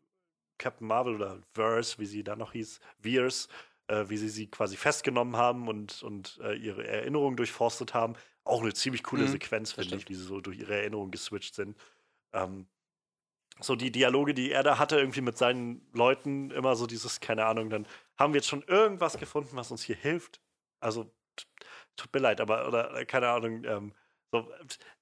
Captain 0.58 0.86
Marvel 0.86 1.14
oder 1.16 1.40
Verse, 1.54 1.98
wie 1.98 2.06
sie 2.06 2.24
da 2.24 2.36
noch 2.36 2.52
hieß, 2.52 2.80
Veers, 2.98 3.48
äh, 3.88 4.04
wie 4.08 4.16
sie 4.16 4.28
sie 4.28 4.50
quasi 4.50 4.76
festgenommen 4.76 5.36
haben 5.36 5.68
und, 5.68 6.02
und 6.02 6.38
äh, 6.42 6.54
ihre 6.54 6.86
Erinnerungen 6.86 7.36
durchforstet 7.36 7.94
haben. 7.94 8.14
Auch 8.44 8.62
eine 8.62 8.74
ziemlich 8.74 9.02
coole 9.02 9.26
Mhm, 9.26 9.28
Sequenz, 9.28 9.72
finde 9.72 9.96
ich, 9.96 10.08
wie 10.08 10.14
sie 10.14 10.24
so 10.24 10.40
durch 10.40 10.58
ihre 10.58 10.76
Erinnerungen 10.76 11.10
geswitcht 11.10 11.54
sind. 11.54 11.78
Ähm, 12.32 12.68
so 13.60 13.76
die 13.76 13.92
Dialoge, 13.92 14.34
die 14.34 14.50
er 14.50 14.62
da 14.62 14.78
hatte, 14.78 14.96
irgendwie 14.98 15.20
mit 15.20 15.38
seinen 15.38 15.88
Leuten, 15.92 16.50
immer 16.50 16.74
so 16.76 16.86
dieses, 16.86 17.20
keine 17.20 17.46
Ahnung, 17.46 17.70
dann 17.70 17.86
haben 18.18 18.32
wir 18.32 18.38
jetzt 18.38 18.48
schon 18.48 18.62
irgendwas 18.62 19.18
gefunden, 19.18 19.56
was 19.56 19.70
uns 19.70 19.82
hier 19.82 19.96
hilft. 19.96 20.40
Also, 20.80 21.14
tut 21.96 22.12
mir 22.14 22.20
leid, 22.20 22.40
aber, 22.40 22.68
oder, 22.68 22.94
äh, 22.96 23.06
keine 23.06 23.28
Ahnung, 23.30 23.64
ähm, 23.64 23.94
so, 24.32 24.48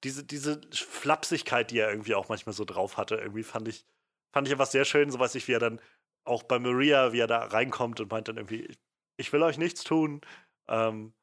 diese, 0.03 0.23
diese 0.23 0.61
Flapsigkeit, 0.73 1.71
die 1.71 1.79
er 1.79 1.89
irgendwie 1.89 2.15
auch 2.15 2.29
manchmal 2.29 2.53
so 2.53 2.65
drauf 2.65 2.97
hatte, 2.97 3.15
irgendwie 3.15 3.43
fand 3.43 3.67
ich, 3.67 3.85
fand 4.33 4.47
ich 4.47 4.57
was 4.57 4.71
sehr 4.71 4.85
schön, 4.85 5.11
so 5.11 5.19
weiß 5.19 5.35
ich, 5.35 5.47
wie 5.47 5.53
er 5.53 5.59
dann 5.59 5.79
auch 6.25 6.43
bei 6.43 6.59
Maria, 6.59 7.13
wie 7.13 7.19
er 7.19 7.27
da 7.27 7.45
reinkommt 7.45 7.99
und 8.01 8.11
meint 8.11 8.27
dann 8.27 8.37
irgendwie, 8.37 8.65
ich, 8.65 8.77
ich 9.17 9.33
will 9.33 9.43
euch 9.43 9.57
nichts 9.57 9.83
tun, 9.83 10.21
ähm, 10.67 11.13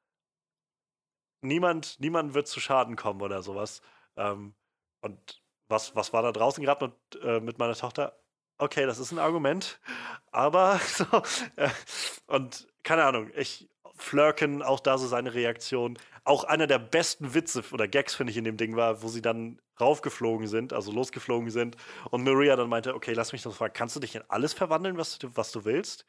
niemand, 1.42 1.98
niemand 2.00 2.34
wird 2.34 2.48
zu 2.48 2.60
Schaden 2.60 2.96
kommen 2.96 3.22
oder 3.22 3.42
sowas. 3.42 3.82
Ähm, 4.16 4.54
und 5.00 5.42
was, 5.68 5.94
was 5.96 6.12
war 6.12 6.22
da 6.22 6.32
draußen 6.32 6.62
gerade 6.62 6.86
mit, 6.86 7.22
äh, 7.22 7.40
mit 7.40 7.58
meiner 7.58 7.74
Tochter? 7.74 8.18
Okay, 8.58 8.84
das 8.86 8.98
ist 8.98 9.12
ein 9.12 9.18
Argument, 9.18 9.80
aber 10.30 10.78
so, 10.86 11.04
äh, 11.56 11.70
und 12.26 12.68
keine 12.82 13.04
Ahnung, 13.04 13.30
ich 13.34 13.68
Flirken, 14.00 14.62
auch 14.62 14.80
da 14.80 14.98
so 14.98 15.06
seine 15.06 15.34
Reaktion. 15.34 15.98
Auch 16.24 16.44
einer 16.44 16.66
der 16.66 16.78
besten 16.78 17.34
Witze 17.34 17.62
oder 17.72 17.86
Gags, 17.86 18.14
finde 18.14 18.30
ich, 18.30 18.36
in 18.36 18.44
dem 18.44 18.56
Ding 18.56 18.76
war, 18.76 19.02
wo 19.02 19.08
sie 19.08 19.22
dann 19.22 19.60
raufgeflogen 19.81 20.47
sind, 20.47 20.73
also 20.73 20.93
losgeflogen 20.93 21.51
sind. 21.51 21.77
Und 22.11 22.24
Maria 22.24 22.57
dann 22.57 22.69
meinte, 22.69 22.94
okay, 22.94 23.12
lass 23.12 23.32
mich 23.32 23.43
das 23.43 23.57
fragen, 23.57 23.73
kannst 23.74 23.97
du 23.97 24.01
dich 24.01 24.15
in 24.15 24.23
alles 24.28 24.52
verwandeln, 24.52 24.97
was 24.97 25.19
du, 25.19 25.31
was 25.35 25.52
du 25.52 25.65
willst? 25.65 26.07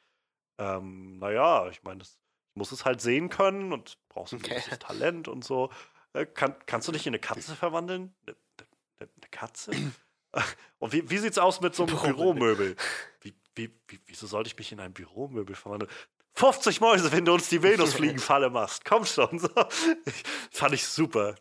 Ähm, 0.57 1.17
naja, 1.17 1.67
ich 1.69 1.83
meine, 1.83 2.03
ich 2.03 2.09
muss 2.55 2.71
es 2.71 2.85
halt 2.85 3.01
sehen 3.01 3.29
können 3.29 3.73
und 3.73 3.97
brauchst 4.09 4.33
ein 4.33 4.41
gewisses 4.41 4.79
Talent 4.79 5.27
und 5.27 5.43
so. 5.43 5.69
Äh, 6.13 6.25
kann, 6.25 6.55
kannst 6.65 6.87
du 6.87 6.91
dich 6.91 7.07
in 7.07 7.11
eine 7.11 7.19
Katze 7.19 7.55
verwandeln? 7.55 8.13
Eine, 8.27 8.35
eine, 8.99 9.09
eine 9.09 9.29
Katze? 9.31 9.71
und 10.79 10.93
wie, 10.93 11.09
wie 11.09 11.17
sieht's 11.17 11.37
aus 11.37 11.61
mit 11.61 11.75
so 11.75 11.85
einem 11.85 11.97
Büromöbel. 11.97 12.75
Wie, 13.21 13.33
wie, 13.55 13.73
wie, 13.87 13.99
wieso 14.05 14.27
sollte 14.27 14.47
ich 14.47 14.57
mich 14.57 14.71
in 14.71 14.79
ein 14.79 14.93
Büromöbel 14.93 15.55
verwandeln? 15.55 15.91
50 16.33 16.81
Mäuse, 16.81 17.11
wenn 17.11 17.25
du 17.25 17.33
uns 17.33 17.49
die 17.49 17.61
Venusfliegenfalle 17.61 18.49
machst. 18.49 18.85
Komm 18.85 19.05
schon. 19.05 19.39
So. 19.39 19.49
Fand 20.51 20.73
ich 20.73 20.85
super. 20.85 21.35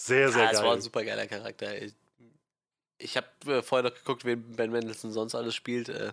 Sehr, 0.00 0.30
sehr 0.30 0.44
ja, 0.44 0.50
es 0.52 0.58
war 0.58 0.64
ein 0.66 0.70
geil. 0.74 0.80
super 0.82 1.04
geiler 1.04 1.26
Charakter. 1.26 1.82
Ich, 1.82 1.92
ich 2.98 3.16
habe 3.16 3.26
äh, 3.46 3.62
vorher 3.62 3.90
noch 3.90 3.96
geguckt, 3.96 4.24
wen 4.24 4.54
Ben 4.56 4.70
Mendelssohn 4.70 5.12
sonst 5.12 5.34
alles 5.34 5.54
spielt. 5.54 5.88
Äh, 5.88 6.12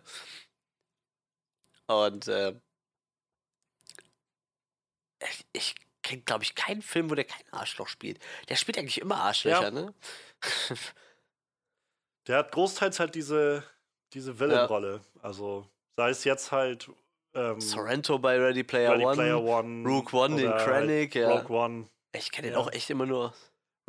und 1.87 2.27
äh, 2.27 2.55
ich, 5.23 5.45
ich 5.53 5.75
kenne, 6.01 6.21
glaube 6.23 6.43
ich, 6.43 6.55
keinen 6.55 6.81
Film, 6.81 7.09
wo 7.09 7.15
der 7.15 7.25
kein 7.25 7.43
Arschloch 7.51 7.87
spielt. 7.87 8.19
Der 8.49 8.55
spielt 8.55 8.77
eigentlich 8.77 9.01
immer 9.01 9.17
Arschlöcher, 9.17 9.63
Ja. 9.63 9.71
ne? 9.71 9.93
Der 12.27 12.37
hat 12.39 12.51
großteils 12.53 12.99
halt 12.99 13.13
diese, 13.13 13.63
diese 14.13 14.39
Villain-Rolle. 14.39 15.01
Also 15.21 15.69
sei 15.95 16.09
es 16.09 16.23
jetzt 16.23 16.51
halt 16.51 16.89
ähm, 17.35 17.61
Sorrento 17.61 18.17
bei 18.17 18.39
Ready 18.39 18.63
Player 18.63 18.93
Ready 18.93 19.05
One. 19.05 19.15
Player 19.15 19.43
One. 19.43 19.87
Rogue 19.87 20.11
One, 20.19 20.35
den 20.35 20.49
Krennic, 20.57 21.13
ja. 21.13 21.29
Rogue 21.37 21.55
One. 21.55 21.87
Ich 22.13 22.31
kenne 22.31 22.47
den 22.47 22.53
Ja. 22.53 22.59
auch 22.59 22.71
echt 22.71 22.89
immer 22.89 23.05
nur. 23.05 23.31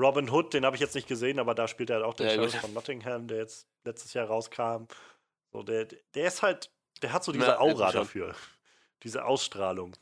Robin 0.00 0.30
Hood, 0.30 0.52
den 0.52 0.64
habe 0.64 0.76
ich 0.76 0.80
jetzt 0.80 0.94
nicht 0.94 1.08
gesehen, 1.08 1.38
aber 1.38 1.54
da 1.54 1.68
spielt 1.68 1.90
er 1.90 1.96
halt 1.96 2.04
auch 2.04 2.14
den 2.14 2.26
Ja, 2.26 2.34
Sheriff 2.34 2.60
von 2.60 2.74
Nottingham, 2.74 3.28
der 3.28 3.38
jetzt 3.38 3.66
letztes 3.84 4.12
Jahr 4.14 4.26
rauskam. 4.26 4.86
So, 5.52 5.62
der, 5.62 5.86
der 5.86 6.26
ist 6.26 6.42
halt, 6.42 6.70
der 7.02 7.12
hat 7.12 7.24
so 7.24 7.32
diese 7.32 7.46
Ja, 7.46 7.60
Aura 7.60 7.92
dafür. 7.92 8.34
Diese 9.02 9.24
Ausstrahlung. 9.24 9.96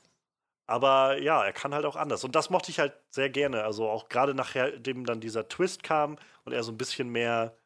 Aber 0.67 1.19
ja, 1.19 1.45
er 1.45 1.53
kann 1.53 1.75
halt 1.75 1.85
auch 1.85 1.97
anders. 1.97 2.25
Und 2.25 2.35
das 2.35 2.51
mochte 2.51 2.71
ich 2.71 2.79
halt 2.79 2.95
sehr 3.11 3.29
gerne. 3.29 3.65
Also 3.65 3.89
auch 3.89 4.09
gerade 4.09 4.35
nachdem 4.35 5.05
dann 5.05 5.21
dieser 5.21 5.49
Twist 5.49 5.83
kam 5.83 6.17
und 6.45 6.53
er 6.53 6.63
so 6.63 6.73
ein 6.73 6.79
bisschen 6.79 7.11
mehr 7.11 7.57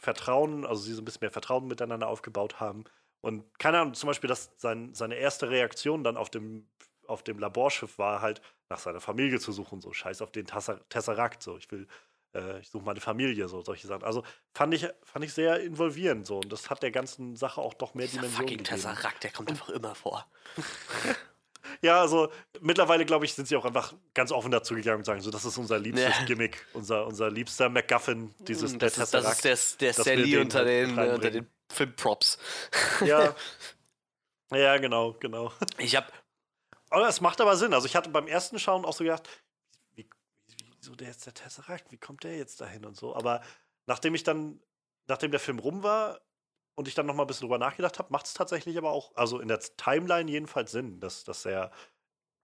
Vertrauen, 0.00 0.64
also 0.64 0.82
sie 0.82 0.94
so 0.94 1.02
ein 1.02 1.04
bisschen 1.04 1.22
mehr 1.22 1.32
Vertrauen 1.32 1.66
miteinander 1.66 2.08
aufgebaut 2.08 2.60
haben. 2.60 2.84
Und 3.20 3.58
keine 3.58 3.80
Ahnung, 3.80 3.94
zum 3.94 4.06
Beispiel, 4.06 4.28
dass 4.28 4.52
sein, 4.56 4.94
seine 4.94 5.16
erste 5.16 5.50
Reaktion 5.50 6.04
dann 6.04 6.16
auf 6.16 6.30
dem, 6.30 6.68
auf 7.08 7.22
dem 7.22 7.38
Laborschiff 7.38 7.98
war, 7.98 8.20
halt 8.20 8.40
nach 8.68 8.78
seiner 8.78 9.00
Familie 9.00 9.40
zu 9.40 9.52
suchen, 9.52 9.80
so 9.80 9.92
scheiß 9.92 10.22
auf 10.22 10.30
den 10.30 10.46
Tesseract, 10.46 11.42
so 11.42 11.56
ich 11.56 11.70
will, 11.70 11.86
äh, 12.34 12.60
ich 12.60 12.68
suche 12.68 12.84
meine 12.84 13.00
Familie, 13.00 13.48
so 13.48 13.62
solche 13.62 13.86
Sachen. 13.86 14.04
Also 14.04 14.22
fand 14.54 14.74
ich, 14.74 14.86
fand 15.02 15.24
ich 15.24 15.32
sehr 15.32 15.60
involvierend 15.60 16.26
so 16.26 16.36
und 16.38 16.52
das 16.52 16.68
hat 16.70 16.82
der 16.82 16.90
ganzen 16.90 17.36
Sache 17.36 17.60
auch 17.60 17.74
doch 17.74 17.94
mehr 17.94 18.06
Dieser 18.06 18.18
Dimension 18.20 18.42
fucking 18.42 18.58
gegeben. 18.58 18.76
Tesseract, 18.76 19.24
der 19.24 19.30
kommt 19.30 19.50
einfach 19.50 19.70
immer 19.70 19.94
vor. 19.94 20.26
Ja, 21.82 22.00
also 22.00 22.30
mittlerweile, 22.60 23.04
glaube 23.04 23.24
ich, 23.26 23.34
sind 23.34 23.46
sie 23.46 23.56
auch 23.56 23.64
einfach 23.64 23.92
ganz 24.14 24.32
offen 24.32 24.50
dazu 24.50 24.74
gegangen 24.74 24.98
und 24.98 25.04
sagen, 25.04 25.20
so, 25.20 25.30
das 25.30 25.44
ist 25.44 25.58
unser 25.58 25.78
liebstes 25.78 26.18
Ja. 26.18 26.24
Gimmick, 26.24 26.64
unser, 26.72 27.06
unser 27.06 27.30
liebster 27.30 27.68
MacGuffin, 27.68 28.34
dieses 28.38 28.74
Mm, 28.74 28.78
der 28.78 28.88
das, 28.90 28.98
ist, 28.98 29.14
das 29.14 29.24
ist 29.24 29.40
Tesseract. 29.42 29.80
der, 29.80 29.88
der 29.88 29.92
Sally 30.04 30.30
den 30.30 30.40
unter 30.42 30.58
halt 30.60 30.68
den, 30.68 30.90
unter 30.90 31.02
reinbringen. 31.12 31.32
den 31.44 31.50
Filmprops. 31.70 32.38
Ja. 33.04 33.34
ja, 34.54 34.78
genau, 34.78 35.14
genau. 35.14 35.52
Ich 35.78 35.94
habe 35.96 36.06
Aber 36.90 37.08
es 37.08 37.20
macht 37.20 37.40
aber 37.40 37.56
Sinn. 37.56 37.74
Also 37.74 37.86
ich 37.86 37.96
hatte 37.96 38.10
beim 38.10 38.26
ersten 38.26 38.58
Schauen 38.58 38.84
auch 38.84 38.92
so 38.94 39.04
gedacht, 39.04 39.28
wie, 39.94 40.08
wie, 40.48 40.56
wieso 40.76 40.94
der 40.94 41.08
jetzt 41.08 41.26
der 41.26 41.34
Tesseract, 41.34 41.90
wie 41.92 41.98
kommt 41.98 42.24
der 42.24 42.36
jetzt 42.36 42.60
dahin 42.60 42.84
und 42.84 42.96
so. 42.96 43.14
Aber 43.14 43.42
nachdem 43.86 44.14
ich 44.14 44.22
dann, 44.24 44.60
nachdem 45.06 45.30
der 45.30 45.40
Film 45.40 45.58
rum 45.58 45.82
war 45.82 46.20
und 46.74 46.88
ich 46.88 46.94
dann 46.94 47.06
noch 47.06 47.14
mal 47.14 47.24
ein 47.24 47.26
bisschen 47.26 47.46
drüber 47.46 47.58
nachgedacht 47.58 47.98
habe, 47.98 48.12
macht 48.12 48.26
es 48.26 48.34
tatsächlich 48.34 48.78
aber 48.78 48.90
auch, 48.90 49.14
also 49.16 49.40
in 49.40 49.48
der 49.48 49.60
Timeline 49.60 50.30
jedenfalls 50.30 50.70
Sinn, 50.72 51.00
dass, 51.00 51.24
dass 51.24 51.44
er 51.44 51.70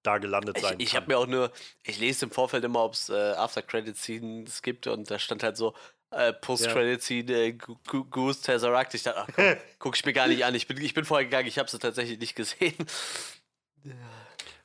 da 0.02 0.18
gelandet 0.18 0.58
Ich, 0.58 0.62
sein 0.62 0.80
ich 0.80 0.90
kann. 0.90 1.02
habe 1.02 1.12
mir 1.12 1.18
auch 1.18 1.26
nur, 1.26 1.50
ich 1.82 1.98
lese 1.98 2.26
im 2.26 2.30
Vorfeld 2.30 2.64
immer, 2.64 2.84
ob 2.84 2.92
es 2.94 3.08
äh, 3.08 3.32
After-Credit-Scenes 3.32 4.62
gibt 4.62 4.86
und 4.86 5.10
da 5.10 5.18
stand 5.18 5.42
halt 5.42 5.56
so 5.56 5.74
äh, 6.10 6.32
Post-Credit-Scene, 6.32 7.32
äh, 7.32 7.52
Goose, 7.52 8.42
Tesseract. 8.42 8.94
Ich 8.94 9.02
dachte, 9.02 9.20
ach, 9.20 9.28
komm, 9.34 9.56
guck 9.78 9.96
ich 9.96 10.04
mir 10.04 10.12
gar 10.12 10.28
nicht 10.28 10.44
an. 10.44 10.54
Ich 10.54 10.66
bin, 10.66 10.76
ich 10.80 10.94
bin 10.94 11.04
vorher 11.04 11.24
gegangen, 11.24 11.48
ich 11.48 11.58
habe 11.58 11.70
sie 11.70 11.78
tatsächlich 11.78 12.18
nicht 12.18 12.34
gesehen. 12.36 12.76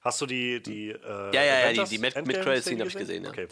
Hast 0.02 0.22
du 0.22 0.26
die, 0.26 0.62
die 0.62 0.90
äh, 0.92 0.98
Ja, 1.36 1.44
ja, 1.44 1.72
ja, 1.72 1.74
die- 1.74 1.90
die 1.90 2.00
Mid- 2.00 2.16
Endgame 2.16 2.38
Mid-Credit-Scene 2.38 2.62
Szene 2.62 2.82
hab 2.82 2.88
ich 2.88 2.98
gesehen, 2.98 3.24
ja. 3.24 3.30
Okay. 3.30 3.48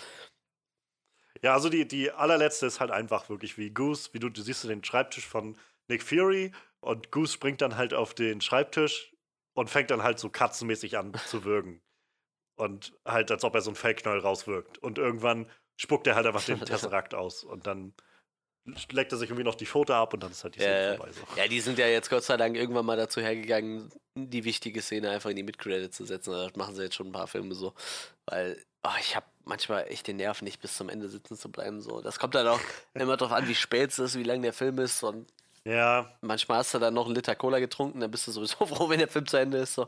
Ja, 1.44 1.53
also 1.53 1.69
die, 1.69 1.88
die 1.88 2.11
allerletzte 2.11 2.65
ist 2.65 2.80
halt 2.80 2.90
einfach 2.91 3.30
wirklich 3.30 3.57
wie 3.57 3.69
Goose, 3.69 4.10
wie 4.14 4.19
du, 4.19 4.30
du 4.30 4.41
siehst 4.41 4.64
den 4.64 4.84
Schreibtisch 4.84 5.28
von 5.28 5.57
Nick 5.88 6.02
Fury 6.03 6.52
und 6.80 7.11
Goose 7.11 7.34
springt 7.34 7.61
dann 7.61 7.78
halt 7.78 7.94
auf 7.94 8.14
den 8.14 8.41
Schreibtisch 8.41 9.14
und 9.53 9.69
fängt 9.69 9.91
dann 9.91 10.03
halt 10.03 10.19
so 10.19 10.30
katzenmäßig 10.30 10.98
an 10.98 11.14
zu 11.28 11.44
würgen. 11.44 11.82
Und 12.56 12.98
halt, 13.06 13.30
als 13.30 13.44
ob 13.44 13.53
er 13.53 13.61
so 13.61 13.69
ein 13.72 13.76
Fellknäuel 13.76 14.19
rauswirkt. 14.19 14.80
Und 14.80 14.98
irgendwann 14.98 15.49
spuckt 15.76 16.07
er 16.07 16.15
halt 16.15 16.26
einfach 16.26 16.44
den 16.44 16.60
Tesseract 16.65 17.14
aus 17.14 17.44
und 17.44 17.68
dann 17.68 17.94
leckt 18.91 19.11
er 19.11 19.18
sich 19.18 19.30
irgendwie 19.30 19.44
noch 19.44 19.56
die 19.56 19.65
Pfote 19.65 19.95
ab 19.95 20.14
und 20.14 20.23
dann 20.23 20.31
ist 20.31 20.44
halt 20.44 20.56
die 20.56 20.60
Szene 20.60 20.91
Ja, 20.91 20.95
vorbei. 20.95 21.11
So. 21.11 21.39
Ja, 21.39 21.48
die 21.48 21.60
sind 21.60 21.77
ja 21.77 21.88
jetzt 21.88 22.10
Gott 22.10 22.23
sei 22.23 22.38
Dank 22.38 22.56
irgendwann 22.56 22.85
mal 22.85 22.98
dazu 22.98 23.22
hergegangen, 23.22 23.89
die 24.15 24.44
wichtige 24.44 24.81
Szene 24.81 25.10
einfach 25.10 25.30
in 25.30 25.35
die 25.35 25.44
Mid-Credit 25.44 25.94
zu 25.94 26.06
setzen. 26.06 26.31
Das 26.31 26.56
machen 26.56 26.76
sie 26.76 26.84
jetzt 26.84 26.95
schon 26.95 27.07
ein 27.07 27.14
paar 27.14 27.27
Filme 27.27 27.56
so. 27.56 27.73
Weil 28.26 28.57
oh, 28.84 28.89
ich 28.99 29.15
habe 29.15 29.26
manchmal 29.45 29.85
echt 29.89 30.07
den 30.07 30.18
Nerv, 30.18 30.41
nicht 30.41 30.61
bis 30.61 30.76
zum 30.76 30.89
Ende 30.89 31.07
sitzen 31.07 31.38
zu 31.38 31.52
bleiben. 31.52 31.81
So. 31.81 32.02
Das 32.02 32.19
kommt 32.19 32.35
dann 32.35 32.48
auch 32.48 32.60
immer 32.94 33.18
drauf 33.18 33.31
an, 33.31 33.48
wie 33.48 33.56
spät 33.56 33.91
es 33.91 33.99
ist, 33.99 34.18
wie 34.18 34.23
lang 34.23 34.41
der 34.41 34.53
Film 34.53 34.80
ist. 34.80 35.03
Und 35.03 35.27
Ja, 35.64 36.10
manchmal 36.22 36.60
hast 36.60 36.73
du 36.73 36.80
dann 36.80 36.94
noch 36.94 37.06
einen 37.06 37.15
Liter 37.15 37.35
Cola 37.35 37.60
getrunken, 37.60 37.99
dann 37.99 38.11
bist 38.11 38.27
du 38.27 38.31
sowieso 38.31 38.65
froh, 38.65 38.89
wenn 38.89 38.99
der 38.99 39.07
Film 39.07 39.27
zu 39.27 39.38
Ende 39.38 39.60
ist. 39.60 39.76
So. 39.76 39.88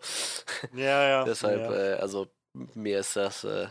ja, 0.73 1.07
ja. 1.07 1.23
Deshalb, 1.26 1.69
ja. 1.69 1.76
äh, 1.76 1.93
also 1.95 2.27
mir 2.53 2.99
ist 2.99 3.15
das, 3.15 3.43
äh, 3.43 3.68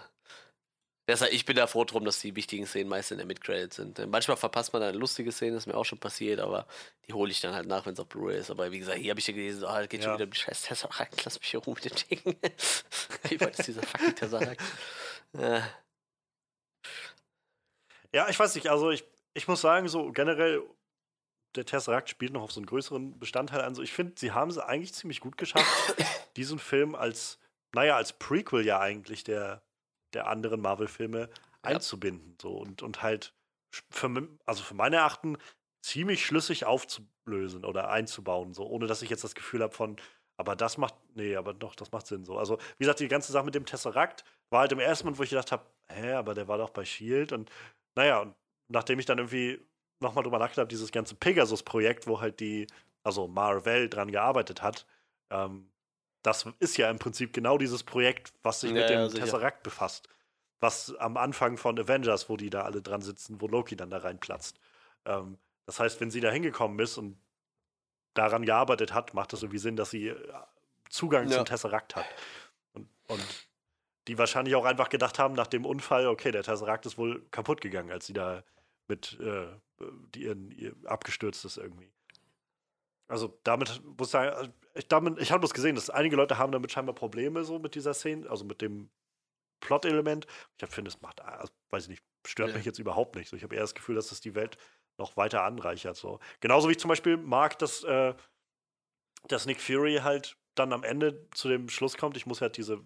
Deshalb, 1.08 1.32
ich 1.32 1.46
bin 1.46 1.56
da 1.56 1.66
froh 1.66 1.84
drum, 1.84 2.04
dass 2.04 2.20
die 2.20 2.36
wichtigen 2.36 2.66
Szenen 2.66 2.88
meist 2.90 3.10
in 3.10 3.16
der 3.16 3.26
Mid-Credit 3.26 3.72
sind. 3.72 4.06
Manchmal 4.08 4.36
verpasst 4.36 4.74
man 4.74 4.82
dann 4.82 4.94
lustige 4.94 5.32
Szenen, 5.32 5.54
das 5.54 5.62
ist 5.62 5.66
mir 5.66 5.74
auch 5.76 5.84
schon 5.86 5.98
passiert, 5.98 6.38
aber 6.38 6.66
die 7.08 7.14
hole 7.14 7.30
ich 7.30 7.40
dann 7.40 7.54
halt 7.54 7.66
nach, 7.66 7.86
wenn 7.86 7.94
es 7.94 8.00
auf 8.00 8.08
Blu-ray 8.08 8.38
ist. 8.38 8.50
Aber 8.50 8.70
wie 8.70 8.78
gesagt, 8.78 8.98
hier 8.98 9.10
habe 9.10 9.18
ich 9.18 9.26
ja 9.26 9.32
gelesen, 9.32 9.64
oh, 9.64 9.86
geht 9.88 10.02
schon 10.02 10.10
Ja. 10.10 10.14
wieder 10.16 10.24
um 10.26 10.30
die 10.30 10.38
scheiß 10.38 10.62
Tesseract, 10.62 11.24
lass 11.24 11.40
mich 11.40 11.48
hier 11.50 11.60
ruhen 11.60 11.78
mit 11.82 11.84
den 11.86 12.08
Dingen. 12.22 12.36
wie 13.28 13.40
weit 13.40 13.58
ist 13.58 13.68
dieser 13.68 13.82
fucking 13.82 14.14
Tesseract? 14.14 14.60
Ja, 18.12 18.28
ich 18.28 18.38
weiß 18.38 18.54
nicht, 18.54 18.68
also 18.68 18.90
ich, 18.90 19.04
ich 19.34 19.48
muss 19.48 19.60
sagen, 19.60 19.88
so 19.88 20.12
generell, 20.12 20.62
der 21.56 21.64
Tesseract 21.64 22.10
spielt 22.10 22.32
noch 22.32 22.42
auf 22.42 22.52
so 22.52 22.60
einen 22.60 22.66
größeren 22.66 23.18
Bestandteil 23.18 23.62
an. 23.62 23.74
So, 23.74 23.82
ich 23.82 23.92
finde, 23.92 24.14
sie 24.16 24.32
haben 24.32 24.50
es 24.50 24.58
eigentlich 24.58 24.94
ziemlich 24.94 25.20
gut 25.20 25.36
geschafft, 25.38 25.66
diesen 26.36 26.58
Film 26.58 26.94
als, 26.94 27.38
naja, 27.74 27.96
als 27.96 28.12
Prequel 28.12 28.64
ja 28.64 28.78
eigentlich 28.80 29.24
der, 29.24 29.62
der 30.14 30.26
anderen 30.26 30.60
Marvel-Filme 30.60 31.28
einzubinden. 31.62 32.36
So, 32.40 32.56
und, 32.56 32.82
und 32.82 33.02
halt, 33.02 33.34
für, 33.90 34.28
also 34.46 34.62
für 34.62 34.74
meine 34.74 34.96
Erachten, 34.96 35.36
ziemlich 35.82 36.24
schlüssig 36.24 36.64
aufzulösen 36.64 37.64
oder 37.64 37.90
einzubauen, 37.90 38.52
so, 38.54 38.66
ohne 38.66 38.86
dass 38.86 39.02
ich 39.02 39.10
jetzt 39.10 39.24
das 39.24 39.34
Gefühl 39.34 39.62
habe 39.62 39.74
von, 39.74 39.96
aber 40.36 40.54
das 40.54 40.78
macht, 40.78 40.94
nee, 41.14 41.36
aber 41.36 41.52
doch, 41.54 41.74
das 41.74 41.92
macht 41.92 42.06
Sinn. 42.06 42.24
So. 42.24 42.38
Also, 42.38 42.58
wie 42.78 42.84
gesagt, 42.84 43.00
die 43.00 43.08
ganze 43.08 43.32
Sache 43.32 43.44
mit 43.44 43.54
dem 43.54 43.66
Tesseract 43.66 44.24
war 44.50 44.60
halt 44.60 44.72
im 44.72 44.78
ersten 44.78 45.06
Moment, 45.06 45.18
wo 45.18 45.22
ich 45.24 45.30
gedacht 45.30 45.52
habe, 45.52 45.66
hä, 45.90 46.12
aber 46.12 46.34
der 46.34 46.48
war 46.48 46.58
doch 46.58 46.70
bei 46.70 46.84
Shield 46.84 47.32
und 47.32 47.50
naja, 47.96 48.20
und 48.20 48.34
nachdem 48.68 48.98
ich 48.98 49.06
dann 49.06 49.18
irgendwie 49.18 49.60
nochmal 50.00 50.22
drüber 50.22 50.38
nachgedacht 50.38 50.58
habe, 50.58 50.68
dieses 50.68 50.92
ganze 50.92 51.16
Pegasus-Projekt, 51.16 52.06
wo 52.06 52.20
halt 52.20 52.38
die, 52.40 52.66
also 53.02 53.26
Marvel 53.26 53.88
dran 53.88 54.12
gearbeitet 54.12 54.62
hat, 54.62 54.86
ähm, 55.30 55.70
das 56.22 56.46
ist 56.58 56.76
ja 56.76 56.90
im 56.90 56.98
Prinzip 56.98 57.32
genau 57.32 57.58
dieses 57.58 57.84
Projekt, 57.84 58.32
was 58.42 58.60
sich 58.60 58.70
Ja, 58.70 58.76
mit 58.76 58.90
ja, 58.90 58.96
dem 58.98 59.08
sicher. 59.08 59.24
Tesseract 59.24 59.62
befasst. 59.62 60.08
Was 60.60 60.94
am 60.96 61.16
Anfang 61.16 61.56
von 61.56 61.78
Avengers, 61.78 62.28
wo 62.28 62.36
die 62.36 62.50
da 62.50 62.62
alle 62.62 62.82
dran 62.82 63.00
sitzen, 63.02 63.40
wo 63.40 63.46
Loki 63.46 63.76
dann 63.76 63.90
da 63.90 63.98
reinplatzt. 63.98 64.58
Ähm, 65.04 65.38
das 65.66 65.78
heißt, 65.80 66.00
wenn 66.00 66.10
sie 66.10 66.20
da 66.20 66.30
hingekommen 66.30 66.78
ist 66.80 66.98
und 66.98 67.18
daran 68.14 68.44
gearbeitet 68.44 68.92
hat, 68.92 69.14
macht 69.14 69.32
es 69.32 69.42
irgendwie 69.42 69.58
Sinn, 69.58 69.76
dass 69.76 69.90
sie 69.90 70.08
äh, 70.08 70.16
Zugang 70.90 71.28
Ja. 71.28 71.36
zum 71.36 71.44
Tesseract 71.44 71.94
hat. 71.94 72.06
Und, 72.72 72.88
und 73.06 73.22
die 74.08 74.18
wahrscheinlich 74.18 74.54
auch 74.56 74.64
einfach 74.64 74.88
gedacht 74.88 75.18
haben, 75.18 75.34
nach 75.34 75.46
dem 75.46 75.64
Unfall, 75.66 76.06
okay, 76.08 76.32
der 76.32 76.42
Tesseract 76.42 76.86
ist 76.86 76.98
wohl 76.98 77.24
kaputt 77.30 77.60
gegangen, 77.60 77.92
als 77.92 78.06
sie 78.06 78.14
da 78.14 78.42
mit, 78.88 79.18
äh, 79.20 79.46
die 80.14 80.22
ihren, 80.24 80.50
ihr 80.50 80.74
abgestürzt 80.86 81.44
ist 81.44 81.58
irgendwie. 81.58 81.92
Also 83.06 83.38
damit 83.44 83.82
muss 83.84 84.08
ich 84.08 84.12
sagen, 84.12 84.52
ich, 84.78 84.88
damit, 84.88 85.18
ich 85.20 85.30
habe 85.30 85.40
bloß 85.40 85.52
gesehen, 85.54 85.74
dass 85.74 85.90
einige 85.90 86.16
Leute 86.16 86.38
haben 86.38 86.52
damit 86.52 86.72
scheinbar 86.72 86.94
Probleme 86.94 87.44
so 87.44 87.58
mit 87.58 87.74
dieser 87.74 87.94
Szene, 87.94 88.28
also 88.30 88.44
mit 88.44 88.62
dem 88.62 88.90
Plot-Element. 89.60 90.26
Ich 90.60 90.68
finde, 90.68 90.88
es 90.88 91.00
macht, 91.00 91.20
also, 91.20 91.52
weiß 91.70 91.84
ich 91.84 91.88
nicht, 91.90 92.02
stört 92.26 92.50
Ja. 92.50 92.56
mich 92.56 92.64
jetzt 92.64 92.78
überhaupt 92.78 93.16
nicht. 93.16 93.28
So, 93.28 93.36
ich 93.36 93.42
habe 93.42 93.54
eher 93.54 93.62
das 93.62 93.74
Gefühl, 93.74 93.96
dass 93.96 94.12
es 94.12 94.20
die 94.20 94.34
Welt 94.34 94.56
noch 94.98 95.16
weiter 95.16 95.42
anreichert. 95.44 95.96
So. 95.96 96.20
Genauso 96.40 96.68
wie 96.68 96.72
ich 96.72 96.78
zum 96.78 96.88
Beispiel 96.88 97.16
mag, 97.16 97.58
dass, 97.58 97.82
äh, 97.84 98.14
dass 99.26 99.46
Nick 99.46 99.60
Fury 99.60 99.96
halt 100.02 100.36
dann 100.54 100.72
am 100.72 100.84
Ende 100.84 101.28
zu 101.34 101.48
dem 101.48 101.68
Schluss 101.68 101.96
kommt, 101.96 102.16
ich 102.16 102.26
muss 102.26 102.40
halt 102.40 102.56
diese 102.56 102.80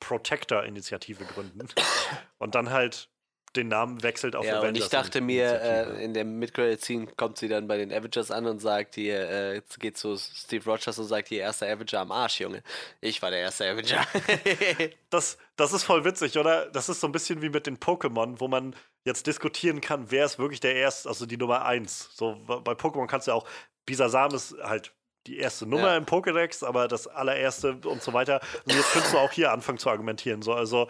Protector-Initiative 0.00 1.24
gründen 1.24 1.68
und 2.38 2.54
dann 2.54 2.70
halt 2.70 3.11
den 3.56 3.68
Namen 3.68 4.02
wechselt 4.02 4.34
auf 4.34 4.44
ja, 4.46 4.54
und 4.58 4.64
Avengers. 4.64 4.84
ich 4.84 4.90
dachte 4.90 5.20
mir, 5.20 5.48
Initiative. 5.50 5.98
äh, 5.98 6.04
in 6.04 6.14
der 6.14 6.24
Mid-Credit-Scene 6.24 7.06
kommt 7.16 7.38
sie 7.38 7.48
dann 7.48 7.68
bei 7.68 7.76
den 7.76 7.92
Avengers 7.92 8.30
an 8.30 8.46
und 8.46 8.60
sagt 8.60 8.94
hier, 8.94 9.28
äh, 9.28 9.54
jetzt 9.56 9.78
geht 9.78 9.96
zu 9.98 10.16
Steve 10.16 10.64
Rogers 10.64 10.98
und 10.98 11.04
sagt, 11.06 11.28
hier, 11.28 11.40
erster 11.42 11.66
Avenger 11.66 12.00
am 12.00 12.12
Arsch, 12.12 12.40
Junge. 12.40 12.62
Ich 13.00 13.20
war 13.20 13.30
der 13.30 13.40
erste 13.40 13.68
Avenger. 13.70 14.06
das, 15.10 15.38
das 15.56 15.72
ist 15.72 15.84
voll 15.84 16.04
witzig, 16.04 16.38
oder? 16.38 16.66
Das 16.70 16.88
ist 16.88 17.00
so 17.00 17.08
ein 17.08 17.12
bisschen 17.12 17.42
wie 17.42 17.50
mit 17.50 17.66
den 17.66 17.78
Pokémon, 17.78 18.40
wo 18.40 18.48
man 18.48 18.74
jetzt 19.04 19.26
diskutieren 19.26 19.80
kann, 19.80 20.10
wer 20.10 20.24
ist 20.24 20.38
wirklich 20.38 20.60
der 20.60 20.76
Erste, 20.76 21.08
also 21.08 21.26
die 21.26 21.36
Nummer 21.36 21.64
eins. 21.64 22.10
So, 22.14 22.36
bei 22.46 22.72
Pokémon 22.72 23.06
kannst 23.06 23.26
du 23.26 23.32
ja 23.32 23.36
auch, 23.36 23.46
Bisasam 23.84 24.32
ist 24.34 24.54
halt 24.62 24.94
die 25.26 25.38
erste 25.38 25.66
Nummer 25.66 25.88
Ja. 25.88 25.96
im 25.96 26.04
Pokédex, 26.04 26.64
aber 26.64 26.88
das 26.88 27.06
allererste 27.06 27.78
und 27.84 28.02
so 28.02 28.12
weiter. 28.12 28.40
Und 28.64 28.74
jetzt 28.74 28.92
könntest 28.92 29.12
du 29.14 29.18
auch 29.18 29.32
hier 29.32 29.52
anfangen 29.52 29.78
zu 29.78 29.90
argumentieren. 29.90 30.42
So, 30.42 30.54
also 30.54 30.88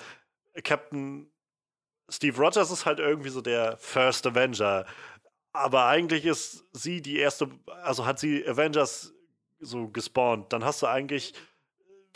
Captain 0.62 1.32
Steve 2.12 2.36
Rogers 2.36 2.70
ist 2.70 2.86
halt 2.86 2.98
irgendwie 2.98 3.30
so 3.30 3.40
der 3.40 3.76
First 3.78 4.26
Avenger. 4.26 4.84
Aber 5.52 5.86
eigentlich 5.86 6.24
ist 6.24 6.64
sie 6.72 7.02
die 7.02 7.18
erste, 7.18 7.48
also 7.82 8.06
hat 8.06 8.18
sie 8.18 8.47
Avengers 8.47 9.12
so 9.60 9.89
gespawnt. 9.89 10.52
Dann 10.52 10.64
hast 10.64 10.82
du 10.82 10.86
eigentlich 10.86 11.34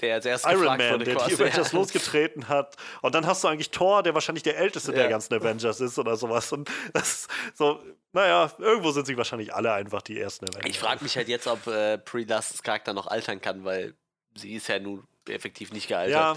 der 0.00 0.14
als 0.16 0.26
erstes 0.26 0.52
Iron 0.52 0.64
Man, 0.66 0.78
der 0.78 1.14
quasi. 1.16 1.36
die 1.36 1.42
Avengers 1.42 1.72
losgetreten 1.72 2.48
hat. 2.48 2.76
Und 3.00 3.14
dann 3.14 3.26
hast 3.26 3.42
du 3.44 3.48
eigentlich 3.48 3.70
Thor, 3.70 4.02
der 4.02 4.12
wahrscheinlich 4.14 4.42
der 4.42 4.58
älteste 4.58 4.92
der 4.92 5.04
Ja. 5.04 5.08
ganzen 5.10 5.32
Avengers 5.34 5.80
ist 5.80 5.98
oder 5.98 6.16
sowas. 6.16 6.52
Und 6.52 6.70
das 6.92 7.08
ist 7.12 7.30
so, 7.54 7.82
naja, 8.12 8.52
irgendwo 8.58 8.90
sind 8.90 9.06
sie 9.06 9.16
wahrscheinlich 9.16 9.54
alle 9.54 9.72
einfach 9.72 10.02
die 10.02 10.18
ersten 10.20 10.46
Avengers. 10.48 10.70
Ich 10.70 10.78
frage 10.78 11.02
mich 11.02 11.16
halt 11.16 11.28
jetzt, 11.28 11.46
ob 11.46 11.66
äh, 11.66 11.98
Larsons 12.12 12.62
Charakter 12.62 12.92
noch 12.92 13.06
altern 13.06 13.40
kann, 13.40 13.64
weil 13.64 13.94
sie 14.34 14.54
ist 14.54 14.68
ja 14.68 14.78
nun 14.78 15.04
effektiv 15.28 15.72
nicht 15.72 15.88
gealtert. 15.88 16.14
Ja. 16.14 16.36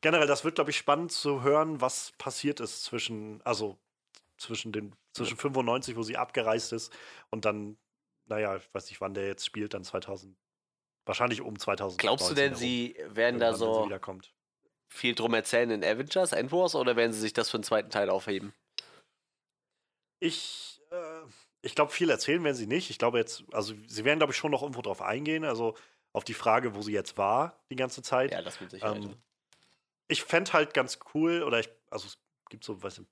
Generell, 0.00 0.26
das 0.26 0.44
wird, 0.44 0.56
glaube 0.56 0.70
ich, 0.70 0.76
spannend 0.76 1.12
zu 1.12 1.42
hören, 1.42 1.80
was 1.80 2.12
passiert 2.18 2.60
ist 2.60 2.84
zwischen, 2.84 3.40
also 3.42 3.78
zwischen 4.36 4.72
den, 4.72 4.96
zwischen 5.12 5.36
95, 5.36 5.96
wo 5.96 6.02
sie 6.02 6.16
abgereist 6.16 6.72
ist, 6.72 6.92
und 7.30 7.44
dann, 7.44 7.78
naja, 8.26 8.56
ich 8.56 8.68
weiß 8.74 8.88
nicht, 8.90 9.00
wann 9.00 9.14
der 9.14 9.26
jetzt 9.26 9.44
spielt, 9.44 9.74
dann 9.74 9.84
2000, 9.84 10.36
wahrscheinlich 11.06 11.40
um 11.40 11.58
2000. 11.58 12.00
Glaubst 12.00 12.30
du 12.30 12.34
denn, 12.34 12.54
sie 12.54 12.96
werden 13.08 13.38
da 13.38 13.54
so 13.54 13.88
viel 14.88 15.14
drum 15.14 15.34
erzählen 15.34 15.70
in 15.70 15.84
Avengers, 15.84 16.32
Endwars, 16.32 16.74
oder 16.74 16.96
werden 16.96 17.12
sie 17.12 17.20
sich 17.20 17.32
das 17.32 17.50
für 17.50 17.58
den 17.58 17.64
zweiten 17.64 17.90
Teil 17.90 18.10
aufheben? 18.10 18.52
Ich, 20.18 20.82
äh, 20.90 21.20
ich 21.62 21.74
glaube, 21.74 21.92
viel 21.92 22.10
erzählen 22.10 22.42
werden 22.42 22.56
sie 22.56 22.66
nicht. 22.66 22.90
Ich 22.90 22.98
glaube 22.98 23.18
jetzt, 23.18 23.44
also 23.52 23.74
sie 23.86 24.04
werden, 24.04 24.18
glaube 24.18 24.32
ich, 24.32 24.36
schon 24.36 24.50
noch 24.50 24.62
irgendwo 24.62 24.82
drauf 24.82 25.00
eingehen, 25.00 25.44
also 25.44 25.76
auf 26.12 26.24
die 26.24 26.34
Frage, 26.34 26.74
wo 26.74 26.82
sie 26.82 26.92
jetzt 26.92 27.16
war, 27.16 27.62
die 27.70 27.76
ganze 27.76 28.02
Zeit. 28.02 28.32
Ja, 28.32 28.42
das 28.42 28.60
mit 28.60 28.70
Sicherheit. 28.72 29.04
Ähm, 29.04 29.16
ich 30.10 30.22
fände 30.24 30.52
halt 30.52 30.74
ganz 30.74 30.98
cool, 31.14 31.42
oder 31.42 31.60
ich, 31.60 31.68
also 31.90 32.06
es 32.06 32.18
gibt 32.48 32.64
so, 32.64 32.82
weiß 32.82 32.98
nicht, 32.98 33.10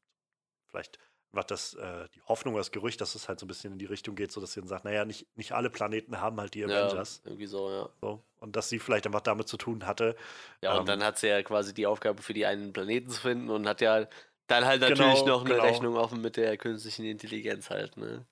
vielleicht 0.69 0.99
was 1.31 1.47
das, 1.47 1.75
äh, 1.75 2.09
die 2.15 2.23
Hoffnung 2.23 2.55
oder 2.55 2.61
das 2.61 2.70
Gerücht, 2.70 3.01
dass 3.01 3.15
es 3.15 3.29
halt 3.29 3.39
so 3.39 3.45
ein 3.45 3.49
bisschen 3.49 3.73
in 3.73 3.79
die 3.79 3.85
Richtung 3.85 4.15
geht, 4.15 4.33
so 4.33 4.41
dass 4.41 4.53
sie 4.53 4.61
dann 4.61 4.69
sagt, 4.69 4.85
naja, 4.85 5.05
nicht, 5.05 5.27
nicht 5.37 5.53
alle 5.53 5.69
Planeten 5.70 6.20
haben 6.20 6.41
halt 6.41 6.55
die 6.55 6.61
ja, 6.61 6.66
Avengers. 6.66 7.20
irgendwie 7.25 7.47
so, 7.47 7.70
ja. 7.70 7.89
So. 8.01 8.23
Und 8.41 8.57
dass 8.57 8.69
sie 8.70 8.79
vielleicht 8.79 9.07
einfach 9.07 9.20
damit 9.20 9.47
zu 9.47 9.57
tun 9.59 9.87
hatte. 9.87 10.16
Ja, 10.62 10.73
und 10.75 10.81
Ähm, 10.81 10.87
dann 10.87 11.05
hat 11.05 11.19
sie 11.19 11.29
ja 11.29 11.43
quasi 11.43 11.75
die 11.75 11.87
Aufgabe, 11.87 12.23
für 12.23 12.33
die 12.33 12.47
einen 12.47 12.73
Planeten 12.73 13.11
zu 13.11 13.20
finden 13.20 13.51
und 13.51 13.69
hat 13.69 13.81
ja 13.81 14.07
dann 14.47 14.65
halt 14.65 14.81
Genau, 14.81 15.05
natürlich 15.05 15.27
noch 15.27 15.41
eine 15.45 15.51
genau. 15.51 15.62
Rechnung 15.65 15.97
offen 15.97 16.23
mit 16.23 16.37
der 16.37 16.57
künstlichen 16.57 17.05
Intelligenz 17.05 17.69
halt, 17.69 17.97
ne? 17.99 18.27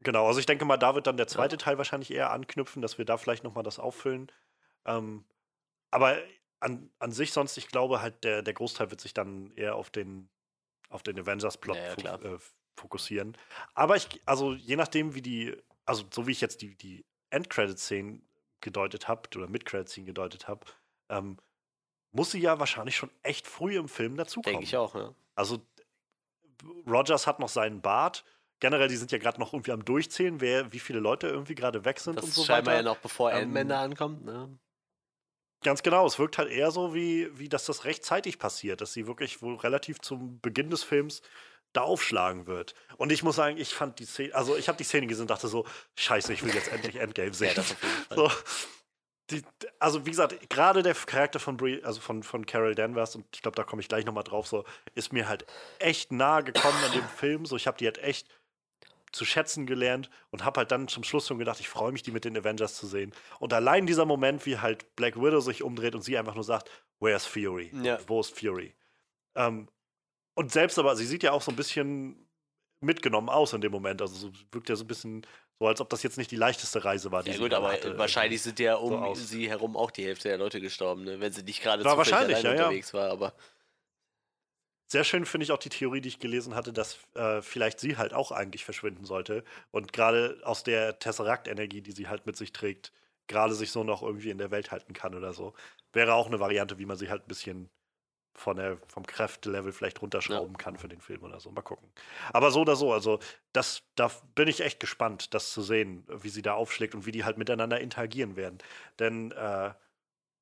Genau, 0.00 0.26
also 0.26 0.40
ich 0.40 0.46
denke 0.46 0.64
mal, 0.64 0.76
da 0.76 0.94
wird 0.94 1.06
dann 1.06 1.16
der 1.16 1.28
zweite 1.28 1.56
Teil 1.56 1.78
wahrscheinlich 1.78 2.12
eher 2.12 2.30
anknüpfen, 2.30 2.82
dass 2.82 2.98
wir 2.98 3.04
da 3.04 3.16
vielleicht 3.16 3.44
nochmal 3.44 3.62
das 3.64 3.78
auffüllen. 3.78 4.30
Ähm, 4.84 5.24
aber 5.90 6.18
an, 6.62 6.90
an 6.98 7.12
sich 7.12 7.32
sonst, 7.32 7.56
ich 7.56 7.68
glaube 7.68 8.00
halt, 8.00 8.24
der, 8.24 8.42
der 8.42 8.54
Großteil 8.54 8.90
wird 8.90 9.00
sich 9.00 9.12
dann 9.14 9.50
eher 9.56 9.74
auf 9.74 9.90
den, 9.90 10.28
auf 10.88 11.02
den 11.02 11.18
Avengers-Plot 11.18 11.76
Ja, 11.76 11.94
ja, 11.96 12.34
äh, 12.34 12.38
fokussieren. 12.76 13.36
Aber 13.74 13.96
ich, 13.96 14.22
also 14.26 14.54
je 14.54 14.76
nachdem, 14.76 15.14
wie 15.14 15.22
die, 15.22 15.56
also 15.84 16.04
so 16.10 16.26
wie 16.26 16.32
ich 16.32 16.40
jetzt 16.40 16.62
die, 16.62 16.76
die 16.76 17.04
End-Credit-Szenen 17.30 18.26
gedeutet 18.60 19.08
habe, 19.08 19.28
oder 19.36 19.48
Mid-Credit-Szenen 19.48 20.06
gedeutet 20.06 20.46
habe, 20.48 20.66
ähm, 21.08 21.38
muss 22.12 22.30
sie 22.30 22.40
ja 22.40 22.58
wahrscheinlich 22.58 22.96
schon 22.96 23.10
echt 23.22 23.46
früh 23.46 23.76
im 23.76 23.88
Film 23.88 24.16
dazukommen. 24.16 24.54
Denke 24.54 24.64
ich 24.64 24.76
auch, 24.76 24.94
ja. 24.94 25.14
Also 25.34 25.66
Rogers 26.86 27.26
hat 27.26 27.40
noch 27.40 27.48
seinen 27.48 27.80
Bart. 27.80 28.24
Generell, 28.60 28.86
die 28.86 28.96
sind 28.96 29.10
ja 29.10 29.18
gerade 29.18 29.40
noch 29.40 29.52
irgendwie 29.52 29.72
am 29.72 29.84
Durchzählen, 29.84 30.40
wer, 30.40 30.72
wie 30.72 30.78
viele 30.78 31.00
Leute 31.00 31.26
irgendwie 31.26 31.56
gerade 31.56 31.84
weg 31.84 31.98
sind 31.98 32.16
Das 32.16 32.24
und 32.24 32.28
ist 32.30 32.36
so 32.36 32.44
scheinbar 32.44 32.74
weiter. 32.74 32.84
ja 32.84 32.94
noch 32.94 32.98
bevor 32.98 33.32
Ähm, 33.32 33.68
da 33.68 33.82
ankommt, 33.82 34.24
ne? 34.24 34.56
Ganz 35.62 35.82
genau, 35.82 36.06
es 36.06 36.18
wirkt 36.18 36.38
halt 36.38 36.50
eher 36.50 36.70
so, 36.70 36.94
wie, 36.94 37.28
wie 37.38 37.48
dass 37.48 37.66
das 37.66 37.84
rechtzeitig 37.84 38.38
passiert, 38.38 38.80
dass 38.80 38.92
sie 38.92 39.06
wirklich 39.06 39.42
wohl 39.42 39.56
relativ 39.56 40.00
zum 40.00 40.40
Beginn 40.40 40.70
des 40.70 40.82
Films 40.82 41.22
da 41.72 41.82
aufschlagen 41.82 42.46
wird. 42.46 42.74
Und 42.96 43.12
ich 43.12 43.22
muss 43.22 43.36
sagen, 43.36 43.56
ich 43.56 43.74
fand 43.74 43.98
die 43.98 44.04
Szene, 44.04 44.34
also 44.34 44.56
ich 44.56 44.68
habe 44.68 44.76
die 44.76 44.84
Szene 44.84 45.06
gesehen 45.06 45.22
und 45.22 45.30
dachte 45.30 45.48
so, 45.48 45.64
scheiße, 45.96 46.32
ich 46.32 46.42
will 46.42 46.54
jetzt 46.54 46.68
endlich 46.72 46.96
Endgame 46.96 47.34
sehen. 47.34 47.54
Ja, 48.10 48.16
so, 48.16 48.30
die, 49.30 49.42
also 49.78 50.04
wie 50.04 50.10
gesagt, 50.10 50.50
gerade 50.50 50.82
der 50.82 50.94
Charakter 50.94 51.40
von 51.40 51.56
Brie, 51.56 51.82
also 51.84 52.00
von, 52.00 52.22
von 52.22 52.44
Carol 52.44 52.74
Danvers, 52.74 53.16
und 53.16 53.24
ich 53.34 53.42
glaube, 53.42 53.56
da 53.56 53.64
komme 53.64 53.80
ich 53.80 53.88
gleich 53.88 54.04
nochmal 54.04 54.24
drauf, 54.24 54.46
so, 54.46 54.64
ist 54.94 55.12
mir 55.12 55.28
halt 55.28 55.46
echt 55.78 56.12
nahe 56.12 56.44
gekommen 56.44 56.76
an 56.84 56.92
dem 56.92 57.08
Film. 57.08 57.46
So, 57.46 57.56
ich 57.56 57.66
habe 57.66 57.78
die 57.78 57.86
halt 57.86 57.98
echt 57.98 58.28
zu 59.12 59.24
schätzen 59.24 59.66
gelernt 59.66 60.10
und 60.30 60.44
habe 60.44 60.58
halt 60.60 60.70
dann 60.72 60.88
zum 60.88 61.04
Schluss 61.04 61.26
schon 61.28 61.38
gedacht, 61.38 61.60
ich 61.60 61.68
freue 61.68 61.92
mich, 61.92 62.02
die 62.02 62.10
mit 62.12 62.24
den 62.24 62.36
Avengers 62.36 62.74
zu 62.74 62.86
sehen. 62.86 63.12
Und 63.38 63.52
allein 63.52 63.86
dieser 63.86 64.06
Moment, 64.06 64.44
wie 64.46 64.58
halt 64.58 64.96
Black 64.96 65.16
Widow 65.16 65.40
sich 65.40 65.62
umdreht 65.62 65.94
und 65.94 66.02
sie 66.02 66.16
einfach 66.18 66.34
nur 66.34 66.44
sagt, 66.44 66.70
Where's 67.00 67.26
Fury? 67.26 67.70
Ja. 67.82 67.98
Wo 68.06 68.20
ist 68.20 68.38
Fury? 68.38 68.74
Ähm, 69.34 69.68
und 70.34 70.52
selbst 70.52 70.78
aber, 70.78 70.96
sie 70.96 71.04
sieht 71.06 71.22
ja 71.22 71.32
auch 71.32 71.42
so 71.42 71.50
ein 71.50 71.56
bisschen 71.56 72.28
mitgenommen 72.80 73.28
aus 73.28 73.52
in 73.52 73.60
dem 73.60 73.72
Moment. 73.72 74.00
Also 74.00 74.14
so, 74.14 74.32
wirkt 74.52 74.68
ja 74.68 74.76
so 74.76 74.84
ein 74.84 74.88
bisschen 74.88 75.26
So 75.60 75.66
als 75.66 75.80
ob 75.80 75.88
das 75.90 76.02
jetzt 76.02 76.18
nicht 76.18 76.30
die 76.30 76.36
leichteste 76.36 76.84
Reise 76.84 77.12
war, 77.12 77.22
die 77.22 77.30
Ja 77.32 77.38
gut, 77.38 77.52
aber 77.54 77.72
hatte. 77.72 77.96
wahrscheinlich 77.98 78.42
sind 78.42 78.58
ja 78.58 78.76
um 78.76 79.14
so 79.14 79.22
sie 79.22 79.48
herum 79.48 79.76
auch 79.76 79.90
die 79.90 80.04
Hälfte 80.04 80.28
der 80.28 80.38
Leute 80.38 80.60
gestorben, 80.60 81.04
ne? 81.04 81.20
wenn 81.20 81.32
sie 81.32 81.42
nicht 81.42 81.62
gerade 81.62 81.84
Ja, 81.84 81.90
zufällig 81.90 82.12
wahrscheinlich, 82.12 82.42
ja, 82.42 82.54
ja. 82.54 82.64
unterwegs 82.64 82.94
war. 82.94 83.10
Aber 83.10 83.34
Sehr 84.92 85.04
schön 85.04 85.24
finde 85.24 85.44
ich 85.44 85.52
auch 85.52 85.58
die 85.58 85.70
Theorie, 85.70 86.02
die 86.02 86.10
ich 86.10 86.18
gelesen 86.18 86.54
hatte, 86.54 86.70
dass 86.70 86.98
äh, 87.14 87.40
vielleicht 87.40 87.80
sie 87.80 87.96
halt 87.96 88.12
auch 88.12 88.30
eigentlich 88.30 88.66
verschwinden 88.66 89.06
sollte 89.06 89.42
und 89.70 89.94
gerade 89.94 90.38
aus 90.44 90.64
der 90.64 90.98
Tesseract-Energie, 90.98 91.80
die 91.80 91.92
sie 91.92 92.08
halt 92.08 92.26
mit 92.26 92.36
sich 92.36 92.52
trägt, 92.52 92.92
gerade 93.26 93.54
sich 93.54 93.70
so 93.70 93.84
noch 93.84 94.02
irgendwie 94.02 94.28
in 94.28 94.36
der 94.36 94.50
Welt 94.50 94.70
halten 94.70 94.92
kann 94.92 95.14
oder 95.14 95.32
so. 95.32 95.54
Wäre 95.94 96.12
auch 96.12 96.26
eine 96.26 96.40
Variante, 96.40 96.78
wie 96.78 96.84
man 96.84 96.98
sie 96.98 97.08
halt 97.08 97.22
ein 97.22 97.28
bisschen 97.28 97.70
von 98.34 98.58
der, 98.58 98.76
vom 98.88 99.06
Kräftelevel 99.06 99.72
vielleicht 99.72 100.02
runterschrauben 100.02 100.58
kann 100.58 100.76
für 100.76 100.88
den 100.88 101.00
Film 101.00 101.22
oder 101.22 101.40
so. 101.40 101.50
Mal 101.50 101.62
gucken. 101.62 101.90
Aber 102.34 102.50
so 102.50 102.60
oder 102.60 102.76
so, 102.76 102.92
also 102.92 103.18
das, 103.54 103.84
da 103.94 104.10
bin 104.34 104.46
ich 104.46 104.60
echt 104.60 104.78
gespannt, 104.78 105.32
das 105.32 105.54
zu 105.54 105.62
sehen, 105.62 106.04
wie 106.06 106.28
sie 106.28 106.42
da 106.42 106.52
aufschlägt 106.52 106.94
und 106.94 107.06
wie 107.06 107.12
die 107.12 107.24
halt 107.24 107.38
miteinander 107.38 107.80
interagieren 107.80 108.36
werden. 108.36 108.58
Denn 108.98 109.32
äh, 109.32 109.72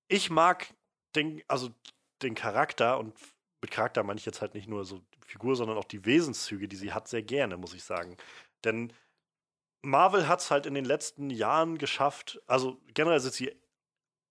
ich 0.09 0.29
mag 0.29 0.75
den, 1.15 1.41
also 1.47 1.71
den 2.23 2.35
Charakter 2.35 2.99
und 2.99 3.15
mit 3.61 3.70
Charakter 3.70 4.03
meine 4.03 4.19
ich 4.19 4.27
jetzt 4.27 4.41
halt 4.41 4.55
nicht 4.55 4.69
nur 4.69 4.85
so 4.85 4.99
die 4.99 5.27
Figur, 5.27 5.57
sondern 5.57 5.77
auch 5.77 5.85
die 5.85 6.05
Wesenszüge, 6.05 6.69
die 6.69 6.77
sie 6.77 6.93
hat, 6.93 7.09
sehr 7.09 7.23
gerne, 7.23 7.57
muss 7.57 7.74
ich 7.74 7.85
sagen. 7.85 8.16
Denn 8.65 8.93
Marvel 9.82 10.28
hat 10.28 10.41
es 10.41 10.51
halt 10.51 10.66
in 10.66 10.74
den 10.74 10.85
letzten 10.85 11.31
Jahren 11.31 11.78
geschafft, 11.78 12.41
also 12.47 12.81
generell 12.95 13.20
sind 13.20 13.35
sie 13.35 13.53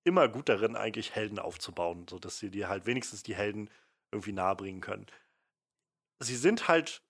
immer 0.03 0.27
gut 0.27 0.49
darin, 0.49 0.75
eigentlich 0.75 1.15
Helden 1.15 1.39
aufzubauen, 1.39 2.07
sodass 2.09 2.39
sie 2.39 2.49
dir 2.49 2.69
halt 2.69 2.85
wenigstens 2.85 3.23
die 3.23 3.35
Helden 3.35 3.69
irgendwie 4.11 4.31
nahebringen 4.31 4.81
können. 4.81 5.05
Sie 6.19 6.35
sind 6.35 6.67
halt 6.67 7.03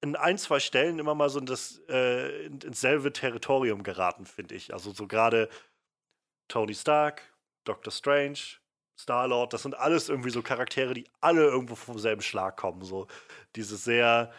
in 0.00 0.16
ein, 0.16 0.38
zwei 0.38 0.60
Stellen 0.60 0.98
immer 0.98 1.14
mal 1.14 1.28
so 1.28 1.38
in 1.38 1.46
das, 1.46 1.82
äh, 1.88 2.46
in, 2.46 2.60
ins 2.60 2.80
selbe 2.80 3.12
Territorium 3.12 3.82
geraten, 3.82 4.26
finde 4.26 4.54
ich. 4.54 4.72
Also 4.72 4.92
so 4.92 5.06
gerade 5.06 5.48
Tony 6.48 6.74
Stark, 6.74 7.22
Doctor 7.64 7.92
Strange, 7.92 8.38
Star-Lord, 8.98 9.52
das 9.52 9.62
sind 9.62 9.76
alles 9.76 10.08
irgendwie 10.08 10.30
so 10.30 10.42
Charaktere, 10.42 10.92
die 10.94 11.04
alle 11.20 11.44
irgendwo 11.44 11.76
vom 11.76 11.98
selben 11.98 12.22
Schlag 12.22 12.56
kommen. 12.56 12.82
So 12.82 13.06
diese 13.54 13.76
sehr 13.76 14.32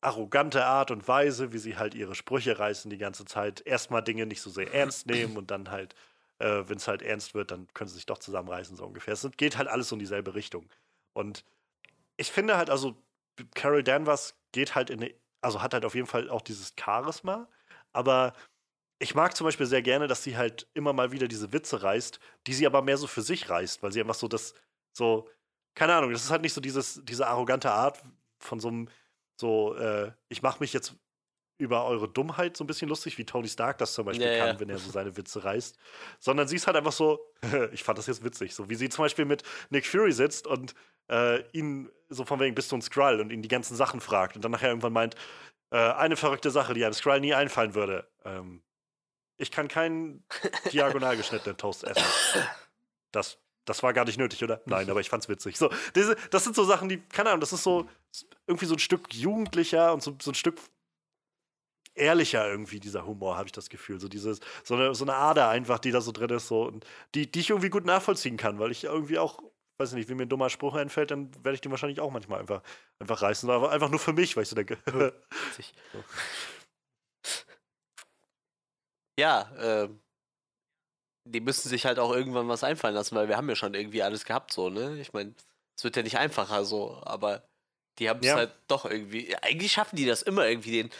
arrogante 0.00 0.64
Art 0.64 0.90
und 0.90 1.06
Weise, 1.06 1.52
wie 1.52 1.58
sie 1.58 1.76
halt 1.76 1.94
ihre 1.94 2.14
Sprüche 2.14 2.58
reißen 2.58 2.90
die 2.90 2.98
ganze 2.98 3.24
Zeit. 3.24 3.62
Erstmal 3.66 4.02
Dinge 4.02 4.26
nicht 4.26 4.40
so 4.40 4.50
sehr 4.50 4.72
ernst 4.72 5.06
nehmen 5.06 5.36
und 5.36 5.50
dann 5.50 5.70
halt, 5.70 5.94
äh, 6.38 6.62
wenn 6.66 6.78
es 6.78 6.88
halt 6.88 7.02
ernst 7.02 7.34
wird, 7.34 7.50
dann 7.50 7.66
können 7.74 7.88
sie 7.88 7.96
sich 7.96 8.06
doch 8.06 8.18
zusammenreißen, 8.18 8.76
so 8.76 8.86
ungefähr. 8.86 9.14
Es 9.14 9.28
geht 9.36 9.58
halt 9.58 9.68
alles 9.68 9.88
so 9.88 9.96
in 9.96 10.00
dieselbe 10.00 10.34
Richtung. 10.34 10.68
Und 11.12 11.44
ich 12.16 12.30
finde 12.32 12.56
halt, 12.56 12.70
also 12.70 12.96
Carol 13.54 13.82
Danvers 13.82 14.34
geht 14.52 14.74
halt 14.74 14.90
in 14.90 15.02
eine, 15.02 15.14
also 15.42 15.60
hat 15.60 15.74
halt 15.74 15.84
auf 15.84 15.94
jeden 15.94 16.06
Fall 16.06 16.30
auch 16.30 16.42
dieses 16.42 16.72
Charisma, 16.78 17.48
aber 17.92 18.32
ich 18.98 19.14
mag 19.14 19.36
zum 19.36 19.46
Beispiel 19.46 19.66
sehr 19.66 19.82
gerne, 19.82 20.06
dass 20.08 20.22
sie 20.22 20.36
halt 20.36 20.68
immer 20.74 20.92
mal 20.92 21.12
wieder 21.12 21.28
diese 21.28 21.52
Witze 21.52 21.82
reißt, 21.82 22.18
die 22.46 22.54
sie 22.54 22.66
aber 22.66 22.82
mehr 22.82 22.96
so 22.96 23.06
für 23.06 23.22
sich 23.22 23.50
reißt, 23.50 23.82
weil 23.82 23.92
sie 23.92 24.00
einfach 24.00 24.14
so 24.14 24.28
das, 24.28 24.54
so, 24.92 25.28
keine 25.74 25.94
Ahnung, 25.94 26.12
das 26.12 26.24
ist 26.24 26.30
halt 26.30 26.42
nicht 26.42 26.54
so 26.54 26.60
dieses, 26.60 27.00
diese 27.04 27.26
arrogante 27.26 27.70
Art 27.70 28.00
von 28.38 28.60
so 28.60 28.68
einem, 28.68 28.88
so, 29.38 29.74
äh, 29.76 30.12
ich 30.28 30.42
mache 30.42 30.60
mich 30.60 30.72
jetzt 30.72 30.94
über 31.58 31.86
eure 31.86 32.08
Dummheit 32.08 32.56
so 32.56 32.64
ein 32.64 32.66
bisschen 32.66 32.88
lustig, 32.88 33.16
wie 33.18 33.24
Tony 33.24 33.48
Stark 33.48 33.78
das 33.78 33.94
zum 33.94 34.04
Beispiel 34.04 34.26
Ja, 34.26 34.32
ja. 34.32 34.46
kann, 34.46 34.60
wenn 34.60 34.68
er 34.68 34.78
so 34.78 34.90
seine 34.90 35.16
Witze 35.16 35.42
reißt. 35.42 35.78
Sondern 36.18 36.48
sie 36.48 36.56
ist 36.56 36.66
halt 36.66 36.76
einfach 36.76 36.92
so, 36.92 37.20
ich 37.72 37.82
fand 37.82 37.98
das 37.98 38.06
jetzt 38.06 38.24
witzig, 38.24 38.54
so 38.54 38.68
wie 38.68 38.74
sie 38.74 38.88
zum 38.88 39.04
Beispiel 39.04 39.24
mit 39.24 39.42
Nick 39.70 39.86
Fury 39.86 40.12
sitzt 40.12 40.46
und 40.46 40.74
äh, 41.10 41.42
ihn 41.52 41.90
so 42.08 42.24
von 42.24 42.40
wegen 42.40 42.54
bist 42.54 42.72
du 42.72 42.76
ein 42.76 42.82
Skrull 42.82 43.20
und 43.20 43.30
ihn 43.30 43.42
die 43.42 43.48
ganzen 43.48 43.76
Sachen 43.76 44.00
fragt 44.00 44.36
und 44.36 44.44
dann 44.44 44.52
nachher 44.52 44.68
irgendwann 44.68 44.92
meint, 44.92 45.16
äh, 45.70 45.78
eine 45.78 46.16
verrückte 46.16 46.50
Sache, 46.50 46.74
die 46.74 46.84
einem 46.84 46.94
Skrull 46.94 47.20
nie 47.20 47.34
einfallen 47.34 47.74
würde. 47.74 48.08
Ähm, 48.24 48.62
ich 49.36 49.50
kann 49.50 49.68
keinen 49.68 50.24
diagonal 50.72 51.16
geschnittenen 51.16 51.56
Toast 51.56 51.84
essen. 51.84 52.04
Das, 53.12 53.38
das 53.64 53.82
war 53.82 53.92
gar 53.92 54.04
nicht 54.04 54.18
nötig, 54.18 54.42
oder? 54.42 54.62
Nein, 54.66 54.88
aber 54.90 55.00
ich 55.00 55.08
fand's 55.08 55.28
witzig. 55.28 55.56
So, 55.56 55.70
diese, 55.94 56.16
das 56.30 56.44
sind 56.44 56.56
so 56.56 56.64
Sachen, 56.64 56.88
die, 56.88 56.98
keine 56.98 57.30
Ahnung, 57.30 57.40
das 57.40 57.52
ist 57.52 57.62
so 57.62 57.88
irgendwie 58.46 58.66
so 58.66 58.74
ein 58.74 58.78
Stück 58.78 59.12
jugendlicher 59.12 59.92
und 59.92 60.02
so, 60.02 60.16
so 60.20 60.30
ein 60.30 60.34
Stück 60.34 60.58
ehrlicher 61.96 62.48
irgendwie, 62.48 62.78
dieser 62.78 63.06
Humor, 63.06 63.36
habe 63.36 63.46
ich 63.46 63.52
das 63.52 63.68
Gefühl. 63.68 63.98
So 63.98 64.08
dieses, 64.08 64.40
so 64.64 64.74
eine, 64.74 64.94
so 64.94 65.04
eine 65.04 65.14
Ader 65.14 65.48
einfach, 65.48 65.78
die 65.78 65.90
da 65.90 66.00
so 66.00 66.12
drin 66.12 66.30
ist, 66.30 66.48
so 66.48 66.64
und 66.64 66.84
die, 67.14 67.30
die 67.30 67.40
ich 67.40 67.50
irgendwie 67.50 67.70
gut 67.70 67.84
nachvollziehen 67.84 68.36
kann, 68.36 68.58
weil 68.58 68.70
ich 68.70 68.84
irgendwie 68.84 69.18
auch, 69.18 69.42
weiß 69.78 69.92
nicht, 69.92 70.08
wenn 70.08 70.16
mir 70.16 70.24
ein 70.24 70.28
dummer 70.28 70.50
Spruch 70.50 70.74
einfällt, 70.74 71.10
dann 71.10 71.34
werde 71.42 71.54
ich 71.54 71.60
den 71.60 71.70
wahrscheinlich 71.70 72.00
auch 72.00 72.10
manchmal 72.10 72.40
einfach, 72.40 72.62
einfach 72.98 73.22
reißen. 73.22 73.50
Aber 73.50 73.70
einfach 73.70 73.90
nur 73.90 74.00
für 74.00 74.12
mich, 74.12 74.36
weil 74.36 74.44
ich 74.44 74.48
so 74.48 74.56
denke. 74.56 74.78
witzig. 75.48 75.74
Ja, 79.18 79.50
ähm, 79.58 80.00
die 81.24 81.40
müssen 81.40 81.68
sich 81.68 81.86
halt 81.86 81.98
auch 81.98 82.12
irgendwann 82.12 82.48
was 82.48 82.62
einfallen 82.64 82.94
lassen, 82.94 83.16
weil 83.16 83.28
wir 83.28 83.36
haben 83.36 83.48
ja 83.48 83.56
schon 83.56 83.74
irgendwie 83.74 84.02
alles 84.02 84.24
gehabt, 84.24 84.52
so, 84.52 84.70
ne? 84.70 84.98
Ich 85.00 85.12
meine, 85.12 85.34
es 85.76 85.84
wird 85.84 85.96
ja 85.96 86.02
nicht 86.02 86.18
einfacher 86.18 86.64
so, 86.64 87.00
aber 87.04 87.48
die 87.98 88.08
haben 88.08 88.20
es 88.20 88.26
Ja. 88.26 88.36
halt 88.36 88.52
doch 88.68 88.84
irgendwie. 88.84 89.34
Eigentlich 89.42 89.72
schaffen 89.72 89.96
die 89.96 90.06
das 90.06 90.22
immer 90.22 90.46
irgendwie 90.48 90.70
den, 90.82 90.90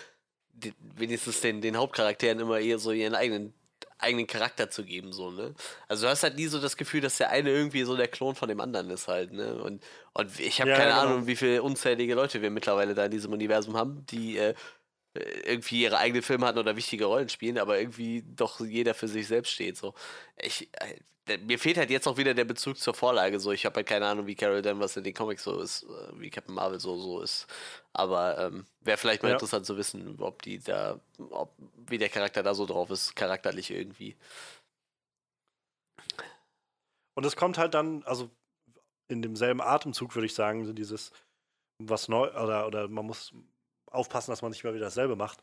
den 0.52 0.74
wenigstens 0.80 1.40
den, 1.40 1.60
den 1.60 1.76
Hauptcharakteren 1.76 2.40
immer 2.40 2.59
eher 2.60 2.78
so 2.78 2.93
ihren 2.93 3.14
eigenen 3.14 3.55
eigenen 3.98 4.26
Charakter 4.26 4.70
zu 4.70 4.84
geben, 4.84 5.12
so, 5.12 5.30
ne? 5.30 5.55
Also 5.88 6.06
du 6.06 6.10
hast 6.10 6.22
halt 6.22 6.36
nie 6.36 6.47
so 6.48 6.60
das 6.60 6.76
Gefühl, 6.76 7.01
dass 7.01 7.18
der 7.18 7.30
eine 7.30 7.51
irgendwie 7.51 7.84
so 7.84 7.97
der 7.97 8.09
Klon 8.09 8.34
von 8.34 8.48
dem 8.48 8.60
anderen 8.60 8.90
ist 8.90 9.09
halt, 9.09 9.32
ne? 9.32 9.62
Und, 9.62 9.84
und 10.14 10.40
ich 10.40 10.60
habe 10.60 10.70
Ja, 10.70 10.74
keine 10.74 10.94
genau. 10.94 10.97
Ahnung, 10.97 11.26
wie 11.26 11.36
viele 11.36 11.62
unzählige 11.62 12.14
Leute 12.14 12.43
wir 12.43 12.51
mittlerweile 12.51 12.94
da 12.94 13.06
in 13.06 13.10
diesem 13.12 13.32
Universum 13.32 13.76
haben, 13.76 14.05
die 14.06 14.38
äh, 14.38 14.55
irgendwie 15.44 15.82
ihre 15.82 15.98
eigenen 15.98 16.22
Filme 16.22 16.47
hatten 16.47 16.59
oder 16.59 16.76
wichtige 16.76 17.06
Rollen 17.06 17.28
spielen, 17.28 17.59
aber 17.59 17.78
irgendwie 17.78 18.22
doch 18.36 18.60
jeder 18.60 18.94
für 18.94 19.09
sich 19.09 19.26
selbst 19.26 19.52
steht. 19.52 19.76
So. 19.76 19.94
Ich, 20.40 20.68
äh, 20.80 21.38
mir 21.38 21.59
fehlt 21.59 21.76
halt 21.76 21.90
jetzt 21.90 22.06
auch 22.06 22.16
wieder 22.18 22.34
der 22.34 22.44
Bezug 22.44 22.78
zur 22.78 22.94
Vorlage. 22.94 23.40
So. 23.40 23.50
Ich 23.52 23.66
habe 23.66 23.76
halt 23.76 23.86
keine 23.89 24.07
Ahnung, 24.07 24.26
wie 24.26 24.34
Carol 24.36 24.62
Danvers 24.62 24.97
in 24.97 25.05
den 25.05 25.15
Comics 25.15 25.42
so 25.44 25.60
ist, 25.60 25.82
äh, 25.84 26.20
wie 26.20 26.31
Captain 26.31 26.55
Marvel 26.55 26.78
so, 26.78 26.97
so 26.99 27.20
ist. 27.20 27.47
Aber 27.92 28.39
ähm, 28.39 28.66
wäre 28.81 28.97
vielleicht 28.97 29.23
mal 29.23 29.31
Ja. 29.31 29.34
interessant 29.34 29.66
zu 29.66 29.76
wissen, 29.76 30.20
ob 30.20 30.42
die 30.42 30.58
da, 30.60 31.00
ob, 31.31 31.52
wie 31.89 31.99
der 31.99 32.08
Charakter 32.08 32.42
da 32.42 32.55
so 32.55 32.66
drauf 32.66 32.90
ist, 32.90 33.16
charakterlich 33.16 33.70
irgendwie. 33.70 34.16
Und 37.15 37.24
es 37.24 37.34
kommt 37.36 37.58
halt 37.58 37.74
dann, 37.74 38.02
also 38.05 38.31
in 39.08 39.23
demselben 39.23 39.60
Atemzug 39.60 40.15
würde 40.15 40.26
ich 40.26 40.34
sagen, 40.34 40.65
so 40.66 40.73
dieses 40.73 41.12
was 41.78 42.08
neu 42.08 42.31
oder, 42.31 42.66
oder 42.66 42.89
man 42.89 43.07
muss 43.07 43.32
aufpassen, 43.97 44.31
dass 44.31 44.42
man 44.42 44.50
nicht 44.50 44.65
mal 44.65 44.75
wieder 44.75 44.84
dasselbe 44.84 45.16
macht. 45.16 45.41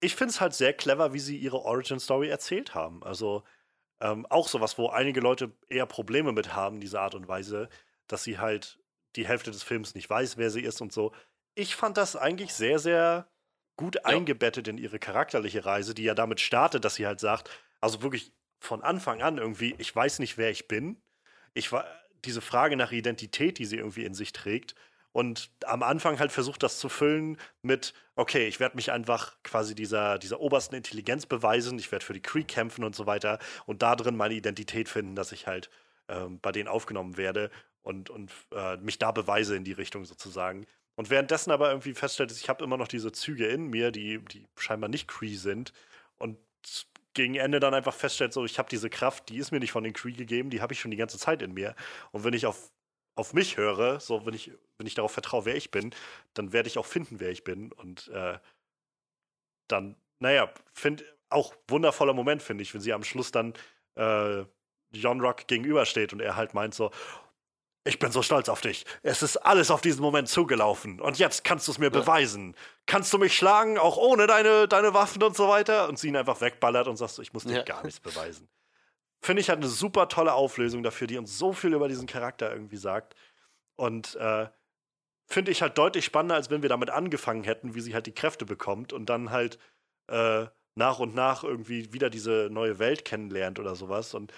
Ich 0.00 0.14
finde 0.14 0.32
es 0.32 0.40
halt 0.40 0.54
sehr 0.54 0.74
clever, 0.74 1.12
wie 1.12 1.18
sie 1.18 1.38
ihre 1.38 1.60
Origin 1.60 1.98
Story 1.98 2.28
erzählt 2.28 2.74
haben. 2.74 3.02
Also 3.02 3.44
ähm, 4.00 4.26
auch 4.26 4.48
sowas, 4.48 4.76
wo 4.76 4.88
einige 4.88 5.20
Leute 5.20 5.52
eher 5.68 5.86
Probleme 5.86 6.32
mit 6.32 6.54
haben, 6.54 6.80
diese 6.80 7.00
Art 7.00 7.14
und 7.14 7.28
Weise, 7.28 7.68
dass 8.06 8.24
sie 8.24 8.38
halt 8.38 8.78
die 9.16 9.26
Hälfte 9.26 9.50
des 9.50 9.62
Films 9.62 9.94
nicht 9.94 10.10
weiß, 10.10 10.36
wer 10.36 10.50
sie 10.50 10.60
ist 10.60 10.82
und 10.82 10.92
so. 10.92 11.12
Ich 11.54 11.74
fand 11.74 11.96
das 11.96 12.16
eigentlich 12.16 12.52
sehr, 12.52 12.78
sehr 12.78 13.26
gut 13.76 14.04
eingebettet 14.04 14.68
in 14.68 14.78
ihre 14.78 14.98
charakterliche 14.98 15.64
Reise, 15.64 15.94
die 15.94 16.04
ja 16.04 16.14
damit 16.14 16.40
startet, 16.40 16.84
dass 16.84 16.96
sie 16.96 17.06
halt 17.06 17.20
sagt, 17.20 17.50
also 17.80 18.02
wirklich 18.02 18.32
von 18.58 18.82
Anfang 18.82 19.22
an 19.22 19.38
irgendwie, 19.38 19.74
ich 19.78 19.94
weiß 19.94 20.18
nicht, 20.18 20.38
wer 20.38 20.50
ich 20.50 20.68
bin. 20.68 21.00
Ich 21.54 21.72
war 21.72 21.86
diese 22.24 22.40
Frage 22.40 22.76
nach 22.76 22.92
Identität, 22.92 23.58
die 23.58 23.64
sie 23.64 23.76
irgendwie 23.76 24.04
in 24.04 24.14
sich 24.14 24.32
trägt. 24.32 24.74
Und 25.16 25.48
am 25.64 25.82
Anfang 25.82 26.18
halt 26.18 26.30
versucht, 26.30 26.62
das 26.62 26.78
zu 26.78 26.90
füllen 26.90 27.38
mit, 27.62 27.94
okay, 28.16 28.48
ich 28.48 28.60
werde 28.60 28.76
mich 28.76 28.92
einfach 28.92 29.42
quasi 29.42 29.74
dieser, 29.74 30.18
dieser 30.18 30.40
obersten 30.40 30.74
Intelligenz 30.74 31.24
beweisen, 31.24 31.78
ich 31.78 31.90
werde 31.90 32.04
für 32.04 32.12
die 32.12 32.20
Creek 32.20 32.48
kämpfen 32.48 32.84
und 32.84 32.94
so 32.94 33.06
weiter 33.06 33.38
und 33.64 33.80
da 33.80 33.96
drin 33.96 34.14
meine 34.14 34.34
Identität 34.34 34.90
finden, 34.90 35.14
dass 35.14 35.32
ich 35.32 35.46
halt 35.46 35.70
ähm, 36.08 36.38
bei 36.40 36.52
denen 36.52 36.68
aufgenommen 36.68 37.16
werde 37.16 37.50
und, 37.80 38.10
und 38.10 38.30
äh, 38.54 38.76
mich 38.76 38.98
da 38.98 39.10
beweise 39.10 39.56
in 39.56 39.64
die 39.64 39.72
Richtung 39.72 40.04
sozusagen. 40.04 40.66
Und 40.96 41.08
währenddessen 41.08 41.50
aber 41.50 41.70
irgendwie 41.70 41.94
feststellt, 41.94 42.30
ich 42.30 42.50
habe 42.50 42.62
immer 42.62 42.76
noch 42.76 42.88
diese 42.88 43.10
Züge 43.10 43.46
in 43.46 43.68
mir, 43.68 43.92
die, 43.92 44.18
die 44.18 44.46
scheinbar 44.58 44.90
nicht 44.90 45.08
Cree 45.08 45.36
sind 45.36 45.72
und 46.18 46.36
gegen 47.14 47.36
Ende 47.36 47.58
dann 47.58 47.72
einfach 47.72 47.94
feststellt, 47.94 48.34
so 48.34 48.44
ich 48.44 48.58
habe 48.58 48.68
diese 48.68 48.90
Kraft, 48.90 49.30
die 49.30 49.38
ist 49.38 49.50
mir 49.50 49.60
nicht 49.60 49.72
von 49.72 49.82
den 49.82 49.94
Cree 49.94 50.12
gegeben, 50.12 50.50
die 50.50 50.60
habe 50.60 50.74
ich 50.74 50.80
schon 50.80 50.90
die 50.90 50.98
ganze 50.98 51.16
Zeit 51.16 51.40
in 51.40 51.54
mir. 51.54 51.74
Und 52.12 52.24
wenn 52.24 52.34
ich 52.34 52.44
auf, 52.44 52.70
auf 53.14 53.32
mich 53.32 53.56
höre, 53.56 53.98
so 53.98 54.26
wenn 54.26 54.34
ich, 54.34 54.52
wenn 54.78 54.86
ich 54.86 54.94
darauf 54.94 55.12
vertraue, 55.12 55.44
wer 55.44 55.56
ich 55.56 55.70
bin, 55.70 55.94
dann 56.34 56.52
werde 56.52 56.68
ich 56.68 56.78
auch 56.78 56.86
finden, 56.86 57.20
wer 57.20 57.30
ich 57.30 57.44
bin. 57.44 57.72
Und 57.72 58.08
äh, 58.08 58.38
dann, 59.68 59.96
naja, 60.18 60.52
finde 60.72 61.04
auch 61.28 61.54
wundervoller 61.68 62.12
Moment, 62.12 62.42
finde 62.42 62.62
ich, 62.62 62.72
wenn 62.74 62.80
sie 62.80 62.92
am 62.92 63.04
Schluss 63.04 63.32
dann 63.32 63.54
äh, 63.96 64.44
John 64.92 65.20
Rock 65.20 65.46
gegenübersteht 65.48 66.12
und 66.12 66.20
er 66.20 66.36
halt 66.36 66.54
meint 66.54 66.74
so, 66.74 66.90
ich 67.84 67.98
bin 68.00 68.10
so 68.10 68.20
stolz 68.22 68.48
auf 68.48 68.60
dich. 68.60 68.84
Es 69.02 69.22
ist 69.22 69.36
alles 69.36 69.70
auf 69.70 69.80
diesen 69.80 70.02
Moment 70.02 70.28
zugelaufen. 70.28 71.00
Und 71.00 71.18
jetzt 71.18 71.44
kannst 71.44 71.68
du 71.68 71.72
es 71.72 71.78
mir 71.78 71.86
Ja. 71.86 71.90
beweisen. 72.00 72.56
Kannst 72.86 73.12
du 73.12 73.18
mich 73.18 73.36
schlagen, 73.36 73.78
auch 73.78 73.96
ohne 73.96 74.26
deine, 74.26 74.66
deine 74.66 74.92
Waffen 74.92 75.22
und 75.22 75.36
so 75.36 75.48
weiter? 75.48 75.88
Und 75.88 75.98
sie 75.98 76.08
ihn 76.08 76.16
einfach 76.16 76.40
wegballert 76.40 76.88
und 76.88 76.96
sagt 76.96 77.12
so, 77.12 77.22
ich 77.22 77.32
muss 77.32 77.44
dir 77.44 77.58
Ja. 77.58 77.62
gar 77.62 77.84
nichts 77.84 78.00
beweisen. 78.00 78.48
Finde 79.22 79.40
ich 79.40 79.48
halt 79.48 79.58
eine 79.58 79.68
super 79.68 80.08
tolle 80.08 80.34
Auflösung 80.34 80.82
dafür, 80.82 81.06
die 81.06 81.16
uns 81.16 81.38
so 81.38 81.52
viel 81.52 81.74
über 81.74 81.86
diesen 81.88 82.06
Charakter 82.06 82.52
irgendwie 82.52 82.76
sagt. 82.76 83.14
Und 83.76 84.16
äh, 84.16 84.48
finde 85.26 85.50
ich 85.50 85.62
halt 85.62 85.76
deutlich 85.76 86.04
spannender, 86.04 86.36
als 86.36 86.50
wenn 86.50 86.62
wir 86.62 86.68
damit 86.68 86.90
angefangen 86.90 87.44
hätten, 87.44 87.74
wie 87.74 87.80
sie 87.80 87.94
halt 87.94 88.06
die 88.06 88.14
Kräfte 88.14 88.46
bekommt 88.46 88.92
und 88.92 89.06
dann 89.06 89.30
halt 89.30 89.58
äh, 90.08 90.46
nach 90.76 90.98
und 90.98 91.14
nach 91.14 91.42
irgendwie 91.42 91.92
wieder 91.92 92.10
diese 92.10 92.48
neue 92.50 92.78
Welt 92.78 93.04
kennenlernt 93.04 93.58
oder 93.58 93.74
sowas. 93.74 94.14
Und 94.14 94.32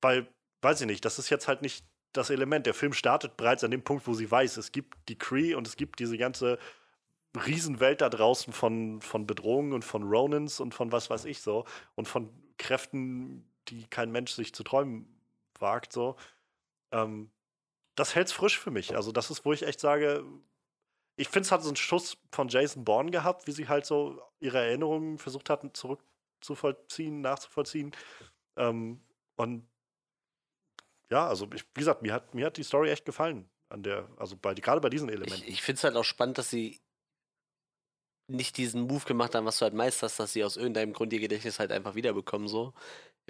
weil, 0.00 0.26
weiß 0.62 0.80
ich 0.80 0.86
nicht, 0.86 1.04
das 1.04 1.18
ist 1.18 1.30
jetzt 1.30 1.48
halt 1.48 1.62
nicht 1.62 1.84
das 2.12 2.30
Element. 2.30 2.66
Der 2.66 2.74
Film 2.74 2.92
startet 2.92 3.36
bereits 3.36 3.62
an 3.62 3.70
dem 3.70 3.82
Punkt, 3.82 4.06
wo 4.06 4.14
sie 4.14 4.30
weiß, 4.30 4.56
es 4.56 4.72
gibt 4.72 4.96
die 5.08 5.18
Cree 5.18 5.54
und 5.54 5.66
es 5.66 5.76
gibt 5.76 6.00
diese 6.00 6.18
ganze 6.18 6.58
Riesenwelt 7.46 8.00
da 8.00 8.08
draußen 8.08 8.52
von, 8.52 9.00
von 9.00 9.26
Bedrohungen 9.26 9.72
und 9.72 9.84
von 9.84 10.02
Ronins 10.02 10.58
und 10.58 10.74
von 10.74 10.90
was 10.90 11.10
weiß 11.10 11.26
ich 11.26 11.40
so 11.40 11.64
und 11.94 12.08
von 12.08 12.28
Kräften, 12.58 13.48
die 13.68 13.86
kein 13.86 14.10
Mensch 14.10 14.32
sich 14.32 14.52
zu 14.52 14.64
träumen 14.64 15.06
wagt, 15.58 15.92
so. 15.92 16.16
Ähm, 16.90 17.30
das 18.00 18.14
hält's 18.14 18.32
frisch 18.32 18.58
für 18.58 18.70
mich. 18.70 18.96
Also, 18.96 19.12
das 19.12 19.30
ist, 19.30 19.44
wo 19.44 19.52
ich 19.52 19.62
echt 19.62 19.78
sage, 19.78 20.24
ich 21.16 21.28
finde, 21.28 21.46
es 21.46 21.52
hat 21.52 21.62
so 21.62 21.68
einen 21.68 21.76
Schuss 21.76 22.16
von 22.32 22.48
Jason 22.48 22.84
Bourne 22.84 23.10
gehabt, 23.10 23.46
wie 23.46 23.52
sie 23.52 23.68
halt 23.68 23.84
so 23.84 24.20
ihre 24.40 24.58
Erinnerungen 24.58 25.18
versucht 25.18 25.50
hatten, 25.50 25.74
zurückzuvollziehen, 25.74 27.20
nachzuvollziehen. 27.20 27.92
Ähm, 28.56 29.02
und 29.36 29.68
ja, 31.10 31.28
also 31.28 31.46
ich, 31.54 31.62
wie 31.74 31.80
gesagt, 31.80 32.00
mir 32.00 32.14
hat, 32.14 32.34
mir 32.34 32.46
hat 32.46 32.56
die 32.56 32.62
Story 32.62 32.90
echt 32.90 33.04
gefallen. 33.04 33.50
An 33.68 33.82
der, 33.82 34.08
also 34.16 34.34
bei, 34.36 34.54
gerade 34.54 34.80
bei 34.80 34.88
diesen 34.88 35.10
Elementen. 35.10 35.44
Ich, 35.44 35.48
ich 35.48 35.62
finde 35.62 35.76
es 35.76 35.84
halt 35.84 35.96
auch 35.96 36.04
spannend, 36.04 36.38
dass 36.38 36.48
sie 36.48 36.80
nicht 38.26 38.56
diesen 38.56 38.82
Move 38.82 39.04
gemacht 39.04 39.34
haben, 39.34 39.44
was 39.44 39.58
du 39.58 39.64
halt 39.64 39.74
meisterst, 39.74 40.18
dass 40.18 40.32
sie 40.32 40.42
aus 40.42 40.56
irgendeinem 40.56 40.92
Grund 40.94 41.12
ihr 41.12 41.20
Gedächtnis 41.20 41.58
halt 41.58 41.70
einfach 41.70 41.94
wiederbekommen, 41.94 42.48
so. 42.48 42.72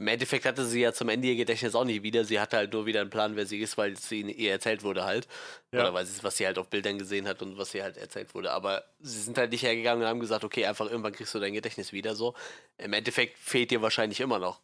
Im 0.00 0.08
Endeffekt 0.08 0.46
hatte 0.46 0.64
sie 0.64 0.80
ja 0.80 0.94
zum 0.94 1.10
Ende 1.10 1.28
ihr 1.28 1.36
Gedächtnis 1.36 1.74
auch 1.74 1.84
nicht 1.84 2.02
wieder. 2.02 2.24
Sie 2.24 2.40
hatte 2.40 2.56
halt 2.56 2.72
nur 2.72 2.86
wieder 2.86 3.02
einen 3.02 3.10
Plan, 3.10 3.36
wer 3.36 3.44
sie 3.44 3.60
ist, 3.60 3.76
weil 3.76 3.92
es 3.92 4.10
ihr 4.10 4.50
erzählt 4.50 4.82
wurde 4.82 5.04
halt. 5.04 5.28
Ja. 5.72 5.82
Oder 5.82 5.92
weil 5.92 6.06
sie, 6.06 6.22
was 6.24 6.38
sie 6.38 6.46
halt 6.46 6.58
auf 6.58 6.68
Bildern 6.68 6.98
gesehen 6.98 7.28
hat 7.28 7.42
und 7.42 7.58
was 7.58 7.74
ihr 7.74 7.82
halt 7.82 7.98
erzählt 7.98 8.34
wurde. 8.34 8.50
Aber 8.50 8.82
sie 9.00 9.20
sind 9.20 9.36
halt 9.36 9.50
nicht 9.50 9.62
hergegangen 9.62 10.02
und 10.02 10.08
haben 10.08 10.20
gesagt, 10.20 10.42
okay, 10.42 10.64
einfach 10.64 10.90
irgendwann 10.90 11.12
kriegst 11.12 11.34
du 11.34 11.38
dein 11.38 11.52
Gedächtnis 11.52 11.92
wieder 11.92 12.14
so. 12.14 12.34
Im 12.78 12.94
Endeffekt 12.94 13.36
fehlt 13.36 13.70
dir 13.70 13.82
wahrscheinlich 13.82 14.20
immer 14.20 14.38
noch 14.38 14.62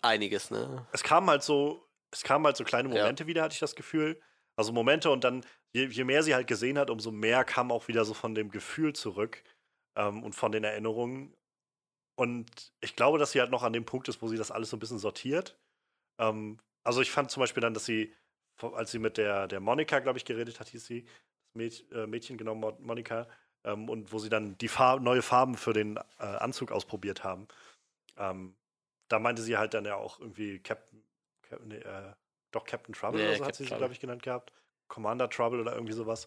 einiges, 0.00 0.52
ne? 0.52 0.86
Es 0.92 1.02
kam 1.02 1.28
halt 1.28 1.42
so, 1.42 1.84
es 2.12 2.22
kamen 2.22 2.46
halt 2.46 2.56
so 2.56 2.62
kleine 2.62 2.88
Momente 2.88 3.24
ja. 3.24 3.26
wieder, 3.26 3.42
hatte 3.42 3.54
ich 3.54 3.60
das 3.60 3.74
Gefühl. 3.74 4.20
Also 4.54 4.72
Momente 4.72 5.10
und 5.10 5.24
dann, 5.24 5.44
je, 5.72 5.86
je, 5.86 6.04
mehr 6.04 6.22
sie 6.22 6.36
halt 6.36 6.46
gesehen 6.46 6.78
hat, 6.78 6.88
umso 6.88 7.10
mehr 7.10 7.44
kam 7.44 7.72
auch 7.72 7.88
wieder 7.88 8.04
so 8.04 8.14
von 8.14 8.36
dem 8.36 8.50
Gefühl 8.50 8.92
zurück 8.92 9.42
ähm, 9.96 10.22
und 10.22 10.34
von 10.34 10.52
den 10.52 10.62
Erinnerungen. 10.62 11.35
Und 12.16 12.72
ich 12.80 12.96
glaube, 12.96 13.18
dass 13.18 13.32
sie 13.32 13.40
halt 13.40 13.50
noch 13.50 13.62
an 13.62 13.72
dem 13.72 13.84
Punkt 13.84 14.08
ist, 14.08 14.22
wo 14.22 14.28
sie 14.28 14.38
das 14.38 14.50
alles 14.50 14.70
so 14.70 14.76
ein 14.76 14.80
bisschen 14.80 14.98
sortiert. 14.98 15.58
Ähm, 16.18 16.58
also 16.82 17.02
ich 17.02 17.10
fand 17.10 17.30
zum 17.30 17.42
Beispiel 17.42 17.60
dann, 17.60 17.74
dass 17.74 17.84
sie, 17.84 18.14
als 18.60 18.90
sie 18.90 18.98
mit 18.98 19.18
der, 19.18 19.46
der 19.48 19.60
Monika, 19.60 19.98
glaube 19.98 20.18
ich, 20.18 20.24
geredet 20.24 20.58
hat, 20.58 20.68
hieß 20.68 20.86
sie, 20.86 21.04
das 21.04 21.54
Mäd, 21.54 21.92
äh, 21.92 22.06
Mädchen, 22.06 22.38
genau, 22.38 22.54
Monika, 22.54 23.28
ähm, 23.64 23.88
und 23.90 24.12
wo 24.12 24.18
sie 24.18 24.30
dann 24.30 24.56
die 24.58 24.68
Farb, 24.68 25.02
neue 25.02 25.22
Farben 25.22 25.56
für 25.56 25.74
den 25.74 25.98
äh, 26.18 26.24
Anzug 26.24 26.72
ausprobiert 26.72 27.22
haben. 27.22 27.48
Ähm, 28.16 28.56
da 29.08 29.18
meinte 29.18 29.42
sie 29.42 29.58
halt 29.58 29.74
dann 29.74 29.84
ja 29.84 29.96
auch 29.96 30.18
irgendwie 30.18 30.58
Captain, 30.60 31.02
Captain 31.42 31.68
nee, 31.68 31.76
äh, 31.76 32.12
doch 32.50 32.64
Captain 32.64 32.94
Trouble 32.94 33.20
nee, 33.20 33.26
oder 33.26 33.36
so 33.36 33.44
Captain 33.44 33.46
hat 33.46 33.56
sie 33.56 33.64
sie, 33.64 33.76
glaube 33.76 33.92
ich, 33.92 34.00
genannt 34.00 34.22
gehabt. 34.22 34.52
Commander 34.88 35.28
Trouble 35.28 35.60
oder 35.60 35.74
irgendwie 35.74 35.92
sowas. 35.92 36.26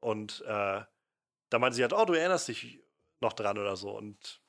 Und 0.00 0.42
äh, 0.42 0.82
da 1.48 1.58
meinte 1.58 1.76
sie 1.76 1.82
halt, 1.82 1.92
oh, 1.92 2.04
du 2.04 2.12
erinnerst 2.12 2.48
dich 2.48 2.80
noch 3.20 3.32
dran 3.32 3.58
oder 3.58 3.76
so. 3.76 3.90
Und 3.96 4.40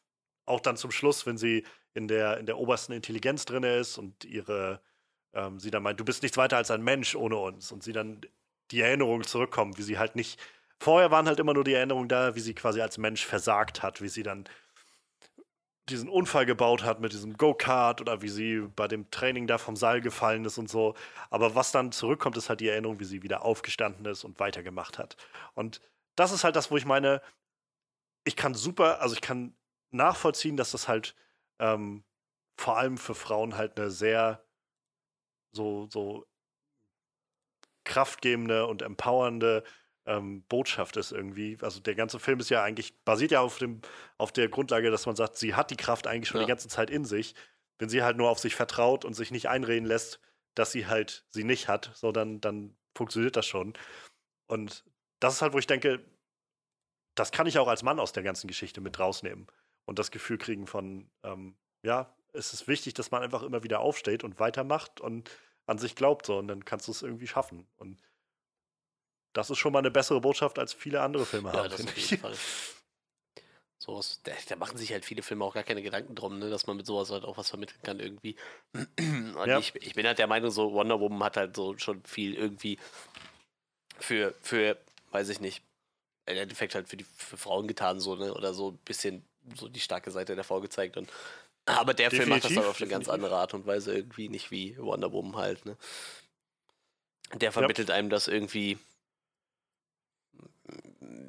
auch 0.45 0.59
dann 0.59 0.77
zum 0.77 0.91
Schluss, 0.91 1.25
wenn 1.25 1.37
sie 1.37 1.65
in 1.93 2.07
der, 2.07 2.37
in 2.37 2.45
der 2.45 2.57
obersten 2.57 2.93
Intelligenz 2.93 3.45
drin 3.45 3.63
ist 3.63 3.97
und 3.97 4.25
ihre, 4.25 4.81
ähm, 5.33 5.59
sie 5.59 5.71
dann 5.71 5.83
meint, 5.83 5.99
du 5.99 6.05
bist 6.05 6.23
nichts 6.23 6.37
weiter 6.37 6.57
als 6.57 6.71
ein 6.71 6.83
Mensch 6.83 7.15
ohne 7.15 7.37
uns. 7.37 7.71
Und 7.71 7.83
sie 7.83 7.93
dann 7.93 8.21
die 8.71 8.81
Erinnerungen 8.81 9.23
zurückkommen, 9.23 9.77
wie 9.77 9.83
sie 9.83 9.97
halt 9.97 10.15
nicht. 10.15 10.39
Vorher 10.79 11.11
waren 11.11 11.27
halt 11.27 11.39
immer 11.39 11.53
nur 11.53 11.63
die 11.63 11.73
Erinnerungen 11.73 12.09
da, 12.09 12.35
wie 12.35 12.39
sie 12.39 12.55
quasi 12.55 12.81
als 12.81 12.97
Mensch 12.97 13.25
versagt 13.25 13.83
hat, 13.83 14.01
wie 14.01 14.09
sie 14.09 14.23
dann 14.23 14.45
diesen 15.89 16.09
Unfall 16.09 16.45
gebaut 16.45 16.83
hat 16.83 17.01
mit 17.01 17.11
diesem 17.11 17.37
Go-Kart 17.37 18.01
oder 18.01 18.21
wie 18.21 18.29
sie 18.29 18.61
bei 18.75 18.87
dem 18.87 19.11
Training 19.11 19.47
da 19.47 19.57
vom 19.57 19.75
Seil 19.75 20.01
gefallen 20.01 20.45
ist 20.45 20.57
und 20.57 20.69
so. 20.69 20.95
Aber 21.29 21.55
was 21.55 21.71
dann 21.71 21.91
zurückkommt, 21.91 22.37
ist 22.37 22.49
halt 22.49 22.61
die 22.61 22.69
Erinnerung, 22.69 22.99
wie 22.99 23.05
sie 23.05 23.23
wieder 23.23 23.43
aufgestanden 23.43 24.05
ist 24.05 24.23
und 24.23 24.39
weitergemacht 24.39 24.97
hat. 24.97 25.17
Und 25.53 25.81
das 26.15 26.31
ist 26.31 26.43
halt 26.43 26.55
das, 26.55 26.71
wo 26.71 26.77
ich 26.77 26.85
meine, 26.85 27.21
ich 28.23 28.35
kann 28.35 28.53
super, 28.53 29.01
also 29.01 29.15
ich 29.15 29.21
kann 29.21 29.55
nachvollziehen, 29.91 30.57
dass 30.57 30.71
das 30.71 30.87
halt 30.87 31.15
ähm, 31.59 32.03
vor 32.57 32.77
allem 32.77 32.97
für 32.97 33.15
Frauen 33.15 33.57
halt 33.57 33.79
eine 33.79 33.91
sehr 33.91 34.43
so, 35.51 35.87
so 35.89 36.25
kraftgebende 37.83 38.67
und 38.67 38.81
empowernde 38.81 39.63
ähm, 40.05 40.43
Botschaft 40.43 40.97
ist 40.97 41.11
irgendwie. 41.11 41.57
Also 41.61 41.79
der 41.79 41.95
ganze 41.95 42.19
Film 42.19 42.39
ist 42.39 42.49
ja 42.49 42.63
eigentlich, 42.63 43.03
basiert 43.03 43.31
ja 43.31 43.41
auf, 43.41 43.57
dem, 43.57 43.81
auf 44.17 44.31
der 44.31 44.49
Grundlage, 44.49 44.91
dass 44.91 45.05
man 45.05 45.15
sagt, 45.15 45.37
sie 45.37 45.55
hat 45.55 45.71
die 45.71 45.77
Kraft 45.77 46.07
eigentlich 46.07 46.29
schon 46.29 46.39
ja. 46.41 46.45
die 46.45 46.49
ganze 46.49 46.67
Zeit 46.67 46.89
in 46.89 47.05
sich. 47.05 47.35
Wenn 47.77 47.89
sie 47.89 48.03
halt 48.03 48.17
nur 48.17 48.29
auf 48.29 48.39
sich 48.39 48.55
vertraut 48.55 49.05
und 49.05 49.13
sich 49.13 49.31
nicht 49.31 49.49
einreden 49.49 49.87
lässt, 49.87 50.19
dass 50.55 50.71
sie 50.71 50.87
halt 50.87 51.25
sie 51.29 51.43
nicht 51.43 51.67
hat, 51.67 51.91
so 51.95 52.11
dann, 52.11 52.41
dann 52.41 52.75
funktioniert 52.95 53.35
das 53.35 53.45
schon. 53.45 53.73
Und 54.47 54.83
das 55.19 55.35
ist 55.35 55.41
halt, 55.41 55.53
wo 55.53 55.59
ich 55.59 55.67
denke, 55.67 56.03
das 57.15 57.31
kann 57.31 57.47
ich 57.47 57.57
auch 57.57 57.67
als 57.67 57.83
Mann 57.83 57.99
aus 57.99 58.13
der 58.13 58.23
ganzen 58.23 58.47
Geschichte 58.47 58.81
mit 58.81 58.99
rausnehmen 58.99 59.47
und 59.85 59.99
das 59.99 60.11
Gefühl 60.11 60.37
kriegen 60.37 60.67
von, 60.67 61.09
ähm, 61.23 61.55
ja, 61.83 62.13
es 62.33 62.53
ist 62.53 62.67
wichtig, 62.67 62.93
dass 62.93 63.11
man 63.11 63.23
einfach 63.23 63.43
immer 63.43 63.63
wieder 63.63 63.79
aufsteht 63.79 64.23
und 64.23 64.39
weitermacht 64.39 65.01
und 65.01 65.29
an 65.65 65.77
sich 65.77 65.95
glaubt 65.95 66.25
so 66.25 66.37
und 66.37 66.47
dann 66.47 66.65
kannst 66.65 66.87
du 66.87 66.91
es 66.91 67.01
irgendwie 67.01 67.27
schaffen. 67.27 67.67
Und 67.77 68.01
das 69.33 69.49
ist 69.49 69.57
schon 69.57 69.73
mal 69.73 69.79
eine 69.79 69.91
bessere 69.91 70.21
Botschaft, 70.21 70.59
als 70.59 70.73
viele 70.73 71.01
andere 71.01 71.25
Filme 71.25 71.49
ja, 71.49 71.59
haben. 71.59 71.69
Das 71.69 71.81
auf 71.81 71.97
jeden 71.97 72.21
Fall. 72.21 72.35
So, 73.79 73.99
da, 74.23 74.31
da, 74.47 74.55
machen 74.57 74.77
sich 74.77 74.91
halt 74.91 75.05
viele 75.05 75.23
Filme 75.23 75.43
auch 75.43 75.55
gar 75.55 75.63
keine 75.63 75.81
Gedanken 75.81 76.13
drum, 76.13 76.37
ne, 76.37 76.51
dass 76.51 76.67
man 76.67 76.77
mit 76.77 76.85
sowas 76.85 77.09
halt 77.09 77.23
auch 77.23 77.37
was 77.37 77.49
vermitteln 77.49 77.81
kann 77.81 77.99
irgendwie. 77.99 78.35
Und 78.73 79.47
ja. 79.47 79.57
ich, 79.57 79.73
ich 79.75 79.95
bin 79.95 80.05
halt 80.05 80.19
der 80.19 80.27
Meinung, 80.27 80.51
so 80.51 80.73
Wonder 80.73 80.99
Woman 80.99 81.23
hat 81.23 81.37
halt 81.37 81.55
so 81.55 81.75
schon 81.77 82.03
viel 82.03 82.35
irgendwie 82.35 82.77
für, 83.97 84.35
für, 84.41 84.77
weiß 85.09 85.29
ich 85.29 85.39
nicht, 85.39 85.63
im 86.27 86.37
Endeffekt 86.37 86.75
halt 86.75 86.89
für 86.89 86.97
die 86.97 87.03
für 87.03 87.37
Frauen 87.37 87.67
getan, 87.67 87.99
so, 87.99 88.15
ne? 88.15 88.33
Oder 88.35 88.53
so 88.53 88.69
ein 88.69 88.77
bisschen 88.85 89.25
so 89.55 89.67
die 89.67 89.79
starke 89.79 90.11
Seite 90.11 90.35
der 90.35 90.43
Frau 90.43 90.61
gezeigt. 90.61 90.97
Und, 90.97 91.09
aber 91.65 91.93
der 91.93 92.09
Definitiv. 92.09 92.17
Film 92.17 92.29
macht 92.29 92.43
das 92.45 92.53
dann 92.53 92.71
auf 92.71 92.81
eine 92.81 92.89
ganz 92.89 93.09
andere 93.09 93.35
Art 93.37 93.53
und 93.53 93.65
Weise 93.65 93.93
irgendwie, 93.93 94.29
nicht 94.29 94.51
wie 94.51 94.77
Wonder 94.77 95.11
Woman 95.11 95.35
halt, 95.35 95.65
ne? 95.65 95.77
Der 97.35 97.51
vermittelt 97.51 97.89
ja. 97.89 97.95
einem 97.95 98.09
das 98.09 98.27
irgendwie. 98.27 98.77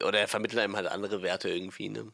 Oder 0.04 0.20
er 0.20 0.28
vermittelt 0.28 0.60
einem 0.60 0.76
halt 0.76 0.88
andere 0.88 1.22
Werte 1.22 1.48
irgendwie, 1.48 1.88
ne? 1.88 2.12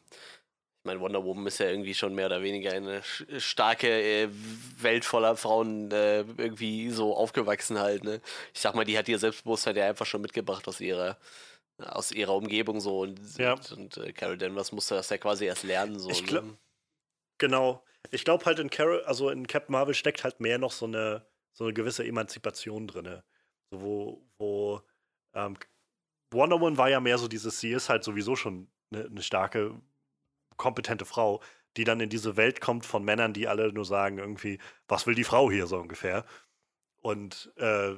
Ich 0.81 0.85
meine, 0.85 1.01
Wonder 1.01 1.25
Woman 1.25 1.45
ist 1.47 1.59
ja 1.59 1.69
irgendwie 1.69 1.93
schon 1.93 2.15
mehr 2.15 2.27
oder 2.27 2.41
weniger 2.41 2.71
eine 2.71 3.03
starke 3.37 3.89
äh, 3.89 4.29
Welt 4.77 5.03
voller 5.03 5.35
Frauen 5.35 5.91
äh, 5.91 6.19
irgendwie 6.19 6.89
so 6.91 7.17
aufgewachsen 7.17 7.79
halt, 7.79 8.03
ne? 8.03 8.21
Ich 8.53 8.61
sag 8.61 8.75
mal, 8.75 8.85
die 8.85 8.97
hat 8.97 9.09
ihr 9.09 9.19
Selbstbewusstsein 9.19 9.75
ja 9.75 9.87
einfach 9.87 10.05
schon 10.05 10.21
mitgebracht 10.21 10.67
aus 10.67 10.79
ihrer 10.79 11.17
aus 11.79 12.11
ihrer 12.11 12.35
Umgebung 12.35 12.79
so 12.79 13.01
und, 13.01 13.19
ja. 13.37 13.53
und, 13.53 13.71
und 13.71 13.97
äh, 13.97 14.11
Carol 14.13 14.37
Danvers 14.37 14.71
musste 14.71 14.95
das 14.95 15.09
ja 15.09 15.17
quasi 15.17 15.45
erst 15.45 15.63
lernen. 15.63 15.99
So, 15.99 16.09
ich 16.09 16.29
ne? 16.29 16.57
Genau. 17.37 17.83
Ich 18.11 18.23
glaube 18.23 18.45
halt 18.45 18.59
in 18.59 18.69
Carol, 18.69 19.03
also 19.03 19.29
in 19.29 19.47
Captain 19.47 19.71
Marvel 19.71 19.93
steckt 19.93 20.23
halt 20.23 20.39
mehr 20.39 20.57
noch 20.57 20.71
so 20.71 20.85
eine, 20.85 21.25
so 21.53 21.65
eine 21.65 21.73
gewisse 21.73 22.05
Emanzipation 22.05 22.87
drin. 22.87 23.21
So, 23.71 23.81
wo, 23.81 24.21
wo 24.37 24.81
ähm, 25.33 25.57
Wonder 26.31 26.59
Woman 26.59 26.77
war 26.77 26.89
ja 26.89 26.99
mehr 26.99 27.17
so 27.17 27.27
dieses, 27.27 27.59
sie 27.59 27.71
ist 27.71 27.89
halt 27.89 28.03
sowieso 28.03 28.35
schon 28.35 28.69
eine, 28.91 29.05
eine 29.05 29.21
starke, 29.21 29.79
kompetente 30.57 31.05
Frau, 31.05 31.41
die 31.77 31.83
dann 31.83 31.99
in 31.99 32.09
diese 32.09 32.35
Welt 32.35 32.61
kommt 32.61 32.85
von 32.85 33.03
Männern, 33.03 33.33
die 33.33 33.47
alle 33.47 33.71
nur 33.71 33.85
sagen, 33.85 34.17
irgendwie, 34.17 34.59
was 34.87 35.07
will 35.07 35.15
die 35.15 35.23
Frau 35.23 35.49
hier 35.49 35.67
so 35.67 35.77
ungefähr? 35.77 36.25
Und 37.01 37.51
äh, 37.55 37.95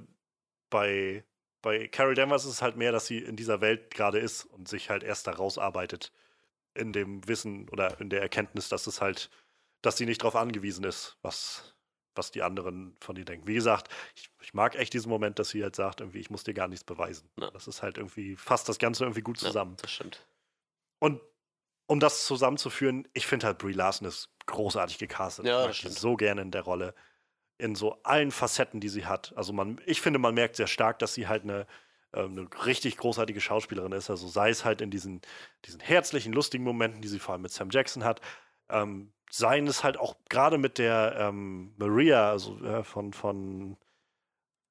bei 0.69 1.23
bei 1.61 1.87
Carol 1.87 2.15
Danvers 2.15 2.45
ist 2.45 2.51
es 2.51 2.61
halt 2.61 2.75
mehr, 2.75 2.91
dass 2.91 3.05
sie 3.05 3.19
in 3.19 3.35
dieser 3.35 3.61
Welt 3.61 3.93
gerade 3.93 4.19
ist 4.19 4.45
und 4.45 4.67
sich 4.67 4.89
halt 4.89 5.03
erst 5.03 5.27
da 5.27 5.31
rausarbeitet 5.31 6.11
in 6.73 6.93
dem 6.93 7.27
Wissen 7.27 7.69
oder 7.69 7.99
in 7.99 8.09
der 8.09 8.21
Erkenntnis, 8.21 8.69
dass 8.69 8.87
es 8.87 9.01
halt, 9.01 9.29
dass 9.81 9.97
sie 9.97 10.05
nicht 10.05 10.21
darauf 10.21 10.35
angewiesen 10.35 10.83
ist, 10.83 11.17
was, 11.21 11.75
was 12.15 12.31
die 12.31 12.41
anderen 12.41 12.95
von 12.99 13.15
ihr 13.15 13.25
denken. 13.25 13.47
Wie 13.47 13.53
gesagt, 13.53 13.89
ich, 14.15 14.29
ich, 14.41 14.53
mag 14.53 14.75
echt 14.75 14.93
diesen 14.93 15.09
Moment, 15.09 15.37
dass 15.37 15.49
sie 15.49 15.63
halt 15.63 15.75
sagt, 15.75 16.01
irgendwie, 16.01 16.19
ich 16.19 16.29
muss 16.29 16.43
dir 16.43 16.53
gar 16.53 16.67
nichts 16.67 16.83
beweisen. 16.83 17.29
Ja. 17.39 17.51
Das 17.51 17.67
ist 17.67 17.81
halt 17.81 17.97
irgendwie, 17.97 18.35
fasst 18.35 18.69
das 18.69 18.79
Ganze 18.79 19.03
irgendwie 19.03 19.21
gut 19.21 19.37
zusammen. 19.37 19.71
Ja, 19.71 19.81
das 19.81 19.91
stimmt. 19.91 20.25
Und 20.99 21.21
um 21.87 21.99
das 21.99 22.25
zusammenzuführen, 22.25 23.07
ich 23.13 23.27
finde 23.27 23.47
halt 23.47 23.57
Brie 23.57 23.73
Larson 23.73 24.07
ist 24.07 24.29
großartig 24.45 24.97
gecastet. 24.97 25.45
Ja, 25.45 25.61
ich 25.61 25.67
mag 25.67 25.75
stimmt. 25.75 25.95
so 25.95 26.15
gerne 26.15 26.41
in 26.41 26.51
der 26.51 26.61
Rolle 26.61 26.95
in 27.61 27.75
so 27.75 27.97
allen 28.03 28.31
Facetten, 28.31 28.79
die 28.79 28.89
sie 28.89 29.05
hat. 29.05 29.33
Also 29.35 29.53
man, 29.53 29.79
ich 29.85 30.01
finde, 30.01 30.19
man 30.19 30.33
merkt 30.33 30.55
sehr 30.55 30.67
stark, 30.67 30.97
dass 30.99 31.13
sie 31.13 31.27
halt 31.27 31.43
eine, 31.43 31.67
äh, 32.11 32.23
eine 32.23 32.47
richtig 32.65 32.97
großartige 32.97 33.39
Schauspielerin 33.39 33.91
ist. 33.91 34.09
Also 34.09 34.27
sei 34.27 34.49
es 34.49 34.65
halt 34.65 34.81
in 34.81 34.89
diesen, 34.89 35.21
diesen 35.65 35.79
herzlichen, 35.79 36.33
lustigen 36.33 36.63
Momenten, 36.63 37.01
die 37.01 37.07
sie 37.07 37.19
vor 37.19 37.33
allem 37.33 37.43
mit 37.43 37.51
Sam 37.51 37.69
Jackson 37.69 38.03
hat, 38.03 38.19
ähm, 38.69 39.13
seien 39.29 39.67
es 39.67 39.83
halt 39.83 39.97
auch 39.97 40.15
gerade 40.27 40.57
mit 40.57 40.79
der 40.79 41.15
ähm, 41.17 41.73
Maria, 41.77 42.31
also 42.31 42.59
äh, 42.65 42.83
von, 42.83 43.13
von 43.13 43.77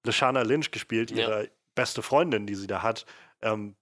Lashana 0.04 0.42
Lynch 0.42 0.72
gespielt, 0.72 1.12
ihre 1.12 1.44
ja. 1.44 1.50
beste 1.76 2.02
Freundin, 2.02 2.46
die 2.46 2.56
sie 2.56 2.66
da 2.66 2.82
hat. 2.82 3.06
Ähm, 3.40 3.76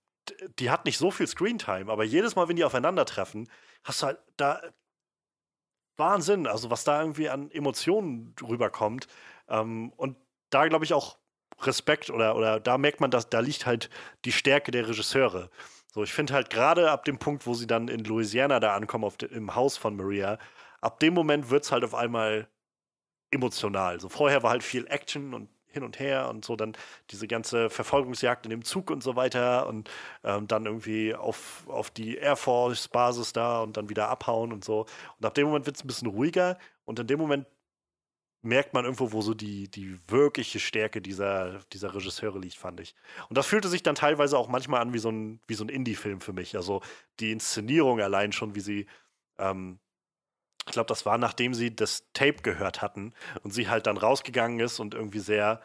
die 0.58 0.70
hat 0.70 0.84
nicht 0.84 0.98
so 0.98 1.10
viel 1.10 1.26
Screentime, 1.26 1.90
aber 1.90 2.04
jedes 2.04 2.36
Mal, 2.36 2.46
wenn 2.48 2.56
die 2.56 2.64
aufeinandertreffen, 2.64 3.48
hast 3.84 4.02
du 4.02 4.06
halt 4.06 4.18
da 4.36 4.60
Wahnsinn, 5.98 6.46
also 6.46 6.70
was 6.70 6.84
da 6.84 7.00
irgendwie 7.00 7.28
an 7.28 7.50
Emotionen 7.50 8.34
rüberkommt. 8.42 9.06
Ähm, 9.48 9.92
und 9.96 10.16
da 10.50 10.66
glaube 10.68 10.84
ich 10.84 10.94
auch 10.94 11.18
Respekt 11.60 12.10
oder, 12.10 12.36
oder 12.36 12.60
da 12.60 12.78
merkt 12.78 13.00
man, 13.00 13.10
dass 13.10 13.30
da 13.30 13.40
liegt 13.40 13.66
halt 13.66 13.90
die 14.24 14.32
Stärke 14.32 14.70
der 14.70 14.88
Regisseure. 14.88 15.50
So, 15.92 16.02
ich 16.02 16.12
finde 16.12 16.34
halt 16.34 16.50
gerade 16.50 16.90
ab 16.90 17.04
dem 17.04 17.18
Punkt, 17.18 17.46
wo 17.46 17.54
sie 17.54 17.66
dann 17.66 17.88
in 17.88 18.04
Louisiana 18.04 18.60
da 18.60 18.74
ankommen, 18.74 19.04
auf 19.04 19.16
de, 19.16 19.30
im 19.32 19.54
Haus 19.54 19.76
von 19.76 19.96
Maria, 19.96 20.38
ab 20.80 21.00
dem 21.00 21.14
Moment 21.14 21.50
wird 21.50 21.64
es 21.64 21.72
halt 21.72 21.84
auf 21.84 21.94
einmal 21.94 22.48
emotional. 23.30 24.00
So 24.00 24.08
vorher 24.08 24.42
war 24.42 24.50
halt 24.50 24.62
viel 24.62 24.86
Action 24.86 25.34
und 25.34 25.48
hin 25.70 25.82
und 25.82 25.98
her 25.98 26.28
und 26.28 26.44
so 26.44 26.56
dann 26.56 26.76
diese 27.10 27.28
ganze 27.28 27.70
Verfolgungsjagd 27.70 28.46
in 28.46 28.50
dem 28.50 28.64
Zug 28.64 28.90
und 28.90 29.02
so 29.02 29.16
weiter 29.16 29.66
und 29.66 29.90
ähm, 30.24 30.46
dann 30.46 30.66
irgendwie 30.66 31.14
auf, 31.14 31.66
auf 31.68 31.90
die 31.90 32.16
Air 32.16 32.36
Force 32.36 32.88
Basis 32.88 33.32
da 33.32 33.60
und 33.60 33.76
dann 33.76 33.88
wieder 33.88 34.08
abhauen 34.08 34.52
und 34.52 34.64
so. 34.64 34.86
Und 35.18 35.26
ab 35.26 35.34
dem 35.34 35.46
Moment 35.46 35.66
wird 35.66 35.76
es 35.76 35.84
ein 35.84 35.88
bisschen 35.88 36.08
ruhiger 36.08 36.58
und 36.84 36.98
in 36.98 37.06
dem 37.06 37.18
Moment 37.18 37.46
merkt 38.42 38.72
man 38.72 38.84
irgendwo, 38.84 39.12
wo 39.12 39.20
so 39.20 39.34
die, 39.34 39.68
die 39.68 39.98
wirkliche 40.08 40.60
Stärke 40.60 41.02
dieser, 41.02 41.60
dieser 41.72 41.94
Regisseure 41.94 42.38
liegt, 42.38 42.56
fand 42.56 42.80
ich. 42.80 42.94
Und 43.28 43.36
das 43.36 43.46
fühlte 43.46 43.68
sich 43.68 43.82
dann 43.82 43.94
teilweise 43.94 44.38
auch 44.38 44.48
manchmal 44.48 44.80
an 44.80 44.92
wie 44.92 44.98
so 44.98 45.10
ein, 45.10 45.40
so 45.50 45.64
ein 45.64 45.68
Indie-Film 45.68 46.20
für 46.20 46.32
mich. 46.32 46.56
Also 46.56 46.80
die 47.20 47.32
Inszenierung 47.32 48.00
allein 48.00 48.32
schon, 48.32 48.54
wie 48.54 48.60
sie 48.60 48.86
ähm, 49.38 49.80
ich 50.68 50.74
glaube, 50.74 50.88
das 50.88 51.06
war 51.06 51.18
nachdem 51.18 51.54
sie 51.54 51.74
das 51.74 52.04
Tape 52.12 52.42
gehört 52.42 52.82
hatten 52.82 53.12
und 53.42 53.52
sie 53.52 53.68
halt 53.68 53.86
dann 53.86 53.96
rausgegangen 53.96 54.60
ist 54.60 54.80
und 54.80 54.94
irgendwie 54.94 55.20
sehr, 55.20 55.60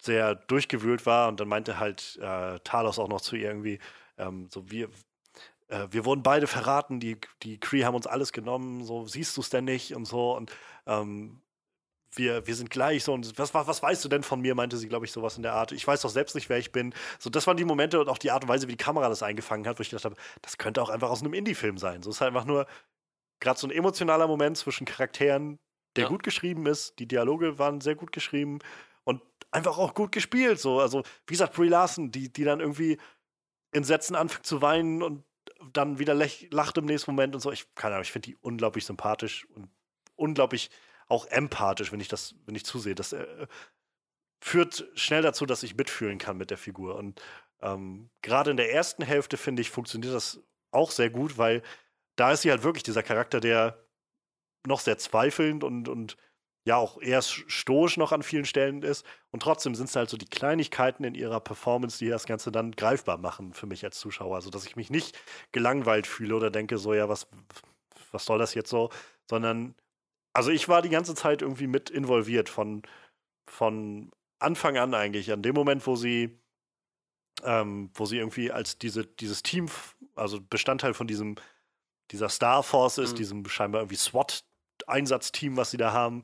sehr 0.00 0.34
durchgewühlt 0.34 1.06
war. 1.06 1.28
Und 1.28 1.40
dann 1.40 1.48
meinte 1.48 1.78
halt 1.78 2.18
äh, 2.20 2.58
Talos 2.60 2.98
auch 2.98 3.08
noch 3.08 3.20
zu 3.20 3.36
ihr 3.36 3.48
irgendwie, 3.48 3.78
ähm, 4.18 4.48
so 4.50 4.70
wir, 4.70 4.88
äh, 5.68 5.88
wir 5.90 6.04
wurden 6.04 6.22
beide 6.22 6.46
verraten, 6.46 7.00
die, 7.00 7.18
die 7.42 7.58
Cree 7.58 7.84
haben 7.84 7.94
uns 7.94 8.06
alles 8.06 8.32
genommen, 8.32 8.84
so 8.84 9.06
siehst 9.06 9.36
du 9.36 9.40
es 9.40 9.50
denn 9.50 9.64
nicht 9.64 9.94
und 9.94 10.04
so. 10.04 10.36
Und 10.36 10.52
ähm, 10.86 11.40
wir, 12.14 12.46
wir 12.46 12.54
sind 12.54 12.70
gleich 12.70 13.04
so 13.04 13.14
und 13.14 13.38
was, 13.38 13.54
was, 13.54 13.66
was 13.66 13.82
weißt 13.82 14.04
du 14.04 14.08
denn 14.08 14.22
von 14.22 14.40
mir, 14.40 14.54
meinte 14.54 14.76
sie, 14.76 14.88
glaube 14.88 15.06
ich, 15.06 15.12
sowas 15.12 15.36
in 15.36 15.42
der 15.42 15.54
Art. 15.54 15.72
Ich 15.72 15.86
weiß 15.86 16.02
doch 16.02 16.10
selbst 16.10 16.34
nicht, 16.34 16.48
wer 16.48 16.58
ich 16.58 16.72
bin. 16.72 16.94
So, 17.18 17.30
das 17.30 17.46
waren 17.46 17.56
die 17.56 17.64
Momente 17.64 18.00
und 18.00 18.08
auch 18.08 18.18
die 18.18 18.30
Art 18.30 18.44
und 18.44 18.48
Weise, 18.48 18.68
wie 18.68 18.72
die 18.72 18.84
Kamera 18.84 19.08
das 19.08 19.22
eingefangen 19.22 19.66
hat, 19.66 19.78
wo 19.78 19.82
ich 19.82 19.90
gedacht 19.90 20.04
habe, 20.04 20.16
das 20.42 20.58
könnte 20.58 20.82
auch 20.82 20.90
einfach 20.90 21.10
aus 21.10 21.22
einem 21.22 21.32
Indie-Film 21.32 21.78
sein. 21.78 22.02
So 22.02 22.10
ist 22.10 22.20
halt 22.20 22.28
einfach 22.28 22.44
nur, 22.44 22.66
gerade 23.42 23.58
so 23.60 23.66
ein 23.66 23.70
emotionaler 23.70 24.26
Moment 24.26 24.56
zwischen 24.56 24.86
Charakteren, 24.86 25.58
der 25.96 26.04
Ja. 26.04 26.08
gut 26.08 26.22
geschrieben 26.22 26.64
ist. 26.66 26.98
Die 26.98 27.06
Dialoge 27.06 27.58
waren 27.58 27.80
sehr 27.82 27.94
gut 27.96 28.12
geschrieben 28.12 28.60
und 29.04 29.20
einfach 29.50 29.76
auch 29.76 29.94
gut 29.94 30.12
gespielt. 30.12 30.58
So. 30.58 30.80
Also, 30.80 31.02
wie 31.26 31.34
gesagt, 31.34 31.54
Brie 31.54 31.68
Larson, 31.68 32.10
die, 32.10 32.32
die 32.32 32.44
dann 32.44 32.60
irgendwie 32.60 32.98
in 33.72 33.84
Sätzen 33.84 34.14
anfängt 34.16 34.46
zu 34.46 34.62
weinen 34.62 35.02
und 35.02 35.24
dann 35.72 35.98
wieder 35.98 36.14
lacht 36.14 36.78
im 36.78 36.86
nächsten 36.86 37.10
Moment 37.10 37.34
und 37.34 37.40
so. 37.40 37.52
Ich 37.52 37.74
keine 37.74 37.94
Ahnung, 37.96 38.04
ich 38.04 38.12
finde 38.12 38.30
die 38.30 38.36
unglaublich 38.36 38.86
sympathisch 38.86 39.46
und 39.50 39.68
unglaublich 40.16 40.70
auch 41.08 41.26
empathisch, 41.26 41.92
wenn 41.92 42.00
ich 42.00 42.08
das, 42.08 42.34
wenn 42.46 42.54
ich 42.54 42.64
zusehe. 42.64 42.94
Das 42.94 43.12
äh, 43.12 43.46
führt 44.40 44.88
schnell 44.94 45.22
dazu, 45.22 45.46
dass 45.46 45.62
ich 45.62 45.76
mitfühlen 45.76 46.18
kann 46.18 46.36
mit 46.36 46.50
der 46.50 46.58
Figur. 46.58 46.96
Und 46.96 47.20
ähm, 47.60 48.10
gerade 48.22 48.50
in 48.50 48.56
der 48.56 48.72
ersten 48.72 49.02
Hälfte, 49.02 49.36
finde 49.36 49.62
ich, 49.62 49.70
funktioniert 49.70 50.14
das 50.14 50.40
auch 50.70 50.90
sehr 50.90 51.10
gut, 51.10 51.38
weil 51.38 51.62
da 52.16 52.32
ist 52.32 52.42
sie 52.42 52.50
halt 52.50 52.62
wirklich 52.62 52.82
dieser 52.82 53.02
Charakter, 53.02 53.40
der 53.40 53.78
noch 54.66 54.80
sehr 54.80 54.98
zweifelnd 54.98 55.64
und, 55.64 55.88
und 55.88 56.16
ja 56.64 56.76
auch 56.76 57.00
eher 57.00 57.22
sch- 57.22 57.48
stoisch 57.48 57.96
noch 57.96 58.12
an 58.12 58.22
vielen 58.22 58.44
Stellen 58.44 58.82
ist. 58.82 59.04
Und 59.30 59.42
trotzdem 59.42 59.74
sind 59.74 59.88
es 59.88 59.96
halt 59.96 60.08
so 60.08 60.16
die 60.16 60.28
Kleinigkeiten 60.28 61.04
in 61.04 61.14
ihrer 61.14 61.40
Performance, 61.40 61.98
die 61.98 62.08
das 62.08 62.26
Ganze 62.26 62.52
dann 62.52 62.72
greifbar 62.72 63.18
machen 63.18 63.52
für 63.52 63.66
mich 63.66 63.84
als 63.84 63.98
Zuschauer. 63.98 64.36
Also, 64.36 64.50
dass 64.50 64.66
ich 64.66 64.76
mich 64.76 64.90
nicht 64.90 65.18
gelangweilt 65.50 66.06
fühle 66.06 66.36
oder 66.36 66.50
denke, 66.50 66.78
so, 66.78 66.94
ja, 66.94 67.08
was, 67.08 67.26
was 68.12 68.24
soll 68.24 68.38
das 68.38 68.54
jetzt 68.54 68.70
so? 68.70 68.90
Sondern, 69.28 69.74
also 70.32 70.50
ich 70.50 70.68
war 70.68 70.82
die 70.82 70.90
ganze 70.90 71.14
Zeit 71.14 71.42
irgendwie 71.42 71.66
mit 71.66 71.90
involviert 71.90 72.48
von, 72.48 72.82
von 73.50 74.12
Anfang 74.38 74.76
an 74.76 74.94
eigentlich. 74.94 75.32
An 75.32 75.42
dem 75.42 75.54
Moment, 75.54 75.84
wo 75.86 75.96
sie, 75.96 76.38
ähm, 77.42 77.90
wo 77.94 78.06
sie 78.06 78.18
irgendwie 78.18 78.52
als 78.52 78.78
diese, 78.78 79.04
dieses 79.04 79.42
Team, 79.42 79.68
also 80.14 80.40
Bestandteil 80.40 80.94
von 80.94 81.08
diesem, 81.08 81.34
dieser 82.12 82.28
Star 82.28 82.62
Force 82.62 82.98
ist, 82.98 83.12
Mhm. 83.12 83.16
diesem 83.16 83.48
scheinbar 83.48 83.80
irgendwie 83.82 83.96
SWAT-Einsatzteam, 83.96 85.56
was 85.56 85.70
sie 85.70 85.76
da 85.78 85.92
haben, 85.92 86.22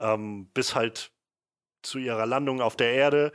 ähm, 0.00 0.46
bis 0.54 0.74
halt 0.74 1.10
zu 1.82 1.98
ihrer 1.98 2.26
Landung 2.26 2.60
auf 2.60 2.76
der 2.76 2.92
Erde. 2.92 3.32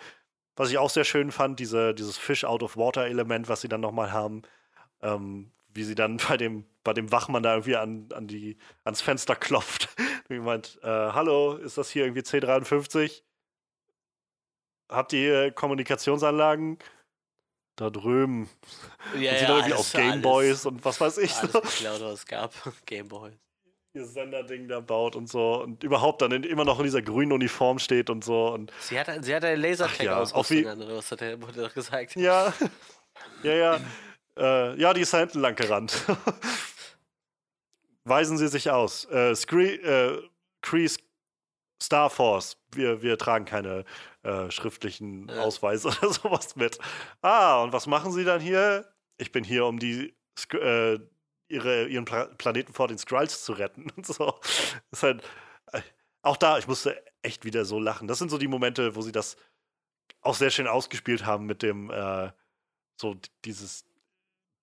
Was 0.56 0.70
ich 0.72 0.78
auch 0.78 0.90
sehr 0.90 1.04
schön 1.06 1.32
fand, 1.32 1.60
diese, 1.60 1.94
dieses 1.94 2.18
Fish-out-of-water-Element, 2.18 3.48
was 3.50 3.62
sie 3.62 3.70
dann 3.70 3.82
nochmal 3.82 4.12
haben, 4.12 4.42
ähm, 5.02 5.52
wie 5.74 5.84
sie 5.84 5.96
dann 5.96 6.18
bei 6.30 6.38
dem, 6.38 6.66
bei 6.84 6.94
dem 6.94 7.12
Wachmann 7.12 7.44
da 7.44 7.54
irgendwie 7.54 7.78
an, 7.78 8.10
an 8.14 8.28
die, 8.28 8.58
ans 8.84 9.02
Fenster 9.02 9.36
klopft. 9.36 9.90
Wie 10.28 10.40
meint, 10.40 10.80
äh, 10.82 10.88
hallo, 10.88 11.56
ist 11.56 11.78
das 11.78 11.90
hier 11.90 12.06
irgendwie 12.06 12.22
C53? 12.22 13.22
Habt 14.90 15.14
ihr 15.14 15.20
hier 15.20 15.52
Kommunikationsanlagen? 15.52 16.78
Da 17.76 17.90
drüben. 17.90 18.50
Ja, 19.20 19.34
dann 19.34 19.58
irgendwie 19.58 19.74
auf 19.74 19.92
Gameboys 19.94 20.66
und 20.66 20.84
was 20.84 21.00
weiß 21.00 21.18
ich. 21.20 21.34
Alles 21.36 21.52
So. 21.52 21.62
geklaut, 21.62 22.02
was 22.02 22.14
es 22.14 22.26
gab. 22.26 22.54
Gameboy. 22.86 23.32
Ihr 23.94 24.06
Senderding 24.06 24.68
da 24.68 24.80
baut 24.80 25.16
und 25.16 25.28
so. 25.28 25.62
Und 25.64 25.84
überhaupt 25.84 26.22
dann 26.22 26.32
in, 26.32 26.44
immer 26.44 26.64
noch 26.64 26.80
in 26.80 26.86
dieser 26.86 27.02
grünen 27.02 27.32
Uniform 27.32 27.80
steht 27.80 28.10
und 28.10 28.24
so. 28.24 28.48
Und 28.54 28.72
Sie 28.80 29.00
hat, 29.00 29.08
sie 29.24 29.36
hat 29.36 29.44
eine 29.44 29.56
lasertag 29.56 30.04
ja, 30.04 30.22
an, 30.22 30.82
oder 30.82 30.98
was 30.98 31.12
hat 31.12 31.22
der 31.22 31.42
wurde 31.42 31.62
doch 31.62 31.74
gesagt? 31.74 32.16
Ja, 32.16 32.54
ja, 33.44 33.54
ja. 33.54 33.80
Äh, 34.38 34.80
ja, 34.80 34.94
die 34.94 35.02
ist 35.02 35.14
da 35.14 35.20
hinten 35.20 35.40
lang 35.40 35.56
gerannt. 35.56 36.06
Weisen 38.06 38.38
Sie 38.38 38.48
sich 38.48 38.70
aus. 38.72 39.06
Äh, 39.06 39.36
Scree, 39.36 39.76
äh, 39.76 40.22
Kree's 40.62 40.98
Star 41.82 42.10
Force. 42.10 42.58
Wir, 42.72 43.02
wir 43.02 43.18
tragen 43.18 43.46
keine 43.46 43.86
äh, 44.24 44.52
schriftlichen 44.52 45.28
Ja. 45.28 45.42
Ausweise 45.42 45.88
oder 46.02 46.14
sowas 46.14 46.56
mit. 46.56 46.78
Ah, 47.22 47.64
und 47.64 47.74
was 47.74 47.88
machen 47.88 48.12
Sie 48.12 48.24
dann 48.24 48.40
hier? 48.42 48.94
Ich 49.18 49.32
bin 49.32 49.44
hier, 49.44 49.66
um 49.66 49.80
die 49.80 50.16
äh, 50.54 51.00
ihre, 51.50 51.88
ihren 51.88 52.06
Pla 52.06 52.26
Planeten 52.38 52.74
vor 52.74 52.88
den 52.88 52.98
Skrulls 52.98 53.44
zu 53.44 53.54
retten 53.54 53.90
und 53.96 54.06
so. 54.06 54.40
Ist 54.92 55.04
halt, 55.04 55.24
äh, 55.74 55.82
auch 56.22 56.38
da, 56.38 56.58
ich 56.58 56.68
musste 56.68 57.04
echt 57.24 57.46
wieder 57.46 57.66
so 57.66 57.80
lachen. 57.80 58.08
Das 58.08 58.20
sind 58.20 58.30
so 58.30 58.38
die 58.38 58.48
Momente, 58.48 58.96
wo 58.96 59.02
sie 59.02 59.12
das 59.12 59.36
auch 60.22 60.36
sehr 60.36 60.52
schön 60.52 60.68
ausgespielt 60.68 61.26
haben 61.26 61.46
mit 61.46 61.64
dem, 61.64 61.90
äh, 61.90 62.32
so 63.00 63.16
dieses, 63.44 63.86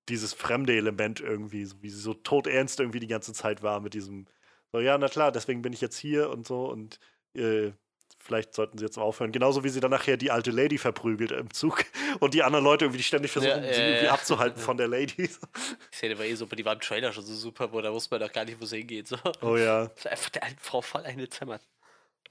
dieses 0.09 0.33
fremde 0.33 0.77
Element 0.77 1.21
irgendwie, 1.21 1.65
so 1.65 1.83
wie 1.83 1.91
sie 1.91 2.01
so 2.01 2.15
todernst 2.15 2.79
irgendwie 2.79 3.01
die 3.01 3.09
ganze 3.09 3.33
Zeit 3.33 3.63
war 3.63 3.81
mit 3.81 3.95
diesem, 3.95 4.27
so, 4.73 4.81
ja, 4.81 4.97
na 4.99 5.09
klar, 5.09 5.33
deswegen 5.33 5.63
bin 5.63 5.73
ich 5.73 5.81
jetzt 5.81 5.97
hier 5.99 6.31
und 6.31 6.47
so 6.47 6.67
und 6.67 6.99
äh, 7.35 7.73
vielleicht 8.19 8.55
sollten 8.55 8.77
sie 8.79 8.85
jetzt 8.85 8.99
aufhören. 8.99 9.33
Genauso 9.33 9.65
wie 9.65 9.69
sie 9.71 9.81
dann 9.81 9.91
nachher 9.91 10.17
die 10.17 10.31
alte 10.31 10.51
Lady 10.51 10.77
verprügelt 10.77 11.31
im 11.33 11.53
Zug 11.53 11.85
und 12.21 12.35
die 12.35 12.43
anderen 12.43 12.65
Leute 12.65 12.85
irgendwie 12.87 13.03
ständig 13.03 13.31
versuchen, 13.31 13.63
Ja, 13.65 13.73
sie 13.73 13.81
ja, 13.81 13.87
irgendwie 13.89 14.07
ja. 14.07 14.13
abzuhalten 14.13 14.61
von 14.61 14.77
der 14.77 14.89
Lady. 14.89 15.15
Die 15.93 15.97
Szene 15.97 16.19
war 16.19 16.25
eh 16.27 16.35
super, 16.35 16.55
die 16.57 16.65
war 16.65 16.75
im 16.75 16.81
Trailer 16.81 17.13
schon 17.13 17.25
so 17.25 17.35
super, 17.35 17.73
wo 17.73 17.81
da 17.81 17.93
wusste 17.93 18.15
man 18.15 18.21
doch 18.27 18.33
gar 18.33 18.45
nicht, 18.45 18.61
wo 18.61 18.65
es 18.65 18.71
hingeht. 18.73 19.09
So. 19.09 19.17
Oh 19.41 19.57
ja. 19.57 19.91
Einfach 20.05 20.31
der 20.31 20.43
alten 20.45 20.59
Frau 20.61 20.81
voll 20.83 21.05
eine 21.05 21.29
zimmert. 21.29 21.63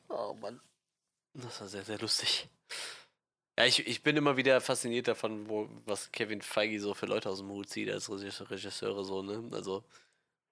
Oh 0.10 0.34
Mann. 0.40 0.60
Das 1.34 1.60
war 1.62 1.68
sehr, 1.68 1.84
sehr 1.84 2.00
lustig. 2.00 2.48
Ja, 3.60 3.66
ich, 3.66 3.86
ich 3.88 4.04
bin 4.04 4.16
immer 4.16 4.38
wieder 4.38 4.62
fasziniert 4.62 5.08
davon, 5.08 5.50
wo, 5.50 5.68
was 5.86 6.12
Kevin 6.12 6.42
Feige 6.42 6.80
so 6.80 6.94
für 6.94 7.08
Leute 7.08 7.30
aus 7.30 7.40
dem 7.40 7.50
Hut 7.50 7.70
zieht 7.70 7.90
als 7.92 8.08
Regisse- 8.10 8.50
Regisseure 8.50 9.04
so, 9.04 9.24
ne? 9.24 9.44
Also, 9.52 9.84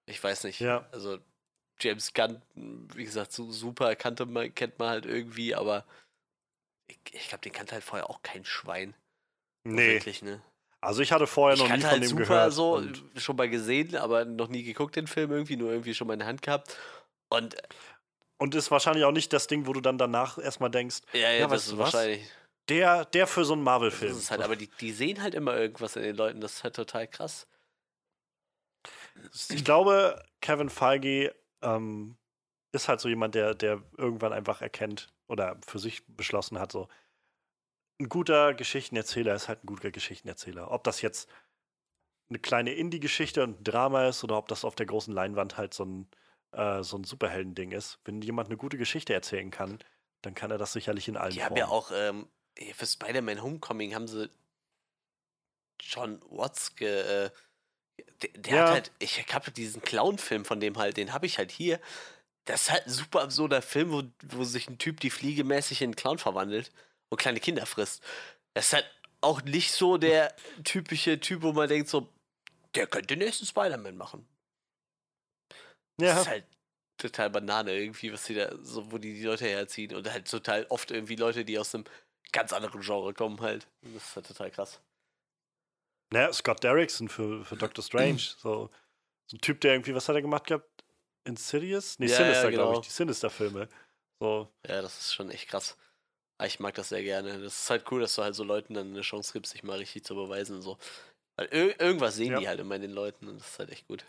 ich 0.06 0.22
weiß 0.22 0.44
nicht. 0.44 0.60
Ja. 0.60 0.86
Also, 0.92 1.18
James 1.80 2.12
Gunn, 2.14 2.42
wie 2.54 3.04
gesagt, 3.04 3.32
so 3.32 3.50
super 3.50 3.94
kannte 3.96 4.26
man, 4.26 4.54
kennt 4.54 4.78
man 4.78 4.88
halt 4.88 5.06
irgendwie, 5.06 5.54
aber 5.54 5.84
ich, 6.88 6.98
ich 7.12 7.28
glaube, 7.28 7.42
den 7.42 7.52
kannte 7.52 7.72
halt 7.74 7.84
vorher 7.84 8.08
auch 8.10 8.22
kein 8.22 8.44
Schwein. 8.44 8.94
Nee. 9.64 9.94
Wirklich, 9.94 10.22
ne? 10.22 10.40
Also 10.80 11.02
ich 11.02 11.10
hatte 11.12 11.26
vorher 11.26 11.56
Ich 11.56 11.62
noch 11.62 11.68
nie 11.74 11.80
von 11.80 11.90
halt 11.90 12.02
dem 12.02 12.08
super 12.08 12.22
gehört. 12.24 12.52
so, 12.52 12.82
schon 13.16 13.36
mal 13.36 13.48
gesehen, 13.50 13.96
aber 13.96 14.24
noch 14.24 14.48
nie 14.48 14.62
geguckt, 14.62 14.94
den 14.96 15.06
Film 15.08 15.32
irgendwie, 15.32 15.56
nur 15.56 15.70
irgendwie 15.70 15.94
schon 15.94 16.06
mal 16.06 16.12
in 16.12 16.20
der 16.20 16.28
Hand 16.28 16.42
gehabt. 16.42 16.76
Und 17.28 17.56
Und 18.38 18.54
ist 18.54 18.70
wahrscheinlich 18.70 19.04
auch 19.04 19.12
nicht 19.12 19.32
das 19.32 19.46
Ding, 19.48 19.66
wo 19.66 19.72
du 19.72 19.80
dann 19.80 19.98
danach 19.98 20.38
erstmal 20.38 20.70
denkst, 20.70 21.00
ja, 21.12 21.30
ja, 21.32 21.32
Ja, 21.40 21.46
das 21.48 21.66
ist 21.66 21.72
was? 21.78 21.92
wahrscheinlich. 21.94 22.30
der, 22.68 23.04
der 23.06 23.26
für 23.26 23.44
so 23.44 23.54
einen 23.54 23.62
Das 23.62 23.72
Marvel-Film. 23.72 24.12
ist 24.12 24.18
es 24.18 24.30
halt, 24.30 24.42
aber 24.42 24.54
die, 24.56 24.68
die 24.80 24.92
sehen 24.92 25.20
halt 25.22 25.34
immer 25.34 25.56
irgendwas 25.56 25.96
in 25.96 26.02
den 26.02 26.14
Leuten, 26.16 26.40
das 26.40 26.56
ist 26.56 26.64
halt 26.64 26.76
total 26.76 27.08
krass. 27.08 27.48
Ich 29.48 29.64
glaube, 29.64 30.22
Kevin 30.40 30.70
Feige 30.70 31.34
ähm, 31.62 32.16
ist 32.72 32.88
halt 32.88 33.00
so 33.00 33.08
jemand, 33.08 33.34
der, 33.34 33.54
der 33.54 33.82
irgendwann 33.96 34.32
einfach 34.32 34.62
erkennt 34.62 35.12
oder 35.28 35.58
für 35.66 35.78
sich 35.78 36.06
beschlossen 36.06 36.58
hat, 36.58 36.72
so 36.72 36.88
ein 38.00 38.08
guter 38.08 38.54
Geschichtenerzähler 38.54 39.34
ist 39.34 39.48
halt 39.48 39.64
ein 39.64 39.66
guter 39.68 39.90
Geschichtenerzähler. 39.90 40.70
Ob 40.70 40.84
das 40.84 41.00
jetzt 41.00 41.30
eine 42.28 42.38
kleine 42.38 42.72
Indie-Geschichte 42.74 43.42
und 43.42 43.60
ein 43.60 43.64
Drama 43.64 44.08
ist 44.08 44.22
oder 44.24 44.36
ob 44.36 44.48
das 44.48 44.64
auf 44.64 44.74
der 44.74 44.86
großen 44.86 45.14
Leinwand 45.14 45.56
halt 45.56 45.72
so 45.72 45.84
ein, 45.84 46.08
äh, 46.52 46.82
so 46.82 46.98
ein 46.98 47.04
Superhelden-Ding 47.04 47.72
ist. 47.72 47.98
Wenn 48.04 48.20
jemand 48.20 48.48
eine 48.48 48.56
gute 48.56 48.76
Geschichte 48.78 49.14
erzählen 49.14 49.50
kann, 49.50 49.78
dann 50.22 50.34
kann 50.34 50.50
er 50.50 50.58
das 50.58 50.72
sicherlich 50.72 51.08
in 51.08 51.16
allen 51.16 51.32
Die 51.32 51.38
Formen. 51.38 51.50
haben 51.50 51.56
ja 51.56 51.68
auch, 51.68 51.90
ähm, 51.94 52.28
für 52.74 52.86
Spider-Man 52.86 53.42
Homecoming 53.42 53.94
haben 53.94 54.08
sie 54.08 54.28
John 55.80 56.20
Watts 56.28 56.74
ge, 56.74 57.26
äh, 57.26 57.30
Der, 58.22 58.30
der 58.34 58.54
Ja. 58.54 58.60
hat 58.60 58.70
halt, 58.70 58.92
ich 58.98 59.24
habe 59.34 59.50
diesen 59.50 59.82
Clown-Film 59.82 60.44
von 60.44 60.60
dem 60.60 60.78
halt, 60.78 60.96
den 60.96 61.12
habe 61.12 61.26
ich 61.26 61.38
halt 61.38 61.50
hier. 61.52 61.80
Das 62.46 62.62
ist 62.62 62.70
halt 62.72 62.86
ein 62.86 62.92
super 62.92 63.22
absurder 63.22 63.62
Film, 63.62 63.92
wo, 63.92 64.02
wo 64.36 64.44
sich 64.44 64.68
ein 64.68 64.78
Typ 64.78 65.00
die 65.00 65.10
Fliege 65.10 65.44
mäßig 65.44 65.82
in 65.82 65.88
einen 65.88 65.96
Clown 65.96 66.18
verwandelt 66.18 66.72
und 67.10 67.18
kleine 67.20 67.40
Kinder 67.40 67.66
frisst. 67.66 68.02
Das 68.54 68.66
ist 68.68 68.72
halt 68.74 68.86
auch 69.22 69.42
nicht 69.42 69.72
so 69.72 69.98
der 69.98 70.34
typische 70.64 71.20
Typ, 71.20 71.42
wo 71.42 71.52
man 71.52 71.68
denkt 71.68 71.88
so, 71.90 72.08
der 72.74 72.86
könnte 72.88 73.08
den 73.08 73.20
nächsten 73.20 73.46
Spider-Man 73.46 73.96
machen. 73.96 74.28
Das 75.98 76.08
Ja, 76.08 76.14
ist 76.14 76.26
halt 76.26 76.44
total 76.98 77.30
Banane 77.30 77.72
irgendwie, 77.74 78.12
was 78.12 78.24
die 78.24 78.34
da, 78.34 78.54
so, 78.62 78.90
wo 78.92 78.98
die 78.98 79.14
die 79.14 79.22
Leute 79.22 79.46
herziehen. 79.46 79.94
Und 79.94 80.10
halt 80.10 80.30
total 80.30 80.66
oft 80.68 80.90
irgendwie 80.90 81.16
Leute, 81.16 81.44
die 81.44 81.58
aus 81.58 81.74
einem 81.74 81.84
ganz 82.32 82.52
anderen 82.52 82.80
Genre 82.82 83.14
kommen 83.14 83.40
halt. 83.40 83.66
Das 83.82 84.04
ist 84.08 84.16
halt 84.16 84.26
total 84.26 84.50
krass. 84.50 84.80
Ja 86.12 86.32
Scott 86.32 86.62
Derrickson 86.62 87.08
für, 87.08 87.44
für 87.44 87.56
Doctor 87.56 87.82
Strange. 87.84 88.18
So, 88.38 88.70
so 89.28 89.36
ein 89.36 89.40
Typ, 89.40 89.60
der 89.60 89.72
irgendwie, 89.74 89.94
was 89.94 90.08
hat 90.08 90.14
er 90.14 90.22
gemacht 90.22 90.46
gehabt? 90.46 90.84
Insidious? 91.24 91.98
Nee, 91.98 92.06
Ja, 92.06 92.16
Sinister, 92.16 92.44
ja, 92.44 92.50
glaube 92.50 92.68
genau. 92.68 92.80
ich. 92.80 92.86
Die 92.86 92.92
Sinister-Filme. 92.92 93.68
So, 94.20 94.48
Ja, 94.66 94.82
das 94.82 94.98
ist 95.00 95.14
schon 95.14 95.30
echt 95.30 95.48
krass. 95.48 95.76
Aber 96.38 96.46
ich 96.46 96.60
mag 96.60 96.74
das 96.74 96.90
sehr 96.90 97.02
gerne. 97.02 97.40
Das 97.40 97.62
ist 97.62 97.70
halt 97.70 97.90
cool, 97.90 98.00
dass 98.00 98.14
du 98.14 98.22
halt 98.22 98.34
so 98.34 98.44
Leuten 98.44 98.74
dann 98.74 98.88
eine 98.90 99.00
Chance 99.00 99.32
gibst, 99.32 99.52
sich 99.52 99.62
mal 99.62 99.78
richtig 99.78 100.04
zu 100.04 100.14
beweisen 100.14 100.56
und 100.56 100.62
so. 100.62 100.78
Weil 101.36 101.48
ir 101.52 101.80
irgendwas 101.80 102.14
sehen 102.16 102.32
Ja. 102.32 102.38
die 102.40 102.48
halt 102.48 102.60
immer 102.60 102.76
in 102.76 102.82
den 102.82 102.92
Leuten 102.92 103.26
und 103.28 103.38
das 103.40 103.48
ist 103.50 103.58
halt 103.58 103.70
echt 103.70 103.88
gut. 103.88 104.04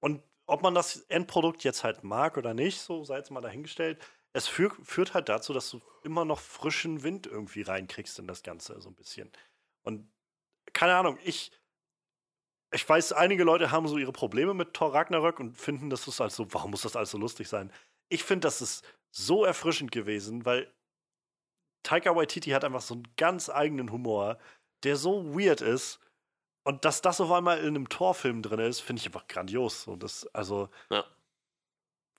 Und 0.00 0.22
ob 0.46 0.62
man 0.62 0.74
das 0.74 0.96
Endprodukt 1.08 1.62
jetzt 1.64 1.84
halt 1.84 2.02
mag 2.04 2.36
oder 2.36 2.54
nicht, 2.54 2.80
so 2.80 3.04
sei 3.04 3.18
jetzt 3.18 3.30
mal 3.30 3.40
dahingestellt, 3.40 3.98
es 4.32 4.48
führ, 4.48 4.70
führt 4.82 5.14
halt 5.14 5.28
dazu, 5.28 5.52
dass 5.52 5.70
du 5.70 5.80
immer 6.02 6.24
noch 6.24 6.40
frischen 6.40 7.02
Wind 7.02 7.26
irgendwie 7.26 7.62
reinkriegst 7.62 8.18
in 8.18 8.26
das 8.26 8.42
Ganze, 8.42 8.80
so 8.80 8.88
ein 8.88 8.94
bisschen. 8.94 9.30
Und 9.82 10.10
keine 10.72 10.94
Ahnung, 10.94 11.18
ich, 11.22 11.52
ich 12.72 12.88
weiß, 12.88 13.12
einige 13.12 13.44
Leute 13.44 13.70
haben 13.70 13.86
so 13.88 13.98
ihre 13.98 14.12
Probleme 14.12 14.54
mit 14.54 14.74
Thor 14.74 14.94
Ragnarök 14.94 15.38
und 15.38 15.56
finden, 15.56 15.90
das 15.90 16.08
ist 16.08 16.20
halt 16.20 16.32
so, 16.32 16.52
warum 16.52 16.70
muss 16.70 16.82
das 16.82 16.96
alles 16.96 17.10
so 17.10 17.18
lustig 17.18 17.48
sein? 17.48 17.70
Ich 18.08 18.24
finde, 18.24 18.46
das 18.46 18.62
ist 18.62 18.84
so 19.10 19.44
erfrischend 19.44 19.92
gewesen, 19.92 20.46
weil 20.46 20.72
Taika 21.82 22.14
Waititi 22.14 22.50
hat 22.50 22.64
einfach 22.64 22.80
so 22.80 22.94
einen 22.94 23.08
ganz 23.16 23.50
eigenen 23.50 23.90
Humor, 23.90 24.38
der 24.84 24.96
so 24.96 25.34
weird 25.36 25.60
ist. 25.60 25.98
Und 26.64 26.84
dass 26.84 27.02
das 27.02 27.20
auf 27.20 27.30
einmal 27.32 27.58
in 27.58 27.68
einem 27.68 27.88
Torfilm 27.88 28.40
drin 28.40 28.60
ist, 28.60 28.80
finde 28.80 29.00
ich 29.00 29.06
einfach 29.06 29.26
grandios. 29.26 29.88
Und 29.88 30.02
das, 30.02 30.26
also, 30.28 30.68
Ja. 30.90 31.04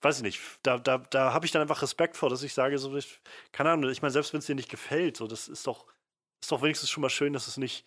Weiß 0.04 0.18
ich 0.18 0.22
nicht, 0.22 0.40
da, 0.62 0.78
da, 0.78 0.98
da 0.98 1.32
habe 1.32 1.46
ich 1.46 1.52
dann 1.52 1.62
einfach 1.62 1.82
Respekt 1.82 2.16
vor, 2.16 2.28
dass 2.30 2.42
ich 2.42 2.54
sage, 2.54 2.78
so, 2.78 2.94
ich, 2.96 3.20
keine 3.52 3.70
Ahnung, 3.70 3.90
ich 3.90 4.02
meine, 4.02 4.12
selbst 4.12 4.32
wenn 4.32 4.40
es 4.40 4.46
dir 4.46 4.54
nicht 4.54 4.70
gefällt, 4.70 5.16
so, 5.16 5.26
das 5.26 5.48
ist 5.48 5.66
doch, 5.66 5.86
ist 6.42 6.52
doch 6.52 6.62
wenigstens 6.62 6.90
schon 6.90 7.00
mal 7.00 7.10
schön, 7.10 7.32
dass 7.32 7.48
es 7.48 7.56
nicht 7.56 7.86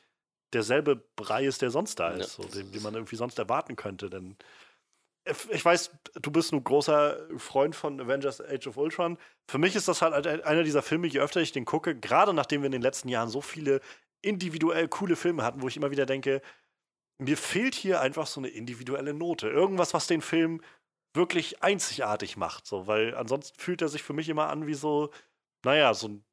derselbe 0.54 0.96
Brei 0.96 1.46
ist, 1.46 1.62
der 1.62 1.70
sonst 1.72 2.00
da 2.00 2.12
Ja, 2.12 2.18
ist, 2.18 2.34
so, 2.34 2.44
den, 2.44 2.72
den 2.72 2.82
man 2.82 2.94
irgendwie 2.96 3.16
sonst 3.18 3.38
erwarten 3.38 3.76
könnte. 3.76 4.10
Denn 4.10 4.38
ich 5.50 5.64
weiß, 5.66 5.92
du 6.22 6.32
bist 6.32 6.54
ein 6.54 6.64
großer 6.64 7.28
Freund 7.38 7.76
von 7.76 8.00
Avengers 8.00 8.40
Age 8.40 8.68
of 8.68 8.78
Ultron. 8.78 9.18
Für 9.50 9.58
mich 9.58 9.76
ist 9.76 9.88
das 9.90 10.02
halt 10.02 10.26
ein- 10.26 10.42
einer 10.44 10.64
dieser 10.64 10.82
Filme, 10.82 11.08
je 11.08 11.20
öfter 11.20 11.42
ich 11.42 11.52
den 11.52 11.66
gucke, 11.66 11.96
gerade 12.00 12.34
nachdem 12.34 12.62
wir 12.62 12.68
in 12.68 12.72
den 12.72 12.82
letzten 12.82 13.10
Jahren 13.10 13.30
so 13.30 13.42
viele 13.42 13.82
individuell 14.22 14.88
coole 14.88 15.16
Filme 15.18 15.44
hatten, 15.44 15.62
wo 15.62 15.68
ich 15.68 15.76
immer 15.76 15.92
wieder 15.92 16.06
denke, 16.06 16.42
mir 17.20 17.36
fehlt 17.36 17.76
hier 17.76 18.00
einfach 18.00 18.28
so 18.28 18.40
eine 18.40 18.48
individuelle 18.50 19.14
Note. 19.14 19.50
Irgendwas, 19.50 19.94
was 19.94 20.08
den 20.08 20.22
Film 20.22 20.62
wirklich 21.18 21.62
einzigartig 21.62 22.38
macht. 22.38 22.66
So, 22.66 22.88
weil 22.88 23.14
ansonsten 23.16 23.60
fühlt 23.60 23.82
er 23.82 23.90
sich 23.90 24.04
für 24.04 24.14
mich 24.14 24.30
immer 24.30 24.48
an 24.48 24.68
wie 24.68 24.74
so, 24.74 25.12
naja, 25.66 25.94
so 25.94 26.08
ein, 26.08 26.26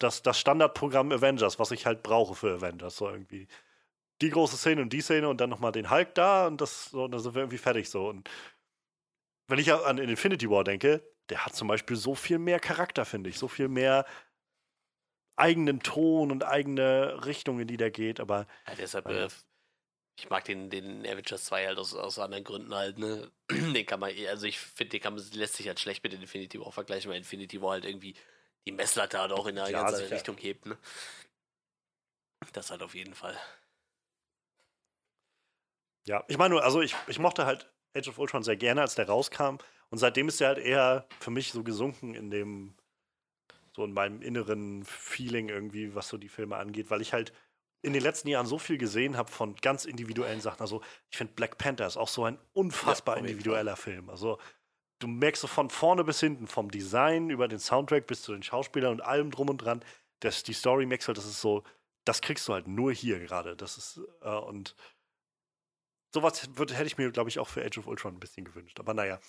das, 0.00 0.22
das 0.22 0.40
Standardprogramm 0.40 1.12
Avengers, 1.12 1.60
was 1.60 1.70
ich 1.70 1.86
halt 1.86 2.02
brauche 2.02 2.34
für 2.34 2.56
Avengers. 2.56 2.96
So 2.96 3.08
irgendwie. 3.08 3.46
Die 4.20 4.30
große 4.30 4.56
Szene 4.56 4.82
und 4.82 4.92
die 4.92 5.00
Szene 5.00 5.28
und 5.28 5.40
dann 5.40 5.50
nochmal 5.50 5.72
den 5.72 5.90
Hulk 5.90 6.14
da 6.14 6.48
und 6.48 6.60
das, 6.60 6.86
so, 6.86 7.04
und 7.04 7.12
dann 7.12 7.20
sind 7.20 7.34
wir 7.34 7.42
irgendwie 7.42 7.58
fertig 7.58 7.88
so. 7.88 8.08
Und 8.08 8.28
wenn 9.46 9.58
ich 9.58 9.72
an 9.72 9.98
Infinity 9.98 10.50
War 10.50 10.64
denke, 10.64 11.02
der 11.28 11.46
hat 11.46 11.54
zum 11.54 11.68
Beispiel 11.68 11.96
so 11.96 12.14
viel 12.14 12.38
mehr 12.38 12.58
Charakter, 12.60 13.04
finde 13.04 13.30
ich. 13.30 13.38
So 13.38 13.48
viel 13.48 13.68
mehr 13.68 14.04
eigenen 15.36 15.80
Ton 15.80 16.30
und 16.30 16.44
eigene 16.44 17.24
Richtung, 17.24 17.60
in 17.60 17.68
die 17.68 17.76
der 17.76 17.90
geht. 17.90 18.20
Aber 18.20 18.46
Ja, 18.66 18.74
deshalb, 18.74 19.06
äh, 19.06 19.28
ich 20.20 20.28
mag 20.28 20.44
den, 20.44 20.68
den 20.68 21.06
Avengers 21.06 21.46
2 21.46 21.66
halt 21.66 21.78
aus, 21.78 21.94
aus 21.94 22.18
anderen 22.18 22.44
Gründen 22.44 22.74
halt, 22.74 22.98
ne? 22.98 23.30
Den 23.50 23.86
kann 23.86 24.00
man, 24.00 24.12
also 24.28 24.46
ich 24.46 24.58
finde, 24.58 24.90
den 24.90 25.00
kann 25.00 25.14
man, 25.14 25.24
lässt 25.32 25.54
sich 25.54 25.66
halt 25.66 25.80
schlecht 25.80 26.04
mit 26.04 26.12
Infinity 26.12 26.60
War 26.60 26.72
vergleichen, 26.72 27.10
weil 27.10 27.16
Infinity 27.18 27.62
War 27.62 27.72
halt 27.72 27.86
irgendwie 27.86 28.14
die 28.66 28.72
Messlatte 28.72 29.18
halt 29.18 29.32
auch 29.32 29.46
in 29.46 29.58
eine 29.58 29.72
ganz 29.72 29.94
andere. 29.94 30.10
Richtung 30.10 30.36
hebt, 30.36 30.66
ne? 30.66 30.76
Das 32.52 32.70
halt 32.70 32.82
auf 32.82 32.94
jeden 32.94 33.14
Fall. 33.14 33.38
Ja, 36.06 36.24
ich 36.28 36.36
meine 36.36 36.54
nur, 36.54 36.64
also 36.64 36.82
ich, 36.82 36.94
ich 37.06 37.18
mochte 37.18 37.46
halt 37.46 37.70
Age 37.96 38.08
of 38.08 38.18
Ultron 38.18 38.42
sehr 38.42 38.56
gerne, 38.56 38.82
als 38.82 38.94
der 38.94 39.08
rauskam. 39.08 39.56
Und 39.88 39.98
seitdem 39.98 40.28
ist 40.28 40.40
er 40.40 40.48
halt 40.48 40.58
eher 40.58 41.06
für 41.18 41.30
mich 41.30 41.52
so 41.52 41.62
gesunken 41.62 42.14
in 42.14 42.30
dem, 42.30 42.74
so 43.74 43.84
in 43.84 43.92
meinem 43.92 44.20
inneren 44.20 44.84
Feeling 44.84 45.48
irgendwie, 45.48 45.94
was 45.94 46.08
so 46.08 46.18
die 46.18 46.28
Filme 46.28 46.56
angeht, 46.56 46.90
weil 46.90 47.00
ich 47.00 47.12
halt 47.12 47.32
in 47.82 47.92
den 47.92 48.02
letzten 48.02 48.28
Jahren 48.28 48.46
so 48.46 48.58
viel 48.58 48.78
gesehen 48.78 49.16
habe 49.16 49.30
von 49.30 49.56
ganz 49.56 49.84
individuellen 49.84 50.40
Sachen. 50.40 50.60
Also 50.60 50.82
ich 51.10 51.16
finde 51.16 51.32
Black 51.34 51.58
Panther 51.58 51.86
ist 51.86 51.96
auch 51.96 52.08
so 52.08 52.24
ein 52.24 52.38
unfassbar 52.52 53.16
Ja, 53.16 53.22
individueller 53.22 53.76
Film. 53.76 54.10
Also 54.10 54.38
du 54.98 55.08
merkst 55.08 55.42
so 55.42 55.48
von 55.48 55.70
vorne 55.70 56.04
bis 56.04 56.20
hinten, 56.20 56.46
vom 56.46 56.70
Design 56.70 57.30
über 57.30 57.48
den 57.48 57.58
Soundtrack 57.58 58.06
bis 58.06 58.22
zu 58.22 58.32
den 58.32 58.42
Schauspielern 58.42 58.92
und 58.92 59.00
allem 59.00 59.30
drum 59.30 59.48
und 59.48 59.58
dran, 59.58 59.82
dass 60.20 60.42
die 60.42 60.52
Story 60.52 60.86
merkst 60.86 61.08
halt, 61.08 61.18
das 61.18 61.26
ist 61.26 61.40
so, 61.40 61.64
das 62.04 62.20
kriegst 62.20 62.46
du 62.48 62.52
halt 62.52 62.68
nur 62.68 62.92
hier 62.92 63.18
gerade. 63.18 63.56
Das 63.56 63.78
ist, 63.78 64.00
äh, 64.20 64.28
und 64.28 64.76
sowas 66.14 66.48
würd, 66.56 66.74
hätte 66.74 66.86
ich 66.86 66.98
mir, 66.98 67.10
glaube 67.10 67.30
ich, 67.30 67.38
auch 67.38 67.48
für 67.48 67.64
Age 67.64 67.78
of 67.78 67.86
Ultron 67.86 68.14
ein 68.14 68.20
bisschen 68.20 68.44
gewünscht. 68.44 68.78
Aber 68.78 68.94
naja, 68.94 69.20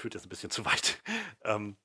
führt 0.00 0.14
jetzt 0.14 0.26
ein 0.26 0.28
bisschen 0.28 0.50
zu 0.50 0.64
weit. 0.64 1.00
ähm, 1.44 1.76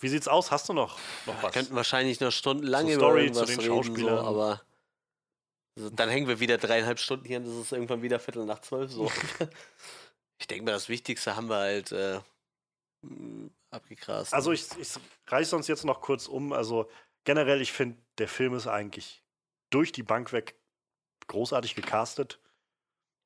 wie 0.00 0.08
sieht's 0.08 0.28
aus? 0.28 0.50
Hast 0.50 0.68
du 0.68 0.72
noch, 0.72 0.98
noch 1.26 1.36
Wir 1.36 1.42
was? 1.44 1.52
könnten 1.52 1.74
wahrscheinlich 1.74 2.20
noch 2.20 2.30
stundenlang 2.30 2.86
Zur 2.86 2.94
über 2.94 3.00
Story, 3.00 3.20
irgendwas 3.22 3.46
zu 3.46 3.52
den 3.52 3.60
reden, 3.60 3.74
Schauspielern. 3.74 4.18
So, 4.18 4.24
aber 4.24 4.62
so, 5.76 5.90
dann 5.90 6.08
hängen 6.08 6.28
wir 6.28 6.40
wieder 6.40 6.58
dreieinhalb 6.58 6.98
Stunden 6.98 7.24
hier 7.24 7.38
und 7.38 7.46
das 7.46 7.54
ist 7.54 7.72
irgendwann 7.72 8.02
wieder 8.02 8.20
Viertel 8.20 8.44
nach 8.44 8.60
zwölf. 8.60 8.92
So. 8.92 9.10
ich 10.38 10.46
denke 10.46 10.64
mal, 10.64 10.72
das 10.72 10.88
Wichtigste 10.88 11.36
haben 11.36 11.48
wir 11.48 11.56
halt 11.56 11.92
äh, 11.92 12.20
m, 13.02 13.50
abgegrast. 13.70 14.32
Also 14.32 14.50
ne? 14.50 14.56
ich, 14.56 14.66
ich 14.78 14.94
reiße 15.26 15.56
uns 15.56 15.66
jetzt 15.66 15.84
noch 15.84 16.00
kurz 16.00 16.28
um. 16.28 16.52
Also 16.52 16.88
generell, 17.24 17.60
ich 17.60 17.72
finde, 17.72 17.98
der 18.18 18.28
Film 18.28 18.54
ist 18.54 18.66
eigentlich 18.66 19.22
durch 19.70 19.90
die 19.90 20.02
Bank 20.02 20.32
weg 20.32 20.54
großartig 21.26 21.74
gecastet. 21.74 22.38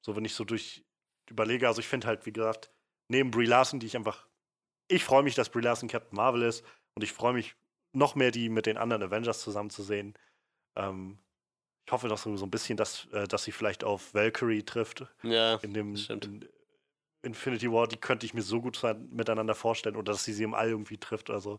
So, 0.01 0.17
wenn 0.17 0.25
ich 0.25 0.35
so 0.35 0.45
durch 0.45 0.85
überlege, 1.29 1.69
also 1.69 1.81
ich 1.81 1.89
finde 1.89 2.07
halt, 2.07 2.25
wie 2.25 2.33
gesagt, 2.33 2.71
neben 3.09 3.31
Brie 3.31 3.47
Larson, 3.47 3.81
die 3.81 3.87
ich 3.87 3.97
einfach, 3.97 4.28
ich 4.89 5.05
freue 5.05 5.23
mich, 5.23 5.35
dass 5.35 5.51
Brie 5.51 5.61
Larson 5.63 5.89
Captain 5.89 6.17
Marvel 6.17 6.43
ist 6.43 6.65
und 6.95 7.03
ich 7.03 7.13
freue 7.13 7.33
mich 7.33 7.55
noch 7.93 8.15
mehr, 8.15 8.31
die 8.31 8.49
mit 8.49 8.67
den 8.67 8.77
anderen 8.77 9.03
Avengers 9.03 9.41
zusammenzusehen. 9.41 10.15
Ähm, 10.77 11.19
ich 11.87 11.93
hoffe 11.93 12.09
noch 12.09 12.19
so, 12.19 12.31
ein 12.31 12.51
bisschen, 12.51 12.77
dass, 12.77 13.07
äh, 13.13 13.27
dass 13.27 13.45
sie 13.45 13.53
vielleicht 13.53 13.83
auf 13.85 14.13
Valkyrie 14.13 14.63
trifft 14.63 15.07
ja, 15.23 15.55
in 15.57 15.73
dem 15.73 15.97
stimmt. 15.97 16.25
in 16.27 16.49
Infinity 17.23 17.71
War, 17.73 17.89
die 17.89 17.97
könnte 17.97 18.27
ich 18.27 18.35
mir 18.35 18.43
so 18.43 18.61
gut 18.61 18.81
miteinander 19.11 19.55
vorstellen 19.55 19.97
oder 19.97 20.13
dass 20.13 20.25
sie 20.25 20.33
sie 20.33 20.45
im 20.45 20.55
All 20.55 20.69
irgendwie 20.69 20.99
trifft. 20.99 21.31
Also 21.31 21.59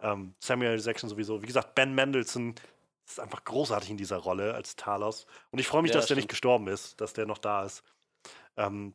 ähm, 0.00 0.34
Samuel. 0.40 0.80
Jackson 0.80 1.08
sowieso. 1.08 1.42
Wie 1.42 1.46
gesagt, 1.46 1.74
Ben 1.74 1.94
Mendelssohn 1.94 2.54
ist 3.06 3.20
einfach 3.20 3.44
großartig 3.44 3.90
in 3.90 3.96
dieser 3.96 4.16
Rolle 4.16 4.54
als 4.54 4.76
Talos. 4.76 5.26
Und 5.50 5.58
ich 5.58 5.66
freue 5.66 5.82
mich, 5.82 5.90
Ja, 5.90 5.96
dass 5.98 6.06
der 6.06 6.16
nicht 6.16 6.24
stimmt. 6.24 6.30
gestorben 6.30 6.68
ist, 6.68 7.00
dass 7.00 7.12
der 7.12 7.26
noch 7.26 7.38
da 7.38 7.64
ist. 7.64 7.82
Ähm, 8.56 8.94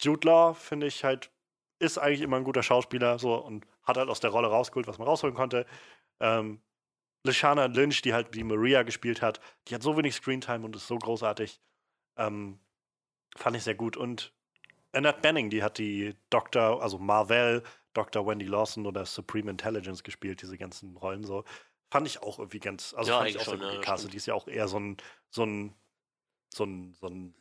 Jude 0.00 0.26
Law, 0.26 0.54
finde 0.54 0.86
ich 0.86 1.04
halt, 1.04 1.30
ist 1.78 1.98
eigentlich 1.98 2.20
immer 2.22 2.36
ein 2.36 2.44
guter 2.44 2.62
Schauspieler 2.62 3.18
so 3.18 3.34
und 3.34 3.66
hat 3.82 3.96
halt 3.96 4.08
aus 4.08 4.20
der 4.20 4.30
Rolle 4.30 4.48
rausgeholt, 4.48 4.86
was 4.86 4.98
man 4.98 5.08
rausholen 5.08 5.34
konnte. 5.34 5.66
Ähm, 6.20 6.60
Lashana 7.24 7.66
Lynch, 7.66 8.02
die 8.02 8.12
halt 8.12 8.34
die 8.34 8.44
Maria 8.44 8.82
gespielt 8.82 9.22
hat, 9.22 9.40
die 9.68 9.74
hat 9.74 9.82
so 9.82 9.96
wenig 9.96 10.14
Screentime 10.14 10.64
und 10.64 10.76
ist 10.76 10.86
so 10.86 10.98
großartig. 10.98 11.60
Ähm, 12.16 12.60
fand 13.36 13.56
ich 13.56 13.62
sehr 13.64 13.74
gut. 13.74 13.96
Und 13.96 14.32
Annette 14.92 15.20
Benning, 15.20 15.50
die 15.50 15.62
hat 15.62 15.78
die 15.78 16.14
Dr., 16.30 16.82
also 16.82 16.98
Marvel, 16.98 17.62
Dr. 17.94 18.26
Wendy 18.26 18.46
Lawson 18.46 18.86
oder 18.86 19.06
Supreme 19.06 19.50
Intelligence 19.50 20.02
gespielt, 20.02 20.42
diese 20.42 20.58
ganzen 20.58 20.96
Rollen 20.96 21.24
so. 21.24 21.44
Fand 21.90 22.06
ich 22.06 22.22
auch 22.22 22.38
irgendwie 22.38 22.60
ganz, 22.60 22.92
also 22.94 23.10
Ja, 23.12 23.18
fand 23.18 23.30
ich 23.30 23.38
auch 23.38 23.44
schon, 23.44 23.60
ja, 23.60 23.96
stimmt. 23.96 24.12
Die 24.12 24.16
ist 24.16 24.26
ja 24.26 24.34
auch 24.34 24.48
eher 24.48 24.68
so 24.68 24.78
ein, 24.78 24.96
so 25.30 25.44
ein, 25.44 25.74
so 26.54 26.64
ein, 26.64 26.94
so 27.00 27.08
ein 27.08 27.34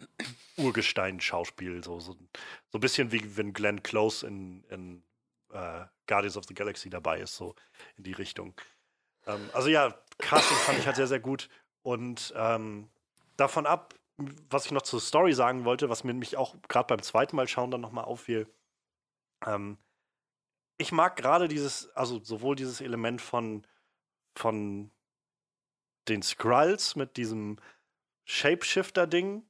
Urgestein-Schauspiel, 0.58 1.84
so, 1.84 2.00
so, 2.00 2.14
so 2.70 2.78
ein 2.78 2.82
bisschen 2.82 3.12
wie 3.12 3.38
wenn 3.38 3.54
Glenn 3.54 3.84
Close 3.84 4.26
in, 4.26 4.64
in 4.70 5.04
äh, 5.52 5.86
Guardians 6.08 6.38
of 6.38 6.46
the 6.46 6.54
Galaxy 6.54 6.90
dabei 6.90 7.20
ist, 7.20 7.36
so 7.36 7.56
in 7.98 8.04
die 8.04 8.14
Richtung. 8.14 8.54
Ähm, 9.26 9.50
also 9.54 9.70
ja, 9.70 9.96
Casting 10.18 10.58
fand 10.58 10.80
ich 10.80 10.86
halt 10.86 10.96
sehr, 10.96 11.08
sehr 11.08 11.20
gut. 11.20 11.50
Und 11.82 12.34
ähm, 12.36 12.90
davon 13.38 13.66
ab, 13.66 13.94
was 14.50 14.66
ich 14.66 14.72
noch 14.72 14.84
zur 14.84 15.02
Story 15.02 15.34
sagen 15.34 15.66
wollte, 15.66 15.90
was 15.90 16.04
mir 16.04 16.14
mich 16.14 16.38
auch 16.38 16.56
gerade 16.68 16.88
beim 16.88 17.02
zweiten 17.02 17.36
Mal 17.36 17.48
schauen 17.48 17.72
dann 17.72 17.82
nochmal 17.82 18.06
auffiel. 18.06 18.48
Ähm, 19.46 19.78
ich 20.78 20.92
mag 20.92 21.16
gerade 21.16 21.48
dieses, 21.48 21.90
also 21.96 22.24
sowohl 22.24 22.56
dieses 22.56 22.82
Element 22.82 23.22
von, 23.22 23.66
von 24.36 24.92
den 26.08 26.22
Skrulls 26.22 26.96
mit 26.96 27.18
diesem 27.18 27.58
Shapeshifter-Ding. 28.26 29.44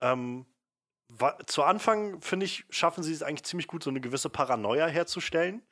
Ähm, 0.00 0.46
zu 1.46 1.62
Anfang, 1.62 2.20
finde 2.20 2.46
ich, 2.46 2.64
schaffen 2.70 3.02
sie 3.02 3.12
es 3.12 3.22
eigentlich 3.22 3.44
ziemlich 3.44 3.66
gut, 3.66 3.82
so 3.82 3.90
eine 3.90 4.00
gewisse 4.00 4.30
Paranoia 4.30 4.86
herzustellen. 4.86 5.62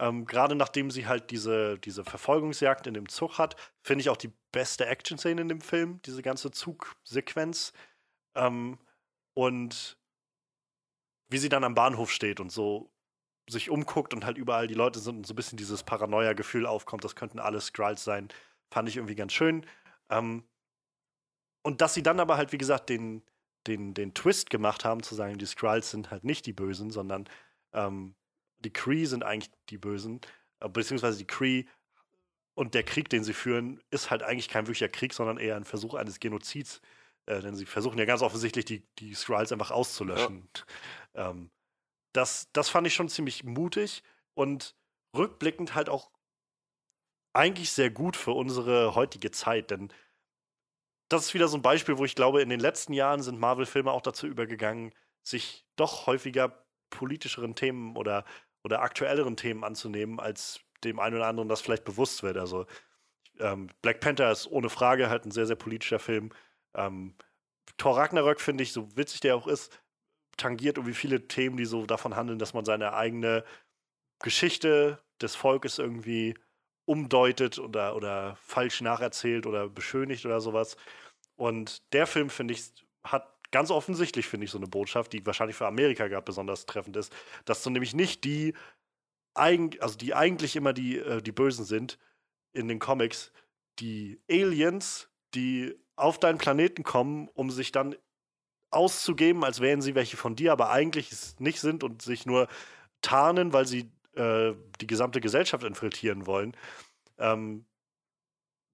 Ähm, 0.00 0.24
Gerade 0.24 0.54
nachdem 0.54 0.90
sie 0.90 1.06
halt 1.06 1.30
diese, 1.30 1.78
diese 1.78 2.04
Verfolgungsjagd 2.04 2.86
in 2.86 2.94
dem 2.94 3.08
Zug 3.08 3.38
hat, 3.38 3.56
finde 3.82 4.02
ich 4.02 4.08
auch 4.08 4.16
die 4.16 4.32
beste 4.50 4.86
Action-Szene 4.86 5.42
in 5.42 5.48
dem 5.48 5.60
Film, 5.60 6.00
diese 6.06 6.22
ganze 6.22 6.50
Zugsequenz. 6.50 7.72
Ähm, 8.34 8.78
und 9.34 9.98
wie 11.28 11.38
sie 11.38 11.48
dann 11.48 11.64
am 11.64 11.74
Bahnhof 11.74 12.10
steht 12.10 12.40
und 12.40 12.50
so 12.50 12.90
sich 13.48 13.70
umguckt 13.70 14.14
und 14.14 14.24
halt 14.24 14.38
überall 14.38 14.66
die 14.66 14.74
Leute 14.74 14.98
sind 15.00 15.18
und 15.18 15.26
so 15.26 15.34
ein 15.34 15.36
bisschen 15.36 15.58
dieses 15.58 15.82
Paranoia-Gefühl 15.82 16.66
aufkommt, 16.66 17.04
das 17.04 17.16
könnten 17.16 17.38
alle 17.38 17.60
Skrulls 17.60 18.02
sein, 18.04 18.28
fand 18.70 18.88
ich 18.88 18.96
irgendwie 18.96 19.16
ganz 19.16 19.32
schön. 19.32 19.66
Ähm, 20.08 20.44
und 21.62 21.80
dass 21.80 21.94
sie 21.94 22.02
dann 22.02 22.20
aber 22.20 22.36
halt, 22.36 22.52
wie 22.52 22.58
gesagt, 22.58 22.88
den, 22.88 23.22
den, 23.66 23.94
den 23.94 24.14
Twist 24.14 24.50
gemacht 24.50 24.84
haben, 24.84 25.02
zu 25.02 25.14
sagen, 25.14 25.38
die 25.38 25.46
Skrulls 25.46 25.90
sind 25.90 26.10
halt 26.10 26.24
nicht 26.24 26.46
die 26.46 26.52
Bösen, 26.52 26.90
sondern 26.90 27.28
ähm, 27.72 28.14
die 28.58 28.72
Kree 28.72 29.04
sind 29.04 29.24
eigentlich 29.24 29.50
die 29.68 29.78
Bösen, 29.78 30.20
äh, 30.60 30.68
beziehungsweise 30.68 31.18
die 31.18 31.26
Kree 31.26 31.64
und 32.54 32.74
der 32.74 32.82
Krieg, 32.82 33.08
den 33.08 33.24
sie 33.24 33.32
führen, 33.32 33.80
ist 33.90 34.10
halt 34.10 34.22
eigentlich 34.22 34.48
kein 34.48 34.66
wirklicher 34.66 34.88
Krieg, 34.88 35.14
sondern 35.14 35.38
eher 35.38 35.56
ein 35.56 35.64
Versuch 35.64 35.94
eines 35.94 36.20
Genozids. 36.20 36.80
Äh, 37.26 37.40
denn 37.40 37.54
sie 37.54 37.66
versuchen 37.66 37.98
ja 37.98 38.04
ganz 38.04 38.22
offensichtlich, 38.22 38.64
die, 38.64 38.82
die 38.98 39.14
Skrulls 39.14 39.52
einfach 39.52 39.70
auszulöschen. 39.70 40.48
Ja. 41.14 41.30
Ähm, 41.30 41.50
das, 42.12 42.48
das 42.52 42.68
fand 42.68 42.86
ich 42.86 42.94
schon 42.94 43.08
ziemlich 43.08 43.44
mutig 43.44 44.02
und 44.34 44.74
rückblickend 45.16 45.74
halt 45.74 45.88
auch 45.88 46.10
eigentlich 47.32 47.70
sehr 47.70 47.90
gut 47.90 48.16
für 48.16 48.32
unsere 48.32 48.94
heutige 48.94 49.30
Zeit, 49.30 49.70
denn 49.70 49.92
das 51.10 51.26
ist 51.26 51.34
wieder 51.34 51.48
so 51.48 51.58
ein 51.58 51.62
Beispiel, 51.62 51.98
wo 51.98 52.04
ich 52.04 52.14
glaube, 52.14 52.40
in 52.40 52.48
den 52.48 52.60
letzten 52.60 52.92
Jahren 52.92 53.20
sind 53.20 53.38
Marvel-Filme 53.38 53.90
auch 53.90 54.00
dazu 54.00 54.26
übergegangen, 54.26 54.94
sich 55.22 55.66
doch 55.76 56.06
häufiger 56.06 56.64
politischeren 56.88 57.54
Themen 57.54 57.96
oder, 57.96 58.24
oder 58.64 58.80
aktuelleren 58.80 59.36
Themen 59.36 59.64
anzunehmen, 59.64 60.20
als 60.20 60.60
dem 60.84 61.00
einen 61.00 61.16
oder 61.16 61.26
anderen 61.26 61.48
das 61.48 61.60
vielleicht 61.60 61.84
bewusst 61.84 62.22
wird. 62.22 62.38
Also 62.38 62.66
ähm, 63.40 63.68
Black 63.82 64.00
Panther 64.00 64.30
ist 64.30 64.46
ohne 64.46 64.70
Frage 64.70 65.10
halt 65.10 65.26
ein 65.26 65.32
sehr, 65.32 65.46
sehr 65.46 65.56
politischer 65.56 65.98
Film. 65.98 66.30
Ähm, 66.74 67.16
Thor 67.76 67.96
Ragnarök, 67.96 68.40
finde 68.40 68.62
ich, 68.62 68.72
so 68.72 68.96
witzig 68.96 69.20
der 69.20 69.34
auch 69.34 69.48
ist, 69.48 69.82
tangiert 70.36 70.78
irgendwie 70.78 70.94
viele 70.94 71.26
Themen, 71.26 71.56
die 71.56 71.64
so 71.64 71.86
davon 71.86 72.14
handeln, 72.14 72.38
dass 72.38 72.54
man 72.54 72.64
seine 72.64 72.94
eigene 72.94 73.44
Geschichte 74.20 75.02
des 75.20 75.34
Volkes 75.34 75.78
irgendwie 75.78 76.34
umdeutet 76.90 77.60
oder, 77.60 77.94
oder 77.94 78.36
falsch 78.42 78.80
nacherzählt 78.80 79.46
oder 79.46 79.68
beschönigt 79.68 80.26
oder 80.26 80.40
sowas. 80.40 80.76
Und 81.36 81.92
der 81.92 82.08
Film, 82.08 82.30
finde 82.30 82.54
ich, 82.54 82.72
hat 83.04 83.32
ganz 83.52 83.70
offensichtlich, 83.70 84.26
finde 84.26 84.46
ich, 84.46 84.50
so 84.50 84.58
eine 84.58 84.66
Botschaft, 84.66 85.12
die 85.12 85.24
wahrscheinlich 85.24 85.54
für 85.54 85.68
Amerika 85.68 86.08
gerade 86.08 86.24
besonders 86.24 86.66
treffend 86.66 86.96
ist, 86.96 87.12
dass 87.44 87.62
du 87.62 87.70
nämlich 87.70 87.94
nicht 87.94 88.24
die, 88.24 88.54
also 89.34 89.96
die 89.96 90.14
eigentlich 90.14 90.56
immer 90.56 90.72
die, 90.72 90.98
äh, 90.98 91.22
die 91.22 91.30
Bösen 91.30 91.64
sind 91.64 91.96
in 92.52 92.66
den 92.66 92.80
Comics, 92.80 93.30
die 93.78 94.20
Aliens, 94.28 95.08
die 95.36 95.76
auf 95.94 96.18
deinen 96.18 96.38
Planeten 96.38 96.82
kommen, 96.82 97.28
um 97.34 97.52
sich 97.52 97.70
dann 97.70 97.94
auszugeben, 98.72 99.44
als 99.44 99.60
wären 99.60 99.80
sie 99.80 99.94
welche 99.94 100.16
von 100.16 100.34
dir, 100.34 100.50
aber 100.50 100.70
eigentlich 100.70 101.38
nicht 101.38 101.60
sind 101.60 101.84
und 101.84 102.02
sich 102.02 102.26
nur 102.26 102.48
tarnen, 103.00 103.52
weil 103.52 103.68
sie 103.68 103.92
äh, 104.14 104.52
die 104.80 104.86
gesamte 104.86 105.20
Gesellschaft 105.20 105.64
infiltrieren 105.64 106.26
wollen, 106.26 106.56
ähm, 107.18 107.64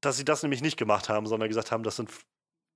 dass 0.01 0.17
sie 0.17 0.25
das 0.25 0.43
nämlich 0.43 0.63
nicht 0.63 0.77
gemacht 0.77 1.09
haben, 1.09 1.27
sondern 1.27 1.49
gesagt 1.49 1.73
haben, 1.73 1.83
das 1.83 1.97
sind, 1.97 2.11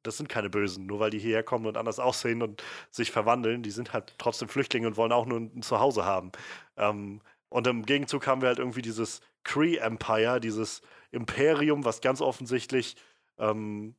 das 0.02 0.16
sind 0.16 0.28
keine 0.28 0.50
Bösen, 0.50 0.86
nur 0.86 1.00
weil 1.00 1.10
die 1.10 1.18
hierher 1.18 1.42
kommen 1.42 1.66
und 1.66 1.76
anders 1.76 1.98
aussehen 1.98 2.42
und 2.42 2.62
sich 2.90 3.10
verwandeln. 3.10 3.62
Die 3.62 3.70
sind 3.70 3.92
halt 3.92 4.14
trotzdem 4.18 4.48
Flüchtlinge 4.48 4.86
und 4.86 4.96
wollen 4.96 5.12
auch 5.12 5.26
nur 5.26 5.38
ein 5.40 5.62
Zuhause 5.62 6.04
haben. 6.04 6.32
Ähm, 6.76 7.20
und 7.48 7.66
im 7.66 7.84
Gegenzug 7.84 8.26
haben 8.26 8.42
wir 8.42 8.48
halt 8.48 8.58
irgendwie 8.58 8.82
dieses 8.82 9.20
Cree 9.44 9.76
Empire, 9.76 10.40
dieses 10.40 10.82
Imperium, 11.10 11.84
was 11.84 12.00
ganz 12.00 12.20
offensichtlich 12.20 12.96
ähm, 13.38 13.96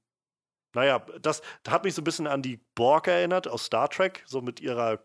naja, 0.74 1.00
das 1.22 1.42
hat 1.68 1.84
mich 1.84 1.96
so 1.96 2.02
ein 2.02 2.06
bisschen 2.06 2.28
an 2.28 2.42
die 2.42 2.58
Borg 2.76 3.08
erinnert 3.08 3.48
aus 3.48 3.66
Star 3.66 3.90
Trek, 3.90 4.24
so 4.26 4.42
mit 4.42 4.60
ihrer 4.62 5.04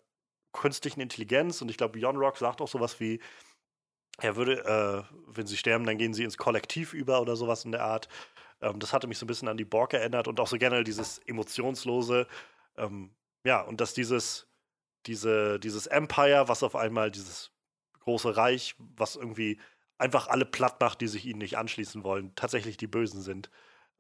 künstlichen 0.53 1.01
Intelligenz. 1.01 1.61
Und 1.61 1.71
ich 1.71 1.77
glaube, 1.77 1.99
Jon 1.99 2.17
Rock 2.17 2.37
sagt 2.37 2.61
auch 2.61 2.69
sowas 2.69 3.01
wie, 3.01 3.21
er 4.19 4.37
würde, 4.37 4.65
äh, 4.65 5.17
wenn 5.27 5.47
sie 5.47 5.57
sterben, 5.57 5.85
dann 5.85 5.99
gehen 5.99 6.15
sie 6.15 6.25
ins 6.25 6.39
Kollektiv 6.39 6.95
über 6.95 7.21
oder 7.21 7.37
sowas 7.37 7.65
in 7.65 7.73
der 7.73 7.85
Art. 7.85 8.09
Ähm, 8.61 8.79
das 8.79 8.93
hatte 8.93 9.07
mich 9.07 9.19
so 9.19 9.25
ein 9.25 9.29
bisschen 9.29 9.49
an 9.49 9.59
die 9.59 9.65
Borg 9.65 9.93
erinnert 9.93 10.29
und 10.29 10.41
auch 10.41 10.47
so 10.47 10.57
generell 10.57 10.85
dieses 10.85 11.19
emotionslose. 11.27 12.27
Ähm, 12.77 13.15
ja, 13.45 13.61
und 13.61 13.81
dass 13.81 13.95
dieses, 13.95 14.49
diese, 15.07 15.61
dieses 15.61 15.87
Empire, 15.87 16.49
was 16.49 16.63
auf 16.63 16.77
einmal 16.77 17.11
dieses 17.11 17.53
große 18.01 18.37
Reich, 18.37 18.75
was 18.79 19.17
irgendwie 19.17 19.61
einfach 19.99 20.29
alle 20.29 20.47
platt 20.47 20.81
macht, 20.81 21.01
die 21.01 21.09
sich 21.09 21.27
ihnen 21.27 21.39
nicht 21.39 21.59
anschließen 21.59 22.05
wollen, 22.05 22.35
tatsächlich 22.35 22.77
die 22.77 22.87
Bösen 22.87 23.23
sind. 23.23 23.51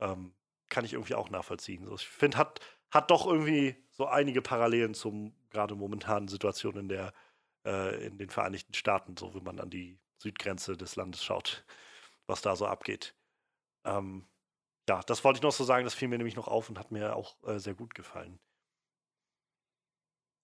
Ähm, 0.00 0.34
kann 0.68 0.84
ich 0.84 0.94
irgendwie 0.94 1.14
auch 1.14 1.30
nachvollziehen. 1.30 1.84
So, 1.84 1.94
ich 1.94 2.08
finde, 2.08 2.38
hat, 2.38 2.60
hat 2.90 3.10
doch 3.10 3.26
irgendwie 3.26 3.76
so 3.90 4.06
einige 4.06 4.42
Parallelen 4.42 4.94
zum 4.94 5.34
gerade 5.50 5.74
momentanen 5.74 6.28
Situation 6.28 6.76
in 6.76 6.88
der 6.88 7.12
äh, 7.64 8.06
in 8.06 8.18
den 8.18 8.30
Vereinigten 8.30 8.74
Staaten, 8.74 9.16
so 9.16 9.34
wie 9.34 9.40
man 9.40 9.60
an 9.60 9.70
die 9.70 9.98
Südgrenze 10.18 10.76
des 10.76 10.96
Landes 10.96 11.24
schaut, 11.24 11.64
was 12.26 12.42
da 12.42 12.56
so 12.56 12.66
abgeht. 12.66 13.14
Ähm, 13.84 14.26
ja, 14.88 15.00
das 15.02 15.24
wollte 15.24 15.38
ich 15.38 15.42
noch 15.42 15.52
so 15.52 15.64
sagen, 15.64 15.84
das 15.84 15.94
fiel 15.94 16.08
mir 16.08 16.18
nämlich 16.18 16.36
noch 16.36 16.48
auf 16.48 16.68
und 16.68 16.78
hat 16.78 16.90
mir 16.92 17.16
auch 17.16 17.36
äh, 17.44 17.58
sehr 17.58 17.74
gut 17.74 17.94
gefallen. 17.94 18.38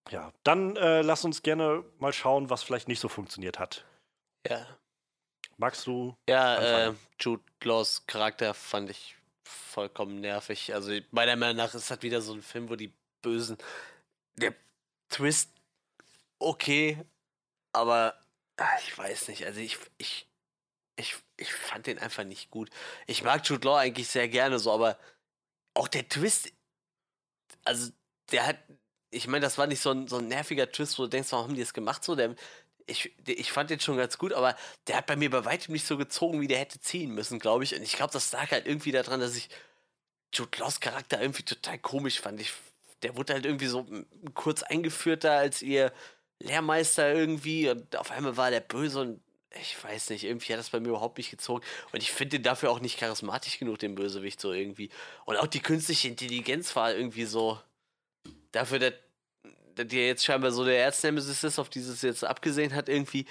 Ja, 0.09 0.33
dann 0.43 0.75
äh, 0.75 1.01
lass 1.01 1.23
uns 1.23 1.43
gerne 1.43 1.85
mal 1.97 2.11
schauen, 2.11 2.49
was 2.49 2.61
vielleicht 2.63 2.87
nicht 2.87 2.99
so 2.99 3.07
funktioniert 3.07 3.57
hat. 3.57 3.85
Ja. 4.45 4.65
Magst 5.57 5.87
du? 5.87 6.17
Ja, 6.27 6.87
äh, 6.87 6.93
Jude 7.19 7.43
Laws 7.63 8.05
Charakter 8.05 8.53
fand 8.53 8.89
ich 8.89 9.15
vollkommen 9.43 10.19
nervig. 10.19 10.73
Also 10.73 10.91
meiner 11.11 11.35
Meinung 11.35 11.57
nach 11.57 11.73
ist 11.73 11.89
das 11.89 12.01
wieder 12.01 12.21
so 12.21 12.33
ein 12.33 12.41
Film, 12.41 12.69
wo 12.69 12.75
die 12.75 12.91
Bösen. 13.21 13.57
Der 14.35 14.53
Twist 15.09 15.51
okay, 16.39 17.05
aber 17.71 18.15
ich 18.79 18.97
weiß 18.97 19.27
nicht. 19.29 19.45
Also 19.45 19.59
ich, 19.59 19.77
ich, 19.97 20.27
ich, 20.95 21.15
ich 21.37 21.53
fand 21.53 21.87
den 21.87 21.99
einfach 21.99 22.23
nicht 22.23 22.51
gut. 22.51 22.69
Ich 23.07 23.23
mag 23.23 23.47
Jude 23.47 23.67
Law 23.67 23.77
eigentlich 23.77 24.07
sehr 24.07 24.27
gerne 24.27 24.59
so, 24.59 24.71
aber 24.71 24.97
auch 25.73 25.87
der 25.87 26.07
Twist, 26.07 26.51
also 27.63 27.91
der 28.31 28.45
hat, 28.47 28.57
ich 29.09 29.27
meine, 29.27 29.41
das 29.41 29.57
war 29.57 29.67
nicht 29.67 29.81
so 29.81 29.91
ein, 29.91 30.07
so 30.07 30.17
ein 30.17 30.27
nerviger 30.27 30.71
Twist, 30.71 30.97
wo 30.97 31.03
du 31.03 31.09
denkst, 31.09 31.31
warum 31.31 31.47
haben 31.47 31.55
die 31.55 31.61
das 31.61 31.73
gemacht 31.73 32.03
so? 32.03 32.15
Der, 32.15 32.35
ich, 32.85 33.15
ich 33.25 33.51
fand 33.51 33.69
den 33.69 33.79
schon 33.79 33.97
ganz 33.97 34.17
gut, 34.17 34.33
aber 34.33 34.55
der 34.87 34.97
hat 34.97 35.05
bei 35.05 35.15
mir 35.15 35.29
bei 35.29 35.45
weitem 35.45 35.73
nicht 35.73 35.87
so 35.87 35.97
gezogen, 35.97 36.41
wie 36.41 36.47
der 36.47 36.59
hätte 36.59 36.79
ziehen 36.79 37.11
müssen, 37.11 37.39
glaube 37.39 37.63
ich. 37.63 37.75
Und 37.75 37.81
ich 37.81 37.93
glaube, 37.93 38.13
das 38.13 38.31
lag 38.31 38.51
halt 38.51 38.67
irgendwie 38.67 38.91
daran, 38.91 39.19
dass 39.19 39.35
ich 39.35 39.49
Jude 40.33 40.57
Laws 40.59 40.79
Charakter 40.79 41.21
irgendwie 41.21 41.43
total 41.43 41.79
komisch 41.79 42.19
fand. 42.19 42.41
Ich, 42.41 42.53
der 43.03 43.15
wurde 43.15 43.33
halt 43.33 43.45
irgendwie 43.45 43.67
so 43.67 43.85
kurz 44.33 44.63
eingeführt 44.63 45.23
da 45.23 45.37
als 45.37 45.61
ihr 45.61 45.93
Lehrmeister 46.39 47.13
irgendwie 47.13 47.69
und 47.69 47.95
auf 47.95 48.11
einmal 48.11 48.37
war 48.37 48.51
der 48.51 48.59
böse 48.59 49.01
und 49.01 49.21
ich 49.61 49.81
weiß 49.83 50.09
nicht, 50.09 50.23
irgendwie 50.23 50.53
hat 50.53 50.59
das 50.59 50.71
bei 50.71 50.79
mir 50.79 50.89
überhaupt 50.89 51.17
nicht 51.17 51.29
gezogen. 51.29 51.63
Und 51.91 52.01
ich 52.01 52.11
finde 52.11 52.37
den 52.37 52.43
dafür 52.43 52.71
auch 52.71 52.79
nicht 52.79 52.97
charismatisch 52.97 53.59
genug, 53.59 53.77
den 53.79 53.95
Bösewicht 53.95 54.41
so 54.41 54.51
irgendwie. 54.51 54.89
Und 55.25 55.37
auch 55.37 55.47
die 55.47 55.59
künstliche 55.59 56.07
Intelligenz 56.07 56.75
war 56.75 56.93
irgendwie 56.95 57.25
so 57.25 57.59
dafür, 58.51 58.79
dass 58.79 58.93
der 59.75 60.07
jetzt 60.07 60.25
scheinbar 60.25 60.51
so 60.51 60.65
der 60.65 60.83
Erznemesis 60.83 61.43
ist, 61.43 61.59
auf 61.59 61.69
dieses 61.69 62.01
jetzt 62.01 62.23
abgesehen 62.23 62.75
hat, 62.75 62.89
irgendwie, 62.89 63.25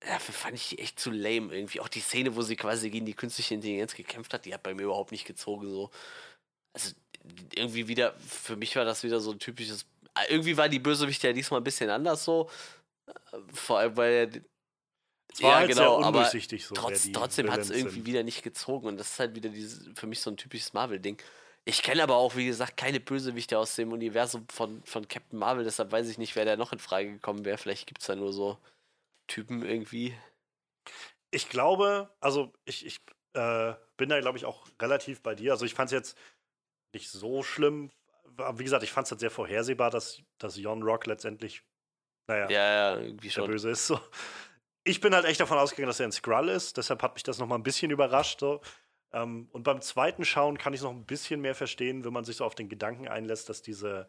dafür 0.00 0.34
fand 0.34 0.54
ich 0.54 0.68
die 0.70 0.78
echt 0.78 1.00
zu 1.00 1.10
lame 1.10 1.54
irgendwie. 1.54 1.80
Auch 1.80 1.88
die 1.88 2.00
Szene, 2.00 2.36
wo 2.36 2.42
sie 2.42 2.56
quasi 2.56 2.90
gegen 2.90 3.06
die 3.06 3.14
künstliche 3.14 3.54
Intelligenz 3.54 3.94
gekämpft 3.94 4.34
hat, 4.34 4.44
die 4.44 4.54
hat 4.54 4.62
bei 4.62 4.74
mir 4.74 4.82
überhaupt 4.82 5.12
nicht 5.12 5.26
gezogen, 5.26 5.68
so. 5.68 5.90
Also, 6.72 6.92
irgendwie 7.54 7.88
wieder, 7.88 8.14
für 8.18 8.56
mich 8.56 8.76
war 8.76 8.84
das 8.84 9.02
wieder 9.02 9.20
so 9.20 9.32
ein 9.32 9.38
typisches, 9.38 9.86
irgendwie 10.28 10.56
war 10.56 10.68
die 10.68 10.78
Bösewicht 10.78 11.22
ja 11.22 11.32
diesmal 11.32 11.60
ein 11.60 11.64
bisschen 11.64 11.90
anders 11.90 12.24
so. 12.24 12.48
Vor 13.52 13.78
allem, 13.78 13.96
weil 13.96 14.12
er 14.12 14.42
es 15.32 15.42
war 15.42 15.50
ja, 15.50 15.56
halt 15.56 15.68
genau, 15.68 16.00
aber 16.00 16.24
so, 16.26 16.74
trotz, 16.74 17.10
trotzdem 17.10 17.50
hat 17.50 17.58
es 17.58 17.70
irgendwie 17.70 18.06
wieder 18.06 18.22
nicht 18.22 18.44
gezogen 18.44 18.86
und 18.86 18.98
das 18.98 19.10
ist 19.10 19.18
halt 19.18 19.34
wieder 19.34 19.48
dieses, 19.48 19.88
für 19.98 20.06
mich 20.06 20.20
so 20.20 20.30
ein 20.30 20.36
typisches 20.36 20.72
Marvel-Ding. 20.72 21.20
Ich 21.64 21.82
kenne 21.82 22.04
aber 22.04 22.14
auch, 22.16 22.36
wie 22.36 22.46
gesagt, 22.46 22.76
keine 22.76 23.00
Bösewichte 23.00 23.58
aus 23.58 23.74
dem 23.74 23.90
Universum 23.90 24.46
von, 24.48 24.82
von 24.84 25.08
Captain 25.08 25.38
Marvel, 25.38 25.64
deshalb 25.64 25.90
weiß 25.90 26.08
ich 26.08 26.18
nicht, 26.18 26.36
wer 26.36 26.44
da 26.44 26.56
noch 26.56 26.72
in 26.72 26.78
Frage 26.78 27.10
gekommen 27.10 27.44
wäre. 27.44 27.58
Vielleicht 27.58 27.88
gibt 27.88 28.00
es 28.00 28.06
da 28.06 28.14
nur 28.14 28.32
so 28.32 28.58
Typen 29.26 29.64
irgendwie. 29.64 30.14
Ich 31.32 31.48
glaube, 31.48 32.10
also 32.20 32.52
ich, 32.64 32.86
ich 32.86 33.00
äh, 33.32 33.74
bin 33.96 34.10
da, 34.10 34.20
glaube 34.20 34.38
ich, 34.38 34.44
auch 34.44 34.66
relativ 34.80 35.20
bei 35.20 35.34
dir. 35.34 35.52
Also 35.52 35.64
ich 35.64 35.74
fand 35.74 35.88
es 35.88 35.92
jetzt 35.92 36.18
nicht 36.92 37.10
so 37.10 37.42
schlimm. 37.42 37.90
Wie 38.54 38.64
gesagt, 38.64 38.82
ich 38.82 38.92
fand 38.92 39.06
es 39.06 39.10
halt 39.10 39.20
sehr 39.20 39.30
vorhersehbar, 39.30 39.90
dass, 39.90 40.22
dass 40.38 40.56
Jon 40.56 40.82
Rock 40.82 41.06
letztendlich, 41.06 41.62
naja, 42.26 42.48
ja, 42.50 42.94
ja, 42.94 43.00
irgendwie 43.00 43.30
schon. 43.30 43.44
der 43.44 43.52
Böse 43.52 43.70
ist. 43.70 43.86
So. 43.86 44.00
Ich 44.84 45.00
bin 45.00 45.14
halt 45.14 45.24
echt 45.24 45.40
davon 45.40 45.58
ausgegangen, 45.58 45.88
dass 45.88 46.00
er 46.00 46.06
ein 46.06 46.12
Skrull 46.12 46.48
ist. 46.48 46.76
Deshalb 46.76 47.02
hat 47.02 47.14
mich 47.14 47.22
das 47.22 47.38
nochmal 47.38 47.58
ein 47.58 47.62
bisschen 47.62 47.90
überrascht. 47.90 48.40
So. 48.40 48.60
Ähm, 49.12 49.48
und 49.52 49.62
beim 49.62 49.80
zweiten 49.80 50.24
Schauen 50.24 50.58
kann 50.58 50.74
ich 50.74 50.80
es 50.80 50.84
noch 50.84 50.90
ein 50.90 51.06
bisschen 51.06 51.40
mehr 51.40 51.54
verstehen, 51.54 52.04
wenn 52.04 52.12
man 52.12 52.24
sich 52.24 52.36
so 52.36 52.44
auf 52.44 52.54
den 52.54 52.68
Gedanken 52.68 53.08
einlässt, 53.08 53.48
dass 53.48 53.62
diese, 53.62 54.08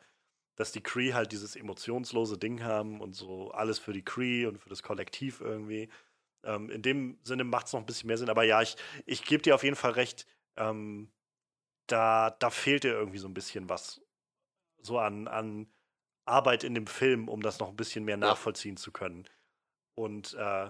dass 0.56 0.72
die 0.72 0.82
Cree 0.82 1.14
halt 1.14 1.32
dieses 1.32 1.56
emotionslose 1.56 2.38
Ding 2.38 2.64
haben 2.64 3.02
und 3.02 3.14
so 3.14 3.52
alles 3.52 3.80
für 3.80 3.94
die 3.94 4.04
Cree 4.04 4.46
und 4.46 4.58
für 4.58 4.70
das 4.70 4.84
Kollektiv 4.84 5.42
irgendwie. 5.42 5.90
Ähm, 6.44 6.70
in 6.70 6.82
dem 6.82 7.20
Sinne 7.24 7.44
macht 7.44 7.68
es 7.68 7.74
noch 7.74 7.80
ein 7.80 7.86
bisschen 7.86 8.08
mehr 8.08 8.18
Sinn. 8.18 8.30
Aber 8.30 8.44
ja, 8.44 8.62
ich, 8.62 8.76
ich 9.06 9.24
gebe 9.24 9.44
dir 9.44 9.56
auf 9.56 9.64
jeden 9.64 9.76
Fall 9.76 9.92
recht. 9.92 10.26
Ähm, 10.58 11.12
da, 11.88 12.32
da 12.32 12.50
fehlt 12.50 12.84
dir 12.84 12.94
irgendwie 12.94 13.20
so 13.20 13.28
ein 13.28 13.34
bisschen 13.34 13.70
was. 13.70 14.02
So 14.86 15.00
an, 15.00 15.28
an 15.28 15.68
Arbeit 16.26 16.64
in 16.64 16.74
dem 16.74 16.88
Film, 16.88 17.28
um 17.28 17.42
das 17.42 17.60
noch 17.60 17.70
ein 17.70 17.76
bisschen 17.76 18.06
mehr 18.06 18.18
nachvollziehen 18.18 18.76
ja. 18.76 18.82
zu 18.82 18.92
können. 18.92 19.28
Und 19.96 20.34
äh, 20.34 20.70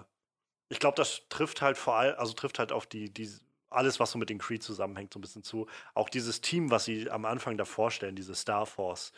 ich 0.68 0.78
glaube, 0.78 0.96
das 0.96 1.22
trifft 1.28 1.62
halt 1.62 1.78
vor 1.78 1.96
allem, 1.96 2.18
also 2.18 2.32
trifft 2.32 2.58
halt 2.58 2.72
auf 2.72 2.86
die, 2.86 3.12
die, 3.12 3.30
alles, 3.70 4.00
was 4.00 4.10
so 4.10 4.18
mit 4.18 4.30
den 4.30 4.38
Creed 4.38 4.62
zusammenhängt, 4.62 5.12
so 5.12 5.18
ein 5.18 5.22
bisschen 5.22 5.42
zu. 5.42 5.66
Auch 5.94 6.08
dieses 6.08 6.40
Team, 6.40 6.70
was 6.70 6.84
sie 6.84 7.10
am 7.10 7.24
Anfang 7.24 7.56
da 7.56 7.64
vorstellen, 7.64 8.16
diese 8.16 8.34
Star 8.34 8.66
Force. 8.66 9.12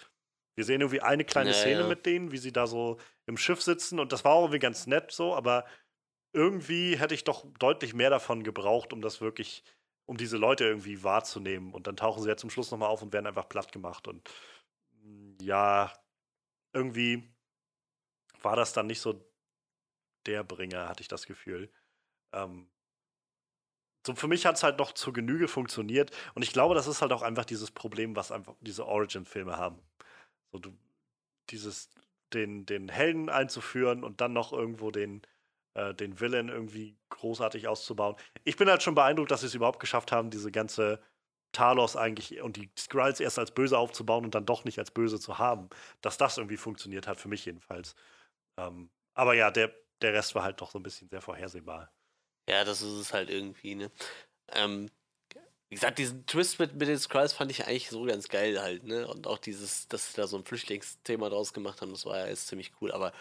Wir 0.57 0.65
sehen 0.65 0.81
irgendwie 0.81 1.01
eine 1.01 1.25
kleine 1.25 1.51
naja. 1.51 1.63
Szene 1.63 1.85
mit 1.85 2.05
denen, 2.05 2.33
wie 2.33 2.39
sie 2.39 2.53
da 2.53 2.67
so 2.67 2.99
im 3.27 3.37
Schiff 3.37 3.63
sitzen 3.63 4.01
und 4.01 4.13
das 4.13 4.25
war 4.25 4.33
auch 4.33 4.43
irgendwie 4.43 4.59
ganz 4.59 4.87
nett 4.87 5.13
so, 5.13 5.35
aber 5.35 5.65
irgendwie 6.33 6.99
hätte 6.99 7.15
ich 7.15 7.25
doch 7.25 7.47
deutlich 7.59 7.95
mehr 7.95 8.11
davon 8.11 8.43
gebraucht, 8.43 8.93
um 8.93 9.01
das 9.01 9.21
wirklich, 9.21 9.63
um 10.07 10.17
diese 10.17 10.37
Leute 10.37 10.65
irgendwie 10.65 11.03
wahrzunehmen. 11.03 11.73
Und 11.73 11.87
dann 11.87 11.97
tauchen 11.97 12.23
sie 12.23 12.29
ja 12.29 12.37
zum 12.37 12.51
Schluss 12.51 12.71
nochmal 12.71 12.91
auf 12.91 13.03
und 13.03 13.13
werden 13.13 13.27
einfach 13.27 13.49
platt 13.49 13.73
gemacht. 13.73 14.09
Und 14.09 14.29
ja, 15.41 15.93
irgendwie 16.73 17.35
war 18.43 18.57
das 18.57 18.73
dann 18.73 18.87
nicht 18.87 19.01
so 19.01 19.25
der 20.27 20.45
Bringer, 20.45 20.89
hatte 20.89 21.03
ich 21.03 21.09
das 21.09 21.27
Gefühl. 21.27 21.71
Ähm, 22.33 22.69
so 24.07 24.15
für 24.15 24.29
mich 24.29 24.47
hat 24.47 24.57
es 24.57 24.63
halt 24.63 24.79
noch 24.79 24.93
zur 24.93 25.13
Genüge 25.13 25.49
funktioniert. 25.49 26.11
Und 26.35 26.43
ich 26.43 26.53
glaube, 26.53 26.75
das 26.75 26.87
ist 26.87 27.03
halt 27.03 27.13
auch 27.13 27.23
einfach 27.23 27.45
dieses 27.45 27.71
Problem, 27.71 28.17
was 28.17 28.33
einfach 28.33 28.55
diese 28.61 28.87
Origin-Filme 28.87 29.57
haben. 29.57 29.81
So, 30.53 30.59
du, 30.59 30.79
dieses, 31.51 31.91
den, 32.33 32.67
den 32.67 32.89
Helden 32.89 33.29
einzuführen 33.29 34.05
und 34.05 34.21
dann 34.21 34.33
noch 34.33 34.53
irgendwo 34.53 34.91
den, 34.91 35.23
äh, 35.75 35.95
den 35.95 36.21
Villain 36.21 36.49
irgendwie 36.49 36.97
großartig 37.11 37.69
auszubauen. 37.69 38.17
Ich 38.45 38.57
bin 38.57 38.69
halt 38.69 38.83
schon 38.83 38.95
beeindruckt, 38.95 39.31
dass 39.31 39.41
sie 39.41 39.47
es 39.47 39.55
überhaupt 39.55 39.81
geschafft 39.81 40.13
haben, 40.13 40.31
diese 40.31 40.51
ganze 40.51 41.03
Talos 41.53 41.97
eigentlich 41.97 42.41
und 42.43 42.57
die 42.57 42.71
Skrulls 42.79 43.21
erst 43.21 43.39
als 43.39 43.51
böse 43.51 43.79
aufzubauen 43.79 44.25
und 44.25 44.35
dann 44.35 44.47
doch 44.47 44.65
nicht 44.65 44.79
als 44.79 44.91
böse 44.91 45.19
zu 45.19 45.39
haben. 45.39 45.69
Dass 46.01 46.19
das 46.19 46.39
irgendwie 46.39 46.57
funktioniert 46.57 47.07
hat, 47.07 47.21
für 47.21 47.29
mich 47.29 47.45
jedenfalls. 47.45 47.95
Ähm, 48.59 48.91
aber 49.15 49.35
ja, 49.35 49.51
der, 49.51 49.75
der 50.03 50.13
Rest 50.13 50.35
war 50.35 50.45
halt 50.45 50.61
doch 50.61 50.71
so 50.71 50.79
ein 50.79 50.83
bisschen 50.83 51.09
sehr 51.09 51.21
vorhersehbar. 51.21 51.93
Ja, 52.49 52.65
das 52.65 52.83
ist 52.83 52.93
es 52.93 53.13
halt 53.13 53.31
irgendwie, 53.31 53.75
ne? 53.75 53.91
Ähm, 54.53 54.91
wie 55.69 55.75
gesagt, 55.75 55.99
diesen 55.99 56.25
Twist 56.25 56.59
mit, 56.59 56.75
mit 56.77 56.89
den 56.89 56.99
Skrulls 56.99 57.35
fand 57.35 57.51
ich 57.51 57.67
eigentlich 57.67 57.91
so 57.91 58.05
ganz 58.05 58.29
geil 58.29 58.61
halt, 58.61 58.85
ne? 58.85 59.07
Und 59.07 59.27
auch 59.27 59.39
dieses, 59.39 59.87
dass 59.89 60.09
sie 60.09 60.17
da 60.17 60.27
so 60.27 60.39
ein 60.39 60.45
Flüchtlingsthema 60.45 61.29
draus 61.29 61.53
gemacht 61.53 61.83
haben, 61.83 61.93
das 61.93 62.07
war 62.07 62.19
ja 62.19 62.27
jetzt 62.27 62.47
ziemlich 62.47 62.73
cool, 62.81 62.91
aber 62.91 63.13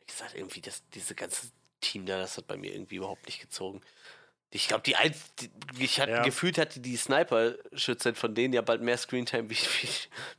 wie 0.00 0.06
gesagt, 0.06 0.34
irgendwie 0.34 0.62
das, 0.62 0.88
diese 0.90 1.14
ganze 1.14 1.50
Team 1.80 2.06
da, 2.06 2.18
das 2.18 2.38
hat 2.38 2.46
bei 2.46 2.56
mir 2.56 2.72
irgendwie 2.72 2.96
überhaupt 2.96 3.26
nicht 3.26 3.40
gezogen. 3.40 3.82
Ich 4.50 4.66
glaube, 4.66 4.82
die, 4.82 4.96
ein, 4.96 5.14
die, 5.40 5.50
ich 5.78 6.00
hatte 6.00 6.12
ja. 6.12 6.22
gefühlt 6.22 6.56
hatte 6.56 6.80
die 6.80 6.96
Sniper-Schützin 6.96 8.14
von 8.14 8.34
denen 8.34 8.54
ja 8.54 8.62
bald 8.62 8.80
mehr 8.80 8.96
Screentime 8.96 9.50
wie, 9.50 9.54
wie, 9.54 9.88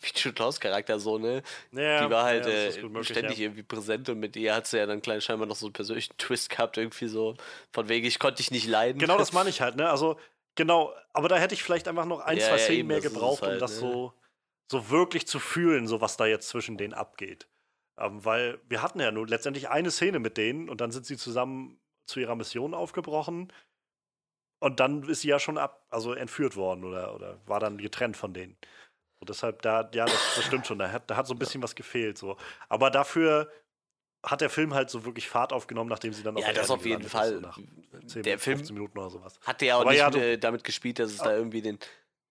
wie 0.01 0.11
Chutlaus 0.13 0.59
Charakter 0.59 0.99
so, 0.99 1.19
ne? 1.19 1.43
Ja, 1.71 2.03
die 2.03 2.11
war 2.11 2.23
halt 2.23 2.47
ja, 2.47 2.51
äh, 2.51 2.81
möglich, 2.81 3.09
ständig 3.09 3.39
irgendwie 3.39 3.61
präsent 3.61 4.09
und 4.09 4.19
mit 4.19 4.35
ihr 4.35 4.55
hat 4.55 4.65
sie 4.65 4.77
ja 4.79 4.88
dann 4.88 5.03
klein 5.03 5.21
scheinbar 5.21 5.47
noch 5.47 5.55
so 5.55 5.67
einen 5.67 5.73
persönlichen 5.73 6.17
Twist 6.17 6.49
gehabt, 6.49 6.77
irgendwie 6.77 7.07
so 7.07 7.35
von 7.71 7.88
wegen, 7.88 8.07
ich 8.07 8.17
konnte 8.17 8.38
dich 8.38 8.49
nicht 8.49 8.67
leiden. 8.67 8.97
Genau 8.97 9.17
das 9.17 9.31
meine 9.33 9.49
ich 9.49 9.61
halt, 9.61 9.75
ne? 9.75 9.88
Also, 9.88 10.19
genau, 10.55 10.91
aber 11.13 11.29
da 11.29 11.38
hätte 11.38 11.53
ich 11.53 11.61
vielleicht 11.61 11.88
einfach 11.88 12.05
noch 12.05 12.21
ein, 12.21 12.39
zwei 12.39 12.57
Szenen 12.57 12.79
eben, 12.79 12.88
mehr 12.88 13.01
gebraucht, 13.01 13.43
halt, 13.43 13.53
um 13.53 13.59
das 13.59 13.73
ne? 13.73 13.79
so, 13.79 14.13
so 14.71 14.89
wirklich 14.89 15.27
zu 15.27 15.39
fühlen, 15.39 15.85
so 15.85 16.01
was 16.01 16.17
da 16.17 16.25
jetzt 16.25 16.49
zwischen 16.49 16.77
denen 16.77 16.95
abgeht. 16.95 17.47
Ähm, 17.99 18.25
weil 18.25 18.59
wir 18.67 18.81
hatten 18.81 18.99
ja 18.99 19.11
nur 19.11 19.27
letztendlich 19.27 19.69
eine 19.69 19.91
Szene 19.91 20.17
mit 20.17 20.38
denen 20.38 20.67
und 20.67 20.81
dann 20.81 20.91
sind 20.91 21.05
sie 21.05 21.17
zusammen 21.17 21.79
zu 22.07 22.19
ihrer 22.19 22.35
Mission 22.35 22.73
aufgebrochen 22.73 23.53
und 24.59 24.79
dann 24.79 25.03
ist 25.03 25.21
sie 25.21 25.29
ja 25.29 25.39
schon 25.39 25.57
ab, 25.57 25.85
also 25.89 26.13
entführt 26.13 26.55
worden 26.55 26.83
oder, 26.83 27.15
oder 27.15 27.38
war 27.45 27.59
dann 27.59 27.77
getrennt 27.77 28.17
von 28.17 28.33
denen. 28.33 28.57
Und 29.19 29.29
deshalb, 29.29 29.61
da, 29.61 29.89
ja, 29.93 30.05
das, 30.05 30.35
das 30.35 30.45
stimmt 30.45 30.67
schon, 30.67 30.79
da 30.79 30.91
hat, 30.91 31.09
da 31.09 31.15
hat 31.15 31.27
so 31.27 31.33
ein 31.33 31.39
bisschen 31.39 31.61
was 31.61 31.75
gefehlt. 31.75 32.17
So. 32.17 32.38
Aber 32.69 32.89
dafür 32.89 33.51
hat 34.23 34.41
der 34.41 34.49
Film 34.49 34.73
halt 34.73 34.89
so 34.89 35.05
wirklich 35.05 35.27
Fahrt 35.27 35.53
aufgenommen, 35.53 35.89
nachdem 35.89 36.13
sie 36.13 36.23
dann 36.23 36.35
auf 36.35 36.45
Ja, 36.45 36.53
das 36.53 36.69
auf 36.69 36.85
jeden 36.85 37.03
Fall. 37.03 37.33
Ist, 37.33 37.41
so 37.91 38.07
10, 38.07 38.23
der 38.23 38.39
15 38.39 38.65
Film 38.67 38.75
Minuten 38.75 38.97
oder 38.97 39.09
sowas. 39.09 39.39
Hat 39.45 39.61
ja 39.61 39.75
auch 39.75 39.81
Aber 39.81 39.91
nicht 39.91 39.99
ja, 39.99 40.09
du, 40.09 40.38
damit 40.38 40.63
gespielt, 40.63 40.99
dass 40.99 41.11
es 41.11 41.17
da 41.17 41.35
irgendwie 41.35 41.61
den. 41.61 41.79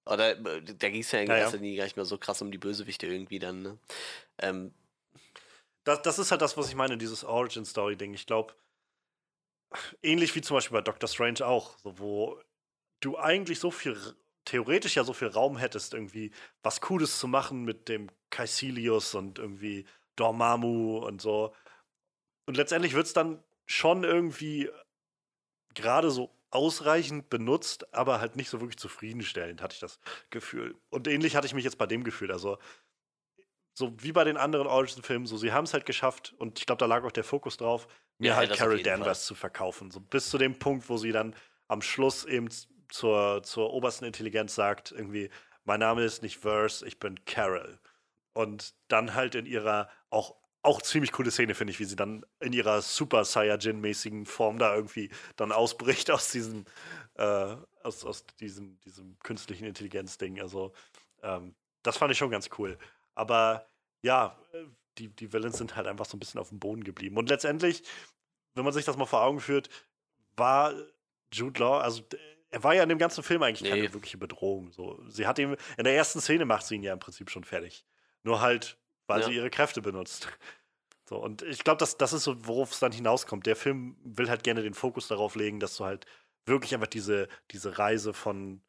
Oder 0.07 0.35
da 0.35 0.89
ging 0.89 1.01
es 1.01 1.13
ja 1.13 1.21
in 1.21 1.31
erster 1.31 1.57
ja. 1.57 1.63
Linie 1.63 1.77
gar 1.79 1.85
nicht 1.85 1.97
mehr 1.97 2.07
so 2.07 2.17
krass 2.17 2.41
um 2.41 2.51
die 2.51 2.59
Bösewichte 2.59 3.07
irgendwie 3.07 3.39
dann, 3.39 3.63
ne? 3.63 3.79
Ähm, 4.39 4.73
das, 5.85 6.03
das 6.03 6.19
ist 6.19 6.31
halt 6.31 6.43
das, 6.43 6.57
was 6.57 6.69
ich 6.69 6.75
meine, 6.75 6.97
dieses 6.99 7.25
Origin-Story-Ding. 7.25 8.15
Ich 8.15 8.27
glaube, 8.27 8.55
ähnlich 10.03 10.35
wie 10.35 10.41
zum 10.41 10.57
Beispiel 10.57 10.77
bei 10.77 10.83
Doctor 10.83 11.09
Strange 11.09 11.47
auch, 11.47 11.79
so, 11.79 11.99
wo 11.99 12.41
du 13.01 13.19
eigentlich 13.19 13.59
so 13.59 13.71
viel, 13.71 13.97
theoretisch 14.45 14.97
ja 14.97 15.05
so 15.05 15.13
viel 15.13 15.29
Raum 15.29 15.57
hättest, 15.57 15.95
irgendwie 15.95 16.33
was 16.63 16.81
Cooles 16.81 17.19
zu 17.19 17.29
machen 17.29 17.65
mit 17.65 17.89
dem 17.89 18.11
Caecilius 18.31 19.15
und 19.15 19.39
irgendwie 19.39 19.87
Dormammu 20.17 20.99
und 20.99 21.21
so. 21.21 21.55
Und 22.47 22.57
letztendlich 22.57 22.95
wird 22.95 23.07
es 23.07 23.13
dann 23.13 23.43
schon 23.67 24.05
irgendwie 24.05 24.71
gerade 25.75 26.11
so 26.11 26.35
ausreichend 26.51 27.29
benutzt, 27.29 27.93
aber 27.95 28.21
halt 28.21 28.37
nicht 28.37 28.49
so 28.49 28.61
wirklich 28.61 28.79
zufriedenstellend, 28.79 29.61
hatte 29.61 29.75
ich 29.75 29.81
das 29.81 30.01
Gefühl. 30.31 30.75
Und 30.89 31.07
ähnlich 31.07 31.37
hatte 31.37 31.47
ich 31.47 31.55
mich 31.55 31.65
jetzt 31.65 31.79
bei 31.79 31.87
dem 31.87 32.05
Gefühl. 32.05 32.33
Also, 32.33 32.59
so 33.75 33.93
wie 34.03 34.13
bei 34.13 34.25
den 34.25 34.37
anderen 34.37 34.67
Origin-Filmen, 34.67 35.27
so 35.27 35.37
sie 35.37 35.53
haben 35.53 35.65
es 35.65 35.75
halt 35.75 35.87
geschafft, 35.87 36.35
und 36.39 36.59
ich 36.59 36.67
glaube, 36.67 36.81
da 36.81 36.87
lag 36.87 37.05
auch 37.05 37.13
der 37.13 37.23
Fokus 37.23 37.59
drauf, 37.59 37.87
mir 38.19 38.31
ja, 38.31 38.37
halt 38.37 38.53
Carol 38.55 38.83
Danvers 38.83 39.21
Fall. 39.21 39.27
zu 39.27 39.35
verkaufen. 39.35 39.91
So 39.91 40.01
bis 40.01 40.31
zu 40.31 40.39
dem 40.39 40.59
Punkt, 40.59 40.89
wo 40.89 40.97
sie 40.97 41.13
dann 41.13 41.35
am 41.69 41.83
Schluss 41.83 42.25
eben 42.25 42.49
zur, 42.89 43.43
zur 43.43 43.73
obersten 43.73 44.05
Intelligenz 44.05 44.55
sagt, 44.55 44.93
irgendwie, 44.93 45.31
mein 45.65 45.81
Name 45.81 46.03
ist 46.03 46.23
nicht 46.23 46.39
Verse, 46.39 46.87
ich 46.87 46.99
bin 46.99 47.25
Carol. 47.25 47.79
Und 48.33 48.75
dann 48.89 49.15
halt 49.15 49.35
in 49.35 49.47
ihrer 49.47 49.89
auch, 50.11 50.37
auch 50.63 50.83
ziemlich 50.83 51.13
coole 51.13 51.31
Szene, 51.31 51.55
finde 51.55 51.73
ich, 51.73 51.79
wie 51.79 51.85
sie 51.85 51.97
dann 51.97 52.25
in 52.41 52.53
ihrer 52.53 52.83
Super 52.83 53.25
Saiyajin-mäßigen 53.25 54.27
Form 54.27 54.59
da 54.59 54.75
irgendwie 54.75 55.11
dann 55.37 55.53
ausbricht 55.53 56.11
aus 56.11 56.31
diesem, 56.31 56.65
äh, 57.15 57.57
aus, 57.83 58.05
aus 58.05 58.27
diesem, 58.41 58.81
diesem 58.81 59.19
künstlichen 59.21 59.65
Intelligenz-Ding. 59.65 60.41
Also, 60.41 60.73
ähm, 61.23 61.55
das 61.83 61.97
fand 61.97 62.13
ich 62.13 62.19
schon 62.19 62.31
ganz 62.31 62.49
cool. 62.59 62.79
Aber 63.15 63.67
ja, 64.03 64.39
die, 64.99 65.09
die 65.09 65.33
Villains 65.33 65.59
sind 65.59 65.77
halt 65.77 65.87
einfach 65.87 66.05
so 66.05 66.17
ein 66.17 66.21
bisschen 66.21 66.41
auf 66.41 66.49
dem 66.51 66.59
Boden 66.59 66.85
geblieben. 66.85 67.17
Und 67.17 67.29
letztendlich, 67.29 67.83
wenn 68.55 68.65
man 68.65 68.73
sich 68.73 68.85
das 68.85 68.97
mal 68.97 69.07
vor 69.07 69.23
Augen 69.23 69.41
führt, 69.41 69.69
war 70.37 70.75
Jude 71.33 71.61
Law, 71.61 71.81
also 71.81 72.03
er 72.51 72.65
war 72.65 72.75
ja 72.75 72.83
in 72.83 72.89
dem 72.89 72.99
ganzen 72.99 73.23
Film 73.23 73.43
eigentlich 73.43 73.63
nee. 73.63 73.71
keine 73.71 73.93
wirkliche 73.93 74.19
Bedrohung. 74.19 74.73
So, 74.73 75.03
sie 75.09 75.27
hat 75.27 75.39
ihm, 75.39 75.57
in 75.77 75.85
der 75.85 75.95
ersten 75.95 76.21
Szene 76.21 76.45
macht 76.45 76.67
sie 76.67 76.77
ihn 76.77 76.83
ja 76.83 76.93
im 76.93 76.99
Prinzip 76.99 77.31
schon 77.31 77.45
fertig. 77.45 77.85
Nur 78.23 78.41
halt, 78.41 78.79
weil 79.07 79.21
ja. 79.21 79.27
sie 79.27 79.35
ihre 79.35 79.51
Kräfte 79.51 79.83
benutzt. 79.83 80.29
So, 81.09 81.17
und 81.17 81.41
ich 81.43 81.65
glaube, 81.65 81.79
das, 81.79 81.97
das 81.97 82.13
ist 82.13 82.25
so, 82.25 82.47
worauf 82.47 82.73
es 82.73 82.81
dann 82.81 82.93
hinauskommt. 82.93 83.47
Der 83.47 83.57
Film 83.57 83.97
will 84.05 84.29
halt 84.29 84.45
gerne 84.45 84.63
den 84.63 84.75
Fokus 84.75 85.09
darauf 85.09 85.37
legen, 85.37 85.59
dass 85.59 85.77
du 85.77 85.87
halt 85.87 86.05
wirklich 86.45 86.75
einfach 86.75 86.89
diese, 86.89 87.29
diese 87.51 87.79
Reise 87.79 88.13
von, 88.13 88.61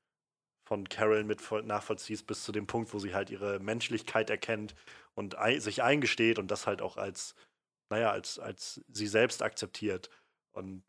von 0.70 0.88
Carol 0.88 1.24
mit 1.24 1.42
nachvollziehst, 1.66 2.28
bis 2.28 2.44
zu 2.44 2.52
dem 2.52 2.68
Punkt, 2.68 2.94
wo 2.94 3.00
sie 3.00 3.16
halt 3.16 3.32
ihre 3.32 3.60
Menschlichkeit 3.60 4.30
erkennt 4.30 4.76
und 5.16 5.34
ein, 5.34 5.60
sich 5.60 5.82
eingesteht 5.82 6.38
und 6.38 6.52
das 6.52 6.68
halt 6.68 6.84
auch 6.84 6.96
als, 6.96 7.34
naja, 7.90 8.12
als, 8.12 8.38
als 8.38 8.80
sie 8.88 9.08
selbst 9.08 9.42
akzeptiert. 9.42 10.12
Und 10.52 10.84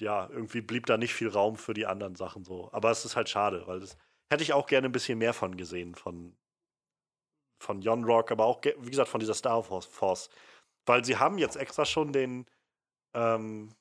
ja, 0.00 0.28
irgendwie 0.28 0.60
blieb 0.60 0.86
da 0.86 0.96
nicht 0.96 1.14
viel 1.14 1.28
Raum 1.28 1.54
für 1.56 1.72
die 1.72 1.86
anderen 1.86 2.16
Sachen 2.16 2.42
so. 2.42 2.68
Aber 2.72 2.90
es 2.90 3.04
ist 3.04 3.14
halt 3.14 3.28
schade, 3.28 3.64
weil 3.68 3.78
das 3.78 3.96
hätte 4.28 4.42
ich 4.42 4.52
auch 4.52 4.66
gerne 4.66 4.88
ein 4.88 4.92
bisschen 4.92 5.18
mehr 5.18 5.34
von 5.34 5.56
gesehen, 5.56 5.94
von, 5.94 6.36
von 7.62 7.82
Jon 7.82 8.02
Rock, 8.02 8.32
aber 8.32 8.44
auch, 8.44 8.60
wie 8.64 8.90
gesagt, 8.90 9.08
von 9.08 9.20
dieser 9.20 9.34
Star 9.34 9.62
Force. 9.62 10.30
Weil 10.84 11.04
sie 11.04 11.16
haben 11.16 11.38
jetzt 11.38 11.54
extra 11.54 11.84
schon 11.84 12.12
den 12.12 12.46
ähm, 13.14 13.72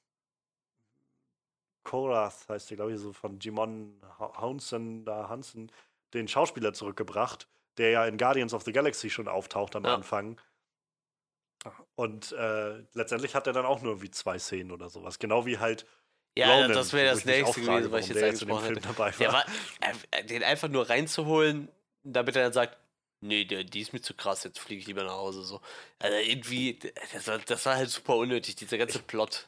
Korath, 1.85 2.49
heißt 2.49 2.69
der, 2.69 2.77
glaube 2.77 2.93
ich, 2.93 2.99
so 2.99 3.13
von 3.13 3.39
Jimon 3.39 3.95
Hansen, 4.19 5.05
da 5.05 5.29
Hansen, 5.29 5.71
den 6.13 6.27
Schauspieler 6.27 6.73
zurückgebracht, 6.73 7.47
der 7.77 7.91
ja 7.91 8.05
in 8.05 8.17
Guardians 8.17 8.53
of 8.53 8.63
the 8.63 8.73
Galaxy 8.73 9.09
schon 9.09 9.29
auftaucht 9.29 9.75
am 9.77 9.85
ja. 9.85 9.95
Anfang. 9.95 10.37
Und 11.95 12.31
äh, 12.33 12.83
letztendlich 12.93 13.33
hat 13.33 13.47
er 13.47 13.53
dann 13.53 13.65
auch 13.65 13.81
nur 13.81 14.01
wie 14.01 14.11
zwei 14.11 14.37
Szenen 14.37 14.71
oder 14.71 14.89
sowas. 14.89 15.17
Genau 15.19 15.45
wie 15.45 15.57
halt. 15.57 15.85
Ja, 16.37 16.53
Ronan, 16.53 16.73
das 16.73 16.91
wäre 16.91 17.09
das 17.09 17.23
nächste 17.23 17.61
gewesen, 17.61 17.91
was 17.91 18.01
ich 18.01 18.13
jetzt 18.13 18.23
angesprochen 18.23 18.65
hätte. 18.65 18.81
Dabei 18.81 19.17
war. 19.19 19.33
war 19.33 19.45
äh, 20.11 20.23
den 20.25 20.43
einfach 20.43 20.67
nur 20.67 20.89
reinzuholen, 20.89 21.69
damit 22.03 22.35
er 22.35 22.43
dann 22.43 22.53
sagt, 22.53 22.77
nee, 23.21 23.45
der, 23.45 23.63
die 23.63 23.81
ist 23.81 23.93
mir 23.93 24.01
zu 24.01 24.13
krass, 24.13 24.43
jetzt 24.43 24.59
fliege 24.59 24.81
ich 24.81 24.87
lieber 24.87 25.03
nach 25.03 25.13
Hause. 25.13 25.43
So. 25.43 25.61
Also 25.97 26.17
irgendwie, 26.17 26.77
das 27.13 27.27
war, 27.27 27.39
das 27.39 27.65
war 27.65 27.75
halt 27.75 27.89
super 27.89 28.17
unnötig, 28.17 28.55
dieser 28.55 28.77
ganze 28.77 28.99
ich, 28.99 29.07
Plot. 29.07 29.47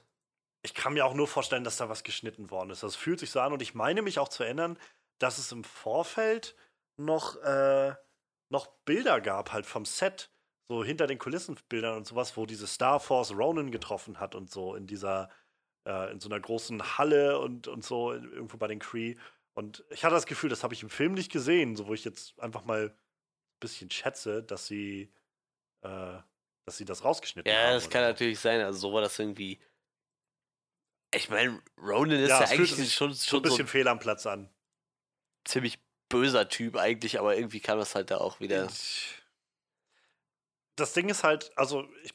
Ich 0.63 0.73
kann 0.73 0.93
mir 0.93 1.05
auch 1.05 1.13
nur 1.13 1.27
vorstellen, 1.27 1.63
dass 1.63 1.77
da 1.77 1.89
was 1.89 2.03
geschnitten 2.03 2.49
worden 2.49 2.69
ist. 2.71 2.83
Das 2.83 2.95
fühlt 2.95 3.19
sich 3.19 3.31
so 3.31 3.39
an 3.39 3.53
und 3.53 3.61
ich 3.61 3.73
meine 3.73 4.01
mich 4.01 4.19
auch 4.19 4.29
zu 4.29 4.43
erinnern, 4.43 4.77
dass 5.19 5.37
es 5.37 5.51
im 5.51 5.63
Vorfeld 5.63 6.55
noch, 6.97 7.35
äh, 7.43 7.93
noch 8.49 8.67
Bilder 8.85 9.21
gab, 9.21 9.51
halt 9.51 9.65
vom 9.65 9.85
Set, 9.85 10.29
so 10.69 10.83
hinter 10.83 11.07
den 11.07 11.17
Kulissenbildern 11.17 11.95
und 11.95 12.05
sowas, 12.05 12.35
wo 12.35 12.45
diese 12.45 12.67
Star 12.67 12.99
Force 12.99 13.31
Ronan 13.31 13.71
getroffen 13.71 14.19
hat 14.19 14.35
und 14.35 14.51
so 14.51 14.75
in 14.75 14.87
dieser, 14.87 15.29
äh, 15.87 16.11
in 16.11 16.19
so 16.19 16.29
einer 16.29 16.39
großen 16.39 16.97
Halle 16.97 17.39
und, 17.39 17.67
und 17.67 17.83
so 17.83 18.13
irgendwo 18.13 18.57
bei 18.57 18.67
den 18.67 18.79
Cree. 18.79 19.15
Und 19.53 19.85
ich 19.89 20.03
hatte 20.03 20.15
das 20.15 20.25
Gefühl, 20.25 20.49
das 20.49 20.63
habe 20.63 20.73
ich 20.73 20.83
im 20.83 20.89
Film 20.89 21.13
nicht 21.13 21.31
gesehen, 21.31 21.75
so 21.75 21.87
wo 21.87 21.93
ich 21.93 22.03
jetzt 22.03 22.37
einfach 22.39 22.65
mal 22.65 22.89
ein 22.89 23.59
bisschen 23.59 23.89
schätze, 23.89 24.43
dass 24.43 24.67
sie, 24.67 25.11
äh, 25.83 26.17
dass 26.65 26.77
sie 26.77 26.85
das 26.85 27.03
rausgeschnitten 27.03 27.51
haben. 27.51 27.59
Ja, 27.59 27.73
das 27.73 27.89
kann 27.89 28.03
so. 28.03 28.09
natürlich 28.09 28.39
sein. 28.39 28.61
Also 28.61 28.79
so 28.79 28.93
war 28.93 29.01
das 29.01 29.17
irgendwie. 29.17 29.59
Ich 31.13 31.29
meine, 31.29 31.61
Ronan 31.81 32.19
ist 32.19 32.29
ja, 32.29 32.45
fühlt 32.45 32.59
eigentlich 32.69 32.93
schon, 32.93 33.13
so 33.13 33.25
ein 33.25 33.27
schon 33.27 33.37
so 33.37 33.41
bisschen 33.41 33.65
ein 33.65 33.67
fehl 33.67 33.87
am 33.87 33.99
Platz 33.99 34.25
an. 34.25 34.49
ziemlich 35.45 35.79
böser 36.09 36.47
Typ 36.49 36.75
eigentlich, 36.77 37.19
aber 37.19 37.35
irgendwie 37.35 37.59
kam 37.59 37.79
das 37.79 37.95
halt 37.95 38.11
da 38.11 38.17
auch 38.17 38.39
wieder. 38.39 38.67
Das 40.75 40.93
Ding 40.93 41.09
ist 41.09 41.23
halt, 41.23 41.51
also 41.57 41.87
ich, 42.03 42.13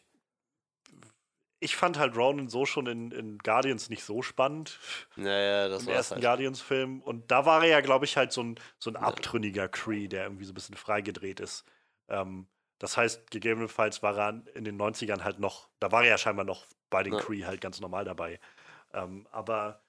ich 1.61 1.77
fand 1.77 1.99
halt 1.99 2.17
Ronan 2.17 2.49
so 2.49 2.65
schon 2.67 2.87
in, 2.87 3.11
in 3.13 3.39
Guardians 3.39 3.89
nicht 3.89 4.05
so 4.05 4.23
spannend. 4.23 4.79
Naja, 5.17 5.69
das 5.69 5.83
Im 5.83 5.89
war 5.89 5.95
ersten 5.95 6.15
halt. 6.15 6.25
Guardians-Film. 6.25 7.01
Und 7.03 7.31
da 7.31 7.45
war 7.47 7.63
er 7.63 7.69
ja, 7.69 7.81
glaube 7.81 8.05
ich, 8.05 8.17
halt 8.17 8.33
so 8.33 8.43
ein, 8.43 8.59
so 8.79 8.91
ein 8.91 8.97
abtrünniger 8.97 9.69
Cree, 9.69 10.09
der 10.09 10.25
irgendwie 10.25 10.45
so 10.45 10.53
ein 10.53 10.55
bisschen 10.55 10.77
freigedreht 10.77 11.41
ist. 11.41 11.65
Ähm, 12.09 12.47
das 12.79 12.97
heißt, 12.97 13.31
gegebenenfalls 13.31 14.03
war 14.03 14.19
er 14.19 14.43
in 14.55 14.65
den 14.65 14.77
90ern 14.81 15.23
halt 15.23 15.39
noch, 15.39 15.69
da 15.79 15.93
war 15.93 16.03
er 16.03 16.11
ja 16.11 16.19
scheinbar 16.19 16.45
noch 16.45 16.67
bei 16.91 17.03
den 17.05 17.15
Ja. 17.15 17.21
Cree 17.21 17.45
halt 17.45 17.61
ganz 17.61 17.81
normal 17.81 18.05
dabei. 18.05 18.41
Ähm, 18.93 19.27
aber 19.31 19.83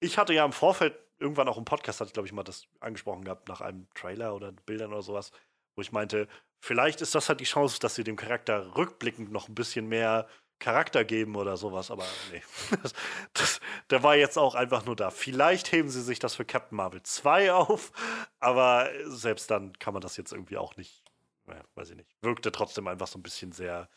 ich 0.00 0.18
hatte 0.18 0.34
ja 0.34 0.44
im 0.44 0.52
Vorfeld 0.52 0.96
irgendwann 1.18 1.48
auch 1.48 1.58
im 1.58 1.64
Podcast, 1.64 2.00
hatte 2.00 2.08
ich 2.08 2.14
glaube 2.14 2.26
ich 2.26 2.32
mal 2.32 2.42
das 2.42 2.66
angesprochen 2.80 3.24
gehabt, 3.24 3.48
nach 3.48 3.60
einem 3.60 3.88
Trailer 3.94 4.34
oder 4.34 4.52
Bildern 4.52 4.92
oder 4.92 5.02
sowas, 5.02 5.32
wo 5.76 5.82
ich 5.82 5.92
meinte, 5.92 6.28
vielleicht 6.60 7.00
ist 7.00 7.14
das 7.14 7.28
halt 7.28 7.40
die 7.40 7.44
Chance, 7.44 7.78
dass 7.80 7.94
sie 7.94 8.04
dem 8.04 8.16
Charakter 8.16 8.76
rückblickend 8.76 9.32
noch 9.32 9.48
ein 9.48 9.54
bisschen 9.54 9.86
mehr 9.86 10.26
Charakter 10.58 11.04
geben 11.04 11.36
oder 11.36 11.56
sowas, 11.56 11.90
aber 11.90 12.04
nee. 12.32 12.42
Das, 12.82 12.92
das, 13.32 13.60
der 13.90 14.02
war 14.02 14.16
jetzt 14.16 14.38
auch 14.38 14.54
einfach 14.54 14.84
nur 14.84 14.96
da. 14.96 15.10
Vielleicht 15.10 15.72
heben 15.72 15.88
sie 15.88 16.02
sich 16.02 16.18
das 16.18 16.34
für 16.34 16.44
Captain 16.44 16.76
Marvel 16.76 17.02
2 17.02 17.52
auf, 17.54 17.92
aber 18.40 18.88
selbst 19.06 19.50
dann 19.50 19.78
kann 19.78 19.94
man 19.94 20.00
das 20.00 20.16
jetzt 20.16 20.32
irgendwie 20.32 20.56
auch 20.56 20.76
nicht, 20.76 21.02
naja, 21.46 21.62
weiß 21.74 21.90
ich 21.90 21.96
nicht. 21.96 22.10
Wirkte 22.22 22.52
trotzdem 22.52 22.88
einfach 22.88 23.08
so 23.08 23.18
ein 23.18 23.22
bisschen 23.22 23.52
sehr, 23.52 23.88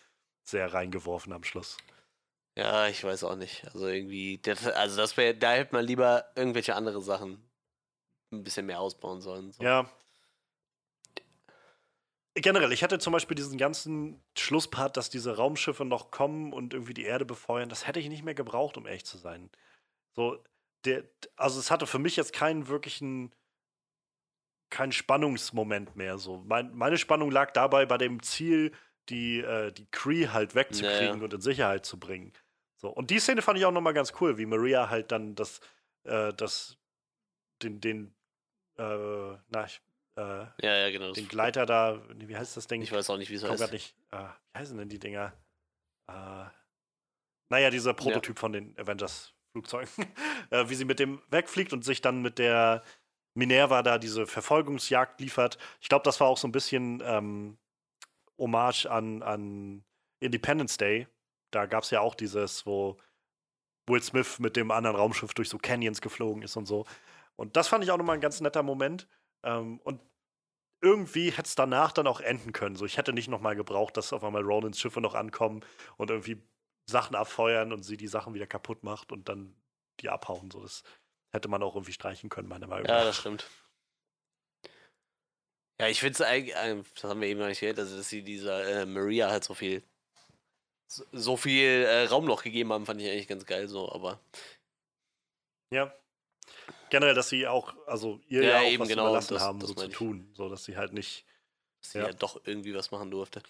sehr 0.44 0.74
reingeworfen 0.74 1.32
am 1.34 1.44
Schluss. 1.44 1.78
Ja, 2.58 2.88
ich 2.88 3.04
weiß 3.04 3.24
auch 3.24 3.36
nicht. 3.36 3.66
Also 3.66 3.88
irgendwie, 3.88 4.40
das, 4.40 4.66
also 4.66 4.98
das 4.98 5.16
wäre, 5.16 5.36
da 5.36 5.54
hätte 5.54 5.76
man 5.76 5.86
lieber 5.86 6.26
irgendwelche 6.36 6.76
andere 6.76 7.02
Sachen 7.02 7.48
ein 8.32 8.44
bisschen 8.44 8.66
mehr 8.66 8.80
ausbauen 8.80 9.22
sollen. 9.22 9.52
So. 9.52 9.64
Ja. 9.64 9.88
Generell, 12.34 12.72
ich 12.72 12.84
hatte 12.84 12.98
zum 12.98 13.14
Beispiel 13.14 13.36
diesen 13.36 13.60
ganzen 13.60 14.24
Schlusspart, 14.36 14.98
dass 14.98 15.12
diese 15.12 15.36
Raumschiffe 15.38 15.86
noch 15.86 16.10
kommen 16.10 16.52
und 16.52 16.74
irgendwie 16.74 16.96
die 16.96 17.04
Erde 17.04 17.26
befeuern, 17.26 17.70
das 17.70 17.86
hätte 17.86 18.00
ich 18.00 18.10
nicht 18.10 18.24
mehr 18.24 18.36
gebraucht, 18.36 18.78
um 18.78 18.88
ehrlich 18.88 19.06
zu 19.06 19.20
sein. 19.20 19.52
So, 20.14 20.44
der, 20.84 21.04
also 21.36 21.60
es 21.60 21.70
hatte 21.70 21.86
für 21.86 22.00
mich 22.00 22.16
jetzt 22.16 22.34
keinen 22.34 22.68
wirklichen, 22.68 23.34
keinen 24.72 24.92
Spannungsmoment 24.92 25.96
mehr. 25.96 26.18
So, 26.18 26.44
mein, 26.48 26.76
meine 26.76 26.98
Spannung 26.98 27.30
lag 27.30 27.52
dabei 27.52 27.86
bei 27.86 28.00
dem 28.00 28.24
Ziel, 28.24 28.74
die, 29.10 29.40
äh, 29.42 29.72
die 29.72 29.88
Cree 29.92 30.28
halt 30.28 30.56
wegzukriegen 30.56 31.06
Naja. 31.14 31.24
und 31.24 31.34
in 31.34 31.42
Sicherheit 31.42 31.86
zu 31.86 32.00
bringen. 32.00 32.34
So, 32.78 32.90
und 32.90 33.10
die 33.10 33.20
Szene 33.20 33.42
fand 33.42 33.58
ich 33.58 33.66
auch 33.66 33.72
nochmal 33.72 33.94
ganz 33.94 34.14
cool, 34.22 34.38
wie 34.38 34.46
Maria 34.46 34.90
halt 34.90 35.12
dann 35.12 35.36
das, 35.36 35.60
äh, 36.04 36.32
das, 36.34 36.78
den, 37.62 37.82
den, 37.82 38.16
äh, 38.78 39.36
na, 39.50 39.66
ich, 39.66 39.82
äh, 40.16 40.22
Ja, 40.62 40.76
ja, 40.76 40.90
genau. 40.92 41.12
Den 41.12 41.28
Gleiter 41.28 41.66
da, 41.66 42.02
wie 42.16 42.38
heißt 42.38 42.56
das 42.56 42.68
Ding? 42.68 42.82
ich 42.82 42.92
weiß 42.92 43.10
auch 43.10 43.18
nicht, 43.18 43.32
wie 43.32 43.36
es 43.36 43.44
heißt. 43.44 43.72
nicht. 43.72 43.96
Äh, 44.12 44.26
wie 44.54 44.60
heißen 44.60 44.78
denn 44.78 44.90
die 44.90 45.00
Dinger? 45.00 45.34
Äh, 46.08 46.46
naja, 47.50 47.70
dieser 47.72 47.94
Prototyp 47.94 48.38
von 48.38 48.54
den 48.54 48.78
Avengers-Flugzeugen. 48.78 49.90
äh, 50.52 50.70
wie 50.70 50.76
sie 50.76 50.86
mit 50.86 51.00
dem 51.00 51.22
wegfliegt 51.30 51.74
und 51.74 51.84
sich 51.84 52.02
dann 52.02 52.22
mit 52.22 52.38
der 52.38 52.84
Minerva 53.34 53.84
da 53.84 53.98
diese 53.98 54.28
Verfolgungsjagd 54.28 55.20
liefert. 55.22 55.58
Ich 55.80 55.90
glaube, 55.90 56.04
das 56.04 56.20
war 56.20 56.28
auch 56.28 56.38
so 56.38 56.48
ein 56.48 56.52
bisschen 56.52 57.02
ähm, 57.06 57.58
Hommage 58.38 58.86
an, 58.86 59.24
an 59.24 59.84
Independence 60.20 60.78
Day. 60.78 61.08
Da 61.52 61.66
gab 61.66 61.84
es 61.84 61.92
ja 61.92 62.02
auch 62.02 62.16
dieses, 62.16 62.66
wo 62.66 62.98
Will 63.90 64.02
Smith 64.02 64.40
mit 64.40 64.56
dem 64.56 64.72
anderen 64.72 64.96
Raumschiff 64.96 65.34
durch 65.34 65.50
so 65.50 65.58
Canyons 65.58 66.02
geflogen 66.02 66.42
ist 66.44 66.56
und 66.58 66.66
so. 66.66 66.86
Und 67.36 67.56
das 67.56 67.68
fand 67.68 67.84
ich 67.84 67.92
auch 67.92 67.98
nochmal 67.98 68.16
ein 68.16 68.22
ganz 68.22 68.42
netter 68.42 68.64
Moment. 68.64 69.08
Ähm, 69.44 69.80
und 69.80 70.02
irgendwie 70.82 71.32
hätte 71.32 71.48
es 71.48 71.56
danach 71.56 71.92
dann 71.92 72.08
auch 72.08 72.20
enden 72.20 72.54
können. 72.54 72.76
So, 72.76 72.86
ich 72.86 72.98
hätte 72.98 73.14
nicht 73.14 73.30
nochmal 73.30 73.56
gebraucht, 73.56 73.98
dass 73.98 74.14
auf 74.14 74.24
einmal 74.24 74.44
Ronins 74.44 74.80
Schiffe 74.80 75.02
noch 75.02 75.16
ankommen 75.16 75.62
und 75.98 76.10
irgendwie 76.10 76.42
Sachen 76.90 77.16
abfeuern 77.16 77.74
und 77.74 77.84
sie 77.84 77.98
die 77.98 78.08
Sachen 78.08 78.34
wieder 78.34 78.48
kaputt 78.48 78.84
macht 78.84 79.12
und 79.12 79.30
dann 79.30 79.56
die 80.02 80.10
abhauen. 80.10 80.52
So, 80.52 80.62
das 80.62 80.84
hätte 81.34 81.48
man 81.48 81.64
auch 81.64 81.76
irgendwie 81.76 81.94
streichen 81.94 82.30
können, 82.30 82.48
meiner 82.48 82.68
Meinung 82.68 82.88
Ja, 82.88 83.00
nach. 83.00 83.06
das 83.06 83.18
stimmt. 83.18 83.50
Ja, 85.80 85.88
ich 85.88 86.00
finde 86.00 86.14
es 86.14 86.22
eigentlich, 86.22 86.56
ähm, 86.58 86.84
das 86.96 87.04
haben 87.04 87.22
wir 87.22 87.28
eben 87.28 87.40
noch 87.40 87.48
nicht 87.48 87.60
gehört, 87.60 87.78
also 87.80 87.98
dass 87.98 88.10
sie 88.10 88.24
dieser 88.24 88.82
äh, 88.82 88.86
Maria 88.86 89.30
halt 89.30 89.44
so 89.44 89.54
viel 89.54 89.84
so, 90.88 91.04
so 91.12 91.38
viel 91.38 91.84
äh, 91.84 92.06
Raum 92.06 92.26
noch 92.26 92.44
gegeben 92.44 92.72
haben, 92.74 92.86
fand 92.86 93.02
ich 93.02 93.10
eigentlich 93.10 93.28
ganz 93.28 93.46
geil 93.46 93.68
so, 93.68 93.92
aber 93.92 94.20
Ja. 95.72 95.94
Generell, 96.90 97.14
dass 97.14 97.28
sie 97.30 97.46
auch, 97.48 97.76
also 97.86 98.22
ihr 98.28 98.44
Ja, 98.44 98.50
ja, 98.50 98.60
auch 98.60 98.72
eben, 98.72 98.82
was 98.82 98.88
genau, 98.90 99.08
überlassen 99.08 99.34
das- 99.34 99.44
haben, 99.44 99.60
das 99.60 99.70
so 99.70 99.76
zu 99.76 99.88
ich. 99.88 99.94
tun. 99.94 100.32
So, 100.34 100.48
dass 100.50 100.64
sie 100.64 100.78
halt 100.78 100.94
nicht. 100.94 101.26
dass 101.82 101.92
sie 101.92 102.00
Ja. 102.00 102.08
ja 102.08 102.14
doch 102.14 102.42
irgendwie 102.46 102.74
was 102.74 102.92
machen 102.92 103.12
durfte. 103.12 103.44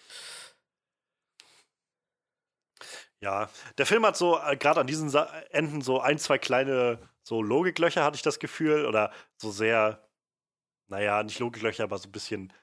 Ja, 3.20 3.50
der 3.78 3.86
Film 3.86 4.06
hat 4.06 4.16
so, 4.18 4.38
äh, 4.40 4.58
gerade 4.58 4.80
an 4.80 4.88
diesen 4.88 5.10
Sa 5.10 5.26
Enden, 5.52 5.82
so 5.82 6.00
ein, 6.00 6.20
zwei 6.20 6.38
kleine 6.38 7.00
so 7.24 7.42
Logiklöcher, 7.42 8.04
hatte 8.04 8.16
ich 8.16 8.22
das 8.22 8.40
Gefühl. 8.40 8.86
Oder 8.86 9.12
so 9.38 9.52
sehr, 9.52 10.08
naja, 10.88 11.24
nicht 11.24 11.40
Logiklöcher, 11.40 11.84
aber 11.84 11.98
so 11.98 12.08
ein 12.10 12.12
bisschen. 12.12 12.54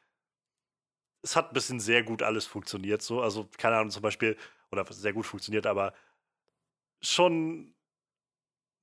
Es 1.22 1.36
hat 1.36 1.50
ein 1.50 1.54
bisschen 1.54 1.80
sehr 1.80 2.02
gut 2.02 2.22
alles 2.22 2.46
funktioniert. 2.46 3.02
So, 3.02 3.20
also, 3.20 3.48
keine 3.58 3.76
Ahnung, 3.76 3.90
zum 3.90 4.02
Beispiel, 4.02 4.36
oder 4.74 4.92
sehr 4.92 5.12
gut 5.12 5.26
funktioniert, 5.26 5.66
aber 5.66 5.94
schon, 7.00 7.74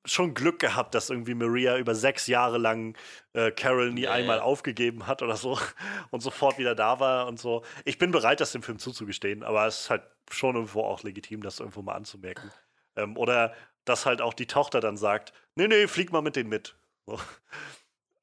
schon 0.06 0.34
Glück 0.34 0.60
gehabt, 0.60 0.96
dass 0.96 1.10
irgendwie 1.10 1.36
Maria 1.36 1.78
über 1.78 1.94
sechs 1.96 2.28
Jahre 2.28 2.58
lang 2.58 2.98
äh, 3.34 3.52
Carol 3.52 3.92
nie 3.92 4.02
Ja, 4.02 4.12
einmal 4.12 4.40
aufgegeben 4.40 5.08
hat 5.08 5.22
oder 5.22 5.38
so 5.38 5.60
und 6.12 6.22
sofort 6.22 6.58
wieder 6.58 6.76
da 6.76 7.00
war 7.00 7.28
und 7.28 7.40
so. 7.40 7.64
Ich 7.86 7.98
bin 7.98 8.12
bereit, 8.12 8.40
das 8.40 8.52
dem 8.52 8.64
Film 8.64 8.80
zuzugestehen, 8.80 9.44
aber 9.44 9.68
es 9.68 9.82
ist 9.82 9.90
halt 9.90 10.04
schon 10.30 10.56
irgendwo 10.56 10.82
auch 10.84 11.04
legitim, 11.04 11.42
das 11.42 11.60
irgendwo 11.60 11.82
mal 11.82 11.96
anzumerken. 11.96 12.52
Ähm, 12.96 13.18
oder 13.18 13.54
dass 13.86 14.06
halt 14.06 14.22
auch 14.22 14.34
die 14.34 14.48
Tochter 14.48 14.80
dann 14.80 14.98
sagt, 14.98 15.34
nee, 15.56 15.68
nee, 15.68 15.88
flieg 15.88 16.12
mal 16.12 16.22
mit 16.22 16.36
denen 16.36 16.50
mit. 16.50 16.76
So. 17.06 17.20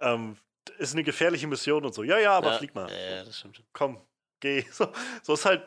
Ähm, 0.01 0.37
ist 0.79 0.93
eine 0.93 1.03
gefährliche 1.03 1.49
Mission 1.49 1.85
und 1.85 1.93
so. 1.93 2.05
Ja, 2.05 2.19
ja, 2.19 2.33
aber 2.37 2.53
ja, 2.53 2.59
flieg 2.59 2.73
mal. 2.73 2.89
Ja, 2.89 3.17
ja, 3.17 3.25
das 3.25 3.41
stimmt. 3.41 3.65
Komm, 3.73 4.01
geh. 4.39 4.65
So, 4.71 4.93
so 5.23 5.35
ist 5.35 5.45
halt 5.45 5.67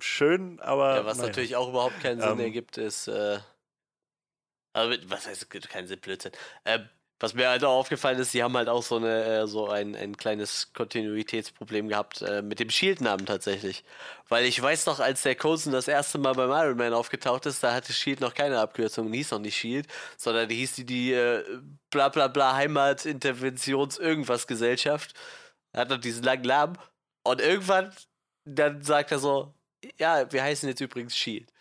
schön, 0.00 0.60
aber. 0.60 0.96
Ja, 0.96 1.04
was 1.04 1.18
naja. 1.18 1.28
natürlich 1.28 1.56
auch 1.56 1.68
überhaupt 1.68 2.00
keinen 2.00 2.20
Sinn 2.20 2.30
Ähm, 2.30 2.40
ergibt, 2.40 2.78
ist, 2.78 3.08
äh, 3.08 3.38
also 4.72 4.96
was 5.08 5.26
heißt, 5.26 5.42
es 5.42 5.48
gibt 5.48 5.68
keinen 5.68 5.86
Sinn, 5.86 6.00
Blödsinn. 6.00 6.32
Ähm, 6.64 6.88
was 7.18 7.32
mir 7.32 7.48
halt 7.48 7.64
auch 7.64 7.78
aufgefallen 7.78 8.18
ist, 8.18 8.32
sie 8.32 8.42
haben 8.42 8.54
halt 8.58 8.68
auch 8.68 8.82
so 8.82 8.96
eine, 8.96 9.24
äh, 9.24 9.46
so 9.46 9.70
ein, 9.70 9.96
ein 9.96 10.18
kleines 10.18 10.74
Kontinuitätsproblem 10.74 11.88
gehabt 11.88 12.20
äh, 12.20 12.42
mit 12.42 12.60
dem 12.60 12.68
Shield-Namen 12.68 13.24
tatsächlich. 13.24 13.84
Weil 14.28 14.44
ich 14.44 14.60
weiß 14.60 14.84
noch, 14.84 15.00
als 15.00 15.22
der 15.22 15.34
Coulson 15.34 15.72
das 15.72 15.88
erste 15.88 16.18
Mal 16.18 16.34
beim 16.34 16.50
Iron 16.50 16.76
Man 16.76 16.92
aufgetaucht 16.92 17.46
ist, 17.46 17.62
da 17.62 17.72
hatte 17.72 17.94
Shield 17.94 18.20
noch 18.20 18.34
keine 18.34 18.60
Abkürzung, 18.60 19.10
die 19.10 19.16
hieß 19.18 19.30
noch 19.30 19.38
nicht 19.38 19.56
Shield, 19.56 19.86
sondern 20.18 20.46
die 20.48 20.56
hieß 20.56 20.74
die, 20.74 20.84
die 20.84 21.14
äh, 21.14 21.42
bla 21.90 22.10
bla 22.10 22.28
bla 22.28 22.54
Heimat-Interventions-Irgendwas-Gesellschaft. 22.54 25.14
Hat 25.74 25.88
noch 25.88 25.96
diesen 25.98 26.22
langen 26.22 26.44
Namen. 26.44 26.76
Und 27.22 27.40
irgendwann, 27.40 27.94
dann 28.44 28.82
sagt 28.82 29.10
er 29.12 29.20
so, 29.20 29.54
ja, 29.98 30.30
wir 30.30 30.42
heißen 30.42 30.68
jetzt 30.68 30.80
übrigens 30.80 31.16
Shield. 31.16 31.52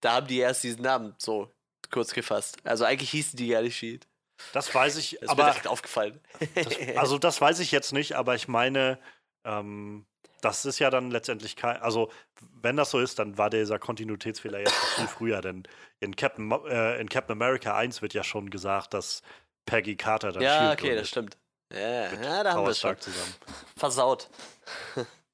Da 0.00 0.14
haben 0.14 0.26
die 0.26 0.38
erst 0.38 0.62
diesen 0.62 0.82
Namen 0.82 1.14
so 1.18 1.50
kurz 1.90 2.12
gefasst. 2.12 2.58
Also 2.64 2.84
eigentlich 2.84 3.10
hießen 3.10 3.36
die 3.36 3.48
gar 3.48 3.62
nicht 3.62 3.76
Shield. 3.76 4.06
Das 4.52 4.74
weiß 4.74 4.96
ich, 4.96 5.12
Das 5.12 5.22
ist 5.22 5.28
mir 5.28 5.30
aber. 5.30 5.44
direkt 5.44 5.66
aufgefallen. 5.66 6.20
Das, 6.54 6.66
also, 6.96 7.18
das 7.18 7.40
weiß 7.40 7.58
ich 7.60 7.72
jetzt 7.72 7.92
nicht, 7.92 8.16
aber 8.16 8.34
ich 8.34 8.48
meine, 8.48 8.98
ähm, 9.44 10.04
das 10.42 10.64
ist 10.66 10.78
ja 10.78 10.90
dann 10.90 11.10
letztendlich 11.10 11.56
kein. 11.56 11.78
Also, 11.78 12.10
wenn 12.52 12.76
das 12.76 12.90
so 12.90 13.00
ist, 13.00 13.18
dann 13.18 13.38
war 13.38 13.48
dieser 13.48 13.78
Kontinuitätsfehler 13.78 14.60
jetzt 14.60 14.74
schon 14.74 14.96
viel 14.96 15.08
früher, 15.08 15.40
denn 15.40 15.62
in 16.00 16.14
Captain, 16.16 16.50
äh, 16.68 17.00
in 17.00 17.08
Captain 17.08 17.32
America 17.32 17.74
1 17.76 18.02
wird 18.02 18.12
ja 18.12 18.22
schon 18.22 18.50
gesagt, 18.50 18.92
dass 18.92 19.22
Peggy 19.64 19.96
Carter 19.96 20.32
dann 20.32 20.42
ja, 20.42 20.58
Shield 20.58 20.80
okay, 20.80 20.96
das 20.96 21.08
stimmt. 21.08 21.38
Ja, 21.72 22.12
ja 22.12 22.42
da 22.44 22.52
haben 22.52 22.64
wir 22.64 22.70
es 22.70 22.80
schon. 22.80 22.98
Zusammen. 23.00 23.34
Versaut. 23.76 24.28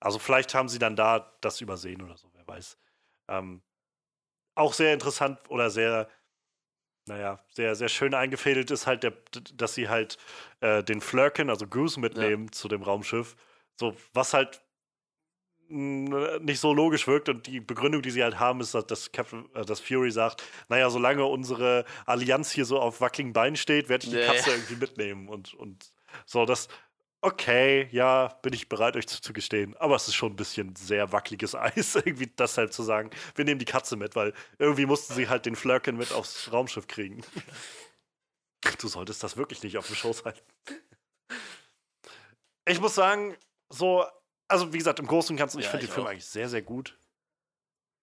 Also 0.02 0.18
vielleicht 0.18 0.54
haben 0.54 0.68
sie 0.68 0.78
dann 0.78 0.96
da 0.96 1.32
das 1.40 1.60
übersehen 1.60 2.02
oder 2.02 2.16
so, 2.16 2.28
wer 2.34 2.46
weiß. 2.46 2.78
Ähm, 3.28 3.62
auch 4.54 4.74
sehr 4.74 4.92
interessant 4.92 5.38
oder 5.48 5.70
sehr 5.70 6.08
naja, 7.06 7.40
sehr, 7.48 7.74
sehr 7.74 7.88
schön 7.88 8.14
eingefädelt 8.14 8.70
ist 8.70 8.86
halt, 8.86 9.02
der, 9.02 9.12
dass 9.54 9.74
sie 9.74 9.88
halt 9.88 10.18
äh, 10.60 10.84
den 10.84 11.00
Flurkin, 11.00 11.50
also 11.50 11.66
Goose, 11.66 11.98
mitnehmen 11.98 12.46
ja. 12.46 12.52
zu 12.52 12.68
dem 12.68 12.82
Raumschiff. 12.82 13.34
So, 13.76 13.96
was 14.12 14.34
halt 14.34 14.62
nicht 15.68 16.60
so 16.60 16.74
logisch 16.74 17.06
wirkt 17.06 17.30
und 17.30 17.46
die 17.46 17.60
Begründung, 17.60 18.02
die 18.02 18.10
sie 18.10 18.22
halt 18.22 18.38
haben, 18.38 18.60
ist, 18.60 18.74
dass, 18.74 18.86
dass, 18.86 19.10
Captain, 19.10 19.48
äh, 19.54 19.64
dass 19.64 19.80
Fury 19.80 20.10
sagt, 20.10 20.42
naja, 20.68 20.90
solange 20.90 21.24
unsere 21.24 21.84
Allianz 22.04 22.52
hier 22.52 22.66
so 22.66 22.78
auf 22.78 23.00
wackeligen 23.00 23.32
Beinen 23.32 23.56
steht, 23.56 23.88
werde 23.88 24.04
ich 24.04 24.10
die 24.10 24.16
nee. 24.16 24.26
Katze 24.26 24.50
irgendwie 24.50 24.76
mitnehmen 24.76 25.28
und, 25.28 25.54
und 25.54 25.92
so, 26.26 26.44
das, 26.44 26.68
okay, 27.22 27.88
ja, 27.90 28.28
bin 28.42 28.52
ich 28.52 28.68
bereit, 28.68 28.96
euch 28.96 29.06
zuzugestehen, 29.08 29.76
aber 29.78 29.96
es 29.96 30.08
ist 30.08 30.14
schon 30.14 30.32
ein 30.32 30.36
bisschen 30.36 30.76
sehr 30.76 31.12
wackeliges 31.12 31.54
Eis, 31.56 31.94
irgendwie 31.94 32.30
das 32.36 32.58
halt 32.58 32.72
zu 32.72 32.82
sagen, 32.82 33.10
wir 33.34 33.44
nehmen 33.44 33.58
die 33.58 33.64
Katze 33.64 33.96
mit, 33.96 34.14
weil 34.16 34.34
irgendwie 34.58 34.86
mussten 34.86 35.14
sie 35.14 35.28
halt 35.28 35.46
den 35.46 35.56
Flurkin 35.56 35.96
mit 35.96 36.12
aufs 36.12 36.52
Raumschiff 36.52 36.86
kriegen. 36.86 37.22
Du 38.78 38.86
solltest 38.86 39.24
das 39.24 39.36
wirklich 39.36 39.60
nicht 39.64 39.76
auf 39.76 39.88
dem 39.88 39.96
Schoß 39.96 40.24
halten. 40.24 40.40
Ich 42.64 42.80
muss 42.80 42.94
sagen, 42.94 43.36
so 43.70 44.06
also 44.52 44.72
wie 44.72 44.78
gesagt, 44.78 44.98
im 44.98 45.06
Großen 45.06 45.32
und 45.32 45.38
Ganzen, 45.38 45.58
ich 45.58 45.64
ja, 45.64 45.70
finde 45.70 45.86
den 45.86 45.92
Film 45.92 46.06
eigentlich 46.06 46.26
sehr, 46.26 46.48
sehr 46.48 46.60
gut. 46.60 46.98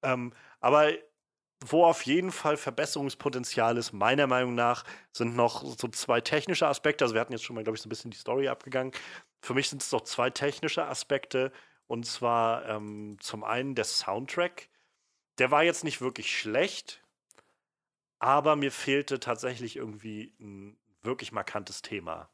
Ähm, 0.04 0.34
aber 0.60 0.92
wo 1.66 1.86
auf 1.86 2.04
jeden 2.04 2.32
Fall 2.32 2.58
Verbesserungspotenzial 2.58 3.78
ist, 3.78 3.92
meiner 3.92 4.28
Meinung 4.28 4.56
nach, 4.56 4.86
sind 5.12 5.36
noch 5.36 5.64
so 5.64 5.88
zwei 5.90 6.22
technische 6.22 6.68
Aspekte. 6.68 7.04
Also 7.04 7.16
wir 7.16 7.22
hatten 7.22 7.34
jetzt 7.34 7.44
schon 7.44 7.56
mal, 7.56 7.64
glaube 7.64 7.76
ich, 7.76 7.82
so 7.82 7.88
ein 7.88 7.90
bisschen 7.90 8.12
die 8.12 8.18
Story 8.18 8.48
abgegangen. 8.48 8.94
Für 9.42 9.54
mich 9.54 9.70
sind 9.70 9.82
es 9.82 9.92
noch 9.92 10.02
zwei 10.02 10.30
technische 10.30 10.86
Aspekte. 10.86 11.52
Und 11.88 12.06
zwar 12.06 12.66
ähm, 12.68 13.18
zum 13.20 13.44
einen 13.44 13.76
der 13.76 13.86
Soundtrack. 13.86 14.70
Der 15.38 15.52
war 15.52 15.64
jetzt 15.64 15.84
nicht 15.84 16.02
wirklich 16.02 16.38
schlecht, 16.38 17.04
aber 18.20 18.56
mir 18.56 18.72
fehlte 18.72 19.20
tatsächlich 19.20 19.76
irgendwie 19.76 20.36
ein 20.40 20.78
wirklich 21.02 21.32
markantes 21.32 21.82
Thema. 21.82 22.30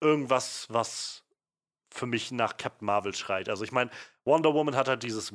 Irgendwas, 0.00 0.66
was 0.70 1.24
für 1.90 2.06
mich 2.06 2.30
nach 2.30 2.56
Captain 2.56 2.86
Marvel 2.86 3.14
schreit. 3.14 3.48
Also 3.48 3.64
ich 3.64 3.72
meine, 3.72 3.90
Wonder 4.24 4.54
Woman 4.54 4.76
hat 4.76 4.88
halt 4.88 5.02
dieses 5.02 5.32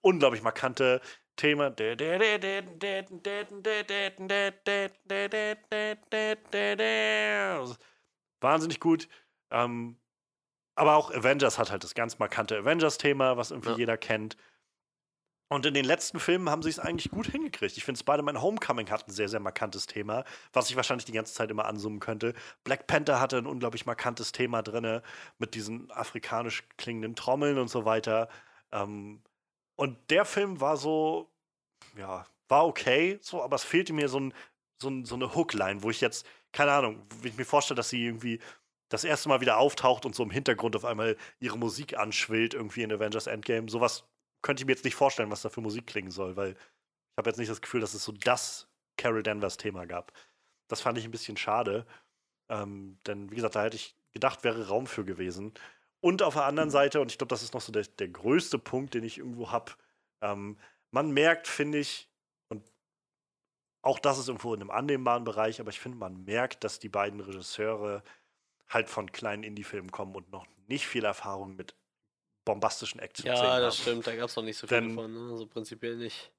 unglaublich 0.00 0.42
markante 0.42 1.00
Thema. 1.36 1.70
Wahnsinnig 8.40 8.80
gut. 8.80 9.08
Ähm, 9.50 9.96
aber 10.74 10.96
auch 10.96 11.10
Avengers 11.10 11.58
hat 11.58 11.70
halt 11.70 11.84
das 11.84 11.94
ganz 11.94 12.18
markante 12.18 12.56
Avengers-Thema, 12.58 13.36
was 13.36 13.50
irgendwie 13.50 13.70
ja. 13.70 13.76
jeder 13.76 13.96
kennt. 13.96 14.36
Und 15.52 15.66
in 15.66 15.74
den 15.74 15.84
letzten 15.84 16.18
Filmen 16.18 16.48
haben 16.48 16.62
sie 16.62 16.70
es 16.70 16.78
eigentlich 16.78 17.10
gut 17.10 17.26
hingekriegt. 17.26 17.76
Ich 17.76 17.84
finde, 17.84 17.98
Spider-Man 17.98 18.40
Homecoming 18.40 18.88
hat 18.88 19.06
ein 19.06 19.10
sehr, 19.12 19.28
sehr 19.28 19.38
markantes 19.38 19.86
Thema, 19.86 20.24
was 20.54 20.70
ich 20.70 20.76
wahrscheinlich 20.76 21.04
die 21.04 21.12
ganze 21.12 21.34
Zeit 21.34 21.50
immer 21.50 21.66
ansummen 21.66 22.00
könnte. 22.00 22.32
Black 22.64 22.86
Panther 22.86 23.20
hatte 23.20 23.36
ein 23.36 23.46
unglaublich 23.46 23.84
markantes 23.84 24.32
Thema 24.32 24.62
drin, 24.62 25.02
mit 25.36 25.54
diesen 25.54 25.90
afrikanisch 25.90 26.64
klingenden 26.78 27.16
Trommeln 27.16 27.58
und 27.58 27.68
so 27.68 27.84
weiter. 27.84 28.30
Ähm, 28.72 29.20
und 29.76 29.98
der 30.10 30.24
Film 30.24 30.60
war 30.60 30.76
so, 30.76 31.30
ja, 31.96 32.26
war 32.48 32.66
okay, 32.66 33.18
so, 33.22 33.42
aber 33.42 33.56
es 33.56 33.64
fehlte 33.64 33.92
mir 33.92 34.08
so, 34.08 34.20
ein, 34.20 34.34
so, 34.80 34.88
ein, 34.88 35.04
so 35.04 35.14
eine 35.14 35.34
Hookline, 35.34 35.82
wo 35.82 35.90
ich 35.90 36.00
jetzt, 36.00 36.26
keine 36.52 36.72
Ahnung, 36.72 37.02
wie 37.22 37.28
ich 37.28 37.36
mir 37.36 37.44
vorstelle, 37.44 37.76
dass 37.76 37.88
sie 37.88 38.04
irgendwie 38.04 38.40
das 38.88 39.04
erste 39.04 39.28
Mal 39.30 39.40
wieder 39.40 39.56
auftaucht 39.56 40.04
und 40.04 40.14
so 40.14 40.22
im 40.22 40.30
Hintergrund 40.30 40.76
auf 40.76 40.84
einmal 40.84 41.16
ihre 41.40 41.56
Musik 41.56 41.96
anschwillt, 41.96 42.52
irgendwie 42.52 42.82
in 42.82 42.92
Avengers 42.92 43.26
Endgame. 43.26 43.70
Sowas 43.70 44.04
könnte 44.42 44.62
ich 44.62 44.66
mir 44.66 44.72
jetzt 44.72 44.84
nicht 44.84 44.96
vorstellen, 44.96 45.30
was 45.30 45.42
da 45.42 45.48
für 45.48 45.62
Musik 45.62 45.86
klingen 45.86 46.10
soll, 46.10 46.36
weil 46.36 46.52
ich 46.52 47.16
habe 47.16 47.30
jetzt 47.30 47.38
nicht 47.38 47.50
das 47.50 47.62
Gefühl, 47.62 47.80
dass 47.80 47.94
es 47.94 48.04
so 48.04 48.12
das 48.12 48.68
Carol 48.98 49.22
Danvers 49.22 49.56
Thema 49.56 49.86
gab. 49.86 50.12
Das 50.68 50.82
fand 50.82 50.98
ich 50.98 51.04
ein 51.04 51.10
bisschen 51.10 51.36
schade. 51.38 51.86
Ähm, 52.50 52.98
denn, 53.06 53.30
wie 53.30 53.36
gesagt, 53.36 53.56
da 53.56 53.62
hätte 53.62 53.76
ich 53.76 53.96
gedacht, 54.12 54.44
wäre 54.44 54.68
Raum 54.68 54.86
für 54.86 55.04
gewesen. 55.04 55.54
Und 56.02 56.20
auf 56.22 56.34
der 56.34 56.44
anderen. 56.44 56.68
Seite, 56.70 57.00
und 57.00 57.10
ich 57.12 57.16
glaube, 57.16 57.28
das 57.28 57.42
ist 57.42 57.54
noch 57.54 57.60
so 57.60 57.72
der, 57.72 57.84
der 57.84 58.08
größte 58.08 58.58
Punkt, 58.58 58.94
den 58.94 59.04
ich 59.04 59.18
irgendwo 59.18 59.50
habe, 59.50 59.72
ähm, 60.20 60.58
man 60.90 61.12
merkt, 61.12 61.46
finde 61.48 61.78
ich, 61.78 62.10
und 62.48 62.62
auch 63.82 63.98
das 63.98 64.18
ist 64.18 64.28
irgendwo 64.28 64.52
in 64.52 64.60
einem 64.60 64.70
annehmbaren 64.70 65.24
Bereich, 65.24 65.60
aber 65.60 65.70
ich 65.70 65.80
finde, 65.80 65.96
man 65.98 66.24
merkt, 66.24 66.64
dass 66.64 66.80
die 66.80 66.88
beiden 66.88 67.20
Regisseure 67.20 68.02
halt 68.68 68.90
von 68.90 69.12
kleinen 69.12 69.44
Indie-Filmen 69.44 69.92
kommen 69.92 70.14
und 70.14 70.30
noch 70.32 70.46
nicht 70.66 70.86
viel 70.86 71.04
Erfahrung 71.04 71.54
mit 71.56 71.74
bombastischen 72.44 73.00
action 73.00 73.26
Ja, 73.26 73.60
das 73.60 73.78
haben. 73.78 73.82
stimmt, 73.82 74.06
da 74.06 74.16
gab 74.16 74.28
es 74.28 74.36
noch 74.36 74.42
nicht 74.42 74.58
so 74.58 74.66
viel 74.66 74.94
von, 74.94 75.12
ne? 75.12 75.32
also 75.32 75.46
prinzipiell 75.46 75.96
nicht. 75.96 76.32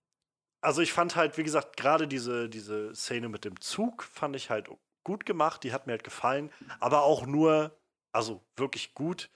Also 0.59 0.81
ich 0.81 0.91
fand 0.91 1.15
halt, 1.15 1.37
wie 1.37 1.43
gesagt, 1.43 1.77
gerade 1.77 2.07
diese, 2.07 2.49
diese 2.49 2.93
Szene 2.95 3.29
mit 3.29 3.45
dem 3.45 3.59
Zug 3.61 4.03
fand 4.03 4.35
ich 4.35 4.49
halt 4.49 4.69
gut 5.03 5.25
gemacht, 5.25 5.63
die 5.63 5.73
hat 5.73 5.87
mir 5.87 5.93
halt 5.93 6.03
gefallen, 6.03 6.51
aber 6.79 7.03
auch 7.03 7.25
nur, 7.25 7.77
also 8.11 8.41
wirklich 8.55 8.93
gut. 8.93 9.29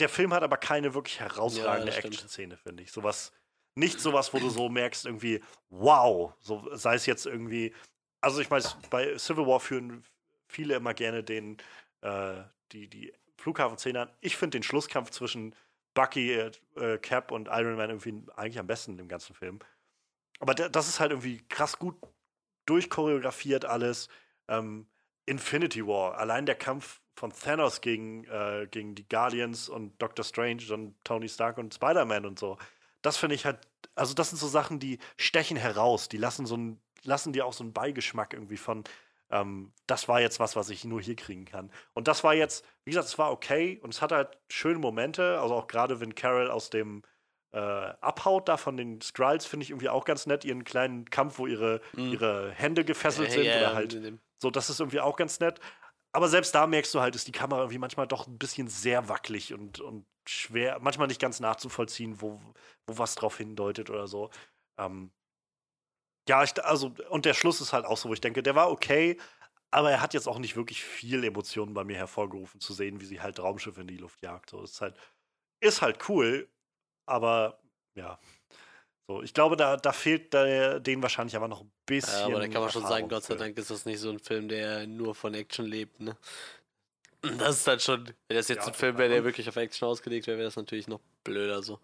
Der 0.00 0.08
Film 0.08 0.32
hat 0.32 0.42
aber 0.42 0.56
keine 0.56 0.94
wirklich 0.94 1.20
herausragende 1.20 1.92
ja, 1.92 1.98
Action-Szene, 1.98 2.56
finde 2.56 2.82
ich. 2.82 2.92
Sowas, 2.92 3.32
nicht 3.74 4.00
sowas, 4.00 4.32
wo 4.34 4.38
du 4.38 4.50
so 4.50 4.68
merkst, 4.68 5.06
irgendwie, 5.06 5.42
wow, 5.68 6.32
so 6.40 6.74
sei 6.74 6.94
es 6.94 7.06
jetzt 7.06 7.26
irgendwie, 7.26 7.74
also 8.20 8.40
ich 8.40 8.50
meine, 8.50 8.64
bei 8.90 9.16
Civil 9.18 9.46
War 9.46 9.60
führen 9.60 10.04
viele 10.48 10.74
immer 10.74 10.94
gerne 10.94 11.22
den, 11.22 11.58
äh, 12.00 12.42
die, 12.72 12.88
die 12.88 13.12
Flughafenszene 13.36 14.00
an. 14.02 14.10
Ich 14.20 14.36
finde 14.36 14.58
den 14.58 14.62
Schlusskampf 14.62 15.10
zwischen 15.10 15.54
Bucky, 15.94 16.32
äh, 16.32 16.98
Cap 16.98 17.30
und 17.32 17.48
Iron 17.48 17.76
Man 17.76 17.90
irgendwie 17.90 18.22
eigentlich 18.36 18.58
am 18.58 18.66
besten 18.66 18.98
im 18.98 19.08
ganzen 19.08 19.34
Film. 19.34 19.60
Aber 20.38 20.54
das 20.54 20.88
ist 20.88 21.00
halt 21.00 21.10
irgendwie 21.10 21.42
krass 21.48 21.78
gut 21.78 21.96
durchchoreografiert 22.66 23.64
alles. 23.64 24.08
Ähm, 24.48 24.86
Infinity 25.30 25.86
War, 25.86 26.18
allein 26.18 26.44
der 26.44 26.56
Kampf 26.56 27.00
von 27.14 27.32
Thanos 27.32 27.80
gegen, 27.80 28.24
äh, 28.24 28.66
gegen 28.70 28.94
die 28.94 29.08
Guardians 29.08 29.68
und 29.68 30.00
Doctor 30.02 30.24
Strange 30.24 30.62
und 30.72 30.96
Tony 31.04 31.28
Stark 31.28 31.56
und 31.58 31.72
Spider-Man 31.72 32.26
und 32.26 32.38
so. 32.38 32.58
Das 33.00 33.16
finde 33.16 33.36
ich 33.36 33.44
halt, 33.44 33.58
also 33.94 34.12
das 34.12 34.30
sind 34.30 34.38
so 34.38 34.48
Sachen, 34.48 34.80
die 34.80 34.98
stechen 35.16 35.56
heraus, 35.56 36.08
die 36.08 36.16
lassen 36.16 36.46
so 36.46 36.56
ein, 36.56 36.80
lassen 37.04 37.32
dir 37.32 37.46
auch 37.46 37.52
so 37.52 37.62
einen 37.62 37.72
Beigeschmack 37.72 38.34
irgendwie 38.34 38.56
von, 38.56 38.84
ähm, 39.30 39.72
das 39.86 40.08
war 40.08 40.20
jetzt 40.20 40.40
was, 40.40 40.56
was 40.56 40.68
ich 40.68 40.84
nur 40.84 41.00
hier 41.00 41.16
kriegen 41.16 41.44
kann. 41.44 41.70
Und 41.94 42.08
das 42.08 42.24
war 42.24 42.34
jetzt, 42.34 42.64
wie 42.84 42.90
gesagt, 42.90 43.06
es 43.06 43.18
war 43.18 43.30
okay 43.30 43.78
und 43.82 43.94
es 43.94 44.02
hatte 44.02 44.16
halt 44.16 44.38
schöne 44.48 44.80
Momente, 44.80 45.38
also 45.40 45.54
auch 45.54 45.68
gerade 45.68 46.00
wenn 46.00 46.16
Carol 46.16 46.50
aus 46.50 46.70
dem 46.70 47.02
äh, 47.52 47.58
abhaut 47.58 48.48
da 48.48 48.56
von 48.56 48.76
den 48.76 49.00
Skrulls, 49.00 49.46
finde 49.46 49.64
ich 49.64 49.70
irgendwie 49.70 49.88
auch 49.88 50.04
ganz 50.04 50.26
nett, 50.26 50.44
ihren 50.44 50.64
kleinen 50.64 51.04
Kampf, 51.04 51.38
wo 51.38 51.46
ihre, 51.46 51.80
mhm. 51.92 52.12
ihre 52.12 52.50
Hände 52.50 52.84
gefesselt 52.84 53.28
ja, 53.28 53.34
sind 53.34 53.44
ja, 53.44 53.58
oder 53.58 53.74
halt 53.74 54.20
so, 54.40 54.50
das 54.50 54.70
ist 54.70 54.80
irgendwie 54.80 55.00
auch 55.00 55.16
ganz 55.16 55.40
nett. 55.40 55.60
Aber 56.12 56.28
selbst 56.28 56.54
da 56.54 56.66
merkst 56.66 56.92
du 56.94 57.00
halt, 57.00 57.14
ist 57.14 57.28
die 57.28 57.32
Kamera 57.32 57.60
irgendwie 57.60 57.78
manchmal 57.78 58.06
doch 58.08 58.26
ein 58.26 58.38
bisschen 58.38 58.68
sehr 58.68 59.08
wackelig 59.08 59.54
und, 59.54 59.80
und 59.80 60.06
schwer, 60.26 60.78
manchmal 60.80 61.06
nicht 61.08 61.20
ganz 61.20 61.40
nachzuvollziehen, 61.40 62.20
wo, 62.20 62.40
wo 62.86 62.98
was 62.98 63.14
drauf 63.14 63.36
hindeutet 63.38 63.90
oder 63.90 64.08
so. 64.08 64.30
Ähm, 64.78 65.12
ja, 66.28 66.42
ich, 66.44 66.62
also, 66.64 66.94
und 67.10 67.24
der 67.24 67.34
Schluss 67.34 67.60
ist 67.60 67.72
halt 67.72 67.84
auch 67.84 67.96
so, 67.96 68.08
wo 68.08 68.12
ich 68.12 68.20
denke, 68.20 68.42
der 68.42 68.54
war 68.54 68.70
okay, 68.70 69.18
aber 69.70 69.90
er 69.90 70.00
hat 70.00 70.14
jetzt 70.14 70.28
auch 70.28 70.38
nicht 70.38 70.56
wirklich 70.56 70.82
viel 70.82 71.24
Emotionen 71.24 71.74
bei 71.74 71.84
mir 71.84 71.96
hervorgerufen, 71.96 72.60
zu 72.60 72.72
sehen, 72.74 73.00
wie 73.00 73.06
sie 73.06 73.20
halt 73.20 73.38
Raumschiffe 73.40 73.80
in 73.80 73.86
die 73.88 73.96
Luft 73.96 74.20
jagt. 74.22 74.50
So, 74.50 74.62
ist 74.62 74.80
halt, 74.80 74.96
ist 75.60 75.82
halt 75.82 76.08
cool, 76.08 76.48
aber 77.06 77.60
ja. 77.94 78.18
So, 79.10 79.24
ich 79.24 79.34
glaube, 79.34 79.56
da, 79.56 79.76
da 79.76 79.90
fehlt 79.90 80.32
der, 80.32 80.78
denen 80.78 81.02
wahrscheinlich 81.02 81.34
aber 81.34 81.48
noch 81.48 81.62
ein 81.62 81.72
bisschen. 81.84 82.16
Ja, 82.16 82.26
aber 82.26 82.38
da 82.38 82.46
kann 82.46 82.62
man 82.62 82.70
schon 82.70 82.86
sagen, 82.86 83.08
Gott 83.08 83.24
sei 83.24 83.34
Dank 83.34 83.58
ist 83.58 83.68
das 83.68 83.84
nicht 83.84 83.98
so 83.98 84.08
ein 84.08 84.20
Film, 84.20 84.46
der 84.46 84.86
nur 84.86 85.16
von 85.16 85.34
Action 85.34 85.66
lebt, 85.66 85.98
ne? 85.98 86.16
Das 87.20 87.56
ist 87.56 87.66
dann 87.66 87.80
schon, 87.80 88.06
wenn 88.28 88.36
das 88.36 88.46
jetzt 88.46 88.66
ja, 88.66 88.68
ein 88.68 88.74
Film 88.74 88.98
wäre, 88.98 89.08
der 89.08 89.24
wirklich 89.24 89.48
auf 89.48 89.56
Action 89.56 89.88
ausgelegt 89.88 90.28
wäre, 90.28 90.38
wäre 90.38 90.46
das 90.46 90.54
natürlich 90.54 90.86
noch 90.86 91.00
blöder 91.24 91.60
so. 91.60 91.80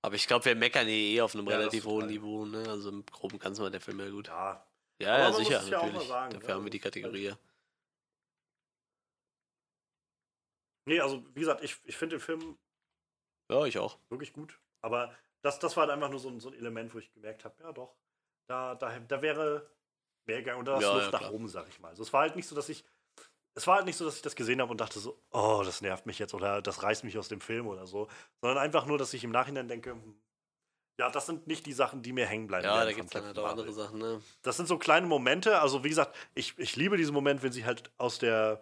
Aber 0.00 0.14
ich 0.14 0.26
glaube, 0.26 0.46
wir 0.46 0.56
meckern 0.56 0.88
eh 0.88 1.20
auf 1.20 1.34
einem 1.34 1.46
ja, 1.48 1.58
relativ 1.58 1.84
hohen 1.84 2.06
Niveau, 2.06 2.46
ne? 2.46 2.66
Also 2.66 2.88
im 2.88 3.04
Groben 3.04 3.38
kann 3.38 3.52
es 3.52 3.58
mal 3.58 3.70
der 3.70 3.82
Film 3.82 4.00
ja 4.00 4.08
gut. 4.08 4.28
Ja, 4.28 4.66
ja, 5.00 5.18
ja 5.18 5.32
sicher, 5.34 5.62
natürlich. 5.62 6.08
Sagen, 6.08 6.32
Dafür 6.32 6.48
ja. 6.48 6.54
haben 6.54 6.64
wir 6.64 6.70
die 6.70 6.80
Kategorie. 6.80 7.34
Nee, 10.86 11.00
also 11.00 11.22
wie 11.34 11.40
gesagt, 11.40 11.62
ich, 11.62 11.76
ich 11.84 11.96
finde 11.98 12.16
den 12.16 12.20
Film. 12.20 12.56
Ja, 13.50 13.66
ich 13.66 13.76
auch. 13.76 13.98
Wirklich 14.08 14.32
gut. 14.32 14.58
Aber 14.80 15.14
das, 15.44 15.58
das 15.58 15.76
war 15.76 15.82
halt 15.82 15.92
einfach 15.92 16.10
nur 16.10 16.18
so 16.18 16.28
ein, 16.28 16.40
so 16.40 16.48
ein 16.48 16.54
Element, 16.54 16.94
wo 16.94 16.98
ich 16.98 17.12
gemerkt 17.12 17.44
habe, 17.44 17.54
ja 17.62 17.72
doch, 17.72 17.94
da, 18.48 18.74
da, 18.74 18.98
da 18.98 19.22
wäre 19.22 19.70
mehr 20.26 20.38
gegangen 20.38 20.60
und 20.60 20.64
da 20.64 20.78
ist 20.78 20.82
ja, 20.82 20.94
Luft 20.94 21.12
ja, 21.12 21.20
nach 21.20 21.30
oben, 21.30 21.48
sag 21.48 21.68
ich 21.68 21.80
mal. 21.80 21.88
Also 21.88 22.02
es 22.02 22.12
war 22.12 22.22
halt 22.22 22.36
nicht 22.36 22.48
so, 22.48 22.54
dass 22.56 22.68
ich 22.68 22.84
es 23.56 23.66
war 23.66 23.76
halt 23.76 23.86
nicht 23.86 23.96
so, 23.96 24.04
dass 24.04 24.16
ich 24.16 24.22
das 24.22 24.34
gesehen 24.34 24.60
habe 24.60 24.72
und 24.72 24.80
dachte 24.80 24.98
so, 24.98 25.22
oh, 25.30 25.62
das 25.64 25.80
nervt 25.80 26.06
mich 26.06 26.18
jetzt 26.18 26.34
oder 26.34 26.60
das 26.60 26.82
reißt 26.82 27.04
mich 27.04 27.16
aus 27.18 27.28
dem 27.28 27.40
Film 27.40 27.68
oder 27.68 27.86
so, 27.86 28.08
sondern 28.40 28.58
einfach 28.58 28.86
nur, 28.86 28.98
dass 28.98 29.14
ich 29.14 29.22
im 29.22 29.30
Nachhinein 29.30 29.68
denke, 29.68 29.90
hm, 29.90 30.16
ja, 30.98 31.10
das 31.10 31.26
sind 31.26 31.46
nicht 31.46 31.66
die 31.66 31.72
Sachen, 31.72 32.02
die 32.02 32.12
mir 32.12 32.26
hängen 32.26 32.46
bleiben. 32.46 32.64
Ja, 32.64 32.84
da 32.84 32.92
gibt 32.92 33.06
es 33.06 33.10
dann 33.12 33.24
halt 33.24 33.38
auch 33.38 33.48
andere 33.48 33.72
Sachen, 33.72 33.98
ne? 33.98 34.20
Das 34.42 34.56
sind 34.56 34.66
so 34.66 34.78
kleine 34.78 35.06
Momente, 35.06 35.60
also 35.60 35.84
wie 35.84 35.88
gesagt, 35.88 36.16
ich, 36.34 36.58
ich 36.58 36.74
liebe 36.76 36.96
diesen 36.96 37.14
Moment, 37.14 37.42
wenn 37.42 37.52
sie 37.52 37.64
halt 37.64 37.92
aus 37.96 38.18
der 38.18 38.60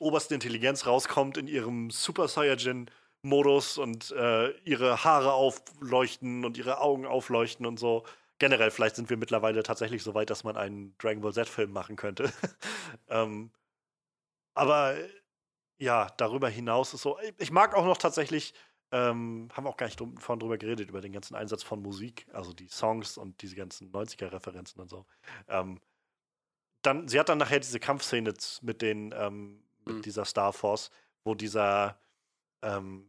obersten 0.00 0.34
Intelligenz 0.34 0.86
rauskommt 0.86 1.36
in 1.36 1.46
ihrem 1.46 1.90
Super 1.90 2.26
Saiyajin 2.26 2.90
Modus 3.24 3.78
und 3.78 4.10
äh, 4.12 4.50
ihre 4.64 5.04
Haare 5.04 5.32
aufleuchten 5.32 6.44
und 6.44 6.56
ihre 6.58 6.80
Augen 6.80 7.06
aufleuchten 7.06 7.66
und 7.66 7.78
so. 7.78 8.04
generell, 8.38 8.70
vielleicht 8.70 8.96
sind 8.96 9.10
wir 9.10 9.16
mittlerweile 9.16 9.62
tatsächlich 9.62 10.02
so 10.02 10.14
weit, 10.14 10.30
dass 10.30 10.44
man 10.44 10.56
einen 10.56 10.96
Dragon 10.98 11.22
Ball 11.22 11.32
Z-Film 11.34 11.72
machen 11.72 11.96
könnte. 11.96 12.32
ähm, 13.08 13.50
aber 14.54 14.96
ja, 15.78 16.08
darüber 16.18 16.48
hinaus 16.48 16.94
ist 16.94 17.02
so, 17.02 17.18
ich 17.38 17.52
mag 17.52 17.74
auch 17.74 17.84
noch 17.86 17.98
tatsächlich, 17.98 18.54
ähm, 18.92 19.48
haben 19.52 19.64
wir 19.66 19.70
auch 19.70 19.76
gar 19.76 19.86
nicht 19.86 20.00
drum, 20.00 20.18
vorhin 20.18 20.40
drüber 20.40 20.58
geredet, 20.58 20.90
über 20.90 21.00
den 21.00 21.12
ganzen 21.12 21.34
Einsatz 21.36 21.62
von 21.64 21.82
Musik, 21.82 22.26
also 22.32 22.52
die 22.52 22.68
Songs 22.68 23.18
und 23.18 23.42
diese 23.42 23.56
ganzen 23.56 23.90
90er-Referenzen 23.92 24.80
und 24.80 24.90
so. 24.90 25.06
Ähm, 25.48 25.80
dann, 26.82 27.08
sie 27.08 27.18
hat 27.18 27.28
dann 27.28 27.38
nachher 27.38 27.60
diese 27.60 27.80
Kampfszene 27.80 28.34
mit 28.62 28.82
den, 28.82 29.14
ähm, 29.16 29.64
mit 29.86 29.96
Mhm. 29.98 30.02
dieser 30.04 30.24
Star 30.24 30.52
Force, 30.52 30.90
wo 31.24 31.34
dieser 31.34 31.98
ähm, 32.64 33.08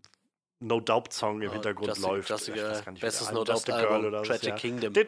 No 0.60 0.80
Doubt 0.80 1.12
Song 1.14 1.42
im 1.42 1.50
Oh, 1.50 1.54
Hintergrund 1.54 1.88
Just- 1.88 2.02
läuft. 2.02 2.30
Just, 2.30 2.48
Ich 2.50 2.56
weiß 2.56 2.86
gar 2.86 2.92
nicht, 2.92 3.02
wie 3.02 3.06
bestes 3.06 3.32
No 3.32 3.44
Doubt 3.44 3.70
Album, 3.70 4.06
oder 4.06 4.24
Tragic 4.24 4.44
ja. 4.50 4.56
Kingdom. 4.56 4.94
Den 4.94 5.08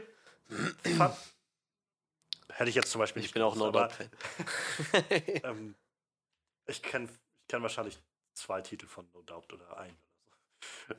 hätte 2.54 2.70
ich 2.70 2.76
jetzt 2.76 2.92
zum 2.92 3.00
Beispiel 3.00 3.24
Ich 3.24 3.32
bin 3.34 3.42
auch 3.42 3.56
No 3.56 3.72
Doubt 3.72 3.92
Fan. 3.92 4.10
ähm, 5.44 5.76
ich 6.66 6.82
kenne 6.82 7.06
ich 7.06 7.48
kenn 7.48 7.62
wahrscheinlich 7.62 8.00
zwei 8.34 8.62
Titel 8.62 8.88
von 8.88 9.08
No 9.14 9.22
Doubt 9.22 9.54
oder 9.54 9.78
einen 9.78 9.96
oder 9.96 10.36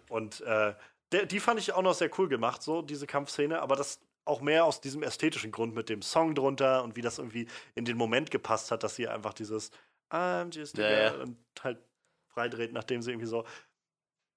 so. 0.09 0.15
Und 0.15 0.41
äh, 0.43 0.75
der, 1.13 1.27
die 1.27 1.41
fand 1.41 1.61
ich 1.61 1.73
auch 1.73 1.83
noch 1.83 1.95
sehr 1.95 2.11
cool 2.19 2.29
gemacht, 2.29 2.63
so 2.63 2.83
diese 2.83 3.07
Kampfszene, 3.07 3.61
aber 3.61 3.77
das 3.77 4.01
auch 4.25 4.41
mehr 4.43 4.65
aus 4.67 4.81
diesem 4.81 5.03
ästhetischen 5.03 5.51
Grund 5.53 5.75
mit 5.75 5.89
dem 5.89 6.03
Song 6.03 6.35
drunter 6.35 6.83
und 6.85 6.97
wie 6.97 7.01
das 7.01 7.19
irgendwie 7.19 7.49
in 7.75 7.85
den 7.87 7.97
Moment 7.97 8.31
gepasst 8.31 8.71
hat, 8.71 8.83
dass 8.83 8.95
sie 8.97 9.09
einfach 9.09 9.33
dieses 9.33 9.71
I'm 10.11 10.55
just 10.55 10.77
Ja, 10.79 10.91
ja. 10.91 11.15
und 11.15 11.39
halt 11.63 11.79
freidreht, 12.39 12.73
nachdem 12.73 13.03
sie 13.03 13.11
irgendwie 13.11 13.27
so 13.27 13.45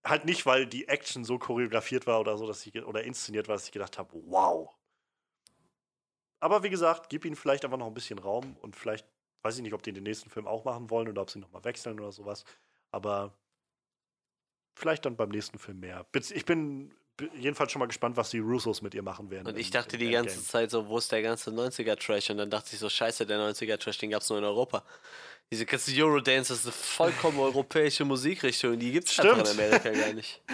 halt 0.04 0.26
nicht, 0.26 0.46
weil 0.48 0.66
die 0.66 0.88
Action 0.88 1.24
so 1.24 1.38
choreografiert 1.38 2.08
war 2.08 2.20
oder 2.20 2.36
so, 2.36 2.48
dass 2.48 2.66
ich 2.66 2.84
oder 2.84 3.04
inszeniert 3.04 3.48
war, 3.48 3.56
dass 3.56 3.66
ich 3.66 3.72
gedacht 3.72 4.00
habe, 4.00 4.10
wow. 4.26 4.76
Aber 6.40 6.64
wie 6.64 6.72
gesagt, 6.72 7.10
gib 7.10 7.24
ihnen 7.24 7.36
vielleicht 7.36 7.64
einfach 7.64 7.78
noch 7.78 7.86
ein 7.86 7.94
bisschen 7.94 8.18
Raum 8.18 8.58
und 8.58 8.76
vielleicht 8.76 9.08
weiß 9.44 9.58
ich 9.58 9.62
nicht, 9.62 9.74
ob 9.74 9.84
die 9.84 9.94
den 9.94 10.04
nächsten 10.04 10.32
Film 10.32 10.48
auch 10.48 10.66
machen 10.66 10.90
wollen 10.90 11.08
oder 11.08 11.22
ob 11.22 11.30
sie 11.30 11.40
nochmal 11.40 11.64
wechseln 11.64 12.00
oder 12.00 12.12
sowas. 12.12 12.46
Aber 12.92 13.38
vielleicht 14.76 15.06
dann 15.06 15.16
beim 15.16 15.30
nächsten 15.30 15.60
Film 15.60 15.80
mehr. 15.80 16.08
Ich 16.34 16.46
bin 16.46 16.96
jedenfalls 17.36 17.72
schon 17.72 17.80
mal 17.80 17.88
gespannt, 17.88 18.18
was 18.18 18.30
die 18.30 18.40
Russos 18.40 18.82
mit 18.82 18.94
ihr 18.94 19.04
machen 19.04 19.30
werden. 19.30 19.48
Und 19.48 19.58
ich 19.58 19.72
dachte 19.72 19.96
im 19.96 20.00
die 20.00 20.12
ganze 20.12 20.36
Endgame. 20.36 20.48
Zeit 20.48 20.72
so, 20.72 20.88
wo 20.88 20.98
ist 20.98 21.12
der 21.12 21.22
ganze 21.22 21.52
90er-Trash? 21.52 22.30
Und 22.32 22.38
dann 22.38 22.50
dachte 22.50 22.70
ich 22.74 22.80
so, 22.80 22.90
scheiße, 22.90 23.26
der 23.26 23.40
90er-Trash, 23.40 23.98
den 24.00 24.12
gab's 24.12 24.30
nur 24.30 24.40
in 24.40 24.46
Europa. 24.46 24.84
Diese 25.52 25.66
ganze 25.66 25.92
Eurodance 26.02 26.54
ist 26.54 26.66
eine 26.66 26.72
vollkommen 26.72 27.40
europäische 27.40 28.06
Musikrichtung, 28.06 28.80
die 28.80 28.92
gibt's 28.92 29.20
einfach 29.20 29.40
in 29.40 29.46
Stimmt. 29.46 29.60
Amerika 29.60 29.90
gar 29.92 30.14
nicht. 30.14 30.42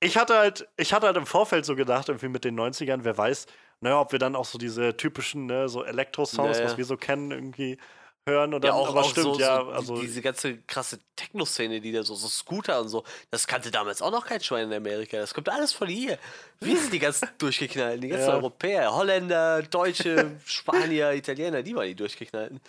Ich 0.00 0.18
hatte 0.18 0.36
halt, 0.36 0.68
ich 0.76 0.92
hatte 0.92 1.06
halt 1.06 1.16
im 1.16 1.24
Vorfeld 1.24 1.64
so 1.64 1.76
gedacht, 1.76 2.10
irgendwie 2.10 2.28
mit 2.28 2.44
den 2.44 2.60
90ern, 2.60 3.00
wer 3.04 3.16
weiß, 3.16 3.46
naja, 3.80 4.00
ob 4.00 4.12
wir 4.12 4.18
dann 4.18 4.36
auch 4.36 4.44
so 4.44 4.58
diese 4.58 4.94
typischen, 4.98 5.46
ne, 5.46 5.66
so 5.70 5.82
Elektro-Songs, 5.82 6.58
Ja, 6.58 6.64
ja. 6.64 6.68
was 6.68 6.76
wir 6.76 6.84
so 6.84 6.98
kennen, 6.98 7.30
irgendwie 7.30 7.78
hören 8.26 8.54
und 8.54 8.64
Ja, 8.64 8.70
dann, 8.70 8.80
auch, 8.80 8.88
aber 8.88 9.00
auch 9.02 9.10
stimmt, 9.10 9.34
so, 9.34 9.40
ja, 9.40 9.56
so 9.56 9.70
also 9.70 9.96
die, 9.96 10.02
diese 10.02 10.22
ganze 10.22 10.58
krasse 10.62 10.98
Techno-Szene, 11.16 11.80
die 11.80 11.92
da 11.92 12.02
so, 12.02 12.14
so 12.14 12.28
Scooter 12.28 12.80
und 12.80 12.88
so, 12.88 13.04
das 13.30 13.46
kannte 13.46 13.70
damals 13.70 14.00
auch 14.02 14.10
noch 14.10 14.26
kein 14.26 14.40
Schwein 14.40 14.68
in 14.70 14.74
Amerika. 14.74 15.18
Das 15.18 15.34
kommt 15.34 15.48
alles 15.48 15.72
von 15.72 15.88
hier. 15.88 16.18
Wir 16.60 16.78
sind 16.78 16.92
die 16.92 16.98
ganzen 16.98 17.28
Durchgeknallten, 17.38 18.00
die 18.00 18.08
ganzen 18.08 18.28
Ja. 18.28 18.34
Europäer, 18.34 18.94
Holländer, 18.94 19.62
Deutsche, 19.62 20.40
Spanier, 20.46 21.12
Italiener, 21.12 21.62
die 21.62 21.74
waren 21.74 21.86
die 21.86 21.94
Durchgeknallten. 21.94 22.60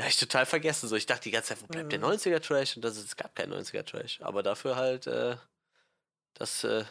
Ja, 0.00 0.06
ich 0.06 0.18
total 0.18 0.46
vergessen. 0.46 0.88
So, 0.88 0.96
ich 0.96 1.06
dachte 1.06 1.24
die 1.24 1.30
ganze 1.30 1.50
Zeit, 1.50 1.62
wo 1.62 1.66
bleibt 1.66 1.92
der 1.92 2.00
90er-Trash? 2.00 2.76
Und 2.76 2.82
das 2.84 2.96
ist, 2.96 3.04
es 3.04 3.16
gab 3.16 3.36
keinen 3.36 3.52
90er-Trash. 3.52 4.20
Aber 4.22 4.42
dafür 4.42 4.76
halt, 4.76 5.06
äh, 5.06 5.36
das, 6.34 6.64
äh, 6.64 6.84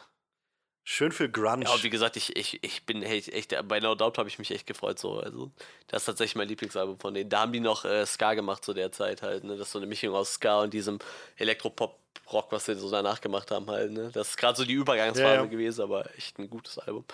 schön 0.83 1.11
für 1.11 1.29
Grunge. 1.29 1.65
ja, 1.65 1.73
und 1.73 1.83
wie 1.83 1.89
gesagt, 1.89 2.17
ich, 2.17 2.35
ich, 2.35 2.63
ich 2.63 2.85
bin 2.85 3.03
echt, 3.03 3.29
echt 3.29 3.55
bei 3.67 3.79
No 3.79 3.95
Doubt 3.95 4.17
habe 4.17 4.29
ich 4.29 4.39
mich 4.39 4.51
echt 4.51 4.67
gefreut. 4.67 4.99
So. 4.99 5.19
Also, 5.19 5.51
das 5.87 6.01
ist 6.01 6.05
tatsächlich 6.05 6.35
mein 6.35 6.47
Lieblingsalbum 6.47 6.99
von 6.99 7.13
denen. 7.13 7.29
Da 7.29 7.41
haben 7.41 7.53
die 7.53 7.59
noch 7.59 7.85
äh, 7.85 8.05
Ska 8.05 8.33
gemacht 8.33 8.63
zu 8.65 8.73
der 8.73 8.91
Zeit 8.91 9.21
halt. 9.21 9.43
Ne? 9.43 9.57
Das 9.57 9.67
ist 9.67 9.71
so 9.73 9.79
eine 9.79 9.87
Mischung 9.87 10.13
aus 10.15 10.33
Ska 10.33 10.61
und 10.61 10.73
diesem 10.73 10.99
Elektropop-Rock, 11.37 12.51
was 12.51 12.65
sie 12.65 12.75
so 12.75 12.89
danach 12.89 13.21
gemacht 13.21 13.51
haben 13.51 13.69
halt. 13.69 13.91
Ne? 13.91 14.09
Das 14.13 14.29
ist 14.29 14.37
gerade 14.37 14.57
so 14.57 14.65
die 14.65 14.73
Übergangsphase 14.73 15.35
Ja, 15.35 15.41
ja. 15.41 15.45
gewesen, 15.45 15.81
aber 15.83 16.09
echt 16.17 16.39
ein 16.39 16.49
gutes 16.49 16.77
Album. 16.79 17.05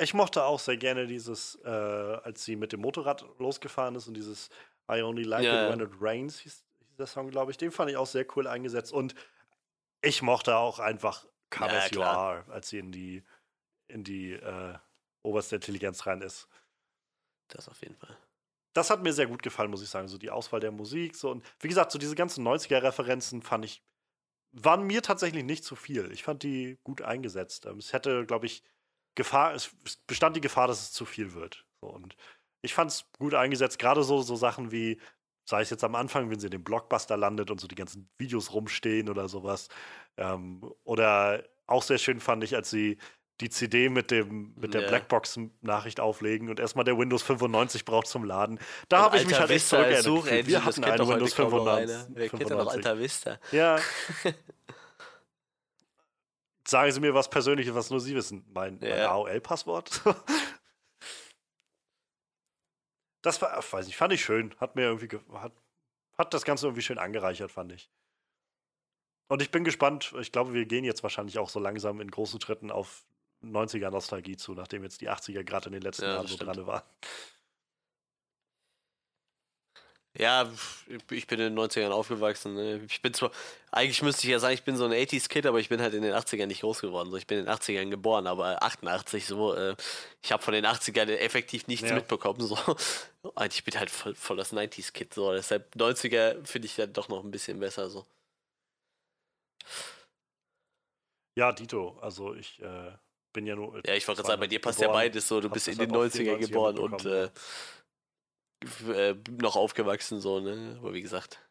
Ich 0.00 0.14
mochte 0.14 0.44
auch 0.44 0.60
sehr 0.60 0.76
gerne 0.76 1.06
dieses, 1.08 1.58
äh, 1.64 1.68
als 1.68 2.44
sie 2.44 2.54
mit 2.54 2.72
dem 2.72 2.80
Motorrad 2.80 3.24
losgefahren 3.38 3.96
ist 3.96 4.06
und 4.06 4.14
dieses 4.14 4.48
I 4.90 5.02
Only 5.02 5.24
Like 5.24 5.44
Ja, 5.44 5.66
It. 5.66 5.72
When 5.72 5.80
It 5.86 5.92
Rains 6.00 6.38
hieß, 6.38 6.64
hieß 6.86 6.96
der 6.96 7.06
Song, 7.06 7.30
glaube 7.30 7.50
ich. 7.50 7.56
Den 7.56 7.72
fand 7.72 7.90
ich 7.90 7.96
auch 7.96 8.06
sehr 8.06 8.24
cool 8.36 8.46
eingesetzt. 8.46 8.92
Und 8.92 9.16
ich 10.00 10.22
mochte 10.22 10.56
auch 10.56 10.78
einfach 10.78 11.26
Come 11.50 11.72
Ja, 11.72 11.78
As 11.78 11.90
You. 11.90 12.02
Are, 12.02 12.44
als 12.48 12.68
sie 12.68 12.78
in 12.78 12.92
die, 12.92 13.22
in 13.88 14.04
die 14.04 14.32
äh, 14.32 14.74
oberste 15.22 15.56
Intelligenz 15.56 16.06
rein 16.06 16.20
ist. 16.22 16.48
Das 17.48 17.68
auf 17.68 17.80
jeden 17.80 17.96
Fall. 17.96 18.16
Das 18.74 18.90
hat 18.90 19.02
mir 19.02 19.12
sehr 19.12 19.26
gut 19.26 19.42
gefallen, 19.42 19.70
muss 19.70 19.82
ich 19.82 19.88
sagen. 19.88 20.08
So 20.08 20.18
die 20.18 20.30
Auswahl 20.30 20.60
der 20.60 20.70
Musik. 20.70 21.16
So 21.16 21.30
und 21.30 21.44
wie 21.60 21.68
gesagt, 21.68 21.90
so 21.90 21.98
diese 21.98 22.14
ganzen 22.14 22.46
90er-Referenzen 22.46 23.42
fand 23.42 23.64
ich, 23.64 23.82
waren 24.52 24.86
mir 24.86 25.02
tatsächlich 25.02 25.44
nicht 25.44 25.64
zu 25.64 25.76
viel. 25.76 26.10
Ich 26.12 26.22
fand 26.22 26.42
die 26.42 26.78
gut 26.84 27.02
eingesetzt. 27.02 27.66
Ähm, 27.66 27.78
Es 27.78 27.92
hätte, 27.92 28.26
glaube 28.26 28.46
ich, 28.46 28.62
Gefahr, 29.14 29.54
es 29.54 29.74
es 29.84 29.96
bestand 30.06 30.36
die 30.36 30.40
Gefahr, 30.40 30.68
dass 30.68 30.80
es 30.80 30.92
zu 30.92 31.04
viel 31.04 31.34
wird. 31.34 31.66
So, 31.82 31.88
und 31.88 32.16
ich 32.62 32.74
fand 32.74 32.90
es 32.90 33.10
gut 33.18 33.34
eingesetzt, 33.34 33.78
gerade 33.78 34.04
so, 34.04 34.22
so 34.22 34.36
Sachen 34.36 34.70
wie, 34.70 35.00
sei 35.48 35.62
es 35.62 35.70
jetzt 35.70 35.82
am 35.82 35.94
Anfang, 35.94 36.28
wenn 36.30 36.38
sie 36.38 36.48
in 36.48 36.50
dem 36.50 36.62
Blockbuster 36.62 37.16
landet 37.16 37.50
und 37.50 37.58
so 37.58 37.66
die 37.66 37.74
ganzen 37.74 38.10
Videos 38.18 38.52
rumstehen 38.52 39.08
oder 39.08 39.30
sowas. 39.30 39.68
Ähm, 40.18 40.60
oder 40.84 41.42
auch 41.66 41.82
sehr 41.82 41.96
schön 41.96 42.20
fand 42.20 42.44
ich, 42.44 42.54
als 42.54 42.68
sie 42.68 42.98
die 43.40 43.48
CD 43.48 43.88
mit, 43.88 44.10
dem, 44.10 44.52
mit 44.56 44.74
der 44.74 44.82
Ja. 44.82 44.88
Blackbox-Nachricht 44.88 46.00
auflegen 46.00 46.50
und 46.50 46.60
erstmal 46.60 46.84
der 46.84 46.98
Windows 46.98 47.22
95 47.22 47.86
braucht 47.86 48.08
zum 48.08 48.24
Laden. 48.24 48.58
Da 48.90 49.00
habe 49.00 49.16
ich 49.16 49.26
mich 49.26 49.40
halt 49.40 49.48
echt 49.50 49.68
zurückerinnert. 49.68 50.46
Wir 50.46 50.58
das 50.58 50.66
hatten 50.66 50.82
kennt 50.82 51.00
einen 51.00 51.08
Windows 51.08 51.34
kaum 51.34 51.50
noch 51.50 51.64
95. 51.64 51.96
einer. 51.96 52.06
Wer 52.10 52.28
kennt 52.28 52.50
denn 52.50 52.58
noch 52.58 52.70
Alta 52.70 52.98
Vista? 52.98 53.38
Ja. 53.50 53.78
Sagen 56.66 56.92
Sie 56.92 57.00
mir 57.00 57.14
was 57.14 57.30
Persönliches, 57.30 57.74
was 57.74 57.88
nur 57.88 58.00
Sie 58.00 58.14
wissen. 58.14 58.44
Mein, 58.52 58.76
mein 58.82 58.90
Ja. 58.90 59.12
AOL-Passwort. 59.12 60.02
das 63.22 63.40
war, 63.42 63.62
weiß 63.72 63.88
ich, 63.88 63.96
fand 63.96 64.12
ich 64.12 64.24
schön. 64.24 64.54
Hat 64.58 64.76
mir 64.76 64.82
irgendwie, 64.82 65.08
ge- 65.08 65.20
hat, 65.34 65.52
hat 66.16 66.34
das 66.34 66.44
Ganze 66.44 66.66
irgendwie 66.66 66.82
schön 66.82 66.98
angereichert, 66.98 67.50
fand 67.50 67.72
ich. 67.72 67.90
Und 69.28 69.42
ich 69.42 69.50
bin 69.50 69.64
gespannt. 69.64 70.14
Ich 70.20 70.32
glaube, 70.32 70.54
wir 70.54 70.64
gehen 70.66 70.84
jetzt 70.84 71.02
wahrscheinlich 71.02 71.38
auch 71.38 71.48
so 71.50 71.60
langsam 71.60 72.00
in 72.00 72.10
großen 72.10 72.40
Schritten 72.40 72.70
auf 72.70 73.04
90er-Nostalgie 73.42 74.36
zu, 74.36 74.54
nachdem 74.54 74.82
jetzt 74.82 75.00
die 75.00 75.10
80er 75.10 75.44
gerade 75.44 75.66
in 75.66 75.72
den 75.72 75.82
letzten 75.82 76.04
Ja, 76.04 76.14
Jahren 76.14 76.26
so 76.26 76.36
dran 76.36 76.66
waren. 76.66 76.82
Ja, 80.18 80.50
ich 81.10 81.28
bin 81.28 81.38
in 81.38 81.54
den 81.54 81.58
90ern 81.58 81.90
aufgewachsen. 81.90 82.54
Ne? 82.54 82.80
Ich 82.88 83.00
bin 83.00 83.14
zwar, 83.14 83.30
eigentlich 83.70 84.02
müsste 84.02 84.26
ich 84.26 84.32
ja 84.32 84.40
sagen, 84.40 84.54
ich 84.54 84.64
bin 84.64 84.76
so 84.76 84.84
ein 84.84 84.90
80s-Kid, 84.92 85.46
aber 85.46 85.60
ich 85.60 85.68
bin 85.68 85.80
halt 85.80 85.94
in 85.94 86.02
den 86.02 86.12
80ern 86.12 86.46
nicht 86.46 86.62
groß 86.62 86.80
geworden. 86.80 87.08
So, 87.12 87.16
ich 87.16 87.28
bin 87.28 87.38
in 87.38 87.44
den 87.44 87.54
80ern 87.54 87.88
geboren, 87.88 88.26
aber 88.26 88.60
88 88.60 89.26
so. 89.26 89.54
Äh, 89.54 89.76
ich 90.20 90.32
habe 90.32 90.42
von 90.42 90.54
den 90.54 90.66
80ern 90.66 91.08
effektiv 91.08 91.68
nichts 91.68 91.88
Ja. 91.88 91.94
mitbekommen. 91.94 92.40
So. 92.40 92.58
Und 93.22 93.54
ich 93.54 93.62
bin 93.62 93.78
halt 93.78 93.90
voll, 93.90 94.16
voll 94.16 94.36
das 94.36 94.52
90s-Kid. 94.52 95.14
So. 95.14 95.32
Deshalb 95.32 95.72
90er 95.76 96.44
finde 96.44 96.66
ich 96.66 96.74
dann 96.74 96.92
doch 96.92 97.08
noch 97.08 97.22
ein 97.22 97.30
bisschen 97.30 97.60
besser. 97.60 97.88
So. 97.88 98.04
Ja, 101.36 101.52
Dito. 101.52 101.96
Also 102.02 102.34
ich 102.34 102.60
äh, 102.60 102.90
bin 103.32 103.46
ja 103.46 103.54
nur. 103.54 103.80
Ja, 103.86 103.94
ich 103.94 104.08
wollte 104.08 104.22
gerade 104.22 104.32
sagen, 104.32 104.40
bei 104.40 104.48
dir 104.48 104.60
passt 104.60 104.80
ja 104.80 104.88
beides 104.88 105.28
so. 105.28 105.40
Du 105.40 105.48
bist 105.48 105.68
in 105.68 105.78
halt 105.78 105.90
den 105.90 105.96
auch 105.96 106.02
in 106.02 106.10
den 106.10 106.26
90ern 106.26 106.34
90ern 106.34 106.38
geboren 106.40 106.78
und 106.80 107.04
äh, 107.04 107.30
äh, 108.88 109.14
noch 109.30 109.56
aufgewachsen, 109.56 110.20
so, 110.20 110.40
ne? 110.40 110.76
Aber 110.78 110.94
wie 110.94 111.02
gesagt. 111.02 111.44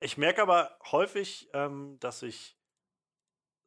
Ich 0.00 0.16
merke 0.18 0.42
aber 0.42 0.78
häufig, 0.90 1.48
ähm, 1.54 1.98
dass 2.00 2.22
ich 2.22 2.56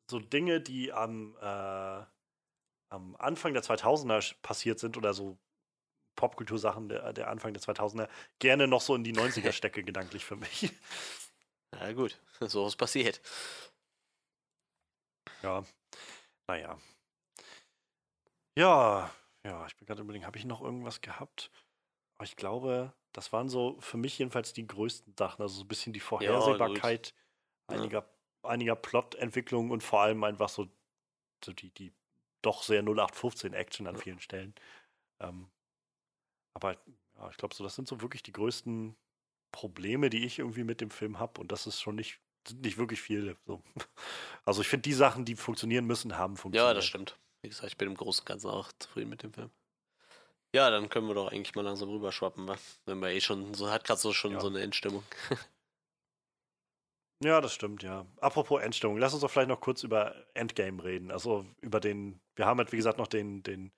so 0.09 0.19
Dinge, 0.19 0.61
die 0.61 0.93
am, 0.93 1.35
äh, 1.41 2.05
am 2.89 3.15
Anfang 3.17 3.53
der 3.53 3.63
2000er 3.63 4.19
sch- 4.19 4.35
passiert 4.41 4.79
sind 4.79 4.97
oder 4.97 5.13
so 5.13 5.37
Popkultursachen 6.15 6.89
der, 6.89 7.13
der 7.13 7.29
Anfang 7.29 7.53
der 7.53 7.61
2000er, 7.61 8.09
gerne 8.39 8.67
noch 8.67 8.81
so 8.81 8.95
in 8.95 9.03
die 9.03 9.13
90er 9.13 9.51
stecke, 9.51 9.83
gedanklich 9.83 10.25
für 10.25 10.35
mich. 10.35 10.71
Na 11.71 11.91
gut, 11.93 12.19
so 12.39 12.65
was 12.65 12.75
passiert. 12.75 13.21
Ja, 15.43 15.63
naja. 16.47 16.79
Ja, 18.57 19.11
ja, 19.43 19.67
ich 19.67 19.75
bin 19.75 19.85
gerade 19.85 20.01
überlegen, 20.01 20.25
habe 20.25 20.37
ich 20.37 20.45
noch 20.45 20.61
irgendwas 20.61 21.01
gehabt? 21.01 21.51
Aber 22.17 22.25
ich 22.25 22.35
glaube, 22.35 22.93
das 23.13 23.31
waren 23.33 23.49
so 23.49 23.77
für 23.79 23.97
mich 23.97 24.17
jedenfalls 24.17 24.53
die 24.53 24.65
größten 24.67 25.15
Sachen. 25.17 25.41
Also 25.41 25.55
so 25.55 25.63
ein 25.63 25.67
bisschen 25.67 25.93
die 25.93 25.99
Vorhersehbarkeit 25.99 27.13
Ja. 27.69 27.75
einiger, 27.77 28.09
einiger 28.43 28.75
Plot-Entwicklungen 28.75 29.71
und 29.71 29.83
vor 29.83 30.01
allem 30.01 30.23
einfach 30.23 30.49
so, 30.49 30.67
so 31.43 31.53
die, 31.53 31.69
die 31.71 31.93
doch 32.41 32.63
sehr 32.63 32.81
0815-Action 32.83 33.87
an 33.87 33.95
Ja. 33.95 34.01
vielen 34.01 34.19
Stellen. 34.19 34.55
Ähm, 35.19 35.47
aber 36.53 36.77
ja, 37.17 37.29
ich 37.29 37.37
glaube, 37.37 37.53
so, 37.55 37.63
das 37.63 37.75
sind 37.75 37.87
so 37.87 38.01
wirklich 38.01 38.23
die 38.23 38.31
größten 38.31 38.95
Probleme, 39.51 40.09
die 40.09 40.25
ich 40.25 40.39
irgendwie 40.39 40.63
mit 40.63 40.81
dem 40.81 40.89
Film 40.89 41.19
habe. 41.19 41.39
Und 41.41 41.51
das 41.51 41.67
ist 41.67 41.81
schon 41.81 41.95
nicht, 41.95 42.19
sind 42.47 42.61
nicht 42.61 42.77
wirklich 42.77 43.01
viele. 43.01 43.37
So. 43.45 43.61
Also 44.45 44.61
ich 44.61 44.69
finde, 44.69 44.83
die 44.83 44.93
Sachen, 44.93 45.25
die 45.25 45.35
funktionieren 45.35 45.85
müssen, 45.85 46.17
haben 46.17 46.37
funktioniert. 46.37 46.69
Ja, 46.69 46.73
das 46.73 46.85
stimmt. 46.85 47.19
wie 47.41 47.49
gesagt, 47.49 47.67
ich 47.67 47.77
bin 47.77 47.89
im 47.89 47.95
Großen 47.95 48.21
und 48.21 48.25
Ganzen 48.27 48.49
auch 48.49 48.71
zufrieden 48.79 49.09
mit 49.09 49.23
dem 49.23 49.33
Film. 49.33 49.51
Ja, 50.55 50.69
dann 50.69 50.89
können 50.89 51.07
wir 51.07 51.13
doch 51.13 51.31
eigentlich 51.31 51.55
mal 51.55 51.61
langsam 51.63 51.89
rüberschwappen, 51.89 52.47
wa? 52.47 52.55
wenn 52.85 52.99
wir 52.99 53.09
eh 53.09 53.21
schon, 53.21 53.53
so 53.53 53.69
hat 53.69 53.83
gerade 53.83 53.99
so 53.99 54.13
schon 54.13 54.33
Ja. 54.33 54.39
so 54.39 54.47
eine 54.47 54.61
Endstimmung. 54.61 55.03
Ja, 57.23 57.41
das 57.41 57.51
stimmt, 57.53 57.81
ja. 57.81 58.05
Apropos 58.21 58.61
Endstimmung, 58.61 58.97
lass 58.99 59.13
uns 59.13 59.21
doch 59.21 59.31
vielleicht 59.31 59.49
noch 59.49 59.59
kurz 59.59 59.81
über 59.81 60.13
Endgame 60.35 60.83
reden. 60.83 61.09
Also 61.11 61.45
über 61.61 61.79
den, 61.79 62.19
wir 62.35 62.45
haben 62.45 62.59
halt, 62.59 62.71
wie 62.71 62.77
gesagt, 62.77 62.99
noch 62.99 63.07
den, 63.07 63.41
den, 63.41 63.71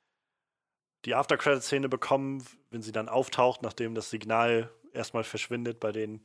die 1.06 1.16
After-Credit-Szene 1.16 1.88
bekommen, 1.88 2.46
wenn 2.70 2.82
sie 2.82 2.92
dann 2.92 3.08
auftaucht, 3.08 3.62
nachdem 3.62 3.96
das 3.96 4.10
Signal 4.10 4.70
erstmal 4.92 5.24
verschwindet 5.24 5.80
bei 5.80 5.94
denen 5.94 6.22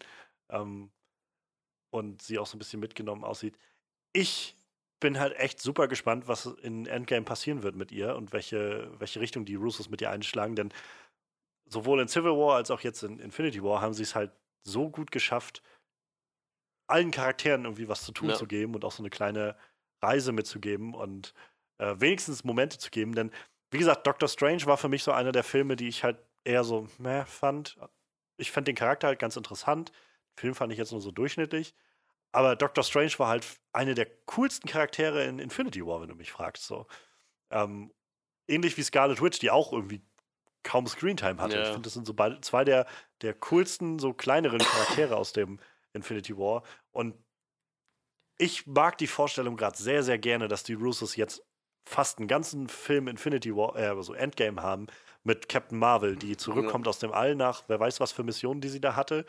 ähm, 0.49 0.91
und 1.91 2.21
sie 2.21 2.41
auch 2.41 2.47
so 2.47 2.57
ein 2.57 2.59
bisschen 2.59 2.81
mitgenommen 2.81 3.23
aussieht. 3.23 3.57
Ich 4.13 4.57
bin 5.01 5.19
halt 5.19 5.35
echt 5.37 5.61
super 5.61 5.89
gespannt, 5.89 6.29
was 6.29 6.47
in 6.47 6.87
Endgame 6.87 7.25
passieren 7.25 7.63
wird 7.63 7.77
mit 7.77 7.93
ihr 7.93 8.17
und 8.17 8.33
welche, 8.33 8.91
welche 8.99 9.21
Richtung 9.21 9.45
die 9.45 9.57
Russos 9.57 9.91
mit 9.91 10.01
ihr 10.01 10.11
einschlagen, 10.11 10.57
denn 10.57 10.73
sowohl 11.67 12.01
in 12.01 12.09
Civil 12.09 12.33
War 12.33 12.57
als 12.57 12.71
auch 12.71 12.81
jetzt 12.81 13.03
in 13.03 13.19
Infinity 13.19 13.63
War 13.63 13.81
haben 13.81 13.95
sie 13.95 14.03
es 14.03 14.15
halt 14.15 14.33
so 14.63 14.91
gut 14.91 15.11
geschafft, 15.11 15.63
allen 16.87 17.11
Charakteren 17.11 17.65
irgendwie 17.65 17.89
was 17.89 18.05
zu 18.05 18.13
tun 18.13 18.31
Ja. 18.31 18.35
zu 18.35 18.47
geben 18.47 18.75
und 18.75 18.85
auch 18.85 18.93
so 18.93 19.03
eine 19.03 19.11
kleine 19.11 19.57
Reise 20.03 20.33
mitzugeben 20.33 20.95
und 20.95 21.35
äh, 21.79 21.95
wenigstens 21.99 22.45
Momente 22.45 22.79
zu 22.79 22.91
geben. 22.91 23.15
Denn, 23.15 23.31
wie 23.71 23.79
gesagt, 23.79 24.07
Doctor 24.07 24.29
Strange 24.29 24.67
war 24.67 24.77
für 24.77 24.89
mich 24.89 25.03
so 25.03 25.13
einer 25.13 25.33
der 25.33 25.45
Filme, 25.45 25.77
die 25.77 25.89
ich 25.89 26.05
halt 26.05 26.19
eher 26.45 26.63
so 26.63 26.89
meh 26.99 27.25
fand. 27.25 27.79
Ich 28.37 28.53
fand 28.53 28.69
den 28.69 28.75
Charakter 28.77 29.07
halt 29.09 29.19
ganz 29.19 29.37
interessant. 29.37 29.91
Den 29.91 30.41
Film 30.41 30.55
fand 30.55 30.73
ich 30.73 30.79
jetzt 30.79 30.93
nur 30.93 31.01
so 31.01 31.11
durchschnittlich. 31.11 31.75
Aber 32.35 32.57
Doctor 32.57 32.83
Strange 32.83 33.13
war 33.19 33.29
halt 33.29 33.47
eine 33.73 33.95
der 33.95 34.07
coolsten 34.27 34.69
Charaktere 34.69 35.25
in 35.25 35.39
Infinity 35.39 35.87
War, 35.87 36.01
wenn 36.01 36.09
du 36.09 36.17
mich 36.17 36.33
fragst. 36.33 36.67
So. 36.67 36.87
Ähm, 37.51 37.93
ähnlich 38.49 38.77
wie 38.77 38.83
Scarlet 38.83 39.23
Witch, 39.23 39.39
die 39.39 39.53
auch 39.53 39.73
irgendwie 39.73 40.03
kaum 40.65 40.89
Screentime 40.89 41.41
hatte. 41.41 41.57
Ja. 41.57 41.63
Ich 41.63 41.69
finde, 41.69 41.83
das 41.83 41.95
sind 41.95 42.07
so 42.07 42.15
beide, 42.15 42.41
zwei 42.41 42.65
der, 42.65 42.87
der 43.21 43.35
coolsten, 43.35 44.01
so 44.01 44.13
kleineren 44.13 44.59
Charaktere 44.59 45.17
aus 45.17 45.33
dem 45.33 45.61
Infinity 45.93 46.37
War. 46.37 46.65
Und 46.91 47.15
ich 48.37 48.67
mag 48.67 48.99
die 48.99 49.07
Vorstellung 49.07 49.57
gerade 49.57 49.79
sehr, 49.79 50.03
sehr 50.03 50.19
gerne, 50.19 50.49
dass 50.49 50.65
die 50.65 50.75
Russos 50.75 51.15
jetzt 51.15 51.41
fast 51.87 52.19
einen 52.19 52.27
ganzen 52.27 52.69
Film 52.69 53.07
Infinity 53.07 53.55
War, 53.55 53.77
äh, 53.77 53.87
also 53.87 54.13
Endgame 54.13 54.61
haben, 54.61 54.89
mit 55.23 55.49
Captain 55.49 55.79
Marvel, 55.79 56.17
die 56.17 56.37
zurückkommt 56.37 56.89
aus 56.89 56.99
dem 56.99 57.13
All 57.13 57.37
nach, 57.37 57.63
wer 57.69 57.79
weiß, 57.79 58.01
was 58.01 58.11
für 58.11 58.25
Missionen 58.25 58.61
die 58.61 58.69
sie 58.69 58.81
da 58.81 58.97
hatte 58.97 59.25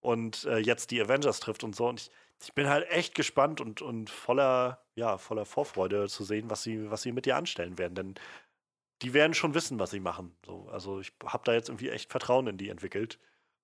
und 0.00 0.44
äh, 0.44 0.58
jetzt 0.58 0.90
die 0.90 1.00
Avengers 1.00 1.38
trifft 1.38 1.62
und 1.62 1.76
so. 1.76 1.88
Und 1.88 2.00
ich, 2.00 2.10
ich 2.42 2.54
bin 2.54 2.68
halt 2.68 2.88
echt 2.90 3.14
gespannt 3.14 3.60
und, 3.60 3.82
und 3.82 4.10
voller, 4.10 4.84
ja, 4.94 5.18
voller 5.18 5.44
Vorfreude 5.44 6.08
zu 6.08 6.24
sehen, 6.24 6.50
was 6.50 6.62
sie, 6.62 6.90
was 6.90 7.02
sie 7.02 7.12
mit 7.12 7.26
ihr 7.26 7.36
anstellen 7.36 7.78
werden. 7.78 7.94
Denn 7.94 8.14
die 9.02 9.14
werden 9.14 9.34
schon 9.34 9.54
wissen, 9.54 9.78
was 9.78 9.90
sie 9.90 10.00
machen. 10.00 10.36
So, 10.44 10.68
also 10.70 11.00
ich 11.00 11.12
habe 11.24 11.44
da 11.44 11.52
jetzt 11.52 11.68
irgendwie 11.68 11.90
echt 11.90 12.10
Vertrauen 12.10 12.46
in 12.46 12.58
die 12.58 12.68
entwickelt 12.68 13.18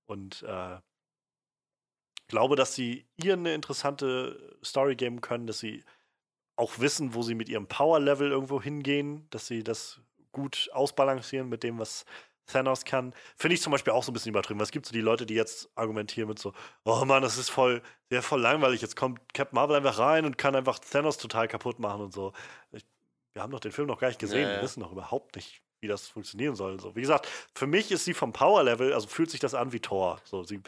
und 0.07 0.43
äh, 0.43 0.79
glaube, 2.29 2.57
dass 2.57 2.75
sie 2.75 3.07
ihr 3.17 3.35
eine 3.35 3.55
interessante 3.55 4.57
Story 4.65 4.97
geben 4.97 5.21
können, 5.21 5.47
dass 5.47 5.59
sie 5.59 5.85
auch 6.57 6.79
wissen, 6.79 7.15
wo 7.15 7.23
sie 7.23 7.35
mit 7.35 7.49
ihrem 7.49 7.67
Power-Level 7.67 8.31
irgendwo 8.31 8.63
hingehen, 8.63 9.27
dass 9.31 9.47
sie 9.47 9.65
das 9.65 10.01
gut 10.33 10.71
ausbalancieren 10.73 11.49
mit 11.49 11.63
dem, 11.63 11.79
was 11.79 12.05
Thanos 12.47 12.85
kann. 12.85 13.15
Finde 13.37 13.55
ich 13.55 13.63
zum 13.63 13.71
Beispiel 13.71 13.93
auch 13.93 14.05
so 14.05 14.11
ein 14.11 14.15
bisschen 14.15 14.31
übertrieben. 14.31 14.59
weil 14.61 14.65
Es 14.65 14.71
gibt 14.71 14.87
so 14.87 14.93
die 14.93 15.01
Leute, 15.01 15.27
die 15.27 15.35
jetzt 15.35 15.71
argumentieren 15.75 16.29
mit 16.29 16.39
so, 16.39 16.53
oh 16.85 17.05
Mann, 17.05 17.23
das 17.23 17.39
ist 17.39 17.51
voll, 17.51 17.83
sehr 18.11 18.23
voll 18.23 18.41
langweilig. 18.41 18.83
Jetzt 18.83 18.97
kommt 18.97 19.21
Captain 19.33 19.55
Marvel 19.57 19.77
einfach 19.77 19.99
rein 19.99 20.25
und 20.25 20.39
kann 20.39 20.55
einfach 20.55 20.79
Thanos 20.79 21.19
total 21.19 21.49
kaputt 21.49 21.79
machen 21.79 22.03
und 22.03 22.13
so. 22.13 22.33
Ich, 22.73 22.85
wir 23.33 23.43
haben 23.43 23.51
doch 23.51 23.61
den 23.61 23.73
Film 23.73 23.89
noch 23.89 23.99
gar 23.99 24.09
nicht 24.09 24.21
gesehen. 24.21 24.43
Ja, 24.43 24.49
Wir 24.49 24.57
ja. 24.57 24.63
wissen 24.63 24.81
noch 24.81 24.93
überhaupt 24.93 25.37
nicht, 25.37 25.63
wie 25.81 25.89
das 25.89 26.09
funktionieren 26.09 26.55
soll. 26.55 26.79
So, 26.81 26.95
wie 26.95 27.01
gesagt, 27.01 27.29
für 27.55 27.67
mich 27.67 27.91
ist 27.91 28.05
sie 28.05 28.15
vom 28.15 28.33
Power-Level, 28.33 28.93
also 28.93 29.09
fühlt 29.09 29.31
sich 29.31 29.41
das 29.41 29.55
an 29.55 29.73
wie 29.73 29.81
Thor. 29.81 30.21
So, 30.25 30.43
sie 30.45 30.61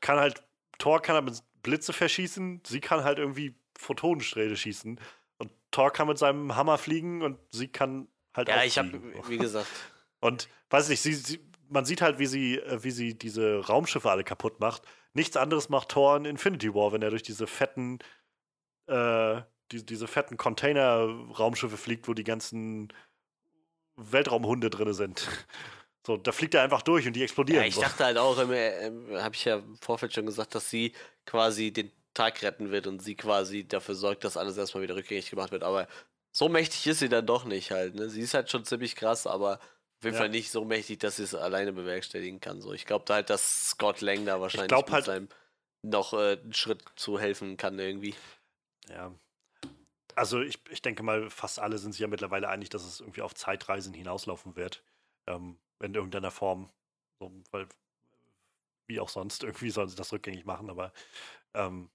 kann 0.00 0.18
halt, 0.18 0.42
Thor 0.78 1.00
kann 1.00 1.14
halt 1.14 1.24
mit 1.24 1.42
Blitze 1.62 1.92
verschießen, 1.92 2.62
sie 2.66 2.80
kann 2.80 3.04
halt 3.04 3.18
irgendwie 3.18 3.54
Photonensträhle 3.78 4.56
schießen. 4.56 5.00
Und 5.38 5.50
Thor 5.70 5.92
kann 5.92 6.08
mit 6.08 6.18
seinem 6.18 6.56
Hammer 6.56 6.78
fliegen 6.78 7.22
und 7.22 7.38
sie 7.50 7.68
kann 7.68 8.08
halt 8.34 8.48
Ja, 8.48 8.64
ich 8.64 8.78
habe, 8.78 9.00
wie 9.28 9.38
gesagt, 9.38 9.68
Und 10.20 10.48
weiß 10.70 10.88
nicht, 10.88 11.00
sie, 11.00 11.14
sie, 11.14 11.40
man 11.68 11.84
sieht 11.84 12.02
halt, 12.02 12.18
wie 12.18 12.26
sie, 12.26 12.58
äh, 12.58 12.82
wie 12.82 12.90
sie 12.90 13.16
diese 13.16 13.58
Raumschiffe 13.66 14.10
alle 14.10 14.24
kaputt 14.24 14.60
macht. 14.60 14.82
Nichts 15.14 15.36
anderes 15.36 15.68
macht 15.68 15.90
Thor 15.90 16.16
in 16.16 16.24
Infinity 16.24 16.74
War, 16.74 16.92
wenn 16.92 17.02
er 17.02 17.10
durch 17.10 17.22
diese 17.22 17.46
fetten, 17.46 17.98
äh, 18.86 19.40
die, 19.72 19.84
diese 19.84 20.06
fetten 20.06 20.36
Container-Raumschiffe 20.36 21.76
fliegt, 21.76 22.08
wo 22.08 22.14
die 22.14 22.24
ganzen 22.24 22.88
Weltraumhunde 23.96 24.70
drin 24.70 24.92
sind. 24.92 25.28
So, 26.06 26.16
da 26.16 26.32
fliegt 26.32 26.54
er 26.54 26.62
einfach 26.62 26.80
durch 26.80 27.06
und 27.06 27.12
die 27.12 27.22
explodieren. 27.22 27.60
ja, 27.60 27.68
ich 27.68 27.76
dachte 27.76 28.02
halt 28.02 28.16
auch, 28.16 28.38
ähm, 28.50 29.08
habe 29.12 29.34
ich 29.34 29.44
ja 29.44 29.56
im 29.56 29.76
Vorfeld 29.76 30.14
schon 30.14 30.24
gesagt, 30.24 30.54
dass 30.54 30.70
sie 30.70 30.94
quasi 31.26 31.70
den 31.70 31.92
Tag 32.14 32.40
retten 32.40 32.70
wird 32.70 32.86
und 32.86 33.02
sie 33.02 33.14
quasi 33.14 33.68
dafür 33.68 33.94
sorgt, 33.94 34.24
dass 34.24 34.38
alles 34.38 34.56
erstmal 34.56 34.82
wieder 34.82 34.96
rückgängig 34.96 35.28
gemacht 35.28 35.52
wird. 35.52 35.62
Aber 35.62 35.86
so 36.32 36.48
mächtig 36.48 36.86
ist 36.86 37.00
sie 37.00 37.10
dann 37.10 37.26
doch 37.26 37.44
nicht 37.44 37.72
halt. 37.72 37.94
Ne? 37.94 38.08
Sie 38.08 38.22
ist 38.22 38.32
halt 38.32 38.50
schon 38.50 38.64
ziemlich 38.64 38.96
krass, 38.96 39.26
aber 39.26 39.60
auf 39.98 40.04
jeden 40.04 40.14
Ja. 40.14 40.20
Fall 40.20 40.28
nicht 40.28 40.50
so 40.50 40.64
mächtig, 40.64 41.00
dass 41.00 41.16
sie 41.16 41.24
es 41.24 41.34
alleine 41.34 41.72
bewerkstelligen 41.72 42.40
kann. 42.40 42.60
So, 42.60 42.72
ich 42.72 42.86
glaube 42.86 43.04
da 43.06 43.14
halt, 43.14 43.30
dass 43.30 43.70
Scott 43.70 44.00
Lang 44.00 44.24
da 44.24 44.40
wahrscheinlich 44.40 44.70
mit 44.70 44.90
halt- 44.90 45.04
seinem 45.04 45.28
noch 45.82 46.12
äh, 46.12 46.38
einen 46.40 46.54
Schritt 46.54 46.82
zu 46.96 47.18
helfen 47.18 47.56
kann 47.56 47.78
irgendwie. 47.78 48.14
Ja. 48.88 49.12
Also 50.14 50.40
ich, 50.40 50.58
ich 50.70 50.82
denke 50.82 51.02
mal, 51.02 51.30
fast 51.30 51.60
alle 51.60 51.78
sind 51.78 51.92
sich 51.92 52.00
ja 52.00 52.08
mittlerweile 52.08 52.48
einig, 52.48 52.68
dass 52.70 52.84
es 52.84 53.00
irgendwie 53.00 53.22
auf 53.22 53.34
Zeitreisen 53.34 53.94
hinauslaufen 53.94 54.56
wird. 54.56 54.82
Ähm, 55.26 55.58
in 55.80 55.94
irgendeiner 55.94 56.30
Form. 56.32 56.70
So, 57.20 57.32
weil, 57.50 57.68
wie 58.88 58.98
auch 59.00 59.08
sonst, 59.08 59.44
irgendwie 59.44 59.70
sollen 59.70 59.88
sie 59.88 59.96
das 59.96 60.12
rückgängig 60.12 60.44
machen, 60.44 60.70
aber 60.70 60.92
ähm, 61.54 61.90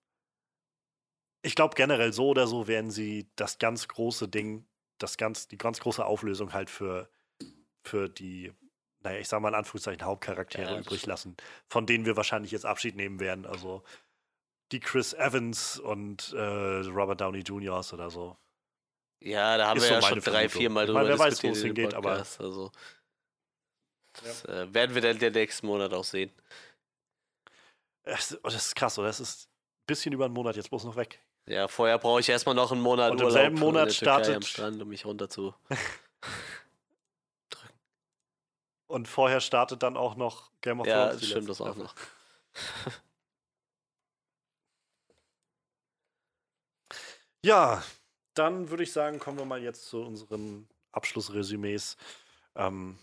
ich 1.41 1.55
glaube 1.55 1.75
generell 1.75 2.13
so 2.13 2.29
oder 2.29 2.47
so 2.47 2.67
werden 2.67 2.91
sie 2.91 3.27
das 3.35 3.57
ganz 3.57 3.87
große 3.87 4.27
Ding, 4.29 4.65
das 4.97 5.17
ganz, 5.17 5.47
die 5.47 5.57
ganz 5.57 5.79
große 5.79 6.05
Auflösung 6.05 6.53
halt 6.53 6.69
für, 6.69 7.09
für 7.83 8.09
die, 8.09 8.53
naja, 9.01 9.19
ich 9.19 9.27
sag 9.27 9.41
mal 9.41 9.49
in 9.49 9.55
Anführungszeichen 9.55 10.03
Hauptcharaktere 10.05 10.71
Ja, 10.73 10.79
übrig 10.79 11.05
lassen, 11.05 11.35
von 11.67 11.85
denen 11.85 12.05
wir 12.05 12.15
wahrscheinlich 12.17 12.51
jetzt 12.51 12.65
Abschied 12.65 12.95
nehmen 12.95 13.19
werden. 13.19 13.45
Also 13.45 13.83
die 14.71 14.79
Chris 14.79 15.13
Evans 15.13 15.79
und 15.79 16.33
äh, 16.33 16.39
Robert 16.39 17.21
Downey 17.21 17.39
Jr. 17.39 17.83
oder 17.93 18.09
so. 18.09 18.37
Ja, 19.21 19.57
da 19.57 19.67
haben 19.67 19.77
Ist 19.77 19.83
wir 19.83 19.87
so 19.89 19.93
ja 19.95 20.01
schon 20.01 20.19
drei, 20.21 20.49
vier 20.49 20.69
Mal 20.69 20.81
Ich 20.83 20.87
drüber 20.87 20.99
meine, 20.99 21.09
wer 21.09 21.19
weiß, 21.19 21.43
wo 21.43 21.49
es 21.49 21.61
hingeht, 21.61 21.93
aber- 21.93 22.17
Also, 22.17 22.71
das 24.13 24.45
äh, 24.45 24.73
werden 24.73 24.93
wir 24.95 25.01
dann 25.01 25.17
der 25.19 25.31
nächsten 25.31 25.65
Monat 25.67 25.93
auch 25.93 26.03
sehen. 26.03 26.31
Das, 28.03 28.37
oh, 28.43 28.49
das 28.49 28.55
ist 28.67 28.75
krass, 28.75 28.97
oder? 28.99 29.07
Das 29.07 29.19
ist 29.19 29.47
ein 29.47 29.85
bisschen 29.87 30.11
über 30.13 30.25
einen 30.25 30.33
Monat 30.33 30.55
jetzt 30.55 30.69
bloß 30.69 30.83
noch 30.83 30.95
weg. 30.97 31.21
Ja, 31.45 31.67
vorher 31.67 31.97
brauche 31.99 32.19
ich 32.19 32.29
erstmal 32.29 32.55
noch 32.55 32.71
einen 32.71 32.81
Monat 32.81 33.11
Und 33.11 33.19
im 33.19 33.25
Urlaub 33.27 33.33
selben 33.41 33.59
Monat 33.59 33.93
startet- 33.93 34.35
am 34.35 34.41
Strand, 34.41 34.81
um 34.81 34.87
mich 34.89 35.05
runter 35.05 35.29
zu. 35.29 35.53
Und 38.87 39.07
vorher 39.07 39.41
startet 39.41 39.83
dann 39.83 39.97
auch 39.97 40.15
noch 40.15 40.51
Game 40.61 40.79
of 40.79 40.87
ja, 40.87 41.07
Thrones. 41.07 41.21
die 41.21 41.25
stimmt 41.27 41.49
das 41.49 41.61
auch 41.61 41.75
noch. 41.75 41.95
Ja, 47.45 47.83
dann 48.35 48.69
würde 48.69 48.83
ich 48.83 48.93
sagen, 48.93 49.19
kommen 49.19 49.37
wir 49.37 49.43
mal 49.45 49.61
jetzt 49.61 49.87
zu 49.87 50.01
unseren 50.01 50.69
Abschlussresümees. 50.93 51.97
Ähm, 52.55 52.97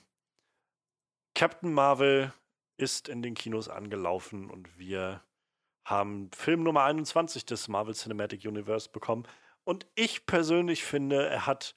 Captain 1.34 1.75
Marvel 1.75 2.33
ist 2.78 3.09
in 3.09 3.20
den 3.20 3.34
Kinos 3.34 3.68
angelaufen 3.68 4.50
und 4.50 4.78
wir 4.78 5.23
haben 5.84 6.31
Film 6.33 6.62
Nummer 6.62 6.84
21 6.84 7.44
des 7.44 7.68
Marvel 7.68 7.94
Cinematic 7.94 8.47
Universe 8.47 8.89
bekommen. 8.89 9.28
Und 9.65 9.86
ich 9.94 10.25
persönlich 10.25 10.84
finde, 10.84 11.26
er 11.26 11.47
hat 11.47 11.76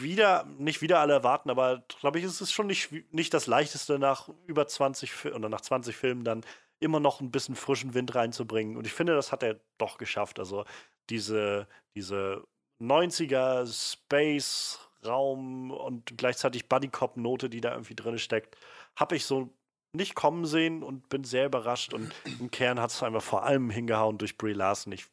wieder, 0.00 0.44
nicht 0.58 0.82
wieder 0.82 1.00
alle 1.00 1.14
erwarten, 1.14 1.50
aber 1.50 1.82
glaube 2.00 2.18
ich, 2.18 2.24
es 2.24 2.40
ist 2.40 2.52
schon 2.52 2.66
nicht, 2.66 2.90
nicht 3.12 3.34
das 3.34 3.46
Leichteste, 3.46 3.98
nach 3.98 4.28
über 4.46 4.66
20 4.66 5.12
Fi- 5.12 5.32
oder 5.32 5.48
nach 5.48 5.60
20 5.60 5.96
Filmen 5.96 6.24
dann 6.24 6.44
immer 6.80 7.00
noch 7.00 7.20
ein 7.20 7.30
bisschen 7.30 7.56
frischen 7.56 7.94
Wind 7.94 8.14
reinzubringen. 8.14 8.76
Und 8.76 8.86
ich 8.86 8.92
finde, 8.92 9.14
das 9.14 9.32
hat 9.32 9.42
er 9.42 9.60
doch 9.78 9.98
geschafft. 9.98 10.38
Also 10.38 10.64
diese, 11.08 11.66
diese 11.94 12.44
90er 12.80 13.66
Space 13.66 14.78
Raum 15.04 15.70
und 15.70 16.16
gleichzeitig 16.16 16.68
Buddy-Cop-Note, 16.68 17.50
die 17.50 17.60
da 17.60 17.72
irgendwie 17.72 17.94
drin 17.94 18.18
steckt, 18.18 18.56
habe 18.96 19.16
ich 19.16 19.24
so 19.26 19.52
nicht 19.92 20.14
kommen 20.14 20.44
sehen 20.44 20.82
und 20.82 21.08
bin 21.08 21.24
sehr 21.24 21.46
überrascht. 21.46 21.94
Und 21.94 22.12
im 22.40 22.50
Kern 22.50 22.80
hat 22.80 22.90
es 22.90 23.02
einfach 23.02 23.22
vor 23.22 23.44
allem 23.44 23.70
hingehauen 23.70 24.18
durch 24.18 24.36
Brie 24.36 24.52
Larson. 24.52 24.92
Ich, 24.92 25.06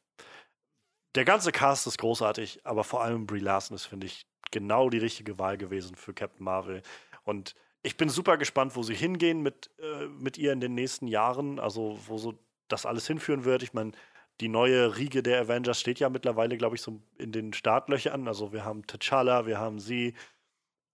der 1.15 1.25
ganze 1.25 1.51
Cast 1.51 1.87
ist 1.87 1.97
großartig, 1.97 2.61
aber 2.63 2.83
vor 2.83 3.03
allem 3.03 3.27
Brie 3.27 3.39
Larson 3.39 3.75
ist, 3.75 3.85
finde 3.85 4.07
ich, 4.07 4.25
genau 4.51 4.89
die 4.89 4.97
richtige 4.97 5.39
Wahl 5.39 5.57
gewesen 5.57 5.95
für 5.95 6.13
Captain 6.13 6.43
Marvel. 6.43 6.81
Und 7.23 7.55
ich 7.83 7.97
bin 7.97 8.09
super 8.09 8.37
gespannt, 8.37 8.75
wo 8.75 8.83
sie 8.83 8.95
hingehen 8.95 9.41
mit, 9.41 9.71
äh, 9.79 10.07
mit 10.07 10.37
ihr 10.37 10.53
in 10.53 10.59
den 10.59 10.75
nächsten 10.75 11.07
Jahren, 11.07 11.59
also 11.59 11.99
wo 12.05 12.17
so 12.17 12.33
das 12.67 12.85
alles 12.85 13.07
hinführen 13.07 13.43
wird. 13.43 13.63
Ich 13.63 13.73
meine, 13.73 13.91
die 14.39 14.47
neue 14.47 14.97
Riege 14.97 15.23
der 15.23 15.41
Avengers 15.41 15.79
steht 15.79 15.99
ja 15.99 16.09
mittlerweile, 16.09 16.57
glaube 16.57 16.75
ich, 16.75 16.81
so 16.81 17.01
in 17.17 17.31
den 17.31 17.53
Startlöchern. 17.53 18.27
Also 18.27 18.53
wir 18.53 18.65
haben 18.65 18.83
T'Challa, 18.83 19.45
wir 19.45 19.59
haben 19.59 19.79
sie. 19.79 20.13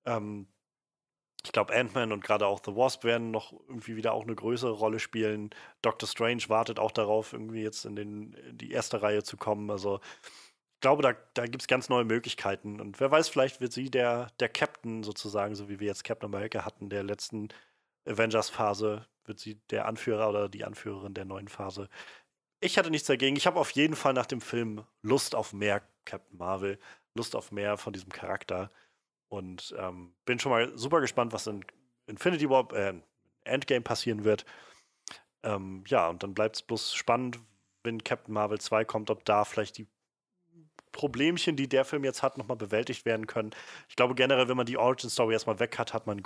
Ähm, 0.06 0.48
ich 1.45 1.53
glaube, 1.53 1.74
Ant-Man 1.74 2.11
und 2.11 2.24
gerade 2.24 2.45
auch 2.45 2.60
The 2.66 2.76
Wasp 2.76 3.06
werden 3.06 3.32
noch 3.32 3.53
irgendwie 3.69 3.95
wieder 3.95 4.11
auch 4.11 4.24
eine 4.24 4.36
größere 4.36 4.72
Rolle 4.72 5.00
spielen. 5.00 5.52
Doctor 5.82 6.10
Strange 6.10 6.44
wartet 6.48 6.77
auch 6.77 6.92
darauf, 6.92 7.32
irgendwie 7.32 7.61
jetzt 7.61 7.86
in, 7.86 7.95
den, 7.95 8.34
in 8.34 8.58
die 8.58 8.72
erste 8.72 9.02
Reihe 9.02 9.24
zu 9.24 9.38
kommen. 9.38 9.69
Also 9.72 10.02
glaube, 10.80 11.01
da, 11.01 11.14
da 11.33 11.45
gibt 11.45 11.61
es 11.61 11.67
ganz 11.67 11.89
neue 11.89 12.06
Möglichkeiten. 12.06 12.80
Und 12.80 12.99
wer 12.99 13.11
weiß, 13.11 13.30
vielleicht 13.30 13.61
wird 13.61 13.73
sie 13.73 13.89
der, 13.89 14.31
der 14.39 14.49
Captain 14.49 15.03
sozusagen, 15.03 15.56
so 15.56 15.69
wie 15.69 15.80
wir 15.80 15.88
jetzt 15.88 16.03
Captain 16.03 16.33
America 16.33 16.65
hatten, 16.65 16.89
der 16.89 17.03
letzten 17.03 17.49
Avengers-Phase, 18.06 19.07
wird 19.25 19.39
sie 19.39 19.56
der 19.69 19.88
Anführer 19.88 20.30
oder 20.30 20.49
die 20.49 20.64
Anführerin 20.64 21.14
der 21.14 21.25
neuen 21.25 21.47
Phase. 21.47 21.89
Ich 22.59 22.77
hatte 22.77 22.89
nichts 22.89 23.07
dagegen. 23.07 23.35
Ich 23.35 23.45
habe 23.47 23.59
auf 23.59 23.72
jeden 23.72 23.95
Fall 23.95 24.14
nach 24.14 24.25
dem 24.25 24.41
Film 24.41 24.83
Lust 25.01 25.35
auf 25.35 25.53
mehr 25.53 25.81
Captain 26.06 26.38
Marvel, 26.38 26.80
Lust 27.14 27.35
auf 27.35 27.51
mehr 27.51 27.77
von 27.77 27.93
diesem 27.93 28.11
Charakter. 28.11 28.72
Und 29.30 29.75
ähm, 29.77 30.15
bin 30.25 30.39
schon 30.39 30.51
mal 30.51 30.77
super 30.77 31.01
gespannt, 31.01 31.33
was 31.33 31.47
in 31.47 31.65
Infinity 32.07 32.49
War, 32.49 32.72
äh, 32.73 32.93
Endgame 33.43 33.81
passieren 33.81 34.23
wird. 34.23 34.45
Ähm, 35.43 35.83
ja, 35.88 36.07
und 36.07 36.23
dann 36.23 36.33
bleibt 36.33 36.56
es 36.56 36.61
bloß 36.61 36.93
spannend, 36.93 37.39
wenn 37.83 38.03
Captain 38.03 38.33
Marvel 38.33 38.59
2 38.59 38.85
kommt, 38.85 39.09
ob 39.09 39.25
da 39.25 39.45
vielleicht 39.45 39.77
die 39.77 39.88
Problemchen, 40.98 41.56
die 41.56 41.69
der 41.69 41.85
Film 41.85 42.03
jetzt 42.03 42.24
hat, 42.24 42.40
nochmal 42.40 42.58
bewältigt 42.58 43.06
werden 43.06 43.27
können. 43.27 43.51
Ich 43.88 43.95
glaube 43.95 44.16
generell, 44.16 44.48
wenn 44.48 44.58
man 44.58 44.66
die 44.66 44.77
Origin 44.77 45.11
Story 45.11 45.34
erstmal 45.34 45.59
weg 45.59 45.77
hat, 45.77 45.93
hat 45.93 46.08
man 46.08 46.24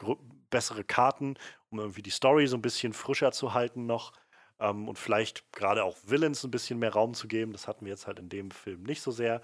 bessere 0.50 0.86
Karten, 0.86 1.36
um 1.70 1.80
irgendwie 1.80 2.02
die 2.02 2.10
Story 2.10 2.48
so 2.48 2.56
ein 2.56 2.62
bisschen 2.62 2.94
frischer 2.94 3.34
zu 3.34 3.54
halten 3.54 3.86
noch. 3.86 4.14
Ähm, 4.62 4.88
und 4.88 4.98
vielleicht 4.98 5.52
gerade 5.52 5.84
auch 5.84 5.98
Villains 6.06 6.46
ein 6.46 6.52
bisschen 6.52 6.80
mehr 6.80 6.94
Raum 6.94 7.14
zu 7.14 7.28
geben. 7.28 7.52
Das 7.52 7.68
hatten 7.68 7.84
wir 7.84 7.92
jetzt 7.92 8.08
halt 8.08 8.18
in 8.20 8.30
dem 8.30 8.50
Film 8.50 8.84
nicht 8.84 9.02
so 9.02 9.12
sehr. 9.12 9.42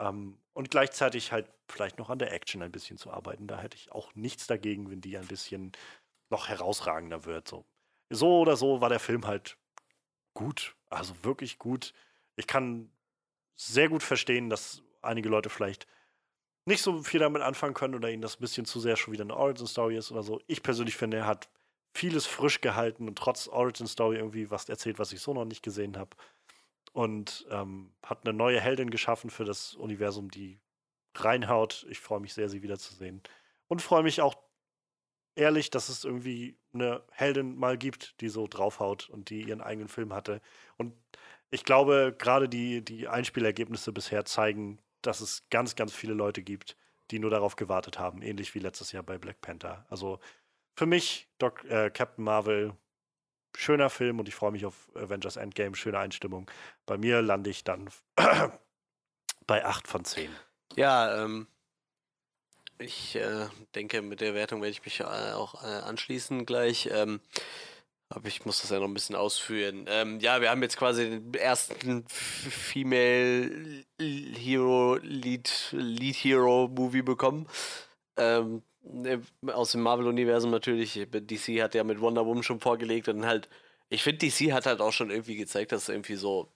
Ähm, 0.00 0.38
und 0.54 0.72
gleichzeitig 0.72 1.30
halt 1.30 1.48
vielleicht 1.68 2.00
noch 2.00 2.10
an 2.10 2.18
der 2.18 2.32
Action 2.32 2.60
ein 2.60 2.72
bisschen 2.72 2.98
zu 2.98 3.12
arbeiten. 3.12 3.46
Da 3.46 3.60
hätte 3.60 3.76
ich 3.76 3.92
auch 3.92 4.12
nichts 4.16 4.48
dagegen, 4.48 4.90
wenn 4.90 5.00
die 5.00 5.16
ein 5.16 5.28
bisschen 5.28 5.70
noch 6.30 6.48
herausragender 6.48 7.26
wird. 7.26 7.46
So, 7.46 7.64
so 8.10 8.40
oder 8.40 8.56
so 8.56 8.80
war 8.80 8.88
der 8.88 8.98
Film 8.98 9.24
halt 9.24 9.56
gut. 10.34 10.74
Also 10.90 11.14
wirklich 11.22 11.60
gut. 11.60 11.94
Ich 12.34 12.48
kann 12.48 12.90
sehr 13.56 13.88
gut 13.88 14.02
verstehen, 14.02 14.50
dass 14.50 14.82
einige 15.02 15.28
Leute 15.28 15.50
vielleicht 15.50 15.86
nicht 16.66 16.82
so 16.82 17.02
viel 17.02 17.20
damit 17.20 17.42
anfangen 17.42 17.74
können 17.74 17.94
oder 17.94 18.10
ihnen 18.10 18.22
das 18.22 18.36
ein 18.36 18.40
bisschen 18.40 18.64
zu 18.64 18.80
sehr 18.80 18.96
schon 18.96 19.12
wieder 19.12 19.24
eine 19.24 19.36
Origin 19.36 19.66
Story 19.66 19.96
ist 19.96 20.10
oder 20.10 20.22
so. 20.22 20.40
Ich 20.46 20.62
persönlich 20.62 20.96
finde, 20.96 21.18
er 21.18 21.26
hat 21.26 21.48
vieles 21.94 22.26
frisch 22.26 22.60
gehalten 22.60 23.06
und 23.06 23.16
trotz 23.18 23.48
Origin 23.48 23.86
Story 23.86 24.16
irgendwie 24.16 24.50
was 24.50 24.68
erzählt, 24.68 24.98
was 24.98 25.12
ich 25.12 25.20
so 25.20 25.34
noch 25.34 25.44
nicht 25.44 25.62
gesehen 25.62 25.96
habe. 25.96 26.16
Und 26.92 27.46
ähm, 27.50 27.92
hat 28.02 28.26
eine 28.26 28.36
neue 28.36 28.60
Heldin 28.60 28.90
geschaffen 28.90 29.30
für 29.30 29.44
das 29.44 29.74
Universum, 29.74 30.30
die 30.30 30.60
reinhaut. 31.14 31.86
Ich 31.90 32.00
freue 32.00 32.20
mich 32.20 32.34
sehr, 32.34 32.48
sie 32.48 32.62
wiederzusehen. 32.62 33.22
Und 33.68 33.82
freue 33.82 34.02
mich 34.02 34.20
auch 34.20 34.36
ehrlich, 35.36 35.70
dass 35.70 35.88
es 35.88 36.04
irgendwie 36.04 36.56
eine 36.72 37.02
Heldin 37.10 37.56
mal 37.56 37.76
gibt, 37.76 38.20
die 38.20 38.28
so 38.28 38.46
draufhaut 38.46 39.08
und 39.10 39.30
die 39.30 39.42
ihren 39.42 39.60
eigenen 39.60 39.88
Film 39.88 40.12
hatte. 40.12 40.40
Und 40.76 40.94
ich 41.54 41.62
glaube, 41.62 42.12
gerade 42.18 42.48
die, 42.48 42.84
die 42.84 43.06
Einspielergebnisse 43.06 43.92
bisher 43.92 44.24
zeigen, 44.24 44.80
dass 45.02 45.20
es 45.20 45.44
ganz, 45.50 45.76
ganz 45.76 45.94
viele 45.94 46.12
Leute 46.12 46.42
gibt, 46.42 46.76
die 47.12 47.20
nur 47.20 47.30
darauf 47.30 47.54
gewartet 47.54 47.96
haben, 47.96 48.22
ähnlich 48.22 48.56
wie 48.56 48.58
letztes 48.58 48.90
Jahr 48.90 49.04
bei 49.04 49.18
Black 49.18 49.40
Panther. 49.40 49.86
Also 49.88 50.18
für 50.74 50.86
mich, 50.86 51.28
Doc, 51.38 51.64
äh, 51.66 51.90
Captain 51.90 52.24
Marvel, 52.24 52.74
schöner 53.56 53.88
Film 53.88 54.18
und 54.18 54.26
ich 54.26 54.34
freue 54.34 54.50
mich 54.50 54.66
auf 54.66 54.90
Avengers 54.96 55.36
Endgame, 55.36 55.76
schöne 55.76 56.00
Einstimmung. 56.00 56.50
Bei 56.86 56.98
mir 56.98 57.22
lande 57.22 57.50
ich 57.50 57.62
dann 57.62 57.88
bei 59.46 59.64
8 59.64 59.86
von 59.86 60.04
10. 60.04 60.34
Ja, 60.74 61.22
ähm, 61.22 61.46
ich 62.78 63.14
äh, 63.14 63.46
denke, 63.76 64.02
mit 64.02 64.20
der 64.20 64.34
Wertung 64.34 64.60
werde 64.60 64.72
ich 64.72 64.84
mich 64.84 64.98
äh, 64.98 65.04
auch 65.04 65.62
äh, 65.62 65.66
anschließen 65.66 66.46
gleich. 66.46 66.88
Ähm, 66.92 67.20
aber 68.14 68.28
ich 68.28 68.44
muss 68.44 68.60
das 68.60 68.70
ja 68.70 68.78
noch 68.78 68.86
ein 68.86 68.94
bisschen 68.94 69.16
ausführen. 69.16 69.86
Ähm, 69.88 70.20
ja, 70.20 70.40
wir 70.40 70.50
haben 70.50 70.62
jetzt 70.62 70.76
quasi 70.76 71.10
den 71.10 71.34
ersten 71.34 72.04
Female 72.08 73.84
Hero, 73.98 74.98
Lead, 75.02 75.68
Lead 75.72 76.14
Hero 76.14 76.68
Movie 76.68 77.02
bekommen. 77.02 77.48
Ähm, 78.16 78.62
ne, 78.82 79.20
aus 79.52 79.72
dem 79.72 79.82
Marvel-Universum 79.82 80.50
natürlich. 80.50 80.94
DC 81.10 81.60
hat 81.60 81.74
ja 81.74 81.84
mit 81.84 82.00
Wonder 82.00 82.24
Woman 82.24 82.42
schon 82.42 82.60
vorgelegt 82.60 83.08
und 83.08 83.26
halt, 83.26 83.48
ich 83.88 84.02
finde, 84.02 84.26
DC 84.26 84.52
hat 84.52 84.66
halt 84.66 84.80
auch 84.80 84.92
schon 84.92 85.10
irgendwie 85.10 85.36
gezeigt, 85.36 85.72
dass 85.72 85.88
irgendwie 85.88 86.16
so 86.16 86.52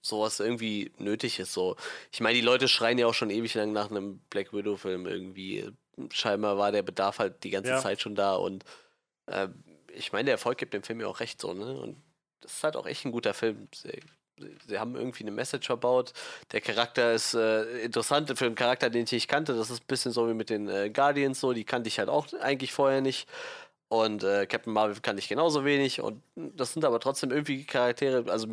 sowas 0.00 0.40
irgendwie 0.40 0.92
nötig 0.98 1.38
ist. 1.38 1.52
So, 1.52 1.76
ich 2.12 2.20
meine, 2.20 2.34
die 2.34 2.44
Leute 2.44 2.68
schreien 2.68 2.98
ja 2.98 3.06
auch 3.06 3.14
schon 3.14 3.30
ewig 3.30 3.54
lang 3.54 3.72
nach 3.72 3.90
einem 3.90 4.20
Black 4.30 4.52
Widow-Film 4.52 5.06
irgendwie. 5.06 5.70
Scheinbar 6.12 6.58
war 6.58 6.70
der 6.70 6.82
Bedarf 6.82 7.18
halt 7.18 7.42
die 7.44 7.50
ganze 7.50 7.70
ja. 7.70 7.80
Zeit 7.80 8.00
schon 8.00 8.14
da 8.14 8.34
und 8.36 8.64
äh, 9.26 9.48
ich 9.98 10.12
meine, 10.12 10.26
der 10.26 10.34
Erfolg 10.34 10.58
gibt 10.58 10.74
dem 10.74 10.82
Film 10.82 11.00
ja 11.00 11.06
auch 11.06 11.20
recht 11.20 11.40
so, 11.40 11.52
ne? 11.52 11.78
Und 11.78 11.96
das 12.40 12.52
ist 12.52 12.64
halt 12.64 12.76
auch 12.76 12.86
echt 12.86 13.04
ein 13.04 13.12
guter 13.12 13.34
Film. 13.34 13.68
Sie, 13.74 14.00
sie 14.66 14.78
haben 14.78 14.94
irgendwie 14.94 15.24
eine 15.24 15.32
Message 15.32 15.66
verbaut. 15.66 16.12
Der 16.52 16.60
Charakter 16.60 17.12
ist 17.12 17.34
äh, 17.34 17.80
interessant 17.80 18.36
für 18.38 18.46
einen 18.46 18.54
Charakter, 18.54 18.90
den 18.90 19.04
ich 19.04 19.12
nicht 19.12 19.28
kannte. 19.28 19.54
Das 19.54 19.70
ist 19.70 19.82
ein 19.82 19.86
bisschen 19.88 20.12
so 20.12 20.28
wie 20.28 20.34
mit 20.34 20.50
den 20.50 20.68
äh, 20.68 20.90
Guardians 20.90 21.40
so. 21.40 21.52
Die 21.52 21.64
kannte 21.64 21.88
ich 21.88 21.98
halt 21.98 22.08
auch 22.08 22.26
eigentlich 22.40 22.72
vorher 22.72 23.00
nicht. 23.00 23.28
Und 23.88 24.22
äh, 24.22 24.46
Captain 24.46 24.72
Marvel 24.72 25.00
kann 25.00 25.16
ich 25.16 25.28
genauso 25.28 25.64
wenig. 25.64 26.00
Und 26.00 26.22
das 26.36 26.74
sind 26.74 26.84
aber 26.84 27.00
trotzdem 27.00 27.30
irgendwie 27.30 27.64
Charaktere, 27.64 28.30
also 28.30 28.48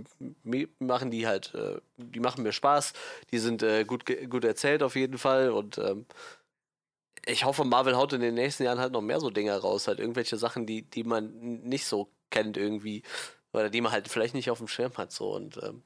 machen 0.79 1.11
die 1.11 1.27
halt, 1.27 1.53
äh, 1.53 1.77
die 1.97 2.21
machen 2.21 2.43
mir 2.43 2.53
Spaß. 2.53 2.93
Die 3.31 3.39
sind 3.39 3.61
äh, 3.61 3.83
gut, 3.83 4.05
gut 4.29 4.45
erzählt 4.45 4.81
auf 4.81 4.95
jeden 4.95 5.17
Fall. 5.17 5.51
Und 5.51 5.77
ähm, 5.77 6.05
ich 7.25 7.45
hoffe, 7.45 7.63
Marvel 7.63 7.95
haut 7.95 8.13
in 8.13 8.21
den 8.21 8.35
nächsten 8.35 8.63
Jahren 8.63 8.79
halt 8.79 8.93
noch 8.93 9.01
mehr 9.01 9.19
so 9.19 9.29
Dinger 9.29 9.57
raus. 9.57 9.87
Halt 9.87 9.99
irgendwelche 9.99 10.37
Sachen, 10.37 10.65
die, 10.65 10.83
die 10.83 11.03
man 11.03 11.61
nicht 11.63 11.85
so 11.85 12.09
kennt 12.29 12.57
irgendwie. 12.57 13.03
Oder 13.53 13.69
die 13.69 13.81
man 13.81 13.91
halt 13.91 14.07
vielleicht 14.07 14.35
nicht 14.35 14.49
auf 14.49 14.59
dem 14.59 14.67
Schirm 14.67 14.95
hat. 14.97 15.11
So. 15.11 15.33
Und 15.33 15.57
ähm, 15.63 15.83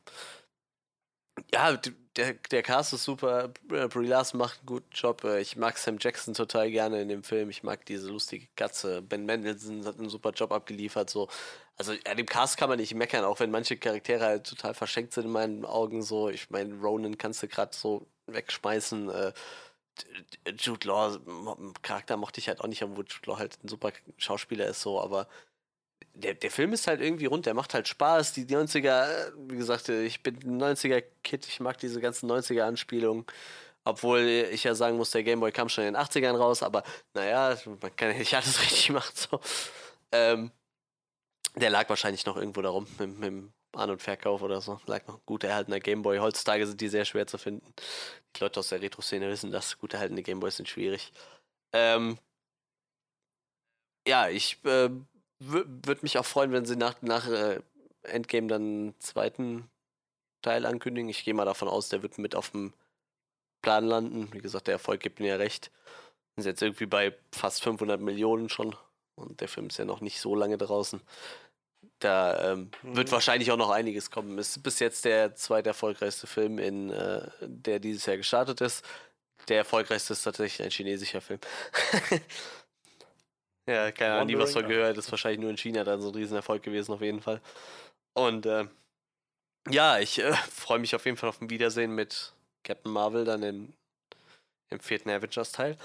ja, 1.54 1.78
der, 2.18 2.34
der 2.34 2.64
Cast 2.64 2.94
ist 2.94 3.04
super. 3.04 3.52
Äh, 3.72 3.88
Brie 3.88 4.08
Larson 4.08 4.40
macht 4.40 4.60
einen 4.60 4.66
guten 4.66 4.92
Job. 4.92 5.24
Äh, 5.24 5.42
ich 5.42 5.56
mag 5.56 5.78
Sam 5.78 5.98
Jackson 6.00 6.34
total 6.34 6.72
gerne 6.72 7.02
in 7.02 7.10
dem 7.10 7.24
Film. 7.24 7.50
Ich 7.50 7.64
mag 7.64 7.86
diese 7.86 8.10
lustige 8.10 8.48
Katze. 8.56 9.02
Ben 9.02 9.26
Mendelssohn 9.26 9.86
hat 9.86 10.00
einen 10.00 10.10
super 10.10 10.32
Job 10.32 10.52
abgeliefert. 10.52 11.10
So. 11.10 11.30
Also 11.78 11.94
an 12.06 12.18
dem 12.18 12.26
Cast 12.26 12.58
kann 12.58 12.70
man 12.70 12.80
nicht 12.80 12.94
meckern, 12.94 13.24
auch 13.24 13.40
wenn 13.40 13.52
manche 13.52 13.78
Charaktere 13.78 14.26
halt 14.26 14.48
total 14.48 14.74
verschenkt 14.74 15.14
sind 15.14 15.26
in 15.26 15.32
meinen 15.32 15.66
Augen. 15.66 16.02
So, 16.02 16.30
ich 16.30 16.50
meine, 16.50 16.76
Ronan 16.76 17.18
kannst 17.18 17.42
du 17.44 17.48
gerade 17.48 17.76
so 17.76 18.06
wegschmeißen. 18.28 19.10
Äh, 19.10 19.34
Jude 20.58 20.88
Law, 20.88 21.20
Charakter 21.82 22.18
mochte 22.18 22.40
ich 22.40 22.48
halt 22.48 22.62
auch 22.62 22.68
nicht, 22.68 22.84
obwohl 22.84 23.06
Jude 23.08 23.28
Law 23.28 23.38
halt 23.40 23.58
ein 23.64 23.68
super 23.68 23.92
Schauspieler 24.18 24.68
ist, 24.68 24.82
so, 24.82 25.02
aber 25.02 25.28
der, 26.14 26.34
der 26.34 26.52
Film 26.52 26.74
ist 26.74 26.88
halt 26.88 27.02
irgendwie 27.02 27.26
rund, 27.26 27.46
der 27.46 27.54
macht 27.54 27.74
halt 27.74 27.88
Spaß. 27.88 28.34
Die 28.34 28.46
90er, 28.46 29.32
wie 29.48 29.58
gesagt, 29.58 29.90
ich 29.90 30.22
bin 30.22 30.36
ein 30.38 30.62
90er-Kid, 30.62 31.48
ich 31.48 31.60
mag 31.60 31.78
diese 31.78 32.02
ganzen 32.02 32.30
90er-Anspielungen. 32.30 33.26
Obwohl 33.86 34.20
ich 34.20 34.66
ja 34.66 34.76
sagen 34.76 34.98
muss, 34.98 35.12
der 35.12 35.24
Gameboy 35.24 35.52
kam 35.52 35.70
schon 35.70 35.86
in 35.86 35.94
den 35.94 36.02
80ern 36.02 36.36
raus, 36.36 36.64
aber 36.64 36.84
naja, 37.14 37.58
man 37.66 37.96
kann 37.96 38.12
ja 38.12 38.18
nicht 38.18 38.34
alles 38.34 38.60
richtig 38.62 38.90
machen. 38.90 39.14
So. 39.16 39.40
Ähm, 40.12 40.52
der 41.56 41.70
lag 41.70 41.88
wahrscheinlich 41.90 42.26
noch 42.26 42.38
irgendwo 42.38 42.62
darum 42.62 42.88
mit, 43.00 43.18
mit 43.18 43.52
An- 43.74 43.90
und 43.92 44.02
Verkauf 44.02 44.42
oder 44.42 44.62
so. 44.62 44.80
Lag 44.86 45.06
noch 45.08 45.26
gut 45.26 45.44
erhaltener 45.44 45.80
Gameboy. 45.80 46.20
Heutzutage 46.20 46.66
sind 46.66 46.82
die 46.82 46.88
sehr 46.88 47.06
schwer 47.06 47.28
zu 47.28 47.38
finden. 47.38 47.74
Die 48.36 48.42
Leute 48.42 48.60
aus 48.60 48.70
der 48.70 48.82
Retro-Szene 48.82 49.30
wissen 49.30 49.52
das. 49.52 49.78
Gut 49.78 49.94
erhaltene 49.94 50.24
Gameboys 50.24 50.58
sind 50.58 50.68
schwierig. 50.68 51.12
Ähm, 51.74 52.18
ja, 54.08 54.30
ich 54.30 54.64
äh, 54.66 54.90
würde 55.40 56.02
mich 56.02 56.18
auch 56.18 56.26
freuen, 56.26 56.52
wenn 56.52 56.66
sie 56.66 56.76
nach, 56.76 57.02
nach 57.02 57.28
äh, 57.28 57.62
Endgame 58.04 58.48
dann 58.48 58.62
einen 58.62 59.00
zweiten 59.00 59.70
Teil 60.42 60.66
ankündigen. 60.66 61.10
Ich 61.10 61.24
gehe 61.24 61.34
mal 61.34 61.46
davon 61.46 61.68
aus, 61.68 61.90
der 61.90 62.02
wird 62.02 62.18
mit 62.18 62.36
auf 62.36 62.52
dem 62.52 62.74
Plan 63.62 63.86
landen. 63.86 64.34
Wie 64.34 64.40
gesagt, 64.40 64.68
der 64.68 64.74
Erfolg 64.74 65.02
gibt 65.02 65.20
mir 65.20 65.28
ja 65.28 65.36
recht. 65.36 65.72
Sind 66.36 66.46
jetzt 66.46 66.62
irgendwie 66.62 66.86
bei 66.86 67.16
fast 67.32 67.64
500 67.64 68.00
Millionen 68.02 68.50
schon. 68.50 68.76
Und 69.16 69.42
der 69.42 69.50
Film 69.50 69.68
ist 69.68 69.78
ja 69.78 69.86
noch 69.86 70.02
nicht 70.02 70.20
so 70.20 70.34
lange 70.36 70.58
draußen. 70.58 71.02
Da 72.00 72.54
ähm, 72.54 72.72
mhm. 72.82 72.96
wird 72.96 73.12
wahrscheinlich 73.12 73.52
auch 73.52 73.58
noch 73.58 73.70
einiges 73.70 74.10
kommen. 74.10 74.38
Ist 74.38 74.64
bis 74.64 74.80
jetzt 74.80 75.06
der 75.06 75.36
zweite 75.36 75.70
erfolgreichste 75.70 76.28
Film, 76.28 76.58
in, 76.58 76.92
äh, 76.92 77.28
der 77.42 77.80
dieses 77.80 78.06
Jahr 78.06 78.18
gestartet 78.18 78.62
ist. 78.62 78.86
Der 79.48 79.58
erfolgreichste 79.58 80.14
ist 80.14 80.24
tatsächlich 80.24 80.66
ein 80.66 80.72
chinesischer 80.72 81.22
Film. 81.22 81.40
ja, 83.68 83.92
keine 83.92 84.14
Ahnung, 84.14 84.28
nie 84.28 84.38
was 84.38 84.54
von 84.54 84.68
gehört. 84.68 84.98
Ist 84.98 85.12
wahrscheinlich 85.12 85.42
nur 85.42 85.50
in 85.50 85.58
China 85.58 85.84
dann 85.84 86.02
so 86.02 86.10
ein 86.10 86.16
Riesenerfolg 86.16 86.64
gewesen, 86.64 86.94
auf 86.94 87.02
jeden 87.02 87.22
Fall. 87.22 87.42
Und 88.14 88.46
äh, 88.46 88.66
ja, 89.70 90.00
ich 90.00 90.20
äh, 90.20 90.34
freue 90.34 90.80
mich 90.80 90.96
auf 90.96 91.06
jeden 91.06 91.18
Fall 91.18 91.30
auf 91.30 91.42
ein 91.42 91.50
Wiedersehen 91.50 91.94
mit 91.96 92.34
Captain 92.64 92.92
Marvel 92.92 93.26
dann 93.26 93.44
in, 93.44 93.74
im 94.70 94.80
vierten 94.80 95.10
Avengers-Teil. 95.10 95.78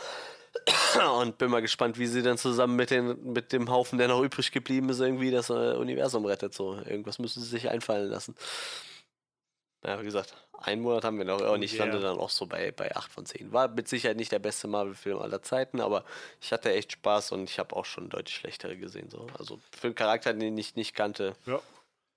Und 1.21 1.39
bin 1.39 1.51
mal 1.51 1.61
gespannt, 1.63 1.99
wie 1.99 2.07
sie 2.07 2.23
dann 2.23 2.39
zusammen 2.39 2.77
mit, 2.77 2.91
den, 2.91 3.33
mit 3.33 3.53
dem 3.53 3.69
Haufen, 3.69 3.99
der 3.99 4.09
noch 4.09 4.23
übrig 4.23 4.53
geblieben 4.53 4.89
ist, 4.89 5.01
irgendwie 5.01 5.31
das 5.31 5.51
äh, 5.51 5.75
Universum 5.75 6.25
rettet. 6.25 6.55
So, 6.55 6.75
irgendwas 6.77 7.19
müssen 7.19 7.43
sie 7.43 7.49
sich 7.49 7.69
einfallen 7.69 8.09
lassen. 8.09 8.37
Ja, 9.85 10.01
wie 10.01 10.05
gesagt, 10.05 10.35
einen 10.53 10.81
Monat 10.81 11.05
haben 11.05 11.19
wir 11.19 11.25
noch 11.27 11.41
und 11.41 11.63
ich 11.63 11.75
Ja. 11.75 11.85
lande 11.85 12.01
dann 12.01 12.19
auch 12.19 12.31
so 12.31 12.47
bei, 12.47 12.71
bei 12.73 12.95
8 12.97 13.13
von 13.13 13.27
10. 13.27 13.53
War 13.53 13.69
mit 13.69 13.89
Sicherheit 13.89 14.17
nicht 14.17 14.33
der 14.33 14.39
beste 14.39 14.67
Marvel-Film 14.67 15.19
aller 15.19 15.43
Zeiten, 15.43 15.81
aber 15.81 16.05
ich 16.41 16.53
hatte 16.53 16.73
echt 16.73 16.93
Spaß 16.93 17.33
und 17.33 17.51
ich 17.51 17.59
habe 17.59 17.77
auch 17.77 17.85
schon 17.85 18.09
deutlich 18.09 18.37
schlechtere 18.37 18.77
gesehen. 18.77 19.11
So. 19.11 19.27
Also 19.39 19.61
für 19.77 19.89
einen 19.89 19.95
Charakter, 19.95 20.33
den 20.33 20.57
ich 20.57 20.77
nicht 20.77 20.95
kannte. 20.95 21.37
Ja. 21.45 21.61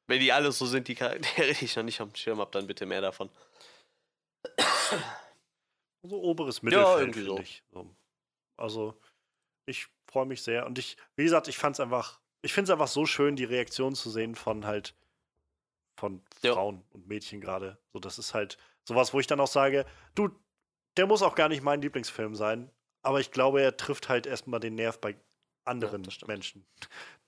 Wenn 0.06 0.22
die 0.22 0.32
alle 0.32 0.54
so 0.54 0.66
sind, 0.66 0.88
die 0.88 0.96
Charaktere, 0.96 1.54
die 1.60 1.66
ich 1.66 1.76
noch 1.76 1.84
nicht 1.84 2.00
am 2.00 2.16
Schirm 2.16 2.40
habe, 2.40 2.52
dann 2.52 2.68
bitte 2.68 2.86
mehr 2.86 3.02
davon. 3.02 3.30
So 6.04 6.22
oberes 6.22 6.62
Mittelfeld, 6.62 7.00
irgendwie 7.00 7.20
finde 7.20 7.32
so. 7.32 7.40
ich. 7.40 7.64
So. 7.74 7.90
Also, 8.58 9.00
ich 9.66 9.88
freue 10.08 10.26
mich 10.26 10.42
sehr. 10.42 10.66
Und 10.66 10.80
ich, 10.80 10.98
wie 11.16 11.24
gesagt, 11.24 11.48
ich 11.48 11.58
fand 11.58 11.76
es 11.76 11.80
einfach, 11.80 12.19
ich 12.42 12.53
finde 12.53 12.72
es 12.72 12.74
einfach 12.74 12.88
so 12.88 13.06
schön, 13.06 13.36
die 13.36 13.44
Reaktion 13.44 13.95
zu 13.95 14.10
sehen 14.10 14.36
von 14.36 14.66
halt, 14.66 14.95
von 15.95 16.22
Ja. 16.42 16.53
Frauen 16.53 16.84
und 16.92 17.08
Mädchen 17.08 17.42
gerade. 17.42 17.77
So, 17.94 18.00
das 18.00 18.19
ist 18.19 18.34
halt 18.34 18.58
sowas, 18.84 19.14
wo 19.14 19.19
ich 19.19 19.27
dann 19.27 19.40
auch 19.40 19.48
sage, 19.48 19.86
du, 20.16 20.30
der 20.95 21.08
muss 21.08 21.22
auch 21.22 21.36
gar 21.36 21.50
nicht 21.50 21.64
mein 21.64 21.82
Lieblingsfilm 21.82 22.36
sein, 22.36 22.72
aber 23.02 23.19
ich 23.19 23.32
glaube, 23.32 23.61
er 23.61 23.77
trifft 23.77 24.10
halt 24.10 24.26
erstmal 24.26 24.60
den 24.60 24.76
Nerv 24.76 25.00
bei 25.00 25.16
anderen 25.66 26.10
stimmt. 26.10 26.27
Menschen, 26.27 26.66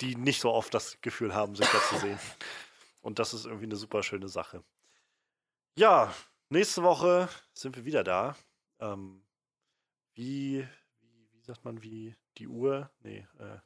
die 0.01 0.15
nicht 0.15 0.39
so 0.41 0.51
oft 0.51 0.73
das 0.73 0.99
Gefühl 1.01 1.35
haben, 1.35 1.55
sich 1.55 1.67
da 1.67 1.79
zu 1.89 1.97
sehen. 1.97 2.19
Und 3.01 3.19
das 3.19 3.33
ist 3.33 3.45
irgendwie 3.45 3.65
eine 3.65 3.75
super 3.75 4.03
schöne 4.03 4.29
Sache. 4.29 4.63
Ja, 5.77 6.13
nächste 6.49 6.83
Woche 6.83 7.29
sind 7.53 7.75
wir 7.75 7.85
wieder 7.85 8.03
da. 8.03 8.35
Ähm, 8.79 9.23
wie 10.15 10.67
sagt 11.49 11.65
man, 11.65 11.81
wie 11.81 12.15
die 12.37 12.47
Uhr? 12.47 12.91
Nee, 13.01 13.27
äh, 13.39 13.57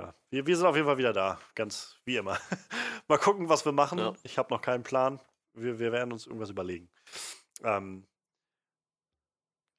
ja, 0.00 0.14
wir, 0.30 0.46
wir 0.46 0.56
sind 0.56 0.66
auf 0.66 0.76
jeden 0.76 0.86
Fall 0.86 0.98
wieder 0.98 1.12
da, 1.12 1.40
ganz 1.56 1.98
wie 2.04 2.16
immer. 2.16 2.38
Mal 3.08 3.18
gucken, 3.18 3.48
was 3.48 3.64
wir 3.64 3.72
machen. 3.72 3.98
Ja. 3.98 4.12
Ich 4.22 4.38
habe 4.38 4.54
noch 4.54 4.62
keinen 4.62 4.84
Plan. 4.84 5.20
Wir, 5.52 5.80
wir 5.80 5.90
werden 5.90 6.12
uns 6.12 6.26
irgendwas 6.26 6.50
überlegen. 6.50 6.88
Ähm, 7.64 8.06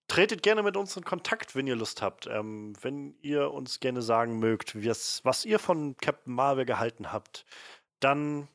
tretet 0.10 0.43
gerne 0.43 0.64
mit 0.64 0.76
uns 0.76 0.98
in 0.98 1.06
Kontakt, 1.06 1.56
wenn 1.56 1.66
ihr 1.66 1.77
Lust 1.77 2.02
habt. 2.02 2.27
Ähm, 2.27 2.74
wenn 2.82 3.16
ihr 3.22 3.52
uns 3.52 3.80
gerne 3.80 4.02
sagen 4.02 4.40
mögt, 4.40 4.76
was, 4.76 5.45
ihr 5.45 5.60
von 5.60 5.95
Captain 5.98 6.34
Marvel 6.34 6.66
gehalten 6.66 7.14
habt, 7.14 7.45
dann 8.02 8.50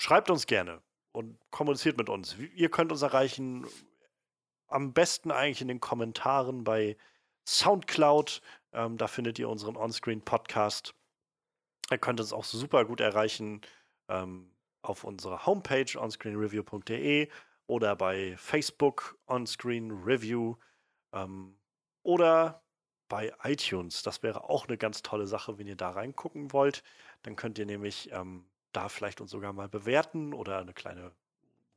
schreibt 0.00 0.30
uns 0.30 0.46
gerne 0.46 0.80
und 1.10 1.38
kommuniziert 1.50 1.98
mit 1.98 2.08
uns. 2.08 2.36
Ihr 2.54 2.70
könnt 2.70 2.92
uns 2.92 3.02
erreichen 3.02 3.66
am 4.68 4.92
besten 4.92 5.32
eigentlich 5.32 5.60
in 5.60 5.68
den 5.68 5.80
Kommentaren 5.80 6.62
bei 6.62 6.96
Soundcloud. 7.46 8.40
Ähm, 8.72 8.96
da 8.96 9.06
findet 9.06 9.38
ihr 9.38 9.48
unseren 9.48 9.76
Onscreen-Podcast. 9.76 10.94
Ihr 11.90 11.98
könnt 11.98 12.20
uns 12.20 12.32
auch 12.32 12.44
super 12.44 12.84
gut 12.84 13.00
erreichen 13.00 13.60
ähm, 14.08 14.50
auf 14.82 15.04
unserer 15.04 15.46
Homepage 15.46 15.98
onscreenreview.de 15.98 17.28
oder 17.66 17.96
bei 17.96 18.36
Facebook 18.36 19.18
Onscreen 19.26 19.90
Review 19.90 20.56
ähm, 21.12 21.56
oder 22.02 22.62
bei 23.08 23.32
iTunes. 23.42 24.02
Das 24.02 24.22
wäre 24.22 24.48
auch 24.48 24.66
eine 24.66 24.76
ganz 24.78 25.02
tolle 25.02 25.26
Sache, 25.26 25.58
wenn 25.58 25.66
ihr 25.66 25.76
da 25.76 25.90
reingucken 25.90 26.52
wollt. 26.52 26.82
Dann 27.22 27.36
könnt 27.36 27.58
ihr 27.58 27.66
nämlich 27.66 28.10
ähm, 28.12 28.46
da 28.72 28.88
vielleicht 28.88 29.20
uns 29.20 29.30
sogar 29.30 29.52
mal 29.52 29.68
bewerten 29.68 30.34
oder 30.34 30.58
eine 30.58 30.74
kleine 30.74 31.12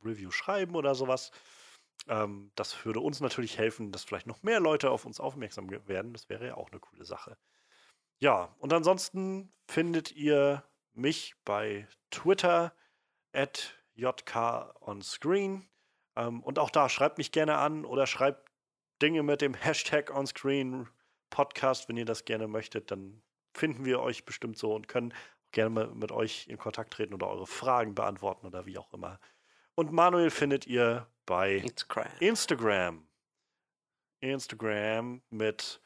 Review 0.03 0.31
schreiben 0.31 0.75
oder 0.75 0.95
sowas. 0.95 1.31
Ähm, 2.07 2.51
das 2.55 2.85
würde 2.85 2.99
uns 2.99 3.19
natürlich 3.19 3.57
helfen, 3.57 3.91
dass 3.91 4.03
vielleicht 4.03 4.27
noch 4.27 4.43
mehr 4.43 4.59
Leute 4.59 4.91
auf 4.91 5.05
uns 5.05 5.19
aufmerksam 5.19 5.69
werden. 5.69 6.13
Das 6.13 6.29
wäre 6.29 6.47
ja 6.47 6.55
auch 6.55 6.71
eine 6.71 6.79
coole 6.79 7.05
Sache. 7.05 7.37
Ja, 8.19 8.55
und 8.59 8.73
ansonsten 8.73 9.53
findet 9.67 10.11
ihr 10.11 10.63
mich 10.93 11.35
bei 11.45 11.87
Twitter 12.09 12.73
at 13.33 13.77
jkonscreen. 13.95 15.69
Ähm, 16.15 16.43
und 16.43 16.59
auch 16.59 16.69
da 16.69 16.89
schreibt 16.89 17.17
mich 17.17 17.31
gerne 17.31 17.57
an 17.57 17.85
oder 17.85 18.07
schreibt 18.07 18.49
Dinge 19.01 19.23
mit 19.23 19.41
dem 19.41 19.53
Hashtag 19.53 20.13
onscreen 20.15 20.89
Podcast, 21.29 21.89
wenn 21.89 21.97
ihr 21.97 22.05
das 22.05 22.25
gerne 22.25 22.47
möchtet, 22.47 22.89
dann 22.89 23.21
finden 23.53 23.85
wir 23.85 23.99
euch 23.99 24.25
bestimmt 24.25 24.57
so 24.57 24.73
und 24.73 24.87
können 24.87 25.13
gerne 25.51 25.87
mit 25.93 26.11
euch 26.11 26.47
in 26.47 26.57
Kontakt 26.57 26.93
treten 26.93 27.13
oder 27.13 27.27
eure 27.27 27.47
Fragen 27.47 27.95
beantworten 27.95 28.47
oder 28.47 28.65
wie 28.65 28.77
auch 28.77 28.93
immer. 28.93 29.19
Und 29.75 29.91
Manuel 29.91 30.29
findet 30.29 30.65
ihr 30.67 31.07
bei 31.27 31.63
crap. 31.87 32.09
Instagram. 32.19 33.07
Instagram 34.21 35.21
mit 35.29 35.79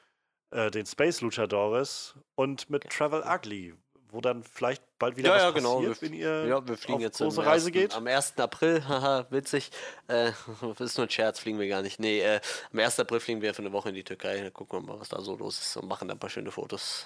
äh, 0.51 0.71
den 0.71 0.85
Space 0.85 1.19
Luchadores 1.19 2.15
und 2.35 2.69
mit 2.69 2.89
Travel 2.89 3.23
Ugly, 3.27 3.73
wo 4.09 4.21
dann 4.21 4.43
vielleicht 4.43 4.83
bald 4.99 5.17
wieder 5.17 5.29
Ja, 5.29 5.35
was 5.35 5.41
ja, 5.43 5.51
genau. 5.51 5.75
passiert, 5.79 6.01
Wir- 6.01 6.07
wenn 6.09 6.13
ihr 6.17 6.45
Ja, 6.47 6.65
wir 6.67 6.77
fliegen 6.77 6.95
auf 6.95 7.01
jetzt 7.01 7.17
große 7.17 7.41
am 7.41 7.47
Reise 7.47 7.67
1. 7.67 7.73
geht. 7.73 7.93
Am 7.93 8.07
1. 8.07 8.37
April, 8.37 8.85
haha, 8.87 9.27
witzig. 9.31 9.71
Äh, 10.07 10.29
ist 10.79 10.97
nur 10.97 11.07
ein 11.07 11.09
Scherz, 11.09 11.39
fliegen 11.39 11.59
wir 11.59 11.67
gar 11.67 11.81
nicht. 11.81 11.99
Nee, 11.99 12.21
äh, 12.21 12.39
am 12.71 12.79
1. 12.79 12.99
April 13.01 13.19
fliegen 13.19 13.41
wir 13.41 13.53
für 13.53 13.61
eine 13.61 13.73
Woche 13.73 13.89
in 13.89 13.95
die 13.95 14.03
Türkei. 14.05 14.41
Dann 14.41 14.53
gucken 14.53 14.79
wir 14.79 14.93
mal, 14.93 14.99
was 14.99 15.09
da 15.09 15.19
so 15.21 15.35
los 15.35 15.59
ist 15.59 15.75
und 15.77 15.87
machen 15.87 16.07
da 16.07 16.13
ein 16.13 16.19
paar 16.19 16.29
schöne 16.29 16.51
Fotos. 16.51 17.05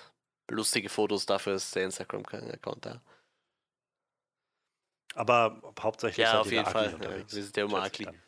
Lustige 0.52 0.90
Fotos, 0.90 1.26
dafür 1.26 1.56
ist 1.56 1.76
der 1.76 1.86
Instagram-Account 1.86 2.86
da. 2.86 3.02
Aber 5.16 5.60
hauptsächlich 5.80 6.24
Ja, 6.26 6.42
auf 6.42 6.52
jeden 6.52 6.66
Fall. 6.66 6.92
Ja, 7.02 7.10
wir 7.34 7.44
sind 7.44 7.56
ja 7.58 7.64
immer 7.64 7.84
Schätze 7.86 8.04
ich 8.04 8.08
agil. 8.10 8.20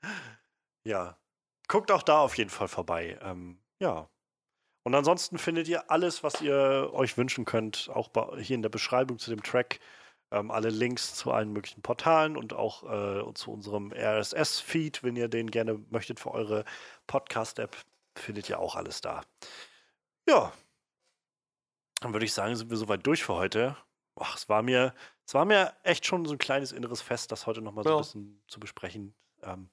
dann. 0.00 0.10
Ja. 0.84 1.16
Guckt 1.68 1.90
auch 1.92 2.02
da 2.02 2.20
auf 2.20 2.36
jeden 2.36 2.50
Fall 2.50 2.68
vorbei. 2.68 3.18
Ähm, 3.22 3.60
ja. 3.78 4.08
Und 4.82 4.94
ansonsten 4.94 5.38
findet 5.38 5.68
ihr 5.68 5.90
alles, 5.90 6.24
was 6.24 6.40
ihr 6.40 6.90
euch 6.92 7.16
wünschen 7.16 7.44
könnt, 7.44 7.90
auch 7.92 8.08
bei, 8.08 8.40
hier 8.42 8.54
in 8.56 8.62
der 8.62 8.70
Beschreibung 8.70 9.18
zu 9.18 9.30
dem 9.30 9.42
Track. 9.42 9.78
Ähm, 10.32 10.50
alle 10.50 10.68
Links 10.70 11.14
zu 11.14 11.32
allen 11.32 11.52
möglichen 11.52 11.82
Portalen 11.82 12.36
und 12.36 12.52
auch 12.52 12.84
äh, 12.84 13.34
zu 13.34 13.52
unserem 13.52 13.92
RSS-Feed, 13.92 15.02
wenn 15.02 15.16
ihr 15.16 15.28
den 15.28 15.50
gerne 15.50 15.74
möchtet 15.90 16.20
für 16.20 16.30
eure 16.30 16.64
Podcast-App, 17.08 17.76
findet 18.16 18.48
ihr 18.48 18.58
auch 18.60 18.76
alles 18.76 19.00
da. 19.00 19.22
Ja. 20.28 20.52
Dann 22.00 22.12
würde 22.12 22.24
ich 22.26 22.32
sagen, 22.32 22.54
sind 22.56 22.70
wir 22.70 22.76
soweit 22.76 23.04
durch 23.06 23.24
für 23.24 23.34
heute. 23.34 23.76
Ach, 24.16 24.36
es 24.36 24.48
war 24.48 24.62
mir, 24.62 24.94
es 25.26 25.34
war 25.34 25.44
mir 25.44 25.74
echt 25.82 26.06
schon 26.06 26.24
so 26.24 26.32
ein 26.32 26.38
kleines 26.38 26.72
inneres 26.72 27.02
Fest, 27.02 27.32
das 27.32 27.46
heute 27.46 27.60
nochmal 27.60 27.84
so 27.84 27.90
Ja. 27.90 27.96
ein 27.96 28.00
bisschen 28.02 28.42
zu 28.48 28.60
besprechen. 28.60 29.14
Ähm, 29.42 29.68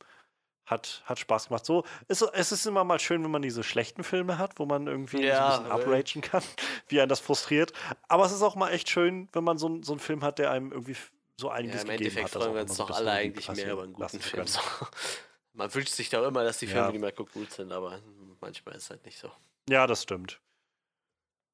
hat, 0.67 1.01
hat 1.05 1.17
Spaß 1.17 1.47
gemacht. 1.47 1.65
So, 1.65 1.83
es, 2.07 2.21
es 2.21 2.51
ist 2.51 2.65
immer 2.67 2.83
mal 2.83 2.99
schön, 2.99 3.23
wenn 3.23 3.31
man 3.31 3.41
diese 3.41 3.63
schlechten 3.63 4.03
Filme 4.03 4.37
hat, 4.37 4.59
wo 4.59 4.65
man 4.65 4.85
irgendwie 4.85 5.23
Ja, 5.23 5.51
so 5.53 5.57
ein 5.63 5.69
bisschen 5.69 5.87
upragen 5.87 6.21
kann, 6.21 6.43
wie 6.89 6.99
einen 7.01 7.09
das 7.09 7.19
frustriert. 7.19 7.73
Aber 8.07 8.25
es 8.25 8.31
ist 8.31 8.41
auch 8.43 8.55
mal 8.55 8.69
echt 8.71 8.89
schön, 8.89 9.29
wenn 9.31 9.43
man 9.43 9.57
so, 9.57 9.67
einen- 9.67 9.83
so 9.83 9.93
einen 9.93 9.99
Film 9.99 10.23
hat, 10.23 10.37
der 10.39 10.51
einem 10.51 10.71
irgendwie 10.71 10.95
so 11.39 11.47
Ja, 11.47 11.53
einiges 11.53 11.83
im 11.83 11.89
gegeben 11.89 12.03
Endeffekt 12.17 12.25
hat. 12.25 12.35
das 12.35 12.43
freuen 12.43 12.51
auch 12.51 12.55
wir 12.55 12.61
uns 12.63 12.77
doch 12.77 12.91
alle 12.91 13.11
eigentlich 13.11 13.49
mehr 13.49 13.73
über 13.73 13.83
einen 13.83 13.93
guten 13.93 14.19
Film. 14.19 14.45
So. 14.47 14.59
Man 15.53 15.73
wünscht 15.73 15.93
sich 15.93 16.09
doch 16.11 16.23
immer, 16.27 16.43
dass 16.43 16.59
die 16.59 16.67
Filme, 16.67 16.81
Ja. 16.87 16.91
die 16.91 16.99
man 16.99 17.11
guckt, 17.15 17.33
gut 17.33 17.51
sind, 17.51 17.71
aber 17.71 17.99
manchmal 18.41 18.75
ist 18.75 18.83
es 18.83 18.89
halt 18.91 19.03
nicht 19.05 19.17
so. 19.17 19.31
Ja, 19.67 19.87
das 19.87 20.03
stimmt. 20.03 20.39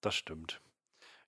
Das 0.01 0.13
stimmt. 0.15 0.59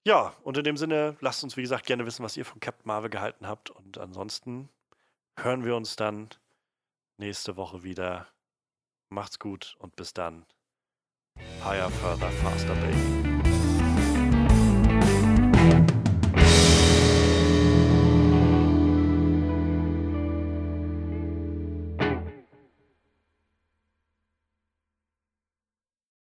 Ja, 0.04 0.36
und 0.44 0.58
in 0.58 0.66
dem 0.66 0.76
Sinne, 0.76 1.16
lasst 1.22 1.42
uns, 1.44 1.56
wie 1.56 1.62
gesagt, 1.62 1.86
gerne 1.86 2.06
wissen, 2.06 2.24
was 2.24 2.36
ihr 2.36 2.44
von 2.44 2.60
Captain 2.60 2.86
Marvel 2.86 3.10
gehalten 3.10 3.48
habt. 3.48 3.70
Und 3.70 3.98
ansonsten 3.98 4.68
hören 5.40 5.64
wir 5.64 5.76
uns 5.76 5.96
dann 5.96 6.30
nächste 7.18 7.58
Woche 7.58 7.84
wieder. 7.84 8.28
Macht's 9.10 9.40
gut 9.40 9.76
und 9.80 9.96
bis 9.96 10.14
dann. 10.14 10.46
Higher, 11.64 11.90
further, 11.90 12.32
faster, 12.32 12.76
baby. 12.76 13.35